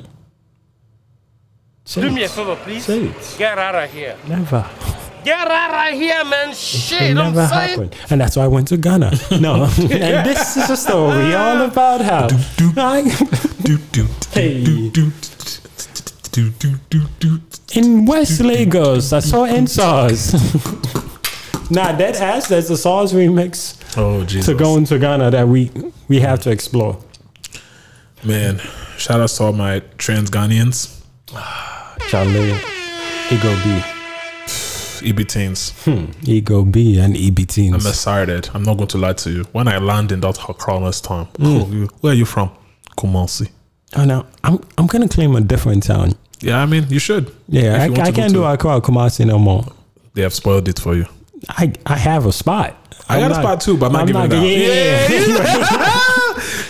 Say 1.86 2.02
Do 2.02 2.08
it. 2.08 2.14
me 2.14 2.24
a 2.24 2.30
favor, 2.30 2.56
please. 2.58 2.86
Say 2.86 3.06
it. 3.06 3.36
Get 3.40 3.58
out 3.58 3.76
of 3.76 3.92
here. 3.92 4.16
Never. 4.28 4.64
Get 5.28 5.52
out 5.52 5.92
of 5.92 6.00
here, 6.00 6.24
man. 6.24 6.52
It 6.52 6.56
Shit, 6.56 7.02
I'm 7.02 7.16
never 7.16 7.46
saying. 7.48 7.70
happened. 7.70 7.96
And 8.10 8.22
that's 8.22 8.38
why 8.38 8.46
I 8.46 8.48
went 8.48 8.70
to 8.70 8.78
Ghana. 8.78 9.12
No. 9.42 9.66
and 9.66 10.26
this 10.26 10.56
is 10.56 10.70
a 10.70 10.78
story 10.78 11.34
all 11.36 11.64
about 11.64 12.00
how. 12.00 12.30
In 17.76 18.06
West 18.06 18.40
Lagos, 18.40 19.12
I 19.12 19.20
saw 19.20 19.46
NSARS. 19.46 20.32
nah, 21.72 21.92
that 21.92 22.22
ass, 22.22 22.48
that's 22.48 22.70
the 22.70 22.78
SARS 22.78 23.12
remix 23.12 23.76
Oh 23.98 24.24
Jesus. 24.24 24.46
to 24.46 24.56
go 24.56 24.78
into 24.78 24.98
Ghana 24.98 25.32
that 25.32 25.46
we 25.50 25.72
we 26.08 26.22
have 26.22 26.40
to 26.44 26.52
explore. 26.52 26.98
Man, 28.24 28.60
shout 28.98 29.20
out 29.20 29.28
to 29.30 29.44
all 29.44 29.52
my 29.52 29.82
trans 29.98 30.30
Ghanaians. 30.32 31.04
Charlie, 32.10 32.58
Ego 33.30 33.54
B. 33.66 33.97
EB 35.04 35.28
teens. 35.28 35.72
Hmm. 35.84 36.06
Ego 36.24 36.64
B 36.64 37.00
and 37.00 37.16
EB 37.16 37.40
I'm 37.58 37.76
excited. 37.76 38.50
I'm 38.54 38.64
not 38.64 38.78
going 38.78 38.88
to 38.90 38.98
lie 38.98 39.14
to 39.14 39.30
you. 39.32 39.44
When 39.52 39.68
I 39.68 39.78
land 39.78 40.12
in 40.12 40.22
that 40.22 40.38
Carlos 40.58 41.02
time, 41.02 41.28
Mm. 41.40 41.90
where 42.02 42.14
are 42.14 42.16
you 42.16 42.26
from? 42.26 42.50
Kumasi. 42.98 43.50
Oh, 43.96 44.04
now 44.06 44.26
I'm 44.44 44.60
I'm 44.78 44.88
gonna 44.88 45.08
claim 45.08 45.36
a 45.36 45.42
different 45.42 45.84
town. 45.84 46.14
Yeah, 46.42 46.62
I 46.62 46.66
mean, 46.66 46.86
you 46.90 47.00
should. 47.00 47.32
Yeah, 47.48 47.84
I, 47.84 47.86
you 47.88 47.96
I 48.02 48.12
can't 48.12 48.34
do 48.34 48.44
Accra 48.44 48.82
Kumasi 48.82 49.26
no 49.26 49.40
more. 49.40 49.64
They 50.14 50.22
have 50.24 50.34
spoiled 50.34 50.68
it 50.68 50.80
for 50.80 50.96
you. 50.96 51.06
I 51.50 51.72
I 51.86 51.96
have 51.98 52.26
a 52.26 52.32
spot. 52.32 52.76
I 53.10 53.20
got 53.20 53.32
I'm 53.32 53.32
a 53.32 53.36
spot 53.36 53.62
too, 53.62 53.78
but 53.78 53.96
I'm 53.96 54.08
not 54.10 54.30
giving 54.30 54.46
it 54.46 55.08
out. 55.08 55.10
Yeah, 55.10 56.22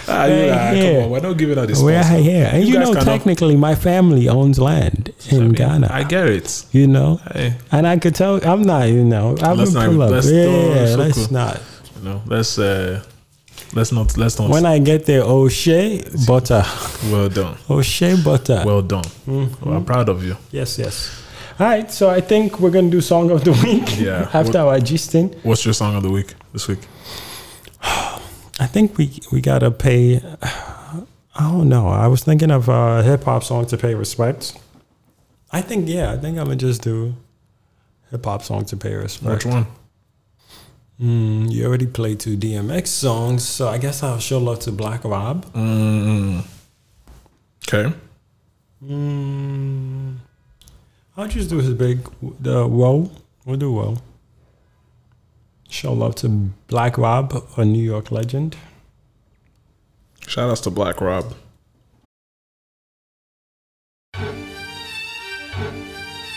Ah, 0.09 0.25
you 0.25 0.33
Right 0.41 0.51
ah, 0.51 0.71
here. 0.73 0.93
Come 0.95 1.03
on, 1.03 1.09
we're 1.11 1.19
not 1.19 1.37
giving 1.37 1.57
out 1.59 1.67
this. 1.67 1.81
We're 1.81 2.01
sponsor. 2.03 2.21
here, 2.21 2.49
and 2.51 2.63
you, 2.65 2.73
guys 2.73 2.87
know, 2.87 2.93
cannot- 2.93 3.05
technically, 3.05 3.55
my 3.55 3.75
family 3.75 4.29
owns 4.29 4.57
land 4.59 5.11
in 5.29 5.51
Ghana. 5.51 5.87
I 5.91 6.03
get 6.03 6.27
it. 6.27 6.65
you 6.71 6.87
know, 6.87 7.19
Hey. 7.33 7.55
and 7.71 7.85
I 7.87 7.97
could 7.97 8.15
tell 8.15 8.39
I'm 8.47 8.61
not. 8.63 8.89
You 8.89 9.03
know, 9.03 9.35
I 9.41 9.51
Let's 9.53 9.71
would 9.71 9.79
not- 9.79 9.89
pull 9.89 10.01
up. 10.03 10.11
let's 10.11 10.29
yeah, 10.31 10.43
don't- 10.45 10.87
so 10.87 10.95
let's 10.97 11.17
cool. 11.27 11.33
not. 11.33 11.61
You 11.97 12.03
know, 12.09 12.21
let's 12.25 12.57
uh, 12.59 13.03
let's 13.73 13.91
not 13.91 14.17
let's 14.17 14.39
not. 14.39 14.49
When 14.49 14.65
I 14.65 14.79
get 14.79 15.05
there, 15.05 15.23
O'Shea 15.23 16.03
butter, 16.25 16.63
well 17.11 17.27
done, 17.29 17.57
O'Shea 17.69 18.15
butter. 18.23 18.63
well 18.65 18.81
done. 18.81 19.03
Mm-hmm. 19.27 19.65
Well, 19.65 19.77
I'm 19.77 19.85
proud 19.85 20.09
of 20.09 20.23
you. 20.23 20.37
yes, 20.51 20.77
yes. 20.79 21.23
All 21.59 21.65
right, 21.65 21.89
so 21.91 22.07
I 22.09 22.21
think 22.21 22.59
we're 22.59 22.69
gonna 22.69 22.89
do 22.91 23.01
song 23.01 23.31
of 23.31 23.43
the 23.43 23.51
week. 23.65 23.99
Yeah. 23.99 24.29
after 24.33 24.59
our 24.59 24.77
gisting. 24.79 25.33
What's 25.43 25.65
your 25.65 25.73
song 25.73 25.95
of 25.95 26.03
the 26.03 26.11
week 26.11 26.33
this 26.53 26.67
week? 26.67 26.79
I 28.59 28.67
think 28.67 28.97
we 28.97 29.19
we 29.31 29.41
gotta 29.41 29.71
pay. 29.71 30.21
I 31.39 31.51
don't 31.51 31.69
know. 31.69 31.87
I 31.87 32.07
was 32.07 32.23
thinking 32.23 32.49
of 32.49 32.67
a 32.67 33.03
hip 33.03 33.23
hop 33.23 33.43
song 33.43 33.67
to 33.67 33.77
pay 33.77 33.93
respect. 33.93 34.57
I 35.51 35.61
think 35.61 35.87
yeah. 35.87 36.11
I 36.11 36.17
think 36.17 36.37
I'm 36.37 36.45
gonna 36.45 36.55
just 36.55 36.81
do 36.81 37.15
hip 38.09 38.25
hop 38.25 38.43
song 38.43 38.65
to 38.65 38.77
pay 38.77 38.95
respect. 38.95 39.45
Which 39.45 39.45
one? 39.45 39.67
Mm, 40.99 41.51
you 41.51 41.65
already 41.65 41.85
played 41.85 42.19
two 42.19 42.35
DMX 42.35 42.87
songs, 42.87 43.47
so 43.47 43.67
I 43.67 43.77
guess 43.77 44.01
I'll 44.01 44.17
show 44.17 44.39
love 44.39 44.59
to 44.61 44.71
Black 44.71 45.03
Rob. 45.03 45.45
Mm, 45.53 46.43
okay. 47.67 47.93
Mm, 48.83 50.15
I'll 51.15 51.27
just 51.27 51.49
do 51.49 51.57
his 51.57 51.73
big 51.75 52.09
the 52.39 52.67
Whoa. 52.67 53.11
We'll 53.45 53.57
do 53.57 53.71
Whoa. 53.71 53.97
Show 55.69 55.93
love 55.93 56.15
to 56.15 56.29
Black 56.67 56.97
Rob, 56.97 57.43
a 57.57 57.65
New 57.65 57.83
York 57.83 58.09
legend. 58.11 58.55
Shout 60.25 60.49
outs 60.49 60.61
to 60.61 60.69
Black 60.69 61.01
Rob. 61.01 61.33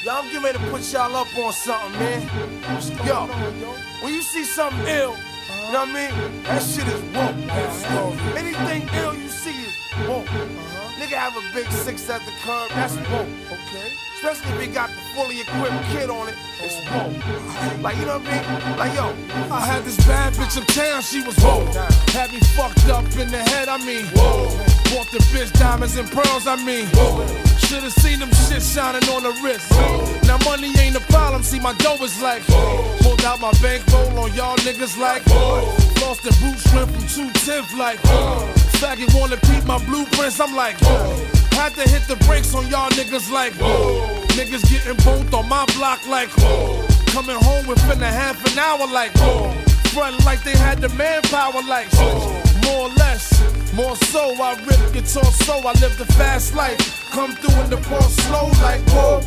Yo, 0.05 0.13
I'm 0.13 0.25
getting 0.27 0.43
ready 0.43 0.59
to 0.59 0.65
put 0.71 0.93
y'all 0.93 1.15
up 1.15 1.39
on 1.39 1.53
something, 1.53 1.93
man. 1.93 2.23
Yo, 3.07 3.27
when 4.03 4.15
you 4.15 4.23
see 4.23 4.45
something 4.45 4.87
ill, 4.87 5.17
you 5.67 5.73
know 5.73 5.81
what 5.81 5.89
I 5.89 6.11
mean? 6.11 6.43
That 6.45 6.63
shit 6.63 6.87
is 6.89 7.03
woke. 7.15 8.37
Anything 8.37 8.89
ill 8.95 9.15
you 9.15 9.29
see 9.29 9.51
is 9.51 10.09
woke. 10.09 10.27
Nigga 11.01 11.17
have 11.17 11.35
a 11.35 11.41
big 11.55 11.65
six 11.73 12.11
at 12.11 12.21
the 12.27 12.33
curb, 12.45 12.69
that's 12.77 12.95
woke. 13.09 13.27
Okay. 13.49 13.89
Especially 14.17 14.53
if 14.53 14.61
he 14.61 14.67
got 14.67 14.91
the 14.91 15.01
fully 15.17 15.41
equipped 15.41 15.83
kid 15.89 16.11
on 16.11 16.29
it, 16.29 16.35
it's 16.61 16.77
woke. 16.93 17.81
Like, 17.81 17.97
you 17.97 18.05
know 18.05 18.19
what 18.19 18.29
I 18.29 18.69
mean? 18.69 18.77
Like, 18.77 18.93
yo, 18.93 19.07
I 19.49 19.65
had 19.65 19.83
this 19.85 19.97
bad 20.05 20.35
bitch 20.35 20.61
uptown, 20.61 21.01
she 21.01 21.23
was 21.23 21.35
woke. 21.41 21.73
Had 22.13 22.31
me 22.31 22.41
fucked 22.53 22.85
up 22.93 23.09
in 23.17 23.33
the 23.33 23.41
head, 23.41 23.71
I 23.71 23.79
mean, 23.79 24.05
whoa. 24.13 24.45
Bought 24.93 25.09
the 25.09 25.25
bitch 25.33 25.51
diamonds 25.59 25.97
and 25.97 26.07
pearls, 26.11 26.47
I 26.47 26.57
mean, 26.63 26.85
whoa. 26.93 27.25
Should've 27.57 27.95
seen 27.95 28.19
them 28.19 28.29
shit 28.45 28.61
shining 28.61 29.09
on 29.09 29.23
the 29.23 29.33
wrist. 29.41 29.73
Now 30.29 30.37
money 30.45 30.69
ain't 30.81 30.97
a 30.97 31.05
problem, 31.09 31.43
see 31.43 31.61
my 31.61 31.73
dough 31.81 31.97
is 32.05 32.21
like 32.21 32.45
Pulled 33.01 33.25
out 33.25 33.41
my 33.41 33.53
bankroll 33.63 34.19
on 34.19 34.35
y'all 34.35 34.57
niggas 34.59 34.99
like 35.01 35.25
Lost 36.05 36.23
the 36.25 36.37
boot 36.45 36.61
shrimp 36.61 36.91
from 36.91 37.33
210th 37.33 37.79
like 37.79 38.60
Faggot 38.81 39.13
wanna 39.15 39.37
peep 39.37 39.63
my 39.67 39.77
blueprints, 39.85 40.41
I'm 40.41 40.57
like 40.57 40.79
Had 41.53 41.75
to 41.75 41.87
hit 41.87 42.09
the 42.09 42.17
brakes 42.25 42.55
on 42.55 42.67
y'all 42.69 42.89
niggas 42.93 43.31
like 43.31 43.53
Niggas 44.33 44.65
getting 44.73 44.97
both 45.05 45.35
on 45.35 45.51
my 45.51 45.67
block 45.77 46.01
like 46.09 46.31
Coming 47.13 47.37
home 47.37 47.67
within 47.67 48.03
a 48.03 48.07
half 48.07 48.43
an 48.51 48.59
hour 48.59 48.87
like 48.91 49.13
Front 49.93 50.25
like 50.25 50.43
they 50.45 50.57
had 50.57 50.81
the 50.81 50.89
manpower 50.97 51.61
like 51.69 51.93
More 52.65 52.89
or 52.89 52.89
less, 52.97 53.29
more 53.75 53.97
so. 53.97 54.33
I 54.41 54.55
rip 54.65 54.93
guitar 54.95 55.25
so 55.25 55.59
I 55.59 55.73
live 55.83 55.99
the 55.99 56.07
fast 56.17 56.55
life. 56.55 57.11
Come 57.11 57.33
through 57.33 57.61
in 57.65 57.69
the 57.69 57.77
ball 57.89 58.01
slow 58.01 58.49
like 58.63 58.81
whoa. 58.89 59.21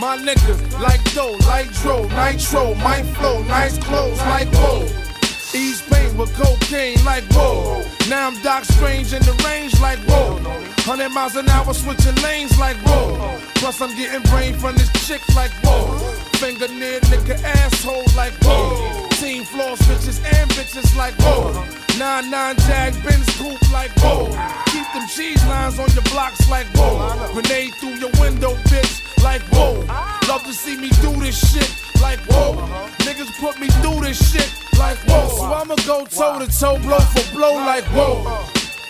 My 0.00 0.16
niggas 0.16 0.80
like 0.80 1.04
dough, 1.14 1.36
like 1.46 1.70
dro, 1.82 2.08
nitro, 2.08 2.74
my 2.74 3.04
flow, 3.14 3.40
nice 3.44 3.78
clothes 3.78 4.18
like 4.18 4.48
whoa 4.54 5.09
East 5.54 5.90
pain 5.90 6.16
with 6.16 6.32
cocaine 6.34 7.02
like 7.04 7.24
whoa. 7.32 7.82
Now 8.08 8.28
I'm 8.28 8.40
Doc 8.42 8.64
Strange 8.64 9.12
in 9.12 9.22
the 9.22 9.32
range 9.44 9.78
like 9.80 9.98
whoa. 10.00 10.34
100 10.34 11.08
miles 11.08 11.34
an 11.34 11.48
hour 11.48 11.74
switching 11.74 12.14
lanes 12.22 12.56
like 12.58 12.76
whoa. 12.86 13.36
Plus 13.56 13.80
I'm 13.80 13.96
getting 13.96 14.22
brain 14.30 14.54
from 14.54 14.76
this 14.76 14.90
chick 15.08 15.22
like 15.34 15.50
whoa. 15.64 15.98
Finger 16.38 16.68
near 16.68 17.00
nigga 17.00 17.42
asshole 17.42 18.04
like 18.14 18.32
whoa. 18.42 19.09
Team 19.20 19.44
floors 19.44 19.78
bitches 19.80 20.18
and 20.24 20.50
bitches 20.52 20.96
like 20.96 21.12
whoa. 21.20 21.52
9-9 22.00 22.56
Jag 22.66 22.94
Benz 23.04 23.28
coupe 23.36 23.70
like 23.70 23.90
whoa. 23.98 24.28
Keep 24.72 24.90
them 24.94 25.06
cheese 25.08 25.44
lines 25.46 25.78
on 25.78 25.90
your 25.90 26.04
blocks 26.04 26.48
like 26.48 26.66
whoa. 26.68 27.28
Grenade 27.34 27.74
through 27.74 27.96
your 27.96 28.10
window 28.18 28.54
bitch 28.72 29.22
like 29.22 29.42
whoa. 29.52 29.84
Love 30.26 30.42
to 30.44 30.54
see 30.54 30.74
me 30.74 30.88
do 31.02 31.12
this 31.20 31.36
shit 31.52 31.70
like 32.00 32.18
whoa. 32.30 32.56
Niggas 33.04 33.30
put 33.38 33.60
me 33.60 33.68
through 33.82 34.00
this 34.00 34.32
shit 34.32 34.50
like 34.78 34.96
whoa. 35.06 35.28
So 35.36 35.44
I'ma 35.52 35.74
go 35.86 36.06
toe 36.06 36.38
to 36.38 36.48
toe, 36.58 36.78
blow 36.78 37.00
for 37.12 37.36
blow 37.36 37.56
like 37.56 37.84
whoa. 37.92 38.24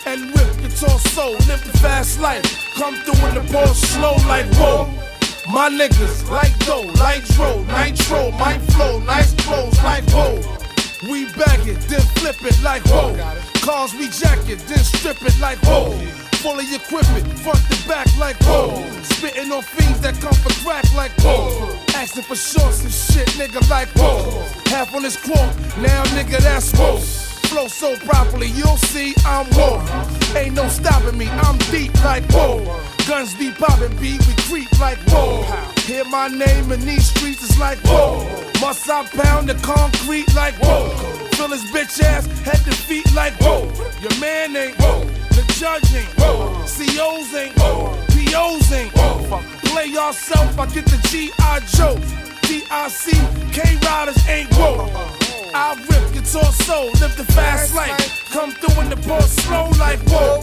And 0.05 0.27
rip 0.33 0.55
guitar 0.61 0.97
soul, 1.11 1.33
live 1.49 1.61
the 1.69 1.77
fast 1.79 2.21
life. 2.21 2.45
Come 2.75 2.95
through 3.03 3.27
in 3.27 3.35
the 3.35 3.51
ball 3.51 3.67
slow 3.67 4.15
like 4.29 4.47
whoa. 4.53 5.10
My 5.49 5.69
niggas 5.69 6.29
like 6.29 6.57
dough, 6.59 6.91
like 6.99 7.25
dro, 7.33 7.63
nitro, 7.63 8.31
my 8.31 8.57
flow, 8.59 8.99
nice 8.99 9.33
clothes 9.35 9.81
like 9.83 10.03
whoa. 10.09 10.35
We 11.09 11.25
bag 11.33 11.67
it, 11.67 11.79
then 11.89 12.01
flip 12.15 12.37
it 12.43 12.61
like 12.61 12.83
whoa. 12.85 13.15
Cars 13.61 13.93
we 13.95 14.07
jack 14.09 14.37
it, 14.47 14.59
then 14.59 14.77
strip 14.79 15.21
it 15.23 15.37
like 15.39 15.57
whoa. 15.59 15.97
Fully 16.41 16.65
equip 16.73 17.09
it, 17.17 17.25
front 17.39 17.59
to 17.69 17.87
back 17.87 18.07
like 18.17 18.37
whoa. 18.43 18.85
Spitting 19.03 19.51
on 19.51 19.63
fiends 19.63 19.99
that 20.01 20.19
come 20.21 20.33
for 20.33 20.53
crack 20.63 20.85
like 20.93 21.11
whoa. 21.21 21.75
Asking 21.95 22.23
for 22.23 22.35
shorts 22.35 22.83
and 22.83 22.93
shit, 22.93 23.27
nigga 23.29 23.67
like 23.69 23.89
whoa. 23.89 24.45
Half 24.67 24.93
on 24.93 25.01
this 25.01 25.17
quote, 25.17 25.55
now 25.77 26.03
nigga 26.15 26.39
that's 26.39 26.71
whoa. 26.73 27.30
Flow 27.51 27.67
so 27.67 27.97
properly, 27.97 28.47
you'll 28.47 28.77
see 28.77 29.13
I'm 29.25 29.45
whoa. 29.47 29.83
Ain't 30.39 30.55
no 30.55 30.69
stopping 30.69 31.17
me, 31.17 31.27
I'm 31.27 31.57
deep 31.69 31.93
like 32.01 32.23
whoa. 32.31 32.63
Guns 33.05 33.35
be 33.35 33.51
popping, 33.51 33.93
beat 33.97 34.25
we 34.25 34.33
creep 34.47 34.79
like 34.79 34.97
whoa. 35.09 35.43
Hear 35.81 36.05
my 36.05 36.29
name 36.29 36.71
in 36.71 36.79
these 36.79 37.07
streets, 37.07 37.43
it's 37.43 37.59
like 37.59 37.77
whoa. 37.79 38.23
Must 38.61 38.89
I 38.89 39.05
pound 39.05 39.49
the 39.49 39.55
concrete 39.55 40.33
like 40.33 40.53
whoa? 40.63 40.91
Fill 41.35 41.49
his 41.49 41.63
bitch 41.71 42.01
ass, 42.01 42.25
head 42.39 42.63
to 42.63 42.71
feet 42.71 43.13
like 43.13 43.33
whoa. 43.41 43.69
Your 43.99 44.17
man 44.21 44.55
ain't 44.55 44.77
whoa. 44.77 45.03
The 45.31 45.43
judge 45.59 45.93
ain't. 45.93 46.07
COs 46.15 47.35
ain't. 47.35 47.53
whoa. 47.59 48.01
POs 48.11 48.71
ain't. 48.71 48.93
whoa. 48.95 49.43
Play 49.65 49.87
yourself, 49.87 50.57
I 50.57 50.67
get 50.67 50.85
the 50.85 51.05
G.I. 51.09 51.59
Joe. 51.75 51.99
DIC, 52.47 53.51
K 53.51 53.77
Riders 53.85 54.25
ain't 54.29 54.47
whoa. 54.53 55.30
I 55.53 55.75
rip 55.89 56.15
your 56.15 56.23
torso, 56.23 56.91
live 57.01 57.15
the 57.17 57.25
fast 57.33 57.75
life. 57.75 58.29
Come 58.31 58.51
through 58.51 58.81
in 58.81 58.89
the 58.89 58.95
ball 59.07 59.21
slow 59.21 59.69
like 59.79 59.99
whoa. 60.07 60.39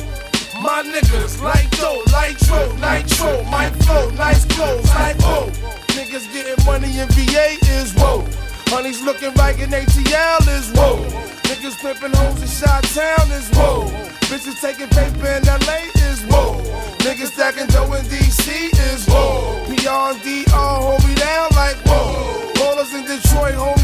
My 0.60 0.82
niggas, 0.82 1.40
like 1.40 1.70
dough, 1.78 2.02
nitro, 2.12 2.74
nitro, 2.76 3.42
my 3.44 3.70
flow, 3.84 4.10
nice 4.10 4.44
clothes, 4.44 4.88
like 4.90 5.16
whoa. 5.20 5.48
Niggas 5.96 6.30
getting 6.32 6.62
money 6.66 6.98
in 6.98 7.08
VA 7.08 7.56
is 7.78 7.94
whoa. 7.94 8.26
Honey's 8.68 9.00
looking 9.02 9.32
right 9.34 9.58
in 9.58 9.70
ATL 9.70 10.44
is 10.58 10.70
whoa. 10.72 11.00
Niggas 11.48 11.80
pimping 11.80 12.12
hoes 12.12 12.42
in 12.42 12.48
Shot 12.48 12.84
Town 12.92 13.30
is 13.32 13.48
whoa. 13.56 13.88
Bitches 14.28 14.60
taking 14.60 14.88
paper 14.88 15.26
in 15.26 15.42
LA 15.44 15.88
is 16.04 16.20
whoa. 16.28 16.60
Niggas 17.00 17.32
stacking 17.32 17.66
dough 17.68 17.94
in 17.94 18.04
DC 18.06 18.74
is 18.92 19.06
whoa. 19.06 19.64
And 19.68 20.22
DR 20.22 20.50
hold 20.52 21.02
me 21.08 21.14
down 21.14 21.48
like 21.56 21.76
whoa. 21.86 22.52
Ballers 22.54 22.92
in 22.94 23.06
Detroit 23.06 23.54
hold 23.54 23.77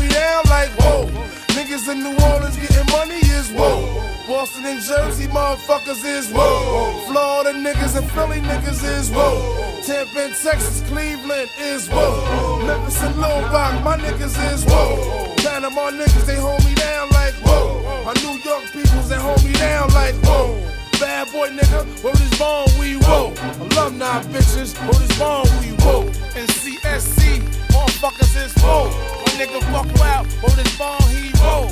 Niggas 1.75 1.91
in 1.91 2.05
New 2.05 2.17
Orleans 2.31 2.57
getting 2.57 2.87
money 2.93 3.17
is 3.35 3.51
whoa. 3.51 3.83
Boston 4.29 4.65
and 4.65 4.81
Jersey 4.81 5.27
motherfuckers 5.27 6.05
is 6.05 6.31
whoa. 6.31 7.05
Florida 7.09 7.51
niggas 7.51 7.99
and 7.99 8.09
Philly 8.13 8.39
niggas 8.39 8.85
is 8.85 9.11
whoa. 9.11 9.83
Tampa 9.85 10.27
and 10.27 10.35
Texas, 10.37 10.83
Cleveland 10.89 11.51
is 11.59 11.89
whoa. 11.89 12.65
Memphis 12.65 13.03
and 13.03 13.17
Little 13.17 13.43
Rock, 13.51 13.83
my 13.83 13.97
niggas 13.97 14.39
is 14.53 14.65
whoa. 14.67 15.35
Panama 15.39 15.91
niggas, 15.91 16.27
they 16.27 16.37
hold 16.37 16.65
me 16.65 16.77
down 16.77 17.11
like 17.11 17.35
whoa. 17.43 18.05
My 18.05 18.13
New 18.23 18.39
York 18.39 18.71
peoples, 18.71 19.09
they 19.09 19.19
hold 19.19 19.45
me 19.45 19.53
down 19.55 19.93
like 19.95 20.15
whoa. 20.23 20.55
Bad 21.01 21.33
boy 21.33 21.49
nigga, 21.51 21.85
word 22.03 22.21
is 22.21 22.39
born, 22.39 22.67
we 22.79 22.97
whoa. 22.97 23.33
Alumni 23.61 24.23
bitches, 24.33 24.75
word 24.87 25.03
is 25.03 25.19
born, 25.19 25.47
we 25.61 25.73
whoa. 25.83 26.03
And 26.37 26.49
CSC, 26.49 27.41
motherfuckers 27.73 28.37
is 28.45 28.53
whoa. 28.63 28.89
My 29.23 29.33
nigga 29.39 29.61
fuck 29.73 30.01
out, 30.01 30.27
word 30.43 30.59
is 30.65 30.77
born, 30.79 31.03
he 31.11 31.31
whoa. 31.39 31.69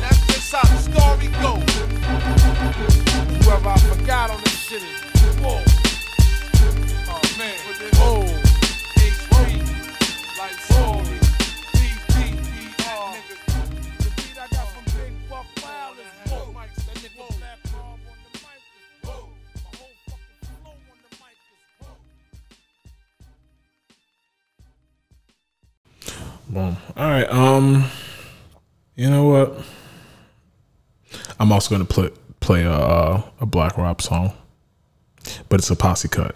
That's 0.00 0.20
just 0.26 0.52
how 0.52 0.64
the 0.68 0.78
story 0.78 1.28
goes. 1.40 1.70
Whoever 3.44 3.68
I 3.68 3.78
forgot 3.78 4.30
on 4.30 4.40
this 4.40 4.68
shit 4.68 4.82
is 4.82 5.36
whoa. 5.40 5.62
Oh 7.08 7.20
man, 7.38 7.56
whoa. 7.94 8.29
Boom. 26.50 26.76
All 26.96 27.08
right. 27.08 27.30
Um, 27.30 27.88
you 28.96 29.08
know 29.08 29.24
what? 29.24 29.64
I'm 31.38 31.52
also 31.52 31.70
gonna 31.70 31.84
play 31.84 32.10
play 32.40 32.64
a 32.64 32.72
uh, 32.72 33.22
a 33.40 33.46
Black 33.46 33.78
Rob 33.78 34.02
song, 34.02 34.32
but 35.48 35.60
it's 35.60 35.70
a 35.70 35.76
posse 35.76 36.08
cut. 36.08 36.34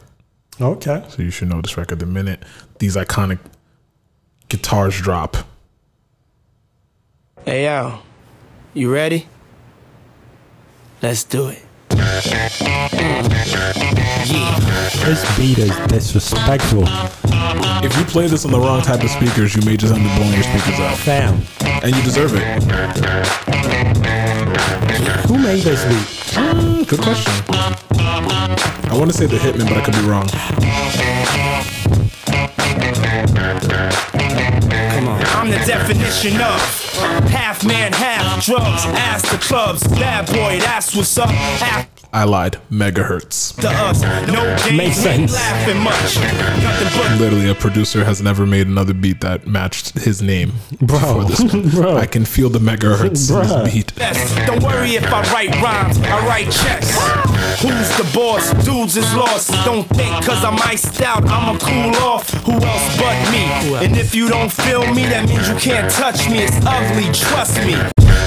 Okay. 0.60 1.04
So 1.08 1.20
you 1.20 1.30
should 1.30 1.48
know 1.48 1.60
this 1.60 1.76
record 1.76 1.98
the 1.98 2.06
minute 2.06 2.44
these 2.78 2.94
iconic 2.94 3.40
guitars 4.48 5.00
drop. 5.00 5.36
Hey 7.44 7.64
yo, 7.64 7.98
you 8.72 8.94
ready? 8.94 9.26
Let's 11.02 11.24
do 11.24 11.48
it. 11.48 11.63
This 15.04 15.36
beat 15.36 15.58
is 15.58 15.76
disrespectful. 15.88 16.84
If 17.84 17.96
you 17.98 18.04
play 18.04 18.26
this 18.26 18.44
on 18.44 18.52
the 18.52 18.58
wrong 18.58 18.80
type 18.80 19.04
of 19.04 19.10
speakers, 19.10 19.54
you 19.54 19.62
may 19.62 19.76
just 19.76 19.92
end 19.92 20.06
up 20.06 20.16
blowing 20.16 20.32
your 20.32 20.42
speakers 20.42 20.80
out. 20.80 20.96
Fam. 20.96 21.42
And 21.82 21.94
you 21.94 22.02
deserve 22.02 22.32
it. 22.34 22.42
Who 25.26 25.38
made 25.38 25.62
this 25.62 25.84
beat? 25.84 26.08
Mm, 26.34 26.88
good 26.88 27.00
question. 27.00 27.32
I 28.90 28.96
want 28.96 29.10
to 29.10 29.16
say 29.16 29.26
the 29.26 29.36
Hitman, 29.36 29.68
but 29.68 29.76
I 29.76 29.84
could 29.84 29.94
be 29.94 30.00
wrong. 30.08 30.26
Come 34.94 35.08
on. 35.08 35.22
I'm 35.36 35.50
the 35.50 35.58
definition 35.66 36.40
of 36.40 36.84
half 37.28 37.64
man, 37.64 37.92
half 37.92 38.44
drugs. 38.44 38.84
Ask 38.86 39.30
the 39.30 39.38
clubs, 39.38 39.86
bad 39.88 40.26
boy, 40.26 40.58
that's 40.60 40.94
what's 40.96 41.18
up. 41.18 41.28
Half 41.28 41.93
I 42.14 42.22
lied. 42.22 42.58
Megahertz. 42.70 43.56
to 43.60 43.68
us, 43.68 44.00
no 44.28 44.44
games, 44.64 44.76
Makes 44.76 44.96
sense. 44.98 45.32
laughing 45.34 45.80
much. 45.82 46.14
But 46.96 47.18
Literally, 47.20 47.50
a 47.50 47.56
producer 47.56 48.04
has 48.04 48.22
never 48.22 48.46
made 48.46 48.68
another 48.68 48.94
beat 48.94 49.20
that 49.22 49.48
matched 49.48 49.98
his 49.98 50.22
name 50.22 50.52
Bro. 50.80 51.24
this. 51.24 51.42
Bro. 51.74 51.96
I 51.96 52.06
can 52.06 52.24
feel 52.24 52.48
the 52.50 52.60
megahertz 52.60 53.30
in 53.30 53.64
this 53.64 53.72
beat. 53.74 54.46
Don't 54.46 54.62
worry 54.62 54.90
if 54.90 55.04
I 55.12 55.22
write 55.32 55.50
rhymes, 55.60 55.98
I 55.98 56.24
write 56.24 56.52
checks. 56.52 56.94
Who's 57.60 57.90
the 57.98 58.08
boss? 58.14 58.52
Dudes 58.64 58.96
is 58.96 59.12
lost. 59.14 59.50
Don't 59.64 59.88
think 59.88 60.24
cause 60.24 60.44
I'm 60.44 60.58
iced 60.62 61.00
out, 61.02 61.24
I'ma 61.28 61.58
cool 61.58 61.96
off. 62.06 62.30
Who 62.44 62.52
else 62.52 62.96
but 62.96 63.32
me? 63.32 63.84
And 63.84 63.96
if 63.96 64.14
you 64.14 64.28
don't 64.28 64.52
feel 64.52 64.86
me, 64.94 65.02
that 65.06 65.28
means 65.28 65.48
you 65.48 65.56
can't 65.56 65.90
touch 65.90 66.28
me. 66.30 66.44
It's 66.44 66.64
ugly, 66.64 67.10
trust 67.12 67.56
me. 67.66 67.74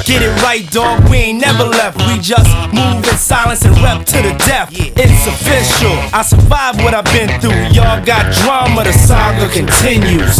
Get 0.06 0.22
it 0.22 0.32
right, 0.42 0.64
dog. 0.72 1.10
We 1.10 1.18
ain't 1.18 1.42
never 1.42 1.66
left. 1.66 1.98
We 2.08 2.20
just 2.20 2.48
move 2.74 3.04
in 3.04 3.18
silence 3.18 3.66
and 3.66 3.76
rep 3.84 4.06
to 4.06 4.18
the 4.22 4.34
death. 4.46 4.70
It's 4.72 5.28
official. 5.28 5.94
I 6.14 6.22
survived 6.22 6.84
what 6.84 6.94
I've 6.94 7.06
been 7.06 7.30
through. 7.42 7.76
Y'all 7.76 8.04
got 8.04 8.34
drama, 8.44 8.84
the 8.84 8.94
saga 8.94 9.52
continues. 9.52 10.38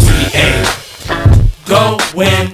We 2.18 2.26
ain't 2.26 2.47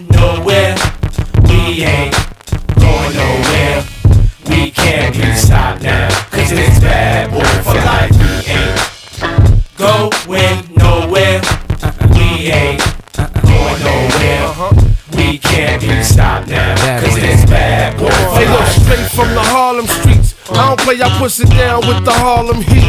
I 21.03 21.09
don't 21.09 21.17
play, 21.17 21.19
I 21.19 21.19
push 21.19 21.39
it 21.39 21.49
down 21.51 21.87
with 21.87 22.05
the 22.05 22.13
Harlem 22.13 22.61
heat. 22.63 22.87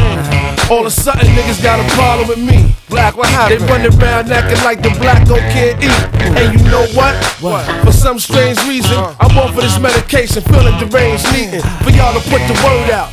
All 0.71 0.81
of 0.81 0.87
a 0.87 0.91
sudden, 0.91 1.27
niggas 1.35 1.61
got 1.61 1.79
a 1.79 1.87
problem 1.95 2.27
with 2.27 2.39
me. 2.39 2.73
Black, 2.89 3.17
what 3.17 3.27
happened? 3.27 3.61
They 3.61 3.65
run 3.67 3.83
around 3.83 4.31
acting 4.31 4.63
like 4.63 4.81
the 4.81 4.89
black 4.99 5.27
don't 5.27 5.43
can't 5.51 5.75
eat. 5.83 5.91
And 6.39 6.55
you 6.55 6.63
know 6.71 6.87
what? 6.95 7.13
What? 7.41 7.65
For 7.83 7.91
some 7.91 8.19
strange 8.19 8.57
reason, 8.63 8.95
uh-huh. 8.95 9.19
I'm 9.19 9.37
on 9.37 9.53
for 9.53 9.61
this 9.61 9.79
medication, 9.79 10.41
feeling 10.43 10.77
deranged, 10.79 11.27
needing 11.33 11.61
for 11.83 11.91
y'all 11.91 12.15
to 12.15 12.23
put 12.29 12.39
the 12.47 12.55
word 12.63 12.89
out. 12.89 13.11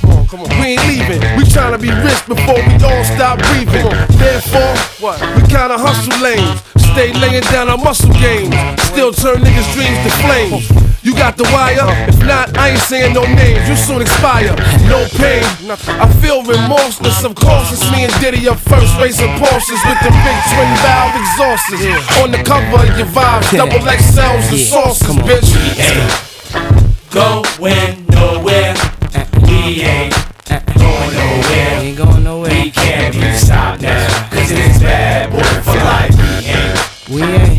We 0.63 0.79
ain't 0.79 0.87
leaving. 0.89 1.21
We 1.37 1.45
trying 1.45 1.73
to 1.73 1.83
be 1.83 1.91
rich 1.91 2.23
before 2.25 2.57
we 2.57 2.75
all 2.81 3.05
stop 3.05 3.39
breathing. 3.53 3.85
Therefore, 4.17 4.73
what? 5.03 5.21
We 5.37 5.43
kinda 5.51 5.77
hustle 5.77 6.15
lanes. 6.23 6.63
Stay 6.93 7.13
laying 7.15 7.43
down 7.49 7.69
our 7.71 7.79
muscle 7.79 8.13
games. 8.21 8.55
Still 8.93 9.13
turn 9.13 9.41
niggas' 9.41 9.73
dreams 9.73 9.97
to 10.05 10.11
flames. 10.21 10.69
You 11.03 11.15
got 11.15 11.37
the 11.37 11.45
wire? 11.49 11.89
If 12.07 12.21
not, 12.21 12.57
I 12.57 12.71
ain't 12.71 12.81
saying 12.81 13.15
no 13.15 13.25
names. 13.25 13.67
You 13.67 13.77
soon 13.77 14.03
expire. 14.03 14.55
No 14.93 15.09
pain. 15.17 15.43
I 15.73 16.07
feel 16.21 16.45
remorseless. 16.45 17.25
Of 17.25 17.35
course, 17.35 17.73
it's 17.73 17.83
me 17.91 18.05
and 18.05 18.13
Diddy 18.21 18.47
up 18.47 18.59
first, 18.59 18.95
racing 19.01 19.33
Porsches 19.41 19.81
with 19.89 20.01
the 20.05 20.13
big 20.23 20.39
twin 20.53 20.71
valve 20.85 21.17
exhausts. 21.17 21.73
On 22.21 22.31
the 22.31 22.43
cover 22.45 22.85
of 22.85 22.93
your 22.99 23.09
vibes, 23.09 23.51
double 23.57 23.81
XLs 23.83 24.53
and 24.53 24.61
sauces, 24.61 25.17
bitch. 25.27 25.49
Going 27.11 28.07
nowhere. 28.13 28.77
We 29.49 29.81
ain't 29.83 30.15
going 30.77 31.15
nowhere. 31.17 31.81
Ain't 31.81 31.97
going 31.97 32.23
nowhere. 32.23 32.51
We 32.53 32.71
can't 32.71 33.15
be 33.15 33.33
stopped 33.33 33.81
now. 33.83 34.29
Cause 34.31 34.51
it's 34.51 34.79
bad 34.79 35.31
boy 35.33 35.43
for 35.63 35.71
life. 35.71 35.72
We 37.13 37.23
ain't 37.23 37.52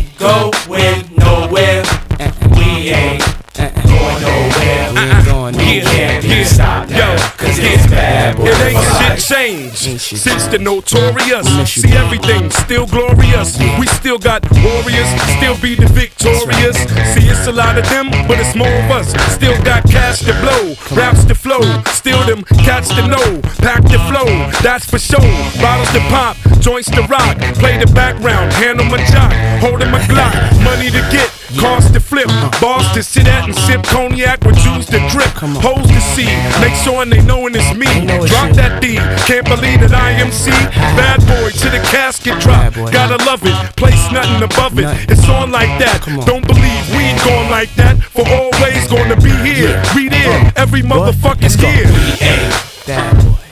bad 8.24 8.36
boy 8.36 8.44
It 8.46 8.60
ain't 8.68 8.84
shit 8.96 9.36
changed 9.36 10.00
since 10.00 10.46
the 10.46 10.58
notorious. 10.58 11.46
See 11.68 11.92
everything 11.92 12.50
still 12.50 12.86
glorious. 12.86 13.58
We 13.78 13.86
still 13.86 14.18
got 14.18 14.42
warriors, 14.64 15.10
still 15.36 15.56
be 15.60 15.74
the 15.74 15.86
victorious. 15.86 16.76
See 17.12 17.28
it's 17.28 17.46
a 17.46 17.52
lot 17.52 17.78
of 17.78 17.84
them, 17.88 18.10
but 18.28 18.38
it's 18.40 18.54
more 18.54 18.74
of 18.84 18.90
us. 18.90 19.12
Still 19.34 19.56
got 19.62 19.84
cash 19.84 20.20
to 20.20 20.34
blow, 20.40 20.74
raps 20.96 21.24
to 21.24 21.34
flow. 21.34 21.62
Still 21.92 22.22
them 22.24 22.44
cats 22.64 22.88
to 22.96 23.06
know, 23.06 23.40
pack 23.58 23.82
the 23.84 24.00
flow. 24.08 24.28
That's 24.62 24.88
for 24.88 24.98
sure. 24.98 25.20
Bottles 25.60 25.92
to 25.92 26.00
pop, 26.12 26.36
joints 26.60 26.90
to 26.90 27.02
rock. 27.02 27.36
Play 27.60 27.78
the 27.78 27.90
background, 27.94 28.52
handle 28.52 28.86
my 28.86 29.04
jock, 29.12 29.32
holding 29.60 29.90
my 29.90 30.00
Glock. 30.04 30.34
Money 30.62 30.90
to 30.90 31.02
get, 31.10 31.30
cars 31.60 31.90
to 31.90 32.00
flip, 32.00 32.28
bars 32.60 32.88
to 32.92 33.02
sit 33.02 33.26
at 33.26 33.44
and 33.44 33.54
sip 33.54 33.82
cognac 33.84 34.44
with 34.44 34.56
Jews 34.56 34.86
to 34.86 34.98
drip, 35.08 35.32
hoes 35.64 35.86
to 35.88 36.00
see. 36.00 36.28
Make 36.60 36.74
sure 36.74 37.04
they 37.04 37.22
knowin' 37.22 37.54
it's 37.54 37.74
me. 37.74 38.13
Drop 38.22 38.54
that 38.54 38.80
D, 38.80 38.96
can't 39.26 39.44
believe 39.46 39.80
that 39.80 39.92
I 39.92 40.12
am 40.22 40.30
C. 40.30 40.50
Bad 40.94 41.20
boy 41.26 41.50
to 41.50 41.66
the 41.70 41.82
casket 41.90 42.38
drop, 42.40 42.74
gotta 42.92 43.18
love 43.24 43.42
it. 43.42 43.56
Place 43.76 44.10
nothing 44.12 44.42
above 44.42 44.78
it. 44.78 44.86
It's 45.10 45.28
on 45.28 45.50
like 45.50 45.78
that. 45.82 46.04
Don't 46.26 46.46
believe 46.46 46.84
we 46.94 47.10
ain't 47.10 47.22
going 47.24 47.50
like 47.50 47.74
that. 47.74 48.02
For 48.14 48.24
always 48.26 48.86
gonna 48.86 49.16
be 49.16 49.34
here. 49.42 49.82
We 49.94 50.08
there, 50.08 50.52
every 50.56 50.82
motherfucker's 50.82 51.54
here. 51.54 51.90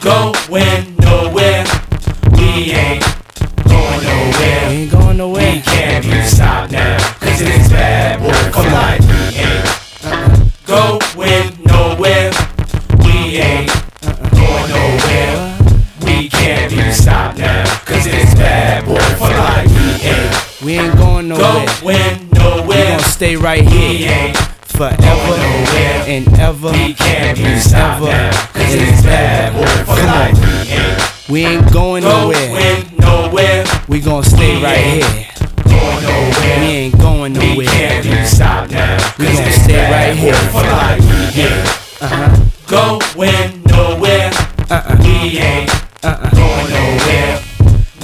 Going 0.00 0.96
nowhere. 0.98 1.64
We 2.36 2.72
ain't 2.72 3.04
going 3.64 4.02
nowhere. 4.02 4.68
We 4.68 4.74
ain't 4.74 4.90
going 4.90 5.16
nowhere. 5.16 5.54
We 5.54 5.60
can't 5.60 6.04
be 6.04 6.22
stopped 6.22 6.72
now. 6.72 6.98
Cause 7.20 7.40
it's 7.40 7.68
bad 7.68 8.20
boy 8.20 8.32
for 8.52 8.68
life. 8.68 9.01
Going 21.28 21.38
nowhere. 21.38 22.16
going 22.16 22.30
nowhere. 22.32 22.66
We 22.66 22.74
gonna 22.74 23.02
stay 23.04 23.36
right 23.36 23.62
here 23.66 24.10
ain't 24.10 24.36
forever 24.66 24.96
nowhere. 24.98 26.04
and 26.08 26.28
ever 26.40 26.70
We 26.72 26.94
can't 26.94 27.38
be 27.38 27.44
and 27.44 27.60
stopped 27.62 28.02
ever. 28.02 28.06
now. 28.12 28.30
Cause 28.52 28.72
and 28.74 28.82
it's 28.82 29.02
bad 29.02 29.52
Come 29.86 30.06
life. 30.06 31.28
on. 31.28 31.32
We 31.32 31.44
ain't 31.44 31.72
going 31.72 32.02
nowhere. 32.04 33.64
We 33.88 34.00
gonna 34.00 34.24
stay 34.24 34.60
right 34.62 34.78
here. 34.78 35.26
We 35.66 36.66
ain't 36.66 36.98
going 36.98 37.32
nowhere. 37.34 37.56
We 37.56 37.66
can't 37.66 38.04
be 38.04 38.24
stopped 38.26 38.72
now. 38.72 39.14
We 39.18 39.26
gonna 39.26 39.52
stay 39.52 39.90
right 39.90 40.16
here. 40.16 40.34
for 40.50 40.62
life. 40.62 41.00
We 41.36 41.42
ain't 41.42 41.68
Uh-huh. 42.02 42.36
going 42.66 43.62
nowhere. 43.66 44.30
Uh-uh. 44.70 44.96
We 45.00 45.38
ain't 45.38 45.70
going 46.02 46.70
nowhere. 46.70 47.40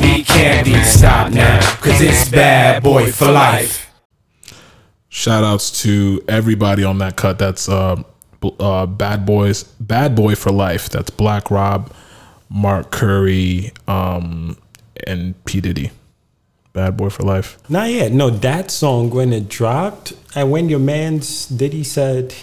We 0.00 0.22
can't 0.22 0.64
be 0.64 0.82
stopped 0.84 1.34
now. 1.34 1.58
Cause 1.89 2.02
it's 2.02 2.28
bad 2.28 2.82
boy 2.82 3.10
for 3.10 3.31
life. 3.31 3.90
Shout 5.09 5.43
outs 5.43 5.82
to 5.82 6.23
everybody 6.28 6.85
on 6.85 6.98
that 6.98 7.16
cut. 7.16 7.39
That's 7.39 7.66
uh, 7.66 8.02
uh, 8.60 8.85
Bad 8.85 9.24
Boys, 9.24 9.65
Bad 9.81 10.15
Boy 10.15 10.35
for 10.35 10.52
Life. 10.52 10.90
That's 10.90 11.09
Black 11.09 11.51
Rob, 11.51 11.90
Mark 12.51 12.90
Curry, 12.90 13.73
um, 13.86 14.59
and 15.06 15.43
P 15.47 15.62
Diddy. 15.62 15.90
Bad 16.74 16.98
Boy 16.98 17.09
for 17.09 17.23
Life. 17.23 17.59
Not 17.70 17.89
yet. 17.89 18.12
No, 18.12 18.28
that 18.28 18.70
song 18.70 19.09
when 19.09 19.32
it 19.32 19.48
dropped, 19.48 20.12
and 20.35 20.51
when 20.51 20.69
your 20.69 20.81
man's 20.81 21.47
Diddy 21.47 21.85
said, 21.85 22.35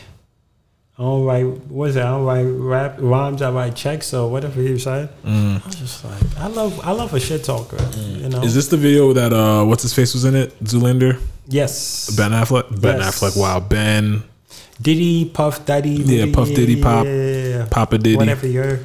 "I 0.97 1.01
don't 1.03 1.25
write 1.25 1.45
what's 1.45 1.69
was 1.69 1.95
it? 1.95 2.01
I 2.01 2.09
don't 2.11 2.25
write 2.25 2.43
rap 2.43 2.95
rhymes. 2.99 3.41
I 3.41 3.51
write 3.51 3.75
checks 3.75 4.13
or 4.13 4.29
whatever 4.29 4.61
he 4.61 4.77
said." 4.79 5.09
Mm. 5.23 5.61
I 5.63 5.67
was 5.67 5.75
just 5.75 6.05
like, 6.05 6.37
I 6.37 6.47
love, 6.47 6.79
I 6.83 6.91
love 6.91 7.13
a 7.13 7.19
shit 7.19 7.43
talker. 7.43 7.77
You 7.97 8.29
know. 8.29 8.41
Is 8.43 8.53
this 8.55 8.67
the 8.67 8.77
video 8.77 9.13
that 9.13 9.33
uh, 9.33 9.63
what's 9.65 9.83
his 9.83 9.93
face 9.93 10.13
was 10.13 10.25
in 10.25 10.35
it? 10.35 10.57
Zoolander. 10.63 11.19
Yes. 11.47 12.15
Ben 12.15 12.31
Affleck. 12.31 12.81
Ben 12.81 12.97
Yes. 12.99 13.19
Affleck. 13.21 13.37
Wow. 13.39 13.59
Ben. 13.59 14.23
Diddy, 14.81 15.25
Puff 15.25 15.65
Daddy? 15.65 15.91
Yeah, 15.91 16.33
Puff 16.33 16.49
Diddy, 16.49 16.81
Pop, 16.81 17.05
yeah. 17.05 17.65
Papa 17.71 17.97
Diddy. 17.97 18.17
Whatever 18.17 18.47
you're. 18.47 18.79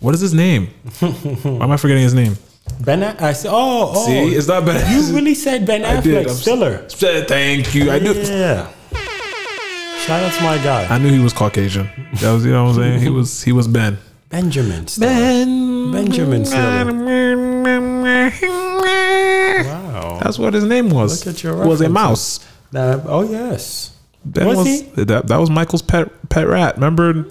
What 0.00 0.14
is 0.14 0.20
his 0.20 0.32
name? 0.32 0.66
Why 1.00 1.64
am 1.64 1.70
I 1.70 1.76
forgetting 1.76 2.02
his 2.02 2.14
name? 2.14 2.36
Ben, 2.80 3.02
I 3.02 3.32
said, 3.32 3.50
oh, 3.52 3.92
oh. 3.94 4.06
See, 4.06 4.34
it's 4.34 4.48
not 4.48 4.64
Ben. 4.64 4.80
You 4.90 5.14
really 5.14 5.34
said 5.34 5.66
Ben 5.66 5.82
Affleck, 5.82 6.30
Stiller. 6.30 6.78
Thank 6.88 7.74
you. 7.74 7.90
I 7.90 7.98
do. 7.98 8.14
Yeah. 8.14 8.70
Shout 10.06 10.22
out 10.22 10.34
to 10.34 10.42
my 10.42 10.58
guy. 10.58 10.84
I 10.94 10.98
knew 10.98 11.10
he 11.10 11.18
was 11.18 11.32
Caucasian. 11.32 11.88
That 12.20 12.30
was 12.32 12.44
you 12.44 12.52
know 12.52 12.64
what 12.64 12.70
I'm 12.72 12.76
saying. 12.76 13.00
He 13.00 13.08
was 13.08 13.42
he 13.42 13.52
was 13.52 13.66
Ben. 13.66 13.96
Benjamin. 14.28 14.86
Stiller. 14.86 15.08
Ben. 15.08 15.92
Benjamin 15.92 16.44
Stiller. 16.44 16.92
Wow. 19.64 20.20
That's 20.22 20.38
what 20.38 20.52
his 20.52 20.64
name 20.64 20.90
was. 20.90 21.24
Look 21.24 21.36
at 21.36 21.42
your 21.42 21.66
was 21.66 21.80
a 21.80 21.88
mouse. 21.88 22.46
Nah, 22.70 23.00
oh 23.06 23.22
yes. 23.22 23.96
Ben 24.26 24.46
Was 24.46 24.58
was, 24.58 24.66
he? 24.66 24.82
that 25.04 25.28
that 25.28 25.38
was 25.38 25.48
Michael's 25.48 25.80
pet 25.80 26.10
pet 26.28 26.48
rat. 26.48 26.74
Remember? 26.74 27.24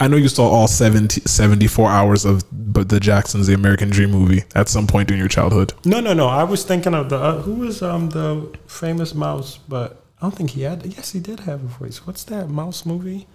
I 0.00 0.08
know 0.08 0.16
you 0.16 0.28
saw 0.28 0.48
all 0.48 0.66
70, 0.66 1.20
74 1.26 1.88
hours 1.88 2.24
of 2.24 2.42
but 2.50 2.88
the 2.88 2.98
Jacksons 2.98 3.46
the 3.46 3.54
American 3.54 3.88
Dream 3.88 4.10
movie 4.10 4.42
at 4.56 4.68
some 4.68 4.88
point 4.88 5.12
in 5.12 5.16
your 5.18 5.28
childhood. 5.28 5.74
No, 5.84 6.00
no, 6.00 6.12
no. 6.12 6.26
I 6.26 6.42
was 6.42 6.64
thinking 6.64 6.92
of 6.92 7.08
the 7.08 7.18
uh, 7.18 7.42
who 7.42 7.54
was 7.54 7.82
um 7.82 8.10
the 8.10 8.52
famous 8.66 9.14
mouse, 9.14 9.58
but 9.68 10.02
I 10.18 10.22
don't 10.22 10.34
think 10.34 10.50
he 10.50 10.62
had. 10.62 10.84
Yes, 10.86 11.12
he 11.12 11.20
did 11.20 11.40
have 11.40 11.62
a 11.62 11.66
voice. 11.66 12.06
What's 12.06 12.24
that 12.24 12.48
mouse 12.48 12.86
movie? 12.86 13.26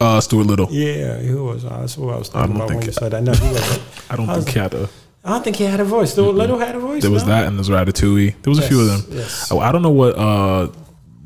Uh, 0.00 0.20
Stuart 0.20 0.46
Little. 0.46 0.68
Yeah, 0.70 1.18
who 1.18 1.44
was? 1.44 1.64
Uh, 1.64 1.80
that's 1.80 1.96
what 1.98 2.14
I 2.14 2.18
was 2.18 2.34
I 2.34 2.46
don't 2.46 2.56
about 2.56 2.70
when 2.70 2.82
you 2.82 2.92
said 2.92 3.12
that. 3.12 3.22
No, 3.22 3.32
he 3.32 3.46
wasn't. 3.52 3.82
I 4.10 4.16
don't 4.16 4.28
I 4.28 4.36
was- 4.36 4.44
think 4.44 4.54
he 4.54 4.60
had 4.60 4.74
a. 4.74 4.88
I 5.26 5.30
don't 5.30 5.42
think 5.42 5.56
he 5.56 5.64
had 5.64 5.80
a 5.80 5.84
voice. 5.84 6.12
Stuart 6.12 6.32
Little 6.34 6.58
had 6.58 6.74
a 6.74 6.78
voice. 6.78 7.00
There 7.00 7.10
was 7.10 7.22
no? 7.24 7.30
that 7.30 7.46
and 7.46 7.56
there's 7.56 7.70
Ratatouille. 7.70 8.34
There 8.42 8.50
was 8.50 8.58
a 8.58 8.62
few 8.68 8.80
of 8.82 8.86
them. 8.88 9.16
yes. 9.18 9.50
Oh, 9.50 9.58
I 9.58 9.72
don't 9.72 9.80
know 9.80 9.90
what 9.90 10.16
uh 10.18 10.68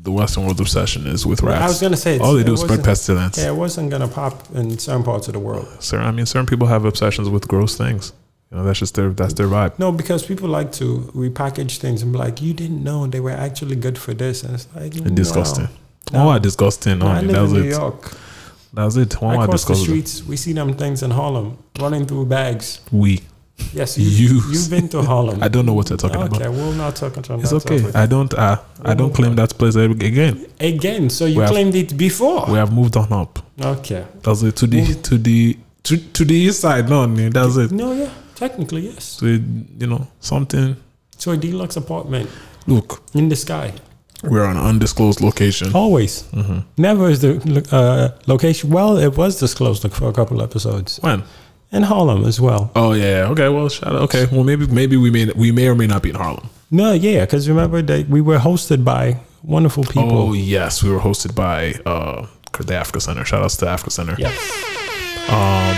the 0.01 0.11
Western 0.11 0.45
world's 0.45 0.61
obsession 0.61 1.05
is 1.05 1.25
with 1.25 1.41
rats. 1.41 1.61
I 1.63 1.67
was 1.67 1.81
gonna 1.81 1.97
say 1.97 2.17
all 2.19 2.33
they 2.33 2.43
do 2.45 2.53
is 2.53 2.61
spread 2.61 2.81
pestilence. 2.81 3.37
Yeah, 3.37 3.49
it 3.49 3.55
wasn't 3.55 3.89
gonna 3.91 4.07
pop 4.07 4.49
in 4.55 4.77
certain 4.79 5.03
parts 5.03 5.27
of 5.27 5.33
the 5.33 5.39
world. 5.39 5.67
Sir, 5.83 5.99
I 5.99 6.11
mean, 6.11 6.25
certain 6.25 6.45
people 6.45 6.67
have 6.67 6.85
obsessions 6.85 7.27
with 7.27 7.45
gross 7.49 7.75
things. 7.77 8.13
You 8.51 8.57
know, 8.57 8.63
that's 8.63 8.79
just 8.79 8.95
their 8.95 9.09
that's 9.09 9.33
their 9.33 9.47
vibe. 9.47 9.77
No, 9.77 9.91
because 9.91 10.25
people 10.25 10.49
like 10.49 10.71
to 10.73 11.11
repackage 11.15 11.77
things 11.77 12.01
and 12.01 12.11
be 12.11 12.17
like, 12.17 12.41
"You 12.41 12.53
didn't 12.53 12.83
know 12.83 13.05
they 13.05 13.19
were 13.19 13.29
actually 13.31 13.75
good 13.75 13.97
for 13.97 14.13
this," 14.15 14.43
and 14.43 14.55
it's 14.55 14.67
like 14.75 14.95
And 14.95 15.15
disgusting. 15.15 15.69
No. 16.11 16.23
Oh, 16.23 16.25
why 16.27 16.39
disgusting? 16.39 16.99
No, 16.99 17.07
I 17.07 17.21
live 17.21 17.41
was 17.43 17.51
in 17.53 17.61
New 17.61 17.67
it. 17.67 17.71
York. 17.71 18.17
That 18.73 18.85
was 18.85 18.97
it. 18.97 19.13
Why 19.21 19.35
I 19.37 19.45
cross 19.45 19.65
the 19.65 19.75
streets. 19.75 20.23
We 20.23 20.35
see 20.35 20.53
them 20.53 20.73
things 20.73 21.03
in 21.03 21.11
Harlem 21.11 21.57
running 21.79 22.05
through 22.07 22.25
bags. 22.25 22.79
We. 22.91 23.21
Yes, 23.73 23.97
you, 23.97 24.05
You. 24.07 24.41
you've 24.51 24.69
been 24.69 24.87
to 24.89 25.01
Harlem. 25.03 25.43
I 25.43 25.47
don't 25.49 25.65
know 25.65 25.73
what 25.73 25.89
you're 25.89 25.97
talking 25.97 26.17
okay, 26.17 26.27
about. 26.27 26.41
Okay, 26.41 26.49
we'll 26.49 26.71
not 26.71 26.95
talk 26.95 27.17
about 27.17 27.41
It's 27.41 27.51
okay. 27.53 27.79
topic. 27.81 27.95
I 27.95 28.05
don't. 28.07 28.33
Uh, 28.33 28.57
I 28.83 28.93
don't 28.95 29.13
claim 29.13 29.35
that 29.35 29.55
place 29.57 29.75
again. 29.75 30.45
Again, 30.59 31.09
so 31.11 31.25
you 31.25 31.35
We 31.37 31.41
have- 31.41 31.51
claimed 31.51 31.75
it 31.75 31.95
before. 31.97 32.45
We 32.47 32.57
have 32.57 32.71
moved 32.73 32.95
on 32.97 33.11
up. 33.11 33.39
Okay. 33.61 34.05
That's 34.23 34.41
it. 34.43 34.55
To 34.55 34.65
the 34.67 34.95
to 34.95 35.17
the 35.17 35.57
to, 35.83 35.97
to 35.97 36.25
the 36.25 36.33
east 36.35 36.61
side. 36.61 36.89
No, 36.89 37.05
no, 37.05 37.29
that's 37.29 37.57
it. 37.57 37.71
No, 37.71 37.91
yeah, 37.93 38.09
technically 38.39 38.81
yes. 38.89 39.03
So 39.19 39.25
you 39.25 39.87
know 39.87 40.07
something. 40.19 40.75
So 41.17 41.31
a 41.31 41.37
deluxe 41.37 41.75
apartment 41.77 42.29
Look, 42.67 43.01
in 43.13 43.29
the 43.29 43.35
sky. 43.35 43.73
we're 44.23 44.45
on 44.45 44.57
an 44.57 44.65
undisclosed 44.65 45.21
location. 45.21 45.73
Always. 45.73 46.23
Mhm. 46.33 46.63
Never 46.77 47.09
is 47.09 47.19
the 47.19 47.31
uh, 47.71 48.07
location. 48.27 48.69
Well, 48.69 48.97
it 48.97 49.17
was 49.17 49.39
disclosed 49.39 49.83
for 49.91 50.09
a 50.09 50.13
couple 50.13 50.41
episodes. 50.41 50.99
When? 51.01 51.23
In 51.71 51.83
Harlem 51.83 52.25
as 52.25 52.39
well. 52.39 52.71
Oh 52.75 52.93
yeah. 52.93 53.31
Okay. 53.31 53.49
Well, 53.49 53.69
shout 53.69 53.95
out. 53.95 54.01
Okay. 54.03 54.25
Well, 54.31 54.43
maybe 54.43 54.65
maybe 54.67 54.95
we 54.97 55.09
may 55.11 55.25
we 55.35 55.51
may 55.51 55.67
or 55.67 55.75
may 55.75 55.87
not 55.87 56.01
be 56.01 56.09
in 56.09 56.15
Harlem. 56.15 56.47
No, 56.71 56.93
yeah, 56.93 57.25
because 57.25 57.49
remember 57.49 57.81
that 57.83 58.09
we 58.09 58.21
were 58.21 58.39
hosted 58.39 58.83
by 58.83 59.17
wonderful 59.43 59.83
people. 59.83 60.17
Oh 60.17 60.33
yes, 60.33 60.83
we 60.83 60.89
were 60.89 60.99
hosted 61.01 61.33
by 61.35 61.73
uh 61.85 62.25
the 62.67 62.75
Africa 62.75 62.99
Center. 62.99 63.23
Shout 63.25 63.43
outs 63.43 63.55
to 63.57 63.65
the 63.65 63.71
Africa 63.71 63.91
Center. 63.91 64.15
Yes. 64.17 64.35
Um. 65.29 65.75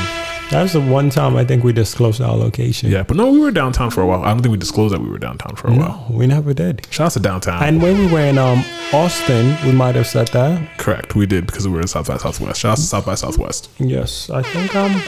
That 0.51 0.63
was 0.63 0.73
the 0.73 0.81
one 0.81 1.09
time 1.09 1.37
I 1.37 1.45
think 1.45 1.63
we 1.63 1.71
disclosed 1.71 2.19
our 2.19 2.35
location. 2.35 2.91
Yeah, 2.91 3.03
but 3.03 3.15
no, 3.15 3.31
we 3.31 3.39
were 3.39 3.51
downtown 3.51 3.89
for 3.89 4.01
a 4.01 4.05
while. 4.05 4.21
I 4.23 4.31
don't 4.33 4.41
think 4.41 4.51
we 4.51 4.57
disclosed 4.57 4.93
that 4.93 4.99
we 4.99 5.09
were 5.09 5.17
downtown 5.17 5.55
for 5.55 5.69
a 5.69 5.73
while. 5.73 6.05
We 6.09 6.27
never 6.27 6.53
did. 6.53 6.85
Shout 6.91 7.05
out 7.05 7.11
to 7.13 7.19
downtown. 7.21 7.63
And 7.63 7.81
when 7.81 7.97
we 7.97 8.11
were 8.11 8.19
in 8.19 8.37
um, 8.37 8.61
Austin, 8.91 9.55
we 9.65 9.71
might 9.71 9.95
have 9.95 10.07
said 10.07 10.27
that. 10.29 10.77
Correct, 10.77 11.15
we 11.15 11.25
did 11.25 11.45
because 11.47 11.65
we 11.69 11.73
were 11.73 11.79
in 11.79 11.87
South 11.87 12.09
by 12.09 12.17
Southwest. 12.17 12.59
Shout 12.59 12.73
out 12.73 12.77
to 12.79 12.83
South 12.83 13.05
by 13.05 13.15
Southwest. 13.15 13.69
Yes, 13.79 14.29
I 14.29 14.41
think 14.41 14.75
um, 14.75 15.01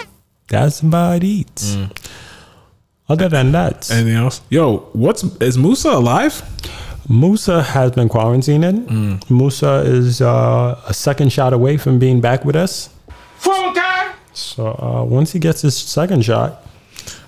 that's 0.48 0.80
about 0.80 1.26
it. 1.26 1.54
Mm. 1.56 2.10
Other 3.10 3.28
than 3.28 3.52
that, 3.52 3.92
Anything 3.92 4.16
else? 4.16 4.40
Yo, 4.50 4.78
what's 4.94 5.24
is 5.42 5.58
Musa 5.58 5.90
alive? 5.90 6.42
Musa 7.10 7.62
has 7.64 7.92
been 7.92 8.08
quarantining. 8.08 8.86
Mm. 8.88 9.30
Musa 9.30 9.84
is 9.86 10.22
uh, 10.22 10.82
a 10.88 10.94
second 10.94 11.34
shot 11.34 11.52
away 11.52 11.76
from 11.76 12.00
being 12.00 12.22
back 12.22 12.46
with 12.46 12.56
us. 12.56 12.90
So 14.34 14.68
uh, 14.68 15.04
once 15.04 15.32
he 15.32 15.40
gets 15.40 15.62
his 15.62 15.76
second 15.78 16.24
shot, 16.26 16.66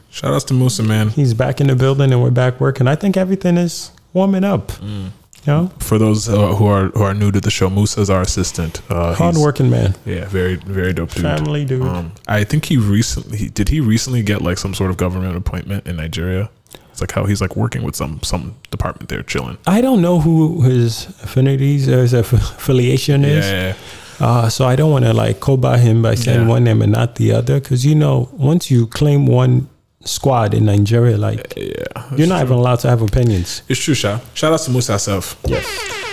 Shout 0.10 0.34
outs 0.34 0.46
to 0.46 0.54
Musa, 0.54 0.82
man. 0.82 1.10
he's 1.10 1.34
back 1.34 1.60
in 1.60 1.68
the 1.68 1.76
building 1.76 2.12
and 2.14 2.24
we're 2.24 2.32
back 2.32 2.62
working. 2.62 2.88
I 2.88 2.96
think 2.96 3.18
everything 3.18 3.58
is 3.58 3.92
warming 4.14 4.46
up. 4.46 4.70
Mm. 4.74 5.10
You 5.46 5.54
know, 5.54 5.72
For 5.80 5.98
those 6.00 6.28
uh, 6.30 6.56
who 6.56 6.66
are 6.66 6.86
who 6.88 7.04
are 7.04 7.14
new 7.14 7.32
to 7.32 7.40
the 7.40 7.52
show, 7.52 7.70
Musa 7.70 8.02
is 8.02 8.10
our 8.10 8.22
assistant. 8.22 8.82
Uh, 8.90 9.14
hardworking 9.14 9.70
man, 9.70 9.94
Yeah, 10.06 10.26
very 10.26 10.56
very 10.56 10.94
dope 10.94 11.12
dude. 11.12 11.22
family 11.24 11.66
dude. 11.66 11.84
Um, 11.84 12.14
I 12.28 12.44
think 12.46 12.66
he 12.66 12.78
recently 12.78 13.50
did 13.50 13.70
he 13.70 13.80
recently 13.82 14.24
get 14.24 14.42
like 14.42 14.58
some 14.58 14.74
sort 14.74 14.90
of 14.90 14.98
government 14.98 15.36
appointment 15.38 15.86
in 15.86 15.98
Nigeria. 15.98 16.50
It's 16.92 17.02
like 17.02 17.12
how 17.12 17.26
he's 17.26 17.42
like 17.42 17.56
working 17.58 17.84
with 17.84 17.96
some 17.96 18.22
some 18.24 18.56
department 18.72 19.10
there, 19.10 19.22
chilling. 19.22 19.58
I 19.68 19.82
don't 19.82 20.02
know 20.02 20.20
who 20.22 20.62
his 20.62 21.08
affinities 21.22 21.88
or 21.90 21.98
his 22.02 22.14
affiliation 22.14 23.24
is. 23.26 23.46
Yeah, 23.46 23.76
Uh, 24.20 24.48
so 24.50 24.66
I 24.66 24.76
don't 24.76 24.92
want 24.92 25.06
to 25.06 25.14
like 25.14 25.40
by 25.62 25.78
him 25.78 26.02
by 26.02 26.16
saying 26.16 26.42
Yeah. 26.42 26.48
one 26.48 26.64
name 26.64 26.82
and 26.82 26.92
not 26.92 27.16
the 27.16 27.32
other, 27.34 27.60
because 27.60 27.86
you 27.86 27.96
know, 27.96 28.30
once 28.34 28.72
you 28.72 28.88
claim 28.88 29.26
one 29.28 29.68
squad 30.06 30.54
in 30.54 30.66
Nigeria, 30.66 31.18
like 31.18 31.54
yeah, 31.58 32.16
you're 32.16 32.28
not 32.28 32.42
even 32.44 32.58
allowed 32.58 32.80
to 32.80 32.90
have 32.90 33.02
opinions. 33.02 33.62
It's 33.68 33.80
true, 33.84 33.94
Sha. 33.96 34.20
Shout 34.34 34.54
out 34.54 34.60
to 34.62 34.72
Musa 34.72 34.98
self. 35.00 35.38
Yes. 35.46 35.66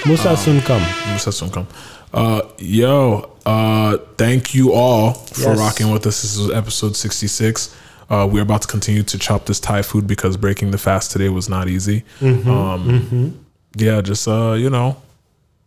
Musa 0.06 0.36
soon 0.36 0.60
come. 0.62 0.82
Musa 1.10 1.30
soon 1.32 1.50
come. 1.50 1.66
Uh, 2.12 2.42
yo, 2.58 3.30
uh, 3.46 3.96
thank 4.18 4.54
you 4.54 4.72
all 4.72 5.12
for 5.14 5.50
Yes. 5.50 5.58
rocking 5.58 5.90
with 5.92 6.06
us. 6.06 6.22
This 6.22 6.36
is 6.36 6.50
episode 6.50 6.96
66. 6.96 7.74
Uh, 8.10 8.28
we're 8.30 8.42
about 8.42 8.60
to 8.62 8.68
continue 8.68 9.02
to 9.02 9.18
chop 9.18 9.46
this 9.46 9.58
Thai 9.60 9.80
food 9.82 10.06
because 10.06 10.36
breaking 10.36 10.70
the 10.72 10.78
fast 10.78 11.10
today 11.12 11.28
was 11.30 11.48
not 11.48 11.68
easy. 11.68 12.04
Mhm, 12.20 12.46
Um, 12.46 12.88
mhm. 12.88 13.32
Yeah, 13.76 14.02
just, 14.02 14.28
uh, 14.28 14.52
you 14.52 14.68
know, 14.68 14.96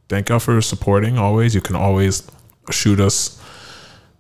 thank 0.10 0.30
y'all 0.30 0.40
for 0.40 0.62
supporting 0.62 1.18
always. 1.18 1.56
You 1.56 1.62
can 1.62 1.76
always 1.76 2.24
shoot 2.72 3.00
us 3.00 3.42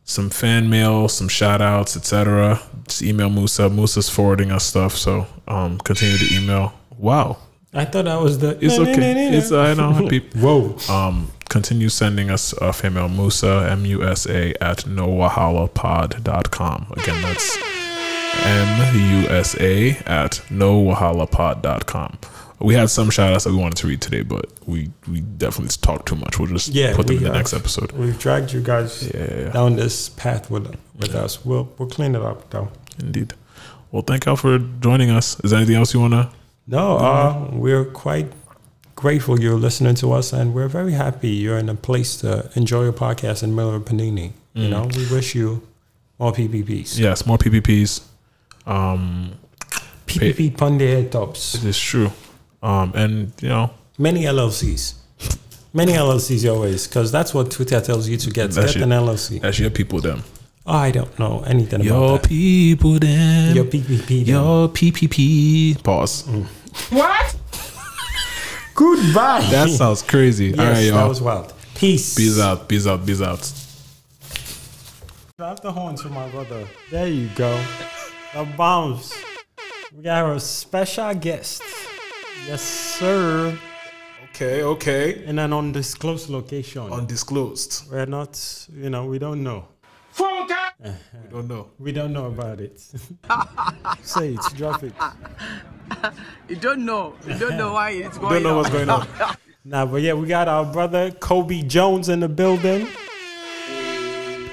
some 0.03 0.29
fan 0.29 0.69
mail, 0.69 1.07
some 1.07 1.27
shout 1.27 1.61
outs, 1.61 1.97
etc. 1.97 2.61
Just 2.87 3.01
email 3.01 3.29
Musa. 3.29 3.69
Musa's 3.69 4.09
forwarding 4.09 4.51
us 4.51 4.65
stuff. 4.65 4.95
So 4.95 5.27
um, 5.47 5.77
continue 5.79 6.17
to 6.17 6.35
email. 6.35 6.73
Wow. 6.97 7.37
I 7.73 7.85
thought 7.85 8.05
that 8.05 8.21
was 8.21 8.39
the. 8.39 8.57
It's 8.63 8.79
okay. 8.79 9.35
It's 9.35 9.51
I 9.51 9.73
know. 9.73 10.07
People. 10.09 10.39
Whoa. 10.39 10.93
Um, 10.93 11.31
continue 11.49 11.89
sending 11.89 12.29
us 12.29 12.53
a 12.53 12.71
fan 12.71 12.93
mail. 12.93 13.09
Musa 13.09 13.67
M 13.69 13.85
U 13.85 14.03
S 14.03 14.25
A 14.27 14.53
at 14.63 14.79
nowahalapod.com. 14.85 16.85
Again, 16.91 17.21
that's 17.21 17.57
M 18.45 18.95
U 18.95 19.27
S 19.27 19.59
A 19.59 19.89
at 20.05 20.41
nowahalapod.com. 20.49 22.17
We 22.59 22.73
had 22.73 22.89
some 22.89 23.09
shout 23.09 23.33
outs 23.33 23.43
that 23.43 23.51
we 23.51 23.57
wanted 23.57 23.77
to 23.77 23.87
read 23.87 24.01
today, 24.01 24.21
but 24.21 24.45
we 24.65 24.89
we 25.09 25.19
definitely 25.21 25.75
talked 25.81 26.07
too 26.07 26.15
much. 26.15 26.39
We'll 26.39 26.47
just 26.47 26.69
Yeah, 26.69 26.95
put 26.95 27.07
them 27.07 27.17
in 27.17 27.23
the 27.23 27.29
have. 27.29 27.35
next 27.37 27.53
episode. 27.53 27.91
We've 27.91 28.17
dragged 28.17 28.53
you 28.53 28.61
guys 28.61 29.11
yeah. 29.13 29.49
down 29.51 29.75
this 29.75 30.09
path 30.09 30.49
with 30.49 30.73
with 30.97 31.13
us. 31.15 31.43
We'll 31.45 31.67
we'll 31.77 31.89
clean 31.89 32.15
it 32.15 32.21
up 32.21 32.49
though. 32.51 32.69
Indeed. 32.99 33.33
Well, 33.91 34.01
thank 34.03 34.25
y'all 34.25 34.35
for 34.37 34.57
joining 34.79 35.09
us. 35.09 35.37
Is 35.43 35.51
there 35.51 35.57
anything 35.59 35.75
else 35.75 35.93
you 35.93 35.99
want 35.99 36.13
to? 36.13 36.29
No, 36.67 36.97
uh, 36.97 37.49
we're 37.51 37.85
quite 37.85 38.31
grateful 38.95 39.39
you're 39.39 39.59
listening 39.59 39.95
to 39.95 40.13
us, 40.13 40.31
and 40.33 40.53
we're 40.53 40.67
very 40.69 40.93
happy 40.93 41.29
you're 41.29 41.57
in 41.59 41.69
a 41.69 41.75
place 41.75 42.15
to 42.17 42.49
enjoy 42.55 42.83
your 42.83 42.93
podcast 42.93 43.43
in 43.43 43.53
Miller 43.53 43.79
Panini. 43.79 44.31
You 44.53 44.67
Mm. 44.67 44.69
know, 44.69 44.89
we 44.95 45.05
wish 45.13 45.35
you 45.35 45.61
more 46.17 46.31
PPPs. 46.33 46.97
Yes, 46.97 47.25
more 47.25 47.37
PPPs. 47.37 48.01
Um, 48.65 49.33
PPP 50.07 50.51
Punde 50.55 50.81
head 50.81 51.11
tops. 51.11 51.55
It 51.55 51.65
is 51.65 51.79
true. 51.79 52.11
Um, 52.63 52.91
and 52.95 53.31
you 53.41 53.49
know, 53.49 53.71
Many 53.97 54.23
LLCs. 54.23 54.95
Many 55.73 55.93
LLCs 55.93 56.49
always, 56.53 56.87
because 56.87 57.11
that's 57.11 57.33
what 57.33 57.51
Twitter 57.51 57.79
tells 57.81 58.07
you 58.07 58.17
to 58.17 58.29
get. 58.31 58.51
That's 58.51 58.73
get 58.73 58.75
your- 58.75 58.83
an 58.85 58.91
LLC. 58.91 59.41
that's 59.41 59.59
your 59.59 59.69
people, 59.69 59.99
them. 60.01 60.23
Oh, 60.67 60.73
I 60.73 60.89
don't 60.91 61.19
know 61.19 61.43
anything 61.45 61.81
Your 61.81 61.97
about 62.15 62.21
that. 62.23 62.29
people, 62.29 62.97
them. 62.97 63.55
Your 63.55 63.65
PPP. 63.65 64.07
them. 64.07 64.25
Your 64.25 64.69
PPP. 64.69 65.83
Pause. 65.83 66.23
What? 66.89 67.35
Goodbye. 68.73 69.45
That 69.51 69.69
sounds 69.69 70.01
crazy. 70.01 70.47
Yes, 70.47 70.59
All 70.59 70.65
right, 70.65 70.79
y'all. 70.81 70.95
that 70.97 71.07
was 71.09 71.21
wild. 71.21 71.53
Peace. 71.75 72.15
Peace 72.15 72.39
out. 72.39 72.67
Peace 72.67 72.87
out. 72.87 73.05
Peace 73.05 73.21
out. 73.21 73.53
Drop 75.37 75.59
the 75.61 75.71
horns 75.71 76.01
for 76.01 76.09
my 76.09 76.27
brother. 76.29 76.67
There 76.89 77.07
you 77.07 77.29
go. 77.35 77.61
The 78.33 78.45
bombs. 78.57 79.13
We 79.95 80.03
got 80.03 80.35
a 80.35 80.39
special 80.39 81.13
guest. 81.13 81.61
Yes, 82.47 82.61
sir. 82.61 83.57
Okay, 84.29 84.61
okay. 84.63 85.25
In 85.25 85.39
an 85.39 85.53
undisclosed 85.53 86.29
location. 86.29 86.83
Undisclosed. 86.91 87.91
We're 87.91 88.05
not, 88.05 88.39
you 88.73 88.89
know, 88.89 89.05
we 89.05 89.17
don't 89.19 89.43
know. 89.43 89.67
We 90.19 91.29
don't 91.31 91.47
know. 91.47 91.67
We 91.79 91.91
don't 91.91 92.13
know 92.13 92.27
about 92.27 92.59
it. 92.61 92.79
Say 94.01 94.33
it, 94.33 94.41
drop 94.55 94.83
it. 94.83 94.93
You 96.49 96.55
don't 96.55 96.83
know. 96.85 97.15
You 97.27 97.37
don't 97.37 97.57
know 97.57 97.73
why 97.73 97.91
it's 97.91 98.17
going 98.17 98.33
Don't 98.33 98.43
know 98.43 98.49
on. 98.51 98.55
what's 98.57 98.69
going 98.69 98.89
on. 98.89 99.07
Nah, 99.67 99.83
but 99.87 100.01
yeah, 100.03 100.13
we 100.13 100.27
got 100.27 100.47
our 100.47 100.63
brother 100.63 101.09
Kobe 101.09 101.63
Jones 101.63 102.07
in 102.09 102.19
the 102.19 102.29
building. 102.29 102.87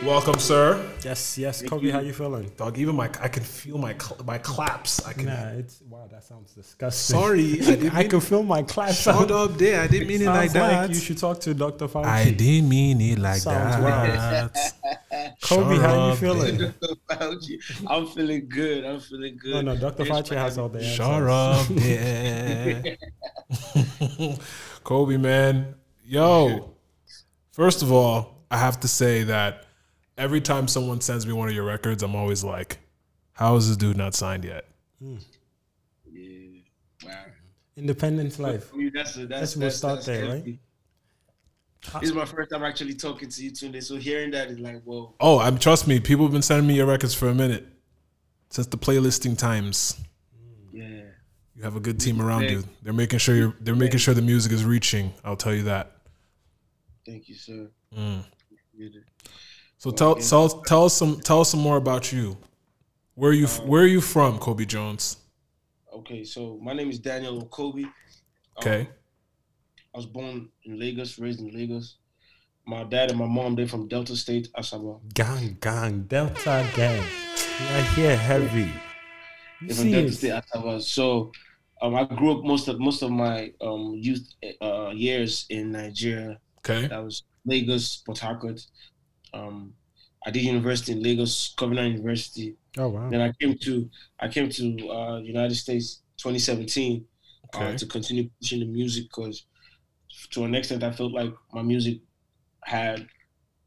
Welcome, 0.04 0.40
sir. 0.40 0.84
Yes, 1.04 1.38
yes. 1.38 1.62
Kobe, 1.62 1.88
how 1.90 2.00
you 2.00 2.12
feeling? 2.12 2.50
Dog, 2.56 2.76
even 2.76 2.96
my 2.96 3.04
I 3.20 3.28
can 3.28 3.44
feel 3.44 3.78
my 3.78 3.94
cl- 3.96 4.18
my 4.24 4.36
claps. 4.38 5.00
I 5.06 5.12
can. 5.12 5.26
Nah, 5.26 5.50
it's 5.50 5.80
wow. 5.88 6.08
That 6.10 6.24
sounds 6.24 6.52
disgusting. 6.54 7.16
Sorry, 7.16 7.52
I 7.60 7.64
didn't 7.76 7.94
I, 7.94 8.00
mean- 8.00 8.10
can 8.10 8.18
feel 8.20 8.42
my 8.42 8.64
claps. 8.64 9.00
Shut 9.00 9.30
up 9.30 9.56
there. 9.58 9.80
I 9.80 9.86
didn't 9.86 10.08
mean 10.08 10.22
it 10.22 10.26
like 10.26 10.50
Sounds 10.50 10.88
that. 10.88 10.90
you 10.90 10.96
should 11.00 11.18
talk 11.18 11.38
to 11.42 11.54
Dr. 11.54 11.86
Fauci. 11.86 12.04
I 12.04 12.32
didn't 12.32 12.68
mean 12.68 13.00
it 13.00 13.20
like 13.20 13.42
Sounds 13.42 13.76
that. 13.84 14.72
Kobe, 15.40 15.76
Shut 15.76 15.84
how 15.84 16.08
you 16.10 16.16
feeling? 16.16 16.58
there. 16.58 16.74
Fauci. 17.10 17.60
I'm 17.86 18.06
feeling 18.08 18.48
good. 18.48 18.84
I'm 18.84 18.98
feeling 18.98 19.34
oh, 19.38 19.40
good. 19.40 19.64
No, 19.64 19.74
no, 19.74 19.80
Dr. 19.80 20.04
Thanks 20.04 20.30
Fauci 20.30 20.34
has 20.36 20.58
all 20.58 20.68
the 20.68 20.80
answers. 20.80 20.96
Shut 20.96 21.22
up 21.22 21.66
there. 24.18 24.36
Kobe, 24.82 25.16
man. 25.16 25.76
Yo, 26.04 26.74
first 27.52 27.82
of 27.82 27.92
all, 27.92 28.44
I 28.50 28.58
have 28.58 28.80
to 28.80 28.88
say 28.88 29.22
that 29.24 29.66
every 30.22 30.40
time 30.40 30.68
someone 30.68 31.00
sends 31.00 31.26
me 31.26 31.32
one 31.32 31.48
of 31.48 31.54
your 31.54 31.64
records, 31.64 32.02
I'm 32.02 32.14
always 32.14 32.44
like, 32.44 32.78
how 33.32 33.56
is 33.56 33.68
this 33.68 33.76
dude 33.76 33.96
not 33.96 34.14
signed 34.14 34.44
yet? 34.44 34.66
Independent 37.76 38.38
life. 38.38 38.70
I 38.72 38.76
mean, 38.76 38.92
that's 38.94 39.16
a, 39.16 39.26
that's, 39.26 39.40
Let's- 39.40 39.56
we'll 39.56 39.62
that's, 39.66 39.76
start 39.76 39.94
that's 39.96 40.06
there, 40.06 40.26
healthy. 40.26 40.58
This 42.00 42.10
is 42.10 42.14
my 42.14 42.24
first 42.24 42.52
time 42.52 42.62
actually 42.62 42.94
talking 42.94 43.28
to 43.28 43.42
you 43.42 43.50
today, 43.50 43.80
so 43.80 43.96
hearing 43.96 44.30
that 44.30 44.48
is 44.48 44.60
like, 44.60 44.82
whoa. 44.84 45.14
Oh, 45.18 45.40
I'm 45.40 45.58
trust 45.58 45.88
me, 45.88 45.98
people 45.98 46.24
have 46.24 46.32
been 46.32 46.42
sending 46.42 46.68
me 46.68 46.74
your 46.74 46.86
records 46.86 47.12
for 47.12 47.28
a 47.28 47.34
minute. 47.34 47.66
Since 48.50 48.68
the 48.68 48.76
playlisting 48.76 49.36
times. 49.36 49.98
Yeah. 50.72 50.84
You 51.56 51.62
have 51.62 51.74
a 51.74 51.80
good 51.80 51.98
team 51.98 52.20
around 52.22 52.44
you. 52.50 52.62
They're 52.82 52.92
making 52.92 53.18
sure 53.18 53.34
you're 53.34 53.56
they're 53.60 53.74
making 53.74 53.98
sure 53.98 54.14
the 54.14 54.22
music 54.22 54.52
is 54.52 54.64
reaching. 54.64 55.12
I'll 55.24 55.36
tell 55.36 55.54
you 55.54 55.62
that. 55.64 55.96
Thank 57.04 57.28
you, 57.28 57.34
sir. 57.34 57.68
Mm. 57.96 58.24
Really. 59.84 59.96
So 59.96 59.96
tell 59.96 60.12
again- 60.12 60.28
tell 60.28 60.48
tell 60.62 60.84
us 60.84 60.94
some 60.96 61.20
tell 61.20 61.40
us 61.40 61.50
some 61.50 61.60
more 61.60 61.76
about 61.76 62.12
you. 62.12 62.36
Where 63.14 63.30
are 63.30 63.34
you 63.34 63.46
where 63.66 63.82
are 63.82 63.86
you 63.86 64.00
from, 64.00 64.38
Kobe 64.38 64.64
Jones? 64.64 65.16
Okay, 65.92 66.24
so 66.24 66.58
my 66.62 66.72
name 66.72 66.88
is 66.90 66.98
Daniel 66.98 67.44
Kobe. 67.46 67.84
Okay. 68.58 68.88
I 69.94 69.96
was 69.96 70.06
born 70.06 70.48
in 70.64 70.78
Lagos, 70.78 71.18
raised 71.18 71.40
in 71.40 71.50
Lagos. 71.50 71.96
My 72.64 72.84
dad 72.84 73.10
and 73.10 73.18
my 73.18 73.26
mom, 73.26 73.56
they're 73.56 73.66
from 73.66 73.88
Delta 73.88 74.16
State, 74.16 74.48
Asaba. 74.56 75.00
Gang, 75.12 75.58
gang, 75.60 76.04
Delta 76.04 76.66
gang. 76.74 77.04
Yeah, 77.60 77.82
here 77.94 78.16
heavy. 78.16 78.60
You 79.60 79.68
They're 79.68 79.76
from 79.76 79.90
Delta? 79.90 80.12
State, 80.12 80.32
Asaba. 80.32 80.80
So 80.80 81.32
um, 81.82 81.94
I 81.94 82.04
grew 82.04 82.38
up 82.38 82.44
most 82.44 82.68
of 82.68 82.78
most 82.78 83.02
of 83.02 83.10
my 83.10 83.52
um, 83.60 83.94
youth 83.98 84.26
uh, 84.62 84.90
years 84.94 85.44
in 85.50 85.72
Nigeria. 85.72 86.38
Okay. 86.58 86.86
That 86.86 87.04
was 87.04 87.24
Lagos, 87.44 87.96
Port 87.96 88.18
Harcourt. 88.20 88.64
Um, 89.34 89.74
I 90.26 90.30
did 90.30 90.42
university 90.44 90.92
in 90.92 91.02
Lagos, 91.02 91.54
Covenant 91.58 91.92
University. 91.96 92.56
Oh 92.78 92.88
wow. 92.88 93.10
Then 93.10 93.20
I 93.20 93.32
came 93.40 93.56
to 93.58 93.90
I 94.20 94.28
came 94.28 94.48
to 94.50 94.88
uh, 94.90 95.18
United 95.18 95.54
States 95.56 96.02
2017 96.20 97.04
uh, 97.54 97.58
Okay. 97.58 97.76
to 97.76 97.86
continue 97.86 98.30
pushing 98.40 98.60
the 98.60 98.66
music 98.66 99.04
because 99.04 99.46
to 100.30 100.44
an 100.44 100.54
extent 100.54 100.82
I 100.84 100.92
felt 100.92 101.12
like 101.12 101.32
my 101.52 101.62
music 101.62 102.00
had 102.64 103.06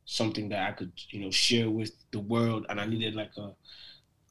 something 0.05 0.49
that 0.49 0.69
I 0.69 0.71
could 0.73 0.91
you 1.11 1.21
know 1.21 1.31
share 1.31 1.69
with 1.69 1.91
the 2.11 2.19
world 2.19 2.65
and 2.69 2.79
I 2.79 2.85
needed 2.85 3.15
like 3.15 3.31
a 3.37 3.51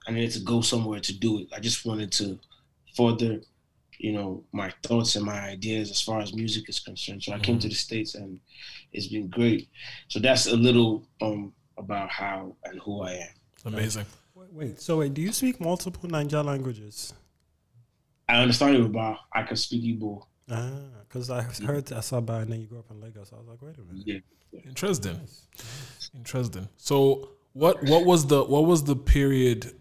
I 0.07 0.13
needed 0.13 0.33
to 0.33 0.41
go 0.41 0.61
somewhere 0.61 1.01
to 1.01 1.19
do 1.19 1.41
it. 1.41 1.49
I 1.55 1.61
just 1.61 1.85
wanted 1.87 2.13
to 2.13 2.39
further 2.97 3.41
you 4.05 4.13
know 4.13 4.45
my 4.53 4.71
thoughts 4.83 5.17
and 5.17 5.25
my 5.25 5.41
ideas 5.55 5.91
as 5.91 6.01
far 6.03 6.21
as 6.21 6.35
music 6.35 6.69
is 6.69 6.79
concerned. 6.79 7.23
So 7.23 7.33
I 7.33 7.39
came 7.39 7.59
to 7.59 7.69
the 7.69 7.75
states 7.75 8.15
and 8.15 8.39
it's 8.93 9.07
been 9.07 9.29
great. 9.29 9.69
So 10.09 10.19
that's 10.19 10.47
a 10.47 10.57
little 10.57 11.07
um 11.23 11.55
about 11.79 12.11
how 12.11 12.55
and 12.65 12.79
who 12.81 13.01
I 13.03 13.13
am. 13.13 13.35
Amazing. 13.65 14.05
Wait, 14.35 14.53
wait, 14.53 14.81
so 14.81 14.99
wait, 14.99 15.15
do 15.15 15.23
you 15.23 15.33
speak 15.33 15.59
multiple 15.59 16.07
Niger 16.11 16.43
languages? 16.43 17.15
I 18.29 18.43
understand 18.43 18.77
Yoruba. 18.77 19.19
I 19.33 19.43
can 19.43 19.57
speak 19.57 19.83
Igbo. 19.83 20.23
Ah, 20.51 20.71
because 21.09 21.31
I 21.31 21.41
heard 21.41 21.87
Asaba 21.87 22.43
and 22.43 22.53
then 22.53 22.61
you 22.61 22.67
grew 22.67 22.81
up 22.81 22.91
in 22.91 23.01
Lagos. 23.01 23.33
I 23.33 23.37
was 23.37 23.47
like, 23.49 23.63
wait 23.63 23.77
a 23.79 23.85
minute. 23.91 24.23
Yeah. 24.53 24.61
Interesting. 24.67 25.19
Interesting. 26.15 26.69
So 26.77 27.31
what 27.55 27.83
what 27.85 28.05
was 28.05 28.27
the 28.27 28.45
what 28.45 28.67
was 28.67 28.85
the 28.85 28.97
period 28.97 29.73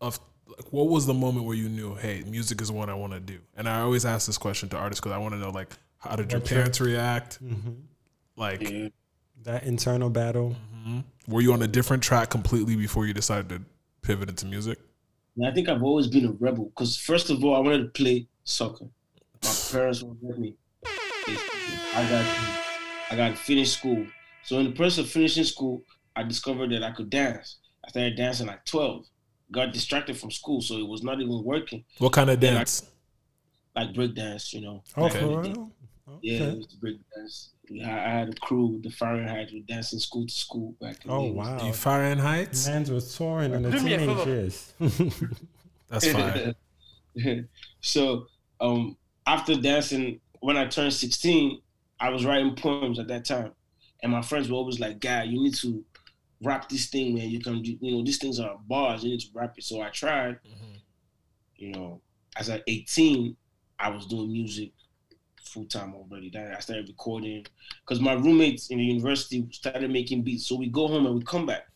of 0.00 0.18
like 0.58 0.72
what 0.72 0.88
was 0.88 1.06
the 1.06 1.14
moment 1.14 1.46
where 1.46 1.56
you 1.56 1.68
knew, 1.68 1.94
hey, 1.94 2.22
music 2.26 2.60
is 2.60 2.70
what 2.72 2.88
I 2.90 2.94
want 2.94 3.12
to 3.12 3.20
do? 3.20 3.38
And 3.56 3.68
I 3.68 3.80
always 3.80 4.04
ask 4.04 4.26
this 4.26 4.38
question 4.38 4.68
to 4.70 4.76
artists 4.76 5.00
because 5.00 5.12
I 5.14 5.18
want 5.18 5.34
to 5.34 5.38
know 5.38 5.50
like 5.50 5.72
how 5.98 6.16
did 6.16 6.30
your 6.32 6.40
What's 6.40 6.50
your- 6.50 6.58
parents 6.60 6.80
react? 6.80 7.42
Mhm. 7.44 7.82
Like 8.36 8.92
That 9.44 9.62
internal 9.64 10.10
battle. 10.10 10.56
mhm. 10.86 11.04
were 11.26 11.40
you 11.40 11.52
on 11.52 11.62
a 11.62 11.66
different 11.68 12.02
track 12.02 12.30
completely 12.30 12.74
before 12.76 13.06
you 13.06 13.12
decided 13.14 13.48
to 13.50 13.62
pivot 14.02 14.28
into 14.28 14.46
music? 14.46 14.78
And 15.36 15.46
I 15.46 15.52
think 15.54 15.68
I've 15.68 15.82
always 15.82 16.06
been 16.08 16.24
a 16.26 16.32
rebel 16.32 16.66
because 16.66 16.96
first 16.96 17.30
of 17.30 17.44
all, 17.44 17.54
I 17.54 17.60
wanted 17.60 17.78
to 17.82 17.88
play 17.90 18.26
soccer. 18.44 18.86
My 19.44 19.54
parents 19.70 20.02
won't 20.02 20.18
let 20.22 20.38
me. 20.38 20.54
I 21.94 22.06
got 22.10 22.26
I 23.10 23.16
got 23.16 23.28
to 23.30 23.36
finish 23.36 23.70
school. 23.72 24.06
So 24.44 24.58
in 24.58 24.66
the 24.66 24.72
process 24.72 24.98
of 25.04 25.10
finishing 25.10 25.44
school, 25.44 25.82
I 26.16 26.22
discovered 26.24 26.70
that 26.72 26.82
I 26.82 26.90
could 26.90 27.10
dance. 27.10 27.56
I 27.84 27.90
started 27.90 28.16
dancing 28.16 28.46
like 28.48 28.64
12. 28.64 29.04
Got 29.50 29.72
distracted 29.72 30.16
from 30.18 30.30
school, 30.30 30.60
so 30.60 30.76
it 30.78 30.86
was 30.86 31.02
not 31.02 31.20
even 31.20 31.42
working. 31.42 31.84
What 31.98 32.12
kind 32.12 32.28
of 32.30 32.38
Then 32.40 32.54
I- 32.54 32.58
dance? 32.58 32.90
like 33.76 33.94
break 33.94 34.14
dance, 34.14 34.52
you 34.52 34.60
know. 34.60 34.82
Oh, 34.96 35.02
Like, 35.04 35.12
for 35.12 35.40
real? 35.40 35.72
Yeah, 36.20 36.42
it 36.48 36.56
was 36.58 36.66
break 36.80 36.96
dance. 37.14 37.50
Yes. 37.62 37.70
We 37.70 37.78
had- 37.80 37.98
I 37.98 38.10
had 38.10 38.28
a 38.30 38.32
crew, 38.34 38.80
the 38.82 38.90
Fahrenheit, 38.90 39.50
we 39.52 39.60
dancing 39.60 39.98
school 40.00 40.26
to 40.26 40.32
school 40.34 40.74
back 40.80 41.04
in 41.04 41.10
the 41.10 41.16
Oh 41.16 41.22
days. 41.26 41.34
wow. 41.34 41.66
You 41.66 41.72
Fahrenheit? 41.72 42.56
Mans 42.66 42.90
were 42.90 43.00
touring 43.00 43.52
in 43.54 43.62
the 43.62 43.70
Do 43.70 43.80
me 43.82 43.94
a 43.94 43.98
teenage 43.98 44.26
years. 44.26 44.72
That's 45.88 46.08
fine. 46.10 46.54
so 47.80 48.26
um 48.60 48.96
after 49.26 49.56
dancing 49.56 50.20
when 50.40 50.56
i 50.56 50.66
turned 50.66 50.92
16 50.92 51.60
i 51.98 52.08
was 52.10 52.24
writing 52.24 52.54
poems 52.54 52.98
at 53.00 53.08
that 53.08 53.24
time 53.24 53.50
and 54.02 54.12
my 54.12 54.22
friends 54.22 54.48
were 54.48 54.56
always 54.56 54.78
like 54.78 55.00
guy 55.00 55.24
you 55.24 55.42
need 55.42 55.54
to 55.54 55.84
rap 56.42 56.68
this 56.68 56.86
thing 56.86 57.14
man 57.14 57.28
you 57.28 57.40
can 57.40 57.64
you 57.64 57.78
know 57.96 58.04
these 58.04 58.18
things 58.18 58.38
are 58.38 58.56
bars 58.66 59.02
you 59.02 59.10
need 59.10 59.20
to 59.20 59.28
rap 59.34 59.54
it 59.56 59.64
so 59.64 59.80
i 59.80 59.88
tried 59.88 60.34
mm-hmm. 60.46 60.74
you 61.56 61.72
know 61.72 62.00
as 62.36 62.48
at 62.48 62.62
18 62.66 63.36
i 63.78 63.88
was 63.90 64.06
doing 64.06 64.30
music 64.30 64.70
full 65.42 65.64
time 65.64 65.94
already 65.94 66.30
then 66.30 66.54
i 66.54 66.60
started 66.60 66.86
recording 66.88 67.44
because 67.84 68.00
my 68.00 68.12
roommates 68.12 68.68
in 68.70 68.78
the 68.78 68.84
university 68.84 69.46
started 69.50 69.90
making 69.90 70.22
beats 70.22 70.46
so 70.46 70.54
we 70.56 70.68
go 70.68 70.86
home 70.86 71.06
and 71.06 71.14
we 71.14 71.22
come 71.22 71.46
back 71.46 71.66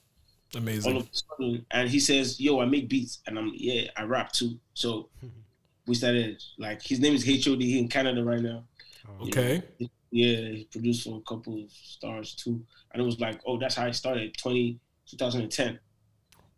all 0.54 0.60
Amazing. 0.60 0.96
of 0.98 1.02
a 1.04 1.08
sudden, 1.12 1.66
and 1.70 1.88
he 1.88 1.98
says, 1.98 2.38
"Yo, 2.38 2.60
I 2.60 2.66
make 2.66 2.88
beats, 2.88 3.20
and 3.26 3.38
I'm 3.38 3.52
yeah, 3.54 3.90
I 3.96 4.02
rap 4.02 4.32
too." 4.32 4.58
So 4.74 5.08
we 5.86 5.94
started 5.94 6.42
like 6.58 6.82
his 6.82 7.00
name 7.00 7.14
is 7.14 7.24
HOD. 7.24 7.62
He 7.62 7.78
in 7.78 7.88
Canada 7.88 8.22
right 8.22 8.40
now. 8.40 8.64
Oh. 9.08 9.24
You 9.24 9.28
Okay. 9.28 9.62
know, 9.80 9.86
yeah, 10.12 10.36
he 10.36 10.68
produced 10.70 11.04
for 11.04 11.16
a 11.16 11.22
couple 11.22 11.58
of 11.62 11.70
stars 11.70 12.34
too, 12.34 12.62
and 12.92 13.02
it 13.02 13.04
was 13.04 13.18
like, 13.18 13.40
oh, 13.46 13.58
that's 13.58 13.76
how 13.76 13.86
I 13.86 13.90
started. 13.92 14.36
20, 14.36 14.78
2010. 15.06 15.80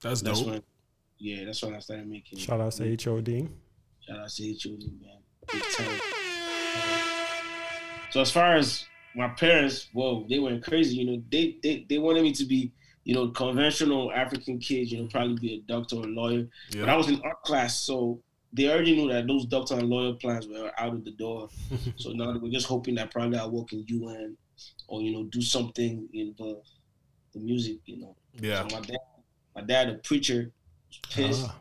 That's 0.02 0.20
That's 0.20 0.40
dope. 0.40 0.48
when, 0.48 0.62
yeah, 1.18 1.44
that's 1.44 1.62
when 1.62 1.74
I 1.74 1.78
started 1.78 2.09
making. 2.09 2.39
Shout 2.40 2.60
out 2.60 2.72
to 2.72 2.82
HOD. 2.85 3.48
Shout 4.01 4.18
out 4.18 4.28
to 4.28 4.55
HOD, 4.62 4.82
man. 5.01 5.18
Big 5.52 5.62
time. 5.72 6.01
Uh, 6.76 6.98
so 8.10 8.20
as 8.20 8.31
far 8.32 8.56
as 8.56 8.85
my 9.14 9.28
parents, 9.28 9.89
whoa, 9.93 10.26
they 10.28 10.40
went 10.40 10.64
crazy. 10.64 10.97
You 10.97 11.06
know, 11.06 11.22
they 11.31 11.56
they, 11.62 11.86
they 11.89 11.98
wanted 11.98 12.24
me 12.24 12.32
to 12.32 12.44
be, 12.44 12.72
you 13.05 13.14
know, 13.14 13.28
conventional 13.28 14.12
African 14.12 14.59
kid. 14.59 14.90
You 14.90 15.02
know, 15.02 15.09
probably 15.09 15.36
be 15.36 15.55
a 15.55 15.60
doctor 15.60 15.97
or 15.97 16.05
a 16.05 16.09
lawyer. 16.09 16.48
But 16.72 16.89
I 16.89 16.97
was 16.97 17.09
in 17.09 17.20
art 17.22 17.40
class, 17.43 17.78
so 17.81 18.20
they 18.55 18.70
already 18.70 18.94
knew 18.94 19.12
that 19.12 19.26
those 19.26 19.47
doctor 19.47 19.74
and 19.74 19.89
lawyer 19.89 20.14
plans 20.14 20.47
were 20.47 20.70
out 20.78 20.94
of 20.94 21.05
the 21.05 21.10
door. 21.10 21.48
so 21.97 22.10
now 22.10 22.39
we're 22.39 22.52
just 22.52 22.66
hoping 22.66 22.94
that 22.94 23.10
probably 23.10 23.36
I'll 23.36 23.51
work 23.51 23.72
in 23.72 23.85
UN 23.86 24.36
or 24.86 25.02
you 25.02 25.12
know 25.12 25.24
do 25.24 25.43
something 25.43 26.09
in 26.12 26.35
the 26.39 26.62
the 27.32 27.40
music. 27.40 27.78
You 27.86 28.01
know. 28.01 28.16
Yeah. 28.40 28.66
So 28.68 28.76
my 28.76 28.82
dad, 28.82 28.98
my 29.56 29.62
dad, 29.62 29.89
a 29.89 29.94
preacher, 29.94 30.52
was 30.89 31.01
pissed. 31.10 31.47
Ah. 31.48 31.56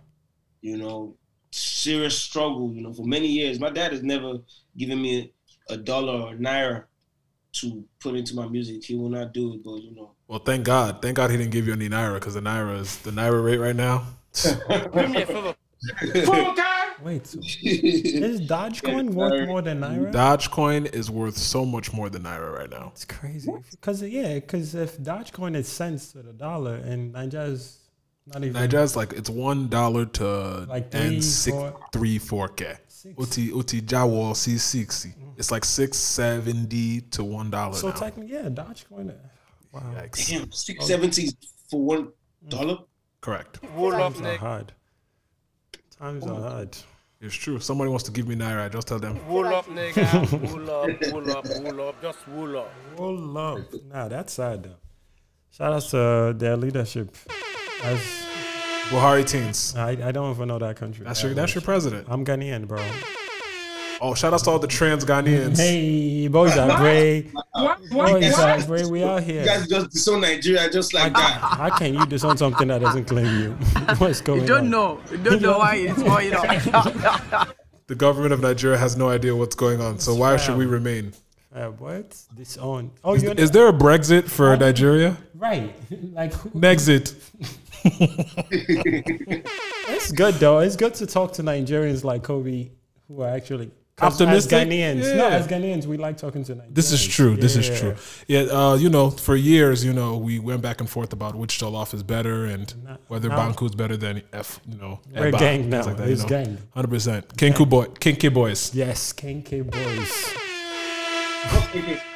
You 0.61 0.77
know, 0.77 1.15
serious 1.51 2.17
struggle. 2.17 2.71
You 2.71 2.83
know, 2.83 2.93
for 2.93 3.05
many 3.05 3.27
years, 3.27 3.59
my 3.59 3.71
dad 3.71 3.91
has 3.91 4.03
never 4.03 4.37
given 4.77 5.01
me 5.01 5.33
a 5.69 5.77
dollar 5.77 6.29
or 6.29 6.35
naira 6.35 6.85
to 7.53 7.83
put 7.99 8.15
into 8.15 8.35
my 8.35 8.47
music. 8.47 8.83
He 8.83 8.95
will 8.95 9.09
not 9.09 9.33
do 9.33 9.55
it, 9.55 9.63
but 9.63 9.77
you 9.77 9.95
know. 9.95 10.11
Well, 10.27 10.39
thank 10.39 10.63
God. 10.63 11.01
Thank 11.01 11.17
God 11.17 11.31
he 11.31 11.37
didn't 11.37 11.51
give 11.51 11.65
you 11.65 11.73
any 11.73 11.89
naira 11.89 12.15
because 12.15 12.35
the 12.35 12.41
naira 12.41 12.79
is 12.79 12.99
the 12.99 13.11
naira 13.11 13.43
rate 13.43 13.57
right 13.57 13.75
now. 13.75 14.05
Do 16.99 17.05
me 17.05 17.15
a 17.15 17.19
favor. 17.19 17.25
Wait, 17.25 17.27
so 17.27 17.39
is 17.63 18.41
Dogecoin 18.41 19.09
worth 19.13 19.47
more 19.47 19.61
than 19.61 19.81
Naira? 19.81 20.11
Dogecoin 20.11 20.93
is 20.93 21.09
worth 21.09 21.37
so 21.37 21.65
much 21.65 21.93
more 21.93 22.09
than 22.09 22.23
naira 22.23 22.55
right 22.57 22.69
now. 22.69 22.89
It's 22.93 23.05
crazy. 23.05 23.51
Because 23.71 24.01
yeah, 24.03 24.35
because 24.35 24.75
if 24.75 24.97
Dogecoin 24.97 25.55
is 25.55 25.67
cents 25.67 26.11
to 26.13 26.21
the 26.21 26.33
dollar 26.33 26.75
and 26.75 27.11
Nigeria's 27.13 27.79
not 28.25 28.43
even 28.43 28.53
Nigeria's 28.53 28.95
like 28.95 29.13
it's 29.13 29.29
one 29.29 29.67
dollar 29.67 30.05
to 30.05 30.25
Like 30.69 30.91
three, 30.91 31.01
and 31.01 31.23
six 31.23 31.55
four- 31.55 31.79
three 31.91 32.17
four 32.19 32.47
k. 32.49 32.75
Uti 33.19 33.41
uti 33.41 33.81
jawo 33.81 34.33
c 34.35 34.57
sixty. 34.57 35.13
It's 35.37 35.51
like 35.51 35.65
six 35.65 35.97
seventy 35.97 37.01
to 37.01 37.23
one 37.23 37.49
dollar 37.49 37.73
so 37.73 37.89
now. 37.89 37.95
technically, 37.95 38.33
yeah, 38.33 38.43
Dogecoin. 38.43 39.09
uh, 39.09 39.13
Wow, 39.73 39.81
Damn, 40.29 40.51
six 40.51 40.85
seventies 40.85 41.35
for 41.69 41.81
one 41.81 42.09
dollar. 42.47 42.77
Correct. 43.21 43.59
Wool 43.75 43.93
up, 43.95 44.13
times 44.13 44.37
hard. 44.37 44.73
Times 46.03 46.27
are 46.27 46.35
hard. 46.35 46.77
It's 47.21 47.33
true. 47.33 47.55
If 47.55 47.63
somebody 47.63 47.89
wants 47.89 48.03
to 48.03 48.11
give 48.11 48.27
me 48.27 48.35
naira, 48.35 48.69
just 48.69 48.89
tell 48.89 48.99
them. 48.99 49.25
Wool 49.25 49.47
up, 49.47 49.67
nigga. 49.67 50.51
Wool 50.51 50.69
up, 50.69 51.13
wool 51.13 51.31
up, 51.31 51.45
wool 51.61 51.87
up. 51.87 52.01
Just 52.01 52.27
wool 52.27 52.57
up. 52.57 52.73
Roll 52.97 53.37
up. 53.37 53.59
Nah, 53.89 54.09
that's 54.09 54.33
sad 54.33 54.63
though. 54.63 54.75
Shout 55.51 55.71
out 55.71 55.83
to 55.83 55.97
uh, 55.97 56.33
their 56.33 56.57
leadership. 56.57 57.15
As 57.83 57.99
Buhari 58.89 59.25
teens. 59.25 59.75
I, 59.77 59.91
I 59.91 60.11
don't 60.11 60.29
even 60.31 60.49
know 60.49 60.59
that 60.59 60.75
country. 60.75 61.05
That's 61.05 61.23
your 61.23 61.33
that's 61.33 61.55
your 61.55 61.61
president. 61.61 62.07
I'm 62.09 62.25
Ghanaian, 62.25 62.67
bro. 62.67 62.83
Oh, 64.05 64.13
shout 64.13 64.33
out 64.33 64.43
to 64.43 64.49
all 64.49 64.59
the 64.59 64.67
trans 64.67 65.05
Ghanaians. 65.05 65.55
Hey, 65.55 66.27
boys 66.27 66.57
are 66.57 66.77
great. 66.77 67.31
Boys 67.89 68.37
are 68.37 68.61
great. 68.65 68.85
We 68.87 69.01
out 69.01 69.23
here. 69.23 69.39
You 69.39 69.45
guys 69.45 69.65
just 69.69 69.91
disown 69.91 70.19
Nigeria 70.19 70.69
just 70.69 70.93
like 70.93 71.13
that. 71.13 71.39
How 71.39 71.69
can 71.77 71.93
you 71.93 72.05
disown 72.05 72.35
something 72.37 72.67
that 72.67 72.81
doesn't 72.81 73.05
claim 73.05 73.39
you? 73.41 73.51
What's 73.99 74.19
going 74.19 74.41
on? 74.41 74.45
You 74.45 74.47
don't 74.53 74.63
on? 74.65 74.69
know. 74.69 75.01
You 75.09 75.17
don't 75.19 75.41
know 75.41 75.57
why 75.57 75.75
it's 75.75 76.03
going 76.03 76.33
on. 76.35 77.47
The 77.87 77.95
government 77.95 78.33
of 78.33 78.41
Nigeria 78.41 78.77
has 78.77 78.95
no 78.97 79.09
idea 79.09 79.35
what's 79.35 79.55
going 79.55 79.81
on. 79.81 79.99
So 79.99 80.15
why 80.15 80.37
should 80.37 80.57
we 80.57 80.65
remain? 80.65 81.13
Uh, 81.53 81.67
what? 81.67 82.17
Disown. 82.33 82.91
Oh, 83.03 83.13
Is, 83.13 83.23
you're 83.23 83.33
is 83.33 83.51
there 83.51 83.67
a 83.67 83.73
Brexit 83.73 84.29
for 84.29 84.55
Nigeria? 84.57 85.17
right. 85.35 85.73
Like 86.13 86.33
who- 86.33 86.49
Nexit. 86.51 87.13
it's 89.89 90.11
good 90.13 90.35
though. 90.35 90.59
It's 90.59 90.75
good 90.77 90.93
to 90.95 91.05
talk 91.05 91.33
to 91.33 91.43
Nigerians 91.43 92.03
like 92.03 92.23
Kobe, 92.23 92.69
who 93.07 93.21
are 93.21 93.29
actually 93.29 93.67
'cause 93.67 93.73
Optimistic? 94.01 94.53
As 94.53 94.67
Ghanaians, 94.67 95.01
no, 95.17 95.27
Yeah. 95.29 95.35
as 95.35 95.47
Ghanaians, 95.47 95.85
we 95.85 95.97
like 95.97 96.17
talking 96.17 96.43
to 96.45 96.55
Nigerians. 96.55 96.73
This 96.73 96.91
is 96.91 97.05
true. 97.05 97.35
This 97.37 97.55
is 97.55 97.79
true. 97.79 97.95
Yeah, 98.27 98.41
uh, 98.51 98.73
you 98.75 98.89
know, 98.89 99.11
for 99.11 99.35
years, 99.35 99.85
you 99.85 99.93
know, 99.93 100.17
we 100.17 100.39
went 100.39 100.61
back 100.63 100.79
and 100.81 100.89
forth 100.89 101.13
about 101.13 101.35
which 101.35 101.59
Jollof 101.59 101.93
is 101.93 102.01
better 102.01 102.45
and 102.45 102.73
whether 103.07 103.29
now- 103.29 103.37
Banku 103.51 103.67
is 103.67 103.75
better 103.75 103.95
than 103.95 104.23
F. 104.33 104.59
You 104.67 104.77
know, 104.79 104.99
We're 105.15 105.31
Eba, 105.31 105.39
gang 105.39 105.69
now. 105.69 105.83
Like 105.85 105.97
that, 105.97 106.09
It's 106.09 106.23
you 106.23 106.29
know? 106.29 106.43
gang. 106.43 106.57
Hundred 106.73 106.89
percent. 106.89 107.27
Kinku 107.37 107.69
boy, 107.69 107.85
kinky 107.99 108.29
boys. 108.29 108.71
Yes, 108.73 109.13
Kenke 109.13 109.63
boys. 109.63 110.33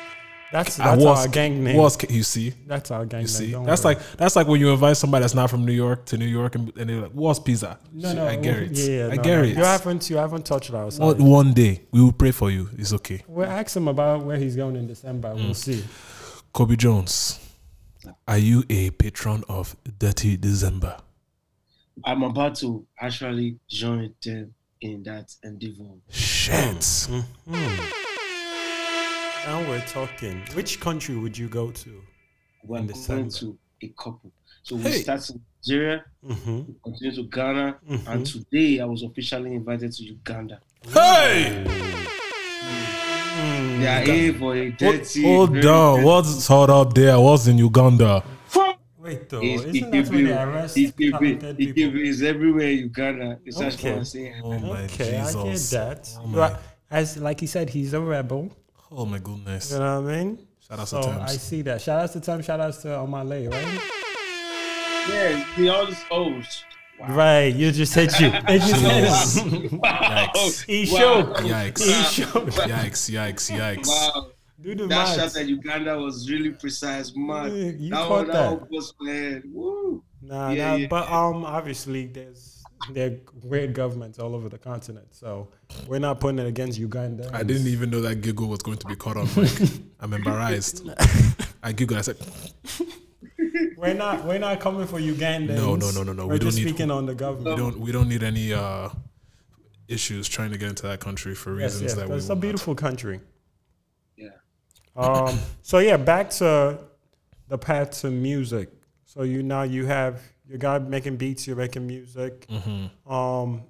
That's 0.51 0.79
I 0.79 0.85
that's 0.95 1.03
was, 1.03 1.25
our 1.25 1.27
gang 1.27 1.63
name. 1.63 1.75
Was 1.75 1.97
you 2.09 2.23
see? 2.23 2.53
That's 2.65 2.89
our 2.91 3.05
gang 3.05 3.21
You 3.21 3.27
name. 3.27 3.35
see? 3.35 3.51
don't 3.51 3.65
That's 3.65 3.83
worry. 3.83 3.95
like 3.95 4.11
that's 4.17 4.35
like 4.37 4.47
when 4.47 4.61
you 4.61 4.69
invite 4.71 4.95
somebody 4.95 5.21
that's 5.23 5.33
not 5.33 5.49
from 5.49 5.65
New 5.65 5.73
York 5.73 6.05
to 6.05 6.17
New 6.17 6.25
York 6.25 6.55
and, 6.55 6.71
and 6.77 6.89
they're 6.89 7.01
like, 7.01 7.11
"What's 7.11 7.39
pizza?" 7.39 7.77
no, 7.91 8.07
Shit, 8.07 8.15
no. 8.17 8.27
I 8.27 8.35
get 8.37 8.55
it. 8.57 8.71
Yeah, 8.77 9.07
I 9.11 9.15
no, 9.15 9.23
get 9.23 9.37
no. 9.37 9.43
it. 9.43 9.57
You 9.57 9.63
haven't, 9.63 10.09
you 10.09 10.15
haven't 10.17 10.45
touched 10.45 10.73
our 10.73 10.89
side. 10.89 11.03
One, 11.03 11.23
one 11.25 11.53
day 11.53 11.81
we 11.91 12.01
will 12.01 12.13
pray 12.13 12.31
for 12.31 12.49
you. 12.49 12.69
It's 12.77 12.93
okay. 12.93 13.23
We'll 13.27 13.49
ask 13.49 13.75
him 13.75 13.89
about 13.89 14.23
where 14.23 14.37
he's 14.37 14.55
going 14.55 14.77
in 14.77 14.87
December. 14.87 15.29
Mm. 15.33 15.43
We'll 15.43 15.53
see. 15.53 15.83
Kobe 16.53 16.77
Jones, 16.77 17.39
are 18.27 18.37
you 18.37 18.63
a 18.69 18.89
patron 18.91 19.43
of 19.49 19.75
Dirty 19.99 20.37
December? 20.37 20.97
I'm 22.05 22.23
about 22.23 22.55
to 22.57 22.85
actually 23.01 23.59
join 23.67 24.13
them 24.23 24.53
in 24.79 25.03
that 25.03 25.35
endeavor. 25.43 25.83
Shit. 26.09 26.53
Mm-hmm. 26.53 28.06
Now 29.47 29.61
we're 29.69 29.79
talking. 29.85 30.41
Which 30.55 30.79
country 30.81 31.15
would 31.15 31.37
you 31.37 31.47
go 31.47 31.71
to 31.71 31.89
We're 32.65 32.79
in 32.79 32.87
going 32.87 32.87
December? 32.97 33.29
to 33.39 33.57
a 33.81 33.87
couple. 33.97 34.29
So 34.63 34.75
we 34.75 34.81
Hey. 34.81 35.01
start 35.03 35.29
in 35.29 35.39
Nigeria, 35.65 36.03
Mm-hmm. 36.25 36.57
we 36.67 36.75
continue 36.83 37.15
to 37.15 37.23
Ghana, 37.23 37.77
Mhm. 37.89 38.07
and 38.07 38.25
today 38.25 38.81
I 38.81 38.85
was 38.85 39.03
officially 39.03 39.53
invited 39.55 39.93
to 39.93 40.03
Uganda. 40.03 40.59
Hey! 40.93 41.63
They 43.79 43.87
are 43.87 44.01
here 44.01 44.33
for 44.33 44.53
a 44.53 44.69
dirty. 44.71 45.23
Hold 45.23 45.51
very 45.51 45.65
on. 45.67 45.93
dirty- 45.95 46.05
What's 46.05 46.47
hot 46.47 46.69
up 46.69 46.93
there? 46.93 47.13
I 47.13 47.17
was 47.17 47.47
in 47.47 47.57
Uganda. 47.57 48.23
Wait, 48.99 49.29
though. 49.29 49.39
It's 49.41 49.63
Isn't 49.63 49.91
that 49.91 50.09
when 50.09 50.23
they 50.25 50.33
arrest 50.33 50.75
EKB, 50.75 51.11
talented 51.11 51.57
people? 51.57 51.83
EKB 51.83 52.07
is 52.09 52.21
everywhere 52.21 52.67
in 52.71 52.79
Uganda. 52.79 53.39
It's 53.45 53.57
just 53.57 53.79
Okay. 53.79 53.91
what 53.91 53.97
I'm 53.99 54.03
saying. 54.03 54.33
Oh 54.43 54.59
my 54.59 54.81
Okay, 54.83 55.17
I 55.17 55.31
get 55.31 55.57
that. 55.71 56.09
Oh 56.21 56.27
my, 56.27 56.57
As 56.91 57.15
like 57.17 57.39
he 57.39 57.47
said, 57.47 57.69
he's 57.69 57.93
a 57.93 58.01
rebel. 58.01 58.51
Oh 58.91 59.05
my 59.05 59.19
goodness. 59.19 59.71
You 59.71 59.79
know 59.79 60.01
what 60.01 60.11
I 60.13 60.17
mean? 60.23 60.47
Shout 60.67 60.79
out 60.79 60.87
so 60.87 61.01
to 61.01 61.07
Thames. 61.07 61.21
I 61.31 61.37
see 61.37 61.61
that. 61.63 61.81
Shout 61.81 62.01
out 62.01 62.11
to 62.13 62.19
Tim. 62.19 62.41
Shout 62.41 62.59
out 62.59 62.73
to 62.73 62.87
Omale, 62.89 63.51
right? 63.51 63.81
Yeah, 65.09 65.43
he 65.55 65.69
always 65.69 65.97
owes. 66.11 66.63
Right. 67.07 67.53
You 67.55 67.71
just 67.71 67.93
said 67.93 68.11
you. 68.19 68.27
It 68.49 68.59
just 68.59 68.81
said 68.81 69.43
him. 69.53 69.79
Yikes. 69.79 70.63
He 70.65 70.89
Wow. 70.91 70.97
showed. 70.99 71.35
Yikes. 71.37 71.83
He 71.85 72.21
showed. 72.23 72.47
Yikes, 72.49 73.09
yikes, 73.11 73.51
yikes. 73.55 73.87
Wow. 73.87 74.31
Do 74.59 74.73
the 74.75 74.87
That 74.87 74.89
maths. 74.89 75.15
shot 75.33 75.41
at 75.41 75.47
Uganda 75.47 75.97
was 75.99 76.29
really 76.29 76.49
precise, 76.49 77.13
man. 77.15 77.77
You 77.79 77.91
that 77.91 78.07
caught 78.07 78.09
one, 78.09 78.27
that. 78.27 78.59
that 78.59 78.71
was 78.71 78.93
man. 78.99 79.43
Woo. 79.53 80.03
Nah, 80.21 80.49
Yeah, 80.49 80.71
nah, 80.71 80.75
yeah. 80.75 80.87
but 80.89 81.09
um, 81.11 81.45
obviously 81.45 82.07
there's 82.07 82.56
there 82.91 83.07
are 83.07 83.15
great 83.47 83.73
governments 83.73 84.19
all 84.19 84.35
over 84.35 84.49
the 84.49 84.57
continent, 84.57 85.07
so 85.13 85.49
we're 85.87 85.99
not 85.99 86.19
putting 86.19 86.39
it 86.39 86.47
against 86.47 86.77
Uganda. 86.79 87.29
I 87.33 87.43
didn't 87.43 87.67
even 87.67 87.89
know 87.89 88.01
that 88.01 88.21
giggle 88.21 88.47
was 88.47 88.59
going 88.61 88.77
to 88.77 88.87
be 88.87 88.95
caught 88.95 89.17
on 89.17 89.27
mic. 89.35 89.51
I'm 89.99 90.13
embarrassed. 90.13 90.87
I 91.63 91.71
giggled. 91.71 91.97
I 91.97 92.01
said, 92.01 92.17
We're 93.77 93.93
not. 93.93 94.25
We're 94.25 94.39
not 94.39 94.59
coming 94.59 94.87
for 94.87 94.99
Uganda. 94.99 95.55
No, 95.55 95.75
no, 95.75 95.91
no, 95.91 96.03
no, 96.03 96.13
no. 96.13 96.25
We're 96.27 96.33
We 96.33 96.39
don't 96.39 96.47
just 96.49 96.57
need- 96.57 96.69
speaking 96.69 96.91
on 96.91 97.05
the 97.05 97.15
government. 97.15 97.55
we 97.55 97.61
don't 97.61 97.79
we 97.79 97.91
don't 97.91 98.09
need 98.09 98.23
any 98.23 98.53
uh, 98.53 98.89
issues 99.87 100.27
trying 100.27 100.51
to 100.51 100.57
get 100.57 100.69
into 100.69 100.83
that 100.87 100.99
country 100.99 101.33
for 101.35 101.51
Yes, 101.59 101.73
reasons 101.73 101.81
yes. 101.83 101.93
that 101.95 102.01
but 102.07 102.09
we 102.11 102.17
It's 102.17 102.25
will 102.27 102.33
a 102.33 102.35
not. 102.35 102.41
beautiful 102.41 102.75
country. 102.75 103.19
Yeah. 104.15 104.29
Um, 104.95 105.37
so 105.61 105.79
yeah, 105.79 105.97
back 105.97 106.29
to 106.31 106.79
the 107.47 107.57
path 107.57 107.91
to 108.01 108.11
music. 108.11 108.69
So 109.05 109.23
you 109.23 109.43
now 109.43 109.63
you 109.63 109.85
have 109.85 110.21
your 110.47 110.57
guy 110.57 110.79
making 110.79 111.17
beats, 111.17 111.45
you're 111.47 111.55
making 111.55 111.85
music. 111.87 112.47
Mhm. 112.47 112.89
Um, 113.09 113.63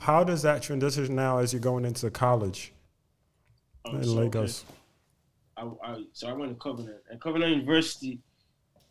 how 0.00 0.24
does 0.24 0.42
that 0.42 0.62
transition 0.62 1.14
now 1.14 1.38
as 1.38 1.52
you're 1.52 1.60
going 1.60 1.84
into 1.84 2.10
college 2.10 2.72
Um, 3.84 3.96
in 3.96 4.04
so, 4.04 4.14
Lagos? 4.14 4.64
I, 5.56 5.68
I 5.84 6.04
so 6.12 6.28
I 6.28 6.32
went 6.32 6.50
to 6.52 6.56
Covenant 6.58 6.98
and 7.10 7.20
Covenant 7.20 7.52
University. 7.52 8.20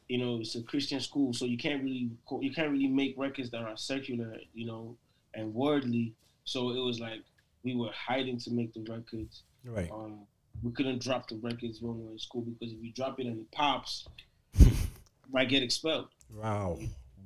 You 0.10 0.18
know, 0.18 0.39
it's 0.41 0.56
a 0.56 0.64
Christian 0.64 0.99
school, 0.99 1.34
so 1.34 1.45
you 1.45 1.57
can't 1.57 1.81
really 1.84 2.10
you 2.41 2.53
can't 2.53 2.72
really 2.72 2.88
make 2.88 3.15
records 3.18 3.49
that 3.52 3.61
are 3.64 3.77
secular, 3.77 4.38
you 4.53 4.65
know, 4.65 4.98
and 5.34 5.53
worldly. 5.53 6.14
So 6.43 6.72
it 6.72 6.80
was 6.80 6.99
like 6.99 7.22
we 7.64 7.76
were 7.76 7.91
hiding 7.93 8.38
to 8.39 8.52
make 8.52 8.73
the 8.73 8.81
records. 8.91 9.43
Right. 9.64 9.89
Um, 9.91 10.19
we 10.64 10.72
couldn't 10.72 11.02
drop 11.02 11.27
the 11.30 11.38
records 11.38 11.81
when 11.81 11.98
we 11.98 12.06
were 12.06 12.11
in 12.11 12.19
school 12.19 12.41
because 12.41 12.73
if 12.73 12.84
you 12.84 12.91
drop 12.91 13.19
it 13.19 13.26
and 13.27 13.39
it 13.39 13.52
pops, 13.52 14.07
you 14.60 14.72
might 15.31 15.49
get 15.49 15.64
expelled. 15.64 16.10
Wow. 16.35 16.77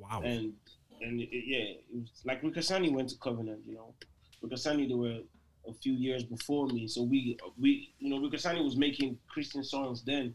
Wow. 0.10 0.22
And 0.24 0.54
and 1.02 1.22
it, 1.22 1.30
yeah, 1.32 1.76
it 1.78 1.84
was 1.94 2.10
like 2.24 2.42
Ric 2.44 2.56
Hassani 2.56 2.92
went 2.92 3.10
to 3.10 3.18
Covenant, 3.18 3.62
you 3.68 3.76
know. 3.76 3.94
Ric 4.42 4.54
Hassani, 4.54 4.88
they 4.88 4.96
were 4.96 5.20
a 5.68 5.74
few 5.74 5.94
years 5.94 6.24
before 6.24 6.68
me, 6.68 6.88
so 6.88 7.04
we 7.04 7.38
we 7.60 7.94
you 8.00 8.10
know 8.10 8.20
Ric 8.20 8.34
Hassani 8.34 8.64
was 8.64 8.78
making 8.78 9.18
Christian 9.28 9.64
songs 9.64 10.04
then. 10.04 10.34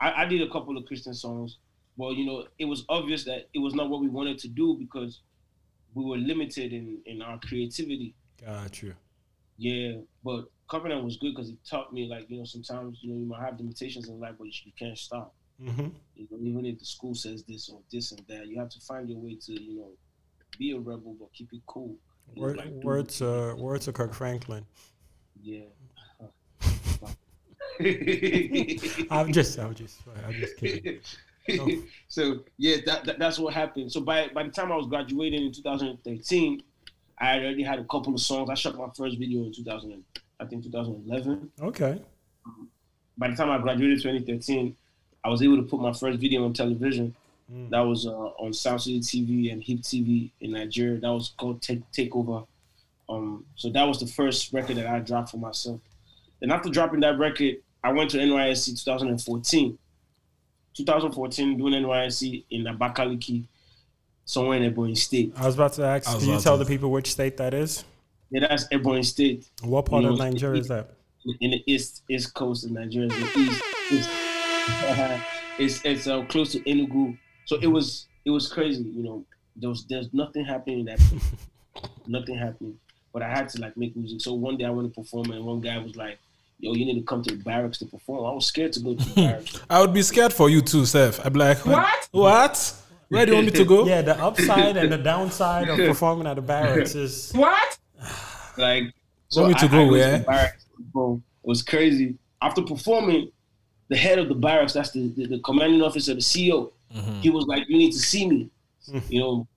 I, 0.00 0.22
I 0.22 0.24
did 0.24 0.42
a 0.42 0.50
couple 0.50 0.76
of 0.76 0.86
Christian 0.86 1.14
songs, 1.14 1.58
but 1.98 2.10
you 2.10 2.24
know 2.24 2.46
it 2.58 2.64
was 2.64 2.84
obvious 2.88 3.24
that 3.24 3.48
it 3.54 3.58
was 3.58 3.74
not 3.74 3.90
what 3.90 4.00
we 4.00 4.08
wanted 4.08 4.38
to 4.38 4.48
do 4.48 4.76
because 4.78 5.20
we 5.94 6.04
were 6.04 6.16
limited 6.16 6.72
in 6.72 6.98
in 7.06 7.22
our 7.22 7.38
creativity. 7.38 8.14
Got 8.44 8.82
you. 8.82 8.94
Yeah, 9.58 10.00
but 10.24 10.46
Covenant 10.68 11.04
was 11.04 11.16
good 11.18 11.34
because 11.34 11.50
it 11.50 11.58
taught 11.68 11.92
me 11.92 12.08
like 12.08 12.30
you 12.30 12.38
know 12.38 12.44
sometimes 12.44 12.98
you 13.02 13.12
know 13.12 13.18
you 13.18 13.26
might 13.26 13.42
have 13.42 13.58
limitations 13.58 14.08
in 14.08 14.18
life, 14.18 14.34
but 14.38 14.44
you, 14.44 14.52
you 14.64 14.72
can't 14.78 14.96
stop. 14.96 15.34
Mm-hmm. 15.62 15.88
You 16.16 16.28
know, 16.30 16.38
even 16.40 16.66
if 16.66 16.78
the 16.78 16.84
school 16.84 17.14
says 17.14 17.44
this 17.44 17.68
or 17.68 17.80
this 17.90 18.12
and 18.12 18.22
that, 18.28 18.46
you 18.48 18.58
have 18.58 18.68
to 18.70 18.80
find 18.80 19.08
your 19.08 19.18
way 19.18 19.36
to 19.46 19.62
you 19.62 19.78
know 19.78 19.90
be 20.58 20.72
a 20.72 20.78
rebel 20.78 21.16
but 21.18 21.32
keep 21.32 21.52
it 21.52 21.62
cool. 21.66 21.96
Word, 22.36 22.56
like, 22.56 22.80
do- 22.80 22.86
word 22.86 23.08
to 23.10 23.54
word 23.56 23.80
to 23.82 23.92
Kirk 23.92 24.14
Franklin. 24.14 24.64
Yeah. 25.40 25.60
I'm 29.10 29.32
just, 29.32 29.58
I'm 29.58 29.74
just, 29.74 30.00
I'm 30.24 30.32
just 30.34 30.56
kidding. 30.56 31.00
No. 31.48 31.68
so 32.08 32.44
yeah, 32.58 32.76
that, 32.86 33.04
that 33.04 33.18
that's 33.18 33.38
what 33.38 33.54
happened. 33.54 33.90
So 33.90 34.00
by 34.00 34.28
by 34.28 34.44
the 34.44 34.50
time 34.50 34.70
I 34.70 34.76
was 34.76 34.86
graduating 34.86 35.46
in 35.46 35.52
2013, 35.52 36.62
I 37.18 37.38
already 37.38 37.62
had 37.62 37.78
a 37.78 37.84
couple 37.84 38.14
of 38.14 38.20
songs. 38.20 38.50
I 38.50 38.54
shot 38.54 38.76
my 38.76 38.88
first 38.96 39.18
video 39.18 39.44
in 39.44 39.52
2000, 39.52 40.02
I 40.40 40.44
think 40.46 40.64
2011. 40.64 41.50
Okay. 41.60 42.00
By 43.18 43.28
the 43.28 43.36
time 43.36 43.50
I 43.50 43.58
graduated 43.58 44.02
2013, 44.02 44.76
I 45.24 45.28
was 45.28 45.42
able 45.42 45.56
to 45.56 45.62
put 45.62 45.80
my 45.80 45.92
first 45.92 46.18
video 46.18 46.44
on 46.44 46.52
television. 46.52 47.14
Mm. 47.52 47.70
That 47.70 47.80
was 47.80 48.06
uh, 48.06 48.10
on 48.10 48.50
Soundcity 48.52 48.98
TV 49.00 49.52
and 49.52 49.62
Hip 49.62 49.78
TV 49.80 50.30
in 50.40 50.52
Nigeria. 50.52 50.98
That 51.00 51.12
was 51.12 51.32
called 51.36 51.62
Take 51.62 51.82
Takeover. 51.92 52.46
Um, 53.08 53.44
so 53.56 53.70
that 53.70 53.84
was 53.84 54.00
the 54.00 54.06
first 54.06 54.52
record 54.52 54.76
that 54.76 54.86
I 54.86 54.98
dropped 55.00 55.30
for 55.30 55.36
myself. 55.36 55.80
Then 56.40 56.50
after 56.50 56.70
dropping 56.70 57.00
that 57.00 57.18
record, 57.18 57.56
I 57.84 57.92
went 57.92 58.10
to 58.10 58.18
NYSC 58.18 58.82
2014. 58.84 59.78
2014, 60.74 61.58
doing 61.58 61.74
NYSC 61.74 62.44
in 62.50 62.64
Abakaliki, 62.64 63.44
somewhere 64.24 64.58
in 64.62 64.72
Ebonyi 64.72 64.96
State. 64.96 65.32
I 65.36 65.46
was 65.46 65.54
about 65.56 65.74
to 65.74 65.84
ask. 65.84 66.06
Can 66.18 66.28
you 66.28 66.40
tell 66.40 66.56
to- 66.56 66.64
the 66.64 66.68
people 66.68 66.90
which 66.90 67.10
state 67.12 67.36
that 67.36 67.52
is? 67.54 67.84
Yeah, 68.30 68.46
that's 68.48 68.66
Ebonyi 68.68 69.04
State. 69.04 69.46
What 69.62 69.84
part 69.84 70.02
You 70.04 70.10
of 70.12 70.18
know, 70.18 70.24
Nigeria 70.30 70.60
is 70.60 70.68
that? 70.68 70.94
In 71.40 71.50
the 71.50 71.62
east 71.70 72.02
east 72.08 72.32
coast 72.34 72.64
of 72.64 72.72
Nigeria, 72.72 73.08
the 73.08 73.60
east. 73.90 74.10
It's 74.68 75.20
it's, 75.58 75.84
it's 75.84 76.06
uh, 76.06 76.22
close 76.26 76.52
to 76.52 76.60
Enugu. 76.60 77.16
So 77.46 77.56
it 77.60 77.66
was 77.66 78.06
it 78.24 78.30
was 78.30 78.48
crazy. 78.52 78.82
You 78.84 79.02
know, 79.02 79.24
there 79.56 79.68
was 79.68 79.84
there's 79.88 80.08
nothing 80.12 80.44
happening 80.44 80.80
in 80.80 80.84
that. 80.86 80.98
place. 80.98 81.22
nothing 82.06 82.36
happening. 82.36 82.78
But 83.12 83.22
I 83.22 83.28
had 83.28 83.48
to 83.50 83.60
like 83.60 83.76
make 83.76 83.96
music. 83.96 84.20
So 84.20 84.32
one 84.34 84.56
day 84.56 84.64
I 84.64 84.70
went 84.70 84.92
to 84.94 85.00
perform, 85.00 85.30
and 85.32 85.44
one 85.44 85.60
guy 85.60 85.78
was 85.78 85.96
like, 85.96 86.18
"Yo, 86.58 86.72
you 86.74 86.84
need 86.86 86.98
to 86.98 87.02
come 87.04 87.22
to 87.22 87.36
the 87.36 87.42
barracks 87.42 87.78
to 87.78 87.86
perform." 87.86 88.24
I 88.24 88.32
was 88.32 88.46
scared 88.46 88.72
to 88.74 88.80
go 88.80 88.94
to 88.94 89.04
the 89.04 89.14
barracks. 89.16 89.60
I 89.68 89.80
would 89.80 89.92
be 89.92 90.02
scared 90.02 90.32
for 90.32 90.48
you 90.48 90.62
too, 90.62 90.86
Seth. 90.86 91.24
I'd 91.24 91.32
be 91.32 91.38
like, 91.40 91.64
what? 91.66 92.08
What? 92.12 92.74
Where 93.08 93.26
do 93.26 93.32
you 93.32 93.36
want 93.36 93.46
me 93.46 93.52
to 93.52 93.64
go? 93.66 93.86
Yeah, 93.86 94.00
the 94.00 94.18
upside 94.18 94.78
and 94.78 94.90
the 94.90 94.96
downside 95.12 95.68
of 95.68 95.76
performing 95.76 96.26
at 96.26 96.36
the 96.36 96.40
barracks 96.42 96.94
is 96.94 97.30
What? 97.32 97.78
Like, 98.56 98.84
Want 99.36 99.48
me 99.48 99.54
to 99.54 99.66
I- 99.66 99.68
go 99.68 99.76
I 99.76 99.80
went 99.80 99.90
where? 99.92 100.18
the 100.18 100.24
barracks 100.24 100.64
to. 100.94 101.22
It 101.44 101.48
was 101.48 101.62
crazy. 101.62 102.14
After 102.40 102.62
performing, 102.62 103.30
the 103.92 103.98
head 103.98 104.18
of 104.18 104.28
the 104.28 104.34
barracks, 104.34 104.72
that's 104.72 104.90
the, 104.90 105.08
the, 105.16 105.26
the 105.26 105.38
commanding 105.40 105.82
officer, 105.82 106.14
the 106.14 106.20
CEO, 106.20 106.70
Mm-hmm. 106.94 107.20
he 107.20 107.30
was 107.30 107.46
like, 107.46 107.62
"You 107.70 107.78
need 107.78 107.92
to 107.92 107.98
see 107.98 108.24
me." 108.28 108.50
You 109.08 109.20
know, 109.20 109.48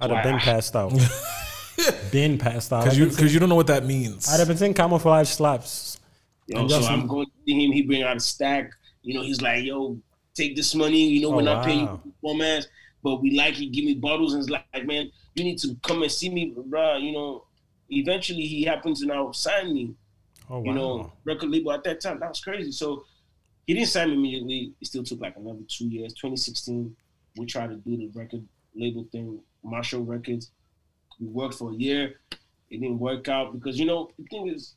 I'd 0.00 0.10
have 0.10 0.22
been 0.22 0.38
passed 0.38 0.76
out. 0.76 0.92
been 2.12 2.38
passed 2.38 2.72
out. 2.72 2.84
Because 2.84 2.98
you, 2.98 3.06
because 3.06 3.32
you 3.34 3.40
don't 3.40 3.48
know 3.48 3.56
what 3.56 3.66
that 3.66 3.84
means. 3.84 4.28
I'd 4.28 4.38
have 4.38 4.48
been 4.48 4.56
seeing 4.56 4.72
camouflage 4.74 5.28
slaps. 5.28 5.98
Yo, 6.46 6.60
And 6.60 6.70
so 6.70 6.78
just- 6.78 6.90
I'm 6.90 7.06
going 7.08 7.26
to 7.26 7.32
see 7.44 7.64
him. 7.64 7.72
He 7.72 7.82
bring 7.82 8.02
out 8.02 8.16
a 8.16 8.20
stack. 8.20 8.70
You 9.02 9.14
know, 9.14 9.22
he's 9.22 9.40
like, 9.42 9.64
"Yo, 9.64 9.98
take 10.34 10.54
this 10.56 10.74
money. 10.76 11.08
You 11.08 11.22
know, 11.22 11.32
Oh, 11.32 11.36
we're 11.36 11.42
not 11.42 11.64
paying 11.64 11.80
you 11.80 11.86
wow. 11.86 11.96
for 12.02 12.08
performance, 12.10 12.68
but 13.02 13.20
we 13.22 13.36
like 13.36 13.58
you. 13.58 13.70
Give 13.70 13.84
me 13.84 13.94
bottles." 13.94 14.34
And 14.34 14.42
it's 14.42 14.50
like, 14.50 14.86
man, 14.86 15.10
you 15.34 15.42
need 15.44 15.58
to 15.60 15.76
come 15.82 16.02
and 16.02 16.12
see 16.12 16.28
me, 16.28 16.54
bruh. 16.56 17.00
You 17.02 17.12
know, 17.12 17.44
eventually 17.90 18.42
he 18.46 18.62
happened 18.62 18.96
to 18.98 19.06
now 19.06 19.32
sign 19.32 19.74
me. 19.74 19.94
Oh, 20.48 20.62
You 20.62 20.72
know, 20.72 21.12
record 21.24 21.50
label 21.50 21.72
at 21.72 21.82
that 21.84 22.00
time. 22.00 22.20
That 22.20 22.28
was 22.28 22.40
crazy. 22.40 22.70
So 22.70 23.04
he 23.66 23.74
didn't 23.74 23.88
sign 23.88 24.10
me 24.10 24.14
immediately. 24.14 24.72
It 24.80 24.86
still 24.86 25.02
took 25.02 25.20
like 25.20 25.36
another 25.36 25.60
two 25.68 25.88
years. 25.88 26.14
2016, 26.14 26.94
we 27.36 27.46
tried 27.46 27.70
to 27.70 27.76
do 27.76 27.96
the 27.96 28.10
record 28.14 28.46
label 28.74 29.06
thing, 29.10 29.40
Marshall 29.62 30.04
Records. 30.04 30.50
We 31.20 31.26
worked 31.26 31.54
for 31.54 31.72
a 31.72 31.74
year. 31.74 32.20
It 32.70 32.80
didn't 32.80 32.98
work 32.98 33.28
out 33.28 33.52
because 33.52 33.78
you 33.78 33.86
know 33.86 34.10
the 34.18 34.24
thing 34.24 34.48
is, 34.48 34.74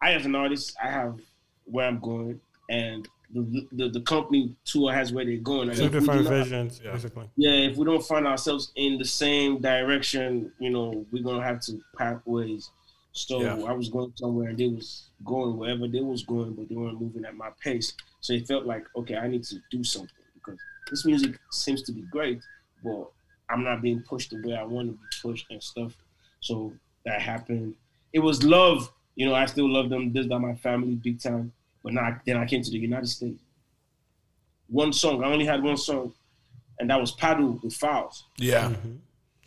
I 0.00 0.12
as 0.12 0.26
an 0.26 0.34
artist, 0.34 0.76
I 0.82 0.88
have 0.88 1.18
where 1.64 1.86
I'm 1.86 2.00
going, 2.00 2.40
and 2.68 3.08
the 3.32 3.66
the, 3.72 3.88
the 3.88 4.00
company 4.02 4.54
tour 4.64 4.92
has 4.92 5.12
where 5.12 5.24
they're 5.24 5.36
going. 5.36 5.70
Two 5.70 5.84
we 5.84 5.88
different 5.88 6.28
visions, 6.28 6.80
basically. 6.80 7.30
yeah, 7.36 7.70
if 7.70 7.76
we 7.76 7.84
don't 7.84 8.04
find 8.04 8.26
ourselves 8.26 8.72
in 8.76 8.98
the 8.98 9.04
same 9.04 9.60
direction, 9.60 10.52
you 10.58 10.70
know, 10.70 11.06
we're 11.12 11.22
gonna 11.22 11.44
have 11.44 11.60
to 11.62 11.80
part 11.96 12.26
ways. 12.26 12.70
So 13.12 13.42
Yeah. 13.42 13.62
I 13.64 13.72
was 13.72 13.88
going 13.88 14.12
somewhere 14.16 14.48
and 14.48 14.58
they 14.58 14.68
was 14.68 15.08
going 15.24 15.56
wherever 15.56 15.86
they 15.86 16.00
was 16.00 16.22
going, 16.24 16.54
but 16.54 16.68
they 16.68 16.74
weren't 16.74 17.00
moving 17.00 17.24
at 17.24 17.36
my 17.36 17.50
pace. 17.62 17.94
So 18.20 18.32
it 18.32 18.46
felt 18.46 18.66
like, 18.66 18.84
okay, 18.96 19.16
I 19.16 19.28
need 19.28 19.44
to 19.44 19.56
do 19.70 19.84
something 19.84 20.10
because 20.34 20.58
this 20.90 21.04
music 21.04 21.38
seems 21.50 21.82
to 21.82 21.92
be 21.92 22.02
great, 22.02 22.40
but 22.82 23.10
I'm 23.50 23.64
not 23.64 23.82
being 23.82 24.02
pushed 24.02 24.30
the 24.30 24.40
way 24.46 24.56
I 24.56 24.64
want 24.64 24.88
to 24.88 24.92
be 24.92 24.98
pushed 25.20 25.46
and 25.50 25.62
stuff. 25.62 25.94
So 26.40 26.72
that 27.04 27.20
happened. 27.20 27.74
It 28.12 28.20
was 28.20 28.42
love, 28.42 28.90
you 29.14 29.26
know. 29.26 29.34
I 29.34 29.46
still 29.46 29.68
love 29.70 29.90
them. 29.90 30.12
This 30.12 30.24
is 30.24 30.30
my 30.30 30.54
family, 30.54 30.94
big 30.94 31.20
time. 31.20 31.52
But 31.82 31.94
now, 31.94 32.20
then 32.24 32.36
I 32.36 32.46
came 32.46 32.62
to 32.62 32.70
the 32.70 32.78
United 32.78 33.08
States. 33.08 33.38
One 34.68 34.92
song. 34.92 35.22
I 35.22 35.26
only 35.26 35.44
had 35.44 35.62
one 35.62 35.76
song, 35.76 36.12
and 36.78 36.88
that 36.90 37.00
was 37.00 37.12
Paddle 37.12 37.58
with 37.62 37.74
Falz. 37.74 38.22
Yeah. 38.36 38.70
Mm-hmm. 38.70 38.92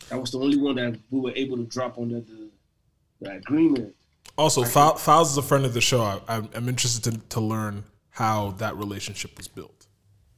That 0.09 0.21
was 0.21 0.31
the 0.31 0.39
only 0.39 0.57
one 0.57 0.75
that 0.75 0.99
we 1.09 1.19
were 1.19 1.33
able 1.35 1.57
to 1.57 1.63
drop 1.63 1.97
under 1.97 2.19
the, 2.19 2.44
the 3.25 3.35
agreement. 3.37 3.95
Also, 4.37 4.63
Fou- 4.63 4.97
Falz 4.97 5.31
is 5.31 5.37
a 5.37 5.41
friend 5.41 5.65
of 5.65 5.73
the 5.73 5.81
show. 5.81 6.01
I, 6.01 6.19
I'm, 6.27 6.49
I'm 6.53 6.69
interested 6.69 7.11
to, 7.11 7.19
to 7.29 7.39
learn 7.39 7.83
how 8.09 8.51
that 8.57 8.75
relationship 8.75 9.37
was 9.37 9.47
built. 9.47 9.87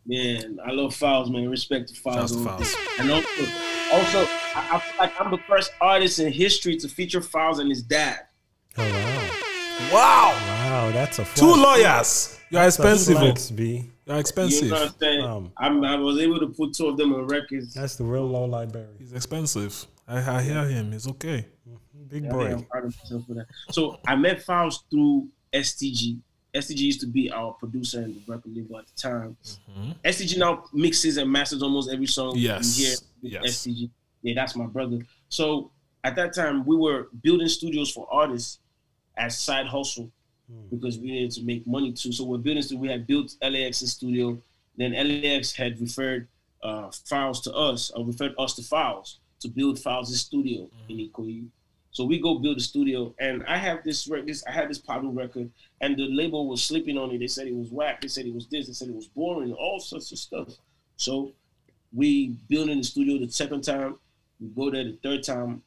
Man, 0.06 0.58
I 0.66 0.72
love 0.72 0.94
Falz, 0.94 1.30
man. 1.30 1.50
Respect 1.50 1.90
to 1.90 1.94
Falz. 1.96 2.14
Shouts 2.14 2.32
to. 2.32 2.38
Falz. 2.38 2.76
And 3.00 3.12
also, 3.12 3.30
also 3.92 4.32
I, 4.56 4.76
I 4.76 4.80
feel 4.80 4.98
like 5.00 5.22
I'm 5.22 5.32
the 5.32 5.38
first 5.40 5.72
artist 5.82 6.20
in 6.20 6.32
history 6.32 6.78
to 6.78 6.88
feature 6.88 7.22
Falz 7.22 7.60
and 7.60 7.70
his 7.70 7.84
dad. 7.84 8.20
Oh, 8.78 8.84
wow. 8.84 9.94
Wow. 9.94 10.32
Wow, 10.70 10.92
that's 10.92 11.20
a 11.20 11.26
Two 11.36 11.56
lawyers. 11.56 12.40
You're 12.50 12.64
expensive. 12.64 13.18
flex, 13.18 13.52
B. 13.52 13.90
You're 14.06 14.18
expensive. 14.18 14.64
You 14.64 14.70
know 14.70 14.80
what 14.80 14.90
I'm 14.90 15.00
saying? 15.00 15.22
Um, 15.22 15.52
I'm, 15.58 15.84
I 15.84 15.96
was 15.96 16.20
able 16.20 16.40
to 16.40 16.48
put 16.48 16.74
two 16.74 16.88
of 16.88 16.98
them 16.98 17.14
on 17.14 17.28
records. 17.28 17.74
That's 17.74 17.98
the 17.98 18.06
real 18.06 18.26
low 18.26 18.46
library. 18.46 18.88
He's 19.00 19.12
expensive. 19.14 19.86
I, 20.08 20.38
I 20.38 20.42
hear 20.42 20.66
him. 20.66 20.94
It's 20.94 21.08
okay. 21.08 21.46
Big 22.10 22.24
Yeah, 22.24 22.32
boy. 22.32 22.52
I'm 22.52 22.64
proud 22.64 22.86
of 22.86 22.98
myself 22.98 23.26
for 23.28 23.34
that. 23.36 23.48
So 23.72 24.00
I 24.08 24.16
met 24.16 24.46
Falz 24.46 24.80
through 24.90 25.30
STG. 25.54 26.20
STG 26.54 26.78
used 26.80 27.02
to 27.02 27.08
be 27.08 27.30
our 27.32 27.54
producer 27.54 28.02
and 28.02 28.22
record 28.28 28.56
label 28.56 28.80
at 28.80 28.88
the 28.88 28.94
time. 29.02 29.38
Mm-hmm. 29.44 29.92
STG 30.04 30.38
now 30.38 30.64
mixes 30.74 31.18
and 31.18 31.32
masters 31.32 31.62
almost 31.62 31.90
every 31.92 32.08
song 32.08 32.34
Yes. 32.36 32.80
you 32.80 32.86
hear. 32.88 33.42
Yes. 33.44 33.58
STG. 33.58 33.90
Yeah, 34.22 34.34
that's 34.36 34.56
my 34.56 34.66
brother. 34.66 35.00
So 35.30 35.72
at 36.04 36.16
that 36.16 36.34
time, 36.34 36.66
we 36.66 36.76
were 36.76 37.10
building 37.22 37.48
studios 37.48 37.92
for 37.92 38.08
artists 38.12 38.60
as 39.18 39.38
side 39.38 39.68
hustle 39.68 40.12
hmm. 40.50 40.68
because 40.70 40.98
we 40.98 41.12
needed 41.12 41.32
to 41.32 41.44
make 41.44 41.66
money 41.68 41.92
too. 41.92 42.12
So 42.12 42.24
we're 42.24 42.38
building. 42.38 42.80
We 42.80 42.88
had 42.88 43.06
built 43.06 43.36
LAX's 43.42 43.92
studio. 43.92 44.38
Then 44.78 44.94
LAX 44.94 45.54
had 45.54 45.80
referred 45.82 46.28
uh, 46.64 46.88
Falz 46.90 47.42
to 47.44 47.54
us, 47.54 47.92
or 47.92 48.06
referred 48.06 48.34
us 48.38 48.54
to 48.56 48.62
Falz 48.62 49.18
to 49.40 49.48
build 49.48 49.78
Falz' 49.78 50.16
studio 50.16 50.70
in 50.90 50.98
hmm. 50.98 51.04
Ikoyi. 51.04 51.48
So 51.98 52.04
we 52.04 52.20
go 52.20 52.38
build 52.38 52.58
a 52.58 52.62
studio, 52.62 53.16
and 53.18 53.44
I 53.48 53.58
have 53.58 53.84
this 53.84 54.08
rec- 54.08 54.28
this 54.28 54.44
I 54.46 54.52
had 54.52 54.70
this 54.70 54.78
Pablo 54.78 55.10
record, 55.10 55.50
and 55.82 55.98
the 55.98 56.08
label 56.08 56.48
was 56.48 56.62
sleeping 56.62 56.96
on 56.96 57.10
it. 57.10 57.18
They 57.18 57.26
said 57.26 57.48
it 57.48 57.56
was 57.56 57.72
whack. 57.72 58.02
They 58.02 58.08
said 58.08 58.28
it 58.28 58.36
was 58.36 58.46
this. 58.46 58.68
They 58.68 58.74
said 58.74 58.90
it 58.90 58.94
was 58.94 59.08
boring. 59.08 59.52
All 59.52 59.80
sorts 59.80 60.12
of 60.12 60.20
stuff. 60.20 60.50
So 60.98 61.32
we 61.92 62.38
build 62.50 62.70
in 62.70 62.78
the 62.78 62.84
studio 62.84 63.18
the 63.18 63.32
second 63.32 63.64
time. 63.64 63.96
We 64.40 64.50
go 64.50 64.70
there 64.70 64.84
the 64.84 65.00
third 65.02 65.24
time. 65.24 65.64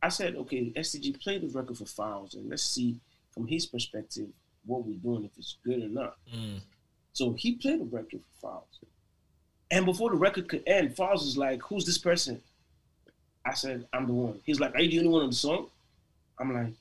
I 0.00 0.08
said, 0.08 0.36
okay, 0.36 0.72
STG, 0.76 1.20
play 1.20 1.38
the 1.38 1.48
record 1.48 1.78
for 1.78 1.84
Falz, 1.84 2.34
and 2.34 2.48
let's 2.48 2.62
see 2.62 3.00
from 3.32 3.48
his 3.48 3.66
perspective 3.66 4.28
what 4.64 4.86
we're 4.86 4.98
doing, 4.98 5.24
if 5.24 5.32
it's 5.36 5.56
good 5.64 5.82
or 5.82 5.88
not. 5.88 6.16
Mm. 6.32 6.60
So 7.12 7.32
he 7.32 7.56
played 7.56 7.80
the 7.80 7.86
record 7.86 8.20
for 8.40 8.46
Falz. 8.46 8.88
And 9.72 9.84
before 9.84 10.10
the 10.10 10.16
record 10.16 10.48
could 10.48 10.62
end, 10.64 10.94
Falz 10.94 11.26
is 11.26 11.36
like, 11.36 11.60
who's 11.60 11.84
this 11.84 11.98
person? 11.98 12.40
I 13.44 13.54
said, 13.54 13.88
I'm 13.92 14.06
the 14.06 14.12
one. 14.12 14.40
He's 14.44 14.60
like, 14.60 14.76
are 14.76 14.80
you 14.80 14.88
the 14.88 14.98
only 14.98 15.10
one 15.10 15.22
on 15.22 15.30
the 15.30 15.34
song? 15.34 15.66
I'm 16.42 16.52
like, 16.52 16.74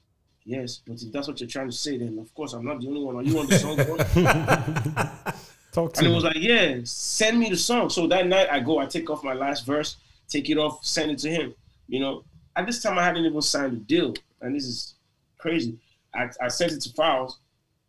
yes, 0.44 0.82
but 0.86 0.94
if 0.94 1.02
mm. 1.02 1.12
that's 1.12 1.28
what 1.28 1.40
you're 1.40 1.50
trying 1.50 1.70
to 1.70 1.76
say, 1.76 1.98
then 1.98 2.18
of 2.20 2.34
course 2.34 2.54
I'm 2.54 2.66
not 2.66 2.82
the 2.82 2.88
only 2.88 3.02
one. 3.02 3.16
Are 3.16 3.24
you 3.24 3.40
on 3.40 3.48
the 3.48 3.60
song? 3.60 3.76
bro?" 3.76 3.98
Talk 5.72 5.94
to 5.94 6.00
and 6.00 6.08
it 6.08 6.14
was 6.14 6.24
like, 6.26 6.36
yeah, 6.38 6.80
send 6.84 7.40
me 7.40 7.50
the 7.50 7.56
song. 7.56 7.90
So 7.90 8.08
that 8.08 8.28
night 8.28 8.50
I 8.52 8.60
go, 8.60 8.80
I 8.80 8.86
take 8.86 9.10
off 9.10 9.24
my 9.24 9.34
last 9.34 9.66
verse, 9.66 9.98
take 10.28 10.50
it 10.50 10.58
off, 10.58 10.84
send 10.84 11.12
it 11.12 11.20
to 11.20 11.30
him. 11.30 11.56
You 11.88 12.00
know, 12.02 12.24
at 12.56 12.66
this 12.66 12.82
time 12.82 12.98
I 12.98 13.04
hadn't 13.04 13.24
even 13.26 13.42
signed 13.42 13.74
a 13.74 13.80
deal. 13.80 14.14
And 14.42 14.56
this 14.56 14.66
is 14.66 14.96
crazy. 15.38 15.78
I, 16.14 16.30
I 16.42 16.48
sent 16.50 16.74
it 16.74 16.82
to 16.82 16.90
Falz. 16.90 17.36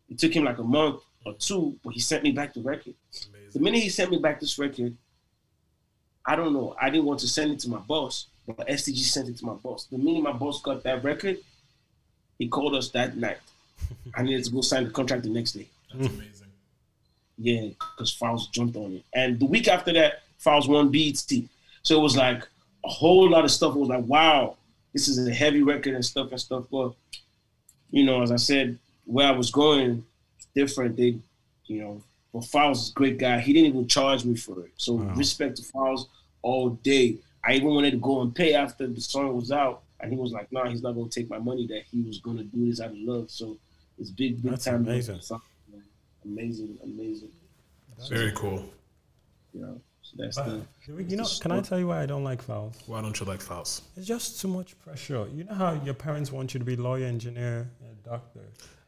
It 0.09 0.19
took 0.19 0.35
him 0.35 0.45
like 0.45 0.59
a 0.59 0.63
month 0.63 1.03
or 1.25 1.35
two, 1.35 1.77
but 1.83 1.95
he 1.95 2.01
sent 2.01 2.23
me 2.23 2.31
back 2.33 2.55
the 2.55 2.61
record. 2.61 2.95
The 3.53 3.59
minute 3.59 3.81
he 3.81 3.89
sent 3.89 4.11
me 4.11 4.19
back 4.19 4.39
this 4.39 4.59
record, 4.59 4.97
I 6.25 6.37
don't 6.37 6.53
know. 6.53 6.77
I 6.81 6.89
didn't 6.91 7.07
want 7.07 7.21
to 7.21 7.29
send 7.29 7.51
it 7.51 7.59
to 7.61 7.71
my 7.71 7.79
boss, 7.79 8.29
but 8.47 8.69
STG 8.69 8.99
sent 8.99 9.29
it 9.29 9.39
to 9.39 9.45
my 9.45 9.55
boss. 9.55 9.87
The 9.87 9.99
minute 9.99 10.23
my 10.23 10.33
boss 10.33 10.63
got 10.63 10.83
that 10.85 11.03
record, 11.03 11.39
he 12.39 12.49
called 12.49 12.75
us 12.75 12.91
that 12.91 13.17
night. 13.17 13.39
I 14.15 14.23
needed 14.23 14.45
to 14.45 14.51
go 14.51 14.61
sign 14.61 14.85
the 14.85 14.91
contract 14.91 15.23
the 15.25 15.29
next 15.29 15.53
day. 15.53 15.67
That's 15.93 16.13
amazing. 16.13 16.47
Yeah, 17.39 17.69
because 17.79 18.17
Falz 18.17 18.51
jumped 18.51 18.77
on 18.77 18.97
it. 18.97 19.05
And 19.15 19.41
the 19.41 19.47
week 19.47 19.69
after 19.69 19.93
that, 19.95 20.23
Falz 20.45 20.69
won 20.69 20.91
BET. 20.91 21.31
So 21.83 21.99
it 21.99 22.03
was 22.03 22.17
like 22.17 22.47
a 22.85 22.89
whole 22.89 23.29
lot 23.29 23.45
of 23.45 23.51
stuff. 23.51 23.75
It 23.75 23.79
was 23.79 23.89
like, 23.89 24.05
wow, 24.05 24.57
this 24.93 25.09
is 25.09 25.27
a 25.27 25.33
heavy 25.33 25.63
record 25.63 25.95
and 25.95 26.05
stuff 26.05 26.31
and 26.31 26.41
stuff. 26.41 26.65
But, 26.71 26.93
you 27.91 28.05
know, 28.05 28.23
as 28.23 28.31
I 28.31 28.37
said, 28.37 28.79
where 29.05 29.29
I 29.29 29.33
was 29.33 29.51
going, 29.51 30.05
different. 30.55 30.97
They, 30.97 31.19
you 31.67 31.81
know, 31.81 32.03
but 32.33 32.43
Falz 32.43 32.73
is 32.73 32.91
a 32.91 32.93
great 32.93 33.19
guy. 33.19 33.41
He 33.41 33.53
didn't 33.53 33.71
even 33.71 33.89
charge 33.89 34.25
me 34.25 34.37
for 34.37 34.65
it. 34.65 34.73
So 34.77 34.97
respect 34.97 35.57
to 35.57 35.63
Falz 35.63 36.07
all 36.43 36.71
day. 36.71 37.17
I 37.45 37.55
even 37.55 37.69
wanted 37.69 37.91
to 37.93 37.97
go 37.97 38.21
and 38.21 38.35
pay 38.35 38.55
after 38.55 38.87
the 38.87 39.01
song 39.01 39.35
was 39.35 39.51
out. 39.51 39.83
And 40.03 40.13
he 40.13 40.19
was 40.19 40.33
like, 40.33 40.51
nah, 40.53 40.69
he's 40.69 40.83
not 40.83 40.93
going 40.93 41.09
to 41.09 41.21
take 41.21 41.31
my 41.31 41.39
money 41.39 41.67
that 41.69 41.83
he 41.91 42.03
was 42.03 42.19
going 42.19 42.37
to 42.39 42.45
do 42.45 42.69
this 42.69 42.81
out 42.81 42.91
of 42.91 42.97
love. 42.99 43.31
So 43.31 43.57
it's 43.99 44.11
big, 44.11 44.43
big 44.43 44.51
That's 44.53 44.65
time. 44.65 44.77
amazing. 44.87 45.21
Amazing, 46.25 46.79
amazing. 46.83 47.31
Very 48.09 48.33
cool. 48.33 48.65
You 49.55 49.61
know, 49.63 49.81
so 50.03 50.17
that's 50.19 50.37
But, 50.37 50.47
the. 50.47 50.63
do 50.87 50.95
we- 50.97 51.05
you 51.05 51.17
know, 51.17 51.25
the 51.25 51.39
can 51.41 51.53
I 51.53 51.61
tell 51.61 51.79
you 51.79 51.87
why 51.89 52.03
I 52.03 52.07
don't 52.07 52.25
like 52.25 52.45
Falz? 52.45 52.75
Why 52.87 53.01
don't 53.03 53.19
you 53.19 53.27
like 53.27 53.41
Falz? 53.41 53.83
It's 53.97 54.07
just 54.07 54.41
too 54.41 54.49
much 54.49 54.79
pressure. 54.81 55.27
You 55.35 55.45
know 55.45 55.55
how 55.55 55.81
your 55.85 55.95
parents 55.95 56.33
want 56.33 56.55
you 56.55 56.59
to 56.59 56.65
be 56.65 56.75
lawyer, 56.77 57.07
engineer, 57.07 57.71
and 57.85 58.03
doctor, 58.03 58.41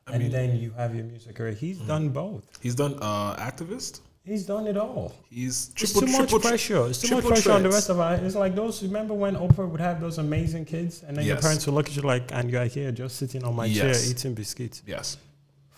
and 0.06 0.22
mean- 0.22 0.32
then 0.32 0.56
you 0.58 0.70
have 0.72 0.94
your 0.94 1.04
music 1.04 1.36
career. 1.36 1.52
He's 1.52 1.78
done 1.80 2.08
both. 2.08 2.44
He's 2.62 2.74
done 2.74 2.96
uh 3.00 3.36
activist. 3.36 4.00
He's 4.24 4.46
done 4.46 4.66
it 4.66 4.76
all. 4.78 5.12
He's 5.28 5.68
It's 5.72 5.92
triple 5.92 6.00
too 6.00 6.06
much 6.06 6.16
triple 6.30 6.40
pressure. 6.40 6.86
It's 6.86 7.00
too 7.00 7.14
much 7.14 7.26
pressure 7.26 7.52
on 7.52 7.62
the 7.62 7.68
rest 7.68 7.90
of 7.90 8.00
us. 8.00 8.20
It's 8.22 8.34
like 8.34 8.54
those. 8.54 8.82
Remember 8.82 9.12
when 9.12 9.36
Oprah 9.36 9.68
would 9.68 9.80
have 9.82 10.00
those 10.00 10.16
amazing 10.16 10.64
kids, 10.64 11.02
and 11.06 11.16
then 11.16 11.26
your 11.26 11.36
parents 11.36 11.66
would 11.66 11.74
look 11.74 11.88
at 11.88 11.96
you 11.96 12.02
like, 12.02 12.32
"And 12.32 12.50
you're 12.50 12.64
here, 12.64 12.90
just 12.90 13.16
sitting 13.16 13.44
on 13.44 13.54
my 13.54 13.66
Yes. 13.66 14.02
chair, 14.02 14.10
eating 14.10 14.32
biscuits." 14.34 14.82
Yes. 14.86 15.18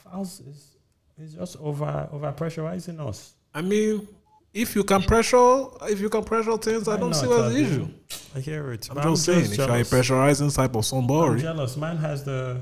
Falz 0.04 0.40
is 0.48 0.76
is 1.18 1.34
just 1.34 1.56
over 1.60 2.08
over 2.12 2.32
pressurizing 2.32 3.00
us. 3.00 3.32
I 3.52 3.62
mean, 3.62 4.06
if 4.54 4.76
you 4.76 4.84
can 4.84 5.02
pressure, 5.02 5.64
if 5.88 6.00
you 6.00 6.08
can 6.08 6.22
pressure 6.22 6.56
things, 6.58 6.86
I 6.86 6.94
Why 6.94 7.00
don't 7.00 7.14
see 7.14 7.26
what's 7.26 7.52
the 7.52 7.60
issue. 7.60 7.88
I 8.36 8.40
hear 8.40 8.72
it. 8.72 8.86
I'm 8.90 8.94
but 8.94 9.02
just 9.10 9.24
saying, 9.24 9.46
if 9.46 9.56
you're 9.58 9.66
a 9.68 9.82
pressurizing 9.82 10.54
type 10.54 10.70
of 10.70 10.76
I'm 10.76 10.82
somebody, 10.84 11.42
jealous. 11.42 11.76
Man 11.76 11.96
has 11.96 12.22
the 12.22 12.60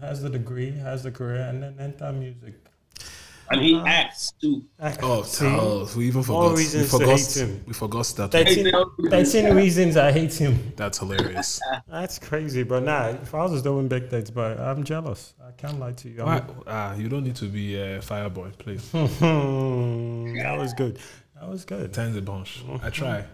has 0.00 0.22
the 0.22 0.30
degree, 0.30 0.70
has 0.70 1.02
the 1.02 1.10
career, 1.10 1.42
and 1.42 1.60
then 1.62 1.74
enter 1.80 2.12
music. 2.12 2.54
And 3.54 3.62
he 3.62 3.80
acts 3.86 4.32
too. 4.40 4.64
Oh, 5.02 5.22
See? 5.22 5.46
oh, 5.46 5.88
we 5.96 6.08
even 6.08 6.22
forgot. 6.22 6.52
We 6.52 6.58
reasons 6.58 6.90
to 6.90 6.98
forgot. 6.98 7.18
hate 7.18 7.36
him. 7.36 7.64
We 7.66 7.72
forgot 7.72 8.06
that. 8.16 8.32
13, 8.32 8.72
13 9.10 9.54
reasons 9.54 9.96
I 9.96 10.10
hate 10.12 10.34
him. 10.34 10.72
That's 10.76 10.98
hilarious. 10.98 11.60
That's 11.88 12.18
crazy, 12.18 12.64
but 12.64 12.82
nah, 12.82 13.08
if 13.08 13.34
I 13.34 13.46
was 13.46 13.62
doing 13.62 13.88
big 13.88 14.10
things, 14.10 14.30
but 14.30 14.58
I'm 14.58 14.82
jealous. 14.84 15.34
I 15.46 15.52
can't 15.52 15.78
lie 15.78 15.92
to 15.92 16.08
you. 16.08 16.24
Why? 16.24 16.42
Ah, 16.66 16.94
you 16.94 17.08
don't 17.08 17.24
need 17.24 17.36
to 17.36 17.46
be 17.46 17.76
a 17.76 18.00
fireboy, 18.00 18.58
please. 18.58 18.90
that 18.92 20.58
was 20.58 20.74
good. 20.74 20.98
That 21.34 21.48
was 21.48 21.64
good. 21.64 21.92
Times 21.92 22.16
a 22.16 22.22
bunch. 22.22 22.62
I 22.82 22.90
try. 22.90 23.24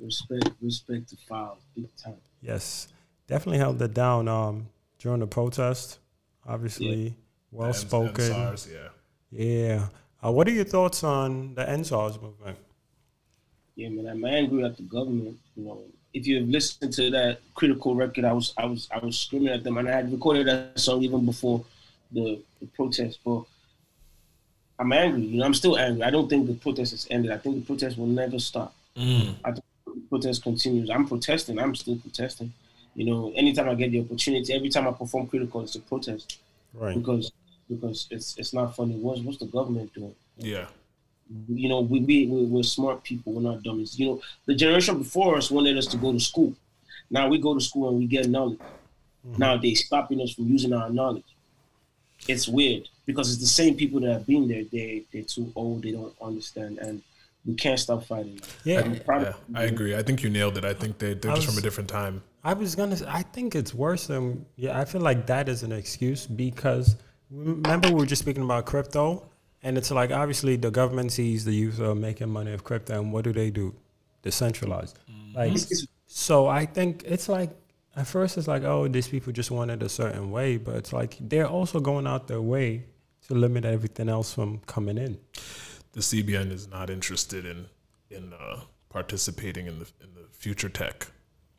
Respect, 0.00 0.50
respect 0.60 1.08
to 1.10 1.16
Falz, 1.16 1.58
big 1.74 1.94
time. 1.96 2.16
Yes, 2.40 2.88
definitely 3.26 3.58
held 3.58 3.80
it 3.82 3.94
down 3.94 4.28
um, 4.28 4.68
during 4.98 5.20
the 5.20 5.26
protest. 5.26 5.98
Obviously, 6.46 7.14
well 7.50 7.72
spoken. 7.72 8.30
Yeah. 8.70 8.88
Yeah. 9.30 9.88
Uh, 10.24 10.32
what 10.32 10.48
are 10.48 10.52
your 10.52 10.64
thoughts 10.64 11.04
on 11.04 11.54
the 11.54 11.64
EndSARS 11.64 12.20
movement? 12.20 12.58
Yeah, 13.76 13.90
man, 13.90 14.06
I'm 14.06 14.24
angry 14.24 14.64
at 14.64 14.76
the 14.76 14.82
government. 14.82 15.38
You 15.56 15.64
know, 15.64 15.80
if 16.12 16.26
you've 16.26 16.48
listened 16.48 16.92
to 16.94 17.10
that 17.10 17.40
critical 17.54 17.94
record, 17.94 18.24
I 18.24 18.32
was, 18.32 18.52
I 18.56 18.66
was, 18.66 18.88
I 18.90 18.98
was 18.98 19.18
screaming 19.18 19.54
at 19.54 19.62
them, 19.62 19.78
and 19.78 19.88
I 19.88 19.92
had 19.92 20.10
recorded 20.10 20.48
that 20.48 20.80
song 20.80 21.02
even 21.02 21.24
before 21.24 21.64
the, 22.10 22.40
the 22.60 22.66
protest. 22.74 23.20
But 23.24 23.42
I'm 24.78 24.92
angry. 24.92 25.22
You 25.22 25.38
know, 25.38 25.44
I'm 25.44 25.54
still 25.54 25.78
angry. 25.78 26.02
I 26.02 26.10
don't 26.10 26.28
think 26.28 26.46
the 26.46 26.54
protest 26.54 26.90
has 26.92 27.06
ended. 27.10 27.30
I 27.30 27.38
think 27.38 27.56
the 27.56 27.66
protest 27.66 27.96
will 27.98 28.06
never 28.06 28.38
stop. 28.38 28.74
Mm. 28.96 29.34
I 29.44 29.52
think 29.52 29.64
the 29.86 30.00
protest 30.08 30.42
continues. 30.42 30.90
I'm 30.90 31.06
protesting. 31.06 31.58
I'm 31.58 31.76
still 31.76 31.96
protesting. 31.96 32.52
You 32.96 33.04
know, 33.04 33.32
anytime 33.36 33.68
I 33.68 33.74
get 33.74 33.92
the 33.92 34.00
opportunity, 34.00 34.52
every 34.52 34.70
time 34.70 34.88
I 34.88 34.92
perform 34.92 35.28
critical, 35.28 35.60
it's 35.62 35.76
a 35.76 35.80
protest. 35.80 36.38
Right. 36.74 36.96
Because 36.96 37.30
because 37.68 38.06
it's 38.10 38.36
it's 38.38 38.52
not 38.52 38.74
funny. 38.74 38.94
What's 38.94 39.20
what's 39.20 39.38
the 39.38 39.46
government 39.46 39.92
doing? 39.94 40.14
Yeah. 40.36 40.66
You 41.48 41.68
know, 41.68 41.80
we 41.80 42.00
we 42.00 42.26
we- 42.26 42.44
we're 42.44 42.62
smart 42.62 43.04
people. 43.04 43.32
We're 43.34 43.42
not 43.42 43.62
dummies. 43.62 43.98
You 43.98 44.06
know, 44.06 44.20
the 44.46 44.54
generation 44.54 44.98
before 44.98 45.36
us 45.36 45.50
wanted 45.50 45.76
us 45.76 45.86
to 45.88 45.96
go 45.96 46.12
to 46.12 46.20
school. 46.20 46.54
Now 47.10 47.28
we 47.28 47.38
go 47.38 47.54
to 47.54 47.60
school 47.60 47.88
and 47.90 47.98
we 47.98 48.06
get 48.06 48.28
knowledge. 48.28 48.58
Mm-hmm. 48.58 49.38
Now 49.38 49.56
they 49.56 49.74
stopping 49.74 50.20
us 50.20 50.32
from 50.32 50.48
using 50.48 50.72
our 50.72 50.90
knowledge. 50.90 51.24
It's 52.26 52.48
weird 52.48 52.88
because 53.06 53.30
it's 53.30 53.40
the 53.40 53.46
same 53.46 53.74
people 53.76 54.00
that 54.00 54.12
have 54.12 54.26
been 54.26 54.48
there. 54.48 54.64
They 54.64 55.04
they're 55.12 55.22
too 55.22 55.52
old. 55.54 55.82
They 55.82 55.92
don't 55.92 56.14
understand, 56.20 56.78
and 56.78 57.02
we 57.44 57.54
can't 57.54 57.78
stop 57.78 58.04
fighting. 58.04 58.40
Yeah. 58.64 58.80
I'm 58.80 58.94
Yeah, 58.94 59.32
I 59.54 59.64
agree. 59.64 59.94
I 59.96 60.02
think 60.02 60.22
you 60.22 60.30
nailed 60.30 60.58
it. 60.58 60.64
I 60.64 60.74
think 60.74 60.98
they, 60.98 61.14
they're 61.14 61.32
I 61.32 61.34
just 61.36 61.46
from 61.46 61.58
a 61.58 61.62
different 61.62 61.88
time. 61.88 62.22
I 62.44 62.52
was 62.54 62.74
gonna. 62.74 62.96
I 63.06 63.22
think 63.22 63.54
it's 63.54 63.74
worse 63.74 64.06
than. 64.06 64.44
Yeah, 64.56 64.78
I 64.78 64.84
feel 64.84 65.00
like 65.00 65.26
that 65.26 65.48
is 65.48 65.62
an 65.62 65.72
excuse 65.72 66.26
because 66.26 66.96
remember 67.30 67.88
we 67.88 67.94
were 67.94 68.06
just 68.06 68.22
speaking 68.22 68.42
about 68.42 68.66
crypto, 68.66 69.28
and 69.62 69.76
it's 69.76 69.90
like 69.90 70.10
obviously 70.10 70.56
the 70.56 70.70
government 70.70 71.12
sees 71.12 71.44
the 71.44 71.52
youth 71.52 71.80
are 71.80 71.94
making 71.94 72.28
money 72.30 72.52
of 72.52 72.64
crypto, 72.64 73.00
and 73.00 73.12
what 73.12 73.24
do 73.24 73.32
they 73.32 73.50
do? 73.50 73.74
Decentralize. 74.22 74.94
Like 75.34 75.56
so, 76.06 76.46
I 76.46 76.66
think 76.66 77.04
it's 77.04 77.28
like 77.28 77.50
at 77.96 78.06
first 78.06 78.38
it's 78.38 78.48
like 78.48 78.62
oh 78.64 78.88
these 78.88 79.08
people 79.08 79.32
just 79.32 79.50
want 79.50 79.70
it 79.70 79.82
a 79.82 79.88
certain 79.88 80.30
way, 80.30 80.56
but 80.56 80.76
it's 80.76 80.92
like 80.92 81.16
they're 81.20 81.46
also 81.48 81.80
going 81.80 82.06
out 82.06 82.28
their 82.28 82.42
way 82.42 82.84
to 83.26 83.34
limit 83.34 83.64
everything 83.64 84.08
else 84.08 84.32
from 84.32 84.58
coming 84.66 84.98
in. 84.98 85.18
The 85.92 86.00
CBN 86.00 86.50
is 86.50 86.68
not 86.68 86.90
interested 86.90 87.44
in 87.44 87.66
in 88.10 88.32
uh, 88.32 88.60
participating 88.88 89.66
in 89.66 89.78
the 89.78 89.90
in 90.02 90.14
the 90.14 90.26
future 90.32 90.68
tech 90.68 91.08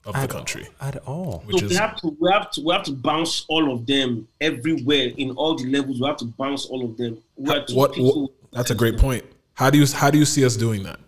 of 0.05 0.13
the 0.13 0.19
At- 0.21 0.29
country 0.29 0.67
at 0.81 0.95
all. 1.07 1.43
which 1.45 1.59
so 1.59 1.65
is 1.65 1.71
we 1.71 1.77
have 1.77 1.95
to 1.97 2.15
we 2.19 2.31
have 2.31 2.51
to 2.51 2.61
we 2.61 2.73
have 2.73 2.83
to 2.83 2.91
bounce 2.93 3.45
all 3.49 3.71
of 3.73 3.85
them 3.85 4.27
everywhere 4.39 5.11
in 5.17 5.31
all 5.31 5.55
the 5.55 5.65
levels. 5.65 5.99
We 5.99 6.07
have 6.07 6.17
to 6.17 6.25
bounce 6.25 6.65
all 6.65 6.85
of 6.85 6.97
them. 6.97 7.17
We 7.35 7.49
have 7.53 7.65
to 7.67 7.75
what, 7.75 7.97
what 7.97 8.31
that's 8.53 8.71
a 8.71 8.75
great 8.75 8.97
point. 8.97 9.25
How 9.55 9.69
do 9.69 9.77
you 9.77 9.85
how 9.93 10.09
do 10.09 10.17
you 10.17 10.25
see 10.25 10.45
us 10.45 10.55
doing 10.55 10.83
that? 10.83 10.99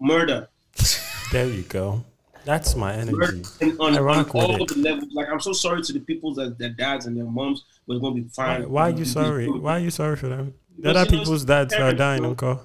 murder. 0.00 0.48
There 1.32 1.46
you 1.46 1.62
go. 1.62 2.04
That's 2.44 2.74
my 2.74 2.92
energy. 2.92 3.12
Murder 3.16 3.42
and 3.60 3.78
on, 3.80 3.94
I 3.94 3.98
on 3.98 4.04
rock 4.04 4.34
with 4.34 4.42
all 4.44 4.60
it. 4.64 4.68
the 4.68 4.78
levels. 4.80 5.12
Like 5.12 5.28
I'm 5.30 5.38
so 5.38 5.52
sorry 5.52 5.80
to 5.82 5.92
the 5.92 6.00
people 6.00 6.34
that 6.34 6.58
their 6.58 6.70
dads 6.70 7.06
and 7.06 7.16
their 7.16 7.24
moms, 7.24 7.62
but 7.86 7.94
it's 7.94 8.02
gonna 8.02 8.16
be 8.16 8.22
Why, 8.22 8.58
fine. 8.58 8.68
why 8.68 8.82
are 8.90 8.90
you 8.90 9.04
sorry? 9.04 9.48
Why 9.48 9.76
are 9.76 9.78
you 9.78 9.90
sorry 9.90 10.16
for 10.16 10.26
them? 10.26 10.54
The 10.76 10.82
Because, 10.88 10.96
other 10.96 11.10
people's 11.18 11.44
dads 11.44 11.72
are 11.74 11.92
dying, 11.92 12.22
bro. 12.22 12.30
uncle. 12.30 12.62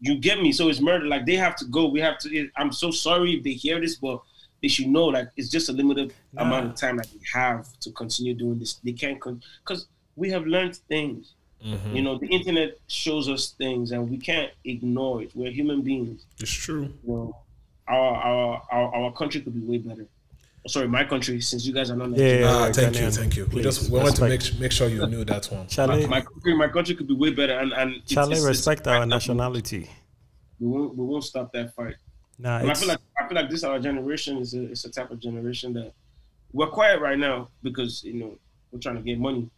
You 0.00 0.16
get 0.18 0.40
me? 0.40 0.50
So 0.52 0.70
it's 0.70 0.80
murder. 0.80 1.04
Like 1.06 1.26
they 1.26 1.36
have 1.36 1.56
to 1.56 1.66
go. 1.66 1.88
We 1.88 2.00
have 2.00 2.16
to. 2.20 2.48
I'm 2.56 2.72
so 2.72 2.90
sorry 2.90 3.34
if 3.34 3.42
they 3.44 3.52
hear 3.52 3.78
this, 3.78 3.96
but 3.96 4.22
they 4.62 4.68
should 4.68 4.88
know 4.88 5.06
like 5.06 5.28
it's 5.36 5.48
just 5.48 5.68
a 5.68 5.72
limited 5.72 6.12
Nah. 6.32 6.42
amount 6.42 6.66
of 6.66 6.74
time 6.74 6.96
that 6.98 7.08
they 7.12 7.20
have 7.32 7.66
to 7.80 7.90
continue 7.92 8.34
doing 8.34 8.58
this. 8.58 8.74
They 8.84 8.92
can't 8.92 9.18
because 9.64 9.86
we 10.16 10.30
have 10.30 10.46
learned 10.46 10.76
things. 10.88 11.32
Mhm. 11.64 11.94
You 11.96 12.02
know, 12.02 12.18
the 12.18 12.26
internet 12.26 12.78
shows 12.88 13.28
us 13.28 13.50
things, 13.62 13.92
and 13.92 14.10
we 14.10 14.16
can't 14.16 14.50
ignore 14.64 15.22
it. 15.22 15.30
We're 15.34 15.50
human 15.50 15.82
beings. 15.82 16.24
It's 16.38 16.50
true. 16.52 16.84
You 17.04 17.12
know, 17.12 17.36
our 17.88 18.14
our 18.28 18.62
our, 18.72 18.94
our 18.94 19.12
country 19.12 19.40
could 19.42 19.54
be 19.54 19.60
way 19.60 19.78
better. 19.78 20.06
sorry, 20.68 20.86
my 20.88 21.04
country, 21.12 21.40
since 21.40 21.64
you 21.66 21.72
guys 21.78 21.90
are 21.90 21.96
not 21.96 22.10
Yeah, 22.10 22.16
Nigerian. 22.16 22.40
yeah, 22.42 22.48
Ah, 22.54 22.66
yeah, 22.66 22.72
thank 22.72 22.94
you, 23.00 23.10
thank 23.10 23.32
you. 23.36 23.44
We 23.54 23.62
just 23.62 23.90
we 23.90 23.98
wanted 23.98 24.16
to 24.16 24.24
make 24.32 24.44
make 24.64 24.72
sure 24.72 24.88
you 24.96 25.06
knew 25.06 25.24
that 25.32 25.44
one. 25.56 25.66
Charlie, 25.74 26.06
my 26.06 26.20
country, 26.20 26.52
my 26.64 26.68
country 26.76 26.94
could 26.96 27.08
be 27.12 27.14
way 27.24 27.30
better, 27.40 27.56
and 27.62 27.72
and 27.80 27.88
it's- 27.96 28.10
Charlie, 28.14 28.32
it's- 28.32 28.42
it's- 28.44 28.56
respect 28.56 28.86
our 28.86 29.04
nationality. 29.06 29.82
We 30.60 30.66
won't, 30.74 30.90
we 30.98 31.04
won't 31.10 31.24
stop 31.24 31.46
that 31.54 31.74
fight. 31.74 31.96
Nah, 32.38 32.58
And 32.58 32.68
I 32.68 32.70
it's, 32.72 32.80
feel 32.80 32.88
like 32.90 32.98
I 33.09 33.09
feel 33.30 33.40
like 33.42 33.50
this 33.50 33.62
our 33.62 33.78
generation 33.78 34.38
is 34.38 34.54
a 34.54 34.62
it's 34.64 34.84
a 34.84 34.90
type 34.90 35.10
of 35.12 35.20
generation 35.20 35.72
that 35.72 35.92
we're 36.52 36.66
quiet 36.66 37.00
right 37.00 37.18
now 37.18 37.48
because 37.62 38.02
you 38.02 38.14
know 38.14 38.36
we're 38.72 38.80
trying 38.80 38.96
to 38.96 39.02
get 39.02 39.20
money, 39.20 39.48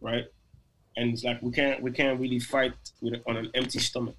right? 0.00 0.24
And 0.96 1.12
it's 1.12 1.22
like 1.22 1.40
we 1.40 1.52
can't 1.52 1.80
we 1.80 1.92
can't 1.92 2.18
really 2.20 2.40
fight 2.40 2.74
with 3.00 3.14
on 3.28 3.36
an 3.36 3.50
empty 3.54 3.78
stomach. 3.78 4.16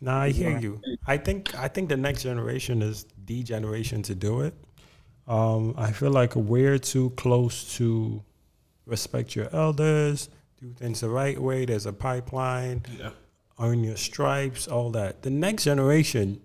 Nah, 0.00 0.22
I 0.22 0.30
hear 0.30 0.58
you. 0.58 0.80
I 1.06 1.18
think 1.18 1.54
I 1.54 1.68
think 1.68 1.90
the 1.90 1.98
next 1.98 2.22
generation 2.22 2.80
is 2.80 3.06
the 3.26 3.42
generation 3.42 4.02
to 4.04 4.14
do 4.14 4.40
it. 4.40 4.54
Um, 5.28 5.74
I 5.76 5.92
feel 5.92 6.10
like 6.10 6.34
we're 6.34 6.78
too 6.78 7.10
close 7.10 7.76
to 7.76 8.22
respect 8.86 9.36
your 9.36 9.54
elders, 9.54 10.30
do 10.60 10.72
things 10.76 11.00
the 11.00 11.10
right 11.10 11.38
way. 11.38 11.66
There's 11.66 11.84
a 11.84 11.92
pipeline. 11.92 12.84
Yeah. 12.98 13.10
Earn 13.58 13.84
your 13.84 13.96
stripes, 13.96 14.68
all 14.68 14.90
that. 14.90 15.22
The 15.22 15.30
next 15.30 15.64
generation, 15.64 16.42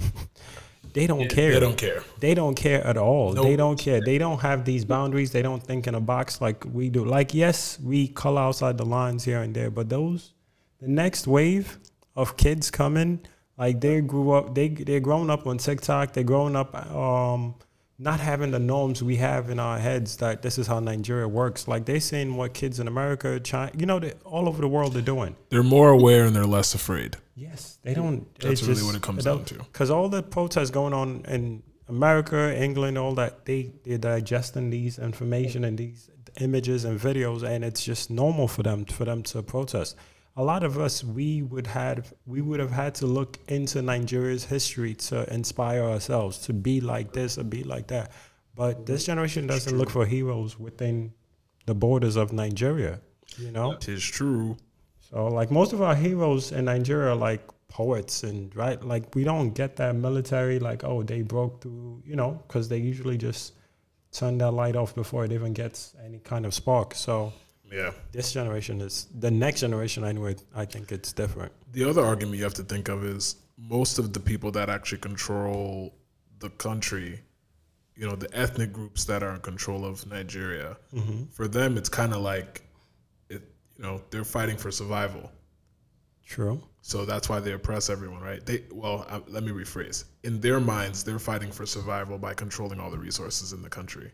they 0.94 1.06
don't 1.06 1.20
Yeah, 1.20 1.28
care. 1.28 1.52
they 1.52 1.60
don't 1.60 1.76
care. 1.76 2.02
They 2.20 2.34
don't 2.34 2.54
care 2.54 2.82
at 2.86 2.96
all. 2.96 3.32
No 3.34 3.42
They 3.42 3.56
don't 3.56 3.78
care. 3.78 4.00
They 4.00 4.16
don't 4.16 4.40
have 4.40 4.64
these 4.64 4.84
boundaries. 4.84 5.30
They 5.32 5.42
don't 5.42 5.62
think 5.62 5.86
in 5.86 5.94
a 5.94 6.00
box 6.00 6.40
like 6.40 6.64
we 6.72 6.88
do. 6.88 7.04
Like 7.04 7.34
yes, 7.34 7.78
we 7.80 8.08
color 8.08 8.40
outside 8.40 8.78
the 8.78 8.86
lines 8.86 9.24
here 9.24 9.42
and 9.42 9.54
there, 9.54 9.70
but 9.70 9.88
those 9.90 10.32
the 10.80 10.88
next 10.88 11.26
wave 11.26 11.78
of 12.16 12.36
kids 12.36 12.70
coming, 12.70 13.20
like 13.58 13.80
they 13.80 14.00
grew 14.00 14.30
up, 14.32 14.54
they 14.54 14.68
they're 14.68 15.00
growing 15.00 15.30
up 15.30 15.46
on 15.46 15.58
TikTok. 15.58 16.12
They're 16.14 16.24
growing 16.24 16.56
up, 16.56 16.74
um, 16.94 17.54
not 17.98 18.18
having 18.20 18.50
the 18.50 18.58
norms 18.58 19.02
we 19.02 19.16
have 19.16 19.50
in 19.50 19.58
our 19.58 19.78
heads 19.78 20.16
that 20.16 20.42
this 20.42 20.58
is 20.58 20.66
how 20.66 20.80
Nigeria 20.80 21.28
works. 21.28 21.68
Like 21.68 21.84
they're 21.84 22.00
seeing 22.00 22.36
what 22.36 22.52
kids 22.54 22.80
in 22.80 22.88
America, 22.88 23.38
China, 23.38 23.70
you 23.76 23.86
know, 23.86 23.98
they, 23.98 24.12
all 24.24 24.48
over 24.48 24.60
the 24.60 24.68
world 24.68 24.96
are 24.96 25.00
doing. 25.02 25.36
They're 25.50 25.62
more 25.62 25.90
aware 25.90 26.24
and 26.24 26.34
they're 26.34 26.44
less 26.44 26.74
afraid. 26.74 27.16
Yes, 27.36 27.78
they 27.82 27.94
don't. 27.94 28.32
That's 28.40 28.62
really 28.62 28.82
what 28.82 28.94
it 28.94 29.02
comes 29.02 29.24
down 29.24 29.44
to. 29.46 29.54
Because 29.54 29.90
all 29.90 30.08
the 30.08 30.22
protests 30.22 30.70
going 30.70 30.92
on 30.92 31.24
in 31.28 31.62
America, 31.88 32.56
England, 32.60 32.98
all 32.98 33.14
that, 33.14 33.44
they 33.44 33.72
they're 33.84 33.98
digesting 33.98 34.70
these 34.70 34.98
information 34.98 35.64
and 35.64 35.78
these 35.78 36.10
images 36.40 36.84
and 36.84 36.98
videos, 36.98 37.42
and 37.42 37.64
it's 37.64 37.84
just 37.84 38.10
normal 38.10 38.48
for 38.48 38.62
them 38.62 38.84
for 38.84 39.04
them 39.04 39.22
to 39.24 39.42
protest. 39.42 39.96
A 40.36 40.42
lot 40.42 40.64
of 40.64 40.78
us, 40.78 41.04
we 41.04 41.42
would 41.42 41.66
have 41.68 42.12
we 42.26 42.40
would 42.40 42.58
have 42.60 42.72
had 42.72 42.94
to 42.96 43.06
look 43.06 43.38
into 43.48 43.82
Nigeria's 43.82 44.44
history 44.44 44.94
to 44.94 45.32
inspire 45.32 45.82
ourselves 45.82 46.38
to 46.46 46.52
be 46.52 46.80
like 46.80 47.12
this 47.12 47.38
or 47.38 47.44
be 47.44 47.62
like 47.62 47.86
that. 47.88 48.10
But 48.56 48.86
this 48.86 49.06
generation 49.06 49.46
doesn't 49.46 49.76
look 49.76 49.90
for 49.90 50.06
heroes 50.06 50.58
within 50.58 51.12
the 51.66 51.74
borders 51.74 52.16
of 52.16 52.32
Nigeria. 52.32 53.00
You 53.38 53.50
know, 53.50 53.72
it 53.72 53.88
is 53.88 54.02
true. 54.02 54.56
So 55.10 55.26
like 55.28 55.50
most 55.50 55.72
of 55.72 55.82
our 55.82 55.94
heroes 55.94 56.52
in 56.52 56.64
Nigeria 56.64 57.12
are 57.12 57.16
like 57.16 57.42
poets 57.68 58.22
and 58.22 58.54
right 58.54 58.84
like 58.84 59.14
we 59.16 59.24
don't 59.24 59.50
get 59.50 59.74
that 59.76 59.96
military 59.96 60.60
like 60.60 60.84
oh 60.84 61.02
they 61.02 61.22
broke 61.22 61.60
through 61.60 62.00
you 62.06 62.14
know 62.14 62.40
because 62.46 62.68
they 62.68 62.78
usually 62.78 63.18
just 63.18 63.54
turn 64.14 64.38
that 64.38 64.52
light 64.52 64.76
off 64.76 64.94
before 64.94 65.24
it 65.24 65.32
even 65.32 65.52
gets 65.52 65.94
any 66.04 66.18
kind 66.20 66.46
of 66.46 66.54
spark. 66.54 66.94
So 66.94 67.32
Yeah. 67.74 67.90
this 68.12 68.32
generation 68.32 68.80
is 68.80 69.08
the 69.18 69.30
next 69.30 69.60
generation 69.60 70.04
anyway. 70.04 70.36
I 70.54 70.64
think 70.64 70.92
it's 70.92 71.12
different. 71.12 71.52
The 71.72 71.84
other 71.90 72.02
argument 72.04 72.38
you 72.38 72.44
have 72.44 72.54
to 72.54 72.62
think 72.62 72.88
of 72.88 73.04
is 73.04 73.36
most 73.58 73.98
of 73.98 74.12
the 74.12 74.20
people 74.20 74.50
that 74.52 74.68
actually 74.70 74.98
control 74.98 75.94
the 76.38 76.50
country, 76.50 77.20
you 77.96 78.06
know, 78.08 78.16
the 78.16 78.28
ethnic 78.36 78.72
groups 78.72 79.04
that 79.06 79.22
are 79.22 79.34
in 79.34 79.40
control 79.40 79.84
of 79.84 80.06
Nigeria, 80.06 80.76
Mhm. 80.92 81.32
for 81.32 81.48
them, 81.48 81.76
it's 81.76 81.88
kind 81.88 82.12
of 82.12 82.20
like, 82.22 82.62
it, 83.28 83.42
you 83.76 83.82
know, 83.82 84.02
they're 84.10 84.24
fighting 84.24 84.56
for 84.56 84.70
survival. 84.70 85.30
True. 86.26 86.62
So 86.80 87.04
that's 87.04 87.28
why 87.28 87.40
they 87.40 87.52
oppress 87.52 87.90
everyone, 87.90 88.20
right? 88.22 88.44
They 88.44 88.64
well, 88.70 89.06
uh, 89.08 89.20
let 89.28 89.42
me 89.42 89.52
rephrase. 89.52 90.04
In 90.22 90.40
their 90.40 90.60
minds, 90.60 91.02
they're 91.04 91.18
fighting 91.18 91.50
for 91.52 91.66
survival 91.66 92.18
by 92.18 92.34
controlling 92.34 92.78
all 92.80 92.90
the 92.90 92.98
resources 92.98 93.52
in 93.52 93.62
the 93.62 93.70
country. 93.70 94.10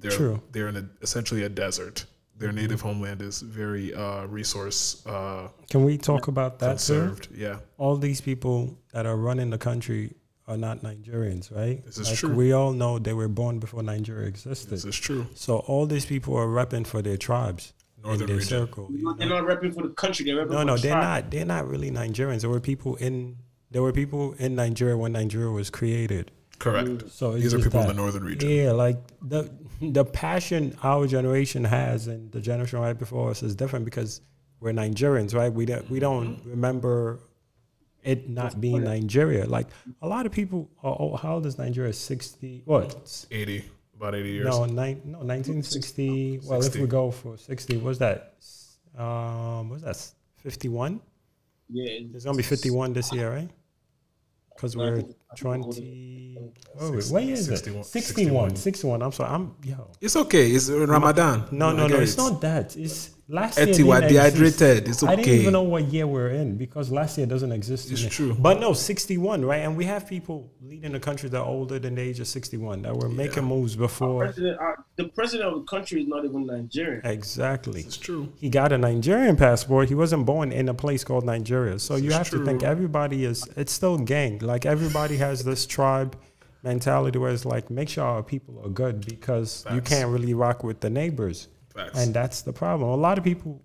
They're, 0.00 0.10
True. 0.10 0.42
They're 0.52 0.68
in 0.68 0.76
a, 0.76 0.88
essentially 1.02 1.42
a 1.44 1.48
desert. 1.48 2.06
Their 2.42 2.52
native 2.52 2.80
homeland 2.80 3.22
is 3.22 3.40
very 3.40 3.94
uh, 3.94 4.26
resource. 4.26 5.04
Uh, 5.06 5.48
Can 5.70 5.84
we 5.84 5.96
talk 5.96 6.28
about 6.28 6.58
that, 6.58 6.80
sir? 6.80 7.14
Yeah. 7.34 7.58
All 7.78 7.96
these 7.96 8.20
people 8.20 8.76
that 8.92 9.06
are 9.06 9.16
running 9.16 9.50
the 9.50 9.58
country 9.58 10.14
are 10.48 10.56
not 10.56 10.82
Nigerians, 10.82 11.54
right? 11.54 11.84
This 11.86 11.98
is 11.98 12.08
like 12.08 12.18
true. 12.18 12.34
We 12.34 12.52
all 12.52 12.72
know 12.72 12.98
they 12.98 13.12
were 13.12 13.28
born 13.28 13.60
before 13.60 13.82
Nigeria 13.82 14.26
existed. 14.28 14.70
This 14.70 14.84
is 14.84 14.96
true. 14.96 15.26
So 15.34 15.58
all 15.70 15.86
these 15.86 16.04
people 16.04 16.36
are 16.36 16.46
repping 16.48 16.84
for 16.86 17.00
their 17.00 17.16
tribes 17.16 17.72
Northern 18.02 18.22
in 18.22 18.26
their 18.26 18.36
region. 18.38 18.48
circle. 18.66 18.88
you 18.90 19.14
They're 19.18 19.28
not 19.28 19.44
repping 19.44 19.72
for 19.72 19.82
the 19.84 19.90
country. 19.90 20.24
They're 20.26 20.44
repping 20.44 20.50
No, 20.50 20.58
for 20.58 20.64
no, 20.64 20.76
the 20.76 20.82
they're 20.82 20.92
tribe. 20.92 21.24
not. 21.24 21.30
They're 21.30 21.44
not 21.56 21.68
really 21.68 21.90
Nigerians. 21.92 22.40
There 22.40 22.50
were 22.50 22.60
people 22.60 22.96
in. 22.96 23.36
There 23.70 23.82
were 23.82 23.92
people 23.92 24.34
in 24.38 24.54
Nigeria 24.56 24.96
when 24.96 25.12
Nigeria 25.12 25.50
was 25.50 25.70
created. 25.70 26.32
Correct. 26.58 27.10
So 27.10 27.34
These 27.34 27.54
are 27.54 27.58
just 27.58 27.68
people 27.70 27.80
in 27.82 27.86
the 27.88 27.94
northern 27.94 28.24
region. 28.24 28.48
Yeah, 28.50 28.72
like 28.72 28.98
the 29.22 29.48
the 29.92 30.04
passion 30.04 30.76
our 30.82 31.06
generation 31.06 31.64
has 31.64 32.06
and 32.06 32.30
the 32.32 32.40
generation 32.40 32.78
right 32.78 32.98
before 32.98 33.30
us 33.30 33.42
is 33.42 33.54
different 33.54 33.84
because 33.84 34.20
we're 34.60 34.72
Nigerians, 34.72 35.34
right? 35.34 35.52
We 35.52 35.66
don't 35.66 35.88
we 35.90 35.98
don't 35.98 36.36
Mm-hmm. 36.36 36.50
remember 36.50 37.20
it 38.02 38.28
not 38.28 38.60
being 38.60 38.84
Nigeria. 38.84 39.46
Like 39.46 39.68
a 40.00 40.08
lot 40.08 40.26
of 40.26 40.32
people. 40.32 40.70
Oh, 40.82 40.96
oh, 41.00 41.16
how 41.16 41.34
old 41.34 41.46
is 41.46 41.58
Nigeria? 41.58 41.92
Sixty. 41.92 42.62
What? 42.64 43.26
80, 43.30 43.64
about 43.96 44.14
80 44.14 44.28
years. 44.28 44.46
No, 44.46 44.64
nine, 44.64 45.00
no, 45.04 45.18
1960. 45.18 46.40
Well, 46.44 46.62
if 46.62 46.74
we 46.76 46.86
go 46.86 47.10
for 47.10 47.36
60, 47.36 47.76
what's 47.78 47.98
that? 47.98 48.34
Um, 48.98 49.68
what's 49.70 49.82
that? 49.84 49.96
51? 50.38 51.00
Yeah, 51.70 52.00
It's 52.14 52.24
gonna 52.24 52.36
be 52.36 52.42
51 52.42 52.92
this 52.92 53.12
year, 53.12 53.30
right? 53.30 53.48
Because 54.54 54.76
we're 54.76 55.04
think- 55.36 55.46
I 55.46 55.52
think 55.54 55.66
older. 55.66 55.80
20. 55.80 56.52
Oh, 56.80 56.90
wait, 56.90 57.02
Six- 57.02 57.10
what 57.10 57.22
year 57.24 57.34
is 57.34 57.46
61. 57.46 57.80
it? 57.80 57.86
61. 57.86 58.56
61. 58.56 59.02
I'm 59.02 59.12
sorry. 59.12 59.30
I'm 59.30 59.54
yo. 59.62 59.90
It's 60.00 60.16
okay. 60.16 60.50
It's 60.50 60.68
Ramadan. 60.70 61.44
No, 61.50 61.72
no, 61.72 61.86
no. 61.86 61.96
It's 61.98 62.14
it. 62.14 62.18
not 62.18 62.40
that. 62.40 62.76
It's 62.76 63.10
last 63.28 63.58
Eti, 63.58 63.78
year. 63.78 63.86
we're 63.86 64.00
didn't 64.00 64.16
exist. 64.26 64.58
dehydrated. 64.58 64.88
It's 64.88 65.02
I 65.02 65.16
didn't 65.16 65.32
even 65.34 65.52
know 65.52 65.62
what 65.62 65.84
year 65.84 66.06
we're 66.06 66.30
in 66.30 66.56
because 66.56 66.90
last 66.90 67.18
year 67.18 67.26
doesn't 67.26 67.52
exist. 67.52 67.90
It's 67.90 68.00
in 68.00 68.06
it. 68.08 68.10
true. 68.10 68.34
But 68.38 68.58
no, 68.60 68.72
61, 68.72 69.44
right? 69.44 69.58
And 69.60 69.76
we 69.76 69.84
have 69.84 70.06
people 70.08 70.50
leading 70.62 70.92
the 70.92 71.00
country 71.00 71.28
that 71.28 71.38
are 71.38 71.46
older 71.46 71.78
than 71.78 71.94
the 71.94 72.02
age 72.02 72.20
of 72.20 72.26
61 72.26 72.82
that 72.82 72.96
were 72.96 73.08
making 73.08 73.44
moves 73.44 73.76
before. 73.76 74.24
President, 74.24 74.58
uh, 74.60 74.72
the 74.96 75.04
president 75.08 75.50
of 75.52 75.60
the 75.60 75.64
country 75.66 76.02
is 76.02 76.08
not 76.08 76.24
even 76.24 76.46
Nigerian. 76.46 77.04
Exactly. 77.04 77.80
It's 77.82 77.96
true. 77.98 78.32
He 78.36 78.48
got 78.48 78.72
a 78.72 78.78
Nigerian 78.78 79.36
passport. 79.36 79.88
He 79.88 79.94
wasn't 79.94 80.24
born 80.26 80.52
in 80.52 80.68
a 80.68 80.74
place 80.74 81.04
called 81.04 81.24
Nigeria. 81.24 81.78
So 81.78 81.96
you 81.96 82.08
is 82.08 82.14
have 82.16 82.30
to 82.30 82.44
think 82.44 82.62
everybody 82.62 83.24
is, 83.24 83.46
it's 83.56 83.72
still 83.72 83.98
gang. 83.98 84.38
Like 84.40 84.66
everybody 84.66 85.16
has 85.22 85.42
this 85.42 85.66
tribe 85.66 86.16
mentality 86.62 87.18
where 87.18 87.32
it's 87.32 87.44
like, 87.44 87.70
make 87.70 87.88
sure 87.88 88.04
our 88.04 88.22
people 88.22 88.60
are 88.64 88.68
good 88.68 89.04
because 89.06 89.64
you 89.72 89.80
can't 89.80 90.10
really 90.10 90.34
rock 90.34 90.62
with 90.62 90.80
the 90.80 90.90
neighbors. 90.90 91.48
Facts. 91.74 91.98
And 91.98 92.12
that's 92.14 92.42
the 92.42 92.52
problem. 92.52 92.90
A 92.90 92.96
lot 92.96 93.18
of 93.18 93.24
people, 93.24 93.60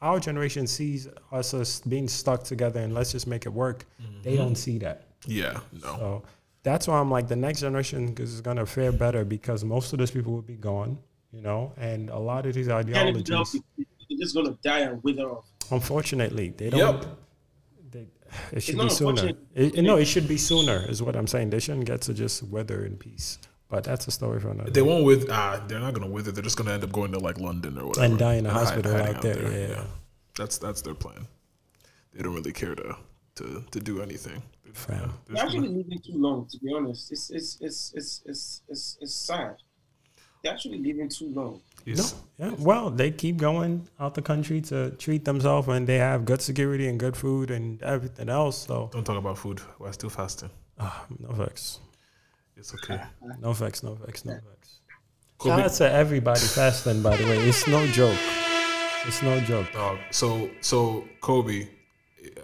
our 0.00 0.18
generation 0.18 0.66
sees 0.66 1.06
us 1.30 1.54
as 1.54 1.80
being 1.82 2.08
stuck 2.08 2.42
together 2.44 2.80
and 2.80 2.94
let's 2.94 3.12
just 3.12 3.26
make 3.26 3.46
it 3.46 3.52
work. 3.52 3.84
They 4.22 4.32
mm-hmm. 4.32 4.42
don't 4.42 4.56
see 4.56 4.78
that. 4.78 5.08
Yeah, 5.26 5.60
no. 5.72 5.96
So 5.96 6.22
that's 6.62 6.88
why 6.88 6.98
I'm 6.98 7.10
like, 7.10 7.28
the 7.28 7.36
next 7.36 7.60
generation 7.60 8.14
is 8.18 8.40
going 8.40 8.56
to 8.56 8.66
fare 8.66 8.90
better 8.92 9.24
because 9.24 9.64
most 9.64 9.92
of 9.92 9.98
those 9.98 10.10
people 10.10 10.32
will 10.32 10.42
be 10.42 10.56
gone, 10.56 10.98
you 11.30 11.42
know, 11.42 11.72
and 11.76 12.10
a 12.10 12.18
lot 12.18 12.46
of 12.46 12.54
these 12.54 12.68
ideologies. 12.68 13.60
They're 14.08 14.18
just 14.18 14.34
gonna 14.34 14.58
die 14.62 14.80
and 14.80 15.02
wither 15.02 15.30
off. 15.30 15.46
Unfortunately, 15.70 16.52
they 16.56 16.70
don't. 16.70 17.00
They, 17.00 17.08
it 18.52 18.62
should 18.62 18.78
be 18.78 18.88
sooner. 18.88 19.28
It, 19.54 19.74
it- 19.78 19.82
no, 19.82 19.96
it 19.96 20.06
should 20.06 20.28
be 20.28 20.36
sooner, 20.38 20.84
is 20.88 21.02
what 21.02 21.16
I'm 21.16 21.26
saying. 21.26 21.50
They 21.50 21.60
shouldn't 21.60 21.84
get 21.86 22.00
to 22.02 22.14
just 22.14 22.42
wither 22.44 22.84
in 22.84 22.96
peace. 22.96 23.38
But 23.68 23.84
that's 23.84 24.06
a 24.06 24.10
story 24.10 24.38
for 24.38 24.50
another. 24.50 24.70
They 24.70 24.80
day. 24.80 24.86
won't 24.86 25.04
with. 25.04 25.30
Ah, 25.30 25.62
they're 25.66 25.80
not 25.80 25.94
gonna 25.94 26.06
with 26.06 26.28
it. 26.28 26.32
They're 26.34 26.42
just 26.44 26.56
gonna 26.58 26.72
end 26.72 26.84
up 26.84 26.92
going 26.92 27.12
to 27.12 27.18
like 27.18 27.38
London 27.40 27.78
or 27.78 27.86
whatever 27.88 28.04
And 28.06 28.18
die 28.18 28.34
in 28.34 28.44
a 28.46 28.50
hospital 28.52 28.92
hiding 28.92 29.16
out 29.16 29.22
there, 29.22 29.68
yeah. 29.70 29.84
that's 30.36 30.58
that's 30.58 30.82
their 30.82 30.94
plan. 30.94 31.26
They 32.12 32.22
don't 32.22 32.34
really 32.34 32.52
care 32.52 32.74
to 32.74 32.96
to 33.36 33.64
to 33.70 33.80
do 33.80 34.02
anything. 34.02 34.42
Fam. 34.74 34.98
They're 35.26 35.36
They're 35.36 35.44
actually 35.44 35.68
gonna- 35.68 35.78
living 35.78 36.00
too 36.04 36.16
long, 36.18 36.46
to 36.50 36.58
be 36.58 36.72
honest. 36.74 37.12
It's 37.12 37.30
it's 37.30 37.58
it's 37.62 37.92
it's 37.94 38.22
it's 38.26 38.62
it's, 38.68 38.98
it's 39.00 39.14
sad. 39.14 39.56
They're 40.42 40.52
actually 40.52 40.78
living 40.78 41.08
too 41.08 41.28
long. 41.32 41.62
No. 41.86 42.04
Yeah. 42.38 42.54
Well, 42.58 42.90
they 42.90 43.10
keep 43.10 43.36
going 43.36 43.88
out 44.00 44.14
the 44.14 44.22
country 44.22 44.60
to 44.62 44.90
treat 44.92 45.24
themselves 45.24 45.68
and 45.68 45.86
they 45.86 45.98
have 45.98 46.24
good 46.24 46.40
security 46.42 46.88
and 46.88 46.98
good 46.98 47.16
food 47.16 47.50
and 47.50 47.82
everything 47.82 48.28
else. 48.28 48.66
So, 48.66 48.88
Don't 48.92 49.04
talk 49.04 49.16
about 49.18 49.38
food. 49.38 49.60
We're 49.78 49.92
still 49.92 50.10
fasting. 50.10 50.50
ah, 50.78 51.04
no 51.18 51.30
vex. 51.32 51.80
It's 52.56 52.72
okay. 52.74 53.00
No 53.40 53.52
vex, 53.52 53.82
no 53.82 53.94
vex, 53.94 54.24
no 54.24 54.32
vex. 54.34 54.80
Shout 55.42 55.60
out 55.60 55.72
to 55.72 55.90
everybody 55.90 56.40
fasting, 56.40 57.02
by 57.02 57.16
the 57.16 57.24
way. 57.24 57.38
It's 57.48 57.66
no 57.66 57.84
joke. 57.88 58.18
It's 59.06 59.22
no 59.22 59.40
joke. 59.40 59.72
Dog. 59.72 59.98
So 60.12 60.48
so 60.60 61.04
Kobe, 61.20 61.62
uh, 62.24 62.40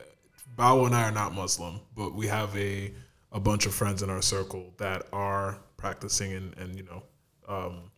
Bao 0.57 0.87
and 0.87 0.95
I 0.95 1.03
are 1.09 1.13
not 1.13 1.33
Muslim, 1.33 1.81
but 1.95 2.15
we 2.15 2.27
have 2.27 2.57
a 2.57 2.93
a 3.31 3.39
bunch 3.39 3.67
of 3.67 3.75
friends 3.75 4.03
in 4.03 4.11
our 4.11 4.23
circle 4.23 4.75
that 4.79 5.07
are 5.13 5.59
practicing 5.77 6.33
and 6.33 6.57
and 6.59 6.75
you 6.77 6.83
know 6.85 7.03
Um, 7.49 7.91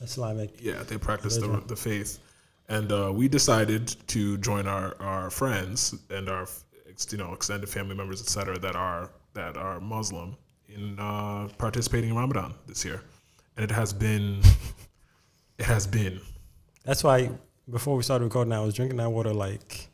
Islamic. 0.00 0.50
yeah, 0.62 0.82
they 0.82 0.98
practice 0.98 1.36
the, 1.36 1.42
religion. 1.46 1.66
the 1.68 1.76
faith, 1.76 2.18
and 2.68 2.90
uh, 2.92 3.10
we 3.12 3.28
decided 3.28 3.88
to 4.08 4.36
join 4.38 4.66
our, 4.66 4.94
our 5.00 5.30
friends 5.30 5.94
and 6.10 6.28
our 6.28 6.46
you 7.10 7.18
know 7.18 7.32
extended 7.32 7.68
family 7.68 7.94
members, 7.94 8.20
etc., 8.20 8.58
that 8.58 8.76
are 8.76 9.10
that 9.34 9.56
are 9.56 9.80
Muslim 9.80 10.36
in 10.68 10.98
uh, 10.98 11.48
participating 11.58 12.10
in 12.10 12.16
Ramadan 12.16 12.54
this 12.66 12.84
year, 12.84 13.02
and 13.56 13.64
it 13.64 13.70
has 13.70 13.92
been 13.92 14.40
it 15.58 15.64
has 15.66 15.86
been 15.86 16.20
That's 16.84 17.04
why 17.04 17.30
before 17.70 17.96
we 17.96 18.02
started 18.02 18.24
recording, 18.24 18.52
I 18.52 18.60
was 18.60 18.74
drinking 18.74 18.98
that 18.98 19.10
water 19.10 19.32
like 19.32 19.88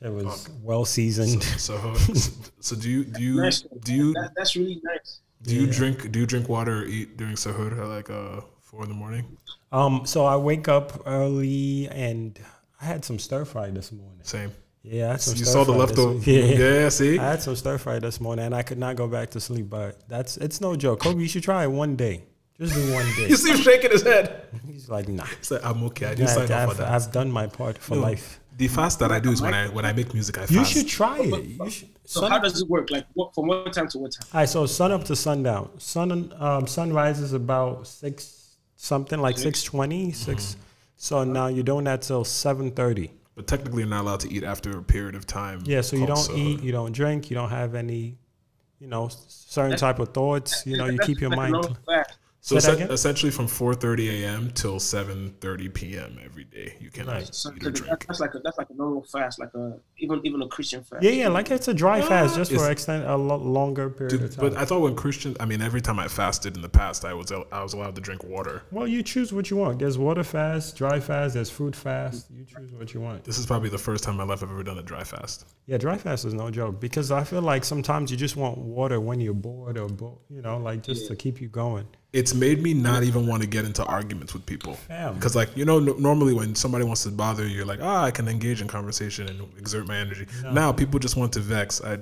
it 0.00 0.10
was 0.10 0.48
well 0.62 0.84
seasoned. 0.84 1.42
So, 1.44 1.94
so, 1.94 2.32
so 2.60 2.74
do 2.76 2.90
you 2.90 3.04
do 3.04 3.22
you 3.22 3.36
Nice. 3.36 3.62
do 3.84 3.94
you 3.94 4.12
That, 4.14 4.32
that's 4.36 4.56
really 4.56 4.80
nice. 4.82 5.20
do 5.42 5.54
you 5.54 5.66
Yeah. 5.66 5.72
drink 5.72 6.10
do 6.10 6.18
you 6.18 6.26
drink 6.26 6.48
water 6.48 6.80
or 6.80 6.84
eat 6.86 7.16
during 7.16 7.36
sahur 7.36 7.70
like 7.88 8.10
uh 8.10 8.40
four 8.72 8.82
in 8.84 8.88
the 8.88 8.94
morning? 8.94 9.36
Um, 9.70 10.02
so 10.06 10.24
I 10.24 10.36
wake 10.36 10.66
up 10.66 11.02
early 11.06 11.88
and 11.88 12.38
I 12.80 12.86
had 12.86 13.04
some 13.04 13.18
stir 13.18 13.44
fry 13.44 13.70
this 13.70 13.92
morning. 13.92 14.18
Same. 14.22 14.50
Yeah, 14.82 15.08
I 15.08 15.10
had 15.12 15.20
some 15.20 15.36
You 15.36 15.44
stir 15.44 15.52
saw 15.52 15.64
the 15.64 15.72
fry 15.74 15.86
this 15.86 15.96
leftover- 15.96 16.14
week. 16.14 16.26
Yeah, 16.58 16.88
see? 16.88 17.18
I 17.18 17.30
had 17.30 17.42
some 17.42 17.54
stir 17.54 17.78
fry 17.78 17.98
this 18.00 18.20
morning 18.20 18.46
and 18.46 18.54
I 18.54 18.62
could 18.62 18.78
not 18.78 18.96
go 18.96 19.06
back 19.06 19.30
to 19.30 19.40
sleep. 19.40 19.68
But 19.70 20.08
that's 20.08 20.36
it's 20.38 20.60
no 20.60 20.74
joke. 20.74 21.00
Kobe, 21.00 21.20
you 21.20 21.28
should 21.28 21.42
try 21.44 21.64
it 21.64 21.70
one 21.70 21.94
day. 21.96 22.24
Just 22.58 22.74
do 22.74 22.92
one 22.92 23.04
day. 23.16 23.26
You 23.28 23.36
see 23.36 23.50
him 23.52 23.58
shaking 23.58 23.90
his 23.90 24.02
head. 24.02 24.46
He's 24.66 24.88
like, 24.88 25.06
nah. 25.08 25.24
He's 25.24 25.50
like, 25.50 25.64
I'm 25.64 25.82
okay. 25.84 26.06
I 26.06 26.08
Yeah, 26.10 26.14
didn't 26.16 26.30
sign 26.30 26.42
I've, 26.44 26.68
up 26.68 26.76
for 26.76 26.82
that. 26.82 26.92
I've 26.92 27.12
done 27.12 27.30
my 27.30 27.46
part 27.46 27.78
for 27.78 27.94
No, 27.94 28.00
life. 28.02 28.40
The 28.56 28.68
fast 28.68 28.98
that 29.00 29.10
I 29.12 29.18
do 29.20 29.30
is 29.32 29.40
when 29.40 29.54
I 29.54 29.68
when 29.68 29.84
I 29.84 29.92
make 29.92 30.12
music. 30.12 30.36
I 30.38 30.40
fast. 30.42 30.52
You 30.52 30.64
should 30.64 30.88
try 30.88 31.18
it. 31.20 31.44
You 31.44 31.70
should. 31.70 31.88
So 32.04 32.20
Sun- 32.20 32.30
how 32.30 32.38
does 32.38 32.60
it 32.60 32.68
work? 32.68 32.90
Like 32.90 33.06
what 33.14 33.34
from 33.34 33.46
what 33.46 33.72
time 33.72 33.88
to 33.88 33.98
what 33.98 34.12
time? 34.12 34.26
All 34.34 34.40
right, 34.40 34.48
so 34.48 34.66
sun 34.66 34.92
up 34.92 35.04
to 35.04 35.16
sundown. 35.16 35.70
Sun 35.78 36.34
um, 36.38 36.66
sun 36.66 36.92
rises 36.92 37.32
about 37.32 37.86
six 37.86 38.41
something 38.82 39.20
like 39.20 39.38
six 39.38 39.62
twenty 39.62 40.10
six. 40.12 40.42
Mm-hmm. 40.44 40.60
So 40.96 41.24
now 41.24 41.46
you're 41.46 41.64
doing 41.64 41.84
that 41.84 42.02
till 42.02 42.24
seven 42.24 42.70
thirty. 42.72 43.12
But 43.34 43.46
technically, 43.46 43.82
you're 43.82 43.88
not 43.88 44.02
allowed 44.02 44.20
to 44.20 44.32
eat 44.32 44.44
after 44.44 44.76
a 44.76 44.82
period 44.82 45.14
of 45.14 45.26
time. 45.26 45.62
Yeah, 45.64 45.80
so 45.80 45.96
you 45.96 46.06
don't 46.06 46.18
sahur. 46.18 46.36
eat, 46.36 46.62
you 46.62 46.72
don't 46.72 46.92
drink, 46.92 47.30
you 47.30 47.34
don't 47.34 47.48
have 47.48 47.74
any, 47.74 48.18
you 48.78 48.88
know, 48.88 49.08
certain 49.08 49.70
That's- 49.70 49.80
type 49.80 49.98
of 50.00 50.08
thoughts. 50.12 50.66
You 50.66 50.76
know, 50.76 50.86
you 50.86 50.98
keep 50.98 51.20
your 51.20 51.30
mind. 51.30 51.52
normal 51.52 51.76
clear. 51.86 52.04
fast. 52.04 52.11
So 52.44 52.58
Say 52.58 52.66
that 52.66 52.72
essen- 52.72 52.82
again? 52.82 52.94
essentially, 52.94 53.30
from 53.30 53.46
4:30 53.46 54.24
a.m. 54.24 54.50
till 54.52 54.80
7:30 54.80 55.72
p.m. 55.72 56.18
every 56.24 56.42
day, 56.42 56.74
you 56.80 56.90
can 56.90 57.06
Nice. 57.06 57.28
So 57.36 57.52
eat 57.54 57.64
or 57.64 57.70
drink. 57.70 58.04
that's 58.04 58.18
like 58.18 58.34
a 58.34 58.40
that's 58.40 58.58
like 58.58 58.68
a 58.68 58.74
normal 58.74 59.04
fast, 59.04 59.38
like 59.38 59.54
a 59.54 59.78
even 59.98 60.20
even 60.26 60.42
a 60.42 60.48
Christian 60.48 60.82
fast. 60.82 61.04
Yeah, 61.04 61.12
yeah, 61.12 61.28
like 61.28 61.52
it's 61.52 61.68
a 61.68 61.74
dry 61.74 62.00
fast 62.02 62.34
just 62.34 62.50
for 62.50 62.56
It's- 62.56 62.70
extend 62.72 63.04
a 63.04 63.16
lo- 63.16 63.36
longer 63.36 63.88
period 63.90 64.10
Dude, 64.10 64.22
of 64.24 64.34
time. 64.34 64.50
but 64.50 64.58
I 64.60 64.64
thought 64.64 64.80
when 64.80 64.96
Christian, 64.96 65.36
I 65.38 65.44
mean, 65.44 65.62
every 65.62 65.80
time 65.80 66.00
I 66.00 66.08
fasted 66.08 66.56
in 66.56 66.62
the 66.62 66.68
past, 66.68 67.04
I 67.04 67.14
was 67.14 67.30
I 67.30 67.62
was 67.62 67.74
allowed 67.74 67.94
to 67.94 68.00
drink 68.00 68.24
water. 68.24 68.62
well, 68.72 68.88
you 68.88 69.04
choose 69.04 69.32
what 69.32 69.48
you 69.48 69.56
want. 69.56 69.78
There's 69.78 69.96
water 69.96 70.24
fast, 70.24 70.74
dry 70.74 70.98
fast, 70.98 71.34
there's 71.34 71.48
food 71.50 71.76
fast. 71.76 72.26
You 72.36 72.44
choose 72.44 72.72
what 72.72 72.92
you 72.92 73.00
want. 73.00 73.22
This 73.22 73.38
is 73.38 73.46
probably 73.46 73.68
the 73.68 73.78
first 73.78 74.02
time 74.02 74.14
in 74.14 74.18
my 74.18 74.24
life 74.24 74.42
I've 74.42 74.50
ever 74.50 74.64
done 74.64 74.78
a 74.78 74.82
dry 74.82 75.04
fast. 75.04 75.46
Yeah, 75.66 75.78
dry 75.78 75.96
fast 75.96 76.24
is 76.24 76.34
no 76.34 76.50
joke 76.50 76.80
because 76.80 77.12
I 77.12 77.22
feel 77.22 77.42
like 77.42 77.64
sometimes 77.64 78.10
you 78.10 78.16
just 78.16 78.34
want 78.36 78.58
water 78.58 78.98
when 79.00 79.20
you're 79.20 79.32
bored 79.48 79.78
or 79.78 79.86
bo- 79.88 80.18
you 80.28 80.42
know, 80.42 80.58
like 80.58 80.82
just 80.82 81.06
to 81.06 81.14
keep 81.14 81.40
you 81.40 81.46
going. 81.46 81.86
It's 82.12 82.34
made 82.34 82.62
me 82.62 82.74
not 82.74 83.04
even 83.04 83.26
want 83.26 83.42
to 83.42 83.48
get 83.48 83.64
into 83.64 83.82
arguments 83.84 84.34
with 84.34 84.44
people. 84.44 84.76
Because, 85.14 85.34
like, 85.34 85.56
you 85.56 85.64
know, 85.64 85.78
n- 85.78 86.00
normally 86.02 86.34
when 86.34 86.54
somebody 86.54 86.84
wants 86.84 87.04
to 87.04 87.10
bother 87.10 87.46
you, 87.46 87.56
you're 87.56 87.64
like, 87.64 87.80
ah, 87.82 88.04
I 88.04 88.10
can 88.10 88.28
engage 88.28 88.60
in 88.60 88.68
conversation 88.68 89.28
and 89.28 89.40
exert 89.58 89.86
my 89.86 89.96
energy. 89.96 90.26
No. 90.42 90.52
Now 90.52 90.72
people 90.72 90.98
just 91.00 91.16
want 91.16 91.32
to 91.32 91.40
vex. 91.40 91.80
I, 91.82 91.98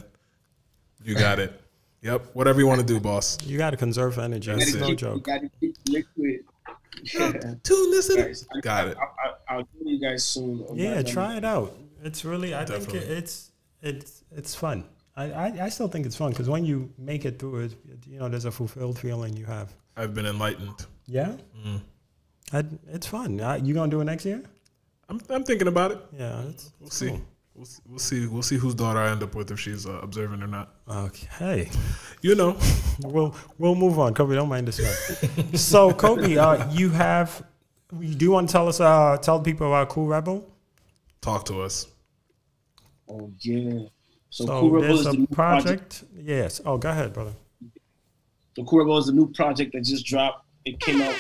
you 1.05 1.15
got 1.15 1.39
it. 1.39 1.53
Yep. 2.03 2.31
Whatever 2.33 2.61
you 2.61 2.67
want 2.67 2.81
to 2.81 2.87
do, 2.87 2.99
boss. 2.99 3.37
You 3.45 3.59
got 3.59 3.73
to 3.73 3.77
conserve 3.77 4.19
energy. 4.19 4.51
That's 4.51 4.69
It's 4.69 4.75
it. 4.77 4.81
no 4.81 4.89
You 4.89 4.97
joke. 4.97 5.23
gotta 5.23 5.51
keep 5.61 5.77
liquid. 5.87 6.41
Tune 7.63 7.91
this 7.91 8.09
in. 8.09 8.17
Guys, 8.17 8.47
I- 8.57 8.61
Got 8.61 8.89
it. 8.89 8.97
I, 8.97 9.03
I, 9.03 9.57
I'll 9.57 9.65
tell 9.65 9.87
you 9.87 10.01
guys 10.01 10.25
soon. 10.25 10.65
Yeah, 10.75 11.03
try 11.03 11.37
it 11.37 11.45
out. 11.45 11.77
It's 12.03 12.25
really, 12.25 12.55
I 12.55 12.65
think 12.65 12.95
it, 12.95 13.03
it's 13.11 13.51
it's 13.83 14.25
it's 14.33 14.55
fun. 14.55 14.85
I, 15.15 15.25
I, 15.31 15.47
I 15.65 15.69
still 15.69 15.89
think 15.89 16.07
it's 16.07 16.17
fun 16.17 16.31
because 16.31 16.49
when 16.49 16.65
you 16.65 16.91
make 16.97 17.27
it 17.27 17.39
through 17.39 17.65
it, 17.65 17.73
you 18.09 18.19
know, 18.19 18.29
there's 18.31 18.47
a 18.47 18.51
fulfilled 18.51 18.99
feeling 18.99 19.37
you 19.37 19.45
have. 19.45 19.75
I've 19.97 20.15
been 20.15 20.27
enlightened. 20.27 20.87
Yeah, 21.07 21.37
Mm. 21.67 21.81
I, 22.53 22.65
it's 22.93 23.07
fun. 23.07 23.41
I, 23.41 23.57
you 23.57 23.75
gonna 23.75 23.91
do 23.91 24.01
it 24.01 24.05
next 24.05 24.25
year? 24.25 24.43
I'm, 25.09 25.21
I'm 25.29 25.45
thinking 25.45 25.69
about 25.69 25.91
it. 25.93 25.99
Yeah, 26.17 26.43
it's, 26.43 26.73
We'll 26.79 26.87
it's 26.89 26.97
see. 26.97 27.09
cool. 27.09 27.21
We'll 27.55 27.67
see. 27.67 27.81
We'll 27.89 27.99
see. 27.99 28.27
We'll 28.27 28.43
see 28.43 28.57
whose 28.57 28.75
daughter 28.75 28.99
I 29.01 29.11
end 29.11 29.23
up 29.23 29.35
with 29.35 29.51
if 29.51 29.59
she's 29.61 29.85
uh, 29.87 30.01
observant 30.03 30.43
or 30.43 30.47
not. 30.47 30.75
Okay, 30.89 31.69
You 32.23 32.35
know. 32.35 32.57
we'll 33.01 33.35
we'll 33.59 33.75
move 33.75 33.99
on. 33.99 34.15
Kobi, 34.15 34.35
don't 34.35 34.49
mind 34.49 34.69
this 34.69 34.79
one. 34.81 35.57
so, 35.57 35.91
Kobi, 35.91 36.37
uh, 36.39 36.71
you 36.73 36.91
have, 36.91 37.43
you 37.99 38.15
do 38.15 38.31
want 38.31 38.49
to 38.49 38.53
tell 38.53 38.69
us, 38.69 38.81
uh, 38.81 39.17
tell 39.21 39.41
people 39.41 39.67
about 39.67 39.89
Kool 39.89 40.07
Rebel? 40.07 40.49
Talk 41.21 41.45
to 41.47 41.61
us. 41.63 41.87
Oh 43.09 43.31
yeah. 43.41 43.81
So, 44.31 44.47
So, 44.47 44.61
Kool 44.61 44.71
Rebel 44.71 44.89
there's 44.89 45.01
is 45.01 45.07
a 45.07 45.13
new 45.13 45.27
project. 45.27 46.01
project. 46.01 46.05
Yes. 46.17 46.61
Oh, 46.65 46.79
go 46.79 46.91
ahead, 46.91 47.13
brother. 47.13 47.33
So 48.61 48.67
Kool 48.67 48.81
Rebel 48.81 48.99
is 48.99 49.09
a 49.09 49.13
new 49.15 49.27
project 49.33 49.73
that 49.73 49.85
just 49.85 50.05
dropped. 50.05 50.45
It 50.67 50.79
came 50.81 51.01
out. 51.01 51.15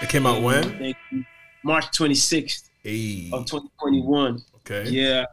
It 0.00 0.08
came 0.08 0.24
out 0.24 0.40
when? 0.40 0.94
March 1.64 1.86
26th 1.86 2.70
Hey. 2.84 3.28
of 3.32 3.44
2021. 3.46 4.40
Okay. 4.58 4.88
Yeah. 4.88 5.24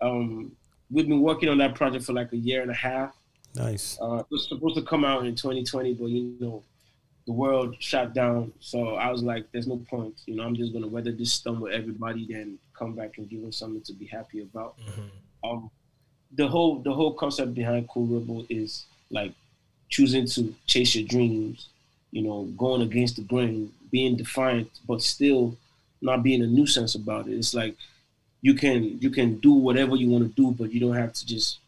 Um, 0.00 0.52
we've 0.92 1.08
been 1.08 1.22
working 1.22 1.48
on 1.48 1.58
that 1.58 1.74
project 1.74 2.04
for 2.04 2.12
like 2.12 2.32
a 2.34 2.36
year 2.36 2.62
and 2.62 2.70
a 2.70 2.74
half. 2.74 3.16
Nice. 3.56 3.98
Uh, 4.00 4.18
it 4.18 4.26
was 4.30 4.48
supposed 4.48 4.76
to 4.76 4.82
come 4.82 5.04
out 5.04 5.26
in 5.26 5.34
2020, 5.34 5.94
but 5.94 6.06
you 6.06 6.36
know, 6.38 6.62
the 7.26 7.32
world 7.32 7.74
shut 7.80 8.14
down. 8.14 8.52
So 8.60 8.94
I 8.94 9.10
was 9.10 9.24
like, 9.24 9.50
there's 9.50 9.66
no 9.66 9.78
point. 9.90 10.20
You 10.26 10.36
know, 10.36 10.44
I'm 10.44 10.54
just 10.54 10.72
gonna 10.72 10.86
weather 10.86 11.10
this 11.10 11.32
storm 11.32 11.58
with 11.62 11.72
everybody, 11.72 12.28
then 12.30 12.60
come 12.78 12.94
back 12.94 13.18
and 13.18 13.28
give 13.28 13.42
them 13.42 13.50
something 13.50 13.82
to 13.82 13.92
be 13.92 14.06
happy 14.06 14.42
about. 14.42 14.76
Um, 15.42 15.68
the 16.36 16.46
whole 16.46 16.78
the 16.80 16.92
whole 16.92 17.14
concept 17.14 17.54
behind 17.54 17.88
Kool 17.88 18.06
Rebel 18.06 18.46
is 18.48 18.84
like 19.10 19.32
choosing 19.88 20.26
to 20.26 20.54
chase 20.66 20.94
your 20.94 21.06
dreams. 21.06 21.68
You 22.12 22.22
know, 22.22 22.44
going 22.56 22.80
against 22.82 23.16
the 23.16 23.22
grain, 23.22 23.72
being 23.90 24.16
defiant, 24.16 24.70
but 24.88 25.02
still 25.02 25.56
not 26.00 26.22
being 26.22 26.42
a 26.42 26.46
nuisance 26.46 26.94
about 26.94 27.26
it. 27.28 27.34
It's 27.34 27.52
like 27.52 27.76
you 28.40 28.54
can 28.54 28.98
you 29.00 29.10
can 29.10 29.36
do 29.38 29.52
whatever 29.52 29.96
you 29.96 30.08
want 30.08 30.24
to 30.24 30.30
do, 30.42 30.52
but 30.52 30.72
you 30.72 30.80
don't 30.80 30.94
have 30.94 31.12
to 31.12 31.26
just 31.26 31.58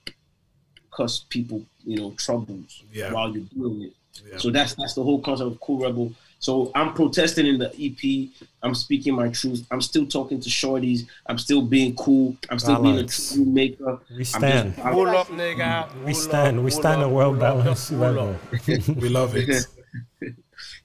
cuss 0.91 1.19
people, 1.29 1.63
you 1.85 1.97
know, 1.99 2.13
troubles 2.17 2.83
Yeah. 2.93 3.13
while 3.13 3.31
you're 3.31 3.45
doing 3.55 3.83
it. 3.83 3.93
Yeah. 4.31 4.39
So 4.39 4.51
that's 4.51 4.75
that's 4.75 4.95
the 4.95 5.03
whole 5.03 5.21
concept 5.21 5.51
of 5.51 5.61
Kool 5.61 5.81
Rebel. 5.81 6.13
So 6.41 6.71
I'm 6.75 6.95
protesting 6.95 7.47
in 7.47 7.59
the 7.59 7.69
EP. 7.81 8.31
I'm 8.63 8.75
speaking 8.75 9.15
my 9.15 9.29
truth. 9.29 9.67
I'm 9.73 9.81
still 9.81 10.07
talking 10.07 10.39
to 10.41 10.49
shorties. 10.49 11.07
I'm 11.27 11.37
still 11.39 11.63
being 11.63 11.97
cool. 11.97 12.37
I'm 12.49 12.59
still 12.61 12.81
Balance. 12.81 13.31
being 13.33 13.43
a 13.43 13.45
true 13.45 13.53
maker. 13.53 13.99
We 14.17 14.23
stand. 14.25 14.77
Pull 14.77 15.09
up, 15.09 15.27
nigga. 15.29 15.93
We 16.05 16.13
Pull 16.13 16.15
stand. 16.15 16.59
up, 16.59 16.65
We 16.65 16.71
pull 16.71 16.81
stand 16.81 17.03
a 17.03 17.07
up, 17.07 17.13
well 17.13 17.31
pull 17.33 17.43
up, 17.43 17.59
balanced 17.65 17.91
level. 17.93 18.37
We 18.97 19.09
love 19.09 19.35
it. 19.37 19.67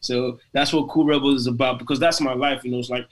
So 0.01 0.39
that's 0.51 0.71
what 0.73 0.89
Kool 0.89 1.05
Rebel 1.05 1.33
is 1.35 1.47
about 1.47 1.79
because 1.79 1.99
that's 1.99 2.19
my 2.21 2.33
life. 2.33 2.63
You 2.63 2.71
know, 2.71 2.79
it's 2.79 2.89
like 2.89 3.07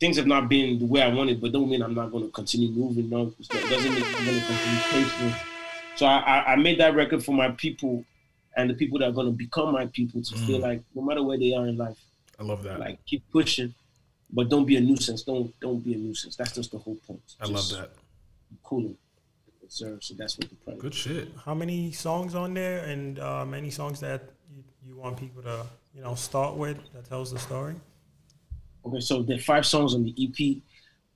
things 0.00 0.16
have 0.16 0.26
not 0.26 0.48
been 0.48 0.78
the 0.78 0.86
way 0.86 1.02
I 1.02 1.08
wanted, 1.08 1.40
but 1.40 1.52
don't 1.52 1.68
mean 1.68 1.82
I'm 1.82 1.94
not 1.94 2.10
going 2.10 2.24
to 2.24 2.30
continue 2.30 2.70
moving. 2.70 3.08
No, 3.10 3.32
it 3.38 3.48
doesn't 3.70 3.92
mean 3.92 4.02
I'm 4.02 4.24
going 4.24 4.40
to 4.40 4.46
continue 4.46 4.80
chasing. 4.90 5.34
So 5.96 6.06
I, 6.06 6.18
I, 6.18 6.52
I 6.52 6.56
made 6.56 6.80
that 6.80 6.94
record 6.94 7.22
for 7.24 7.32
my 7.32 7.50
people 7.52 8.04
and 8.56 8.68
the 8.70 8.74
people 8.74 8.98
that 8.98 9.08
are 9.08 9.12
going 9.12 9.26
to 9.26 9.32
become 9.32 9.72
my 9.72 9.86
people 9.86 10.22
to 10.22 10.34
feel 10.46 10.58
Mm. 10.58 10.62
like 10.62 10.82
no 10.94 11.02
matter 11.02 11.22
where 11.22 11.38
they 11.38 11.54
are 11.54 11.66
in 11.66 11.76
life, 11.76 11.98
I 12.38 12.42
love 12.42 12.62
that. 12.64 12.78
like 12.80 13.04
keep 13.06 13.22
pushing, 13.30 13.74
but 14.30 14.48
don't 14.48 14.64
be 14.66 14.76
a 14.76 14.80
nuisance. 14.80 15.22
Don't 15.22 15.52
don't 15.60 15.80
be 15.84 15.94
a 15.94 15.96
nuisance. 15.98 16.36
That's 16.36 16.52
just 16.52 16.70
the 16.72 16.78
whole 16.78 16.96
point. 17.06 17.22
I 17.40 17.46
love 17.46 17.68
that. 17.70 17.90
be 18.50 18.56
Cool. 18.62 18.94
Sir, 19.68 19.96
so 20.02 20.12
that's 20.14 20.36
what 20.38 20.50
the 20.50 20.54
project. 20.56 20.82
Good 20.82 20.94
shit. 20.94 21.28
How 21.46 21.54
many 21.54 21.92
songs 21.92 22.34
on 22.34 22.52
there, 22.52 22.84
and 22.84 23.18
uh, 23.18 23.46
many 23.46 23.70
songs 23.70 24.00
that 24.00 24.20
you, 24.54 24.62
you 24.86 24.96
want 24.96 25.16
people 25.16 25.40
to, 25.44 25.64
you 25.94 26.02
know, 26.02 26.14
start 26.14 26.56
with 26.56 26.76
that 26.92 27.08
tells 27.08 27.32
the 27.32 27.38
story? 27.38 27.76
Okay, 28.84 29.00
so 29.00 29.22
there 29.22 29.36
are 29.36 29.40
five 29.40 29.64
songs 29.64 29.94
on 29.94 30.04
the 30.04 30.14
EP. 30.22 30.58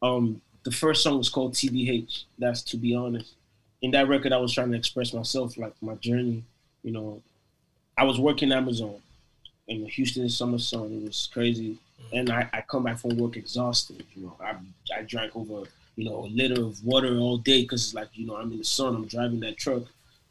Um, 0.01 0.41
the 0.65 0.71
first 0.71 1.03
song 1.03 1.21
is 1.21 1.29
called 1.29 1.53
TBH. 1.53 2.25
That's 2.39 2.63
to 2.63 2.79
be 2.79 2.95
honest. 2.95 3.35
In 3.83 3.91
that 3.91 4.09
record, 4.09 4.33
I 4.33 4.39
was 4.39 4.55
trying 4.55 4.71
to 4.71 4.79
express 4.79 5.13
myself, 5.13 5.59
like 5.59 5.75
my 5.83 5.97
journey. 5.97 6.43
You 6.87 6.93
know, 6.93 7.21
I 7.99 8.05
was 8.05 8.21
working 8.21 8.53
Amazon 8.53 8.95
in 9.67 9.83
the 9.83 9.89
Houston 9.89 10.29
summer 10.29 10.59
sun. 10.61 10.93
It 10.93 11.03
was 11.09 11.29
crazy, 11.33 11.77
and 12.13 12.31
I, 12.31 12.49
I 12.53 12.61
come 12.61 12.85
back 12.85 12.99
from 12.99 13.17
work 13.17 13.37
exhausted. 13.37 14.05
You 14.15 14.23
know, 14.27 14.37
I 14.41 14.55
I 14.97 15.03
drank 15.03 15.35
over 15.35 15.69
you 15.97 16.05
know 16.09 16.27
a 16.27 16.29
liter 16.29 16.63
of 16.63 16.83
water 16.85 17.19
all 17.19 17.39
day 17.39 17.63
because 17.63 17.87
it's 17.87 17.95
like 17.95 18.07
you 18.13 18.25
know 18.25 18.37
I'm 18.37 18.53
in 18.53 18.59
the 18.59 18.65
sun. 18.65 18.95
I'm 18.95 19.07
driving 19.09 19.41
that 19.41 19.57
truck, 19.57 19.83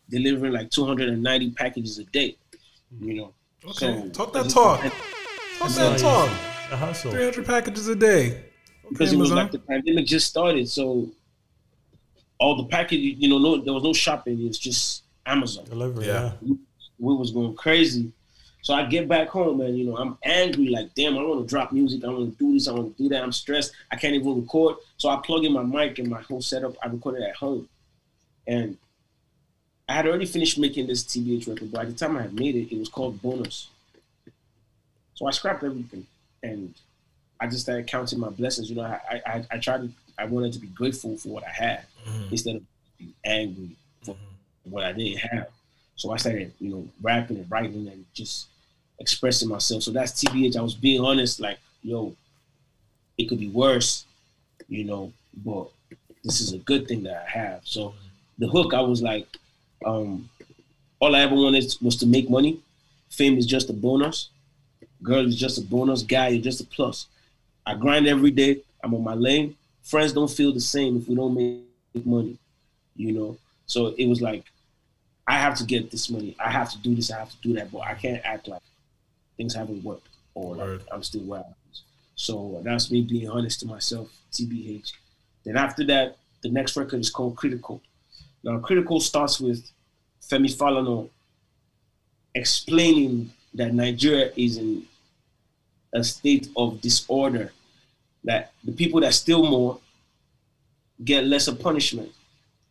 delivering 0.09 0.53
like 0.53 0.69
290 0.71 1.51
packages 1.51 1.99
a 1.99 2.05
day. 2.05 2.37
You 3.01 3.15
know, 3.15 3.33
Okay. 3.65 3.75
So- 4.03 4.09
talk 4.11 4.31
that 4.31 4.49
talk. 4.49 4.79
Talk 4.79 5.69
that 5.71 5.91
nice. 5.91 6.01
talk. 6.01 6.29
The 6.69 6.77
hustle. 6.77 7.11
300 7.11 7.45
packages 7.45 7.87
a 7.89 7.95
day. 7.97 8.45
because 8.89 9.09
Okay, 9.09 9.17
it 9.17 9.19
was 9.19 9.31
Amazon. 9.31 9.37
like 9.37 9.51
the 9.51 9.59
pandemic 9.59 10.05
just 10.05 10.27
started, 10.27 10.69
so 10.69 11.09
all 12.39 12.55
the 12.55 12.65
package, 12.65 12.99
you 13.17 13.27
know, 13.27 13.39
no, 13.39 13.61
there 13.61 13.73
was 13.73 13.83
no 13.83 13.91
shopping. 13.93 14.39
It 14.41 14.47
was 14.47 14.57
just 14.59 15.03
Amazon. 15.25 15.65
Delivery. 15.65 16.05
Yeah. 16.05 16.33
Yeah. 16.41 16.55
We 16.99 17.13
was 17.15 17.31
going 17.31 17.55
crazy. 17.55 18.11
So 18.65 18.73
I 18.73 18.83
get 18.83 19.07
back 19.07 19.27
home 19.27 19.61
and 19.61 19.77
you 19.77 19.85
know 19.85 19.95
I'm 19.95 20.17
angry, 20.23 20.69
like 20.69 20.95
damn, 20.95 21.15
I 21.15 21.21
want 21.21 21.41
to 21.41 21.47
drop 21.47 21.71
music, 21.71 22.03
I 22.03 22.07
want 22.07 22.35
to 22.35 22.43
do 22.43 22.51
this, 22.51 22.67
I 22.67 22.71
want 22.71 22.97
to 22.97 23.03
do 23.03 23.09
that. 23.09 23.21
I'm 23.21 23.31
stressed, 23.31 23.71
I 23.91 23.95
can't 23.95 24.15
even 24.15 24.41
record. 24.41 24.77
So 24.97 25.07
I 25.07 25.21
plug 25.23 25.45
in 25.45 25.53
my 25.53 25.61
mic 25.61 25.99
and 25.99 26.09
my 26.09 26.19
whole 26.21 26.41
setup. 26.41 26.75
I 26.81 26.87
recorded 26.87 27.21
at 27.21 27.35
home, 27.35 27.69
and 28.47 28.75
I 29.87 29.93
had 29.93 30.07
already 30.07 30.25
finished 30.25 30.57
making 30.57 30.87
this 30.87 31.03
TBH 31.03 31.47
record, 31.47 31.71
but 31.71 31.81
at 31.81 31.89
the 31.89 31.93
time 31.93 32.17
I 32.17 32.23
had 32.23 32.33
made 32.33 32.55
it, 32.55 32.73
it 32.73 32.79
was 32.79 32.89
called 32.89 33.21
Bonus. 33.21 33.67
So 35.13 35.27
I 35.27 35.31
scrapped 35.31 35.63
everything, 35.63 36.07
and 36.41 36.73
I 37.39 37.45
just 37.45 37.61
started 37.65 37.85
counting 37.85 38.19
my 38.19 38.29
blessings. 38.29 38.71
You 38.71 38.77
know, 38.77 38.81
I 38.81 39.21
I, 39.27 39.45
I 39.51 39.57
tried 39.59 39.81
to, 39.81 39.91
I 40.17 40.25
wanted 40.25 40.53
to 40.53 40.59
be 40.59 40.67
grateful 40.69 41.17
for 41.17 41.29
what 41.29 41.43
I 41.43 41.51
had 41.51 41.85
mm-hmm. 42.03 42.29
instead 42.31 42.55
of 42.55 42.63
being 42.97 43.13
angry 43.23 43.75
for 44.01 44.15
mm-hmm. 44.15 44.34
What 44.65 44.83
I 44.83 44.91
didn't 44.91 45.19
have. 45.19 45.47
So 45.95 46.11
I 46.11 46.17
started, 46.17 46.51
you 46.59 46.69
know, 46.69 46.87
rapping 47.01 47.37
and 47.37 47.49
writing 47.49 47.87
and 47.87 48.05
just 48.13 48.47
expressing 48.99 49.49
myself. 49.49 49.83
So 49.83 49.91
that's 49.91 50.23
TBH. 50.23 50.57
I 50.57 50.61
was 50.61 50.75
being 50.75 51.01
honest, 51.01 51.39
like, 51.39 51.57
yo, 51.83 52.15
it 53.17 53.29
could 53.29 53.39
be 53.39 53.49
worse, 53.49 54.05
you 54.67 54.83
know, 54.83 55.11
but 55.43 55.67
this 56.23 56.41
is 56.41 56.53
a 56.53 56.57
good 56.59 56.87
thing 56.87 57.03
that 57.03 57.25
I 57.27 57.29
have. 57.29 57.61
So 57.63 57.93
the 58.37 58.47
hook, 58.47 58.73
I 58.73 58.81
was 58.81 59.01
like, 59.01 59.27
um, 59.85 60.29
all 60.99 61.15
I 61.15 61.21
ever 61.21 61.35
wanted 61.35 61.73
was 61.81 61.95
to 61.97 62.07
make 62.07 62.29
money. 62.29 62.59
Fame 63.09 63.37
is 63.37 63.45
just 63.45 63.69
a 63.69 63.73
bonus. 63.73 64.29
Girl 65.03 65.25
is 65.25 65.39
just 65.39 65.57
a 65.57 65.61
bonus. 65.61 66.01
Guy 66.01 66.29
is 66.29 66.43
just 66.43 66.61
a 66.61 66.65
plus. 66.65 67.07
I 67.65 67.75
grind 67.75 68.07
every 68.07 68.31
day. 68.31 68.61
I'm 68.83 68.93
on 68.93 69.03
my 69.03 69.13
lane. 69.13 69.55
Friends 69.83 70.13
don't 70.13 70.29
feel 70.29 70.51
the 70.51 70.59
same 70.59 70.97
if 70.97 71.07
we 71.07 71.15
don't 71.15 71.35
make 71.35 72.05
money, 72.05 72.37
you 72.95 73.13
know. 73.13 73.37
So 73.67 73.93
it 73.97 74.07
was 74.07 74.21
like, 74.21 74.43
I 75.27 75.37
have 75.37 75.55
to 75.57 75.63
get 75.63 75.91
this 75.91 76.09
money. 76.09 76.35
I 76.39 76.51
have 76.51 76.71
to 76.71 76.77
do 76.79 76.95
this. 76.95 77.11
I 77.11 77.19
have 77.19 77.31
to 77.31 77.37
do 77.41 77.53
that. 77.53 77.71
But 77.71 77.79
I 77.79 77.95
can't 77.95 78.21
act 78.23 78.47
like 78.47 78.61
things 79.37 79.55
haven't 79.55 79.83
worked 79.83 80.07
or 80.35 80.55
like 80.55 80.81
I'm 80.91 81.03
still 81.03 81.23
where 81.23 81.41
I 81.41 81.53
was. 81.67 81.81
So 82.15 82.61
that's 82.63 82.91
me 82.91 83.01
being 83.01 83.29
honest 83.29 83.59
to 83.61 83.65
myself, 83.65 84.09
TBH. 84.31 84.93
Then 85.43 85.57
after 85.57 85.83
that, 85.85 86.17
the 86.43 86.49
next 86.49 86.77
record 86.77 86.99
is 86.99 87.09
called 87.09 87.35
Critical. 87.35 87.81
Now, 88.43 88.59
Critical 88.59 88.99
starts 88.99 89.39
with 89.39 89.69
Femi 90.21 90.55
Falana 90.55 91.09
explaining 92.35 93.31
that 93.53 93.73
Nigeria 93.73 94.31
is 94.35 94.57
in 94.57 94.85
a 95.93 96.03
state 96.03 96.49
of 96.55 96.81
disorder, 96.81 97.51
that 98.23 98.51
the 98.63 98.71
people 98.71 98.99
that 99.01 99.13
steal 99.13 99.43
more 99.43 99.79
get 101.03 101.25
lesser 101.25 101.55
punishment. 101.55 102.11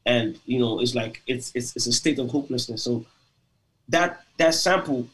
And 0.06 0.38
you 0.44 0.58
know, 0.58 0.80
it's 0.80 0.94
like 0.94 1.22
it's 1.26 1.52
it's, 1.54 1.74
it's 1.76 1.86
a 1.86 1.92
state 1.92 2.18
of 2.18 2.30
hopelessness. 2.30 2.82
So 2.82 3.04
that 3.88 4.22
that 4.38 4.54
sample, 4.54 5.08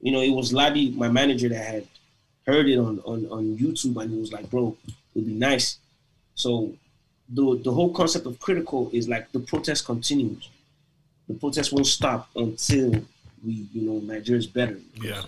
you 0.00 0.12
know, 0.12 0.20
it 0.20 0.30
was 0.30 0.52
Ladi, 0.52 0.90
my 0.92 1.08
manager, 1.08 1.48
that 1.48 1.64
had 1.64 1.88
heard 2.46 2.68
it 2.68 2.78
on, 2.78 3.00
on, 3.00 3.26
on 3.26 3.56
YouTube 3.56 4.00
and 4.00 4.12
he 4.12 4.18
was 4.18 4.32
like, 4.32 4.50
bro, 4.50 4.76
it'd 5.14 5.26
be 5.26 5.34
nice. 5.34 5.78
So 6.34 6.74
the 7.28 7.60
the 7.64 7.72
whole 7.72 7.92
concept 7.92 8.26
of 8.26 8.38
critical 8.38 8.90
is 8.92 9.08
like 9.08 9.32
the 9.32 9.40
protest 9.40 9.84
continues. 9.86 10.48
The 11.28 11.34
protest 11.34 11.72
won't 11.72 11.86
stop 11.86 12.28
until 12.36 12.90
we, 13.44 13.66
you 13.72 13.82
know, 13.82 13.98
Nigeria's 14.00 14.46
better. 14.46 14.78
Yeah. 15.00 15.22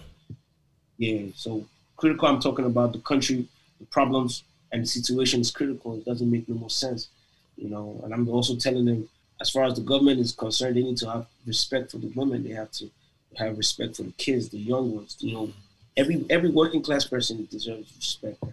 Yeah. 0.99 1.29
So 1.35 1.67
critical, 1.97 2.29
I'm 2.29 2.41
talking 2.41 2.67
about 2.67 2.93
the 2.93 2.99
country, 2.99 3.49
the 3.81 3.87
problems, 3.87 4.45
and 4.73 4.83
the 4.83 4.87
situation 4.87 5.41
is 5.41 5.51
critical. 5.51 5.97
It 5.97 6.05
doesn't 6.05 6.31
make 6.31 6.49
no 6.49 6.57
more 6.57 6.71
sense, 6.71 7.09
you 7.57 7.69
know. 7.69 8.01
And 8.05 8.13
I'm 8.13 8.29
also 8.29 8.57
telling 8.57 8.85
them, 8.85 9.09
as 9.41 9.51
far 9.51 9.65
as 9.65 9.75
the 9.75 9.83
government 9.83 10.21
is 10.21 10.33
concerned, 10.33 10.77
they 10.77 10.83
need 10.83 10.97
to 10.99 11.11
have 11.11 11.27
respect 11.47 11.93
for 11.93 11.99
the 11.99 12.09
women. 12.15 12.45
They 12.45 12.55
have 12.55 12.71
to 12.73 12.91
have 13.37 13.59
respect 13.59 13.97
for 13.97 14.05
the 14.05 14.13
kids, 14.13 14.49
the 14.49 14.59
young 14.59 14.95
ones. 14.95 15.17
You 15.21 15.35
know, 15.35 15.53
every 15.97 16.25
every 16.31 16.51
working 16.51 16.83
class 16.83 17.05
person 17.05 17.47
deserves 17.51 17.93
respect 17.97 18.43
and 18.43 18.53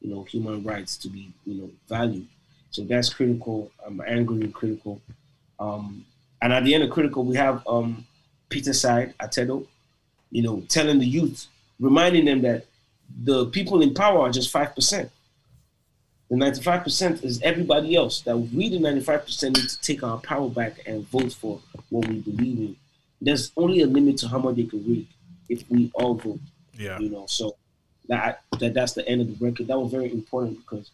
you 0.00 0.10
know 0.14 0.22
human 0.24 0.62
rights 0.62 0.96
to 0.98 1.08
be 1.08 1.32
you 1.44 1.54
know 1.62 1.70
valued. 1.88 2.26
So 2.70 2.82
that's 2.82 3.12
critical. 3.12 3.70
I'm 3.86 4.00
angry 4.06 4.42
and 4.42 4.52
critical. 4.52 5.00
Um, 5.60 6.04
and 6.42 6.52
at 6.52 6.64
the 6.64 6.74
end 6.74 6.82
of 6.82 6.90
critical, 6.90 7.24
we 7.24 7.36
have 7.36 7.62
um, 7.68 8.04
Peterside 8.48 9.16
Atedo, 9.18 9.66
you 10.30 10.42
know, 10.42 10.60
telling 10.68 10.98
the 10.98 11.06
youth, 11.06 11.46
reminding 11.78 12.24
them 12.24 12.42
that 12.42 12.66
the 13.22 13.46
people 13.46 13.80
in 13.80 13.94
power 13.94 14.20
are 14.20 14.30
just 14.30 14.50
five 14.50 14.74
percent. 14.74 15.10
The 16.34 16.38
ninety-five 16.40 16.82
percent 16.82 17.22
is 17.22 17.40
everybody 17.42 17.94
else. 17.94 18.20
That 18.22 18.36
we, 18.36 18.68
the 18.68 18.80
ninety-five 18.80 19.24
percent, 19.24 19.56
need 19.56 19.68
to 19.68 19.80
take 19.80 20.02
our 20.02 20.18
power 20.18 20.48
back 20.48 20.80
and 20.84 21.06
vote 21.08 21.32
for 21.32 21.60
what 21.90 22.08
we 22.08 22.18
believe 22.18 22.58
in. 22.58 22.76
There's 23.20 23.52
only 23.56 23.82
a 23.82 23.86
limit 23.86 24.18
to 24.18 24.26
how 24.28 24.38
much 24.40 24.56
they 24.56 24.64
can 24.64 24.84
read 24.84 25.06
if 25.48 25.62
we 25.70 25.92
all 25.94 26.14
vote. 26.14 26.40
Yeah. 26.76 26.98
You 26.98 27.10
know, 27.10 27.26
so 27.26 27.54
that, 28.08 28.42
that 28.58 28.74
that's 28.74 28.94
the 28.94 29.08
end 29.08 29.20
of 29.20 29.28
the 29.38 29.44
record. 29.44 29.68
That 29.68 29.78
was 29.78 29.92
very 29.92 30.10
important 30.10 30.58
because 30.58 30.90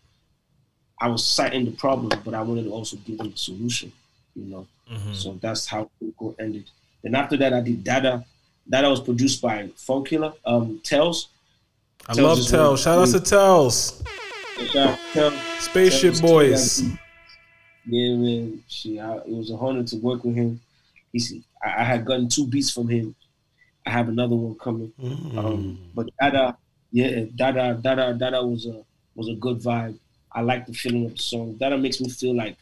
I 1.01 1.09
was 1.09 1.25
citing 1.25 1.65
the 1.65 1.71
problem, 1.71 2.21
but 2.23 2.35
I 2.35 2.43
wanted 2.43 2.65
to 2.65 2.71
also 2.71 2.99
give 2.99 3.17
them 3.17 3.31
the 3.31 3.39
solution. 3.39 3.91
You 4.37 4.45
know, 4.45 4.67
Mhm. 4.93 5.15
so 5.15 5.39
that's 5.41 5.67
how 5.67 5.89
Critical 5.99 6.35
ended. 6.39 6.65
Then 7.03 7.15
after 7.15 7.39
that, 7.39 7.55
I 7.55 7.63
did 7.63 7.83
Dada. 7.83 8.27
Dada 8.69 8.91
was 8.91 9.01
produced 9.01 9.41
by 9.41 9.69
Funkilla, 9.69 10.35
um, 10.45 10.83
Tells. 10.85 11.29
I 12.07 12.13
love 12.13 12.47
Tells. 12.47 12.83
Shout 12.83 12.99
out 12.99 13.09
to 13.09 13.21
Tells. 13.21 14.03
Spaceship 15.59 16.21
Boys. 16.21 16.83
Yeah, 17.87 18.17
man. 18.17 18.63
She, 18.69 19.01
I, 19.01 19.17
it 19.19 19.29
was 19.29 19.51
a 19.51 19.55
honor 19.55 19.83
to 19.85 19.97
work 19.97 20.25
with 20.25 20.35
him. 20.35 20.61
He's, 21.13 21.35
I, 21.63 21.81
I 21.81 21.85
had 21.85 22.05
gotten 22.05 22.29
two 22.29 22.47
beats 22.47 22.71
from 22.71 22.89
him. 22.89 23.15
I 23.87 23.91
have 23.91 24.09
another 24.09 24.37
one 24.37 24.55
coming. 24.57 24.93
Um, 25.37 25.79
but 25.95 26.09
Dada, 26.21 26.57
yeah, 26.93 27.25
Dada, 27.35 27.79
Dada, 27.81 28.15
Dada 28.15 28.45
was 28.45 28.67
a 28.67 28.85
was 29.15 29.29
a 29.29 29.35
good 29.35 29.59
vibe. 29.59 29.99
I 30.33 30.43
like 30.43 30.67
the 30.67 30.73
feeling 30.73 31.07
of 31.07 31.13
the 31.13 31.23
song. 31.23 31.55
Dada 31.55 31.77
makes 31.77 32.01
me 32.01 32.09
feel 32.09 32.37
like, 32.37 32.57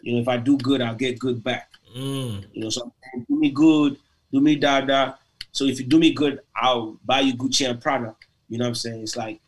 you 0.00 0.14
know, 0.14 0.20
if 0.20 0.28
I 0.28 0.36
do 0.38 0.56
good, 0.58 0.80
I'll 0.80 0.94
get 0.94 1.18
good 1.18 1.42
back. 1.44 1.70
Mm. 1.94 2.44
You 2.52 2.62
know, 2.62 2.70
so 2.70 2.92
do 3.28 3.38
me 3.38 3.50
good, 3.50 3.98
do 4.32 4.40
me 4.40 4.56
Dada. 4.56 5.18
So 5.52 5.64
if 5.64 5.80
you 5.80 5.86
do 5.86 5.98
me 5.98 6.12
good, 6.14 6.40
I'll 6.54 6.96
buy 7.04 7.20
you 7.20 7.34
Gucci 7.34 7.68
and 7.68 7.80
Prada. 7.80 8.14
You 8.48 8.58
know 8.58 8.64
what 8.64 8.68
I'm 8.68 8.74
saying? 8.76 9.02
It's 9.02 9.16
like 9.16 9.40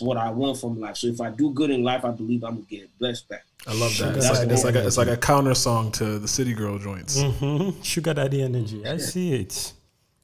what 0.00 0.16
I 0.16 0.30
want 0.30 0.58
from 0.58 0.78
life. 0.80 0.96
So 0.96 1.06
if 1.06 1.20
I 1.20 1.30
do 1.30 1.50
good 1.52 1.70
in 1.70 1.82
life, 1.82 2.04
I 2.04 2.10
believe 2.10 2.44
I'm 2.44 2.56
gonna 2.56 2.66
get 2.66 2.98
blessed 2.98 3.28
back. 3.28 3.44
I 3.66 3.72
love 3.72 3.96
that. 3.98 4.14
Sugar 4.14 4.16
It's 4.16 4.30
like, 4.30 4.48
it's 4.48 4.64
like 4.64 4.74
a, 4.74 4.86
it's 4.86 4.96
like 4.96 5.08
a 5.08 5.16
counter 5.16 5.54
song 5.54 5.92
to 5.92 6.18
the 6.18 6.28
City 6.28 6.54
Girl 6.54 6.78
joints. 6.78 7.18
Mhm. 7.22 7.84
Sugar 7.84 8.14
daddy 8.14 8.42
energy. 8.42 8.86
I 8.86 8.96
see 8.98 9.34
it. 9.34 9.72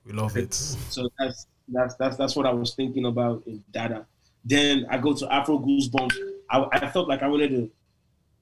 We 0.06 0.12
love 0.12 0.36
it. 0.36 0.54
So 0.54 1.08
that's 1.18 1.46
that's 1.68 1.94
that's 1.96 2.16
that's 2.16 2.36
what 2.36 2.46
I 2.46 2.52
was 2.52 2.74
thinking 2.74 3.06
about 3.06 3.42
in 3.46 3.62
Dada. 3.72 4.06
Then 4.44 4.86
I 4.90 4.98
go 4.98 5.14
to 5.14 5.32
Afro 5.32 5.58
Goosebumps. 5.58 6.16
I, 6.50 6.66
I 6.72 6.90
felt 6.90 7.08
like 7.08 7.22
I 7.22 7.28
wanted 7.28 7.50
to 7.50 7.70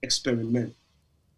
experiment 0.03 0.75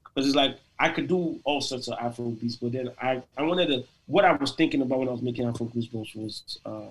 because 0.04 0.26
it's 0.26 0.36
like 0.36 0.58
I 0.78 0.88
could 0.88 1.06
do 1.08 1.40
all 1.44 1.60
sorts 1.60 1.88
of 1.88 1.98
Afro 2.00 2.30
beats, 2.30 2.56
but 2.56 2.72
then 2.72 2.90
I 3.00 3.22
I 3.36 3.42
wanted 3.42 3.66
to. 3.68 3.84
What 4.06 4.24
I 4.24 4.32
was 4.32 4.52
thinking 4.52 4.82
about 4.82 4.98
when 4.98 5.08
I 5.08 5.12
was 5.12 5.22
making 5.22 5.46
Afro 5.46 5.66
Goosebumps 5.66 6.16
was 6.16 6.58
uh, 6.64 6.88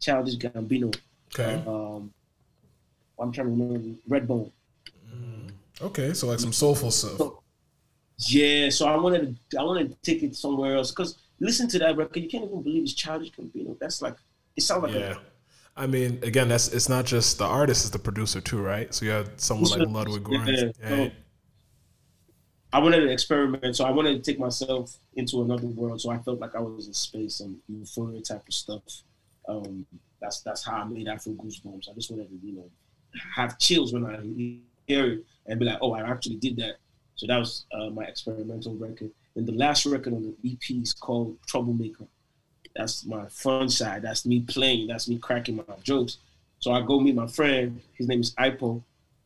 Childish 0.00 0.36
Gambino. 0.36 0.94
Okay. 1.38 1.62
Um, 1.66 2.12
I'm 3.18 3.32
trying 3.32 3.46
to 3.46 3.52
remember 3.52 3.98
Redbone. 4.08 4.50
Okay, 5.82 6.14
so 6.14 6.28
like 6.28 6.38
some 6.38 6.52
soulful 6.52 6.90
stuff. 6.90 7.32
Yeah, 8.18 8.70
so 8.70 8.86
I 8.86 8.96
wanted 8.96 9.36
to 9.50 9.58
I 9.58 9.64
wanted 9.64 9.90
to 9.90 9.96
take 10.02 10.22
it 10.22 10.36
somewhere 10.36 10.76
else 10.76 10.90
because 10.92 11.18
listen 11.40 11.68
to 11.68 11.78
that 11.80 11.96
record, 11.96 12.22
you 12.22 12.28
can't 12.28 12.44
even 12.44 12.62
believe 12.62 12.84
it's 12.84 12.94
Childish 12.94 13.32
Gambino. 13.32 13.76
That's 13.80 14.00
like 14.00 14.16
it 14.56 14.62
sounds 14.62 14.84
like 14.84 14.94
Yeah. 14.94 15.16
I 15.76 15.88
mean, 15.88 16.20
again, 16.22 16.48
that's 16.48 16.68
it's 16.72 16.88
not 16.88 17.04
just 17.04 17.38
the 17.38 17.44
artist; 17.44 17.82
it's 17.82 17.90
the 17.90 17.98
producer 17.98 18.40
too, 18.40 18.62
right? 18.62 18.94
So 18.94 19.04
you 19.04 19.10
have 19.10 19.30
someone 19.36 19.68
like 19.68 19.88
Ludwig. 20.08 20.24
Yeah, 20.30 20.70
Yeah. 20.80 20.88
so 20.88 21.10
I 22.72 22.78
wanted 22.78 23.00
to 23.00 23.10
experiment, 23.10 23.74
so 23.74 23.84
I 23.84 23.90
wanted 23.90 24.22
to 24.22 24.30
take 24.30 24.38
myself 24.38 24.96
into 25.16 25.42
another 25.42 25.66
world. 25.66 26.00
So 26.00 26.10
I 26.10 26.18
felt 26.18 26.38
like 26.38 26.54
I 26.54 26.60
was 26.60 26.86
in 26.86 26.94
space 26.94 27.40
and 27.40 27.56
euphoria 27.68 28.20
type 28.20 28.46
of 28.46 28.54
stuff. 28.54 28.82
Um, 29.48 29.84
that's 30.24 30.40
that's 30.40 30.64
how 30.64 30.76
I 30.76 30.84
made 30.84 31.06
Afro 31.06 31.32
Goosebumps. 31.34 31.90
I 31.90 31.92
just 31.92 32.10
wanted 32.10 32.28
to, 32.28 32.46
you 32.46 32.56
know, 32.56 32.70
have 33.34 33.58
chills 33.58 33.92
when 33.92 34.06
I 34.06 34.18
hear 34.86 35.12
it 35.12 35.24
and 35.46 35.60
be 35.60 35.66
like, 35.66 35.78
oh, 35.82 35.92
I 35.92 36.00
actually 36.00 36.36
did 36.36 36.56
that. 36.56 36.76
So 37.16 37.26
that 37.26 37.38
was 37.38 37.66
uh, 37.72 37.90
my 37.90 38.04
experimental 38.04 38.74
record. 38.74 39.10
And 39.36 39.46
the 39.46 39.52
last 39.52 39.86
record 39.86 40.14
on 40.14 40.22
the 40.22 40.50
EP 40.50 40.82
is 40.82 40.94
called 40.94 41.36
Troublemaker. 41.46 42.06
That's 42.74 43.04
my 43.04 43.26
fun 43.26 43.68
side. 43.68 44.02
That's 44.02 44.26
me 44.26 44.40
playing. 44.40 44.88
That's 44.88 45.08
me 45.08 45.18
cracking 45.18 45.56
my 45.56 45.62
jokes. 45.82 46.18
So 46.58 46.72
I 46.72 46.80
go 46.80 46.98
meet 46.98 47.14
my 47.14 47.26
friend. 47.26 47.80
His 47.92 48.08
name 48.08 48.20
is 48.20 48.34
Ipo. 48.34 48.82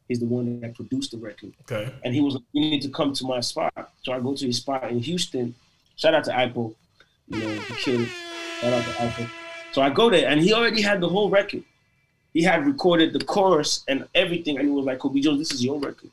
He's 0.08 0.20
the 0.20 0.26
one 0.26 0.60
that 0.60 0.74
produced 0.74 1.12
the 1.12 1.18
record. 1.18 1.52
Okay. 1.62 1.92
And 2.04 2.14
he 2.14 2.20
was 2.20 2.34
like, 2.34 2.42
you 2.52 2.62
need 2.62 2.82
to 2.82 2.88
come 2.88 3.12
to 3.12 3.24
my 3.24 3.40
spot. 3.40 3.72
So 4.02 4.12
I 4.12 4.20
go 4.20 4.34
to 4.34 4.46
his 4.46 4.56
spot 4.56 4.90
in 4.90 4.98
Houston. 4.98 5.54
Shout 5.96 6.14
out 6.14 6.24
to 6.24 6.32
Ipo. 6.32 6.74
You 7.28 7.40
know, 7.40 7.48
he 7.48 7.74
killed 7.74 8.00
it. 8.02 8.08
Shout 8.60 8.72
out 8.72 8.84
to 8.84 8.90
Ipo. 8.90 9.30
So 9.72 9.82
I 9.82 9.90
go 9.90 10.10
there 10.10 10.28
and 10.28 10.40
he 10.40 10.52
already 10.52 10.82
had 10.82 11.00
the 11.00 11.08
whole 11.08 11.30
record. 11.30 11.62
He 12.32 12.42
had 12.42 12.66
recorded 12.66 13.12
the 13.12 13.24
chorus 13.24 13.84
and 13.88 14.06
everything. 14.14 14.58
And 14.58 14.68
he 14.68 14.72
was 14.72 14.84
like, 14.84 14.98
Kobi 14.98 15.22
Jonz, 15.22 15.38
this 15.38 15.52
is 15.52 15.64
your 15.64 15.78
record. 15.78 16.10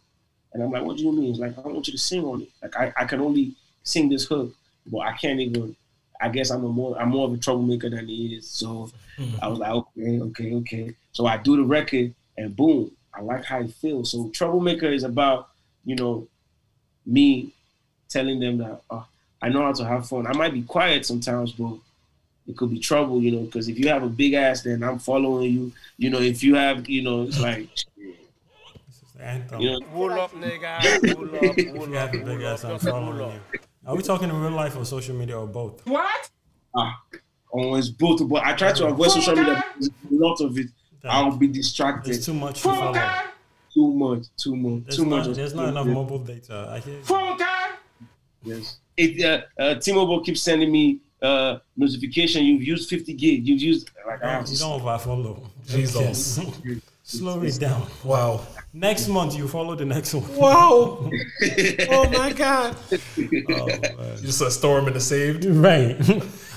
And 0.53 0.64
I'm 0.64 0.72
like, 0.72 0.84
what 0.84 0.98
do 0.98 1.03
you 1.03 1.11
mean? 1.11 1.34
He's 1.34 1.40
like, 1.40 1.58
I 1.58 1.61
want 1.61 1.88
you 1.88 1.93
to 1.93 2.00
sing 2.00 2.24
on 2.24 2.42
it. 2.42 2.50
Like 2.61 2.75
I, 2.77 2.93
I 2.95 3.06
can 3.06 3.19
only 3.19 3.53
sing 3.84 4.09
this 4.09 4.25
hook, 4.25 4.53
but 4.88 5.00
I 5.00 5.14
can't 5.14 5.40
even 5.40 5.75
I 6.22 6.30
guess 6.30 6.50
I'm 6.50 6.64
a 6.64 6.69
more 6.69 7.00
I'm 7.00 7.09
more 7.09 7.27
of 7.27 7.34
a 7.34 7.38
troublemaker 7.38 7.90
than 7.90 8.08
he 8.08 8.35
is. 8.35 8.50
So 8.50 8.90
hmm. 9.17 9.35
I 9.42 9.48
was 9.48 9.59
like, 9.59 9.72
okay, 9.72 10.19
okay, 10.22 10.53
okay. 10.56 10.95
So 11.11 11.25
I 11.25 11.38
do 11.38 11.58
the 11.58 11.64
record, 11.64 12.14
and 12.38 12.56
boom, 12.56 12.92
I 13.14 13.22
like 13.22 13.45
how 13.45 13.59
it 13.59 13.72
feels. 13.72 14.11
So 14.11 14.30
troublemaker 14.30 14.88
is 14.88 15.03
about 15.03 15.50
you 15.85 15.95
know 15.95 16.27
me 17.06 17.53
telling 18.09 18.40
them 18.40 18.58
that 18.59 18.82
oh, 18.90 19.06
I 19.42 19.50
know 19.50 19.61
how 19.61 19.74
to 19.74 19.85
have 19.85 20.08
fun. 20.08 20.27
I 20.27 20.34
might 20.34 20.53
be 20.53 20.64
quiet 20.64 21.06
sometimes, 21.06 21.51
but 21.51 21.77
it 22.48 22.56
could 22.57 22.69
be 22.69 22.80
trouble, 22.80 23.22
you 23.22 23.32
know, 23.32 23.41
because 23.43 23.67
if 23.69 23.80
you 23.80 23.88
have 23.90 24.03
a 24.03 24.09
big 24.09 24.33
ass, 24.33 24.61
then 24.64 24.83
I'm 24.83 24.99
following 24.99 25.51
you. 25.51 25.72
You 25.98 26.09
know, 26.11 26.19
if 26.19 26.43
you 26.43 26.56
have, 26.56 26.88
you 26.88 27.01
know, 27.01 27.24
it's 27.24 27.40
like, 27.40 27.67
Anthem. 29.19 29.59
you 29.61 29.72
know, 29.72 29.80
Pull 29.93 30.11
up, 30.11 30.32
nigga. 30.33 31.14
Pull 31.15 31.35
up, 31.35 31.56
pull 31.75 31.90
You 31.90 31.98
up, 31.98 32.14
have 32.14 32.22
a 32.22 32.25
big 32.25 32.41
ass 32.43 32.64
up, 32.64 32.72
I'm 32.74 32.80
following 32.80 33.22
up. 33.22 33.33
you. 33.53 33.59
Are 33.88 33.95
we 33.95 34.03
talking 34.03 34.30
in 34.30 34.40
real 34.40 34.51
life 34.51 34.75
or 34.77 34.85
social 34.85 35.15
media 35.15 35.40
or 35.40 35.48
both? 35.48 35.85
What? 35.88 36.30
Ah, 36.75 37.01
always 37.49 37.90
both. 37.90 38.27
But 38.27 38.43
I 38.43 38.53
try 38.53 38.74
to 38.74 38.88
avoid 38.88 39.11
social 39.11 39.35
media. 39.35 39.64
because 39.77 39.90
A 40.11 40.14
lot 40.14 40.41
of 40.41 40.57
it, 40.57 40.67
I'll 41.03 41.35
be 41.38 41.48
distracted. 41.48 42.15
It's 42.15 42.25
too 42.25 42.33
much 42.33 42.61
to 42.61 42.69
follow. 42.69 42.93
Too 43.74 43.93
much. 43.93 44.25
Too 44.38 44.56
much. 44.56 44.83
There's 44.85 44.95
too 44.98 45.06
not, 45.06 45.27
much. 45.27 45.35
there's 45.35 45.53
not 45.53 45.69
enough 45.69 45.88
mobile 45.88 46.19
data. 46.19 46.69
I 46.72 46.80
hear 46.80 46.95
you. 46.99 47.38
Yes. 48.43 48.77
It, 48.98 49.25
uh, 49.25 49.61
uh, 49.61 49.75
T-Mobile 49.75 50.22
keeps 50.24 50.41
sending 50.41 50.72
me 50.72 50.99
uh, 51.22 51.58
notification. 51.76 52.44
You've 52.45 52.64
used 52.64 52.90
50 52.90 53.14
gig. 53.14 53.48
You've 53.48 53.61
used 53.61 53.90
like 54.06 54.24
I 54.24 54.32
have 54.32 54.50
You 54.50 54.58
don't 54.58 54.82
overfollow. 54.82 55.44
Jesus. 55.66 56.38
Yes. 56.38 56.82
Slow 57.03 57.44
it 57.44 57.60
down. 57.60 57.85
Wow. 58.03 58.42
Next 58.74 59.08
month 59.08 59.38
you 59.38 59.48
follow 59.48 59.76
the 59.76 59.85
next 59.85 60.14
one. 60.16 60.35
Wow. 60.35 61.08
oh 61.92 62.10
my 62.18 62.34
god. 62.34 62.76
Just 62.90 64.42
a 64.42 64.50
storm 64.50 64.88
and 64.88 64.95
a 64.95 65.00
saved. 65.00 65.45
Right. 65.45 65.95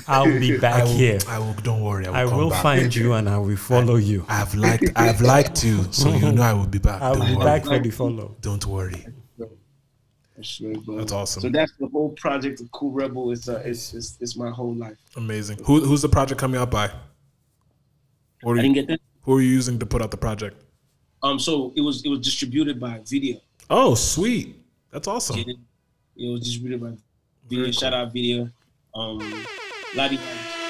I'll 0.09 0.25
be 0.25 0.57
back 0.57 0.81
I 0.81 0.85
will, 0.85 0.93
here. 0.97 1.19
I 1.29 1.39
will. 1.39 1.53
Don't 1.63 1.83
worry. 1.83 2.07
I 2.07 2.11
will, 2.11 2.17
I 2.17 2.31
come 2.31 2.39
will 2.39 2.51
back. 2.51 2.63
find 2.63 2.97
you 2.97 3.13
and 3.13 3.29
I 3.29 3.37
will 3.37 3.57
follow 3.59 3.97
you. 3.97 4.25
I've 4.27 4.55
liked. 4.55 4.91
I've 4.97 5.21
liked 5.21 5.63
you, 5.63 5.85
so 5.93 6.09
you 6.15 6.33
know 6.33 6.43
I 6.43 6.55
will 6.55 6.67
be 6.67 6.79
back. 6.79 7.03
I'll 7.03 7.15
Don't 7.15 7.27
be 7.27 7.35
worry. 7.37 7.45
back 7.45 7.65
for 7.67 7.79
the 7.79 7.91
follow. 7.91 8.35
Don't 8.41 8.65
worry. 8.65 9.05
That's 10.39 11.13
awesome. 11.13 11.43
So 11.43 11.49
that's 11.49 11.73
the 11.81 11.89
whole 11.89 12.11
project 12.11 12.61
of 12.61 12.71
Kool 12.71 12.93
Rebel. 12.93 13.33
It's, 13.33 13.49
uh, 13.49 13.63
it's, 13.65 13.93
it's, 13.93 14.17
it's 14.21 14.37
my 14.37 14.51
whole 14.51 14.75
life. 14.75 14.97
Amazing. 15.17 15.59
Who, 15.65 15.81
who's 15.81 16.03
the 16.03 16.09
project 16.09 16.41
coming 16.41 16.61
out 16.61 16.71
by? 16.71 16.91
What 18.43 18.53
are 18.53 18.61
I 18.61 18.63
you, 18.63 18.63
didn't 18.63 18.75
get 18.75 18.87
that. 18.89 19.01
Who 19.23 19.37
are 19.37 19.41
you 19.41 19.49
using 19.49 19.79
to 19.81 19.87
put 19.87 20.01
out 20.01 20.11
the 20.11 20.17
project? 20.17 20.63
Um, 21.23 21.41
so 21.41 21.73
it 21.75 21.81
was 21.81 22.05
it 22.05 22.09
was 22.09 22.21
distributed 22.21 22.79
by 22.79 23.01
Vydia. 23.01 23.41
Oh, 23.69 23.97
sweet. 23.97 24.55
That's 24.93 25.09
awesome. 25.09 25.41
It, 25.41 25.49
it 26.17 26.31
was 26.31 26.41
distributed 26.43 26.81
by 26.81 26.97
Vydia. 27.51 27.77
Shout 27.77 27.93
out 27.93 28.15
Vydia. 28.15 28.53
Um, 28.95 29.19
Ladi 29.97 30.19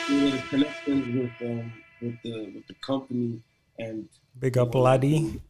we 0.09 0.31
had 0.31 0.49
connections 0.49 1.07
with 1.15 1.51
um 1.51 1.73
with 2.01 2.15
the 2.23 2.51
with 2.55 2.67
the 2.67 2.75
company 2.81 3.43
and 3.79 4.09
Big 4.39 4.57
up, 4.57 4.75
Ladi. 4.75 5.41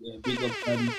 yeah, 0.00 0.16
big 0.22 0.42
up 0.42 0.66
Ladi. 0.66 0.90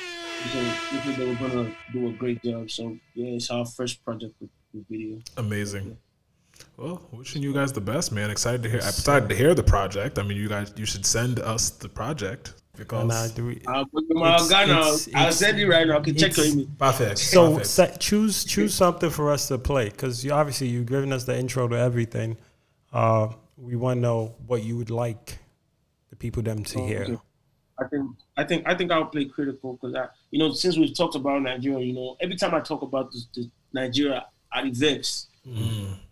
So 0.51 0.59
we 0.59 0.97
think 0.99 1.17
they 1.17 1.25
were 1.25 1.35
gonna 1.35 1.71
do 1.91 2.07
a 2.07 2.11
great 2.13 2.41
job. 2.43 2.69
So 2.71 2.97
yeah, 3.13 3.35
it's 3.35 3.49
our 3.49 3.65
first 3.65 4.03
project 4.05 4.33
with, 4.39 4.49
with 4.73 4.87
Vydia. 4.89 5.21
Amazing. 5.37 5.97
Well, 6.77 7.01
wishing 7.11 7.43
you 7.43 7.53
guys 7.53 7.71
the 7.73 7.81
best, 7.81 8.11
man. 8.11 8.29
Excited 8.31 8.63
to 8.63 8.69
hear. 8.69 8.79
I'm 8.79 8.87
excited 8.87 9.29
to 9.29 9.35
hear 9.35 9.53
the 9.53 9.63
project. 9.63 10.17
I 10.19 10.23
mean, 10.23 10.37
you 10.37 10.47
guys, 10.49 10.73
you 10.75 10.85
should 10.85 11.05
send 11.05 11.39
us 11.39 11.69
the 11.69 11.89
project 11.89 12.53
because 12.75 13.03
And 13.03 13.11
I 13.11 13.27
do 13.29 13.49
it. 13.49 13.63
I'll 13.67 13.85
put 13.85 14.07
them 14.07 14.21
all 14.23 14.35
It's- 14.45 15.07
it's- 15.07 15.09
I'll 15.15 15.31
send 15.31 15.59
it 15.59 15.67
right 15.67 15.87
now. 15.87 15.97
I 15.97 16.01
can 16.01 16.15
check 16.15 16.35
your 16.37 16.45
it's- 16.45 16.53
email. 16.53 16.67
Perfect. 16.79 17.17
So 17.19 17.49
Perfect. 17.51 17.67
set, 17.67 17.99
choose 17.99 18.43
choose 18.45 18.73
something 18.73 19.09
for 19.09 19.31
us 19.31 19.47
to 19.49 19.57
play 19.57 19.89
because 19.89 20.23
you 20.23 20.31
obviously 20.31 20.67
you've 20.69 20.85
given 20.87 21.11
us 21.13 21.25
the 21.25 21.37
intro 21.37 21.67
to 21.67 21.75
everything. 21.77 22.37
Uh, 22.93 23.29
we 23.57 23.75
want 23.75 23.97
to 23.97 24.01
know 24.01 24.35
what 24.45 24.63
you 24.63 24.77
would 24.77 24.91
like 24.91 25.39
the 26.09 26.15
people 26.15 26.41
them 26.43 26.63
to 26.63 26.79
Oh, 26.79 26.87
hear. 26.87 27.01
okay. 27.03 27.17
I 27.79 27.85
think 27.85 28.11
I 28.35 28.43
think 28.43 28.67
I 28.67 28.75
think 28.75 28.91
I'll 28.91 29.05
play 29.05 29.25
critical 29.25 29.73
because 29.73 29.95
I 29.95 30.07
you 30.31 30.39
know 30.39 30.51
since 30.53 30.77
we've 30.77 30.95
talked 30.95 31.15
about 31.15 31.41
Nigeria, 31.41 31.85
you 31.85 31.93
know 31.93 32.17
every 32.19 32.35
time 32.35 32.53
I 32.53 32.61
talk 32.61 32.81
about 32.81 33.11
this, 33.11 33.27
this 33.35 33.47
Nigeria, 33.73 34.25
I 34.51 34.63
get 34.63 34.75
vexed. 34.75 35.27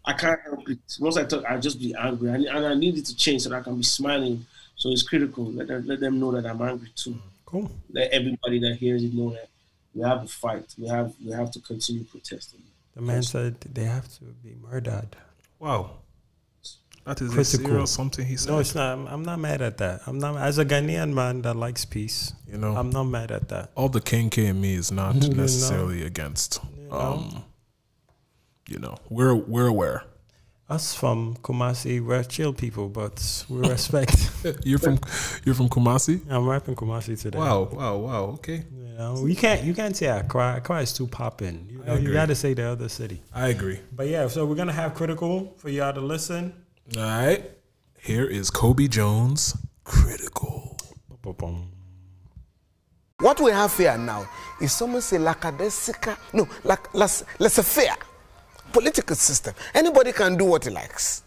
I 0.05 0.13
can't 0.13 0.39
help 0.41 0.69
it. 0.69 0.79
Once 0.99 1.17
I 1.17 1.25
talk, 1.25 1.43
I 1.45 1.57
just 1.57 1.79
be 1.79 1.93
angry, 1.95 2.29
and, 2.29 2.45
and 2.45 2.65
I 2.65 2.73
need 2.73 2.97
it 2.97 3.05
to 3.05 3.15
change 3.15 3.41
so 3.41 3.49
that 3.49 3.57
I 3.57 3.61
can 3.61 3.75
be 3.75 3.83
smiling. 3.83 4.45
So 4.75 4.89
it's 4.89 5.03
critical. 5.03 5.45
Let 5.45 5.67
them, 5.67 5.85
let 5.87 5.99
them 5.99 6.19
know 6.19 6.31
that 6.31 6.45
I'm 6.45 6.61
angry 6.61 6.89
too. 6.95 7.17
Cool. 7.45 7.71
Let 7.91 8.11
everybody 8.11 8.59
that 8.59 8.75
hears 8.75 9.03
it 9.03 9.13
know 9.13 9.31
that 9.31 9.49
we 9.93 10.03
have 10.03 10.23
a 10.23 10.27
fight. 10.27 10.73
We 10.77 10.87
have 10.87 11.13
we 11.23 11.31
have 11.31 11.51
to 11.51 11.59
continue 11.59 12.03
protesting. 12.03 12.61
The 12.95 13.01
man 13.01 13.23
said 13.23 13.59
they 13.61 13.83
have 13.83 14.07
to 14.19 14.25
be 14.43 14.55
murdered. 14.61 15.15
Wow. 15.59 15.91
That 17.05 17.21
is 17.21 17.31
a 17.31 17.35
Critical. 17.35 17.65
serious 17.69 17.91
something 17.91 18.25
he 18.25 18.35
said. 18.35 18.51
No, 18.51 18.59
it's 18.59 18.73
not. 18.73 18.97
I'm, 19.13 19.23
not 19.23 19.37
mad 19.39 19.61
at 19.61 19.77
that. 19.77 20.01
I'm 20.07 20.17
not 20.17 20.37
as 20.37 20.57
a 20.57 20.65
Ghanaian 20.65 21.13
man 21.13 21.43
that 21.43 21.55
likes 21.55 21.85
peace. 21.85 22.33
You 22.51 22.57
know, 22.57 22.75
I'm 22.75 22.89
not 22.89 23.03
mad 23.03 23.31
at 23.31 23.47
that. 23.49 23.69
all 23.75 23.89
the 23.89 24.01
king 24.01 24.31
in 24.37 24.59
me 24.59 24.73
is 24.75 24.91
not 24.91 25.15
You 25.21 25.29
know. 25.29 25.35
necessarily 25.43 26.03
against. 26.03 26.59
know. 26.89 26.97
Um, 26.97 27.43
you 28.67 28.79
know, 28.79 28.95
we're 29.09 29.35
we're 29.35 29.67
aware. 29.67 30.03
Us 30.67 30.95
from 30.95 31.35
Kumasi, 31.43 32.03
we're 32.03 32.23
chill 32.23 32.51
people, 32.51 32.89
but 32.89 33.45
we 33.49 33.59
respect. 33.69 34.31
You're 34.63 34.79
from 34.79 34.97
you're 35.45 35.53
from 35.53 35.69
Kumasi. 35.69 36.21
I'm 36.27 36.47
rapping 36.49 36.73
Kumasi 36.75 37.21
today. 37.21 37.37
Wow, 37.37 37.69
wow, 37.71 37.97
wow. 37.97 38.23
Okay, 38.37 38.63
You 38.75 38.97
know, 38.97 39.25
you 39.27 39.35
can't 39.35 39.63
you 39.63 39.75
can't 39.75 39.95
say 39.95 40.07
Accra. 40.07 40.55
Accra 40.57 40.81
is 40.81 40.91
too 40.91 41.05
popping. 41.05 41.67
You 41.69 41.83
know, 41.85 41.95
you 41.97 42.11
got 42.11 42.29
to 42.29 42.35
say 42.35 42.55
the 42.55 42.63
other 42.63 42.89
city. 42.89 43.21
I 43.31 43.49
agree. 43.49 43.79
But 43.95 44.07
yeah, 44.07 44.27
so 44.27 44.43
we're 44.47 44.55
gonna 44.55 44.73
have 44.73 44.95
critical 44.95 45.53
for 45.57 45.69
y'all 45.69 45.93
to 45.93 46.01
listen. 46.01 46.51
All 46.93 47.01
right, 47.01 47.43
here 47.99 48.25
is 48.25 48.51
Kobi 48.51 48.87
Jonz. 48.87 49.57
Critical. 49.83 50.77
What 53.19 53.39
we 53.41 53.49
have 53.49 53.75
here 53.75 53.97
now 53.97 54.29
is 54.61 54.71
someone 54.71 55.01
say 55.01 55.17
lackadaisical, 55.17 56.15
no, 56.31 56.47
like 56.63 56.93
laissez 56.93 57.63
faire 57.63 57.97
political 58.71 59.15
system. 59.15 59.55
Anybody 59.73 60.11
can 60.11 60.37
do 60.37 60.45
what 60.45 60.63
he 60.63 60.69
likes. 60.69 61.23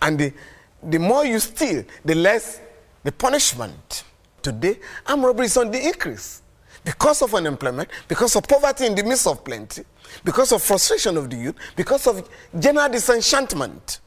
And 0.00 0.16
the, 0.16 0.32
the 0.80 0.98
more 1.00 1.26
you 1.26 1.40
steal, 1.40 1.84
the 2.04 2.14
less 2.14 2.60
the 3.02 3.10
punishment. 3.10 4.04
Today, 4.42 4.78
armed 5.08 5.24
robbery 5.24 5.46
is 5.46 5.56
on 5.56 5.72
the 5.72 5.84
increase 5.84 6.42
because 6.84 7.20
of 7.20 7.34
unemployment, 7.34 7.88
because 8.06 8.36
of 8.36 8.46
poverty 8.46 8.86
in 8.86 8.94
the 8.94 9.02
midst 9.02 9.26
of 9.26 9.44
plenty, 9.44 9.82
because 10.24 10.52
of 10.52 10.62
frustration 10.62 11.16
of 11.16 11.28
the 11.30 11.36
youth, 11.36 11.56
because 11.74 12.06
of 12.06 12.28
general 12.56 12.88
disenchantment 12.88 13.98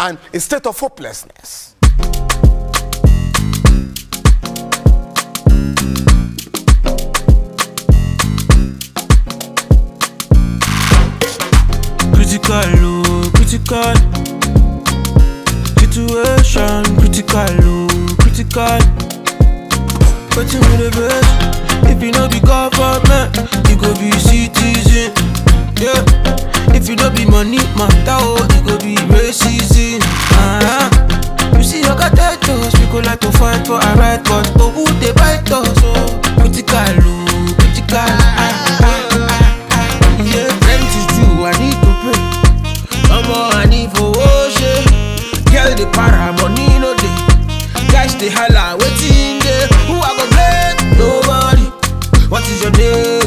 and 0.00 0.18
a 0.32 0.40
state 0.40 0.66
of 0.66 0.78
hopelessness. 0.80 1.76
Critical, 12.14 12.62
oh, 12.80 13.30
critical. 13.34 13.94
Situation, 15.78 16.96
critical, 16.96 17.56
oh, 17.60 18.16
critical. 18.20 18.80
But 20.34 20.50
you 20.50 20.60
the 20.80 20.90
best. 20.96 21.90
If 21.90 22.02
you 22.02 22.12
know 22.12 22.26
be 22.26 22.40
government, 22.40 23.36
you 23.68 23.76
go 23.76 23.92
be 24.00 24.10
citizen. 24.18 25.49
Yeah. 25.80 26.04
If 26.76 26.88
you 26.88 26.96
don't 26.96 27.16
be 27.16 27.24
money, 27.24 27.56
matter, 27.76 28.20
oh, 28.20 28.36
you 28.54 28.60
go 28.68 28.76
be 28.78 28.94
racism. 29.08 30.00
Uh-huh. 30.36 31.56
You 31.56 31.64
see 31.64 31.80
your 31.82 31.96
potatoes, 31.96 32.72
we 32.78 32.84
go 32.92 32.98
like 33.00 33.20
to 33.20 33.32
fight 33.32 33.66
for 33.66 33.74
our 33.80 33.96
right, 33.96 34.22
but 34.24 34.44
oh, 34.60 34.70
who 34.70 34.84
they 35.00 35.12
bite 35.12 35.50
us? 35.50 35.66
Oh, 35.82 36.20
critical, 36.36 36.76
oh, 36.76 37.54
critical. 37.58 37.96
Ah, 37.96 38.84
ah, 38.84 39.08
ah. 39.24 40.20
Yeah, 40.20 40.52
rent 40.68 40.84
is 40.84 41.06
due, 41.16 41.48
I 41.48 41.52
need 41.56 41.76
to 41.80 41.90
pay. 42.04 42.20
Omo, 43.08 43.50
I 43.56 43.64
need 43.64 43.90
for 43.96 44.12
worship. 44.12 44.84
Girl, 45.48 45.72
the 45.74 45.88
para 45.96 46.32
money 46.40 46.78
no 46.78 46.94
day. 47.00 47.16
Guys, 47.90 48.14
they 48.20 48.28
holla, 48.30 48.76
waiting 48.78 49.40
there. 49.40 49.66
Who 49.88 49.96
I 49.96 50.12
go 50.12 50.24
blame? 50.28 50.76
Nobody. 51.00 51.66
What 52.28 52.44
is 52.48 52.62
your 52.62 52.70
name? 52.72 53.19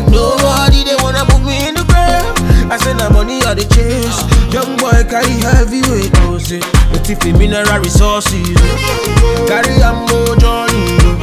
I 2.73 2.77
say 2.77 2.93
na 2.95 3.07
money 3.07 3.37
or 3.45 3.53
the 3.53 3.69
chase. 3.69 4.17
Young 4.49 4.73
boy 4.81 5.05
carry 5.05 5.37
heavyweight, 5.45 6.09
no 6.25 6.39
say. 6.41 6.57
But 6.89 7.05
if 7.05 7.21
mineral 7.37 7.69
resources, 7.77 8.49
oh. 8.49 9.45
carry 9.45 9.77
am 9.85 10.09
go 10.09 10.33
Johnny, 10.41 10.81
no. 11.05 11.13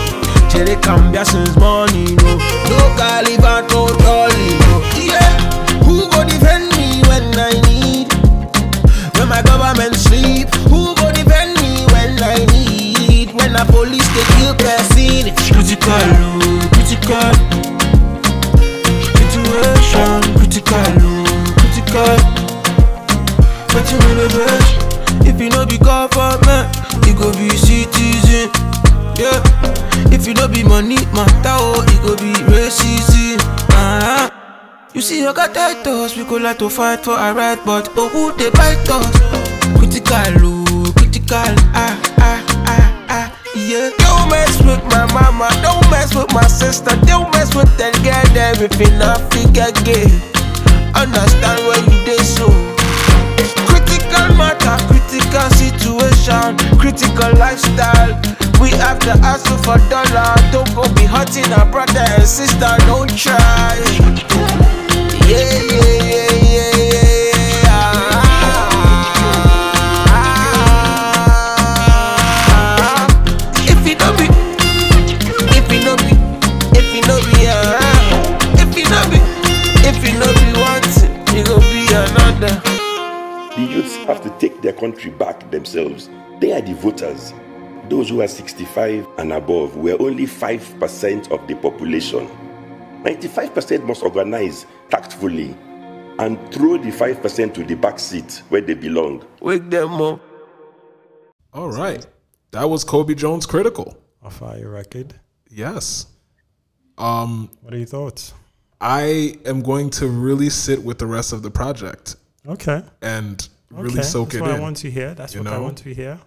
Chere 0.46 0.78
cambia 0.78 1.26
since 1.26 1.58
morning, 1.58 2.14
no. 2.22 2.38
No 2.70 2.78
caliber, 2.94 3.66
no 3.66 3.90
dolly, 3.98 4.54
no. 4.62 4.78
Yeah. 4.94 5.26
Who 5.82 6.06
go 6.14 6.22
defend 6.22 6.70
me 6.78 7.02
when 7.10 7.26
I 7.34 7.58
need? 7.66 8.14
When 9.18 9.26
my 9.26 9.42
government 9.42 9.98
sleep, 9.98 10.54
who 10.70 10.94
go 11.02 11.10
defend 11.10 11.58
me 11.58 11.82
when 11.90 12.14
I 12.22 12.46
need? 12.54 13.34
When 13.34 13.58
the 13.58 13.66
police 13.66 14.06
they 14.14 14.22
kill 14.38 14.54
person, 14.54 15.34
it's 15.34 15.50
critical, 15.50 15.98
oh, 15.98 16.70
God. 21.92 22.22
But 23.74 23.84
you 23.90 23.98
mean 23.98 24.30
bitch? 24.30 25.26
If 25.26 25.40
you 25.40 25.50
know 25.50 25.66
be 25.66 25.76
God 25.78 26.14
man, 26.46 26.70
you 27.06 27.14
go 27.14 27.32
be 27.32 27.50
citizen. 27.50 28.50
Yeah. 29.18 29.42
If 30.14 30.26
you 30.26 30.34
don't 30.34 30.52
be 30.54 30.62
money 30.62 30.96
matter, 31.12 31.58
oh, 31.58 31.82
it 31.82 32.00
go 32.02 32.14
be 32.16 32.32
racism. 32.46 33.38
Uh-huh. 33.70 34.30
You 34.94 35.00
see, 35.00 35.20
you 35.20 35.32
got 35.34 35.52
titles, 35.52 36.16
we 36.16 36.24
go 36.24 36.36
like 36.36 36.58
to 36.58 36.68
fight 36.68 37.04
for 37.04 37.12
our 37.12 37.34
right, 37.34 37.58
but 37.66 37.88
oh, 37.96 38.08
who 38.08 38.38
they 38.38 38.50
bite 38.50 38.88
us? 38.88 39.10
Critical, 39.78 40.46
oh, 40.46 40.92
critical, 40.96 41.54
ah, 41.74 41.94
ah, 42.18 42.40
ah, 42.66 43.06
ah, 43.08 43.40
yeah. 43.56 43.90
Don't 43.98 44.30
mess 44.30 44.58
with 44.62 44.82
my 44.90 45.06
mama, 45.12 45.48
don't 45.62 45.90
mess 45.90 46.14
with 46.14 46.32
my 46.32 46.46
sister, 46.46 46.94
don't 47.06 47.30
mess 47.32 47.54
with 47.54 47.70
that 47.78 47.94
girl, 48.02 48.38
everything 48.38 49.00
I 49.02 49.16
think 49.30 49.58
I 49.58 49.70
get. 49.82 50.39
Understand 50.94 51.60
where 51.66 51.80
you 51.84 51.98
dey 52.04 52.22
so. 52.22 52.48
Critical 53.66 54.34
matter, 54.36 54.76
critical 54.88 55.48
situation, 55.56 56.56
critical 56.78 57.32
lifestyle. 57.38 58.20
We 58.60 58.70
have 58.82 58.98
to 59.00 59.12
hustle 59.24 59.56
for 59.58 59.78
dollar. 59.88 60.34
Don't 60.52 60.68
go 60.74 60.82
be 60.94 61.04
hurting 61.04 61.50
our 61.52 61.66
brother 61.70 62.04
and 62.16 62.24
sister. 62.26 62.72
Don't 62.86 63.10
try. 63.16 63.76
Yeah, 65.26 65.62
yeah, 65.72 65.99
have 84.10 84.22
to 84.22 84.30
take 84.38 84.60
their 84.62 84.72
country 84.72 85.10
back 85.10 85.50
themselves. 85.50 86.10
They 86.40 86.52
are 86.52 86.60
the 86.60 86.74
voters. 86.74 87.32
Those 87.88 88.08
who 88.08 88.22
are 88.22 88.28
65 88.28 89.06
and 89.18 89.32
above 89.32 89.76
were 89.76 89.96
only 90.00 90.26
5% 90.26 91.30
of 91.30 91.46
the 91.48 91.54
population. 91.56 92.28
95% 93.02 93.84
must 93.84 94.02
organize 94.02 94.66
tactfully 94.90 95.56
and 96.18 96.38
throw 96.52 96.76
the 96.76 96.90
5% 96.90 97.54
to 97.54 97.64
the 97.64 97.74
back 97.74 97.98
seat 97.98 98.42
where 98.50 98.60
they 98.60 98.74
belong. 98.74 99.24
Wake 99.40 99.70
them 99.70 100.00
up. 100.00 100.20
All 101.52 101.70
right. 101.70 102.06
That 102.52 102.68
was 102.68 102.84
Kobi 102.84 103.14
Jonz 103.14 103.48
Critical. 103.48 103.96
A 104.22 104.30
fire 104.30 104.68
record. 104.68 105.14
Yes. 105.48 106.06
Um 106.98 107.50
What 107.62 107.72
are 107.74 107.78
your 107.78 107.86
thoughts? 107.86 108.34
I 108.80 109.36
am 109.44 109.62
going 109.62 109.90
to 109.90 110.08
really 110.08 110.50
sit 110.50 110.82
with 110.84 110.98
the 110.98 111.06
rest 111.06 111.32
of 111.32 111.42
the 111.42 111.50
project. 111.50 112.16
Okay. 112.46 112.82
And 113.02 113.48
really 113.70 113.92
Okay, 113.98 114.02
soak 114.02 114.28
that's 114.30 114.36
it 114.36 114.40
what 114.42 114.50
in. 114.50 114.56
I 114.56 114.60
want 114.60 114.76
to 114.78 114.90
hear. 114.90 115.14
That's 115.14 115.34
you 115.34 115.42
what 115.42 115.52
I 115.52 115.58
want 115.58 115.78
to 115.78 115.94
hear. 115.94 116.18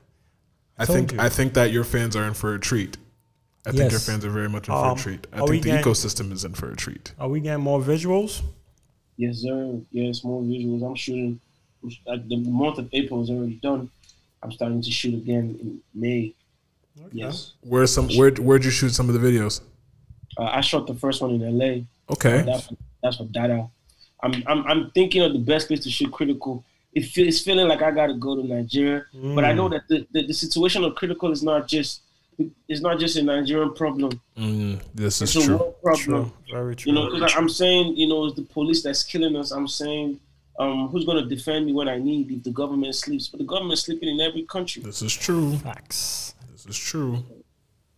I 0.77 0.85
Told 0.85 0.97
think 0.97 1.11
you. 1.13 1.19
I 1.19 1.29
think 1.29 1.53
that 1.53 1.71
your 1.71 1.83
fans 1.83 2.15
are 2.15 2.23
in 2.23 2.33
for 2.33 2.53
a 2.55 2.59
treat. 2.59 2.97
I 3.65 3.71
think 3.71 3.91
your 3.91 3.99
fans 3.99 4.25
are 4.25 4.29
very 4.29 4.49
much 4.49 4.67
in 4.67 4.73
for 4.73 4.85
Um, 4.85 4.97
a 4.97 4.99
treat. 4.99 5.27
I 5.31 5.37
think 5.45 5.63
the 5.63 5.69
getting- 5.69 5.83
ecosystem 5.85 6.31
is 6.31 6.43
in 6.43 6.53
for 6.53 6.71
a 6.71 6.75
treat. 6.75 7.13
Are 7.19 7.29
we 7.29 7.39
getting 7.39 7.63
more 7.63 7.79
visuals? 7.81 8.41
Yes, 9.17 9.37
sir. 9.39 9.79
Yes, 9.91 10.23
more 10.23 10.41
visuals. 10.41 10.85
I'm 10.85 10.95
shooting. 10.95 11.39
I'm 11.83 11.89
sh- 11.89 11.99
uh, 12.07 12.17
The 12.27 12.37
month 12.37 12.77
of 12.79 12.89
April 12.93 13.21
is 13.23 13.29
already 13.29 13.55
done. 13.61 13.89
I'm 14.41 14.51
starting 14.51 14.81
to 14.81 14.91
shoot 14.91 15.13
again 15.13 15.57
in 15.61 15.79
May. 15.93 16.33
Yes. 17.11 17.53
Where's 17.61 17.93
some 17.93 18.07
where 18.09 18.31
where'd 18.31 18.65
you 18.65 18.71
shoot 18.71 18.89
some 18.89 19.07
of 19.09 19.19
the 19.19 19.25
videos? 19.27 19.61
Uh, 20.37 20.43
I 20.45 20.61
shot 20.61 20.87
the 20.87 20.95
first 20.95 21.21
one 21.21 21.31
in 21.31 21.57
LA. 21.57 21.83
Okay. 22.11 22.39
Uh, 22.39 22.43
that's, 22.45 22.69
that's 23.01 23.17
for 23.17 23.25
Dada. 23.25 23.69
I'm, 24.21 24.43
I'm 24.47 24.65
I'm 24.67 24.91
thinking 24.91 25.21
of 25.21 25.33
the 25.33 25.39
best 25.39 25.67
place 25.67 25.81
to 25.81 25.89
shoot 25.89 26.11
critical. 26.11 26.63
It 26.95 27.05
feel, 27.05 27.27
it's 27.27 27.41
feeling 27.41 27.67
like 27.67 27.81
I 27.81 27.91
gotta 27.91 28.13
go 28.13 28.35
to 28.35 28.43
Nigeria, 28.47 29.05
but 29.35 29.43
I 29.43 29.53
know 29.53 29.67
Mm. 29.67 29.71
that 29.71 29.87
the, 29.87 30.07
the, 30.11 30.27
the 30.27 30.33
situation 30.33 30.83
of 30.83 30.93
critical 30.95 31.31
is 31.31 31.41
not 31.43 31.67
just 31.67 32.01
it's 32.67 32.81
not 32.81 32.99
just 32.99 33.15
a 33.15 33.21
Nigerian 33.21 33.73
problem. 33.75 34.19
Mm, 34.37 34.81
this 34.95 35.21
It's 35.21 35.35
is 35.35 35.43
a 35.43 35.45
true. 35.47 35.57
world 35.57 35.75
problem. 35.83 36.33
Very 36.51 36.75
true. 36.75 36.91
You 36.91 36.95
know, 36.97 37.11
because 37.13 37.33
I'm 37.35 37.47
saying, 37.47 37.95
you 37.95 38.07
know, 38.07 38.25
it's 38.25 38.35
the 38.35 38.41
police 38.41 38.81
that's 38.81 39.03
killing 39.03 39.35
us. 39.35 39.51
I'm 39.51 39.67
saying, 39.67 40.19
um, 40.57 40.87
who's 40.87 41.05
going 41.05 41.21
to 41.23 41.29
defend 41.29 41.67
me 41.67 41.73
when 41.73 41.87
I 41.87 41.99
need 41.99 42.31
if 42.31 42.41
the 42.43 42.49
government 42.49 42.95
sleeps? 42.95 43.27
But 43.27 43.37
the 43.37 43.45
government's 43.45 43.83
sleeping 43.83 44.09
in 44.09 44.19
every 44.19 44.43
country. 44.43 44.81
This 44.81 45.03
is 45.03 45.13
true. 45.13 45.57
Facts. 45.57 46.33
This 46.51 46.65
is 46.65 46.77
true. 46.77 47.23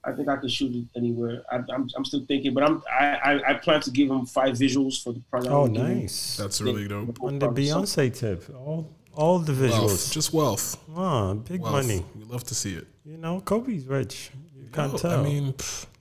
I 0.08 0.12
think 0.12 0.28
I 0.30 0.38
could 0.38 0.52
shoot 0.52 0.74
it 0.76 0.86
anywhere. 0.96 1.44
I, 1.52 1.56
I'm, 1.74 1.88
I'm 1.96 2.06
still 2.06 2.26
thinking, 2.28 2.54
but 2.54 2.64
I'm 2.64 2.82
I, 2.92 3.06
I, 3.30 3.50
I 3.50 3.54
plan 3.56 3.82
to 3.82 3.92
give 3.92 4.10
him 4.10 4.26
five 4.26 4.54
visuals 4.56 5.02
for 5.04 5.14
the 5.14 5.20
project. 5.32 5.52
Oh, 5.54 5.66
nice. 5.66 6.38
That's 6.38 6.62
really 6.62 6.88
dope. 6.88 7.22
On 7.24 7.40
the 7.40 7.48
Beyonce 7.50 8.14
tip, 8.16 8.44
all 8.56 8.88
all 9.16 9.40
the 9.40 9.54
visuals, 9.54 9.72
Wealth. 9.88 10.12
Just 10.12 10.34
wealth. 10.34 10.78
Ah, 10.96 11.34
big 11.34 11.62
Wealth. 11.62 11.74
money. 11.74 12.06
We 12.18 12.26
love 12.26 12.44
to 12.46 12.56
see 12.56 12.74
it. 12.76 12.86
You 13.06 13.18
know, 13.18 13.40
Kobi's 13.42 13.86
rich. 13.88 14.30
You 14.56 14.68
can't 14.74 14.92
No, 14.92 14.98
tell. 14.98 15.20
I 15.22 15.24
mean, 15.24 15.54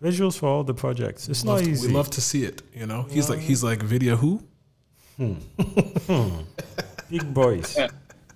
visuals 0.03 0.37
for 0.39 0.49
all 0.49 0.65
the 0.65 0.75
projects. 0.75 1.29
It's 1.29 1.43
we 1.45 1.49
not 1.51 1.55
love, 1.61 1.69
easy. 1.69 1.87
We 1.89 1.95
love 1.95 2.11
to 2.11 2.21
see 2.21 2.45
it. 2.45 2.63
You 2.75 2.87
know, 2.87 3.03
he's 3.09 3.31
like 3.31 3.39
he's 3.39 3.63
like 3.63 3.83
video 3.83 4.17
who? 4.17 4.43
Hmm. 5.17 5.35
Big 7.11 7.33
boys. 7.33 7.79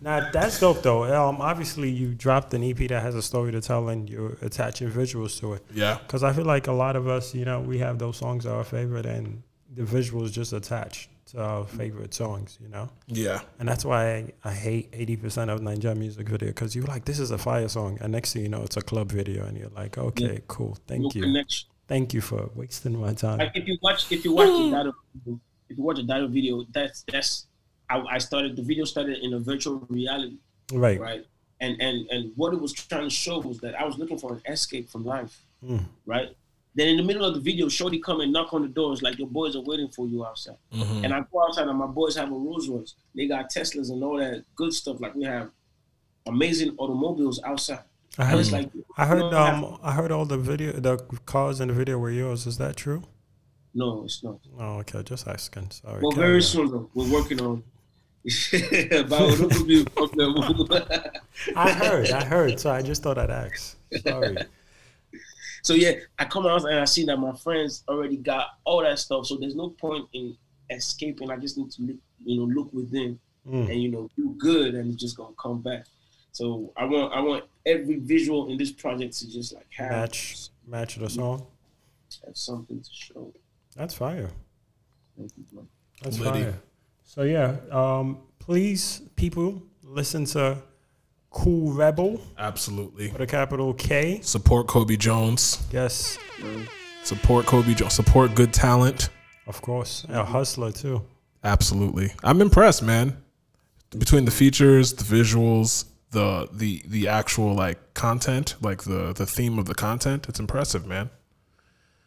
Now 0.01 0.31
that's 0.31 0.61
dope 0.61 0.83
though. 0.83 1.05
Um, 1.05 1.41
obviously 1.41 1.91
you 1.91 2.15
dropped 2.15 2.55
an 2.55 2.63
EP 2.63 2.77
that 2.89 3.03
has 3.03 3.15
a 3.15 3.23
story 3.23 3.53
to 3.53 3.61
tell, 3.61 3.89
and 3.89 4.09
you're 4.09 4.37
attaching 4.43 4.91
visuals 4.91 5.39
to 5.41 5.55
it. 5.55 5.65
Yeah. 5.73 5.99
Because 5.99 6.23
I 6.23 6.33
feel 6.33 6.45
like 6.45 6.67
a 6.69 6.73
lot 6.73 6.97
of 6.97 7.09
us, 7.09 7.35
you 7.35 7.45
know, 7.45 7.61
we 7.61 7.79
have 7.79 7.99
those 7.99 8.17
songs 8.17 8.45
that 8.45 8.51
are 8.53 8.59
our 8.59 8.65
favorite, 8.65 9.07
and 9.07 9.43
the 9.75 9.83
visuals 9.83 10.33
just 10.33 10.53
attached 10.53 11.11
to 11.33 11.43
our 11.43 11.65
favorite 11.67 12.15
songs. 12.15 12.59
You 12.63 12.69
know. 12.69 12.89
Yeah. 13.09 13.41
And 13.59 13.69
that's 13.69 13.85
why 13.85 14.15
I, 14.15 14.33
I 14.45 14.53
hate 14.53 14.89
eighty 14.93 15.17
percent 15.17 15.51
of 15.51 15.61
Nigerian 15.63 15.99
music 15.99 16.29
video 16.29 16.49
because 16.49 16.75
you're 16.77 16.87
like, 16.87 17.05
this 17.05 17.19
is 17.19 17.31
a 17.33 17.39
fire 17.39 17.69
song, 17.69 17.99
and 18.01 18.13
next 18.13 18.33
thing 18.33 18.43
you 18.43 18.49
know, 18.49 18.63
it's 18.63 18.77
a 18.77 18.83
club 18.83 19.11
video, 19.11 19.45
and 19.47 19.57
you're 19.59 19.71
like, 19.71 19.99
okay, 19.99 20.35
Yeah. 20.35 20.39
cool, 20.47 20.79
thank 20.87 21.03
No 21.03 21.11
you, 21.15 21.23
connection. 21.23 21.69
thank 21.89 22.15
you 22.15 22.21
for 22.21 22.51
wasting 22.55 22.99
my 23.01 23.15
time. 23.15 23.39
Like 23.39 23.53
if 23.57 23.67
you 23.67 23.77
watch 23.83 24.11
if 24.13 24.25
you 24.25 24.33
watch 24.33 24.47
the 24.49 24.71
Dada 24.71 24.93
if 25.71 25.77
you 25.77 25.83
watch 25.85 25.97
the 25.97 26.05
Dada 26.05 26.29
video, 26.29 26.65
that's 26.73 27.05
that's 27.13 27.48
I, 27.91 28.01
I 28.01 28.19
started 28.19 28.57
the 28.57 28.63
video 28.63 28.85
started 28.85 29.19
in 29.23 29.35
a 29.35 29.39
virtual 29.39 29.87
reality. 29.89 30.37
Right. 30.73 31.01
Right. 31.01 31.25
And 31.61 31.81
and 31.81 32.09
and 32.11 32.33
what 32.37 32.53
it 32.55 32.61
was 32.61 32.73
trying 32.73 33.05
to 33.05 33.11
show 33.11 33.41
was 33.41 33.59
that 33.61 33.75
I 33.75 33.85
was 33.85 33.99
looking 33.99 34.19
for 34.19 34.35
an 34.35 34.43
escape 34.47 34.89
from 34.89 35.05
life. 35.05 35.41
Mm. 35.65 35.85
Right. 36.07 36.29
Then 36.75 36.89
in 36.89 36.97
the 36.97 37.03
middle 37.03 37.25
of 37.25 37.35
the 37.35 37.41
video, 37.41 37.69
Shorty 37.69 37.99
come 37.99 38.21
and 38.21 38.33
knock 38.33 38.55
on 38.55 38.63
the 38.63 38.69
doors 38.69 39.03
like 39.03 39.19
your 39.19 39.27
boys 39.27 39.57
are 39.57 39.63
waiting 39.63 39.89
for 39.89 40.07
you 40.07 40.25
outside. 40.25 40.57
Mhm. 40.73 41.05
And 41.05 41.13
I 41.15 41.21
go 41.33 41.43
outside 41.43 41.67
and 41.67 41.79
my 41.79 41.87
boys 41.87 42.15
have 42.15 42.29
a 42.29 42.35
Rolls 42.35 42.69
Royce. 42.69 42.95
They 43.17 43.27
got 43.27 43.51
Teslas 43.51 43.91
and 43.91 44.05
all 44.05 44.19
that 44.19 44.45
good 44.55 44.73
stuff. 44.73 45.01
Like 45.01 45.15
we 45.17 45.25
have 45.25 45.51
amazing 46.27 46.75
automobiles 46.79 47.41
outside. 47.45 47.81
I 48.17 48.25
heard, 48.25 48.41
it's 48.41 48.53
like, 48.53 48.71
I 48.97 49.07
heard, 49.07 49.23
you 49.23 49.31
know, 49.31 49.39
um, 49.39 49.79
I 49.83 49.93
heard 49.93 50.11
all 50.11 50.25
the 50.25 50.37
video, 50.39 50.73
the 50.73 50.97
cars 51.25 51.61
in 51.61 51.69
the 51.69 51.75
video 51.75 51.99
were 51.99 52.11
yours. 52.11 52.47
Is 52.47 52.59
that 52.59 52.77
true? 52.77 53.03
no, 53.75 54.05
it's 54.05 54.25
not. 54.25 54.41
Oh, 54.59 54.79
okay, 54.79 55.03
just 55.05 55.29
asking. 55.29 55.71
Sorry. 55.71 56.01
Well, 56.03 56.13
carry 56.13 56.27
very 56.27 56.35
on. 56.37 56.43
soon 56.43 56.71
though, 56.71 56.91
we're 56.95 57.13
working 57.13 57.41
on. 57.41 57.63
But 59.09 59.23
it 59.23 59.41
would 59.41 59.67
be 59.67 59.83
a 59.83 59.85
problem. 59.85 60.69
I 61.57 61.71
heard, 61.73 62.11
I 62.11 62.25
heard. 62.25 62.61
So 62.61 62.71
I 62.71 62.83
just 62.83 63.03
thought 63.03 63.19
I'd 63.19 63.31
ask. 63.31 63.77
Sorry. 64.03 64.37
So 65.65 65.75
yeah, 65.75 65.95
I 66.19 66.25
come 66.25 66.47
out 66.47 66.65
and 66.65 66.79
I 66.79 66.85
see 66.85 67.05
that 67.07 67.17
my 67.19 67.35
friends 67.35 67.83
already 67.89 68.17
got 68.17 68.47
all 68.65 68.81
that 68.83 68.99
stuff. 69.01 69.27
So 69.27 69.37
there's 69.37 69.57
no 69.57 69.71
point 69.71 70.07
in 70.13 70.37
escaping. 70.71 71.31
I 71.33 71.37
just 71.37 71.59
need 71.59 71.71
to, 71.73 71.83
look, 71.83 71.97
you 72.25 72.39
know, 72.39 72.45
look 72.45 72.73
within 72.73 73.19
Mm. 73.47 73.71
and 73.71 73.83
you 73.83 73.91
know 73.91 74.09
do 74.17 74.35
good, 74.39 74.75
and 74.75 74.93
it's 74.93 75.01
just 75.03 75.17
gonna 75.17 75.35
come 75.41 75.61
back. 75.63 75.85
So 76.33 76.71
I 76.77 76.85
want 76.85 77.13
I 77.15 77.21
want 77.21 77.45
every 77.67 77.97
visual 77.97 78.51
in 78.51 78.57
this 78.59 78.71
project 78.71 79.19
to 79.21 79.31
just 79.31 79.55
like 79.55 79.67
have 79.71 79.91
Match, 79.91 80.49
match 80.67 80.97
the 80.97 81.09
song. 81.11 81.47
have 82.27 82.37
something 82.37 82.81
to 82.81 82.91
show. 82.93 83.33
That's 83.75 83.95
fire. 83.95 84.31
Thank 85.17 85.33
you, 85.39 85.45
bro. 85.53 85.67
That's 86.03 86.19
Liddy. 86.19 86.43
fire. 86.45 86.59
So 87.09 87.23
yeah, 87.23 87.57
um, 87.71 88.19
please, 88.39 89.01
people, 89.17 89.63
listen 89.83 90.27
to 90.27 90.59
Kool 91.31 91.73
Rebel 91.73 92.21
Absolutely. 92.37 93.11
with 93.11 93.23
a 93.23 93.27
capital 93.27 93.73
K. 93.73 94.21
Support 94.21 94.67
Kobi 94.67 94.99
Jonz. 94.99 95.63
Yes, 95.73 96.19
Support 97.05 97.47
Kobi 97.47 97.75
Jonz. 97.75 97.93
Support 97.93 98.35
good 98.35 98.53
talent. 98.53 99.09
of 99.47 99.63
course. 99.63 100.05
A 100.11 100.23
hustler 100.23 100.71
too. 100.71 101.03
Absolutely. 101.43 102.13
I'm 102.23 102.43
impressed, 102.43 102.83
man. 102.83 103.17
Between 103.97 104.27
the 104.27 104.31
features, 104.31 104.93
the 104.93 105.05
visuals, 105.05 105.87
the 106.11 106.47
the 106.53 106.83
the 106.87 107.09
actual 107.09 107.55
like 107.55 107.95
content, 107.95 108.57
like 108.61 108.83
the 108.83 109.15
the 109.15 109.25
theme 109.25 109.59
of 109.59 109.65
the 109.65 109.75
content, 109.75 110.29
it's 110.29 110.41
impressive, 110.41 110.87
man. 110.87 111.09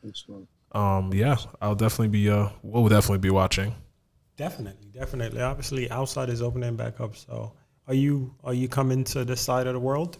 Thanks. 0.03 0.25
Um, 0.73 1.11
yeah, 1.11 1.37
I'll 1.59 1.73
definitely 1.73 2.09
be 2.09 2.29
uh, 2.29 2.49
we'll 2.61 2.87
definitely 2.87 3.17
be 3.17 3.31
watching. 3.31 3.73
Definitely, 4.41 4.87
definitely. 4.91 5.39
Obviously, 5.39 5.91
outside 5.91 6.27
is 6.29 6.41
opening 6.41 6.75
back 6.75 6.99
up. 6.99 7.15
So, 7.15 7.53
are 7.87 7.93
you 7.93 8.33
are 8.43 8.55
you 8.55 8.67
coming 8.67 9.03
to 9.13 9.23
this 9.23 9.39
side 9.39 9.67
of 9.67 9.73
the 9.73 9.79
world? 9.79 10.17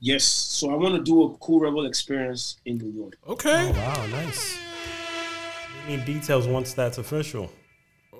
Yes. 0.00 0.24
So 0.24 0.70
I 0.72 0.76
want 0.76 0.94
to 0.94 1.02
do 1.02 1.24
a 1.24 1.36
cool 1.36 1.60
rebel 1.60 1.84
experience 1.84 2.56
in 2.64 2.78
New 2.78 2.90
York. 2.90 3.18
Okay. 3.28 3.68
Oh, 3.68 3.78
wow, 3.78 4.06
nice. 4.06 4.56
We 5.86 5.96
need 5.96 6.06
details 6.06 6.48
once 6.48 6.72
that's 6.72 6.96
official. 6.96 7.52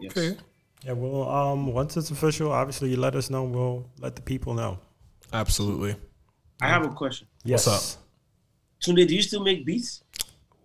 Okay. 0.06 0.36
Yeah, 0.84 0.92
well, 0.92 1.26
um, 1.30 1.72
once 1.72 1.96
it's 1.96 2.10
official, 2.10 2.52
obviously 2.52 2.90
you 2.90 2.98
let 2.98 3.16
us 3.16 3.30
know. 3.30 3.44
We'll 3.44 3.90
let 4.00 4.16
the 4.16 4.22
people 4.22 4.52
know. 4.52 4.78
Absolutely. 5.32 5.96
I 6.60 6.68
have 6.68 6.84
a 6.84 6.90
question. 6.90 7.26
Yes. 7.42 7.66
What's 7.66 7.96
up? 7.96 8.02
Tunde, 8.82 9.08
do 9.08 9.14
you 9.14 9.22
still 9.22 9.42
make 9.42 9.64
beats? 9.64 10.04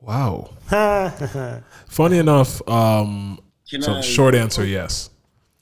Wow. 0.01 0.49
Funny 1.87 2.17
enough, 2.17 2.67
um, 2.67 3.39
Can 3.73 3.81
so 3.81 3.93
I- 3.95 4.01
short 4.01 4.35
answer, 4.35 4.63
yes. 4.63 5.09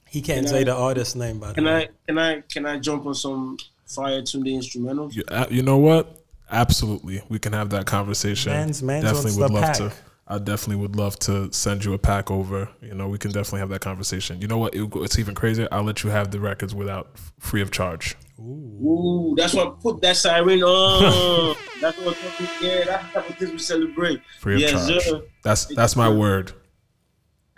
He 0.06 0.20
can't 0.20 0.40
Can 0.40 0.46
say 0.48 0.60
I- 0.60 0.64
the 0.64 0.74
artist 0.74 1.16
name, 1.16 1.38
by 1.38 1.48
the 1.48 1.54
Can 1.54 1.64
way. 1.64 1.74
I 1.74 1.88
can 2.06 2.18
I 2.18 2.40
can 2.42 2.66
I 2.66 2.78
jump 2.78 3.06
on 3.06 3.14
some 3.14 3.56
Fire 3.86 4.20
Tunde 4.20 4.52
instrumentals? 4.54 5.14
You, 5.14 5.22
uh, 5.28 5.46
you 5.50 5.62
know 5.62 5.78
what? 5.78 6.22
Absolutely, 6.50 7.22
we 7.30 7.38
can 7.38 7.54
have 7.54 7.70
that 7.70 7.86
conversation. 7.86 8.52
Mans- 8.52 8.82
mans 8.82 9.04
definitely 9.04 9.40
would 9.40 9.50
love 9.50 9.62
pack. 9.64 9.76
to. 9.78 9.92
I 10.28 10.38
definitely 10.38 10.76
would 10.76 10.96
love 10.96 11.18
to 11.20 11.50
send 11.52 11.84
you 11.84 11.94
a 11.94 11.98
pack 11.98 12.30
over. 12.30 12.68
You 12.82 12.94
know, 12.94 13.08
we 13.08 13.16
can 13.18 13.32
definitely 13.32 13.60
have 13.60 13.70
that 13.70 13.80
conversation. 13.80 14.40
You 14.40 14.48
know 14.48 14.58
what? 14.58 14.74
It, 14.74 14.88
it's 14.96 15.18
even 15.18 15.34
crazier. 15.34 15.66
I'll 15.72 15.82
let 15.82 16.04
you 16.04 16.10
have 16.10 16.30
the 16.30 16.40
records 16.40 16.74
without 16.74 17.18
free 17.38 17.62
of 17.62 17.70
charge. 17.70 18.16
Ooh, 18.38 19.34
that's 19.36 19.54
what 19.54 19.66
I 19.66 19.70
put 19.80 20.00
that 20.02 20.16
siren 20.16 20.62
on. 20.62 21.56
that's 21.80 21.98
what 21.98 22.16
yeah, 22.60 22.84
that's 22.84 23.06
the 23.14 23.20
type 23.20 23.30
of 23.30 23.36
things 23.36 23.50
we 23.52 23.58
celebrate. 23.58 24.20
Free 24.40 24.54
of 24.56 24.60
yes, 24.60 24.70
charge. 24.88 25.02
sir. 25.02 25.22
That's 25.42 25.64
that's 25.66 25.96
my 25.96 26.08
word. 26.10 26.52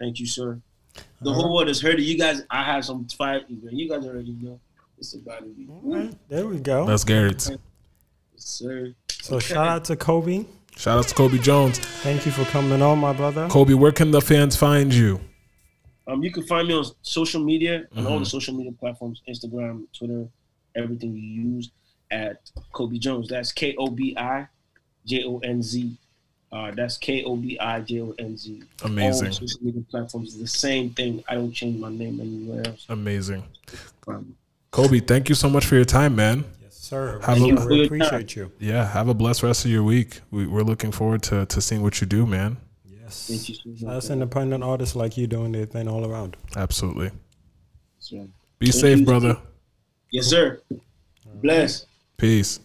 Thank 0.05 0.20
you, 0.20 0.26
sir. 0.26 0.60
The 1.23 1.33
whole 1.33 1.55
world 1.55 1.68
has 1.68 1.81
heard 1.81 1.99
it. 1.99 2.02
You 2.02 2.18
guys, 2.18 2.42
I 2.50 2.62
have 2.62 2.84
some 2.84 3.08
fire. 3.08 3.41
You 3.49 3.89
guys 3.89 4.05
already 4.05 4.36
know. 4.39 4.60
It's 4.99 5.15
about 5.15 5.39
to 5.39 5.47
be. 5.47 6.15
There 6.28 6.47
we 6.47 6.58
go. 6.58 6.84
That's 6.84 7.05
Garrett's. 7.05 7.49
Yes, 7.49 7.58
sir. 8.36 8.94
So 9.10 9.39
shout 9.39 9.66
out 9.66 9.84
to 9.86 9.97
Kobi. 9.97 10.44
Shout 10.76 10.99
out 10.99 11.08
to 11.08 11.15
Kobi 11.15 11.39
Jonz. 11.39 11.78
Thank 12.02 12.26
you 12.26 12.33
for 12.33 12.44
coming 12.50 12.83
on, 12.83 12.99
my 12.99 13.15
brother. 13.15 13.49
Kobi, 13.49 13.74
where 13.74 13.92
can 13.92 14.10
the 14.10 14.20
fans 14.20 14.57
find 14.57 14.92
you? 14.92 15.23
Um, 16.07 16.23
you 16.23 16.31
can 16.31 16.42
find 16.42 16.68
me 16.68 16.74
on 16.74 16.84
social 17.00 17.42
media 17.42 17.86
on 17.97 18.07
all 18.07 18.18
the 18.18 18.26
social 18.26 18.52
media 18.52 18.73
platforms: 18.73 19.23
Instagram, 19.26 19.86
Twitter, 19.97 20.28
everything 20.76 21.16
you 21.16 21.23
use 21.23 21.70
at 22.10 22.42
Kobi 22.74 23.00
Jonz. 23.00 23.28
That's 23.28 23.52
K 23.52 23.74
O 23.78 23.86
B 23.86 24.15
I 24.18 24.49
J 25.07 25.24
O 25.24 25.39
N 25.39 25.62
Z. 25.62 25.97
Uh, 26.55 26.70
that's 26.70 26.97
K 26.99 27.24
O 27.24 27.34
B 27.34 27.58
I 27.58 27.81
J 27.81 28.00
O 28.02 28.15
N 28.16 28.36
Z. 28.36 28.62
Amazing. 28.84 29.26
All 29.26 29.33
social 29.33 29.60
media 29.60 29.83
platforms 29.91 30.34
is 30.34 30.41
the 30.41 30.47
same 30.47 30.91
thing. 30.91 31.24
I 31.28 31.34
don't 31.34 31.50
change 31.52 31.81
my 31.81 31.91
name 31.91 32.20
anywhere 32.20 32.65
else. 32.68 32.86
Amazing. 32.89 33.42
Um, 34.07 34.36
Kobi, 34.70 35.05
thank 35.05 35.28
you 35.28 35.34
so 35.34 35.50
much 35.50 35.66
for 35.66 35.74
your 35.74 35.84
time, 35.84 36.15
man. 36.15 36.44
Yes, 36.62 36.74
sir. 36.76 37.15
Have 37.24 37.39
Thank 37.39 37.58
a- 37.58 37.62
you. 37.62 37.68
We 37.68 37.84
appreciate 37.86 38.36
you. 38.36 38.52
Yeah, 38.60 38.86
have 38.86 39.08
a 39.08 39.15
blessed 39.15 39.42
rest 39.42 39.65
of 39.65 39.73
your 39.73 39.83
week. 39.83 40.20
We, 40.31 40.47
we're 40.47 40.62
looking 40.62 40.92
forward 40.92 41.24
to, 41.24 41.44
to 41.47 41.60
seeing 41.60 41.83
what 41.83 42.00
you 42.00 42.07
do, 42.07 42.24
man. 42.24 42.57
Yes. 42.84 43.26
Thank 43.28 43.49
you 43.49 43.55
so 43.57 43.86
much. 43.86 43.94
That's 43.94 44.10
independent 44.10 44.62
artists 44.62 44.94
like 44.94 45.16
you 45.16 45.26
doing 45.26 45.50
their 45.50 45.66
thing 45.66 45.89
all 45.89 46.08
around. 46.08 46.36
Absolutely. 46.57 47.10
So, 47.99 48.28
Be 48.60 48.66
Thank 48.66 48.74
safe, 48.81 48.99
you. 49.00 49.05
brother. 49.05 49.39
Yes, 50.12 50.26
sir. 50.26 50.60
Bless. 51.42 51.86
Peace. 52.16 52.60